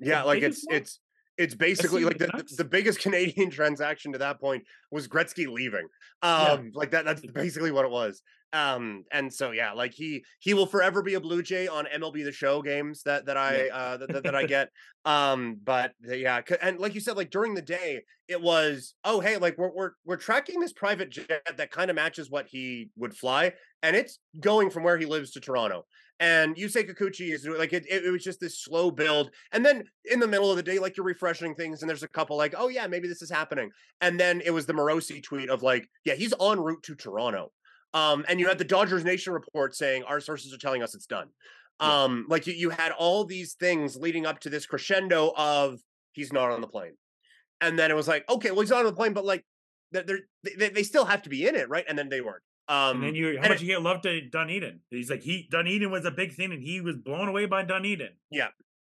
Yeah, 0.00 0.20
the 0.20 0.26
like 0.26 0.42
it's 0.42 0.64
one? 0.66 0.76
it's 0.76 1.00
it's 1.38 1.54
basically 1.54 2.04
like 2.04 2.18
the, 2.18 2.26
the, 2.26 2.56
the 2.58 2.64
biggest 2.64 2.98
Canadian 3.02 3.50
transaction 3.50 4.12
to 4.12 4.18
that 4.18 4.40
point 4.40 4.64
was 4.90 5.08
Gretzky 5.08 5.48
leaving. 5.48 5.88
Um, 6.22 6.72
like 6.74 6.90
that 6.90 7.04
that's 7.04 7.22
basically 7.22 7.70
what 7.70 7.84
it 7.84 7.90
was. 7.90 8.22
Um, 8.54 9.04
and 9.10 9.34
so 9.34 9.50
yeah, 9.50 9.72
like 9.72 9.92
he 9.92 10.24
he 10.38 10.54
will 10.54 10.66
forever 10.66 11.02
be 11.02 11.14
a 11.14 11.20
Blue 11.20 11.42
Jay 11.42 11.66
on 11.66 11.86
MLB 11.86 12.22
the 12.24 12.30
Show 12.30 12.62
games 12.62 13.02
that 13.02 13.26
that 13.26 13.36
I 13.36 13.68
uh 13.68 13.96
that, 13.96 14.12
that, 14.12 14.22
that 14.22 14.34
I 14.36 14.46
get. 14.46 14.70
Um, 15.04 15.58
but 15.62 15.92
uh, 16.08 16.14
yeah, 16.14 16.40
and 16.62 16.78
like 16.78 16.94
you 16.94 17.00
said, 17.00 17.16
like 17.16 17.30
during 17.30 17.54
the 17.54 17.62
day, 17.62 18.02
it 18.28 18.40
was 18.40 18.94
oh 19.04 19.18
hey, 19.18 19.38
like 19.38 19.58
we're 19.58 19.74
we're 19.74 19.90
we're 20.04 20.16
tracking 20.16 20.60
this 20.60 20.72
private 20.72 21.10
jet 21.10 21.42
that 21.56 21.72
kind 21.72 21.90
of 21.90 21.96
matches 21.96 22.30
what 22.30 22.46
he 22.48 22.90
would 22.96 23.16
fly, 23.16 23.52
and 23.82 23.96
it's 23.96 24.20
going 24.38 24.70
from 24.70 24.84
where 24.84 24.98
he 24.98 25.04
lives 25.04 25.32
to 25.32 25.40
Toronto. 25.40 25.84
And 26.20 26.56
you 26.56 26.68
say 26.68 26.84
Kikuchi 26.84 27.32
is 27.34 27.44
like 27.46 27.72
it, 27.72 27.84
it, 27.90 28.04
it 28.04 28.10
was 28.10 28.22
just 28.22 28.38
this 28.38 28.62
slow 28.62 28.92
build. 28.92 29.30
And 29.50 29.66
then 29.66 29.82
in 30.04 30.20
the 30.20 30.28
middle 30.28 30.48
of 30.48 30.56
the 30.56 30.62
day, 30.62 30.78
like 30.78 30.96
you're 30.96 31.04
refreshing 31.04 31.56
things, 31.56 31.82
and 31.82 31.88
there's 31.88 32.04
a 32.04 32.08
couple 32.08 32.36
like, 32.36 32.54
oh 32.56 32.68
yeah, 32.68 32.86
maybe 32.86 33.08
this 33.08 33.20
is 33.20 33.30
happening. 33.30 33.70
And 34.00 34.18
then 34.18 34.40
it 34.44 34.52
was 34.52 34.64
the 34.64 34.74
Morosi 34.74 35.22
tweet 35.22 35.50
of 35.50 35.64
like, 35.64 35.88
yeah, 36.04 36.14
he's 36.14 36.32
en 36.40 36.60
route 36.60 36.84
to 36.84 36.94
Toronto. 36.94 37.50
Um, 37.94 38.24
and 38.28 38.40
you 38.40 38.48
had 38.48 38.58
the 38.58 38.64
Dodgers 38.64 39.04
Nation 39.04 39.32
report 39.32 39.74
saying 39.74 40.02
our 40.02 40.20
sources 40.20 40.52
are 40.52 40.58
telling 40.58 40.82
us 40.82 40.94
it's 40.94 41.06
done. 41.06 41.28
Yeah. 41.80 42.04
Um, 42.04 42.26
like 42.28 42.46
you, 42.46 42.52
you 42.52 42.70
had 42.70 42.92
all 42.92 43.24
these 43.24 43.54
things 43.54 43.96
leading 43.96 44.26
up 44.26 44.40
to 44.40 44.50
this 44.50 44.66
crescendo 44.66 45.32
of 45.36 45.80
he's 46.12 46.32
not 46.32 46.50
on 46.50 46.60
the 46.60 46.66
plane. 46.66 46.96
And 47.60 47.78
then 47.78 47.90
it 47.90 47.94
was 47.94 48.08
like, 48.08 48.28
okay, 48.28 48.50
well, 48.50 48.60
he's 48.60 48.70
not 48.70 48.80
on 48.80 48.86
the 48.86 48.92
plane, 48.92 49.12
but 49.12 49.24
like 49.24 49.44
they're, 49.92 50.02
they're, 50.02 50.18
they 50.58 50.68
they 50.70 50.82
still 50.82 51.04
have 51.04 51.22
to 51.22 51.30
be 51.30 51.46
in 51.46 51.54
it, 51.54 51.68
right? 51.68 51.84
And 51.88 51.96
then 51.96 52.08
they 52.08 52.20
weren't. 52.20 52.42
Um, 52.68 52.96
And 52.96 53.04
then 53.04 53.14
you, 53.14 53.38
how 53.40 53.48
much 53.48 53.60
you 53.60 53.68
get 53.68 53.80
love 53.80 54.02
to 54.02 54.20
Dunedin? 54.20 54.80
He's 54.90 55.10
like, 55.10 55.22
he 55.22 55.48
Dunedin 55.50 55.90
was 55.90 56.04
a 56.04 56.10
big 56.10 56.34
thing, 56.34 56.52
and 56.52 56.62
he 56.62 56.80
was 56.80 56.96
blown 56.96 57.28
away 57.28 57.46
by 57.46 57.62
Dunedin. 57.62 58.10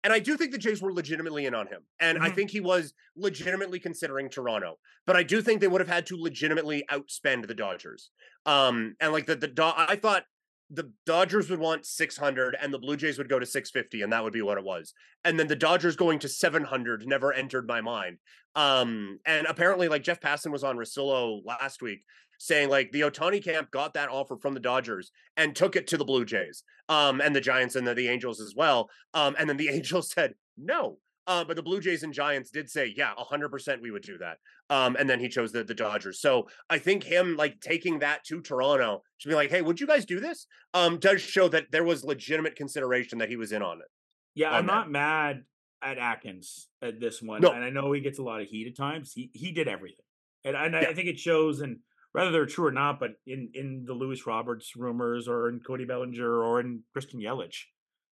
And 0.02 0.12
I 0.12 0.18
do 0.18 0.36
think 0.36 0.52
the 0.52 0.58
Jays 0.58 0.80
were 0.80 0.92
legitimately 0.92 1.46
in 1.46 1.54
on 1.54 1.66
him. 1.66 1.82
And 2.00 2.18
I 2.18 2.30
Mhm. 2.30 2.34
think 2.34 2.50
he 2.50 2.60
was 2.60 2.94
legitimately 3.16 3.78
considering 3.80 4.30
Toronto. 4.30 4.78
But 5.06 5.16
I 5.16 5.22
do 5.22 5.42
think 5.42 5.60
they 5.60 5.68
would 5.68 5.80
have 5.80 5.88
had 5.88 6.06
to 6.06 6.16
legitimately 6.16 6.84
outspend 6.90 7.46
the 7.46 7.54
Dodgers. 7.54 8.10
Um, 8.46 8.96
and 9.00 9.12
like 9.12 9.26
the 9.26 9.36
the 9.36 9.48
Do- 9.48 9.62
I 9.76 9.96
thought 9.96 10.24
the 10.70 10.92
Dodgers 11.04 11.50
would 11.50 11.58
want 11.58 11.84
600 11.84 12.56
and 12.60 12.72
the 12.72 12.78
Blue 12.78 12.96
Jays 12.96 13.18
would 13.18 13.28
go 13.28 13.38
to 13.40 13.44
650 13.46 14.02
and 14.02 14.12
that 14.12 14.22
would 14.22 14.32
be 14.32 14.40
what 14.42 14.56
it 14.56 14.64
was. 14.64 14.94
And 15.24 15.38
then 15.38 15.48
the 15.48 15.56
Dodgers 15.56 15.96
going 15.96 16.20
to 16.20 16.28
700 16.28 17.06
never 17.06 17.32
entered 17.32 17.66
my 17.66 17.80
mind. 17.80 18.18
Um, 18.54 19.18
and 19.26 19.46
apparently 19.48 19.88
like 19.88 20.02
Jeff 20.04 20.20
Passan 20.20 20.52
was 20.52 20.64
on 20.64 20.76
Rosillo 20.76 21.42
last 21.44 21.82
week 21.82 22.04
saying 22.42 22.70
like 22.70 22.90
the 22.90 23.02
Ohtani 23.02 23.44
camp 23.44 23.70
got 23.70 23.92
that 23.94 24.08
offer 24.08 24.34
from 24.38 24.54
the 24.54 24.60
Dodgers 24.60 25.12
and 25.36 25.54
took 25.54 25.76
it 25.76 25.86
to 25.88 25.98
the 25.98 26.06
Blue 26.06 26.24
Jays. 26.24 26.64
Um, 26.88 27.20
and 27.20 27.36
the 27.36 27.40
Giants 27.40 27.76
and 27.76 27.86
the, 27.86 27.94
the 27.94 28.08
Angels 28.08 28.40
as 28.40 28.54
well. 28.56 28.88
Um, 29.12 29.36
and 29.38 29.46
then 29.48 29.58
the 29.58 29.68
Angels 29.76 30.10
said 30.10 30.32
no. 30.56 30.96
Uh, 31.26 31.44
but 31.44 31.54
the 31.54 31.62
Blue 31.62 31.80
Jays 31.80 32.02
and 32.02 32.14
Giants 32.14 32.50
did 32.50 32.68
say, 32.70 32.92
yeah, 32.96 33.12
100% 33.16 33.82
we 33.82 33.90
would 33.90 34.02
do 34.02 34.16
that. 34.18 34.38
Um, 34.74 34.96
and 34.98 35.08
then 35.08 35.20
he 35.20 35.28
chose 35.28 35.52
the, 35.52 35.62
the 35.62 35.74
Dodgers. 35.74 36.18
So 36.18 36.48
I 36.70 36.78
think 36.78 37.04
him 37.04 37.36
like 37.36 37.60
taking 37.60 37.98
that 37.98 38.24
to 38.24 38.40
Toronto 38.40 39.02
to 39.20 39.28
be 39.28 39.34
like, 39.34 39.50
hey, 39.50 39.60
would 39.60 39.78
you 39.78 39.86
guys 39.86 40.06
do 40.06 40.18
this? 40.18 40.46
Um, 40.72 40.98
does 40.98 41.20
show 41.20 41.46
that 41.48 41.66
there 41.70 41.84
was 41.84 42.02
legitimate 42.04 42.56
consideration 42.56 43.18
that 43.18 43.28
he 43.28 43.36
was 43.36 43.52
in 43.52 43.60
on 43.62 43.78
it. 43.80 43.86
Yeah, 44.34 44.48
on 44.48 44.54
I'm 44.60 44.66
that. 44.66 44.72
not 44.72 44.90
mad 44.90 45.42
at 45.82 45.98
Atkins 45.98 46.68
at 46.82 46.98
this 47.00 47.20
one, 47.20 47.42
No. 47.42 47.52
and 47.52 47.62
I 47.62 47.68
know 47.70 47.92
he 47.92 48.00
gets 48.00 48.18
a 48.18 48.22
lot 48.22 48.40
of 48.40 48.48
heat 48.48 48.66
at 48.66 48.76
times. 48.76 49.12
He 49.12 49.30
he 49.32 49.50
did 49.52 49.68
everything, 49.68 50.04
and, 50.44 50.56
and 50.56 50.72
Yeah. 50.74 50.88
I 50.88 50.94
think 50.94 51.08
it 51.08 51.18
shows. 51.18 51.60
And 51.60 51.78
whether 52.12 52.30
they're 52.30 52.46
true 52.46 52.66
or 52.66 52.72
not, 52.72 52.98
but 53.00 53.12
in 53.26 53.50
in 53.54 53.84
the 53.86 53.94
Lewis 53.94 54.26
Roberts 54.26 54.72
rumors, 54.76 55.28
or 55.28 55.48
in 55.48 55.60
Cody 55.60 55.84
Bellinger, 55.84 56.42
or 56.42 56.60
in 56.60 56.82
Christian 56.92 57.20
Yelich, 57.20 57.64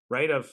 right? 0.09 0.29
Of 0.29 0.51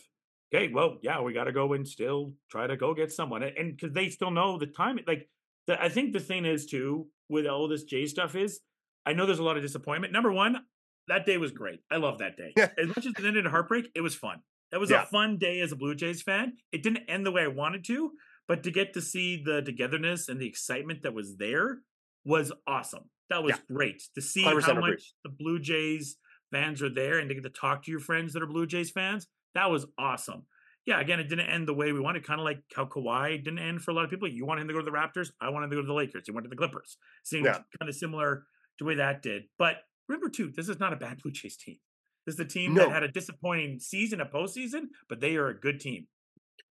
okay, 0.54 0.70
well, 0.72 0.98
yeah, 1.02 1.20
we 1.20 1.32
got 1.32 1.44
to 1.44 1.52
go 1.52 1.72
and 1.72 1.86
still 1.86 2.32
try 2.50 2.66
to 2.66 2.76
go 2.76 2.94
get 2.94 3.12
someone, 3.12 3.42
and 3.42 3.76
because 3.76 3.92
they 3.92 4.08
still 4.08 4.30
know 4.30 4.58
the 4.58 4.66
time. 4.66 4.98
Like, 5.06 5.28
the, 5.66 5.80
I 5.82 5.88
think 5.88 6.12
the 6.12 6.20
thing 6.20 6.44
is 6.44 6.66
too 6.66 7.08
with 7.28 7.46
all 7.46 7.66
this 7.68 7.84
Jay 7.84 8.06
stuff 8.06 8.34
is, 8.36 8.60
I 9.04 9.12
know 9.12 9.26
there's 9.26 9.40
a 9.40 9.44
lot 9.44 9.56
of 9.56 9.62
disappointment. 9.62 10.12
Number 10.12 10.30
one, 10.32 10.56
that 11.08 11.26
day 11.26 11.38
was 11.38 11.50
great. 11.50 11.80
I 11.90 11.96
love 11.96 12.18
that 12.18 12.36
day. 12.36 12.52
Yeah. 12.56 12.68
As 12.78 12.86
much 12.88 12.98
as 12.98 13.06
it 13.06 13.18
ended 13.18 13.44
in 13.44 13.50
heartbreak, 13.50 13.90
it 13.94 14.00
was 14.00 14.14
fun. 14.14 14.42
That 14.70 14.80
was 14.80 14.90
Yeah. 14.90 15.02
a 15.02 15.06
fun 15.06 15.38
day 15.38 15.60
as 15.60 15.72
a 15.72 15.76
Blue 15.76 15.94
Jays 15.94 16.22
fan. 16.22 16.54
It 16.72 16.82
didn't 16.82 17.08
end 17.08 17.26
the 17.26 17.32
way 17.32 17.42
I 17.42 17.48
wanted 17.48 17.84
to, 17.86 18.12
but 18.46 18.62
to 18.64 18.70
get 18.70 18.94
to 18.94 19.00
see 19.00 19.42
the 19.44 19.60
togetherness 19.62 20.28
and 20.28 20.40
the 20.40 20.46
excitement 20.48 21.02
that 21.02 21.14
was 21.14 21.36
there 21.36 21.80
was 22.24 22.52
awesome. 22.66 23.10
That 23.30 23.42
was 23.42 23.54
great 23.70 24.02
to 24.14 24.22
see 24.22 24.44
100% 24.44 24.62
how 24.62 24.74
much 24.80 25.14
the 25.24 25.30
Blue 25.30 25.58
Jays 25.58 26.16
fans 26.52 26.82
are 26.82 26.88
there 26.92 27.18
and 27.18 27.28
to 27.28 27.34
get 27.34 27.42
to 27.44 27.50
talk 27.50 27.84
to 27.84 27.90
your 27.90 28.00
friends 28.00 28.32
that 28.32 28.42
are 28.42 28.46
Blue 28.46 28.66
Jays 28.66 28.90
fans. 28.90 29.26
That 29.54 29.70
was 29.70 29.86
awesome. 29.98 30.44
Yeah, 30.84 31.00
again, 31.00 31.18
it 31.18 31.28
didn't 31.28 31.48
end 31.48 31.66
the 31.66 31.74
way 31.74 31.90
we 31.92 31.98
wanted, 31.98 32.24
kind 32.24 32.38
of 32.40 32.44
like 32.44 32.60
how 32.76 32.84
Kawhi 32.84 33.42
didn't 33.42 33.58
end 33.58 33.82
for 33.82 33.90
a 33.90 33.94
lot 33.94 34.04
of 34.04 34.10
people. 34.10 34.28
You 34.28 34.46
wanted 34.46 34.62
him 34.62 34.68
to 34.68 34.74
go 34.74 34.78
to 34.80 34.84
the 34.84 34.92
Raptors. 34.96 35.30
I 35.40 35.48
wanted 35.50 35.64
him 35.64 35.70
to 35.70 35.76
go 35.76 35.82
to 35.82 35.86
the 35.88 35.94
Lakers. 35.94 36.22
He 36.26 36.32
went 36.32 36.44
to 36.44 36.48
the 36.50 36.54
Clippers. 36.56 36.96
Seemed 37.24 37.46
Yeah. 37.46 37.58
kind 37.80 37.88
of 37.88 37.94
similar 37.96 38.36
to 38.36 38.44
the 38.78 38.84
way 38.84 38.94
that 38.94 39.22
did. 39.22 39.44
But 39.58 39.78
remember, 40.08 40.28
too, 40.28 40.52
this 40.54 40.68
is 40.68 40.78
not 40.78 40.92
a 40.92 40.96
bad 40.96 41.18
Blue 41.22 41.32
Jays 41.32 41.56
team. 41.56 41.78
This 42.24 42.34
is 42.34 42.36
the 42.38 42.44
team 42.44 42.74
No. 42.74 42.82
that 42.84 42.92
had 42.92 43.02
a 43.02 43.08
disappointing 43.08 43.80
season, 43.80 44.20
a 44.20 44.26
postseason, 44.26 44.82
but 45.08 45.20
they 45.20 45.36
are 45.36 45.48
a 45.48 45.58
good 45.58 45.80
team. 45.80 46.06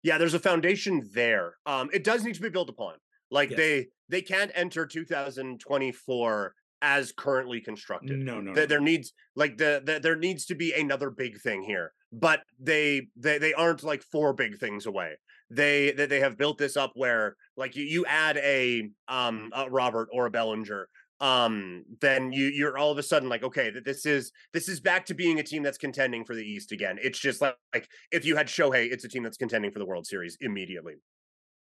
Yeah, 0.03 0.17
there's 0.19 0.34
a 0.35 0.39
foundation 0.39 1.09
there. 1.15 1.55
Um, 1.65 1.89
it 1.93 2.03
does 2.03 2.23
need 2.23 2.35
to 2.35 2.41
be 2.41 2.49
built 2.49 2.69
upon. 2.69 2.95
Like 3.34 3.49
Yes. 3.49 3.57
they 3.57 3.88
they 4.10 4.22
can't 4.22 4.51
enter 4.53 4.85
2024 4.85 6.55
as 6.84 7.11
currently 7.14 7.61
constructed. 7.61 8.19
No, 8.19 8.41
no, 8.41 8.53
There, 8.53 8.68
there 8.68 8.81
needs 8.81 9.14
like 9.35 9.57
the, 9.57 9.81
the 9.84 9.99
there 9.99 10.15
needs 10.18 10.45
to 10.45 10.55
be 10.55 10.73
another 10.73 11.10
big 11.10 11.39
thing 11.41 11.64
here, 11.64 11.93
but 12.11 12.41
they 12.60 13.07
they 13.15 13.38
they 13.39 13.53
aren't 13.53 13.84
like 13.84 14.03
four 14.03 14.34
big 14.34 14.60
things 14.60 14.85
away. 14.85 15.14
They 15.49 15.91
they, 15.91 16.05
they 16.05 16.19
have 16.19 16.38
built 16.38 16.57
this 16.57 16.77
up 16.77 16.91
where 16.95 17.35
like 17.57 17.76
you, 17.76 17.85
you 17.85 18.05
add 18.05 18.38
a 18.38 18.89
um 19.07 19.49
a 19.53 19.69
Robert 19.69 20.10
or 20.11 20.26
a 20.27 20.30
Bellinger, 20.30 20.88
um 21.19 21.85
then 22.01 22.34
you 22.34 22.47
you're 22.47 22.77
all 22.77 22.91
of 22.91 22.97
a 22.97 23.03
sudden 23.03 23.30
like 23.30 23.43
okay 23.43 23.69
that 23.72 23.85
this 23.85 24.05
is 24.05 24.31
this 24.51 24.68
is 24.68 24.80
back 24.80 25.05
to 25.05 25.14
being 25.14 25.39
a 25.39 25.43
team 25.43 25.64
that's 25.64 25.77
contending 25.77 26.26
for 26.26 26.35
the 26.35 26.43
East 26.43 26.72
again. 26.72 26.99
It's 27.01 27.19
just 27.19 27.41
like, 27.41 27.55
like 27.73 27.88
if 28.11 28.26
you 28.26 28.35
had 28.35 28.47
Shohei, 28.47 28.91
it's 28.91 29.05
a 29.05 29.10
team 29.10 29.23
that's 29.23 29.38
contending 29.38 29.72
for 29.72 29.80
the 29.80 29.85
World 29.85 30.05
Series 30.05 30.38
immediately. 30.41 30.95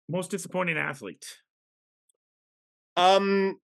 Most 0.09 0.31
disappointing 0.31 0.77
athlete. 0.77 1.25
Um, 2.97 3.59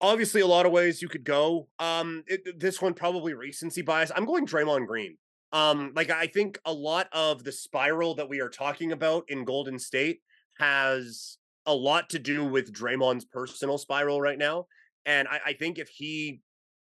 obviously, 0.00 0.40
a 0.40 0.46
lot 0.46 0.66
of 0.66 0.72
ways 0.72 1.02
you 1.02 1.08
could 1.08 1.24
go. 1.24 1.68
Um, 1.78 2.24
it, 2.26 2.58
this 2.58 2.80
one 2.80 2.94
probably 2.94 3.34
recency 3.34 3.82
bias. 3.82 4.12
I'm 4.14 4.26
going 4.26 4.46
Draymond 4.46 4.86
Green. 4.86 5.16
Um, 5.52 5.92
like 5.94 6.10
I 6.10 6.26
think 6.26 6.58
a 6.64 6.72
lot 6.72 7.08
of 7.12 7.44
the 7.44 7.52
spiral 7.52 8.16
that 8.16 8.28
we 8.28 8.40
are 8.40 8.48
talking 8.48 8.90
about 8.90 9.24
in 9.28 9.44
Golden 9.44 9.78
State 9.78 10.18
has 10.58 11.38
a 11.66 11.74
lot 11.74 12.10
to 12.10 12.18
do 12.18 12.44
with 12.44 12.72
Draymond's 12.72 13.24
personal 13.24 13.78
spiral 13.78 14.20
right 14.20 14.36
now. 14.38 14.66
And 15.06 15.28
I, 15.28 15.40
I 15.46 15.52
think 15.52 15.78
if 15.78 15.88
he 15.88 16.40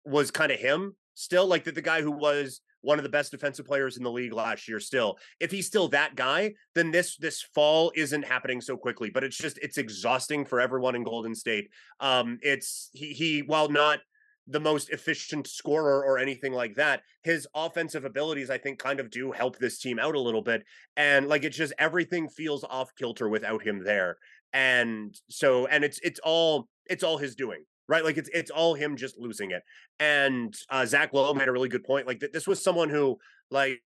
was 0.05 0.31
kind 0.31 0.51
of 0.51 0.59
him 0.59 0.95
still, 1.13 1.45
like 1.45 1.65
the, 1.65 1.71
the 1.71 1.81
guy 1.81 2.01
who 2.01 2.11
was 2.11 2.61
one 2.83 2.99
of 2.99 3.03
the 3.03 3.09
best 3.09 3.31
defensive 3.31 3.65
players 3.65 3.97
in 3.97 4.03
the 4.03 4.11
league 4.11 4.33
last 4.33 4.67
year, 4.67 4.79
still, 4.79 5.17
if 5.39 5.49
he's 5.49 5.65
still 5.65 5.87
that 5.89 6.15
guy, 6.15 6.53
then 6.75 6.91
this 6.91 7.17
this 7.17 7.41
fall 7.41 7.91
isn't 7.95 8.25
happening 8.25 8.61
so 8.61 8.77
quickly. 8.77 9.09
But 9.09 9.23
it's 9.23 9.37
just 9.37 9.57
it's 9.59 9.77
exhausting 9.77 10.45
for 10.45 10.61
everyone 10.61 10.95
in 10.95 11.03
Golden 11.03 11.33
State. 11.33 11.69
Um, 11.99 12.37
it's 12.41 12.89
he 12.93 13.13
he 13.13 13.39
while 13.39 13.69
not 13.69 13.99
the 14.47 14.59
most 14.59 14.89
efficient 14.89 15.47
scorer 15.47 16.03
or 16.03 16.17
anything 16.17 16.51
like 16.51 16.75
that, 16.75 17.01
his 17.23 17.47
offensive 17.55 18.03
abilities 18.03 18.49
I 18.49 18.57
think 18.57 18.77
kind 18.77 18.99
of 18.99 19.09
do 19.09 19.31
help 19.31 19.57
this 19.57 19.79
team 19.79 19.99
out 19.99 20.15
a 20.15 20.19
little 20.19 20.41
bit. 20.41 20.63
And 20.97 21.27
like 21.27 21.43
it's 21.43 21.57
just 21.57 21.73
everything 21.79 22.27
feels 22.27 22.63
off 22.63 22.93
kilter 22.95 23.29
without 23.29 23.63
him 23.63 23.83
there. 23.83 24.17
And 24.51 25.15
so 25.29 25.65
and 25.67 25.83
it's 25.83 25.99
it's 26.03 26.19
all 26.23 26.67
it's 26.85 27.03
all 27.03 27.17
his 27.17 27.35
doing. 27.35 27.63
Right, 27.89 28.03
like 28.03 28.17
it's 28.17 28.29
it's 28.33 28.49
all 28.49 28.75
him 28.75 28.95
just 28.95 29.17
losing 29.17 29.51
it, 29.51 29.61
and 29.99 30.55
uh, 30.69 30.85
Zach 30.85 31.13
Lowe 31.13 31.33
made 31.33 31.49
a 31.49 31.51
really 31.51 31.67
good 31.67 31.83
point. 31.83 32.07
Like 32.07 32.21
th- 32.21 32.31
this 32.31 32.47
was 32.47 32.63
someone 32.63 32.89
who, 32.89 33.17
like, 33.51 33.81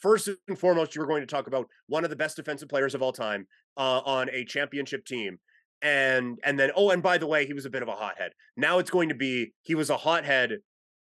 first 0.00 0.30
and 0.48 0.58
foremost, 0.58 0.94
you 0.94 1.02
were 1.02 1.06
going 1.06 1.20
to 1.20 1.26
talk 1.26 1.46
about 1.46 1.66
one 1.88 2.04
of 2.04 2.10
the 2.10 2.16
best 2.16 2.36
defensive 2.36 2.70
players 2.70 2.94
of 2.94 3.02
all 3.02 3.12
time 3.12 3.46
uh, 3.76 4.00
on 4.00 4.30
a 4.32 4.46
championship 4.46 5.04
team, 5.04 5.38
and 5.82 6.38
and 6.42 6.58
then 6.58 6.70
oh, 6.74 6.88
and 6.88 7.02
by 7.02 7.18
the 7.18 7.26
way, 7.26 7.44
he 7.44 7.52
was 7.52 7.66
a 7.66 7.70
bit 7.70 7.82
of 7.82 7.88
a 7.88 7.94
hothead. 7.94 8.32
Now 8.56 8.78
it's 8.78 8.90
going 8.90 9.10
to 9.10 9.14
be 9.14 9.52
he 9.62 9.74
was 9.74 9.90
a 9.90 9.98
hothead 9.98 10.58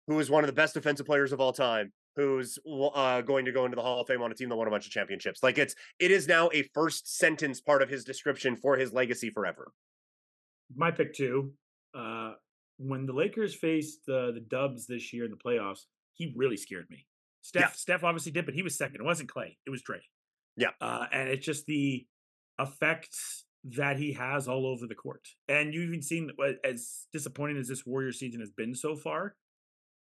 who 0.09 0.17
was 0.17 0.29
one 0.29 0.43
of 0.43 0.49
the 0.49 0.53
best 0.53 0.75
defensive 0.75 1.07
players 1.07 1.33
of 1.33 1.41
all 1.41 1.53
time, 1.53 1.93
who's 2.17 2.59
uh, 2.95 3.21
going 3.21 3.45
to 3.45 3.53
go 3.53 3.67
into 3.67 3.77
the 3.77 3.83
Hall 3.83 4.01
of 4.01 4.09
Fame 4.09 4.23
on 4.23 4.33
a 4.33 4.35
team 4.35 4.49
that 4.49 4.57
won 4.57 4.67
a 4.67 4.71
bunch 4.71 4.87
of 4.87 4.93
championships. 4.93 5.45
Like 5.45 5.59
it's 5.59 5.77
it 6.01 6.11
is 6.11 6.27
now 6.27 6.51
a 6.53 6.63
first 6.75 7.17
sentence 7.17 7.61
part 7.61 7.83
of 7.83 7.89
his 7.89 8.05
description 8.05 8.57
for 8.57 8.77
his 8.77 8.93
legacy 8.93 9.31
forever. 9.31 9.71
My 10.75 10.91
pick 10.91 11.15
two. 11.15 11.53
Uh, 11.95 12.33
when 12.79 13.07
the 13.07 13.13
Lakers 13.13 13.55
faced 13.55 14.07
the 14.07 14.33
the 14.35 14.41
Dubs 14.41 14.87
this 14.87 15.13
year 15.13 15.25
in 15.25 15.31
the 15.31 15.37
playoffs, 15.37 15.81
he 16.15 16.33
really 16.37 16.57
scared 16.57 16.87
me. 16.91 17.07
Steph, 17.43 17.63
Yeah. 17.63 17.71
Steph 17.73 18.05
obviously 18.05 18.33
did, 18.33 18.45
but 18.45 18.55
he 18.55 18.63
was 18.63 18.77
second. 18.77 19.01
It 19.01 19.05
wasn't 19.05 19.29
Clay. 19.29 19.57
It 19.67 19.71
was 19.71 19.83
Dre. 19.83 20.01
Yeah. 20.57 20.71
Uh, 20.81 21.07
and 21.13 21.29
it's 21.29 21.47
just 21.47 21.67
the 21.67 22.07
effects 22.59 23.45
that 23.65 23.99
he 23.99 24.13
has 24.13 24.49
all 24.49 24.67
over 24.67 24.87
the 24.87 24.95
court. 24.95 25.27
And 25.49 25.73
you've 25.75 25.89
even 25.89 26.03
seen 26.03 26.31
uh, 26.43 26.53
as 26.65 27.07
disappointing 27.13 27.59
as 27.59 27.69
this 27.69 27.85
Warrior 27.87 28.13
season 28.13 28.41
has 28.41 28.51
been 28.51 28.75
so 28.75 28.97
far, 28.97 29.37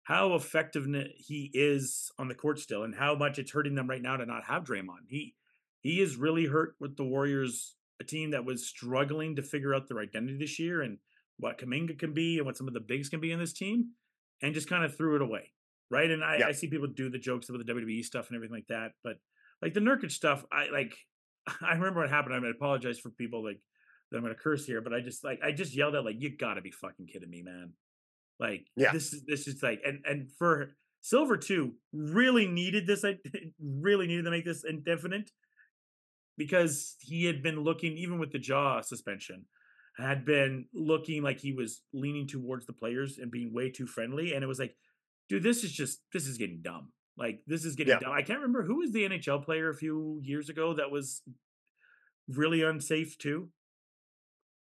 how 0.03 0.35
effective 0.35 0.85
he 1.17 1.51
is 1.53 2.11
on 2.17 2.27
the 2.27 2.35
court 2.35 2.59
still, 2.59 2.83
and 2.83 2.95
how 2.95 3.15
much 3.15 3.39
it's 3.39 3.51
hurting 3.51 3.75
them 3.75 3.89
right 3.89 4.01
now 4.01 4.17
to 4.17 4.25
not 4.25 4.45
have 4.45 4.63
Draymond. 4.63 5.07
He 5.09 5.35
he 5.81 6.01
is 6.01 6.15
really 6.15 6.45
hurt 6.45 6.75
with 6.79 6.97
the 6.97 7.03
Warriors, 7.03 7.75
a 7.99 8.03
team 8.03 8.31
that 8.31 8.45
was 8.45 8.67
struggling 8.67 9.35
to 9.35 9.41
figure 9.41 9.73
out 9.73 9.87
their 9.87 9.99
identity 9.99 10.37
this 10.37 10.59
year 10.59 10.81
and 10.81 10.97
what 11.37 11.59
Kuminga 11.59 11.97
can 11.97 12.13
be 12.13 12.37
and 12.37 12.45
what 12.45 12.57
some 12.57 12.67
of 12.67 12.73
the 12.73 12.79
bigs 12.79 13.09
can 13.09 13.19
be 13.19 13.31
in 13.31 13.39
this 13.39 13.53
team, 13.53 13.91
and 14.41 14.53
just 14.53 14.69
kind 14.69 14.83
of 14.83 14.95
threw 14.95 15.15
it 15.15 15.21
away. 15.21 15.51
Right. 15.89 16.09
And 16.09 16.23
I, 16.23 16.37
yeah. 16.39 16.47
I 16.47 16.51
see 16.51 16.67
people 16.67 16.87
do 16.87 17.09
the 17.09 17.19
jokes 17.19 17.49
about 17.49 17.65
the 17.65 17.73
WWE 17.73 18.03
stuff 18.03 18.27
and 18.27 18.35
everything 18.35 18.55
like 18.55 18.67
that. 18.67 18.91
But 19.03 19.13
like 19.61 19.73
the 19.73 19.79
Nurkic 19.79 20.11
stuff, 20.11 20.43
I 20.51 20.69
like 20.69 20.93
I 21.61 21.73
remember 21.73 22.01
what 22.01 22.09
happened. 22.09 22.35
I 22.35 22.39
mean, 22.39 22.51
I 22.53 22.55
apologize 22.55 22.99
for 22.99 23.09
people 23.09 23.43
like 23.43 23.59
that 24.11 24.17
I'm 24.17 24.23
gonna 24.23 24.35
curse 24.35 24.65
here, 24.65 24.81
but 24.81 24.93
I 24.93 24.99
just 24.99 25.23
like 25.23 25.39
I 25.43 25.51
just 25.51 25.75
yelled 25.75 25.95
out 25.95 26.05
like, 26.05 26.15
you 26.19 26.35
gotta 26.37 26.61
be 26.61 26.71
fucking 26.71 27.07
kidding 27.07 27.29
me, 27.29 27.41
man. 27.41 27.73
Like 28.39 28.67
yeah. 28.75 28.91
this 28.91 29.13
is 29.13 29.23
this 29.25 29.47
is 29.47 29.63
like 29.63 29.81
and 29.85 29.99
and 30.05 30.29
for 30.37 30.71
Silver 31.01 31.37
too, 31.37 31.73
really 31.93 32.47
needed 32.47 32.85
this. 32.85 33.05
I 33.05 33.17
really 33.59 34.07
needed 34.07 34.25
to 34.25 34.31
make 34.31 34.45
this 34.45 34.63
indefinite 34.67 35.31
because 36.37 36.95
he 36.99 37.25
had 37.25 37.41
been 37.41 37.61
looking, 37.61 37.97
even 37.97 38.19
with 38.19 38.31
the 38.31 38.39
jaw 38.39 38.81
suspension, 38.81 39.45
had 39.97 40.25
been 40.25 40.65
looking 40.73 41.23
like 41.23 41.39
he 41.39 41.53
was 41.53 41.81
leaning 41.93 42.27
towards 42.27 42.65
the 42.65 42.73
players 42.73 43.17
and 43.17 43.31
being 43.31 43.53
way 43.53 43.69
too 43.69 43.87
friendly. 43.87 44.33
And 44.33 44.43
it 44.43 44.47
was 44.47 44.59
like, 44.59 44.75
dude, 45.27 45.43
this 45.43 45.63
is 45.63 45.71
just 45.71 46.01
this 46.13 46.27
is 46.27 46.37
getting 46.37 46.61
dumb. 46.61 46.91
Like 47.17 47.41
this 47.47 47.65
is 47.65 47.75
getting 47.75 47.93
yeah. 47.93 47.99
dumb. 47.99 48.11
I 48.11 48.21
can't 48.21 48.39
remember 48.39 48.63
who 48.63 48.77
was 48.77 48.91
the 48.91 49.07
NHL 49.07 49.43
player 49.43 49.69
a 49.69 49.75
few 49.75 50.19
years 50.23 50.49
ago 50.49 50.75
that 50.75 50.91
was 50.91 51.23
really 52.27 52.61
unsafe 52.61 53.17
too. 53.17 53.49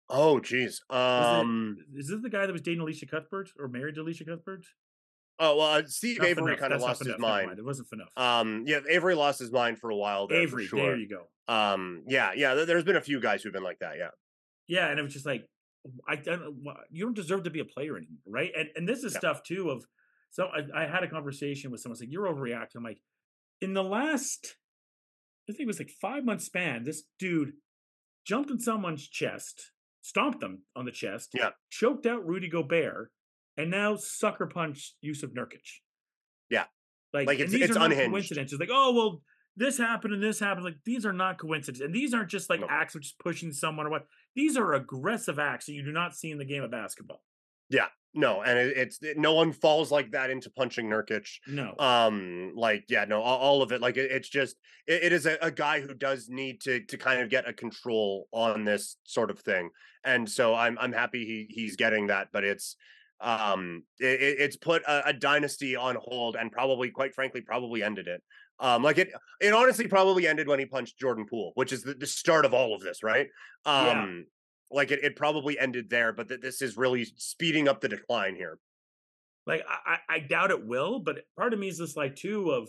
Oh, 0.07 0.39
geez. 0.39 0.83
Um, 0.91 1.77
is, 1.79 1.95
it, 1.95 1.99
is 1.99 2.07
this 2.09 2.21
the 2.21 2.29
guy 2.29 2.45
that 2.45 2.53
was 2.53 2.61
dating 2.61 2.81
Elisha 2.81 3.07
Cuthbert 3.07 3.49
or 3.59 3.67
married 3.67 3.95
to 3.95 4.01
Elisha 4.01 4.25
Cuthbert? 4.25 4.65
Oh 5.39 5.57
well, 5.57 5.67
uh, 5.67 5.83
Steve 5.87 6.19
not 6.19 6.27
Avery 6.27 6.57
kind 6.57 6.73
of 6.73 6.81
lost 6.81 7.03
his 7.03 7.17
mind. 7.19 7.59
It 7.59 7.65
wasn't 7.65 7.89
enough. 7.91 8.09
Um, 8.15 8.63
yeah, 8.65 8.79
Avery 8.89 9.15
lost 9.15 9.39
his 9.39 9.51
mind 9.51 9.79
for 9.79 9.89
a 9.89 9.95
while. 9.95 10.27
There, 10.27 10.41
Avery, 10.41 10.65
sure. 10.65 10.79
there 10.79 10.95
you 10.95 11.09
go. 11.09 11.53
Um, 11.53 12.03
yeah, 12.07 12.31
yeah. 12.35 12.53
There's 12.53 12.85
been 12.85 12.95
a 12.95 13.01
few 13.01 13.19
guys 13.19 13.43
who've 13.43 13.53
been 13.53 13.63
like 13.63 13.79
that. 13.79 13.97
Yeah. 13.97 14.09
Yeah, 14.67 14.89
and 14.89 14.99
it 14.99 15.03
was 15.03 15.13
just 15.13 15.25
like, 15.25 15.45
I 16.07 16.15
don't. 16.15 16.63
You 16.89 17.05
don't 17.05 17.15
deserve 17.15 17.43
to 17.43 17.49
be 17.49 17.59
a 17.59 17.65
player 17.65 17.97
anymore, 17.97 18.17
right? 18.25 18.51
And 18.57 18.69
and 18.75 18.87
this 18.87 19.03
is 19.03 19.13
yeah. 19.13 19.19
stuff 19.19 19.43
too 19.43 19.69
of. 19.69 19.85
So 20.31 20.47
I, 20.47 20.83
I 20.83 20.87
had 20.87 21.03
a 21.03 21.07
conversation 21.07 21.71
with 21.71 21.81
someone 21.81 21.99
like, 21.99 22.11
"You're 22.11 22.27
overreacting." 22.27 22.77
I'm 22.77 22.83
like, 22.83 23.01
in 23.61 23.73
the 23.73 23.83
last, 23.83 24.55
I 25.47 25.51
think 25.51 25.61
it 25.61 25.67
was 25.67 25.79
like 25.79 25.91
five 26.01 26.25
month 26.25 26.41
span, 26.41 26.83
this 26.83 27.03
dude 27.19 27.53
jumped 28.25 28.49
in 28.49 28.59
someone's 28.59 29.07
chest, 29.07 29.71
stomped 30.01 30.39
them 30.39 30.63
on 30.75 30.85
the 30.85 30.91
chest, 30.91 31.29
yeah, 31.33 31.51
choked 31.69 32.05
out 32.05 32.25
Rudy 32.25 32.49
Gobert, 32.49 33.11
and 33.57 33.71
now 33.71 33.95
sucker 33.95 34.47
punched 34.47 34.95
Jusuf 35.03 35.33
Nurkic. 35.33 35.67
Yeah, 36.49 36.65
like, 37.13 37.27
like 37.27 37.39
it's, 37.39 37.51
these 37.51 37.69
it's 37.69 37.77
are 37.77 37.85
unhinged. 37.85 38.05
not 38.05 38.11
coincidences. 38.11 38.59
Like, 38.59 38.69
oh 38.71 38.93
well, 38.93 39.21
this 39.57 39.77
happened 39.77 40.13
and 40.13 40.23
this 40.23 40.39
happened. 40.39 40.65
Like 40.65 40.77
these 40.85 41.05
are 41.05 41.13
not 41.13 41.37
coincidences, 41.37 41.85
and 41.85 41.93
these 41.93 42.13
aren't 42.13 42.29
just 42.29 42.49
like 42.49 42.59
no. 42.59 42.67
acts 42.69 42.95
of 42.95 43.01
just 43.01 43.19
pushing 43.19 43.51
someone 43.51 43.87
or 43.87 43.89
what. 43.89 44.05
These 44.35 44.57
are 44.57 44.73
aggressive 44.73 45.39
acts 45.39 45.65
that 45.67 45.73
you 45.73 45.83
do 45.83 45.91
not 45.91 46.15
see 46.15 46.31
in 46.31 46.37
the 46.37 46.45
game 46.45 46.63
of 46.63 46.71
basketball. 46.71 47.21
Yeah, 47.69 47.87
no, 48.13 48.41
and 48.41 48.57
it, 48.57 48.77
it's 48.77 49.01
it, 49.01 49.17
no 49.17 49.33
one 49.33 49.51
falls 49.51 49.91
like 49.91 50.11
that 50.11 50.29
into 50.29 50.49
punching 50.49 50.87
Nurkic. 50.87 51.27
No, 51.47 51.73
um, 51.79 52.51
like 52.55 52.85
yeah, 52.89 53.05
no, 53.05 53.21
all, 53.21 53.37
all 53.37 53.61
of 53.61 53.71
it. 53.71 53.81
Like 53.81 53.97
it, 53.97 54.11
it's 54.11 54.29
just 54.29 54.55
it, 54.87 55.05
it 55.05 55.13
is 55.13 55.25
a, 55.25 55.37
a, 55.41 55.51
guy 55.51 55.81
who 55.81 55.93
does 55.93 56.29
need 56.29 56.61
to 56.61 56.81
to 56.85 56.97
kind 56.97 57.21
of 57.21 57.29
get 57.29 57.47
a 57.47 57.53
control 57.53 58.27
on 58.31 58.65
this 58.65 58.97
sort 59.03 59.31
of 59.31 59.39
thing, 59.39 59.69
and 60.03 60.29
so 60.29 60.53
I'm 60.53 60.77
I'm 60.79 60.93
happy 60.93 61.25
he 61.25 61.53
he's 61.53 61.75
getting 61.75 62.07
that, 62.07 62.29
but 62.31 62.43
it's 62.43 62.75
um 63.21 63.83
it, 63.99 64.39
it's 64.39 64.57
put 64.57 64.83
a, 64.83 65.09
a, 65.09 65.13
dynasty 65.13 65.75
on 65.75 65.95
hold 66.01 66.35
and 66.35 66.51
probably 66.51 66.89
quite 66.89 67.15
frankly 67.15 67.41
probably 67.41 67.81
ended 67.81 68.07
it. 68.07 68.21
Um 68.59 68.83
like 68.83 68.97
it 68.97 69.11
it 69.39 69.53
honestly 69.53 69.87
probably 69.87 70.27
ended 70.27 70.47
when 70.47 70.59
he 70.59 70.65
punched 70.65 70.99
jordan 70.99 71.25
poole 71.29 71.51
which 71.55 71.71
is 71.71 71.83
the, 71.83 71.93
the 71.93 72.07
start 72.07 72.45
of 72.45 72.53
all 72.53 72.75
of 72.75 72.81
this 72.81 73.03
right? 73.03 73.27
Um 73.65 73.85
yeah. 73.85 74.77
like 74.77 74.91
it, 74.91 75.03
it 75.03 75.15
probably 75.15 75.57
ended 75.57 75.89
there 75.89 76.11
but 76.11 76.27
that 76.27 76.41
this 76.41 76.61
is 76.61 76.75
really 76.75 77.05
speeding 77.17 77.67
up 77.67 77.81
the 77.81 77.89
decline 77.89 78.35
here. 78.35 78.59
Like 79.47 79.63
I, 79.67 79.97
I 80.09 80.19
doubt 80.19 80.51
it 80.51 80.65
will 80.65 80.99
but 80.99 81.19
part 81.37 81.53
of 81.53 81.59
me 81.59 81.69
is 81.69 81.77
just 81.77 81.95
like 81.95 82.15
too 82.15 82.51
of 82.51 82.67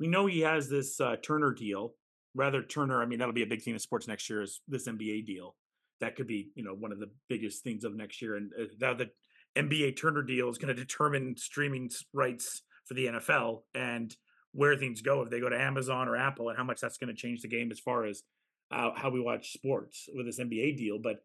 we 0.00 0.08
know 0.08 0.26
he 0.26 0.40
has 0.40 0.68
this 0.68 1.00
uh 1.00 1.16
turner 1.22 1.52
deal 1.52 1.94
rather 2.34 2.62
turner 2.62 3.02
i 3.02 3.06
mean 3.06 3.18
that'll 3.18 3.34
be 3.34 3.42
a 3.42 3.46
big 3.46 3.62
thing 3.62 3.74
in 3.74 3.78
sports 3.78 4.08
next 4.08 4.30
year 4.30 4.40
is 4.40 4.62
this 4.68 4.88
nba 4.88 5.26
deal. 5.26 5.54
That 6.00 6.16
could 6.16 6.26
be 6.26 6.50
you 6.54 6.64
know 6.64 6.72
one 6.74 6.92
of 6.92 6.98
the 6.98 7.10
biggest 7.28 7.62
things 7.62 7.84
of 7.84 7.94
next 7.94 8.22
year 8.22 8.36
and 8.36 8.50
uh, 8.58 8.64
now 8.80 8.94
that 8.94 9.10
NBA 9.56 10.00
Turner 10.00 10.22
deal 10.22 10.48
is 10.48 10.58
going 10.58 10.74
to 10.74 10.80
determine 10.80 11.36
streaming 11.36 11.90
rights 12.12 12.62
for 12.86 12.94
the 12.94 13.06
NFL 13.06 13.62
and 13.74 14.14
where 14.52 14.76
things 14.76 15.02
go 15.02 15.22
if 15.22 15.30
they 15.30 15.40
go 15.40 15.48
to 15.48 15.60
Amazon 15.60 16.08
or 16.08 16.16
Apple 16.16 16.48
and 16.48 16.58
how 16.58 16.64
much 16.64 16.80
that's 16.80 16.98
going 16.98 17.08
to 17.08 17.20
change 17.20 17.42
the 17.42 17.48
game 17.48 17.70
as 17.70 17.80
far 17.80 18.04
as 18.04 18.22
uh, 18.70 18.90
how 18.94 19.10
we 19.10 19.20
watch 19.20 19.52
sports 19.52 20.08
with 20.14 20.26
this 20.26 20.40
NBA 20.40 20.76
deal. 20.76 20.98
But 20.98 21.16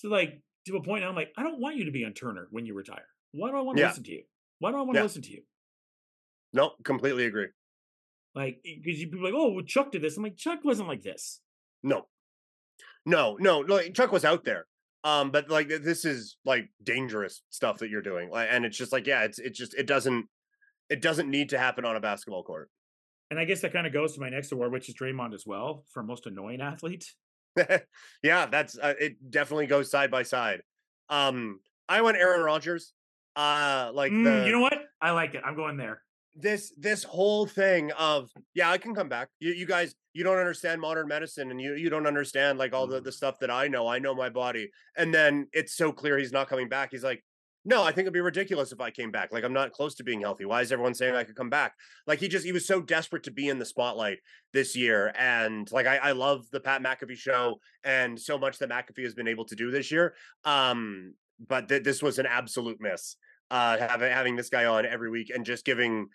to 0.00 0.08
like 0.08 0.42
to 0.66 0.76
a 0.76 0.82
point, 0.82 1.04
I'm 1.04 1.14
like, 1.14 1.32
I 1.36 1.42
don't 1.42 1.60
want 1.60 1.76
you 1.76 1.84
to 1.84 1.90
be 1.90 2.04
on 2.04 2.12
Turner 2.12 2.48
when 2.50 2.66
you 2.66 2.74
retire. 2.74 3.06
Why 3.32 3.50
do 3.50 3.56
I 3.56 3.60
want 3.60 3.76
to 3.76 3.82
yeah. 3.82 3.88
listen 3.88 4.04
to 4.04 4.12
you? 4.12 4.22
Why 4.58 4.70
do 4.70 4.78
I 4.78 4.80
want 4.80 4.94
to 4.94 4.98
yeah. 4.98 5.02
listen 5.02 5.22
to 5.22 5.30
you? 5.30 5.42
No, 6.52 6.72
completely 6.82 7.26
agree. 7.26 7.48
Like, 8.34 8.60
because 8.62 9.00
you 9.00 9.08
people 9.08 9.24
like, 9.24 9.34
oh, 9.36 9.52
well, 9.52 9.64
Chuck 9.64 9.92
did 9.92 10.02
this. 10.02 10.16
I'm 10.16 10.22
like, 10.22 10.36
Chuck 10.36 10.60
wasn't 10.64 10.88
like 10.88 11.02
this. 11.02 11.40
No, 11.82 12.06
no, 13.04 13.36
no, 13.40 13.62
no. 13.62 13.80
Chuck 13.90 14.12
was 14.12 14.24
out 14.24 14.44
there. 14.44 14.66
Um, 15.04 15.30
but 15.30 15.48
like 15.48 15.68
this 15.68 16.04
is 16.04 16.36
like 16.44 16.68
dangerous 16.82 17.42
stuff 17.50 17.78
that 17.78 17.90
you're 17.90 18.02
doing, 18.02 18.30
and 18.34 18.64
it's 18.64 18.76
just 18.76 18.92
like 18.92 19.06
yeah, 19.06 19.22
it's 19.22 19.38
it's 19.38 19.58
just 19.58 19.74
it 19.74 19.86
doesn't 19.86 20.26
it 20.90 21.00
doesn't 21.00 21.30
need 21.30 21.50
to 21.50 21.58
happen 21.58 21.84
on 21.84 21.96
a 21.96 22.00
basketball 22.00 22.42
court. 22.42 22.70
And 23.30 23.38
I 23.38 23.44
guess 23.44 23.60
that 23.60 23.72
kind 23.72 23.86
of 23.86 23.92
goes 23.92 24.14
to 24.14 24.20
my 24.20 24.30
next 24.30 24.52
award, 24.52 24.72
which 24.72 24.88
is 24.88 24.94
Draymond 24.94 25.34
as 25.34 25.44
well 25.46 25.84
for 25.92 26.02
most 26.02 26.26
annoying 26.26 26.60
athlete. 26.60 27.04
yeah, 28.22 28.46
that's 28.46 28.78
uh, 28.78 28.94
it. 28.98 29.30
Definitely 29.30 29.66
goes 29.66 29.90
side 29.90 30.10
by 30.10 30.22
side. 30.22 30.62
Um, 31.10 31.60
I 31.88 32.00
went 32.00 32.16
Aaron 32.16 32.42
Rodgers. 32.42 32.92
Uh, 33.36 33.90
like 33.94 34.10
mm, 34.10 34.24
the, 34.24 34.46
you 34.46 34.52
know 34.52 34.60
what? 34.60 34.78
I 35.00 35.12
like 35.12 35.34
it. 35.34 35.42
I'm 35.44 35.54
going 35.54 35.76
there 35.76 36.02
this 36.34 36.72
this 36.78 37.02
whole 37.02 37.46
thing 37.46 37.90
of 37.92 38.30
yeah 38.54 38.70
i 38.70 38.78
can 38.78 38.94
come 38.94 39.08
back. 39.08 39.28
You, 39.40 39.52
you 39.52 39.66
guys 39.66 39.94
you 40.12 40.24
don't 40.24 40.38
understand 40.38 40.80
modern 40.80 41.08
medicine 41.08 41.50
and 41.50 41.60
you 41.60 41.74
you 41.74 41.90
don't 41.90 42.06
understand 42.06 42.58
like 42.58 42.72
all 42.72 42.86
the, 42.86 43.00
the 43.00 43.10
mm. 43.10 43.14
stuff 43.14 43.38
that 43.40 43.50
i 43.50 43.68
know. 43.68 43.86
I 43.86 43.98
know 43.98 44.14
my 44.14 44.28
body. 44.28 44.70
And 44.96 45.12
then 45.12 45.48
it's 45.52 45.76
so 45.76 45.92
clear 45.92 46.18
he's 46.18 46.32
not 46.32 46.48
coming 46.48 46.68
back. 46.68 46.90
He's 46.92 47.04
like 47.04 47.24
no 47.64 47.82
i 47.82 47.86
think 47.86 48.04
it'd 48.04 48.12
be 48.12 48.20
ridiculous 48.20 48.70
if 48.70 48.80
i 48.80 48.90
came 48.90 49.10
back. 49.10 49.32
Like 49.32 49.44
i'm 49.44 49.52
not 49.52 49.72
close 49.72 49.94
to 49.96 50.04
being 50.04 50.20
healthy. 50.20 50.44
Why 50.44 50.60
is 50.60 50.70
everyone 50.70 50.94
saying 50.94 51.14
i 51.14 51.24
could 51.24 51.36
come 51.36 51.50
back? 51.50 51.74
Like 52.06 52.20
he 52.20 52.28
just 52.28 52.44
he 52.44 52.52
was 52.52 52.66
so 52.66 52.80
desperate 52.80 53.24
to 53.24 53.30
be 53.30 53.48
in 53.48 53.58
the 53.58 53.64
spotlight 53.64 54.18
this 54.52 54.76
year 54.76 55.12
and 55.18 55.70
like 55.72 55.86
i, 55.86 55.96
I 55.96 56.12
love 56.12 56.46
the 56.50 56.60
pat 56.60 56.82
mcafee 56.82 57.16
show 57.16 57.56
and 57.84 58.18
so 58.18 58.38
much 58.38 58.58
that 58.58 58.70
mcafee 58.70 59.04
has 59.04 59.14
been 59.14 59.28
able 59.28 59.44
to 59.46 59.56
do 59.56 59.70
this 59.70 59.90
year 59.90 60.14
um 60.44 61.14
but 61.46 61.68
th- 61.68 61.84
this 61.84 62.02
was 62.02 62.18
an 62.18 62.26
absolute 62.26 62.80
miss 62.80 63.16
uh 63.50 63.78
having 63.78 64.10
having 64.10 64.36
this 64.36 64.50
guy 64.50 64.66
on 64.66 64.86
every 64.86 65.10
week 65.10 65.30
and 65.34 65.44
just 65.44 65.64
giving 65.64 66.08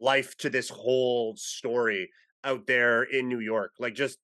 life 0.00 0.36
to 0.38 0.50
this 0.50 0.68
whole 0.68 1.34
story 1.36 2.10
out 2.44 2.66
there 2.66 3.02
in 3.02 3.28
New 3.28 3.40
York. 3.40 3.72
Like 3.78 3.94
just 3.94 4.18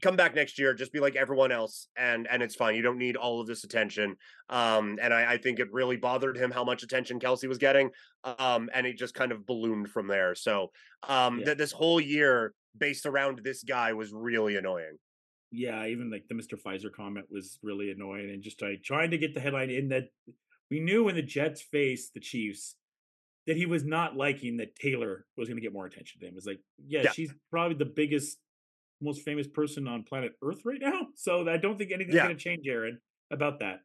come 0.00 0.16
back 0.16 0.34
next 0.34 0.58
year, 0.58 0.74
just 0.74 0.92
be 0.92 1.00
like 1.00 1.16
everyone 1.16 1.52
else, 1.52 1.88
and 1.96 2.26
and 2.28 2.42
it's 2.42 2.54
fine. 2.54 2.74
You 2.74 2.82
don't 2.82 2.98
need 2.98 3.16
all 3.16 3.40
of 3.40 3.46
this 3.46 3.64
attention. 3.64 4.16
Um, 4.48 4.98
and 5.00 5.12
I, 5.12 5.32
I 5.32 5.36
think 5.38 5.58
it 5.58 5.72
really 5.72 5.96
bothered 5.96 6.36
him 6.36 6.50
how 6.50 6.64
much 6.64 6.82
attention 6.82 7.20
Kelce 7.20 7.48
was 7.48 7.58
getting. 7.58 7.90
Um, 8.24 8.70
and 8.72 8.86
it 8.86 8.96
just 8.96 9.14
kind 9.14 9.32
of 9.32 9.46
ballooned 9.46 9.90
from 9.90 10.06
there. 10.06 10.34
So 10.34 10.70
um, 11.08 11.40
yeah. 11.40 11.46
th- 11.46 11.58
this 11.58 11.72
whole 11.72 12.00
year 12.00 12.54
based 12.76 13.06
around 13.06 13.40
this 13.42 13.62
guy 13.62 13.92
was 13.92 14.12
really 14.12 14.56
annoying. 14.56 14.96
Yeah, 15.52 15.84
even 15.86 16.10
like 16.10 16.24
the 16.28 16.34
Mr. 16.34 16.54
Pfizer 16.60 16.92
comment 16.92 17.26
was 17.28 17.58
really 17.62 17.90
annoying, 17.90 18.30
and 18.30 18.42
just 18.42 18.62
like 18.62 18.82
trying 18.84 19.10
to 19.10 19.18
get 19.18 19.34
the 19.34 19.40
headline 19.40 19.70
in 19.70 19.88
that 19.88 20.04
we 20.70 20.80
knew 20.80 21.04
when 21.04 21.16
the 21.16 21.22
Jets 21.22 21.60
faced 21.60 22.14
the 22.14 22.20
Chiefs 22.20 22.76
that 23.46 23.56
he 23.56 23.66
was 23.66 23.84
not 23.84 24.16
liking 24.16 24.58
that 24.58 24.76
Taylor 24.76 25.26
was 25.36 25.48
going 25.48 25.56
to 25.56 25.62
get 25.62 25.72
more 25.72 25.86
attention 25.86 26.20
to 26.20 26.26
him. 26.28 26.34
It's 26.36 26.46
like, 26.46 26.60
yeah, 26.86 27.02
yeah, 27.04 27.10
she's 27.10 27.32
probably 27.50 27.76
the 27.76 27.84
biggest, 27.84 28.38
most 29.00 29.22
famous 29.22 29.48
person 29.48 29.88
on 29.88 30.04
planet 30.04 30.32
Earth 30.42 30.60
right 30.64 30.80
now. 30.80 31.06
So 31.16 31.48
I 31.48 31.56
don't 31.56 31.76
think 31.76 31.90
anything's 31.90 32.14
yeah. 32.14 32.24
going 32.24 32.36
to 32.36 32.42
change, 32.42 32.66
Aaron, 32.68 33.00
about 33.32 33.58
that. 33.60 33.80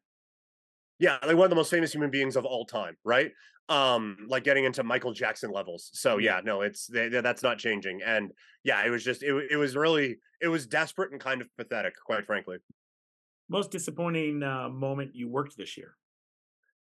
Yeah, 1.00 1.18
like 1.26 1.36
one 1.36 1.46
of 1.46 1.50
the 1.50 1.56
most 1.56 1.72
famous 1.72 1.94
human 1.94 2.10
beings 2.10 2.36
of 2.36 2.46
all 2.46 2.66
time, 2.66 2.96
right? 3.04 3.32
Um, 3.68 4.18
like 4.30 4.44
getting 4.44 4.64
into 4.64 4.84
Michael 4.84 5.12
Jackson 5.12 5.52
levels. 5.52 5.90
So 5.94 6.20
yeah, 6.20 6.40
no, 6.44 6.62
it's 6.62 6.88
they, 6.88 7.10
that's 7.10 7.44
not 7.44 7.58
changing. 7.58 8.02
And 8.06 8.32
yeah, 8.64 8.86
it 8.86 8.90
was 8.90 9.04
just 9.04 9.24
it, 9.24 9.34
it 9.52 9.58
was 9.58 9.76
really 9.76 10.20
it 10.42 10.48
was 10.48 10.68
desperate 10.68 11.12
and 11.12 11.20
kind 11.20 11.42
of 11.42 11.48
pathetic, 11.58 11.96
quite 12.06 12.26
frankly. 12.26 12.58
Most 13.50 13.72
disappointing 13.72 14.42
uh, 14.42 14.70
moment 14.70 15.12
you 15.16 15.28
worked 15.28 15.58
this 15.58 15.76
year. 15.76 15.96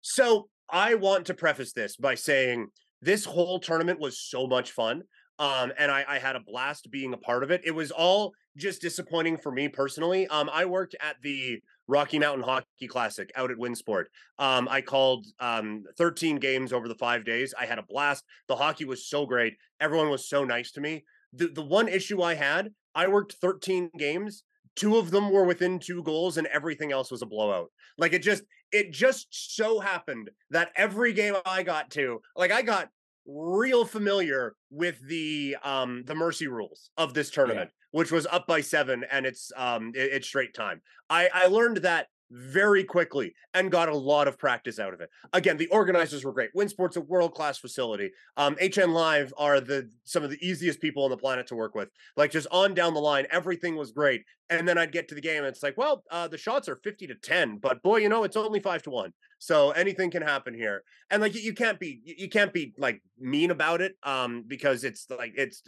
So 0.01 0.49
I 0.69 0.95
want 0.95 1.25
to 1.27 1.33
preface 1.33 1.73
this 1.73 1.95
by 1.97 2.15
saying 2.15 2.67
this 3.01 3.25
whole 3.25 3.59
tournament 3.59 3.99
was 3.99 4.19
so 4.19 4.47
much 4.47 4.71
fun. 4.71 5.03
Um, 5.39 5.71
and 5.77 5.89
I, 5.89 6.03
I 6.07 6.19
had 6.19 6.35
a 6.35 6.41
blast 6.41 6.91
being 6.91 7.13
a 7.13 7.17
part 7.17 7.43
of 7.43 7.51
it. 7.51 7.61
It 7.63 7.71
was 7.71 7.91
all 7.91 8.33
just 8.57 8.81
disappointing 8.81 9.37
for 9.37 9.51
me 9.51 9.69
personally. 9.69 10.27
Um, 10.27 10.49
I 10.51 10.65
worked 10.65 10.95
at 11.01 11.15
the 11.23 11.59
Rocky 11.87 12.19
Mountain 12.19 12.43
Hockey 12.43 12.87
Classic 12.87 13.31
out 13.35 13.49
at 13.49 13.57
Winsport. 13.57 14.05
Um, 14.37 14.67
I 14.69 14.81
called 14.81 15.25
um, 15.39 15.85
13 15.97 16.37
games 16.37 16.73
over 16.73 16.89
the 16.89 16.95
five 16.95 17.23
days. 17.23 17.53
I 17.59 17.65
had 17.65 17.79
a 17.79 17.85
blast. 17.87 18.25
The 18.49 18.57
hockey 18.57 18.85
was 18.85 19.07
so 19.07 19.25
great. 19.25 19.53
Everyone 19.79 20.09
was 20.09 20.27
so 20.27 20.43
nice 20.43 20.71
to 20.73 20.81
me. 20.81 21.03
The 21.33 21.47
the 21.47 21.63
one 21.63 21.87
issue 21.87 22.21
I 22.21 22.35
had, 22.35 22.69
I 22.93 23.07
worked 23.07 23.35
13 23.41 23.91
games. 23.97 24.43
Two 24.79 24.95
of 24.95 25.11
them 25.11 25.29
were 25.29 25.43
within 25.43 25.77
two 25.77 26.01
goals, 26.03 26.37
and 26.37 26.47
everything 26.47 26.93
else 26.93 27.11
was 27.11 27.21
a 27.21 27.25
blowout. 27.25 27.69
Like 27.97 28.13
it 28.13 28.23
just 28.23 28.43
it 28.71 28.93
just 28.93 29.27
so 29.57 29.81
happened 29.81 30.29
that 30.51 30.71
every 30.77 31.11
game 31.11 31.35
I 31.45 31.63
got 31.63 31.91
to, 31.91 32.21
like 32.33 32.51
I 32.51 32.61
got 32.61 32.89
real 33.27 33.83
familiar 33.83 34.55
with 34.71 35.05
the 35.05 35.57
um 35.63 36.03
the 36.05 36.15
mercy 36.15 36.47
rules 36.47 36.89
of 36.97 37.13
this 37.13 37.29
tournament 37.29 37.69
which 37.91 38.11
was 38.11 38.25
up 38.25 38.47
by 38.47 38.59
seven 38.59 39.03
and 39.11 39.25
it's 39.25 39.51
um 39.55 39.91
it, 39.93 40.13
it's 40.13 40.27
straight 40.27 40.53
time 40.53 40.81
i 41.11 41.29
i 41.31 41.45
learned 41.45 41.77
that 41.77 42.07
very 42.31 42.83
quickly 42.83 43.33
and 43.53 43.71
got 43.71 43.89
a 43.89 43.95
lot 43.95 44.27
of 44.27 44.37
practice 44.37 44.79
out 44.79 44.93
of 44.93 45.01
it. 45.01 45.09
Again, 45.33 45.57
the 45.57 45.67
organizers 45.67 46.23
were 46.23 46.31
great. 46.31 46.53
Winsport's 46.55 46.97
a 46.97 47.01
world 47.01 47.33
class 47.33 47.57
facility. 47.57 48.11
Um, 48.37 48.57
HN 48.61 48.91
Live 48.91 49.33
are 49.37 49.59
the 49.59 49.89
some 50.03 50.23
of 50.23 50.29
the 50.29 50.45
easiest 50.45 50.79
people 50.79 51.03
on 51.03 51.09
the 51.09 51.17
planet 51.17 51.47
to 51.47 51.55
work 51.55 51.75
with. 51.75 51.89
Like 52.15 52.31
just 52.31 52.47
on 52.51 52.73
down 52.73 52.93
the 52.93 52.99
line, 52.99 53.25
everything 53.31 53.75
was 53.75 53.91
great. 53.91 54.23
And 54.49 54.67
then 54.67 54.77
I'd 54.77 54.91
get 54.91 55.07
to 55.09 55.15
the 55.15 55.21
game, 55.21 55.39
and 55.39 55.47
it's 55.47 55.61
like, 55.61 55.77
well, 55.77 56.03
uh, 56.09 56.27
the 56.27 56.37
shots 56.37 56.67
are 56.67 56.75
fifty 56.75 57.05
to 57.07 57.15
ten, 57.15 57.57
but 57.57 57.83
boy, 57.83 57.97
you 57.97 58.09
know, 58.09 58.23
it's 58.23 58.37
only 58.37 58.59
five 58.59 58.81
to 58.83 58.89
one. 58.89 59.13
So 59.39 59.71
anything 59.71 60.11
can 60.11 60.21
happen 60.21 60.53
here. 60.53 60.83
And 61.09 61.21
like 61.21 61.33
you 61.33 61.53
can't 61.53 61.79
be 61.79 62.01
you 62.03 62.29
can't 62.29 62.53
be 62.53 62.73
like 62.77 63.01
mean 63.17 63.51
about 63.51 63.81
it 63.81 63.95
um 64.03 64.43
because 64.45 64.83
it's 64.83 65.07
like 65.09 65.33
it's 65.35 65.63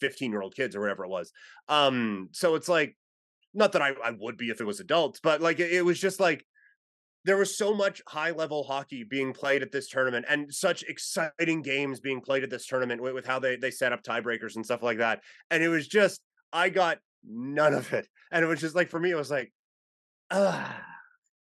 15 0.00 0.30
year 0.30 0.42
old 0.42 0.54
kids 0.54 0.76
or 0.76 0.80
whatever 0.80 1.04
it 1.04 1.10
was. 1.10 1.32
Um 1.68 2.28
so 2.32 2.54
it's 2.54 2.68
like 2.68 2.96
not 3.54 3.72
that 3.72 3.82
I, 3.82 3.90
I 4.04 4.12
would 4.18 4.36
be 4.36 4.50
if 4.50 4.60
it 4.60 4.66
was 4.66 4.80
adults, 4.80 5.20
but 5.22 5.40
like 5.40 5.60
it, 5.60 5.72
it 5.72 5.84
was 5.84 5.98
just 6.00 6.20
like 6.20 6.44
there 7.24 7.36
was 7.36 7.56
so 7.56 7.72
much 7.72 8.02
high 8.06 8.32
level 8.32 8.64
hockey 8.64 9.02
being 9.02 9.32
played 9.32 9.62
at 9.62 9.72
this 9.72 9.88
tournament 9.88 10.26
and 10.28 10.52
such 10.52 10.82
exciting 10.82 11.62
games 11.62 12.00
being 12.00 12.20
played 12.20 12.42
at 12.42 12.50
this 12.50 12.66
tournament 12.66 13.00
with, 13.00 13.14
with 13.14 13.26
how 13.26 13.38
they 13.38 13.56
they 13.56 13.70
set 13.70 13.92
up 13.92 14.02
tiebreakers 14.02 14.56
and 14.56 14.64
stuff 14.64 14.82
like 14.82 14.98
that. 14.98 15.20
And 15.50 15.62
it 15.62 15.68
was 15.68 15.88
just 15.88 16.20
I 16.52 16.68
got 16.68 16.98
none 17.26 17.74
of 17.74 17.92
it. 17.92 18.06
And 18.30 18.44
it 18.44 18.48
was 18.48 18.60
just 18.60 18.74
like 18.74 18.90
for 18.90 19.00
me, 19.00 19.10
it 19.10 19.16
was 19.16 19.30
like, 19.30 19.52
ah, 20.30 20.82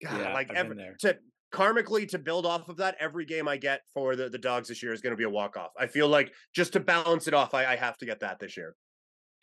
God, 0.03 0.19
Yeah, 0.19 0.33
like 0.33 0.51
ever, 0.53 0.73
there. 0.73 0.95
to 0.99 1.17
karmically 1.53 2.07
to 2.09 2.19
build 2.19 2.45
off 2.45 2.69
of 2.69 2.77
that, 2.77 2.95
every 2.99 3.25
game 3.25 3.47
I 3.47 3.57
get 3.57 3.81
for 3.93 4.15
the, 4.15 4.29
the 4.29 4.37
Dawgs 4.37 4.69
this 4.69 4.81
year 4.81 4.93
is 4.93 5.01
going 5.01 5.11
to 5.11 5.17
be 5.17 5.23
a 5.23 5.29
walk 5.29 5.55
off. 5.57 5.71
I 5.77 5.87
feel 5.87 6.07
like 6.07 6.33
just 6.53 6.73
to 6.73 6.79
balance 6.79 7.27
it 7.27 7.33
off, 7.33 7.53
I, 7.53 7.65
I 7.65 7.75
have 7.75 7.97
to 7.97 8.05
get 8.05 8.21
that 8.21 8.39
this 8.39 8.57
year. 8.57 8.75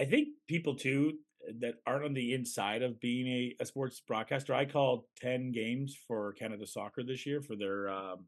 I 0.01 0.07
think 0.07 0.29
people 0.49 0.75
too 0.75 1.19
that 1.61 1.75
aren't 1.87 2.05
on 2.05 2.15
the 2.15 2.35
inside 2.35 2.83
of 2.83 3.01
being 3.01 3.27
a, 3.27 3.57
a 3.63 3.67
sports 3.67 4.01
broadcaster. 4.07 4.55
I 4.55 4.65
called 4.67 5.05
ten 5.21 5.53
games 5.53 5.97
for 6.07 6.33
Canada 6.35 6.67
Soccer 6.67 7.03
this 7.03 7.27
year 7.27 7.41
for 7.41 7.57
their 7.57 7.89
um, 7.89 8.27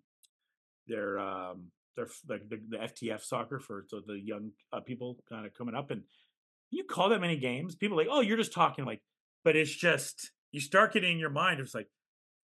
their 0.86 1.18
um, 1.18 1.66
their 1.96 2.06
like 2.28 2.48
the, 2.48 2.60
the 2.68 2.78
FTF 2.78 3.22
soccer 3.22 3.58
for 3.60 3.84
so 3.88 4.00
the 4.06 4.18
young 4.18 4.50
uh, 4.72 4.80
people 4.80 5.18
kind 5.28 5.46
of 5.46 5.54
coming 5.54 5.74
up. 5.74 5.90
And 5.90 6.02
you 6.70 6.84
call 6.84 7.10
that 7.10 7.20
many 7.20 7.36
games, 7.36 7.74
people 7.76 7.96
like, 7.96 8.08
oh, 8.10 8.20
you're 8.20 8.36
just 8.38 8.52
talking 8.52 8.84
like, 8.84 9.02
but 9.44 9.56
it's 9.56 9.74
just 9.74 10.30
you 10.52 10.60
start 10.60 10.92
getting 10.92 11.12
in 11.12 11.18
your 11.18 11.30
mind. 11.30 11.60
It's 11.60 11.74
like 11.74 11.88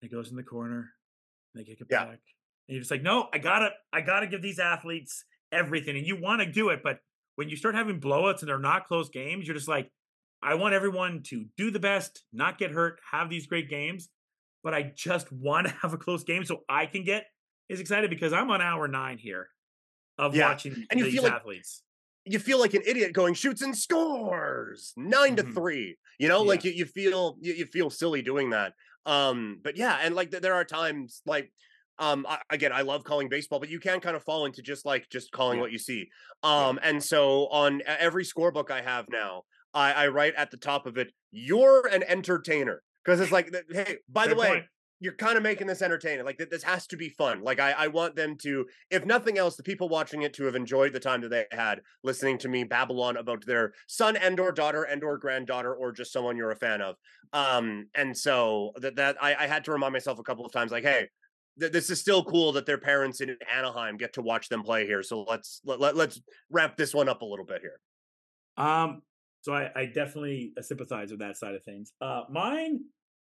it 0.02 0.10
goes 0.12 0.30
in 0.30 0.36
the 0.36 0.42
corner, 0.42 0.90
they 1.54 1.64
kick 1.64 1.80
it 1.80 1.86
Yeah. 1.90 2.04
back, 2.04 2.20
and 2.68 2.74
you're 2.74 2.80
just 2.80 2.90
like, 2.90 3.02
no, 3.02 3.28
I 3.32 3.38
gotta, 3.38 3.70
I 3.92 4.00
gotta 4.02 4.26
give 4.26 4.42
these 4.42 4.58
athletes 4.58 5.24
everything, 5.50 5.96
and 5.96 6.06
you 6.06 6.20
want 6.20 6.40
to 6.42 6.50
do 6.50 6.68
it, 6.68 6.80
but 6.84 6.98
when 7.36 7.48
you 7.48 7.56
start 7.56 7.74
having 7.74 8.00
blowouts 8.00 8.40
and 8.40 8.48
they're 8.48 8.58
not 8.58 8.86
close 8.86 9.08
games, 9.08 9.46
you're 9.46 9.54
just 9.54 9.68
like, 9.68 9.90
I 10.42 10.54
want 10.54 10.74
everyone 10.74 11.22
to 11.24 11.46
do 11.56 11.70
the 11.70 11.80
best, 11.80 12.22
not 12.32 12.58
get 12.58 12.70
hurt, 12.70 13.00
have 13.10 13.28
these 13.30 13.46
great 13.46 13.68
games, 13.68 14.08
but 14.62 14.74
I 14.74 14.92
just 14.94 15.30
want 15.32 15.66
to 15.66 15.72
have 15.82 15.92
a 15.92 15.98
close 15.98 16.24
game 16.24 16.44
so 16.44 16.64
I 16.68 16.86
can 16.86 17.04
get 17.04 17.26
as 17.70 17.80
excited 17.80 18.10
because 18.10 18.32
I'm 18.32 18.50
on 18.50 18.60
hour 18.62 18.88
nine 18.88 19.18
here 19.18 19.48
of 20.16 20.34
Yeah, 20.34 20.48
watching 20.48 20.86
and 20.90 20.98
you 20.98 21.04
these 21.06 21.14
feel 21.14 21.22
like- 21.24 21.32
athletes. 21.32 21.82
you 22.24 22.38
feel 22.38 22.58
like 22.60 22.74
an 22.74 22.82
idiot 22.86 23.12
going 23.12 23.34
shoots 23.34 23.62
and 23.62 23.76
scores 23.76 24.92
9 24.96 25.36
to 25.36 25.44
Mhm. 25.44 25.54
three. 25.54 25.96
You 26.18 26.28
know, 26.28 26.42
like 26.42 26.64
you, 26.64 26.72
you 26.72 26.84
feel 26.84 27.36
you, 27.40 27.54
you 27.54 27.66
feel 27.66 27.90
silly 27.90 28.22
doing 28.22 28.50
that. 28.50 28.74
Um, 29.06 29.60
but 29.62 29.76
yeah, 29.76 29.98
and 30.02 30.14
like 30.14 30.30
th- 30.30 30.42
there 30.42 30.54
are 30.54 30.64
times 30.64 31.22
like 31.26 31.52
um 32.00 32.26
I, 32.28 32.38
again 32.50 32.72
I 32.72 32.82
love 32.82 33.04
calling 33.04 33.28
baseball, 33.28 33.60
but 33.60 33.70
you 33.70 33.80
can 33.80 34.00
kind 34.00 34.16
of 34.16 34.22
fall 34.24 34.44
into 34.46 34.60
just 34.62 34.84
like 34.84 35.08
just 35.10 35.30
calling 35.32 35.58
Yeah. 35.58 35.62
what 35.62 35.72
you 35.72 35.78
see. 35.78 36.10
Um, 36.42 36.78
and 36.82 37.02
so 37.02 37.46
on 37.48 37.82
every 37.86 38.24
scorebook 38.24 38.70
I 38.70 38.82
have 38.82 39.06
now, 39.08 39.44
I, 39.74 39.92
I 39.92 40.08
write 40.08 40.34
at 40.36 40.50
the 40.50 40.56
top 40.56 40.86
of 40.86 40.96
it, 40.98 41.12
"You're 41.30 41.86
an 41.86 42.02
entertainer," 42.02 42.82
because 43.04 43.20
it's 43.20 43.32
like, 43.32 43.54
hey, 43.70 43.98
by 44.08 44.26
the 44.26 44.34
way, 44.34 44.48
point. 44.48 44.64
you're 45.00 45.14
kind 45.14 45.36
of 45.36 45.42
making 45.42 45.66
this 45.66 45.82
entertaining. 45.82 46.24
Like 46.24 46.38
th- 46.38 46.50
this 46.50 46.62
has 46.62 46.86
to 46.88 46.96
be 46.96 47.08
fun. 47.08 47.42
Like 47.42 47.60
I, 47.60 47.72
I 47.72 47.86
want 47.88 48.16
them 48.16 48.36
to, 48.42 48.66
if 48.90 49.04
nothing 49.04 49.38
else, 49.38 49.56
the 49.56 49.62
people 49.62 49.88
watching 49.88 50.22
it 50.22 50.32
to 50.34 50.44
have 50.44 50.54
enjoyed 50.54 50.92
the 50.92 51.00
time 51.00 51.20
that 51.20 51.30
they 51.30 51.46
had 51.50 51.80
listening 52.02 52.38
to 52.38 52.48
me 52.48 52.64
babble 52.64 53.02
on 53.02 53.16
about 53.16 53.46
their 53.46 53.72
son 53.86 54.16
and 54.16 54.40
or 54.40 54.52
daughter 54.52 54.82
and 54.82 55.04
or 55.04 55.18
granddaughter 55.18 55.74
or 55.74 55.92
just 55.92 56.12
someone 56.12 56.36
you're 56.36 56.50
a 56.50 56.56
fan 56.56 56.80
of. 56.80 56.96
Um, 57.32 57.88
and 57.94 58.16
so 58.16 58.72
that 58.76 58.96
that 58.96 59.16
I, 59.22 59.34
I 59.34 59.46
had 59.46 59.64
to 59.66 59.72
remind 59.72 59.92
myself 59.92 60.18
a 60.18 60.24
couple 60.24 60.44
of 60.44 60.52
times, 60.52 60.72
like, 60.72 60.84
hey, 60.84 61.08
this 61.56 61.90
is 61.90 62.00
still 62.00 62.22
cool 62.24 62.52
that 62.52 62.66
their 62.66 62.78
parents 62.78 63.20
in 63.20 63.36
Anaheim 63.52 63.96
get 63.96 64.12
to 64.14 64.22
watch 64.22 64.48
them 64.48 64.62
play 64.62 64.86
here. 64.86 65.02
So 65.02 65.22
let's 65.22 65.60
let, 65.64 65.80
let 65.80 65.96
let's 65.96 66.20
wrap 66.50 66.76
this 66.76 66.94
one 66.94 67.08
up 67.08 67.22
a 67.22 67.24
little 67.24 67.44
bit 67.44 67.62
here. 67.62 67.80
Um, 68.56 69.02
so 69.48 69.54
I, 69.54 69.70
I 69.74 69.86
definitely 69.86 70.52
uh, 70.58 70.62
sympathize 70.62 71.10
with 71.10 71.20
that 71.20 71.38
side 71.38 71.54
of 71.54 71.64
things. 71.64 71.94
Uh, 72.02 72.24
mine 72.28 72.80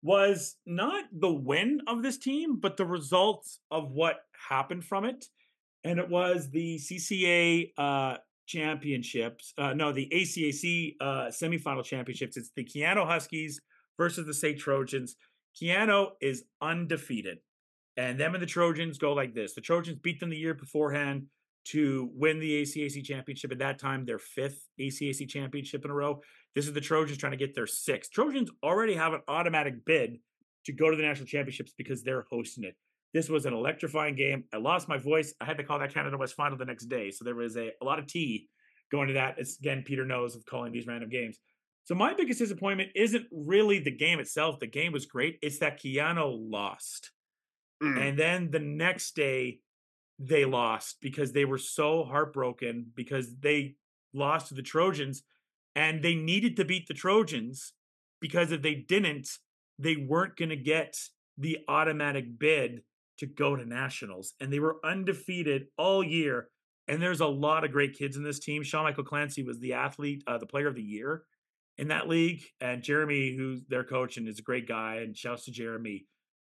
was 0.03 0.57
not 0.67 1.05
the 1.11 1.33
win 1.33 1.81
of 1.87 2.03
this 2.03 2.19
team, 2.19 2.61
but 2.61 2.77
the 2.77 2.85
results 2.85 3.61
of 3.71 3.91
what 3.93 4.17
happened 4.51 4.85
from 4.85 5.07
it, 5.07 5.25
and 5.83 5.99
it 5.99 6.11
was 6.11 6.51
the 6.51 6.77
CCA 6.77 7.71
uh, 7.79 8.19
championships. 8.47 9.55
Uh, 9.57 9.73
no, 9.73 9.93
the 9.93 10.11
ACAC 10.13 10.97
uh, 11.01 11.29
semifinal 11.29 11.83
championships. 11.83 12.37
It's 12.37 12.51
the 12.55 12.67
Keyano 12.67 13.07
Huskies 13.07 13.59
versus 13.97 14.27
the 14.27 14.35
SAIT 14.35 14.59
Trojans. 14.59 15.17
Keyano 15.59 16.11
is 16.21 16.45
undefeated, 16.61 17.39
and 17.97 18.21
them 18.21 18.35
and 18.35 18.43
the 18.43 18.47
Trojans 18.47 18.99
go 18.99 19.15
like 19.15 19.33
this: 19.33 19.55
the 19.55 19.63
Trojans 19.63 19.99
beat 20.03 20.21
them 20.21 20.29
the 20.29 20.37
year 20.37 20.53
beforehand 20.53 21.29
to 21.66 22.11
win 22.15 22.41
the 22.41 22.62
ACAC 22.62 23.05
championship. 23.05 23.53
At 23.53 23.59
that 23.59 23.78
time, 23.78 24.05
their 24.05 24.19
fifth 24.19 24.69
ACAC 24.78 25.28
championship 25.28 25.85
in 25.85 25.91
a 25.91 25.95
row. 25.95 26.20
This 26.55 26.66
is 26.66 26.73
the 26.73 26.81
Trojans 26.81 27.19
trying 27.19 27.32
to 27.32 27.39
get 27.39 27.55
their 27.55 27.66
sixth. 27.66 28.11
Trojans 28.11 28.51
already 28.62 28.95
have 28.95 29.12
an 29.12 29.20
automatic 29.28 29.85
bid 29.85 30.19
to 30.66 30.73
go 30.73 30.91
to 30.91 30.97
the 30.97 31.03
national 31.03 31.27
championships 31.27 31.73
because 31.77 32.03
they're 32.03 32.27
hosting 32.31 32.65
it. 32.65 32.77
This 33.12 33.28
was 33.28 33.47
an 33.47 33.55
electrifying 33.55 34.15
game. 34.15 34.45
I 34.53 34.59
lost 34.59 34.89
my 34.89 34.99
voice. 34.99 35.35
I 35.41 35.45
had 35.45 35.57
to 35.59 35.65
call 35.65 35.78
that 35.81 35.93
Canada 35.93 36.16
West 36.16 36.35
final 36.35 36.57
the 36.57 36.65
next 36.65 36.87
day. 36.87 37.11
So 37.11 37.24
there 37.24 37.35
was 37.35 37.57
a, 37.57 37.70
a 37.81 37.85
lot 37.85 37.99
of 37.99 38.07
tea 38.07 38.49
going 38.91 39.09
to 39.09 39.15
that. 39.15 39.37
It's 39.39 39.59
again, 39.59 39.82
Peter 39.85 40.05
knows 40.05 40.37
of 40.37 40.45
calling 40.47 40.73
these 40.73 40.87
random 40.87 41.11
games. 41.11 41.39
So 41.85 41.95
my 41.95 42.15
biggest 42.15 42.39
disappointment 42.39 42.91
isn't 42.95 43.27
really 43.32 43.81
the 43.81 43.91
game 43.91 44.20
itself. 44.20 44.61
The 44.61 44.66
game 44.66 44.93
was 44.93 45.07
great. 45.07 45.39
It's 45.43 45.59
that 45.59 45.81
Keyano 45.82 46.37
lost. 46.39 47.11
Mm. 47.82 48.09
And 48.09 48.19
then 48.19 48.51
the 48.51 48.61
next 48.61 49.16
day, 49.16 49.59
they 50.21 50.45
lost 50.45 50.99
because 51.01 51.33
they 51.33 51.47
were 51.47 51.59
so 51.59 52.05
heartbroken 52.05 52.87
because 52.95 53.39
they 53.41 53.75
lost 54.13 54.49
to 54.49 54.55
the 54.55 54.63
Trojans 54.63 55.23
and 55.75 56.03
they 56.03 56.15
needed 56.15 56.57
to 56.57 56.65
beat 56.65 56.87
the 56.87 56.95
Trojans 56.95 57.73
because 58.21 58.53
if 58.53 58.61
they 58.61 58.75
didn't, 58.75 59.29
they 59.79 59.97
weren't 59.97 60.37
going 60.37 60.51
to 60.51 60.57
get 60.57 60.99
the 61.39 61.59
automatic 61.69 62.39
bid 62.39 62.83
to 63.19 63.27
go 63.27 63.57
to 63.57 63.65
nationals. 63.65 64.35
And 64.41 64.53
they 64.53 64.59
were 64.59 64.79
undefeated 64.85 65.69
all 65.79 66.05
year. 66.05 66.49
And 66.87 67.01
there's 67.01 67.21
a 67.21 67.27
lot 67.27 67.65
of 67.65 67.73
great 67.73 67.97
kids 67.97 68.17
in 68.17 68.23
this 68.23 68.41
team. 68.41 68.63
Sean 68.63 68.85
Michael 68.85 69.05
Clancy 69.05 69.43
was 69.43 69.59
the 69.59 69.73
athlete, 69.73 70.23
uh, 70.27 70.37
the 70.39 70.47
player 70.47 70.67
of 70.67 70.75
the 70.75 70.83
year 70.83 71.25
in 71.79 71.89
that 71.89 72.09
league. 72.09 72.43
And 72.61 72.83
Jeremy, 72.83 73.35
who's 73.35 73.63
their 73.69 73.85
coach 73.85 74.19
and 74.19 74.29
is 74.29 74.39
a 74.39 74.43
great 74.43 74.69
guy, 74.69 74.97
and 74.97 75.17
shouts 75.17 75.47
to 75.47 75.51
Jeremy. 75.51 76.07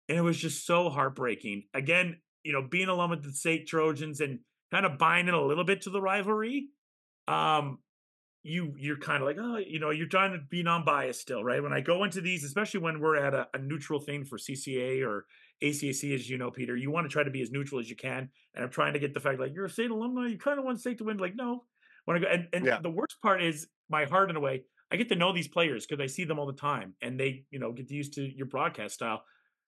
And 0.09 0.17
it 0.17 0.23
was 0.23 0.39
just 0.39 0.67
so 0.67 0.89
heartbreaking. 0.89 1.65
Again, 1.75 2.19
you 2.47 2.53
know, 2.53 2.63
being 2.63 2.89
along 2.89 3.11
with 3.11 3.25
the 3.25 3.33
SAIT 3.33 3.67
Trojans 3.67 4.21
and 4.21 4.39
kind 4.71 4.87
of 4.87 4.99
buying 4.99 5.27
in 5.29 5.35
a 5.35 5.45
little 5.45 5.65
bit 5.65 5.83
to 5.83 5.91
the 5.91 6.01
rivalry. 6.01 6.69
Um, 7.27 7.79
you 8.45 8.75
you're 8.79 8.99
kind 8.99 9.21
of 9.21 9.27
like, 9.27 9.39
oh, 9.41 9.57
you 9.57 9.81
know, 9.81 9.91
you're 9.91 10.07
trying 10.07 10.33
to 10.33 10.39
be 10.49 10.63
non-biased 10.63 11.21
still, 11.21 11.43
right? 11.43 11.61
When 11.61 11.73
I 11.73 11.81
go 11.81 12.05
into 12.05 12.21
these, 12.21 12.45
especially 12.45 12.79
when 12.79 13.01
we're 13.01 13.17
at 13.17 13.35
a, 13.35 13.49
a 13.55 13.59
neutral 13.59 13.99
thing 13.99 14.25
for 14.25 14.39
CCA 14.39 15.05
or 15.05 15.27
ACAC, 15.65 16.15
as 16.15 16.31
you 16.31 16.39
know, 16.39 16.53
Peter, 16.53 16.77
you 16.77 16.93
want 16.93 17.07
to 17.07 17.09
try 17.09 17.25
to 17.25 17.31
be 17.31 17.43
as 17.43 17.51
neutral 17.51 17.81
as 17.81 17.91
you 17.91 17.97
can. 17.97 18.29
And 18.55 18.65
I'm 18.65 18.71
trying 18.71 18.93
to 18.93 19.01
get 19.01 19.15
the 19.15 19.21
fact 19.21 19.41
like 19.41 19.53
you're 19.53 19.65
a 19.65 19.71
SAIT 19.71 19.91
alumni, 19.91 20.29
you 20.29 20.39
kind 20.39 20.61
of 20.61 20.65
want 20.65 20.81
SAIT 20.81 20.99
to 20.99 21.05
win. 21.05 21.17
Like, 21.17 21.35
no, 21.35 21.65
when 22.05 22.19
I 22.19 22.21
go, 22.21 22.27
and, 22.29 22.47
and 22.53 22.65
Yeah. 22.65 22.79
the 22.81 22.91
worst 22.91 23.17
part 23.21 23.43
is 23.43 23.67
my 23.89 24.05
heart 24.05 24.31
in 24.31 24.37
a 24.37 24.41
way. 24.41 24.63
I 24.93 24.97
get 24.97 25.09
to 25.09 25.17
know 25.17 25.33
these 25.33 25.49
players 25.49 25.85
because 25.85 26.01
I 26.01 26.07
see 26.07 26.23
them 26.23 26.39
all 26.39 26.47
the 26.47 26.53
time, 26.53 26.95
and 27.03 27.19
they, 27.19 27.47
you 27.51 27.59
know, 27.59 27.73
get 27.73 27.91
used 27.91 28.15
to 28.15 28.23
your 28.23 28.47
broadcast 28.47 28.95
style. 28.95 29.25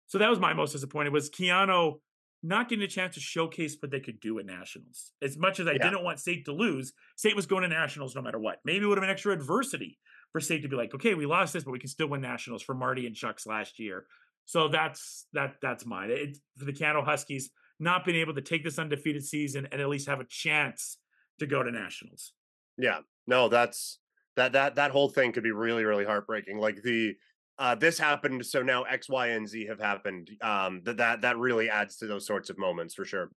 So 0.06 0.18
that 0.18 0.30
was 0.30 0.38
my 0.38 0.54
most 0.54 0.70
disappointed 0.70 1.12
was 1.12 1.28
Keyano 1.30 2.00
not 2.42 2.68
getting 2.68 2.84
a 2.84 2.88
chance 2.88 3.14
to 3.14 3.20
showcase 3.20 3.76
what 3.80 3.90
they 3.90 4.00
could 4.00 4.20
do 4.20 4.38
at 4.38 4.46
nationals. 4.46 5.12
As 5.20 5.36
much 5.36 5.58
as 5.58 5.66
I 5.66 5.72
Yeah. 5.72 5.90
didn't 5.90 6.04
want 6.04 6.20
SAIT 6.20 6.44
to 6.44 6.52
lose, 6.52 6.92
SAIT 7.16 7.34
was 7.34 7.46
going 7.46 7.62
to 7.62 7.68
nationals 7.68 8.14
no 8.14 8.22
matter 8.22 8.38
what. 8.38 8.60
Maybe 8.64 8.84
it 8.84 8.88
would 8.88 8.98
have 8.98 9.02
been 9.02 9.10
extra 9.10 9.32
adversity 9.32 9.98
for 10.32 10.40
SAIT 10.40 10.62
to 10.62 10.68
be 10.68 10.76
like, 10.76 10.94
okay, 10.94 11.14
we 11.14 11.26
lost 11.26 11.52
this, 11.52 11.64
but 11.64 11.72
we 11.72 11.78
can 11.80 11.88
still 11.88 12.06
win 12.08 12.20
nationals 12.20 12.62
for 12.62 12.74
Marty 12.74 13.06
and 13.06 13.16
Chuck's 13.16 13.46
last 13.46 13.78
year. 13.78 14.06
So 14.44 14.68
that's 14.68 15.26
that 15.32 15.56
that's 15.60 15.84
mine. 15.84 16.10
It, 16.10 16.38
for 16.56 16.64
the 16.64 16.72
Keyano 16.72 17.04
Huskies, 17.04 17.50
not 17.80 18.04
being 18.04 18.18
able 18.18 18.34
to 18.34 18.40
take 18.40 18.64
this 18.64 18.78
undefeated 18.78 19.24
season 19.24 19.66
and 19.70 19.80
at 19.80 19.88
least 19.88 20.06
have 20.08 20.20
a 20.20 20.24
chance 20.24 20.98
to 21.38 21.46
go 21.46 21.62
to 21.62 21.70
nationals. 21.70 22.32
Yeah. 22.76 23.00
No, 23.26 23.48
that's 23.48 23.98
that 24.36 24.52
that 24.52 24.76
that 24.76 24.90
whole 24.92 25.08
thing 25.08 25.32
could 25.32 25.42
be 25.42 25.50
really 25.50 25.84
really 25.84 26.04
heartbreaking. 26.04 26.58
Like 26.58 26.82
the 26.82 27.16
uh 27.58 27.74
this 27.74 27.98
happened 27.98 28.44
so 28.46 28.62
now 28.62 28.84
X 28.84 29.08
Y 29.08 29.28
and 29.28 29.48
Z 29.48 29.66
have 29.66 29.80
happened. 29.80 30.30
Um 30.40 30.82
that 30.84 30.98
that 30.98 31.20
that 31.22 31.38
really 31.38 31.68
adds 31.70 31.96
to 31.98 32.06
those 32.06 32.26
sorts 32.26 32.50
of 32.50 32.58
moments 32.58 32.94
for 32.94 33.04
sure. 33.04 33.30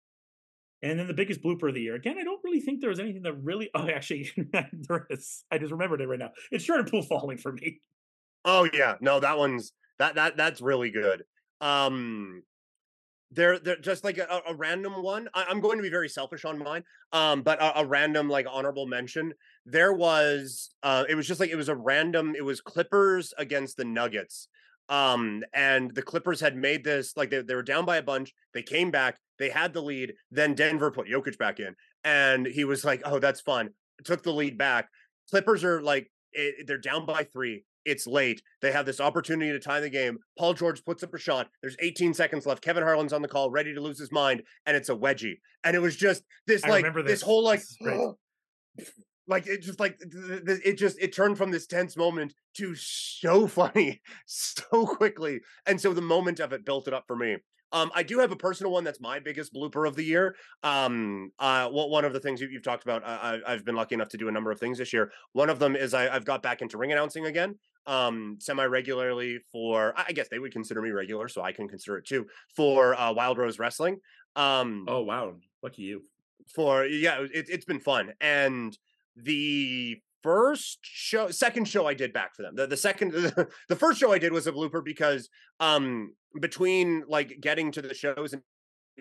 And 0.83 0.99
then 0.99 1.07
the 1.07 1.15
biggest 1.15 1.43
blooper 1.43 1.69
of 1.69 1.75
the 1.75 1.83
year. 1.83 1.95
Again, 1.95 2.17
I 2.19 2.25
don't 2.25 2.41
really 2.43 2.61
think 2.61 2.81
there 2.81 2.89
was 2.89 3.01
anything 3.01 3.23
that 3.23 3.35
really. 3.35 3.71
Oh, 3.75 3.89
actually, 3.89 4.31
there 4.89 5.07
is. 5.11 5.45
I 5.51 5.59
just 5.59 5.73
remembered 5.73 6.01
it 6.01 6.09
right 6.09 6.19
now. 6.19 6.31
It's 6.51 6.65
Jordan 6.65 6.87
Poole 6.91 7.03
falling 7.03 7.39
for 7.39 7.53
me. 7.53 7.81
Oh 8.45 8.69
yeah. 8.73 8.97
No, 9.01 9.21
that 9.21 9.37
one's 9.39 9.73
that 9.99 10.15
that 10.15 10.37
that's 10.37 10.61
really 10.61 10.91
good. 10.91 11.25
Um 11.61 12.43
they're 13.33 13.59
they're 13.59 13.77
just 13.77 14.05
like 14.05 14.19
a, 14.19 14.43
a 14.49 14.55
random 14.55 15.03
one. 15.03 15.29
I, 15.35 15.47
I'm 15.49 15.61
going 15.61 15.79
to 15.79 15.83
be 15.83 15.91
very 15.91 16.09
selfish 16.09 16.45
on 16.45 16.59
mine. 16.59 16.83
Um, 17.13 17.43
but 17.43 17.61
a, 17.63 17.81
a 17.81 17.87
random 17.87 18.29
like 18.29 18.47
honorable 18.51 18.87
mention. 18.87 19.33
There 19.67 19.93
was 19.93 20.71
uh 20.83 21.05
it 21.09 21.15
was 21.15 21.27
just 21.27 21.41
like 21.41 21.51
it 21.51 21.57
was 21.57 21.69
a 21.69 21.75
random, 21.75 22.35
it 22.37 22.45
was 22.45 22.61
Clippers 22.61 23.33
against 23.39 23.77
the 23.77 23.85
Nuggets. 23.85 24.49
Um, 24.89 25.45
and 25.55 25.95
the 25.95 26.03
Clippers 26.03 26.41
had 26.41 26.57
made 26.57 26.83
this 26.83 27.17
like 27.17 27.31
they, 27.31 27.43
they 27.43 27.55
were 27.55 27.63
down 27.63 27.85
by 27.85 27.99
a 27.99 28.03
bunch, 28.03 28.35
they 28.53 28.63
came 28.63 28.91
back, 28.91 29.19
they 29.39 29.49
had 29.49 29.73
the 29.73 29.83
lead, 29.83 30.15
then 30.33 30.55
Denver 30.55 30.91
put 30.91 31.07
Jokic 31.09 31.39
back 31.39 31.61
in, 31.61 31.77
and 32.03 32.47
he 32.47 32.65
was 32.65 32.85
like, 32.85 33.03
Oh, 33.05 33.21
that's 33.21 33.41
fun. 33.41 33.71
Took 34.05 34.23
the 34.23 34.33
lead 34.33 34.59
back. 34.59 34.89
Clippers 35.31 35.63
are 35.63 35.81
like 35.81 36.11
it, 36.33 36.67
they're 36.67 36.79
down 36.79 37.07
by 37.07 37.25
three. 37.25 37.65
It's 37.85 38.07
late. 38.07 38.43
They 38.61 38.73
have 38.73 38.87
this 38.87 39.01
opportunity 39.01 39.51
to 39.53 39.59
tie 39.59 39.81
the 39.81 39.91
game. 39.91 40.19
Paul 40.39 40.55
George 40.55 40.85
puts 40.85 41.03
up 41.03 41.15
a 41.15 41.19
shot. 41.19 41.49
There's 41.63 41.77
18 41.81 42.15
seconds 42.15 42.47
left. 42.47 42.63
Kevin 42.63 42.83
Harlan's 42.83 43.13
on 43.13 43.23
the 43.23 43.29
call, 43.29 43.51
ready 43.51 43.75
to 43.75 43.81
lose 43.81 43.99
his 43.99 44.13
mind, 44.13 44.43
and 44.67 44.77
it's 44.77 44.89
a 44.89 44.95
wedgie. 44.95 45.39
And 45.65 45.75
it 45.75 45.81
was 45.81 45.97
just 45.97 46.25
this 46.47 46.65
I 46.65 46.69
like 46.69 46.95
this. 46.95 47.05
this. 47.05 47.23
whole 47.23 47.45
like 47.45 47.61
This 47.61 48.89
is 48.89 48.95
like 49.29 49.47
it 49.47 49.63
just 49.63 49.81
like 49.81 49.99
it 50.01 50.75
just 50.75 50.99
it 51.01 51.15
turned 51.15 51.39
from 51.39 51.51
this 51.51 51.67
tense 51.67 51.97
moment 51.97 52.35
to 52.57 52.75
so 52.75 53.47
funny 53.47 54.03
so 54.27 54.87
quickly. 54.87 55.41
And 55.67 55.81
so 55.81 55.93
the 55.93 56.03
moment 56.03 56.41
of 56.41 56.53
it 56.53 56.65
built 56.65 56.89
it 56.89 56.95
up 56.95 57.05
for 57.07 57.17
me. 57.17 57.37
Um, 57.73 57.91
I 57.95 58.03
do 58.03 58.19
have 58.19 58.33
a 58.33 58.37
personal 58.37 58.73
one 58.73 58.85
that's 58.85 59.01
my 59.01 59.19
biggest 59.19 59.55
blooper 59.55 59.87
of 59.87 59.97
the 59.97 60.03
year. 60.03 60.37
Um, 60.63 61.33
uh, 61.39 61.69
one 61.69 62.05
of 62.05 62.13
the 62.13 62.21
things 62.21 62.41
you, 62.41 62.49
you've 62.49 62.63
talked 62.63 62.83
about, 62.83 63.03
I, 63.07 63.39
I've 63.47 63.65
been 63.65 63.77
lucky 63.77 63.95
enough 63.95 64.09
to 64.11 64.17
do 64.17 64.29
a 64.29 64.33
number 64.33 64.51
of 64.51 64.59
things 64.59 64.79
this 64.79 64.93
year. 64.93 65.13
One 65.33 65.49
of 65.51 65.59
them 65.59 65.77
is 65.77 65.95
I, 65.95 66.09
I've 66.15 66.25
got 66.25 66.43
back 66.43 66.63
into 66.63 66.79
ring 66.79 66.93
announcing 66.93 67.27
again, 67.27 67.57
um, 67.87 68.37
semi 68.41 68.65
regularly 68.65 69.39
for. 69.53 69.95
I 69.97 70.07
I 70.09 70.13
guess 70.13 70.29
they 70.29 70.39
would 70.41 70.53
consider 70.53 70.83
me 70.83 70.91
regular, 70.91 71.29
so 71.29 71.43
I 71.43 71.53
can 71.53 71.69
consider 71.69 71.97
it 71.99 72.07
too 72.07 72.27
for 72.57 72.95
uh, 72.95 73.13
Wild 73.13 73.39
Rose 73.39 73.59
Wrestling. 73.59 73.99
Um, 74.37 74.85
Oh 74.89 75.03
wow, 75.03 75.37
lucky 75.63 75.83
you. 75.83 76.03
for 76.49 76.85
yeah, 76.85 77.21
it, 77.33 77.47
it's 77.49 77.65
been 77.65 77.81
fun. 77.81 78.13
And 78.21 78.77
the 79.17 79.99
first 80.23 80.81
show, 80.83 81.31
second 81.31 81.67
show 81.67 81.87
I 81.87 81.95
did 81.95 82.13
back 82.13 82.35
for 82.35 82.43
them. 82.43 82.55
The, 82.57 82.67
the 82.67 82.77
second, 82.77 83.13
the 83.69 83.77
first 83.77 83.99
show 84.01 84.13
I 84.13 84.19
did 84.19 84.33
was 84.33 84.47
a 84.47 84.53
blooper 84.53 84.85
because 84.85 85.29
um 85.61 86.15
between 86.39 87.05
like 87.09 87.39
getting 87.41 87.73
to 87.73 87.83
the 87.83 87.95
shows 87.95 88.33
and 88.33 88.43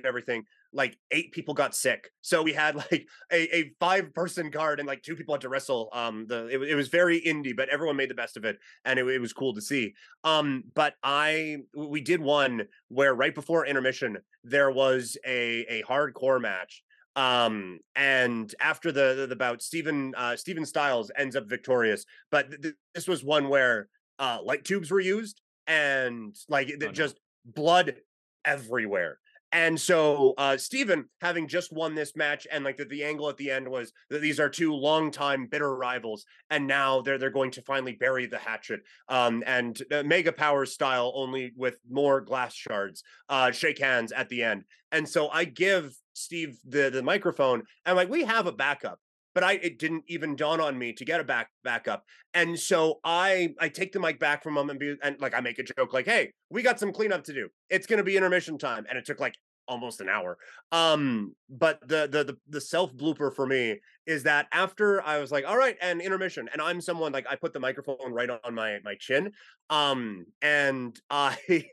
everything, 0.06 0.46
like 0.72 0.98
eight 1.12 1.32
people 1.32 1.54
got 1.54 1.76
sick. 1.76 2.12
So 2.22 2.42
we 2.42 2.54
had 2.54 2.76
like 2.92 3.08
a, 3.32 3.56
a 3.56 3.72
five 3.80 4.14
person 4.14 4.52
card 4.52 4.80
and 4.80 4.88
like 4.88 5.04
two 5.04 5.16
people 5.16 5.34
had 5.34 5.42
to 5.42 5.50
wrestle. 5.50 5.90
Um, 5.94 6.26
the 6.28 6.48
it, 6.48 6.62
it 6.62 6.76
was 6.76 6.88
very 6.88 7.22
indie, 7.22 7.56
but 7.56 7.70
everyone 7.70 7.96
made 7.96 8.10
the 8.10 8.16
best 8.16 8.38
of 8.38 8.46
it, 8.46 8.58
and 8.86 9.00
it, 9.00 9.08
it 9.08 9.20
was 9.20 9.34
cool 9.34 9.54
to 9.54 9.62
see. 9.62 9.94
Um, 10.24 10.64
but 10.76 10.96
I 11.04 11.58
we 11.76 12.02
did 12.02 12.22
one 12.22 12.68
where 12.90 13.14
right 13.14 13.36
before 13.36 13.66
intermission 13.66 14.18
there 14.44 14.72
was 14.72 15.18
a 15.26 15.66
a 15.70 15.84
hardcore 15.84 16.42
match 16.42 16.84
um 17.16 17.80
and 17.96 18.54
after 18.62 18.92
the 18.92 19.16
the, 19.16 19.28
the 19.28 19.36
bout 19.36 19.64
stephen 19.64 20.14
uh 20.16 20.36
stephen 20.36 20.64
styles 20.64 21.10
ends 21.18 21.36
up 21.36 21.50
victorious 21.50 22.06
but 22.30 22.50
th- 22.62 22.76
this 22.94 23.08
was 23.08 23.24
one 23.24 23.50
where 23.50 23.90
uh 24.20 24.38
light 24.44 24.64
tubes 24.64 24.92
were 24.92 25.00
used 25.00 25.42
and 25.70 26.36
like 26.50 26.70
Oh, 26.74 26.86
no. 26.88 26.92
just 26.92 27.18
blood 27.46 27.96
everywhere. 28.44 29.20
And 29.52 29.80
so 29.82 30.36
uh 30.38 30.58
Steven 30.58 31.06
having 31.22 31.48
just 31.48 31.74
won 31.74 31.96
this 31.96 32.16
match 32.16 32.46
and 32.52 32.64
like 32.64 32.78
the, 32.78 32.86
the 32.86 33.04
angle 33.04 33.30
at 33.30 33.38
the 33.38 33.50
end 33.50 33.68
was 33.68 33.92
that 34.12 34.22
these 34.22 34.40
are 34.40 34.48
two 34.50 34.74
longtime 34.76 35.48
bitter 35.48 35.76
rivals 35.76 36.26
and 36.52 36.68
now 36.68 37.02
they're 37.02 37.18
they're 37.18 37.32
going 37.32 37.50
to 37.52 37.62
finally 37.64 37.94
bury 37.94 38.28
the 38.28 38.38
hatchet 38.38 38.82
um 39.08 39.44
and 39.48 39.82
uh, 39.92 40.04
mega 40.04 40.32
power 40.32 40.68
style 40.68 41.12
only 41.16 41.52
with 41.56 41.78
more 41.90 42.22
glass 42.22 42.54
shards 42.54 43.04
uh 43.30 43.50
shake 43.50 43.80
hands 43.80 44.12
at 44.12 44.30
the 44.30 44.44
end. 44.44 44.66
And 44.92 45.10
so 45.10 45.30
I 45.30 45.46
give 45.46 45.96
Steve 46.14 46.60
the 46.64 46.92
the 46.92 47.02
microphone 47.02 47.64
and 47.88 47.96
like 47.96 48.10
we 48.10 48.26
have 48.26 48.46
a 48.46 48.52
backup 48.52 49.00
but 49.40 49.48
I 49.48 49.54
it 49.54 49.80
didn't 49.80 50.04
even 50.08 50.36
dawn 50.36 50.60
on 50.60 50.78
me 50.78 50.92
to 50.92 51.06
get 51.06 51.22
a 51.22 51.24
back 51.24 51.50
backup. 51.64 52.04
And 52.34 52.60
so 52.60 53.00
I 53.06 53.54
I 53.58 53.70
take 53.70 53.94
the 53.94 54.00
mic 54.00 54.20
back 54.20 54.44
from 54.44 54.58
him 54.58 54.70
and 54.70 54.78
be 54.78 54.98
and 55.02 55.16
like 55.22 55.34
I 55.34 55.40
make 55.40 55.60
a 55.60 55.64
joke 55.64 55.94
like, 55.94 56.06
"Hey, 56.06 56.34
we 56.50 56.62
got 56.62 56.78
some 56.78 56.92
cleanup 56.92 57.24
to 57.24 57.34
do. 57.34 57.48
It's 57.70 57.88
going 57.88 58.00
to 58.00 58.04
be 58.04 58.18
intermission 58.18 58.58
time." 58.58 58.86
And 58.90 58.98
it 58.98 59.06
took 59.06 59.22
like 59.22 59.36
almost 59.66 60.02
an 60.02 60.10
hour. 60.10 60.38
Um 60.74 61.36
but 61.50 61.80
the 61.88 62.06
the 62.12 62.26
the, 62.26 62.38
the 62.50 62.60
self 62.60 62.94
blooper 62.94 63.34
for 63.34 63.48
me 63.48 63.80
is 64.06 64.24
that 64.24 64.48
after 64.52 65.02
I 65.04 65.20
was 65.20 65.32
like, 65.32 65.46
"All 65.48 65.58
right, 65.58 65.78
and 65.82 66.02
intermission." 66.02 66.50
And 66.52 66.62
I'm 66.62 66.82
someone 66.82 67.14
like 67.14 67.26
I 67.30 67.38
put 67.38 67.54
the 67.54 67.62
microphone 67.62 68.12
right 68.12 68.30
on 68.30 68.54
my 68.54 68.80
my 68.84 68.96
chin. 69.00 69.32
Um 69.70 70.26
and 70.42 71.00
I 71.10 71.38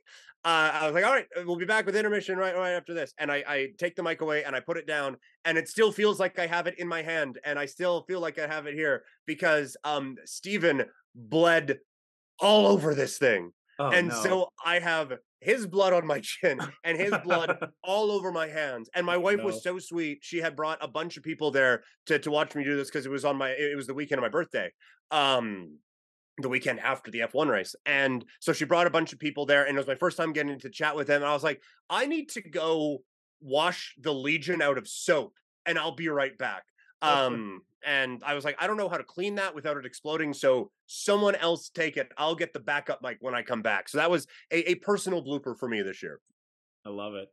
uh, 0.47 0.71
I 0.75 0.87
was 0.87 0.95
like, 0.95 1.05
all 1.05 1.13
right, 1.13 1.27
we'll 1.45 1.57
be 1.57 1.65
back 1.67 1.87
with 1.87 1.97
intermission 1.97 2.39
right 2.39 2.55
right 2.57 2.73
after 2.73 2.95
this. 2.95 3.13
And 3.19 3.33
I, 3.33 3.45
I 3.47 3.69
take 3.79 3.97
the 3.97 4.03
mic 4.05 4.21
away 4.21 4.45
and 4.45 4.55
I 4.55 4.61
put 4.61 4.77
it 4.77 4.87
down, 4.87 5.17
and 5.45 5.59
it 5.59 5.69
still 5.69 5.91
feels 5.93 6.21
like 6.21 6.39
I 6.39 6.47
have 6.47 6.69
it 6.69 6.79
in 6.79 6.87
my 6.89 7.03
hand, 7.03 7.41
and 7.45 7.59
I 7.59 7.67
still 7.67 8.05
feel 8.09 8.21
like 8.21 8.39
I 8.39 8.47
have 8.47 8.67
it 8.67 8.75
here 8.75 9.05
because 9.27 9.77
um 9.85 10.17
Steven 10.25 10.85
bled 11.15 11.81
all 12.41 12.67
over 12.67 12.95
this 12.95 13.19
thing. 13.19 13.53
Oh, 13.79 13.91
and 13.91 14.09
no. 14.09 14.15
so 14.15 14.49
I 14.65 14.79
have 14.79 15.13
his 15.41 15.67
blood 15.67 15.93
on 15.93 16.07
my 16.07 16.21
chin 16.23 16.61
and 16.85 16.99
his 16.99 17.15
blood 17.25 17.59
all 17.83 18.11
over 18.11 18.33
my 18.33 18.49
hands. 18.49 18.89
And 18.95 19.05
my 19.05 19.17
wife 19.17 19.39
No. 19.39 19.45
was 19.47 19.63
so 19.63 19.79
sweet. 19.79 20.19
She 20.23 20.39
had 20.39 20.57
brought 20.57 20.79
a 20.83 20.89
bunch 20.89 21.17
of 21.17 21.23
people 21.23 21.51
there 21.51 21.83
to 22.07 22.19
to 22.19 22.31
watch 22.31 22.55
me 22.55 22.65
do 22.65 22.77
this 22.77 22.89
because 22.89 23.05
it 23.07 23.11
was 23.11 23.25
on 23.25 23.37
my 23.37 23.51
it 23.51 23.77
was 23.77 23.87
the 23.87 23.95
weekend 23.95 24.19
of 24.19 24.23
my 24.23 24.29
birthday. 24.29 24.71
Um 25.11 25.79
the 26.39 26.49
weekend 26.49 26.81
after 26.81 27.11
the 27.11 27.21
F1 27.21 27.49
race. 27.49 27.75
And 27.87 28.25
so 28.41 28.53
she 28.53 28.65
brought 28.65 28.87
a 28.87 28.91
bunch 28.91 29.13
of 29.13 29.19
people 29.19 29.47
there 29.47 29.65
and 29.65 29.77
it 29.77 29.81
was 29.81 29.87
my 29.87 29.95
first 29.95 30.17
time 30.17 30.33
getting 30.33 30.59
to 30.61 30.71
chat 30.71 30.95
with 30.95 31.07
them. 31.07 31.23
And 31.23 31.31
I 31.31 31.35
was 31.35 31.43
like, 31.43 31.63
I 31.89 32.07
need 32.07 32.29
to 32.31 32.43
go 32.43 32.99
wash 33.41 33.95
the 34.01 34.13
Legion 34.13 34.61
out 34.61 34.79
of 34.79 34.89
soap 34.89 35.35
and 35.65 35.79
I'll 35.79 35.95
be 35.95 36.09
right 36.09 36.37
back. 36.37 36.65
Um 37.03 37.63
and 37.85 38.23
I 38.27 38.35
was 38.35 38.45
like, 38.45 38.57
I 38.59 38.67
don't 38.67 38.77
know 38.77 38.89
how 38.89 38.97
to 38.97 39.05
clean 39.05 39.37
that 39.37 39.55
without 39.55 39.77
it 39.77 39.87
exploding. 39.87 40.35
So 40.35 40.71
someone 40.87 41.37
else 41.37 41.69
take 41.69 41.97
it. 41.97 42.11
I'll 42.19 42.35
get 42.35 42.53
the 42.53 42.59
backup 42.61 43.01
mic 43.01 43.19
when 43.21 43.35
I 43.35 43.43
come 43.43 43.63
back. 43.63 43.89
So 43.89 43.99
that 43.99 44.11
was 44.11 44.27
a, 44.51 44.73
a 44.73 44.75
personal 44.77 45.25
blooper 45.25 45.57
for 45.57 45.69
me 45.69 45.83
this 45.83 46.03
year. 46.03 46.21
I 46.85 46.91
love 46.91 47.15
it. 47.15 47.29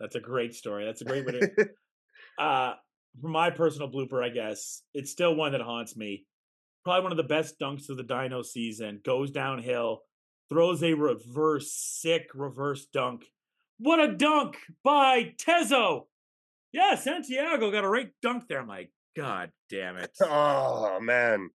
That's 0.00 0.16
a 0.16 0.20
great 0.20 0.54
story. 0.54 0.84
That's 0.84 1.00
a 1.00 1.04
great 1.04 1.24
way 1.24 1.32
to. 1.32 1.68
uh, 2.42 2.74
for 3.20 3.28
my 3.28 3.50
personal 3.50 3.88
blooper, 3.88 4.24
I 4.24 4.30
guess 4.30 4.82
it's 4.94 5.12
still 5.12 5.36
one 5.36 5.52
that 5.52 5.60
haunts 5.60 5.96
me. 5.96 6.24
Probably 6.84 7.02
one 7.02 7.12
of 7.12 7.16
the 7.16 7.22
best 7.24 7.58
dunks 7.60 7.88
of 7.88 7.96
the 7.96 8.02
Dino 8.02 8.42
season. 8.42 9.00
Goes 9.04 9.30
downhill, 9.30 10.00
throws 10.48 10.82
a 10.82 10.94
reverse, 10.94 11.72
sick 11.72 12.28
reverse 12.34 12.86
dunk. 12.86 13.24
What 13.78 14.00
a 14.00 14.12
dunk 14.14 14.56
by 14.84 15.34
Tezo! 15.38 16.02
Yeah, 16.72 16.94
Santiago 16.96 17.70
got 17.70 17.84
a 17.84 17.88
right 17.88 18.10
dunk 18.22 18.44
there. 18.48 18.60
I'm 18.60 18.68
like, 18.68 18.90
God 19.16 19.50
damn 19.70 19.96
it. 19.96 20.10
oh 20.22 20.98
man. 21.00 21.50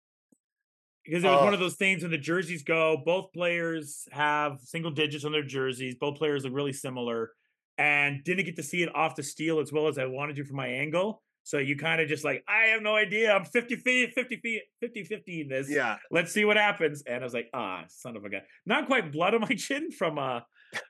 because 1.05 1.23
it 1.23 1.27
was 1.27 1.37
one 1.41 1.49
Oh. 1.49 1.53
of 1.53 1.59
those 1.59 1.75
things 1.75 2.01
when 2.01 2.11
the 2.11 2.17
jerseys 2.17 2.63
go, 2.63 2.97
both 3.05 3.31
players 3.33 4.07
have 4.11 4.59
single 4.61 4.91
digits 4.91 5.23
on 5.25 5.31
their 5.31 5.43
jerseys. 5.43 5.95
Both 5.95 6.17
players 6.17 6.43
look 6.43 6.53
really 6.53 6.73
similar, 6.73 7.31
and 7.77 8.23
didn't 8.23 8.45
get 8.45 8.55
to 8.57 8.63
see 8.63 8.83
it 8.83 8.93
off 8.95 9.15
the 9.15 9.23
steel 9.23 9.59
as 9.59 9.71
well 9.71 9.87
as 9.87 9.97
I 9.97 10.05
wanted 10.05 10.35
to 10.37 10.45
from 10.45 10.57
my 10.57 10.67
angle. 10.67 11.21
So 11.45 11.59
you 11.59 11.77
kind 11.77 12.01
of 12.01 12.07
just 12.07 12.25
like, 12.25 12.43
I 12.47 12.69
have 12.71 12.81
no 12.81 12.95
idea. 12.95 13.31
I'm 13.31 13.45
50 13.45 13.75
feet, 13.75 14.13
50 14.15 14.37
feet, 14.37 14.63
50 14.81 15.03
50 15.03 15.41
in 15.41 15.47
this. 15.47 15.69
Yeah. 15.69 15.97
Let's 16.09 16.31
see 16.31 16.43
what 16.43 16.57
happens. 16.57 17.03
And 17.05 17.21
I 17.21 17.23
was 17.23 17.35
like, 17.35 17.49
ah, 17.53 17.83
son 17.87 18.17
of 18.17 18.25
a 18.25 18.29
gun. 18.29 18.41
Not 18.65 18.87
quite 18.87 19.11
blood 19.11 19.35
on 19.35 19.41
my 19.41 19.47
chin 19.55 19.91
from 19.91 20.17
a 20.17 20.43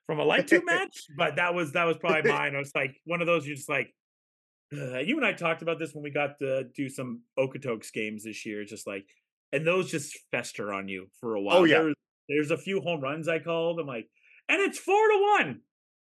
from 0.06 0.19
a 0.19 0.23
light 0.23 0.48
tube 0.48 0.64
match, 0.65 1.07
but 1.18 1.36
that 1.36 1.53
was 1.53 1.73
that 1.73 1.84
was 1.84 1.98
probably 1.98 2.32
mine. 2.32 2.56
I 2.56 2.60
was 2.60 2.72
like 2.73 2.95
one 3.06 3.19
of 3.19 3.27
those 3.27 3.45
you're 3.45 3.57
just 3.57 3.68
like 3.68 3.94
uh, 4.73 4.99
you 4.99 5.18
and 5.18 5.26
I 5.26 5.34
talked 5.34 5.61
about 5.61 5.77
this 5.77 5.94
when 5.94 6.03
we 6.03 6.10
got 6.10 6.40
to 6.40 6.64
do 6.76 6.90
some 6.90 7.22
Okotoks 7.38 7.91
games 7.91 8.23
this 8.23 8.45
year. 8.45 8.64
Just 8.64 8.88
like, 8.88 9.06
and 9.52 9.68
those 9.68 9.91
just 9.91 10.18
fester 10.32 10.73
on 10.73 10.88
you 10.88 11.07
for 11.19 11.36
a 11.36 11.41
while. 11.41 11.57
Oh, 11.57 11.64
yeah. 11.65 11.82
There's, 11.82 11.95
there's 12.30 12.52
a 12.52 12.57
few 12.57 12.82
home 12.82 13.02
runs 13.02 13.27
I 13.27 13.40
called. 13.40 13.80
I'm 13.80 13.88
like, 13.88 14.07
and 14.49 14.61
it's 14.61 14.80
four 14.80 14.95
to 14.95 15.36
one. 15.40 15.61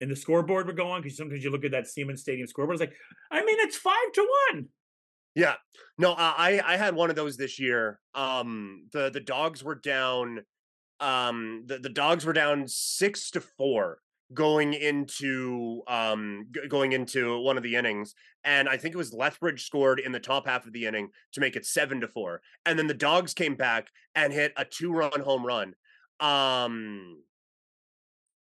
And 0.01 0.11
the 0.11 0.17
scoreboard 0.17 0.67
would 0.67 0.77
go 0.77 0.91
on 0.91 1.03
because 1.03 1.17
sometimes 1.17 1.45
you 1.45 1.51
look 1.51 1.65
at 1.65 1.73
that 1.73 1.87
Seaman 1.87 2.17
Stadium 2.17 2.47
scoreboard. 2.47 2.81
It's 2.81 2.81
like, 2.81 2.97
I 3.31 3.45
mean, 3.45 3.57
it's 3.61 3.77
five 3.77 4.13
to 4.15 4.29
one. 4.53 4.69
Yeah. 5.35 5.55
No, 5.99 6.15
I 6.17 6.61
I 6.65 6.77
had 6.77 6.95
one 6.95 7.11
of 7.11 7.17
those 7.17 7.37
this 7.37 7.59
year. 7.59 8.01
Um 8.15 8.87
the 8.93 9.11
the 9.11 9.21
Dawgs 9.21 9.63
were 9.63 9.75
down 9.75 10.41
um 11.01 11.65
the, 11.67 11.79
the 11.79 11.89
Dawgs 11.89 12.25
were 12.25 12.33
down 12.33 12.67
6 12.67 13.31
to 13.31 13.41
4 13.41 13.99
going 14.33 14.75
into 14.75 15.83
um 15.89 16.47
going 16.69 16.93
into 16.93 17.41
one 17.41 17.57
of 17.57 17.63
the 17.63 17.75
innings 17.75 18.15
and 18.45 18.69
I 18.69 18.77
think 18.77 18.95
it 18.95 18.99
was 18.99 19.13
Lethbridge 19.13 19.65
scored 19.65 19.99
in 19.99 20.13
the 20.13 20.21
top 20.21 20.47
half 20.47 20.67
of 20.67 20.73
the 20.73 20.87
inning 20.87 21.09
to 21.33 21.41
make 21.41 21.57
it 21.57 21.67
7 21.67 22.01
to 22.01 22.09
4 22.09 22.41
and 22.67 22.79
then 22.79 22.87
the 22.87 22.95
Dawgs 22.95 23.35
came 23.35 23.55
back 23.55 23.89
and 24.15 24.33
hit 24.33 24.53
a 24.57 24.65
two 24.65 24.93
run 24.93 25.21
home 25.21 25.45
run. 25.45 25.75
Um 26.21 27.23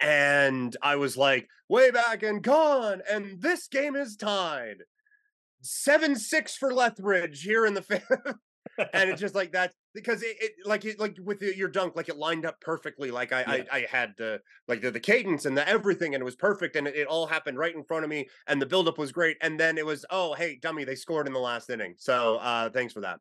and 0.01 0.75
I 0.81 0.95
was 0.95 1.15
like, 1.15 1.47
way 1.69 1.91
back 1.91 2.23
and 2.23 2.41
gone, 2.41 3.01
and 3.09 3.41
this 3.41 3.67
game 3.67 3.95
is 3.95 4.15
tied. 4.15 4.77
Seven 5.61 6.15
six 6.15 6.55
for 6.55 6.73
Lethbridge 6.73 7.43
here 7.43 7.65
in 7.65 7.75
the 7.75 7.83
fifth, 7.83 8.09
and 8.93 9.09
it's 9.09 9.21
just 9.21 9.35
like 9.35 9.51
that 9.51 9.73
because 9.93 10.23
it, 10.23 10.35
it 10.39 10.51
like 10.65 10.85
it 10.85 10.99
like 10.99 11.17
with 11.23 11.41
your 11.41 11.67
dunk 11.67 11.95
like 11.95 12.09
it 12.09 12.17
lined 12.17 12.45
up 12.45 12.59
perfectly 12.61 13.11
like 13.11 13.33
I 13.33 13.41
Yeah. 13.41 13.63
I, 13.71 13.77
I 13.77 13.87
had 13.89 14.13
the 14.17 14.39
like 14.67 14.81
the, 14.81 14.91
the 14.91 14.99
cadence 14.99 15.45
and 15.45 15.57
the 15.57 15.67
everything 15.67 16.13
and 16.13 16.21
it 16.21 16.25
was 16.25 16.35
perfect 16.35 16.75
and 16.75 16.87
it, 16.87 16.95
it 16.95 17.07
all 17.07 17.27
happened 17.27 17.57
right 17.57 17.75
in 17.75 17.83
front 17.83 18.03
of 18.03 18.09
me 18.09 18.27
and 18.47 18.61
the 18.61 18.65
buildup 18.65 18.97
was 18.97 19.11
great 19.11 19.37
and 19.41 19.59
then 19.59 19.77
it 19.77 19.85
was 19.85 20.05
oh 20.09 20.33
hey 20.33 20.57
dummy 20.61 20.83
they 20.83 20.95
scored 20.95 21.27
in 21.27 21.33
the 21.33 21.39
last 21.39 21.69
inning. 21.69 21.95
So 21.97 22.37
uh 22.37 22.69
thanks 22.69 22.93
for 22.93 23.01
that. 23.01 23.19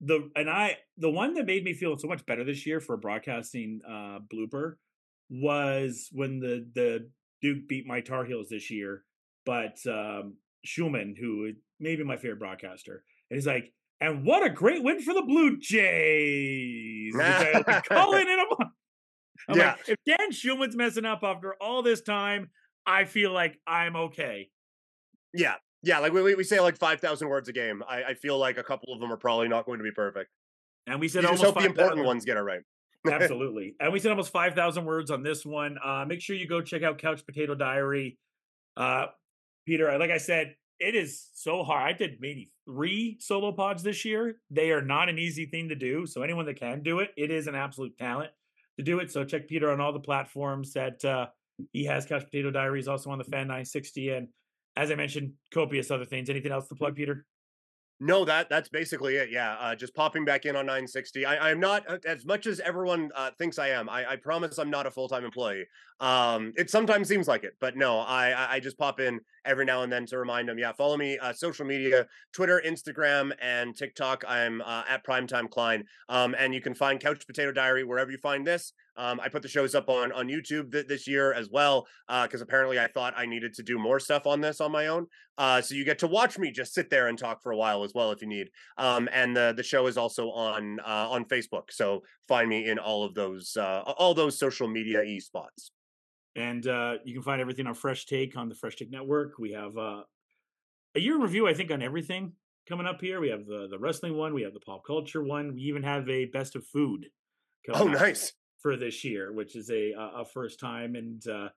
The 0.00 0.30
and 0.36 0.50
I 0.50 0.78
the 0.98 1.10
one 1.10 1.34
that 1.34 1.46
made 1.46 1.64
me 1.64 1.74
feel 1.74 1.96
so 1.98 2.08
much 2.08 2.24
better 2.26 2.44
this 2.44 2.66
year 2.66 2.80
for 2.80 2.94
a 2.94 2.98
broadcasting 2.98 3.80
uh 3.88 4.18
blooper 4.32 4.74
was 5.30 6.08
when 6.12 6.40
the 6.40 6.66
the 6.74 7.10
Duke 7.40 7.68
beat 7.68 7.86
my 7.86 8.00
Tar 8.00 8.24
Heels 8.24 8.48
this 8.50 8.70
year, 8.70 9.04
but 9.46 9.76
um 9.86 10.36
Shulman, 10.66 11.14
who 11.18 11.46
is 11.46 11.54
maybe 11.80 12.04
my 12.04 12.16
favorite 12.16 12.38
broadcaster, 12.38 13.04
and 13.30 13.36
he's 13.36 13.46
like, 13.46 13.72
and 14.00 14.24
what 14.24 14.44
a 14.44 14.50
great 14.50 14.82
win 14.82 15.00
for 15.00 15.12
the 15.14 15.22
Blue 15.22 15.58
Jays. 15.58 17.14
Which 17.14 17.24
I 17.24 17.62
like, 17.66 17.84
call 17.88 18.14
in 18.14 18.28
in 18.28 18.38
a 18.38 18.44
month. 18.44 18.72
I'm 19.48 19.58
Yeah. 19.58 19.72
like, 19.72 19.88
if 19.88 19.98
Dan 20.06 20.30
Shulman's 20.30 20.76
messing 20.76 21.04
up 21.04 21.20
after 21.24 21.54
all 21.60 21.82
this 21.82 22.00
time, 22.00 22.50
I 22.86 23.04
feel 23.04 23.32
like 23.32 23.58
I'm 23.66 23.96
okay. 23.96 24.50
yeah 25.34 25.54
yeah 25.84 25.98
like 25.98 26.12
we, 26.12 26.34
we- 26.34 26.44
say 26.44 26.60
like 26.60 26.76
5000 26.78 27.28
words 27.28 27.48
a 27.48 27.52
game 27.52 27.82
I, 27.88 28.04
I 28.04 28.14
feel 28.14 28.38
like 28.38 28.56
a 28.58 28.62
couple 28.62 28.92
of 28.92 29.00
them 29.00 29.12
are 29.12 29.16
probably 29.16 29.48
not 29.48 29.66
going 29.66 29.78
to 29.78 29.82
be 29.84 29.90
perfect 29.90 30.30
And 30.86 31.00
we 31.00 31.06
you 31.06 31.08
said 31.08 31.22
just 31.22 31.32
almost 31.42 31.44
hope 31.44 31.54
the 31.62 31.66
important 31.68 31.90
5,000 31.98 32.06
ones 32.06 32.24
get 32.24 32.36
it 32.36 32.40
right 32.40 32.60
Absolutely. 33.10 33.74
And 33.80 33.92
we 33.92 33.98
said 33.98 34.10
almost 34.10 34.32
5,000 34.32 34.84
words 34.84 35.10
on 35.10 35.22
this 35.22 35.44
one. 35.44 35.76
Uh, 35.84 36.04
make 36.06 36.20
sure 36.20 36.36
you 36.36 36.46
go 36.46 36.60
check 36.60 36.82
out 36.82 36.98
Couch 36.98 37.24
Potato 37.26 37.54
Diary. 37.54 38.18
Uh, 38.76 39.06
Peter, 39.66 39.96
like 39.98 40.10
I 40.10 40.18
said, 40.18 40.54
it 40.78 40.94
is 40.94 41.28
so 41.34 41.62
hard. 41.62 41.82
I 41.82 41.96
did 41.96 42.18
maybe 42.20 42.50
three 42.64 43.16
solo 43.20 43.52
pods 43.52 43.82
this 43.82 44.04
year. 44.04 44.36
They 44.50 44.70
are 44.70 44.82
not 44.82 45.08
an 45.08 45.18
easy 45.18 45.46
thing 45.46 45.68
to 45.68 45.74
do. 45.74 46.06
So 46.06 46.22
anyone 46.22 46.46
that 46.46 46.58
can 46.58 46.82
do 46.82 47.00
it, 47.00 47.10
it 47.16 47.30
is 47.30 47.46
an 47.46 47.54
absolute 47.54 47.96
talent 47.98 48.30
to 48.78 48.84
do 48.84 48.98
it. 48.98 49.10
So 49.10 49.24
check 49.24 49.48
Peter 49.48 49.70
on 49.70 49.80
all 49.80 49.92
the 49.92 50.00
platforms 50.00 50.72
that 50.72 51.04
uh, 51.04 51.26
he 51.72 51.84
has. 51.84 52.06
Couch 52.06 52.24
Potato 52.24 52.50
Diary 52.50 52.80
is 52.80 52.88
also 52.88 53.10
on 53.10 53.18
the 53.18 53.24
Fan 53.24 53.46
960. 53.46 54.10
And 54.10 54.28
as 54.76 54.90
I 54.90 54.94
mentioned, 54.94 55.32
copious 55.52 55.90
other 55.90 56.04
things. 56.04 56.30
Anything 56.30 56.52
else 56.52 56.68
to 56.68 56.74
plug, 56.74 56.96
Peter? 56.96 57.26
No, 58.04 58.24
that 58.24 58.48
that's 58.48 58.68
basically 58.68 59.14
it. 59.14 59.30
Yeah, 59.30 59.52
uh, 59.60 59.76
just 59.76 59.94
popping 59.94 60.24
back 60.24 60.44
in 60.44 60.56
on 60.56 60.66
960. 60.66 61.24
I, 61.24 61.50
I'm 61.50 61.60
not 61.60 61.88
uh, 61.88 61.98
as 62.04 62.26
much 62.26 62.48
as 62.48 62.58
everyone 62.58 63.12
uh, 63.14 63.30
thinks 63.38 63.60
I 63.60 63.68
am. 63.68 63.88
I, 63.88 64.10
I 64.10 64.16
promise 64.16 64.58
I'm 64.58 64.70
not 64.70 64.88
a 64.88 64.90
full 64.90 65.08
time 65.08 65.24
employee. 65.24 65.66
Um, 66.00 66.52
it 66.56 66.68
sometimes 66.68 67.06
seems 67.06 67.28
like 67.28 67.44
it, 67.44 67.54
but 67.60 67.76
no, 67.76 68.00
I 68.00 68.30
I 68.30 68.52
I 68.54 68.60
just 68.60 68.76
pop 68.76 68.98
in 68.98 69.20
every 69.44 69.64
now 69.64 69.84
and 69.84 69.92
then 69.92 70.04
to 70.06 70.18
remind 70.18 70.48
them. 70.48 70.58
Yeah, 70.58 70.72
follow 70.72 70.96
me 70.96 71.16
uh, 71.16 71.32
social 71.32 71.64
media, 71.64 72.08
Twitter, 72.32 72.60
Instagram, 72.66 73.30
and 73.40 73.76
TikTok. 73.76 74.24
I'm 74.26 74.62
uh, 74.62 74.82
at 74.88 75.06
Primetime 75.06 75.48
Klein. 75.48 75.84
Um, 76.08 76.34
and 76.36 76.52
you 76.52 76.60
can 76.60 76.74
find 76.74 76.98
Couch 76.98 77.24
Potato 77.24 77.52
Diary 77.52 77.84
wherever 77.84 78.10
you 78.10 78.18
find 78.18 78.44
this. 78.44 78.72
Um, 78.96 79.20
I 79.20 79.28
put 79.28 79.42
the 79.42 79.48
shows 79.48 79.74
up 79.74 79.88
on 79.88 80.12
on 80.12 80.28
YouTube 80.28 80.72
th- 80.72 80.86
this 80.86 81.06
year 81.06 81.32
as 81.32 81.48
well 81.50 81.86
because 82.22 82.40
apparently 82.40 82.78
I 82.78 82.88
thought 82.88 83.14
I 83.16 83.26
needed 83.26 83.54
to 83.54 83.62
do 83.62 83.78
more 83.78 83.98
stuff 83.98 84.26
on 84.26 84.40
this 84.40 84.60
on 84.60 84.72
my 84.72 84.88
own. 84.88 85.06
Uh, 85.38 85.60
so 85.60 85.74
you 85.74 85.84
get 85.84 85.98
to 86.00 86.06
watch 86.06 86.38
me 86.38 86.50
just 86.50 86.74
sit 86.74 86.90
there 86.90 87.08
and 87.08 87.18
talk 87.18 87.42
for 87.42 87.52
a 87.52 87.56
while 87.56 87.84
as 87.84 87.92
well 87.94 88.10
if 88.12 88.20
you 88.20 88.28
need. 88.28 88.48
Um, 88.76 89.08
and 89.12 89.36
the 89.36 89.54
the 89.56 89.62
show 89.62 89.86
is 89.86 89.96
also 89.96 90.30
on 90.30 90.80
uh, 90.80 91.08
on 91.10 91.24
Facebook. 91.24 91.70
So 91.70 92.02
find 92.28 92.48
me 92.48 92.68
in 92.68 92.78
all 92.78 93.04
of 93.04 93.14
those 93.14 93.56
uh, 93.56 93.80
all 93.80 94.14
those 94.14 94.38
social 94.38 94.68
media 94.68 95.02
e 95.02 95.20
spots. 95.20 95.72
And 96.34 96.66
uh, 96.66 96.94
you 97.04 97.12
can 97.12 97.22
find 97.22 97.40
everything 97.40 97.66
on 97.66 97.74
Fresh 97.74 98.06
Take 98.06 98.36
on 98.36 98.48
the 98.48 98.54
Fresh 98.54 98.76
Take 98.76 98.90
Network. 98.90 99.38
We 99.38 99.52
have 99.52 99.76
uh, 99.76 100.02
a 100.94 101.00
year 101.00 101.20
review, 101.20 101.46
I 101.46 101.54
think, 101.54 101.70
on 101.70 101.82
everything 101.82 102.32
coming 102.68 102.86
up 102.86 103.00
here. 103.00 103.20
We 103.20 103.28
have 103.28 103.46
the 103.46 103.68
the 103.70 103.78
wrestling 103.78 104.16
one, 104.16 104.34
we 104.34 104.42
have 104.42 104.54
the 104.54 104.60
pop 104.60 104.82
culture 104.86 105.22
one. 105.22 105.54
We 105.54 105.62
even 105.62 105.82
have 105.82 106.08
a 106.08 106.26
best 106.26 106.56
of 106.56 106.66
food. 106.66 107.06
Oh, 107.70 107.86
up 107.86 108.00
nice. 108.00 108.32
For 108.62 108.76
this 108.76 109.04
year, 109.04 109.32
which 109.32 109.56
is 109.56 109.70
a 109.70 109.92
a 109.92 110.24
first 110.24 110.60
time, 110.60 110.94
and 110.94 111.26
uh, 111.26 111.48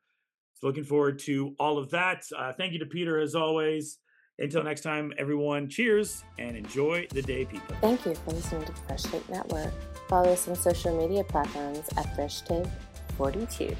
looking 0.61 0.84
forward 0.84 1.19
to 1.19 1.56
all 1.60 1.77
of 1.77 1.91
that. 1.91 2.23
Uh, 2.36 2.52
thank 2.53 2.73
you 2.73 2.80
to 2.80 2.86
Peter 2.86 3.19
as 3.19 3.36
always. 3.36 3.99
Until 4.38 4.64
next 4.64 4.82
time, 4.82 5.14
everyone, 5.18 5.69
cheers 5.69 6.23
and 6.38 6.57
enjoy 6.57 7.07
the 7.11 7.22
day, 7.22 7.45
people. 7.45 7.73
Thank 7.80 8.06
you 8.06 8.15
for 8.15 8.32
listening 8.32 8.65
to 8.65 8.72
the 8.73 8.80
Fresh 8.80 9.03
Take 9.03 9.30
Network. 9.30 9.72
Follow 10.10 10.34
us 10.34 10.48
on 10.49 10.56
social 10.56 10.98
media 10.98 11.23
platforms 11.23 11.88
at 11.95 12.14
Fresh 12.15 12.41
Take 12.41 12.65
42. 13.18 13.73